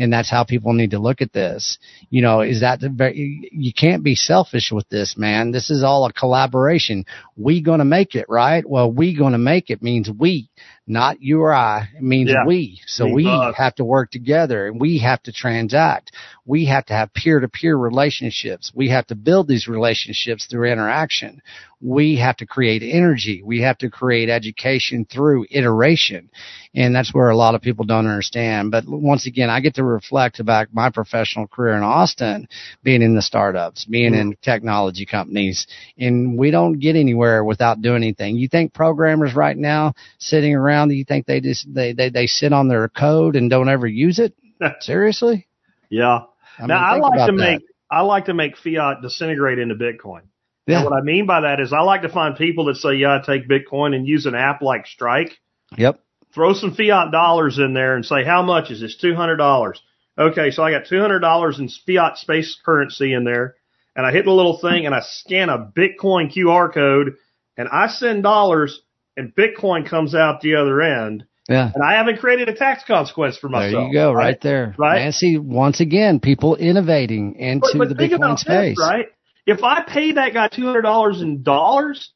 And 0.00 0.12
that's 0.12 0.30
how 0.30 0.44
people 0.44 0.74
need 0.74 0.92
to 0.92 1.00
look 1.00 1.20
at 1.20 1.32
this. 1.32 1.78
You 2.08 2.22
know, 2.22 2.40
is 2.40 2.60
that 2.60 2.80
you 3.16 3.72
can't 3.72 4.04
be 4.04 4.14
selfish 4.14 4.70
with 4.70 4.88
this, 4.88 5.16
man. 5.18 5.50
This 5.50 5.70
is 5.70 5.82
all 5.82 6.06
a 6.06 6.12
collaboration. 6.12 7.04
We 7.36 7.60
gonna 7.60 7.84
make 7.84 8.14
it, 8.14 8.26
right? 8.28 8.64
Well, 8.64 8.92
we 8.92 9.16
gonna 9.16 9.38
make 9.38 9.70
it 9.70 9.82
means 9.82 10.08
we, 10.08 10.50
not 10.88 11.22
you 11.22 11.40
or 11.42 11.52
I. 11.52 11.88
It 11.96 12.02
means 12.02 12.30
Yeah. 12.30 12.44
we. 12.46 12.80
So 12.86 13.04
Means 13.04 13.16
we 13.16 13.26
us. 13.28 13.54
have 13.56 13.74
to 13.76 13.84
work 13.84 14.10
together 14.10 14.66
and 14.66 14.80
we 14.80 14.98
have 14.98 15.22
to 15.24 15.32
transact. 15.32 16.12
We 16.46 16.64
have 16.66 16.86
to 16.86 16.94
have 16.94 17.12
peer 17.12 17.40
to 17.40 17.48
peer 17.48 17.76
relationships. 17.76 18.72
We 18.74 18.88
have 18.88 19.06
to 19.08 19.14
build 19.14 19.48
these 19.48 19.68
relationships 19.68 20.46
through 20.46 20.70
interaction. 20.72 21.42
We 21.80 22.16
have 22.16 22.36
to 22.38 22.46
create 22.46 22.82
energy. 22.82 23.42
We 23.44 23.60
have 23.60 23.78
to 23.78 23.90
create 23.90 24.28
education 24.28 25.04
through 25.04 25.46
iteration. 25.50 26.30
And 26.74 26.94
that's 26.94 27.14
where 27.14 27.28
a 27.28 27.36
lot 27.36 27.54
of 27.54 27.60
people 27.62 27.84
don't 27.84 28.06
understand. 28.06 28.70
But 28.70 28.84
once 28.86 29.26
again, 29.26 29.48
I 29.50 29.60
get 29.60 29.74
to 29.76 29.84
reflect 29.84 30.40
about 30.40 30.68
my 30.72 30.90
professional 30.90 31.46
career 31.46 31.76
in 31.76 31.82
Austin, 31.82 32.48
being 32.82 33.02
in 33.02 33.14
the 33.14 33.22
startups, 33.22 33.84
being 33.84 34.12
mm-hmm. 34.12 34.32
in 34.32 34.36
technology 34.42 35.06
companies, 35.06 35.66
and 35.98 36.36
we 36.36 36.50
don't 36.50 36.78
get 36.78 36.96
anywhere 36.96 37.44
without 37.44 37.80
doing 37.80 38.02
anything. 38.02 38.36
You 38.36 38.48
think 38.48 38.74
programmers 38.74 39.34
right 39.34 39.56
now 39.56 39.94
sitting 40.18 40.54
around, 40.54 40.77
you 40.86 41.04
think 41.04 41.26
they 41.26 41.40
just, 41.40 41.72
they, 41.72 41.92
they, 41.92 42.10
they 42.10 42.26
sit 42.26 42.52
on 42.52 42.68
their 42.68 42.88
code 42.88 43.36
and 43.36 43.50
don't 43.50 43.68
ever 43.68 43.86
use 43.86 44.18
it? 44.18 44.34
Seriously? 44.80 45.46
Yeah. 45.90 46.20
I 46.58 46.66
now 46.66 46.78
I 46.78 46.96
like 46.98 47.26
to 47.28 47.32
that. 47.32 47.32
make 47.32 47.62
I 47.90 48.00
like 48.02 48.26
to 48.26 48.34
make 48.34 48.56
fiat 48.56 49.00
disintegrate 49.02 49.58
into 49.58 49.74
Bitcoin. 49.74 50.22
Yeah. 50.66 50.78
And 50.80 50.84
what 50.84 50.92
I 50.98 51.00
mean 51.00 51.26
by 51.26 51.40
that 51.42 51.60
is 51.60 51.72
I 51.72 51.80
like 51.80 52.02
to 52.02 52.08
find 52.10 52.36
people 52.36 52.66
that 52.66 52.76
say, 52.76 52.94
yeah, 52.94 53.18
I 53.22 53.24
take 53.24 53.48
Bitcoin 53.48 53.94
and 53.94 54.06
use 54.06 54.26
an 54.26 54.34
app 54.34 54.60
like 54.60 54.86
Strike, 54.86 55.38
Yep. 55.76 56.00
throw 56.34 56.52
some 56.52 56.74
fiat 56.74 57.10
dollars 57.12 57.58
in 57.58 57.72
there 57.74 57.94
and 57.96 58.04
say, 58.04 58.24
how 58.24 58.42
much 58.42 58.70
is 58.70 58.80
this? 58.80 58.98
$200. 59.02 59.74
Okay. 60.18 60.50
So 60.50 60.62
I 60.62 60.70
got 60.72 60.84
$200 60.84 61.58
in 61.58 61.68
fiat 61.86 62.18
space 62.18 62.58
currency 62.64 63.12
in 63.14 63.24
there 63.24 63.54
and 63.96 64.04
I 64.06 64.12
hit 64.12 64.24
the 64.26 64.30
little 64.32 64.58
thing 64.58 64.84
and 64.84 64.94
I 64.94 65.00
scan 65.00 65.48
a 65.48 65.58
Bitcoin 65.58 66.32
QR 66.36 66.72
code 66.72 67.14
and 67.56 67.68
I 67.68 67.88
send 67.88 68.22
dollars 68.22 68.80
and 69.18 69.34
Bitcoin 69.34 69.86
comes 69.88 70.14
out 70.14 70.40
the 70.40 70.54
other 70.54 70.80
end 70.80 71.24
Yeah. 71.48 71.70
and 71.74 71.82
I 71.84 71.94
haven't 71.98 72.18
created 72.20 72.48
a 72.48 72.54
tax 72.54 72.84
consequence 72.84 73.36
for 73.36 73.48
myself. 73.48 73.72
There 73.72 73.86
you 73.88 73.92
go, 73.92 74.12
right, 74.12 74.40
there. 74.40 74.74
Right. 74.78 74.98
And 75.02 75.14
see, 75.14 75.36
once 75.38 75.80
again, 75.80 76.20
people 76.20 76.56
innovating 76.56 77.34
into 77.34 77.68
But, 77.72 77.78
but 77.78 77.88
the 77.90 77.94
Bitcoin 77.94 78.38
space. 78.38 78.76
this, 78.78 78.88
right? 78.88 79.06
If 79.46 79.62
I 79.64 79.82
pay 79.82 80.12
that 80.12 80.32
guy 80.34 80.48
two 80.48 80.66
hundred 80.66 80.82
dollars 80.82 81.20
in 81.22 81.42
dollars, 81.42 82.10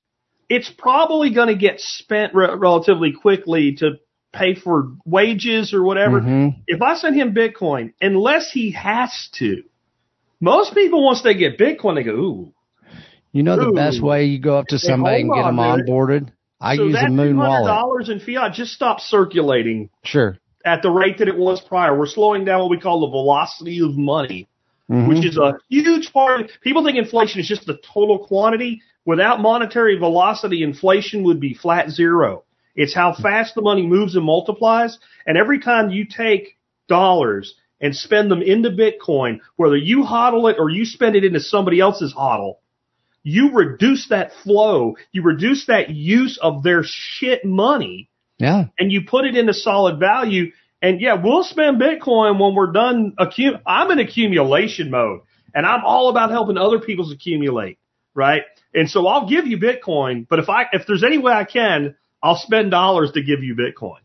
it's 0.49 0.71
probably 0.71 1.33
going 1.35 1.49
to 1.49 1.55
get 1.57 1.81
spent 1.81 2.35
re- 2.35 2.55
relatively 2.55 3.13
quickly 3.13 3.75
to 3.77 3.93
pay 4.35 4.55
for 4.55 4.93
wages 5.05 5.73
or 5.75 5.83
whatever. 5.83 6.21
Mhm. 6.21 6.57
If 6.67 6.81
I 6.83 6.95
send 6.97 7.17
him 7.17 7.35
Bitcoin, 7.35 7.93
unless 8.01 8.51
he 8.51 8.71
has 8.73 9.11
to, 9.39 9.63
most 10.41 10.75
people 10.75 11.05
once 11.05 11.23
they 11.23 11.35
get 11.35 11.59
Bitcoin, 11.59 11.95
they 11.97 12.03
go, 12.03 12.13
"Ooh." 12.13 12.53
You 13.33 13.43
know 13.43 13.57
the 13.57 13.73
best 13.73 14.03
way 14.03 14.27
you 14.27 14.39
go 14.39 14.59
up 14.59 14.67
to 14.69 14.79
somebody 14.79 15.23
and 15.23 15.33
get 15.33 15.45
them 15.45 15.59
on, 15.59 15.79
dude. 15.79 15.89
onboarded? 15.89 16.29
I 16.63 16.77
so 16.77 16.85
use 16.85 16.95
that 16.95 17.07
a 17.07 17.09
Muun 17.09 17.37
wallet. 17.37 17.67
dollars 17.67 18.09
in 18.09 18.21
fiat 18.21 18.53
just 18.55 18.73
stopped 18.73 19.03
circulating 19.03 19.91
Sure. 20.05 20.39
at 20.65 20.83
the 20.83 20.91
rate 20.91 21.19
that 21.19 21.29
it 21.29 21.37
was 21.37 21.61
prior. 21.61 21.99
We're 21.99 22.07
slowing 22.07 22.45
down 22.45 22.61
what 22.61 22.71
we 22.71 22.79
call 22.79 23.01
the 23.01 23.09
velocity 23.09 23.81
of 23.81 23.97
money. 23.99 24.49
Mhm. 24.91 25.09
which 25.09 25.25
is 25.25 25.39
a 25.39 25.55
huge 25.71 26.13
part. 26.13 26.51
People 26.61 26.85
think 26.85 26.99
inflation 26.99 27.41
is 27.41 27.49
just 27.49 27.67
the 27.67 27.79
total 27.95 28.19
quantity. 28.19 28.83
Without 29.07 29.41
monetary 29.41 29.97
velocity, 29.97 30.63
inflation 30.63 31.23
would 31.23 31.41
be 31.41 31.55
flat 31.55 31.89
zero. 31.91 32.43
It's 32.77 32.93
how 32.95 33.13
fast 33.15 33.55
the 33.55 33.63
money 33.63 33.87
moves 33.87 34.17
and 34.17 34.25
multiplies. 34.25 34.99
And 35.27 35.39
every 35.39 35.61
time 35.61 35.91
you 35.91 36.05
take 36.05 36.57
dollars 36.89 37.55
and 37.81 37.95
spend 37.97 38.31
them 38.31 38.43
into 38.43 38.71
Bitcoin, 38.71 39.41
whether 39.57 39.77
you 39.77 40.03
hodl 40.03 40.51
it 40.51 40.57
or 40.59 40.69
you 40.69 40.85
spend 40.85 41.17
it 41.17 41.25
into 41.25 41.41
somebody 41.41 41.81
else's 41.81 42.13
hodl, 42.13 42.57
you 43.23 43.53
reduce 43.53 44.09
that 44.09 44.33
flow. 44.43 44.97
You 45.13 45.23
reduce 45.23 45.67
that 45.67 45.91
use 45.91 46.39
of 46.41 46.63
their 46.63 46.83
shit 46.85 47.45
money 47.45 48.11
yeah. 48.39 48.67
and 48.79 48.91
you 48.91 49.03
put 49.07 49.25
it 49.25 49.37
into 49.37 49.55
solid 49.55 49.99
value. 50.01 50.53
And 50.81 51.01
yeah, 51.01 51.15
we'll 51.23 51.45
spend 51.45 51.81
Bitcoin 51.81 52.41
when 52.41 52.55
we're 52.55 52.73
done. 52.73 53.15
Accu- 53.19 53.61
I'm 53.65 53.91
in 53.93 54.01
accumulation 54.01 54.91
mode 54.91 55.21
and 55.55 55.65
I'm 55.65 55.85
all 55.85 56.09
about 56.11 56.31
helping 56.31 56.59
other 56.59 56.81
people's 56.81 57.13
accumulate. 57.13 57.79
Right. 58.15 58.43
And 58.75 58.91
so 58.91 59.07
I'll 59.07 59.29
give 59.29 59.47
you 59.47 59.59
Bitcoin, 59.59 60.27
but 60.29 60.39
if 60.39 60.49
I, 60.49 60.65
if 60.73 60.87
there's 60.87 61.05
any 61.05 61.19
way 61.19 61.33
I 61.33 61.45
can, 61.45 61.95
I'll 62.23 62.37
spend 62.37 62.71
dollars 62.71 63.13
to 63.13 63.23
give 63.23 63.43
you 63.43 63.55
Bitcoin. 63.55 64.01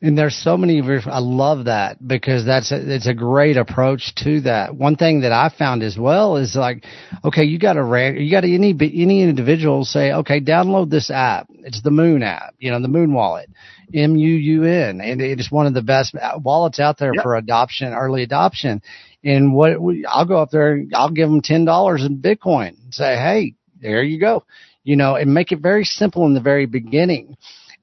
And 0.00 0.16
there's 0.16 0.36
so 0.36 0.56
many. 0.56 0.80
I 0.80 1.18
love 1.18 1.64
that 1.64 1.98
because 2.06 2.44
that's 2.44 2.70
a, 2.70 2.94
it's 2.94 3.08
a 3.08 3.14
great 3.14 3.56
approach 3.56 4.14
to 4.22 4.42
that. 4.42 4.76
One 4.76 4.94
thing 4.94 5.22
that 5.22 5.32
I 5.32 5.48
found 5.48 5.82
as 5.82 5.98
well 5.98 6.36
is 6.36 6.54
like, 6.54 6.84
okay, 7.24 7.42
you 7.42 7.58
got 7.58 7.72
to 7.72 8.14
you 8.16 8.30
got 8.30 8.42
to 8.42 8.54
any 8.54 8.70
any 8.80 9.22
individual 9.24 9.84
say, 9.84 10.12
okay, 10.12 10.40
download 10.40 10.88
this 10.88 11.10
app. 11.10 11.48
It's 11.50 11.82
the 11.82 11.90
Muun 11.90 12.24
app, 12.24 12.54
you 12.60 12.70
know, 12.70 12.80
the 12.80 12.86
Muun 12.86 13.12
Wallet, 13.12 13.50
M 13.92 14.14
U 14.16 14.34
U 14.34 14.64
N, 14.64 15.00
and 15.00 15.20
it 15.20 15.40
is 15.40 15.50
one 15.50 15.66
of 15.66 15.74
the 15.74 15.82
best 15.82 16.14
wallets 16.36 16.78
out 16.78 16.98
there 16.98 17.12
Yep. 17.14 17.22
for 17.24 17.34
adoption, 17.34 17.92
early 17.92 18.22
adoption. 18.22 18.82
And 19.24 19.52
what 19.52 19.82
we, 19.82 20.06
I'll 20.06 20.26
go 20.26 20.36
up 20.40 20.50
there 20.52 20.80
I'll 20.94 21.10
give 21.10 21.28
them 21.28 21.40
ten 21.42 21.64
dollars 21.64 22.04
in 22.04 22.18
Bitcoin. 22.22 22.80
And 22.84 22.94
say, 22.94 23.16
hey, 23.16 23.54
there 23.82 24.04
you 24.04 24.20
go, 24.20 24.44
you 24.84 24.94
know, 24.94 25.16
and 25.16 25.34
make 25.34 25.50
it 25.50 25.58
very 25.58 25.82
simple 25.82 26.24
in 26.26 26.34
the 26.34 26.40
very 26.40 26.66
beginning. 26.66 27.36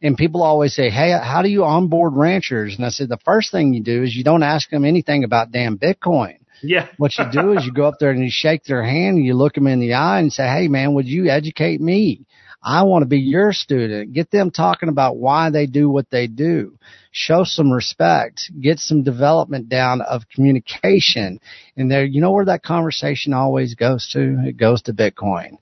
And 0.05 0.15
people 0.15 0.43
always 0.43 0.75
say, 0.75 0.91
Hey, 0.91 1.17
how 1.19 1.41
do 1.41 1.49
you 1.49 1.63
onboard 1.63 2.13
ranchers? 2.13 2.75
And 2.75 2.85
I 2.85 2.89
said, 2.89 3.09
the 3.09 3.17
first 3.25 3.51
thing 3.51 3.73
you 3.73 3.81
do 3.81 4.03
is 4.03 4.15
you 4.15 4.23
don't 4.23 4.43
ask 4.43 4.69
them 4.69 4.85
anything 4.85 5.23
about 5.23 5.51
damn 5.51 5.79
Bitcoin. 5.79 6.37
Yeah. 6.61 6.89
What 6.97 7.17
you 7.17 7.25
do 7.31 7.53
is 7.53 7.65
you 7.65 7.73
go 7.73 7.85
up 7.85 7.95
there 7.99 8.11
and 8.11 8.23
you 8.23 8.29
shake 8.29 8.65
their 8.65 8.83
hand 8.83 9.17
and 9.17 9.25
you 9.25 9.33
look 9.33 9.55
them 9.55 9.65
in 9.65 9.79
the 9.79 9.95
eye 9.95 10.19
and 10.19 10.31
say, 10.31 10.45
Hey 10.45 10.67
man, 10.67 10.93
would 10.93 11.07
you 11.07 11.29
educate 11.29 11.81
me? 11.81 12.27
I 12.61 12.83
want 12.83 13.01
to 13.01 13.07
be 13.07 13.19
your 13.19 13.51
student. 13.51 14.13
Get 14.13 14.29
them 14.29 14.51
talking 14.51 14.89
about 14.89 15.17
why 15.17 15.49
they 15.49 15.65
do 15.65 15.89
what 15.89 16.11
they 16.11 16.27
do. 16.27 16.77
Show 17.11 17.43
some 17.43 17.71
respect. 17.71 18.51
Get 18.61 18.77
some 18.77 19.01
development 19.01 19.69
down 19.69 20.01
of 20.01 20.29
communication. 20.29 21.39
And 21.75 21.89
there, 21.89 22.05
you 22.05 22.21
know 22.21 22.31
where 22.31 22.45
that 22.45 22.61
conversation 22.61 23.33
always 23.33 23.73
goes 23.73 24.07
to? 24.13 24.43
It 24.47 24.57
goes 24.57 24.83
to 24.83 24.93
Bitcoin. 24.93 25.57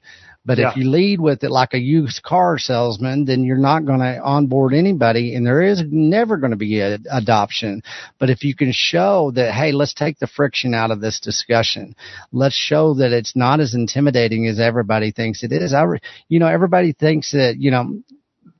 But 0.45 0.57
Yeah. 0.57 0.72
if 0.72 0.78
you 0.78 0.90
lead 0.90 1.22
with 1.22 1.44
it 1.44 1.52
like 1.52 1.74
a 1.74 1.80
used 1.80 2.22
car 2.22 2.57
salesman, 2.57 3.24
then 3.26 3.44
you're 3.44 3.57
not 3.57 3.86
going 3.86 3.99
to 3.99 4.20
onboard 4.22 4.74
anybody 4.74 5.36
and 5.36 5.45
there 5.45 5.61
is 5.61 5.82
never 5.90 6.36
going 6.38 6.52
to 6.52 6.57
be 6.57 6.82
a, 6.82 6.98
adoption. 7.11 7.82
But 8.20 8.30
if 8.30 8.44
you 8.44 8.53
can 8.53 8.72
show 8.74 9.32
that, 9.36 9.53
hey, 9.53 9.72
let's 9.72 9.94
take 9.94 10.20
the 10.20 10.28
friction 10.28 10.74
out 10.74 10.91
of 10.91 10.99
this 10.99 11.20
discussion. 11.22 11.95
Let's 12.34 12.56
show 12.56 12.94
that 12.95 13.14
it's 13.14 13.36
not 13.36 13.61
as 13.61 13.74
intimidating 13.74 14.45
as 14.48 14.60
everybody 14.60 15.11
thinks 15.11 15.44
it 15.44 15.53
is. 15.53 15.74
I, 15.74 15.84
re- 15.84 15.99
you 16.28 16.40
know, 16.40 16.48
everybody 16.48 16.91
thinks 16.91 17.32
that, 17.32 17.56
you 17.57 17.72
know, 17.72 18.02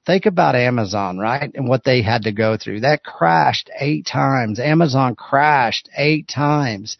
think 0.05 0.26
about 0.26 0.55
Amazon, 0.55 1.18
right? 1.18 1.51
And 1.53 1.68
what 1.68 1.84
they 1.84 2.01
had 2.01 2.23
to 2.23 2.31
go 2.31 2.57
through. 2.57 2.81
That 2.81 3.03
crashed 3.03 3.69
eight 3.80 4.05
times. 4.05 4.60
Amazon 4.60 5.15
crashed 5.15 5.89
eight 5.97 6.27
times. 6.27 6.97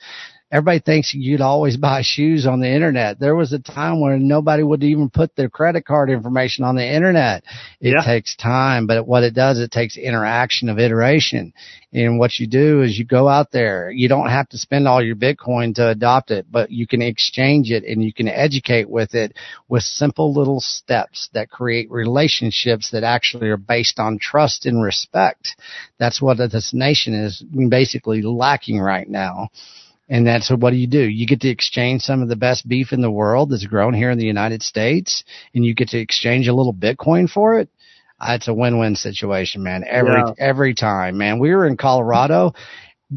Everybody 0.54 0.80
thinks 0.80 1.16
you'd 1.16 1.42
always 1.42 1.78
buy 1.78 2.04
shoes 2.04 2.46
on 2.46 2.60
the 2.60 2.70
internet. 2.70 3.20
There 3.20 3.36
was 3.36 3.54
a 3.54 3.60
time 3.60 4.00
when 4.00 4.28
nobody 4.28 4.62
would 4.62 4.84
even 4.84 5.10
put 5.10 5.36
their 5.36 5.50
credit 5.50 5.84
card 5.84 6.12
information 6.12 6.64
on 6.64 6.76
the 6.76 6.86
internet. 6.86 7.44
It 7.82 7.96
Yeah. 7.96 8.04
takes 8.04 8.36
time, 8.36 8.86
but 8.86 9.08
what 9.08 9.24
it 9.24 9.34
does, 9.34 9.60
it 9.60 9.72
takes 9.72 9.98
interaction 9.98 10.70
of 10.70 10.78
iteration. 10.78 11.54
And 11.92 12.20
what 12.20 12.40
you 12.40 12.46
do 12.46 12.84
is 12.84 13.00
you 13.00 13.04
go 13.04 13.28
out 13.28 13.52
there. 13.52 13.90
You 13.90 14.08
don't 14.08 14.30
have 14.30 14.48
to 14.50 14.60
spend 14.60 14.88
all 14.88 15.04
your 15.04 15.16
Bitcoin 15.16 15.74
to 15.76 15.90
adopt 15.90 16.30
it, 16.30 16.46
but 16.52 16.70
you 16.70 16.86
can 16.86 17.02
exchange 17.02 17.72
it 17.72 17.84
and 17.84 18.04
you 18.04 18.14
can 18.14 18.28
educate 18.28 18.88
with 18.88 19.16
it 19.16 19.36
with 19.68 19.82
simple 19.82 20.34
little 20.34 20.60
steps 20.60 21.30
that 21.34 21.50
create 21.50 21.90
relationships 21.90 22.92
that 22.92 23.04
actually 23.04 23.50
are 23.50 23.58
based 23.58 24.00
on 24.00 24.20
trust 24.20 24.68
and 24.68 24.84
respect. 24.84 25.56
That's 25.98 26.22
what 26.22 26.38
this 26.38 26.74
nation 26.76 27.16
is 27.16 27.42
basically 27.42 28.22
lacking 28.22 28.80
right 28.80 29.10
now. 29.10 29.50
And 30.10 30.28
that's 30.28 30.50
what 30.52 30.72
do 30.72 30.76
you 30.76 30.88
do? 30.88 31.02
You 31.02 31.26
get 31.26 31.42
to 31.42 31.50
exchange 31.50 32.02
some 32.02 32.22
of 32.22 32.28
the 32.30 32.36
best 32.36 32.68
beef 32.68 32.92
in 32.92 33.02
the 33.02 33.12
world 33.12 33.50
that's 33.52 33.66
grown 33.66 33.94
here 33.94 34.12
in 34.12 34.18
the 34.18 34.26
United 34.26 34.62
States 34.62 35.24
and 35.56 35.64
you 35.66 35.74
get 35.74 35.90
to 35.90 35.98
exchange 35.98 36.48
a 36.48 36.54
little 36.54 36.74
Bitcoin 36.74 37.30
for 37.30 37.60
it. 37.60 37.70
Uh, 38.20 38.34
It's 38.36 38.48
a 38.48 38.54
win-win 38.54 38.96
situation, 38.96 39.64
man. 39.64 39.84
Every, 39.90 40.12
Yeah. 40.14 40.34
every 40.38 40.74
time, 40.74 41.18
man. 41.18 41.40
We 41.40 41.52
were 41.56 41.66
in 41.66 41.78
Colorado. 41.78 42.54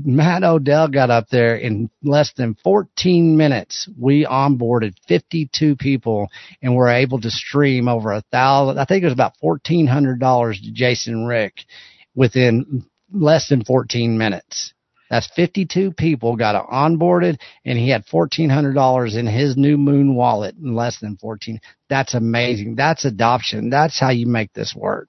Matt 0.04 0.44
Odell 0.44 0.88
got 0.88 1.10
up 1.10 1.28
there 1.30 1.56
in 1.56 1.88
less 2.02 2.32
than 2.34 2.54
14 2.62 3.36
minutes. 3.36 3.88
We 3.98 4.24
onboarded 4.26 4.94
52 5.08 5.76
people 5.76 6.28
and 6.62 6.74
were 6.76 6.88
able 6.88 7.20
to 7.20 7.30
stream 7.30 7.88
over 7.88 8.12
a 8.12 8.22
thousand. 8.30 8.78
I 8.78 8.84
think 8.84 9.02
it 9.02 9.06
was 9.06 9.12
about 9.12 9.34
$1,400 9.42 10.62
to 10.62 10.70
Jason 10.72 11.24
Rick 11.24 11.64
within 12.14 12.84
less 13.12 13.48
than 13.48 13.64
14 13.64 14.18
minutes. 14.18 14.72
That's 15.10 15.28
52 15.34 15.92
people 15.92 16.36
got 16.36 16.68
onboarded 16.68 17.38
and 17.64 17.78
he 17.78 17.90
had 17.90 18.06
$1,400 18.06 19.16
in 19.16 19.26
his 19.26 19.56
new 19.56 19.76
Muun 19.76 20.14
wallet 20.14 20.56
in 20.56 20.74
less 20.74 20.98
than 21.00 21.16
14. 21.16 21.60
That's 21.88 22.14
amazing. 22.14 22.74
That's 22.74 23.04
adoption. 23.04 23.70
That's 23.70 23.98
how 23.98 24.10
you 24.10 24.26
make 24.26 24.52
this 24.52 24.74
work. 24.74 25.08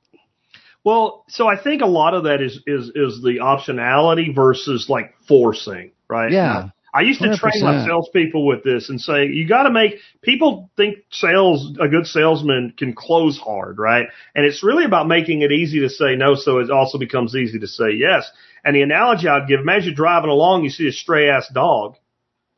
Well, 0.84 1.26
so 1.28 1.48
I 1.48 1.62
think 1.62 1.82
a 1.82 1.88
lot 1.88 2.14
of 2.14 2.24
that 2.24 2.42
is 2.42 2.62
is 2.66 2.92
is 2.96 3.22
the 3.22 3.40
optionality 3.42 4.34
versus 4.34 4.86
like 4.88 5.16
forcing, 5.28 5.92
right? 6.08 6.32
Yeah. 6.32 6.70
I 6.94 7.02
used 7.02 7.22
to 7.22 7.36
train 7.38 7.62
my 7.62 7.74
100%. 7.74 7.86
salespeople 7.86 8.48
with 8.48 8.64
this 8.64 8.90
and 8.90 9.00
say 9.00 9.26
you 9.26 9.48
got 9.48 9.64
to 9.64 9.70
make 9.70 9.96
people 10.22 10.72
think 10.78 11.00
sales 11.12 11.78
a 11.80 11.90
good 11.90 12.08
salesman 12.08 12.74
can 12.78 12.94
close 12.94 13.38
hard, 13.38 13.78
right? 13.78 14.08
And 14.34 14.46
it's 14.46 14.64
really 14.64 14.86
about 14.86 15.08
making 15.08 15.42
it 15.42 15.52
easy 15.52 15.82
to 15.82 15.90
say 15.90 16.16
no, 16.16 16.36
so 16.36 16.60
it 16.60 16.72
also 16.72 16.98
becomes 16.98 17.36
easy 17.36 17.60
to 17.60 17.68
say 17.68 17.92
yes. 17.92 18.32
And 18.68 18.76
the 18.76 18.82
analogy 18.82 19.30
I'd 19.30 19.48
give: 19.48 19.62
imagine 19.62 19.86
you're 19.86 19.96
driving 19.96 20.30
along, 20.30 20.66
you 20.66 20.70
see 20.70 20.90
a 20.90 20.92
stray 20.92 21.30
ass 21.30 21.50
dog, 21.54 21.96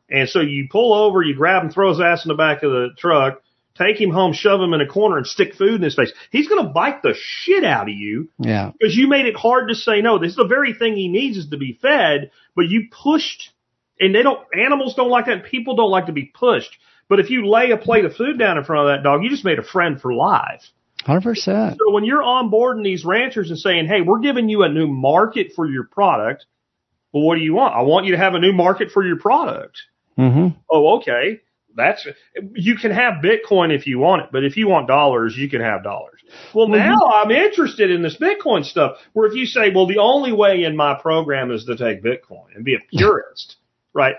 and 0.10 0.28
so 0.28 0.40
you 0.42 0.68
pull 0.72 0.92
over, 0.92 1.22
you 1.22 1.36
grab 1.36 1.64
him, 1.64 1.70
throw 1.70 1.90
his 1.90 2.02
ass 2.02 2.26
in 2.26 2.30
the 2.30 2.34
back 2.34 2.64
of 2.64 2.72
the 2.72 2.88
truck, 2.98 3.44
take 3.78 4.02
him 4.02 4.10
home, 4.10 4.34
shove 4.34 4.60
him 4.60 4.74
in 4.74 4.82
a 4.82 4.88
corner, 4.88 5.18
and 5.18 5.28
stick 5.28 5.54
food 5.54 5.76
in 5.76 5.84
his 5.84 5.94
face. 5.94 6.12
He's 6.32 6.48
going 6.48 6.66
to 6.66 6.74
bite 6.74 7.04
the 7.04 7.14
shit 7.16 7.64
out 7.64 7.90
of 7.90 7.94
you 7.96 8.30
Yeah. 8.40 8.72
because 8.72 8.96
you 8.96 9.08
made 9.08 9.28
it 9.28 9.36
hard 9.36 9.70
to 9.70 9.76
say 9.76 10.02
no. 10.02 10.18
This 10.18 10.32
is 10.32 10.38
the 10.38 10.48
very 10.48 10.74
thing 10.74 10.96
he 10.96 11.10
needs 11.10 11.38
is 11.38 11.50
to 11.50 11.58
be 11.58 11.78
fed, 11.80 12.32
but 12.56 12.68
you 12.70 12.88
pushed, 12.92 13.52
and 14.00 14.16
they 14.16 14.24
don't. 14.24 14.40
Animals 14.60 14.96
don't 14.96 15.12
like 15.12 15.28
that. 15.28 15.46
People 15.46 15.76
don't 15.76 15.92
like 15.92 16.08
to 16.08 16.12
be 16.12 16.26
pushed. 16.26 16.76
But 17.08 17.20
if 17.20 17.30
you 17.30 17.48
lay 17.48 17.70
a 17.70 17.78
plate 17.78 18.06
of 18.06 18.16
food 18.16 18.40
down 18.40 18.58
in 18.58 18.64
front 18.64 18.90
of 18.90 18.96
that 18.96 19.04
dog, 19.04 19.24
you 19.24 19.30
just 19.30 19.46
made 19.46 19.60
a 19.60 19.64
friend 19.64 20.02
for 20.02 20.12
life. 20.12 20.64
100%. 21.06 21.78
So 21.78 21.92
when 21.92 22.04
you're 22.04 22.24
onboarding 22.24 22.84
these 22.84 23.06
ranchers 23.06 23.50
and 23.50 23.60
saying, 23.60 23.88
"Hey, 23.88 24.02
we're 24.02 24.20
giving 24.20 24.50
you 24.50 24.64
a 24.64 24.70
new 24.70 24.88
market 24.88 25.54
for 25.56 25.66
your 25.66 25.86
product," 25.86 26.46
well, 27.12 27.24
what 27.24 27.36
do 27.36 27.42
you 27.42 27.54
want? 27.54 27.76
I 27.76 27.82
want 27.82 28.06
you 28.06 28.12
to 28.12 28.18
have 28.18 28.36
a 28.36 28.40
new 28.40 28.54
market 28.54 28.92
for 28.92 29.06
your 29.06 29.18
product. 29.18 29.82
hmm 30.16 30.50
Oh, 30.70 30.98
okay. 30.98 31.42
That's 31.76 32.06
you 32.56 32.76
can 32.76 32.92
have 32.92 33.24
Bitcoin 33.24 33.74
if 33.74 33.88
you 33.88 34.00
want 34.00 34.24
it, 34.24 34.30
but 34.32 34.44
if 34.44 34.58
you 34.58 34.68
want 34.68 34.88
dollars, 34.88 35.36
you 35.38 35.50
can 35.50 35.62
have 35.62 35.84
dollars. 35.84 36.20
Well, 36.54 36.68
now 36.68 37.06
I'm 37.16 37.32
interested 37.32 37.90
in 37.92 38.02
this 38.02 38.18
Bitcoin 38.18 38.66
stuff. 38.66 38.98
Where 39.14 39.28
if 39.28 39.36
you 39.36 39.46
say, 39.46 39.72
well, 39.74 39.88
the 39.88 40.00
only 40.00 40.32
way 40.32 40.64
in 40.64 40.76
my 40.76 40.96
program 41.00 41.52
is 41.52 41.66
to 41.66 41.78
take 41.78 42.04
Bitcoin 42.04 42.56
and 42.56 42.66
be 42.66 42.76
a 42.76 42.80
purist, 42.90 43.58
right? 43.94 44.16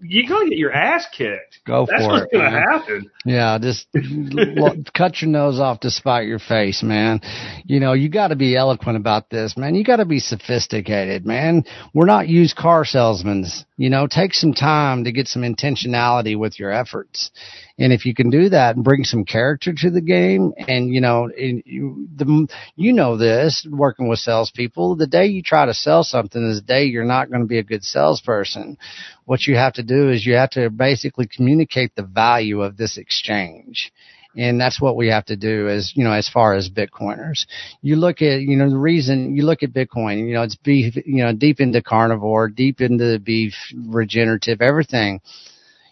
You're 0.00 0.28
gonna 0.28 0.50
get 0.50 0.58
your 0.58 0.72
ass 0.72 1.06
kicked. 1.16 1.60
Go 1.66 1.86
That's 1.88 2.04
for 2.04 2.08
what's 2.10 2.26
it, 2.32 2.36
gonna 2.36 2.50
man. 2.50 2.62
happen. 2.62 3.10
Yeah, 3.24 3.58
just 3.60 3.86
cut 4.94 5.20
your 5.20 5.30
nose 5.30 5.58
off 5.58 5.80
to 5.80 5.90
spite 5.90 6.26
your 6.26 6.38
face, 6.38 6.82
man. 6.82 7.20
You 7.64 7.80
know, 7.80 7.92
you 7.92 8.08
got 8.08 8.28
to 8.28 8.36
be 8.36 8.56
eloquent 8.56 8.96
about 8.96 9.30
this, 9.30 9.56
man. 9.56 9.74
You 9.74 9.82
got 9.84 9.96
to 9.96 10.04
be 10.04 10.20
sophisticated, 10.20 11.26
man. 11.26 11.64
We're 11.92 12.06
not 12.06 12.28
used 12.28 12.56
car 12.56 12.84
salesmen. 12.84 13.46
You 13.76 13.90
know, 13.90 14.06
take 14.06 14.34
some 14.34 14.54
time 14.54 15.04
to 15.04 15.12
get 15.12 15.26
some 15.26 15.42
intentionality 15.42 16.38
with 16.38 16.58
your 16.58 16.70
efforts. 16.70 17.30
And 17.78 17.92
if 17.92 18.04
you 18.04 18.14
can 18.14 18.28
do 18.28 18.48
that 18.48 18.74
and 18.74 18.84
bring 18.84 19.04
some 19.04 19.24
character 19.24 19.72
to 19.72 19.90
the 19.90 20.00
game, 20.00 20.52
and 20.56 20.92
you 20.92 21.00
know, 21.00 21.26
and 21.26 21.62
you, 21.64 22.08
the, 22.16 22.48
you 22.74 22.92
know 22.92 23.16
this 23.16 23.66
working 23.70 24.08
with 24.08 24.18
salespeople, 24.18 24.96
the 24.96 25.06
day 25.06 25.26
you 25.26 25.42
try 25.42 25.64
to 25.64 25.74
sell 25.74 26.02
something 26.02 26.50
is 26.50 26.60
the 26.60 26.66
day 26.66 26.84
you're 26.84 27.04
not 27.04 27.30
going 27.30 27.42
to 27.42 27.46
be 27.46 27.58
a 27.58 27.62
good 27.62 27.84
salesperson. 27.84 28.78
What 29.26 29.46
you 29.46 29.54
have 29.54 29.74
to 29.74 29.84
do 29.84 30.10
is 30.10 30.26
you 30.26 30.34
have 30.34 30.50
to 30.50 30.70
basically 30.70 31.28
communicate 31.28 31.94
the 31.94 32.02
value 32.02 32.62
of 32.62 32.76
this 32.76 32.98
exchange. 32.98 33.92
And 34.36 34.60
that's 34.60 34.80
what 34.80 34.96
we 34.96 35.08
have 35.08 35.24
to 35.26 35.36
do 35.36 35.68
as, 35.68 35.92
you 35.94 36.04
know, 36.04 36.12
as 36.12 36.28
far 36.28 36.54
as 36.54 36.68
Bitcoiners. 36.68 37.46
You 37.80 37.96
look 37.96 38.22
at, 38.22 38.40
you 38.40 38.56
know, 38.56 38.70
the 38.70 38.76
reason 38.76 39.34
you 39.34 39.42
look 39.42 39.62
at 39.62 39.72
Bitcoin, 39.72 40.28
you 40.28 40.34
know, 40.34 40.42
it's 40.42 40.54
beef, 40.56 40.96
you 40.96 41.24
know, 41.24 41.32
deep 41.32 41.60
into 41.60 41.82
carnivore, 41.82 42.48
deep 42.48 42.80
into 42.80 43.18
beef, 43.18 43.54
regenerative, 43.74 44.60
everything 44.60 45.20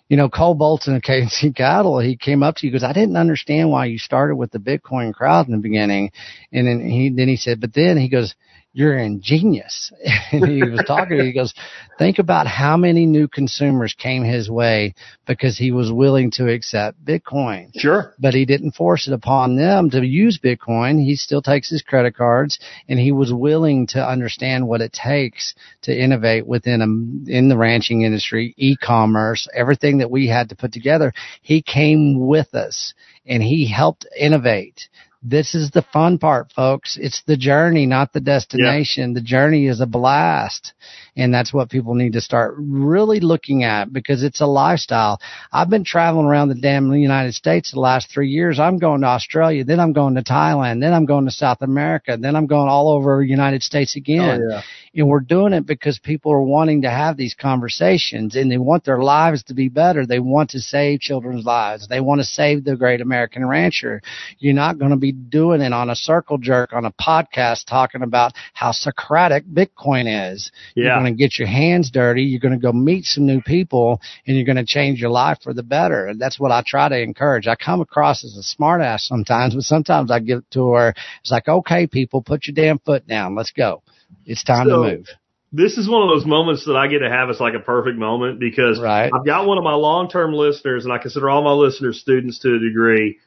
you 0.08 0.16
know, 0.16 0.28
Cole 0.28 0.54
Bolton 0.54 0.96
of 0.96 1.02
KC 1.02 1.54
Cattle, 1.56 1.98
he 1.98 2.16
came 2.16 2.42
up 2.42 2.56
to 2.56 2.66
you 2.66 2.72
because 2.72 2.84
I 2.84 2.92
didn't 2.92 3.16
understand 3.16 3.70
why 3.70 3.86
you 3.86 3.98
started 3.98 4.36
with 4.36 4.50
the 4.50 4.58
Bitcoin 4.58 5.12
crowd 5.12 5.46
in 5.46 5.52
the 5.52 5.58
beginning. 5.58 6.12
And 6.52 6.66
then 6.66 6.88
he, 6.88 7.10
then 7.14 7.28
he 7.28 7.36
said, 7.36 7.60
but 7.60 7.74
then 7.74 7.96
he 7.96 8.08
goes, 8.08 8.34
you're 8.76 8.98
ingenious. 8.98 9.90
and 10.32 10.46
he 10.46 10.62
was 10.62 10.84
talking, 10.86 11.16
to 11.16 11.24
he 11.24 11.32
goes, 11.32 11.54
think 11.98 12.18
about 12.18 12.46
how 12.46 12.76
many 12.76 13.06
new 13.06 13.26
consumers 13.26 13.94
came 13.98 14.22
his 14.22 14.50
way 14.50 14.94
because 15.26 15.56
he 15.56 15.72
was 15.72 15.90
willing 15.90 16.30
to 16.32 16.52
accept 16.52 17.02
Bitcoin 17.02 17.70
Sure. 17.74 18.12
but 18.18 18.34
he 18.34 18.44
didn't 18.44 18.72
force 18.72 19.08
it 19.08 19.14
upon 19.14 19.56
them 19.56 19.88
to 19.88 20.06
use 20.06 20.38
Bitcoin. 20.38 21.02
He 21.02 21.16
still 21.16 21.40
takes 21.40 21.70
his 21.70 21.80
credit 21.80 22.14
cards 22.14 22.58
and 22.86 22.98
he 22.98 23.12
was 23.12 23.32
willing 23.32 23.86
to 23.88 24.06
understand 24.06 24.68
what 24.68 24.82
it 24.82 24.92
takes 24.92 25.54
to 25.82 25.98
innovate 25.98 26.46
within 26.46 26.82
a, 26.82 27.30
in 27.34 27.48
the 27.48 27.56
ranching 27.56 28.02
industry, 28.02 28.52
e-commerce, 28.58 29.48
everything 29.54 29.98
that 29.98 30.10
we 30.10 30.28
had 30.28 30.50
to 30.50 30.54
put 30.54 30.74
together. 30.74 31.14
He 31.40 31.62
came 31.62 32.26
with 32.26 32.54
us 32.54 32.92
and 33.24 33.42
he 33.42 33.66
helped 33.66 34.06
innovate. 34.18 34.90
This 35.28 35.56
is 35.56 35.72
the 35.72 35.82
fun 35.82 36.18
part, 36.18 36.52
folks. 36.52 36.96
It's 37.00 37.20
the 37.26 37.36
journey, 37.36 37.84
not 37.84 38.12
the 38.12 38.20
destination. 38.20 39.12
The 39.12 39.20
journey 39.20 39.66
is 39.66 39.80
a 39.80 39.86
blast. 39.86 40.72
And 41.16 41.34
that's 41.34 41.52
what 41.52 41.68
people 41.68 41.94
need 41.94 42.12
to 42.12 42.20
start 42.20 42.54
really 42.58 43.18
looking 43.18 43.64
at 43.64 43.92
because 43.92 44.22
it's 44.22 44.40
a 44.40 44.46
lifestyle. 44.46 45.18
I've 45.50 45.70
been 45.70 45.82
traveling 45.82 46.26
around 46.26 46.50
the 46.50 46.60
damn 46.60 46.92
United 46.92 47.34
States 47.34 47.72
the 47.72 47.80
last 47.80 48.08
three 48.12 48.28
years. 48.28 48.60
I'm 48.60 48.78
going 48.78 49.00
to 49.00 49.08
Australia, 49.08 49.64
then 49.64 49.80
I'm 49.80 49.92
going 49.92 50.14
to 50.14 50.22
Thailand, 50.22 50.80
then 50.80 50.92
I'm 50.92 51.06
going 51.06 51.24
to 51.24 51.32
South 51.32 51.62
America, 51.62 52.16
then 52.20 52.36
I'm 52.36 52.46
going 52.46 52.68
all 52.68 52.90
over 52.90 53.18
the 53.18 53.26
United 53.26 53.64
States 53.64 53.96
again. 53.96 54.42
Oh, 54.44 54.48
yeah. 54.50 54.62
And 54.94 55.08
we're 55.08 55.20
doing 55.20 55.52
it 55.52 55.66
because 55.66 55.98
people 55.98 56.32
are 56.32 56.42
wanting 56.42 56.82
to 56.82 56.90
have 56.90 57.16
these 57.16 57.34
conversations 57.34 58.34
and 58.34 58.50
they 58.50 58.56
want 58.56 58.84
their 58.84 59.00
lives 59.02 59.42
to 59.44 59.54
be 59.54 59.68
better. 59.68 60.06
They 60.06 60.20
want 60.20 60.50
to 60.50 60.60
save 60.60 61.00
children's 61.00 61.44
lives. 61.44 61.86
They 61.88 62.00
want 62.00 62.20
to 62.20 62.24
save 62.24 62.64
the 62.64 62.76
great 62.76 63.02
American 63.02 63.46
rancher. 63.46 64.00
You're 64.38 64.54
not 64.54 64.78
going 64.78 64.92
to 64.92 64.96
be 64.96 65.12
doing 65.28 65.60
it 65.60 65.72
on 65.72 65.90
a 65.90 65.96
circle 65.96 66.38
jerk 66.38 66.72
on 66.72 66.84
a 66.84 66.92
podcast 66.92 67.64
talking 67.66 68.02
about 68.02 68.32
how 68.54 68.72
Socratic 68.72 69.44
Bitcoin 69.46 70.32
is. 70.32 70.50
You're 70.74 70.90
going 70.94 71.04
to 71.06 71.12
get 71.18 71.38
your 71.38 71.48
hands 71.48 71.90
dirty. 71.90 72.22
You're 72.22 72.40
going 72.40 72.58
to 72.58 72.60
go 72.60 72.72
meet 72.72 73.04
some 73.04 73.26
new 73.26 73.40
people 73.40 74.00
and 74.26 74.36
you're 74.36 74.46
going 74.46 74.56
to 74.56 74.64
change 74.64 75.00
your 75.00 75.10
life 75.10 75.38
for 75.42 75.52
the 75.54 75.62
better. 75.62 76.06
And 76.06 76.20
that's 76.20 76.38
what 76.38 76.52
I 76.52 76.62
try 76.66 76.88
to 76.88 77.00
encourage. 77.00 77.46
I 77.46 77.56
come 77.56 77.80
across 77.80 78.24
as 78.24 78.36
a 78.36 78.42
smart 78.42 78.80
ass 78.82 79.06
sometimes, 79.06 79.54
but 79.54 79.64
sometimes 79.64 80.10
I 80.10 80.20
give 80.20 80.38
it 80.38 80.50
to 80.52 80.72
her. 80.72 80.94
It's 81.20 81.30
like, 81.30 81.48
okay, 81.48 81.86
people, 81.86 82.22
put 82.22 82.46
your 82.46 82.54
damn 82.54 82.78
foot 82.78 83.06
down. 83.06 83.34
Let's 83.34 83.52
go. 83.52 83.82
It's 84.24 84.44
time 84.44 84.68
So- 84.68 84.82
to 84.84 84.96
move. 84.96 85.06
This 85.52 85.78
is 85.78 85.88
one 85.88 86.02
of 86.02 86.08
those 86.08 86.26
moments 86.26 86.66
that 86.66 86.74
I 86.76 86.88
get 86.88 86.98
to 86.98 87.08
have 87.08 87.30
It's 87.30 87.40
like 87.40 87.54
a 87.54 87.60
perfect 87.60 87.96
moment 87.96 88.40
because 88.40 88.80
Right. 88.80 89.10
I've 89.14 89.24
got 89.24 89.46
one 89.46 89.58
of 89.58 89.64
my 89.64 89.74
long 89.74 90.10
term 90.10 90.34
listeners, 90.34 90.84
and 90.84 90.92
I 90.92 90.98
consider 90.98 91.30
all 91.30 91.42
my 91.42 91.52
listeners 91.52 92.00
students 92.00 92.40
to 92.40 92.56
a 92.56 92.58
degree, 92.58 93.18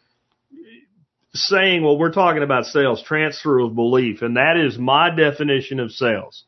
saying, 1.33 1.83
well, 1.83 1.97
we're 1.97 2.11
talking 2.11 2.43
about 2.43 2.65
sales, 2.65 3.01
transfer 3.03 3.59
of 3.59 3.75
belief, 3.75 4.21
and 4.21 4.37
that 4.37 4.57
is 4.57 4.77
my 4.77 5.09
definition 5.09 5.79
of 5.79 5.91
sales. 5.91 6.43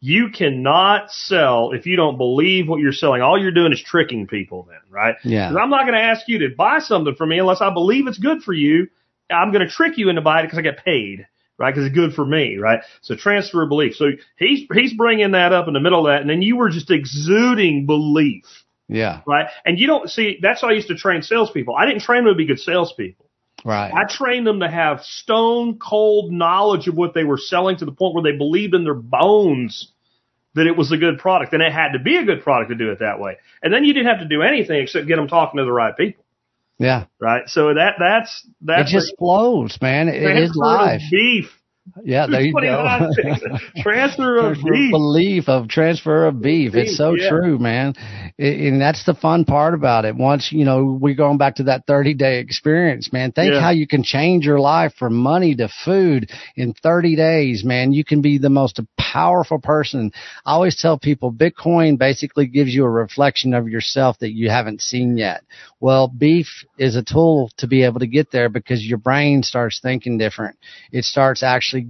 You 0.00 0.28
cannot 0.30 1.10
sell 1.10 1.72
if 1.72 1.86
you 1.86 1.96
don't 1.96 2.18
believe 2.18 2.68
what 2.68 2.80
you're 2.80 2.92
selling. 2.92 3.22
All 3.22 3.40
you're 3.40 3.50
doing 3.50 3.72
is 3.72 3.82
tricking 3.82 4.26
people 4.26 4.66
then, 4.68 4.78
right? 4.90 5.16
Yeah. 5.24 5.48
I'm 5.54 5.70
not 5.70 5.82
going 5.84 5.94
to 5.94 6.02
ask 6.04 6.28
you 6.28 6.40
to 6.40 6.54
buy 6.54 6.80
something 6.80 7.14
from 7.14 7.30
me 7.30 7.38
unless 7.38 7.62
I 7.62 7.72
believe 7.72 8.06
it's 8.06 8.18
good 8.18 8.42
for 8.42 8.52
you. 8.52 8.88
I'm 9.30 9.52
going 9.52 9.66
to 9.66 9.72
trick 9.72 9.96
you 9.96 10.10
into 10.10 10.20
buying 10.20 10.44
it 10.44 10.48
because 10.48 10.58
I 10.58 10.62
get 10.62 10.84
paid. 10.84 11.26
right? 11.58 11.74
Because 11.74 11.86
it's 11.86 11.94
good 11.94 12.12
for 12.12 12.24
me, 12.26 12.58
right? 12.58 12.80
So 13.00 13.16
transfer 13.16 13.62
of 13.62 13.70
belief. 13.70 13.94
So 13.94 14.10
he's 14.38 14.68
he's 14.74 14.92
bringing 14.92 15.30
that 15.32 15.52
up 15.54 15.66
in 15.66 15.72
the 15.74 15.80
middle 15.80 16.06
of 16.06 16.12
that, 16.12 16.20
and 16.20 16.28
then 16.28 16.42
you 16.42 16.56
were 16.58 16.68
just 16.68 16.90
exuding 16.90 17.86
belief, 17.86 18.44
Yeah. 18.88 19.22
right? 19.26 19.46
And 19.64 19.78
you 19.78 19.86
don't 19.86 20.10
see 20.10 20.38
that's 20.42 20.60
how 20.60 20.68
I 20.68 20.72
used 20.72 20.88
to 20.88 20.94
train 20.94 21.22
salespeople. 21.22 21.74
I 21.74 21.86
didn't 21.86 22.02
train 22.02 22.24
them 22.24 22.34
to 22.34 22.36
be 22.36 22.44
good 22.44 22.60
salespeople. 22.60 23.25
Right. 23.66 23.92
I 23.92 24.04
trained 24.08 24.46
them 24.46 24.60
to 24.60 24.70
have 24.70 25.02
stone 25.02 25.80
cold 25.80 26.30
knowledge 26.30 26.86
of 26.86 26.94
what 26.94 27.14
they 27.14 27.24
were 27.24 27.36
selling 27.36 27.76
to 27.78 27.84
the 27.84 27.90
point 27.90 28.14
where 28.14 28.22
they 28.22 28.38
believed 28.38 28.74
in 28.74 28.84
their 28.84 28.94
bones 28.94 29.90
that 30.54 30.68
it 30.68 30.76
was 30.76 30.92
a 30.92 30.96
good 30.96 31.18
product, 31.18 31.52
and 31.52 31.60
it 31.60 31.72
had 31.72 31.90
to 31.94 31.98
be 31.98 32.16
a 32.16 32.24
good 32.24 32.44
product 32.44 32.70
to 32.70 32.76
do 32.76 32.92
it 32.92 33.00
that 33.00 33.18
way. 33.18 33.38
And 33.64 33.74
then 33.74 33.82
you 33.82 33.92
didn't 33.92 34.06
have 34.06 34.20
to 34.20 34.28
do 34.28 34.42
anything 34.42 34.80
except 34.80 35.08
get 35.08 35.16
them 35.16 35.26
talking 35.26 35.58
to 35.58 35.64
the 35.64 35.72
right 35.72 35.96
people, 35.96 36.24
yeah. 36.78 37.06
right? 37.18 37.48
So 37.48 37.74
that 37.74 37.94
that's 37.98 38.46
It 38.68 38.86
just 38.86 39.16
flows, 39.18 39.76
man. 39.82 40.10
It 40.10 40.22
is 40.22 40.54
life. 40.54 41.02
beef. 41.10 41.50
Yeah, 42.04 42.26
there 42.28 42.40
you 42.42 42.52
go. 42.52 43.08
transfer 43.82 44.38
of 44.38 44.56
beef. 44.62 44.90
belief 44.90 45.48
of 45.48 45.68
transfer 45.68 46.26
of 46.26 46.40
beef. 46.42 46.72
Beef, 46.72 46.86
It's 46.88 46.96
so 46.96 47.14
yeah. 47.14 47.28
true, 47.28 47.58
man. 47.58 47.94
And 48.38 48.80
that's 48.80 49.04
the 49.04 49.14
fun 49.14 49.44
part 49.44 49.74
about 49.74 50.04
it. 50.04 50.14
Once, 50.16 50.50
you 50.52 50.64
know, 50.64 50.98
we're 51.00 51.14
going 51.14 51.38
back 51.38 51.56
to 51.56 51.64
that 51.64 51.86
30 51.86 52.14
day 52.14 52.38
experience, 52.40 53.12
man. 53.12 53.32
Think 53.32 53.54
Yeah. 53.54 53.60
how 53.60 53.70
you 53.70 53.86
can 53.86 54.02
change 54.02 54.44
your 54.44 54.58
life 54.60 54.94
from 54.98 55.14
money 55.14 55.54
to 55.56 55.68
food 55.84 56.30
in 56.56 56.74
30 56.74 57.16
days, 57.16 57.64
man. 57.64 57.92
You 57.92 58.04
can 58.04 58.20
be 58.20 58.38
the 58.38 58.50
most 58.50 58.80
powerful 59.16 59.58
person. 59.58 60.12
I 60.44 60.52
always 60.52 60.78
tell 60.78 60.98
people 60.98 61.32
Bitcoin 61.32 61.98
basically 61.98 62.46
gives 62.46 62.74
you 62.74 62.84
a 62.84 62.90
reflection 62.90 63.54
of 63.54 63.66
yourself 63.66 64.18
that 64.18 64.34
you 64.34 64.50
haven't 64.50 64.82
seen 64.82 65.16
yet. 65.16 65.42
Well, 65.80 66.08
beef 66.08 66.48
is 66.76 66.96
a 66.96 67.02
tool 67.02 67.50
to 67.56 67.66
be 67.66 67.82
able 67.82 68.00
to 68.00 68.06
get 68.06 68.30
there 68.30 68.50
because 68.50 68.84
your 68.84 68.98
brain 68.98 69.42
starts 69.42 69.80
thinking 69.80 70.18
different. 70.18 70.58
It 70.92 71.04
starts 71.04 71.42
actually, 71.42 71.86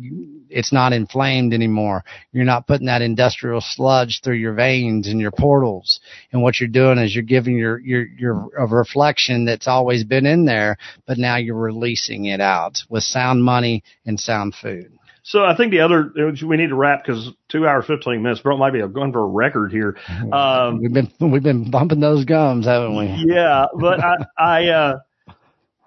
it's 0.48 0.72
not 0.72 0.92
inflamed 0.92 1.52
anymore. 1.52 2.04
You're 2.30 2.44
not 2.44 2.68
putting 2.68 2.86
that 2.86 3.02
industrial 3.02 3.60
sludge 3.60 4.20
through 4.22 4.36
your 4.36 4.54
veins 4.54 5.08
and 5.08 5.20
your 5.20 5.32
portals. 5.32 5.98
And 6.30 6.42
what 6.42 6.60
you're 6.60 6.68
doing 6.68 6.98
is 6.98 7.12
you're 7.12 7.24
giving 7.24 7.58
your, 7.58 7.80
your, 7.80 8.06
your, 8.06 8.48
a 8.56 8.68
reflection 8.68 9.46
that's 9.46 9.66
always 9.66 10.04
been 10.04 10.26
in 10.26 10.44
there, 10.44 10.76
but 11.08 11.18
now 11.18 11.38
you're 11.38 11.56
releasing 11.56 12.26
it 12.26 12.40
out 12.40 12.78
with 12.88 13.02
sound 13.02 13.42
money 13.42 13.82
and 14.04 14.20
sound 14.20 14.54
food. 14.54 14.92
So 15.26 15.44
I 15.44 15.56
think 15.56 15.72
the 15.72 15.80
other 15.80 16.12
we 16.46 16.56
need 16.56 16.68
to 16.68 16.76
wrap 16.76 17.04
because 17.04 17.30
two 17.48 17.66
hours 17.66 17.84
fifteen 17.84 18.22
minutes. 18.22 18.42
Bro, 18.42 18.58
might 18.58 18.72
be 18.72 18.78
a 18.78 18.86
going 18.86 19.12
for 19.12 19.22
a 19.22 19.26
record 19.26 19.72
here. 19.72 19.98
Um, 20.32 20.78
We've 20.78 20.92
been, 20.92 21.10
we've 21.18 21.42
been 21.42 21.68
bumping 21.68 21.98
those 21.98 22.24
gums, 22.24 22.64
haven't 22.64 22.96
we? 22.96 23.24
yeah, 23.26 23.66
but 23.76 23.98
I, 23.98 24.14
I, 24.38 24.68
uh, 24.68 24.98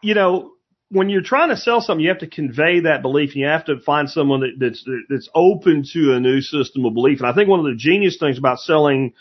you 0.02 0.14
know, 0.14 0.52
when 0.90 1.08
you're 1.10 1.22
trying 1.22 1.50
to 1.50 1.58
sell 1.58 1.80
something, 1.80 2.04
you 2.04 2.10
have 2.10 2.20
to 2.20 2.28
convey 2.28 2.82
that 2.82 3.02
belief. 3.02 3.34
You 3.34 3.46
have 3.46 3.64
to 3.66 3.80
find 3.80 4.10
someone 4.10 4.42
that, 4.42 4.56
that's 4.60 4.86
that's 5.08 5.30
open 5.34 5.86
to 5.94 6.16
a 6.16 6.20
new 6.20 6.42
system 6.42 6.84
of 6.84 6.94
belief. 6.94 7.22
And 7.22 7.30
I 7.30 7.34
think 7.34 7.48
one 7.48 7.60
of 7.60 7.66
the 7.66 7.76
genius 7.78 8.18
things 8.20 8.38
about 8.38 8.60
selling 8.60 9.14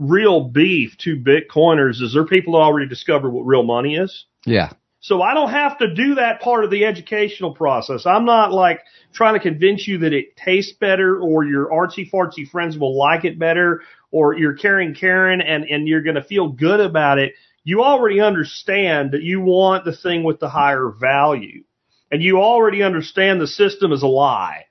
real 0.00 0.48
beef 0.48 0.96
to 0.98 1.16
Bitcoiners 1.16 2.02
is 2.02 2.12
there 2.12 2.22
are 2.22 2.26
people 2.26 2.56
already 2.56 2.88
discovered 2.88 3.30
what 3.30 3.46
real 3.46 3.62
money 3.62 3.94
is. 3.94 4.24
Yeah. 4.44 4.72
So 5.00 5.22
I 5.22 5.32
don't 5.32 5.50
have 5.50 5.78
to 5.78 5.94
do 5.94 6.16
that 6.16 6.42
part 6.42 6.64
of 6.64 6.70
the 6.70 6.84
educational 6.84 7.54
process. 7.54 8.04
I'm 8.04 8.26
not 8.26 8.52
like 8.52 8.80
trying 9.14 9.34
to 9.34 9.40
convince 9.40 9.88
you 9.88 9.98
that 9.98 10.12
it 10.12 10.36
tastes 10.36 10.74
better 10.74 11.18
or 11.18 11.44
your 11.44 11.70
artsy 11.70 12.10
fartsy 12.10 12.48
friends 12.48 12.76
will 12.76 12.96
like 12.96 13.24
it 13.24 13.38
better 13.38 13.80
or 14.10 14.36
you're 14.36 14.54
carrying 14.54 14.94
Karen 14.94 15.40
and, 15.40 15.64
and 15.64 15.88
you're 15.88 16.02
going 16.02 16.16
to 16.16 16.22
feel 16.22 16.48
good 16.48 16.80
about 16.80 17.18
it. 17.18 17.32
You 17.64 17.82
already 17.82 18.20
understand 18.20 19.12
that 19.12 19.22
you 19.22 19.40
want 19.40 19.86
the 19.86 19.96
thing 19.96 20.22
with 20.22 20.38
the 20.38 20.50
higher 20.50 20.90
value 20.90 21.64
and 22.10 22.22
you 22.22 22.40
already 22.40 22.82
understand 22.82 23.40
the 23.40 23.46
system 23.46 23.92
is 23.92 24.02
a 24.02 24.06
lie. 24.06 24.66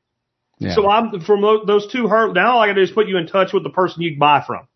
Yeah. 0.59 0.75
So 0.75 0.87
I'm 0.87 1.21
from 1.21 1.41
those 1.65 1.91
two 1.91 2.07
hurt. 2.07 2.33
Now 2.33 2.53
all 2.53 2.61
I 2.61 2.67
got 2.67 2.73
to 2.73 2.81
do 2.81 2.83
is 2.83 2.91
put 2.91 3.07
you 3.07 3.17
in 3.17 3.27
touch 3.27 3.51
with 3.51 3.63
the 3.63 3.69
person 3.69 4.03
you 4.03 4.11
can 4.11 4.19
buy 4.19 4.43
from. 4.45 4.67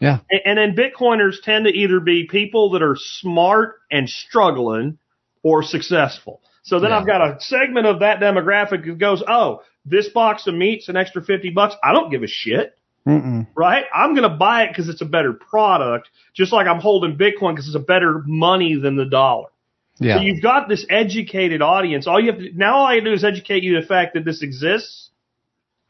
Yeah. 0.00 0.20
And, 0.30 0.58
and 0.58 0.58
then 0.58 0.76
Bitcoiners 0.76 1.42
tend 1.42 1.66
to 1.66 1.70
either 1.70 2.00
be 2.00 2.26
people 2.26 2.70
that 2.70 2.82
are 2.82 2.96
smart 2.96 3.76
and 3.90 4.08
struggling 4.08 4.98
or 5.42 5.62
successful. 5.62 6.40
So 6.62 6.80
then 6.80 6.90
Yeah. 6.90 6.98
I've 6.98 7.06
got 7.06 7.20
a 7.20 7.40
segment 7.40 7.86
of 7.86 8.00
that 8.00 8.20
demographic 8.20 8.84
that 8.84 8.98
goes, 8.98 9.22
oh, 9.26 9.62
this 9.84 10.08
box 10.08 10.46
of 10.46 10.54
meat's 10.54 10.88
an 10.88 10.96
extra 10.96 11.22
50 11.22 11.50
bucks. 11.50 11.74
I 11.82 11.92
don't 11.92 12.10
give 12.10 12.22
a 12.22 12.26
shit, 12.26 12.76
Mm-mm. 13.06 13.46
right? 13.54 13.84
I'm 13.94 14.14
going 14.14 14.28
to 14.30 14.36
buy 14.36 14.64
it 14.64 14.68
because 14.68 14.88
it's 14.88 15.00
a 15.00 15.06
better 15.06 15.32
product, 15.32 16.08
just 16.34 16.52
like 16.52 16.66
I'm 16.66 16.80
holding 16.80 17.16
Bitcoin 17.16 17.52
because 17.54 17.66
it's 17.66 17.76
a 17.76 17.80
better 17.80 18.22
money 18.26 18.74
than 18.76 18.96
the 18.96 19.06
dollar. 19.06 19.48
Yeah. 19.98 20.16
So 20.16 20.22
you've 20.22 20.42
got 20.42 20.68
this 20.68 20.86
educated 20.88 21.60
audience. 21.60 22.06
All 22.06 22.20
you 22.20 22.32
have 22.32 22.40
to, 22.40 22.50
now 22.54 22.76
all 22.76 22.86
I 22.86 23.00
do 23.00 23.12
is 23.12 23.24
educate 23.24 23.62
you 23.62 23.74
to 23.74 23.82
the 23.82 23.86
fact 23.86 24.14
that 24.14 24.24
this 24.24 24.42
exists 24.42 25.10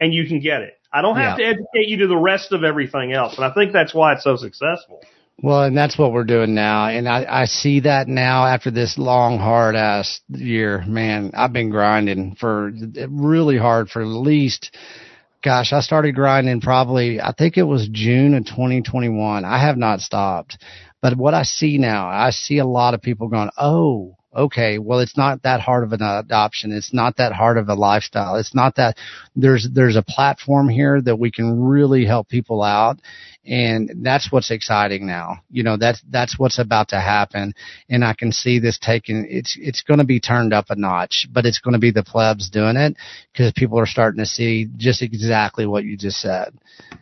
and 0.00 0.12
you 0.12 0.26
can 0.26 0.40
get 0.40 0.62
it. 0.62 0.79
I 0.92 1.02
don't 1.02 1.16
have 1.16 1.38
Yeah. 1.38 1.44
to 1.46 1.50
educate 1.50 1.88
you 1.88 1.96
to 1.98 2.06
the 2.06 2.16
rest 2.16 2.52
of 2.52 2.64
everything 2.64 3.12
else. 3.12 3.36
And 3.36 3.44
I 3.44 3.50
think 3.50 3.72
that's 3.72 3.94
why 3.94 4.14
it's 4.14 4.24
so 4.24 4.36
successful. 4.36 5.00
Well, 5.42 5.62
and 5.64 5.76
that's 5.76 5.96
what 5.96 6.12
we're 6.12 6.24
doing 6.24 6.54
now. 6.54 6.88
And 6.88 7.08
I, 7.08 7.24
I 7.28 7.44
see 7.46 7.80
that 7.80 8.08
now 8.08 8.44
after 8.46 8.70
this 8.70 8.98
long, 8.98 9.38
hard 9.38 9.74
ass 9.74 10.20
year, 10.28 10.84
man, 10.86 11.30
I've 11.34 11.52
been 11.52 11.70
grinding 11.70 12.34
for 12.38 12.70
really 13.08 13.56
hard 13.56 13.88
for 13.88 14.02
at 14.02 14.06
least, 14.08 14.76
gosh, 15.42 15.72
I 15.72 15.80
started 15.80 16.14
grinding 16.14 16.60
probably, 16.60 17.20
I 17.20 17.32
think 17.32 17.56
it 17.56 17.62
was 17.62 17.88
June 17.90 18.34
of 18.34 18.44
2021. 18.44 19.44
I 19.46 19.58
have 19.64 19.78
not 19.78 20.00
stopped. 20.00 20.58
But 21.00 21.16
what 21.16 21.32
I 21.32 21.44
see 21.44 21.78
now, 21.78 22.08
I 22.08 22.28
see 22.30 22.58
a 22.58 22.66
lot 22.66 22.92
of 22.92 23.00
people 23.00 23.28
going, 23.28 23.48
Oh, 23.56 24.16
okay, 24.34 24.78
well, 24.78 25.00
it's 25.00 25.16
not 25.16 25.42
that 25.42 25.60
hard 25.60 25.84
of 25.84 25.92
an 25.92 26.02
adoption. 26.02 26.72
It's 26.72 26.94
not 26.94 27.16
that 27.16 27.32
hard 27.32 27.58
of 27.58 27.68
a 27.68 27.74
lifestyle. 27.74 28.36
It's 28.36 28.54
not 28.54 28.76
that 28.76 28.96
there's, 29.34 29.68
there's 29.72 29.96
a 29.96 30.04
platform 30.06 30.68
here 30.68 31.00
that 31.02 31.18
we 31.18 31.30
can 31.30 31.60
really 31.60 32.04
help 32.04 32.28
people 32.28 32.62
out. 32.62 33.00
And 33.46 33.90
that's 34.04 34.30
what's 34.30 34.50
exciting 34.50 35.06
now. 35.06 35.38
You 35.50 35.62
know, 35.62 35.78
that's, 35.78 36.02
that's 36.10 36.38
what's 36.38 36.58
about 36.58 36.88
to 36.88 37.00
happen. 37.00 37.54
And 37.88 38.04
I 38.04 38.12
can 38.12 38.32
see 38.32 38.58
this 38.58 38.78
taking, 38.78 39.26
it's, 39.28 39.56
it's 39.58 39.82
going 39.82 39.98
to 39.98 40.04
be 40.04 40.20
turned 40.20 40.52
up 40.52 40.66
a 40.68 40.76
notch, 40.76 41.26
but 41.32 41.46
it's 41.46 41.58
going 41.58 41.72
to 41.72 41.80
be 41.80 41.90
the 41.90 42.02
plebs 42.02 42.50
doing 42.50 42.76
it 42.76 42.96
because 43.32 43.52
people 43.56 43.78
are 43.78 43.86
starting 43.86 44.18
to 44.18 44.26
see 44.26 44.68
just 44.76 45.00
exactly 45.02 45.66
what 45.66 45.84
you 45.84 45.96
just 45.96 46.20
said. 46.20 46.52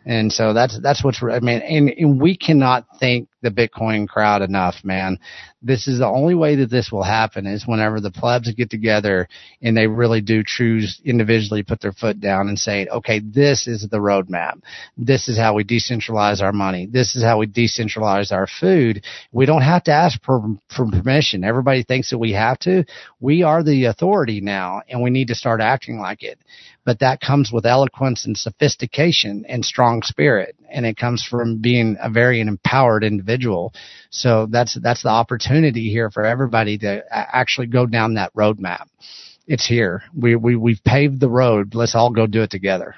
And 0.05 0.31
so 0.31 0.53
that's, 0.53 0.79
that's 0.81 1.03
what's, 1.03 1.21
I 1.21 1.39
mean, 1.39 1.61
and, 1.61 1.89
and 1.89 2.21
we 2.21 2.37
cannot 2.37 2.85
thank 2.99 3.27
the 3.41 3.49
Bitcoin 3.49 4.07
crowd 4.07 4.41
enough, 4.41 4.75
man. 4.83 5.17
This 5.61 5.87
is 5.87 5.99
the 5.99 6.07
only 6.07 6.35
way 6.35 6.55
that 6.55 6.69
this 6.69 6.91
will 6.91 7.03
happen 7.03 7.45
is 7.45 7.67
whenever 7.67 7.99
the 7.99 8.11
plebs 8.11 8.51
get 8.53 8.69
together 8.69 9.27
and 9.61 9.75
they 9.75 9.87
really 9.87 10.21
do 10.21 10.43
choose 10.45 11.01
individually 11.05 11.63
put 11.63 11.81
their 11.81 11.91
foot 11.91 12.19
down 12.19 12.49
and 12.49 12.57
say, 12.57 12.87
okay, 12.87 13.19
this 13.19 13.67
is 13.67 13.87
the 13.89 13.97
roadmap. 13.97 14.61
This 14.97 15.27
is 15.27 15.37
how 15.37 15.53
we 15.53 15.63
decentralize 15.63 16.38
our 16.41 16.51
money. 16.51 16.87
This 16.89 17.15
is 17.15 17.23
how 17.23 17.39
we 17.39 17.47
decentralize 17.47 18.31
our 18.31 18.47
food. 18.47 19.03
We 19.31 19.45
don't 19.45 19.61
have 19.61 19.83
to 19.85 19.91
ask 19.91 20.21
for, 20.23 20.41
for 20.75 20.85
permission. 20.89 21.43
Everybody 21.43 21.83
thinks 21.83 22.09
that 22.09 22.17
we 22.17 22.33
have 22.33 22.59
to. 22.59 22.85
We 23.19 23.43
are 23.43 23.63
the 23.63 23.85
authority 23.85 24.41
now 24.41 24.81
and 24.87 25.01
we 25.01 25.09
need 25.09 25.29
to 25.29 25.35
start 25.35 25.61
acting 25.61 25.99
like 25.99 26.23
it. 26.23 26.39
But 26.85 26.99
that 26.99 27.21
comes 27.21 27.51
with 27.51 27.65
eloquence 27.65 28.25
and 28.25 28.37
sophistication 28.37 29.45
and 29.47 29.63
strong 29.63 30.01
spirit. 30.01 30.55
And 30.69 30.85
it 30.85 30.97
comes 30.97 31.23
from 31.23 31.61
being 31.61 31.97
a 32.01 32.09
very 32.09 32.41
empowered 32.41 33.03
individual. 33.03 33.73
So 34.09 34.47
that's, 34.49 34.77
that's 34.81 35.03
the 35.03 35.09
opportunity 35.09 35.89
here 35.89 36.09
for 36.09 36.25
everybody 36.25 36.77
to 36.79 37.03
actually 37.11 37.67
go 37.67 37.85
down 37.85 38.15
that 38.15 38.33
roadmap. 38.33 38.87
It's 39.45 39.67
here. 39.67 40.03
We, 40.15 40.35
we, 40.35 40.55
we've 40.55 40.83
paved 40.83 41.19
the 41.19 41.29
road. 41.29 41.75
Let's 41.75 41.95
all 41.95 42.11
go 42.11 42.27
do 42.27 42.43
it 42.43 42.51
together. 42.51 42.95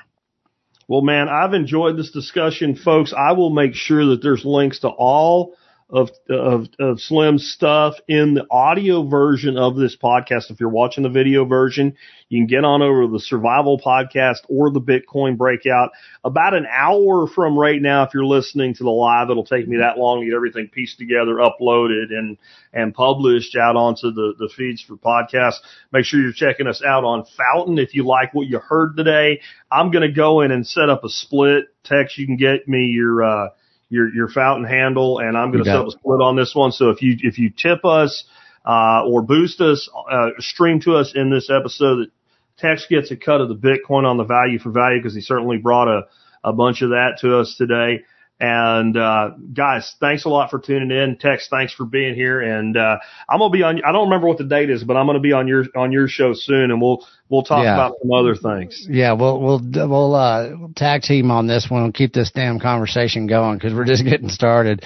Well, 0.92 1.02
man, 1.02 1.30
I've 1.30 1.54
enjoyed 1.54 1.96
this 1.96 2.12
discussion, 2.12 2.76
folks. 2.76 3.14
I 3.18 3.32
will 3.32 3.50
make 3.50 3.76
sure 3.76 4.08
that 4.08 4.22
there's 4.22 4.44
links 4.44 4.80
to 4.80 4.90
all 4.90 5.56
of, 5.92 6.10
of, 6.30 6.68
of 6.80 7.00
Slim's 7.02 7.46
stuff 7.46 7.96
in 8.08 8.34
the 8.34 8.46
audio 8.50 9.08
version 9.08 9.58
of 9.58 9.76
this 9.76 9.98
podcast. 10.02 10.50
If 10.50 10.60
you're 10.60 10.70
watching 10.70 11.04
the 11.04 11.10
video 11.10 11.44
version, 11.44 11.96
you 12.30 12.40
can 12.40 12.48
get 12.48 12.64
on 12.64 12.82
over 12.82 13.04
to 13.04 13.12
the 13.12 13.20
survival 13.20 13.78
podcast 13.78 14.38
or 14.48 14.72
the 14.72 14.80
Bitcoin 14.80 15.38
breakout 15.38 15.90
about 16.24 16.54
an 16.54 16.66
hour 16.66 17.28
from 17.28 17.60
right 17.60 17.82
now. 17.82 18.04
If 18.04 18.14
you're 18.14 18.26
listening 18.26 18.74
to 18.76 18.84
the 18.84 18.90
live, 18.90 19.30
it'll 19.30 19.44
take 19.44 19.68
me 19.68 19.78
that 19.78 19.98
long 19.98 20.22
to 20.22 20.26
get 20.26 20.36
everything 20.36 20.70
pieced 20.70 20.98
together, 20.98 21.36
uploaded 21.36 22.12
and, 22.12 22.38
and 22.72 22.94
published 22.94 23.58
out 23.58 23.76
onto 23.76 24.12
the, 24.12 24.34
the 24.40 24.50
feeds 24.56 24.82
for 24.82 24.96
podcasts. 24.96 25.60
Make 25.92 26.06
sure 26.06 26.22
you're 26.22 26.32
checking 26.32 26.68
us 26.68 26.82
out 26.86 27.04
on 27.04 27.26
Fountain. 27.36 27.80
If 27.80 27.96
you 27.96 28.06
like 28.06 28.34
what 28.34 28.48
you 28.48 28.60
heard 28.60 28.96
today, 28.96 29.42
I'm 29.70 29.92
going 29.92 30.08
to 30.08 30.16
go 30.16 30.40
in 30.40 30.52
and 30.52 30.66
set 30.66 30.90
up 30.90 31.04
a 31.04 31.10
split 31.10 31.66
Tex. 31.84 32.18
You 32.18 32.28
can 32.28 32.38
get 32.38 32.68
me 32.68 32.86
your, 32.86 33.24
uh, 33.24 33.50
your 33.92 34.12
your 34.14 34.30
fountain 34.30 34.66
handle, 34.66 35.20
and 35.20 35.38
I'm 35.38 35.52
going 35.52 35.64
to 35.66 35.86
a 35.86 35.92
split 35.92 36.22
on 36.22 36.36
this 36.36 36.56
one. 36.56 36.72
So 36.72 36.90
if 36.90 37.02
you 37.02 37.18
if 37.20 37.38
you 37.38 37.52
tip 37.52 37.86
us 37.86 38.24
uh, 38.66 39.04
or 39.06 39.22
boost 39.22 39.60
us, 39.60 39.90
uh, 40.10 40.30
stream 40.40 40.80
to 40.82 40.96
us 40.96 41.12
in 41.14 41.30
this 41.30 41.50
episode, 41.50 41.98
that 41.98 42.12
Tex 42.58 42.88
gets 42.90 43.12
a 43.12 43.18
cut 43.18 43.42
of 43.42 43.50
the 43.50 43.56
Bitcoin 43.56 44.06
on 44.06 44.18
the 44.18 44.24
value 44.24 44.60
for 44.60 44.72
value 44.72 45.00
because 45.00 45.14
he 45.14 45.22
certainly 45.22 45.58
brought 45.58 45.90
a 45.90 46.08
a 46.44 46.54
bunch 46.54 46.82
of 46.82 46.90
that 46.90 47.18
to 47.20 47.38
us 47.38 47.56
today. 47.58 48.04
And 48.42 48.98
uh, 48.98 49.30
guys, 49.54 49.96
thanks 50.00 50.26
a 50.26 50.30
lot 50.30 50.50
for 50.50 50.58
tuning 50.58 50.90
in. 50.90 51.18
Tex, 51.18 51.48
thanks 51.48 51.76
for 51.76 51.86
being 51.86 52.16
here. 52.16 52.42
And 52.42 52.76
uh, 52.76 52.98
I'm 53.30 53.38
gonna 53.38 53.52
be 53.52 53.62
on. 53.62 53.84
I 53.84 53.92
don't 53.92 54.06
remember 54.06 54.26
what 54.28 54.40
the 54.40 54.46
date 54.46 54.72
is, 54.72 54.84
but 54.84 54.98
I'm 54.98 55.06
gonna 55.06 55.20
be 55.20 55.32
on 55.32 55.48
your 55.48 55.66
on 55.76 55.92
your 55.92 56.08
show 56.08 56.34
soon, 56.34 56.72
and 56.72 56.82
we'll 56.82 57.06
we'll 57.30 57.44
talk 57.44 57.64
Yeah. 57.64 57.76
about 57.76 57.98
some 58.02 58.12
other 58.12 58.34
things. 58.36 58.88
Yeah, 58.90 59.14
we'll 59.14 59.40
we'll 59.40 59.62
we'll 59.64 60.16
uh, 60.16 60.50
tag 60.76 61.04
team 61.04 61.30
on 61.30 61.46
this 61.46 61.68
one 61.70 61.84
and 61.84 61.94
keep 61.94 62.14
this 62.14 62.32
damn 62.32 62.60
conversation 62.60 63.28
going 63.28 63.60
because 63.60 63.76
we're 63.76 63.86
just 63.86 64.04
getting 64.10 64.30
started. 64.30 64.84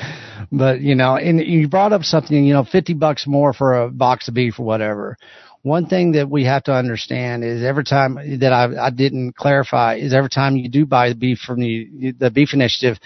But 0.51 0.81
you 0.81 0.95
know, 0.95 1.15
and 1.15 1.39
you 1.39 1.69
brought 1.69 1.93
up 1.93 2.03
something. 2.03 2.43
You 2.43 2.55
know, 2.55 2.65
fifty 2.65 2.93
bucks 2.93 3.25
more 3.25 3.53
for 3.53 3.83
a 3.83 3.89
box 3.89 4.27
of 4.27 4.33
beef 4.33 4.59
or 4.59 4.65
whatever. 4.65 5.15
One 5.61 5.87
thing 5.87 6.11
that 6.11 6.29
we 6.29 6.43
have 6.43 6.63
to 6.65 6.73
understand 6.73 7.45
is 7.45 7.63
every 7.63 7.85
time 7.85 8.15
that 8.39 8.51
I, 8.53 8.87
I 8.87 8.89
didn't 8.89 9.37
clarify 9.37 9.95
is 9.95 10.13
every 10.13 10.29
time 10.29 10.57
you 10.57 10.67
do 10.69 10.85
buy 10.85 11.07
the 11.09 11.15
beef 11.15 11.39
from 11.39 11.61
the 11.61 12.13
the 12.19 12.29
beef 12.29 12.53
initiative, 12.53 12.99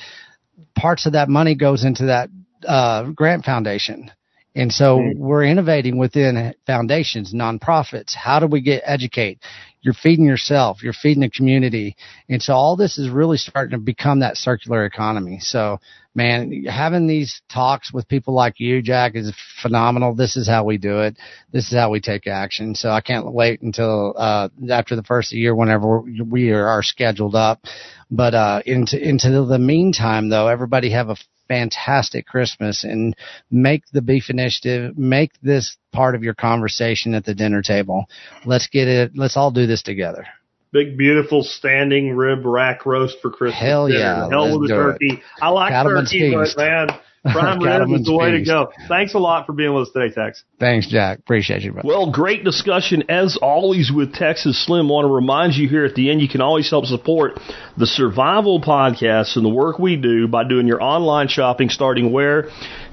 parts 0.75 1.05
of 1.05 1.13
that 1.13 1.29
money 1.29 1.55
goes 1.55 1.83
into 1.83 2.05
that 2.07 2.29
uh, 2.67 3.09
grant 3.11 3.45
foundation. 3.45 4.11
And 4.55 4.73
so 4.73 5.01
we're 5.15 5.45
innovating 5.45 5.97
within 5.97 6.53
foundations, 6.65 7.33
nonprofits. 7.33 8.13
How 8.15 8.39
do 8.39 8.47
we 8.47 8.61
get 8.61 8.81
educate? 8.83 9.39
You're 9.81 9.93
feeding 9.93 10.25
yourself, 10.25 10.83
you're 10.83 10.91
feeding 10.91 11.21
the 11.21 11.29
community. 11.29 11.95
And 12.27 12.41
so 12.41 12.53
all 12.53 12.75
this 12.75 12.97
is 12.97 13.09
really 13.09 13.37
starting 13.37 13.77
to 13.77 13.83
become 13.83 14.19
that 14.19 14.37
circular 14.37 14.85
economy. 14.85 15.39
So 15.39 15.79
man, 16.15 16.65
having 16.65 17.07
these 17.07 17.41
talks 17.51 17.93
with 17.93 18.07
people 18.07 18.33
like 18.33 18.59
you, 18.59 18.81
Jack, 18.81 19.15
is 19.15 19.33
phenomenal. 19.61 20.15
This 20.15 20.35
is 20.37 20.47
how 20.47 20.63
we 20.63 20.77
do 20.77 20.99
it. 20.99 21.17
This 21.51 21.71
is 21.71 21.77
how 21.77 21.89
we 21.89 21.99
take 21.99 22.27
action. 22.27 22.75
So 22.75 22.89
I 22.89 23.01
can't 23.01 23.31
wait 23.31 23.61
until, 23.61 24.15
uh, 24.17 24.49
after 24.69 24.95
the 24.95 25.03
first 25.03 25.31
year, 25.31 25.55
whenever 25.55 26.01
we 26.01 26.51
are, 26.51 26.83
scheduled 26.83 27.35
up. 27.35 27.63
But, 28.09 28.33
uh, 28.33 28.61
into, 28.65 28.97
into 29.01 29.45
the 29.45 29.59
meantime 29.59 30.29
though, 30.29 30.47
everybody 30.47 30.91
have 30.91 31.09
a 31.09 31.17
fantastic 31.47 32.25
Christmas 32.25 32.83
and 32.83 33.15
make 33.51 33.83
the 33.91 34.01
beef 34.01 34.29
initiative, 34.29 34.97
make 34.97 35.31
this 35.41 35.77
part 35.91 36.15
of 36.15 36.23
your 36.23 36.35
conversation 36.35 37.13
at 37.13 37.25
the 37.25 37.33
dinner 37.35 37.61
table. 37.61 38.05
Let's 38.45 38.67
get 38.67 38.87
it. 38.87 39.11
Let's 39.15 39.35
all 39.35 39.51
do 39.51 39.65
this 39.65 39.81
together. 39.81 40.25
Big, 40.71 40.97
beautiful 40.97 41.43
standing 41.43 42.15
rib 42.15 42.45
rack 42.45 42.85
roast 42.85 43.17
for 43.21 43.31
Christmas. 43.31 43.59
Hell 43.59 43.87
dinner. 43.87 43.99
yeah, 43.99 44.29
Hell 44.29 44.59
with 44.59 44.69
the 44.69 44.75
do 44.75 44.81
it. 44.81 44.93
turkey. 44.93 45.23
I 45.41 45.49
like 45.49 45.71
Cattleman's 45.73 46.11
turkey, 46.11 46.31
but 46.35 46.43
feast. 46.45 46.57
man, 46.57 46.87
prime 47.33 47.59
rib 47.59 47.99
is 47.99 48.05
the 48.05 48.15
way 48.15 48.31
to 48.31 48.43
go. 48.45 48.71
Thanks 48.87 49.15
a 49.15 49.17
lot 49.17 49.47
for 49.47 49.53
being 49.53 49.73
with 49.73 49.87
us 49.87 49.93
today, 49.93 50.13
Tex. 50.13 50.43
Thanks, 50.59 50.87
Jack. 50.87 51.17
Appreciate 51.19 51.63
you. 51.63 51.73
Bro. 51.73 51.81
Well, 51.85 52.11
great 52.11 52.43
discussion 52.43 53.03
as 53.09 53.35
always 53.41 53.91
with 53.91 54.13
Texas 54.13 54.63
Slim. 54.63 54.89
Want 54.89 55.05
to 55.05 55.11
remind 55.11 55.55
you 55.55 55.67
here 55.67 55.85
at 55.85 55.95
the 55.95 56.11
end, 56.11 56.21
you 56.21 56.29
can 56.29 56.41
always 56.41 56.69
help 56.69 56.85
support 56.85 57.39
the 57.75 57.87
Survival 57.87 58.61
Podcast 58.61 59.35
and 59.37 59.43
the 59.43 59.49
work 59.49 59.79
we 59.79 59.95
do 59.95 60.27
by 60.27 60.43
doing 60.47 60.67
your 60.67 60.81
online 60.83 61.29
shopping 61.29 61.69
starting 61.69 62.11
where? 62.11 62.49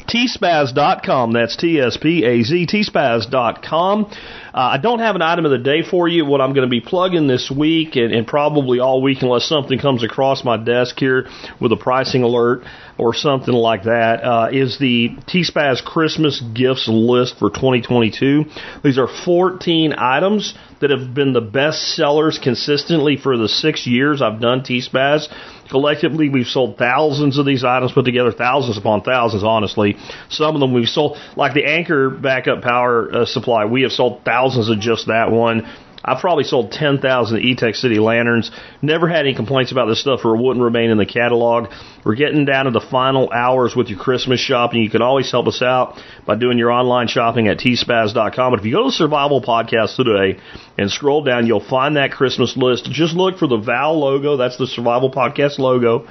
tspaz.com. 0.07 1.33
That's 1.33 1.57
T-S-P-A-Z, 1.57 2.67
tspaz.com. 2.67 4.05
Uh, 4.05 4.11
I 4.55 4.79
don't 4.79 5.01
have 5.01 5.17
an 5.17 5.23
item 5.23 5.45
of 5.45 5.51
the 5.51 5.59
day 5.59 5.83
for 5.83 6.09
you. 6.09 6.25
What 6.25 6.41
I'm 6.41 6.55
going 6.55 6.67
to 6.67 6.71
be 6.71 6.81
plugging 6.81 7.27
this 7.27 7.51
week 7.51 7.97
and, 7.97 8.13
and 8.13 8.27
probably 8.27 8.81
all 8.81 9.03
week 9.03 9.19
unless 9.21 9.45
something 9.45 9.79
comes 9.79 10.03
across 10.03 10.45
my 10.45 10.57
desk 10.57 10.99
here 10.99 11.29
with 11.61 11.73
a 11.73 11.77
pricing 11.77 12.23
alert 12.23 12.63
or 12.99 13.13
something 13.13 13.53
like 13.53 13.83
that, 13.83 14.25
uh, 14.25 14.49
is 14.51 14.79
the 14.79 15.11
T-Spaz 15.27 15.85
Christmas 15.85 16.41
gifts 16.41 16.89
list 16.89 17.39
for 17.39 17.51
2022. 17.51 18.45
These 18.83 18.97
are 18.97 19.07
14 19.07 19.93
items 19.93 20.55
that 20.81 20.91
have 20.91 21.15
been 21.15 21.33
the 21.33 21.43
best 21.43 21.95
sellers 21.95 22.39
consistently 22.43 23.17
for 23.17 23.37
the 23.37 23.49
six 23.49 23.87
years 23.87 24.23
I've 24.23 24.41
done 24.41 24.63
T-Spaz. 24.63 25.29
Collectively, 25.71 26.29
we've 26.29 26.47
sold 26.47 26.79
thousands 26.79 27.39
of 27.39 27.47
these 27.47 27.65
items 27.65 27.93
put 27.93 28.05
together, 28.05 28.33
thousands 28.33 28.79
upon 28.79 29.03
thousands, 29.03 29.43
honestly. 29.45 29.97
Some 30.29 30.55
of 30.55 30.61
them 30.61 30.73
we've 30.73 30.89
sold, 30.89 31.19
like 31.37 31.55
the 31.55 31.65
Anker 31.65 32.11
backup 32.11 32.63
power 32.63 33.13
uh, 33.13 33.25
supply, 33.27 33.65
we 33.65 33.83
have 33.83 33.93
sold 33.93 34.25
thousands 34.25 34.69
of 34.69 34.79
just 34.81 35.07
that 35.07 35.31
one. 35.31 35.67
I've 36.07 36.21
probably 36.21 36.45
sold 36.45 36.71
10,000 36.71 37.43
Etekcity 37.43 37.99
lanterns. 37.99 38.51
Never 38.81 39.09
had 39.09 39.27
any 39.27 39.35
complaints 39.35 39.73
about 39.73 39.87
this 39.87 40.01
stuff 40.01 40.25
or 40.25 40.37
it 40.37 40.41
wouldn't 40.43 40.65
remain 40.65 40.91
in 40.91 40.99
the 40.99 41.07
catalog. 41.07 41.73
We're 42.05 42.15
getting 42.15 42.45
down 42.45 42.67
to 42.67 42.71
the 42.71 42.81
final 42.81 43.31
hours 43.33 43.75
with 43.75 43.89
your 43.89 43.99
Christmas 43.99 44.39
shopping. 44.39 44.83
You 44.83 44.91
can 44.91 45.03
always 45.03 45.31
help 45.31 45.49
us 45.49 45.63
out 45.63 46.01
by 46.25 46.37
doing 46.37 46.59
your 46.59 46.71
online 46.71 47.09
shopping 47.09 47.49
at 47.49 47.59
tspaz.com. 47.59 48.53
But 48.53 48.61
if 48.61 48.65
you 48.65 48.73
go 48.73 48.85
to 48.85 48.89
the 48.89 48.93
Survival 48.93 49.43
Podcast 49.43 49.97
today 49.97 50.41
and 50.79 50.91
scroll 50.91 51.25
down, 51.25 51.47
you'll 51.47 51.67
find 51.67 51.97
that 51.97 52.13
Christmas 52.13 52.57
list. 52.57 52.85
Just 52.85 53.15
look 53.15 53.39
for 53.39 53.49
the 53.49 53.59
Val 53.59 53.99
logo. 53.99 54.37
That's 54.37 54.57
the 54.57 54.69
Survival 54.69 55.11
Podcast 55.11 55.59
logo 55.59 56.07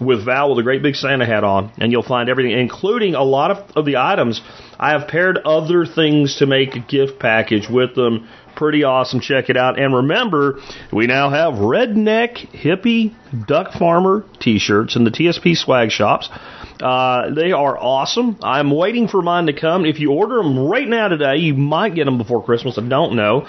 with 0.00 0.24
Val 0.24 0.48
with 0.50 0.58
a 0.58 0.62
great 0.62 0.82
big 0.82 0.94
Santa 0.94 1.26
hat 1.26 1.44
on, 1.44 1.72
and 1.78 1.92
you'll 1.92 2.02
find 2.02 2.28
everything, 2.28 2.58
including 2.58 3.14
a 3.14 3.22
lot 3.22 3.50
of, 3.50 3.76
of 3.76 3.84
the 3.84 3.98
items. 3.98 4.40
I 4.78 4.92
have 4.92 5.08
paired 5.08 5.38
other 5.38 5.84
things 5.84 6.36
to 6.36 6.46
make 6.46 6.74
a 6.74 6.80
gift 6.80 7.18
package 7.18 7.68
with 7.68 7.94
them. 7.94 8.28
Pretty 8.60 8.84
awesome. 8.84 9.20
Check 9.20 9.48
it 9.48 9.56
out. 9.56 9.80
And 9.80 9.94
remember, 9.94 10.60
we 10.92 11.06
now 11.06 11.30
have 11.30 11.54
redneck 11.54 12.46
hippie 12.52 13.14
duck 13.46 13.72
farmer 13.72 14.26
t-shirts 14.38 14.96
in 14.96 15.04
the 15.04 15.10
TSP 15.10 15.56
swag 15.56 15.90
shops. 15.90 16.28
Uh, 16.78 17.32
they 17.34 17.52
are 17.52 17.78
awesome. 17.78 18.38
I'm 18.42 18.70
waiting 18.70 19.08
for 19.08 19.22
mine 19.22 19.46
to 19.46 19.58
come. 19.58 19.86
If 19.86 19.98
you 19.98 20.12
order 20.12 20.36
them 20.36 20.58
right 20.58 20.86
now 20.86 21.08
today, 21.08 21.36
you 21.36 21.54
might 21.54 21.94
get 21.94 22.04
them 22.04 22.18
before 22.18 22.44
Christmas. 22.44 22.76
I 22.76 22.86
don't 22.86 23.16
know. 23.16 23.46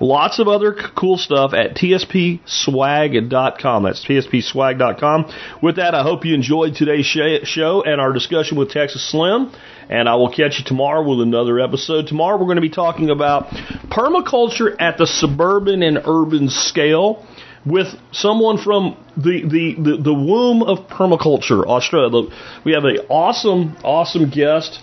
Lots 0.00 0.38
of 0.38 0.48
other 0.48 0.74
cool 0.96 1.18
stuff 1.18 1.52
at 1.52 1.76
tspswag.com. 1.76 3.82
That's 3.82 4.02
tspswag.com. 4.02 5.32
With 5.62 5.76
that, 5.76 5.94
I 5.94 6.02
hope 6.02 6.24
you 6.24 6.34
enjoyed 6.34 6.74
today's 6.74 7.04
sh- 7.04 7.44
show 7.44 7.82
and 7.82 8.00
our 8.00 8.14
discussion 8.14 8.56
with 8.56 8.70
Texas 8.70 9.06
Slim. 9.10 9.52
And 9.90 10.08
I 10.08 10.14
will 10.14 10.30
catch 10.30 10.58
you 10.58 10.64
tomorrow 10.64 11.06
with 11.06 11.20
another 11.20 11.60
episode. 11.60 12.06
Tomorrow 12.06 12.38
we're 12.38 12.46
going 12.46 12.56
to 12.56 12.62
be 12.62 12.70
talking 12.70 13.10
about 13.10 13.48
permaculture 13.90 14.74
at 14.80 14.96
the 14.96 15.06
suburban 15.06 15.82
and 15.82 15.98
urban 16.06 16.48
scale 16.48 17.26
with 17.66 17.88
someone 18.12 18.56
from 18.56 18.96
the, 19.16 19.42
the, 19.42 19.74
the, 19.78 19.96
the 20.02 20.14
womb 20.14 20.62
of 20.62 20.88
permaculture, 20.88 21.66
Australia. 21.66 22.26
We 22.64 22.72
have 22.72 22.84
an 22.84 23.00
awesome, 23.10 23.76
awesome 23.84 24.30
guest. 24.30 24.82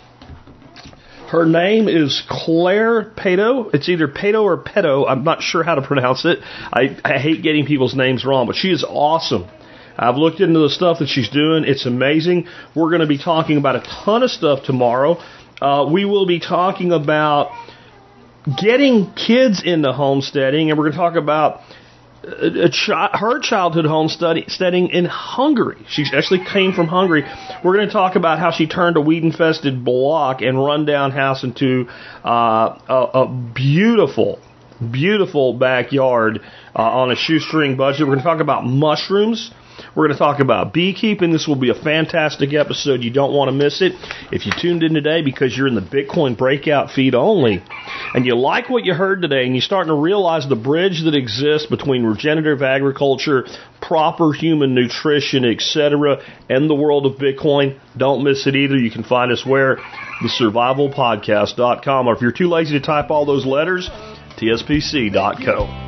Her 1.29 1.45
name 1.45 1.89
is 1.89 2.23
Claire 2.29 3.03
Pato. 3.03 3.73
It's 3.73 3.89
either 3.89 4.07
Pato 4.07 4.43
or 4.43 4.57
Peto. 4.57 5.05
I'm 5.05 5.25
not 5.25 5.41
sure 5.41 5.61
how 5.61 5.75
to 5.75 5.81
pronounce 5.81 6.23
it. 6.23 6.39
I, 6.41 6.97
I 7.03 7.19
hate 7.19 7.43
getting 7.43 7.65
people's 7.65 7.93
names 7.95 8.23
wrong, 8.23 8.47
but 8.47 8.55
she 8.55 8.69
is 8.71 8.85
awesome. 8.87 9.45
I've 9.97 10.15
looked 10.15 10.39
into 10.39 10.59
the 10.59 10.69
stuff 10.69 10.99
that 10.99 11.09
she's 11.09 11.29
doing. 11.29 11.65
It's 11.65 11.85
amazing. 11.85 12.47
We're 12.73 12.89
going 12.89 13.01
to 13.01 13.07
be 13.07 13.17
talking 13.17 13.57
about 13.57 13.75
a 13.75 13.81
ton 14.05 14.23
of 14.23 14.31
stuff 14.31 14.63
tomorrow. 14.63 15.17
Uh, 15.61 15.89
we 15.91 16.05
will 16.05 16.25
be 16.27 16.39
talking 16.39 16.93
about 16.93 17.51
getting 18.61 19.11
kids 19.13 19.61
into 19.65 19.91
homesteading, 19.91 20.69
and 20.69 20.77
we're 20.77 20.85
going 20.85 20.93
to 20.93 20.97
talk 20.97 21.15
about 21.15 21.59
a, 22.23 22.69
a 22.69 23.17
her 23.17 23.39
childhood 23.39 23.85
homesteading 23.85 24.89
in 24.89 25.05
Hungary. 25.05 25.77
She 25.89 26.05
actually 26.13 26.43
came 26.45 26.73
from 26.73 26.87
Hungary. 26.87 27.23
We're 27.63 27.75
going 27.75 27.87
to 27.87 27.93
talk 27.93 28.15
about 28.15 28.39
how 28.39 28.51
she 28.51 28.67
turned 28.67 28.97
a 28.97 29.01
weed-infested 29.01 29.83
block 29.83 30.41
and 30.41 30.57
rundown 30.57 31.11
house 31.11 31.43
into 31.43 31.87
uh, 32.23 32.79
a, 32.89 33.09
a 33.13 33.27
beautiful, 33.27 34.39
beautiful 34.91 35.53
backyard 35.53 36.41
uh, 36.75 36.81
on 36.81 37.11
a 37.11 37.15
shoestring 37.15 37.77
budget. 37.77 38.01
We're 38.01 38.13
going 38.13 38.19
to 38.19 38.23
talk 38.23 38.41
about 38.41 38.65
mushrooms. 38.65 39.51
We're 39.95 40.07
going 40.07 40.17
to 40.17 40.19
talk 40.19 40.39
about 40.39 40.73
beekeeping. 40.73 41.31
This 41.31 41.47
will 41.47 41.55
be 41.55 41.69
a 41.69 41.75
fantastic 41.75 42.53
episode. 42.53 43.03
You 43.03 43.11
don't 43.11 43.33
want 43.33 43.49
to 43.49 43.51
miss 43.51 43.81
it. 43.81 43.93
If 44.31 44.45
you 44.45 44.51
tuned 44.59 44.83
in 44.83 44.93
today 44.93 45.21
because 45.21 45.55
you're 45.55 45.67
in 45.67 45.75
the 45.75 45.81
Bitcoin 45.81 46.37
breakout 46.37 46.91
feed 46.91 47.15
only 47.15 47.63
and 48.13 48.25
you 48.25 48.35
like 48.37 48.69
what 48.69 48.85
you 48.85 48.93
heard 48.93 49.21
today 49.21 49.45
and 49.45 49.55
you're 49.55 49.61
starting 49.61 49.89
to 49.89 49.99
realize 49.99 50.47
the 50.47 50.55
bridge 50.55 51.03
that 51.03 51.15
exists 51.15 51.67
between 51.67 52.03
regenerative 52.03 52.61
agriculture, 52.61 53.45
proper 53.81 54.33
human 54.33 54.75
nutrition, 54.75 55.45
etc., 55.45 56.23
and 56.49 56.69
the 56.69 56.75
world 56.75 57.05
of 57.05 57.13
Bitcoin, 57.13 57.79
don't 57.95 58.23
miss 58.23 58.47
it 58.47 58.55
either. 58.55 58.77
You 58.77 58.91
can 58.91 59.03
find 59.03 59.31
us 59.31 59.45
where? 59.45 59.77
TheSurvivalPodcast.com. 60.21 62.07
Or 62.07 62.15
if 62.15 62.21
you're 62.21 62.31
too 62.31 62.47
lazy 62.47 62.79
to 62.79 62.85
type 62.85 63.09
all 63.11 63.25
those 63.25 63.45
letters, 63.45 63.89
TSPC.co. 64.37 65.87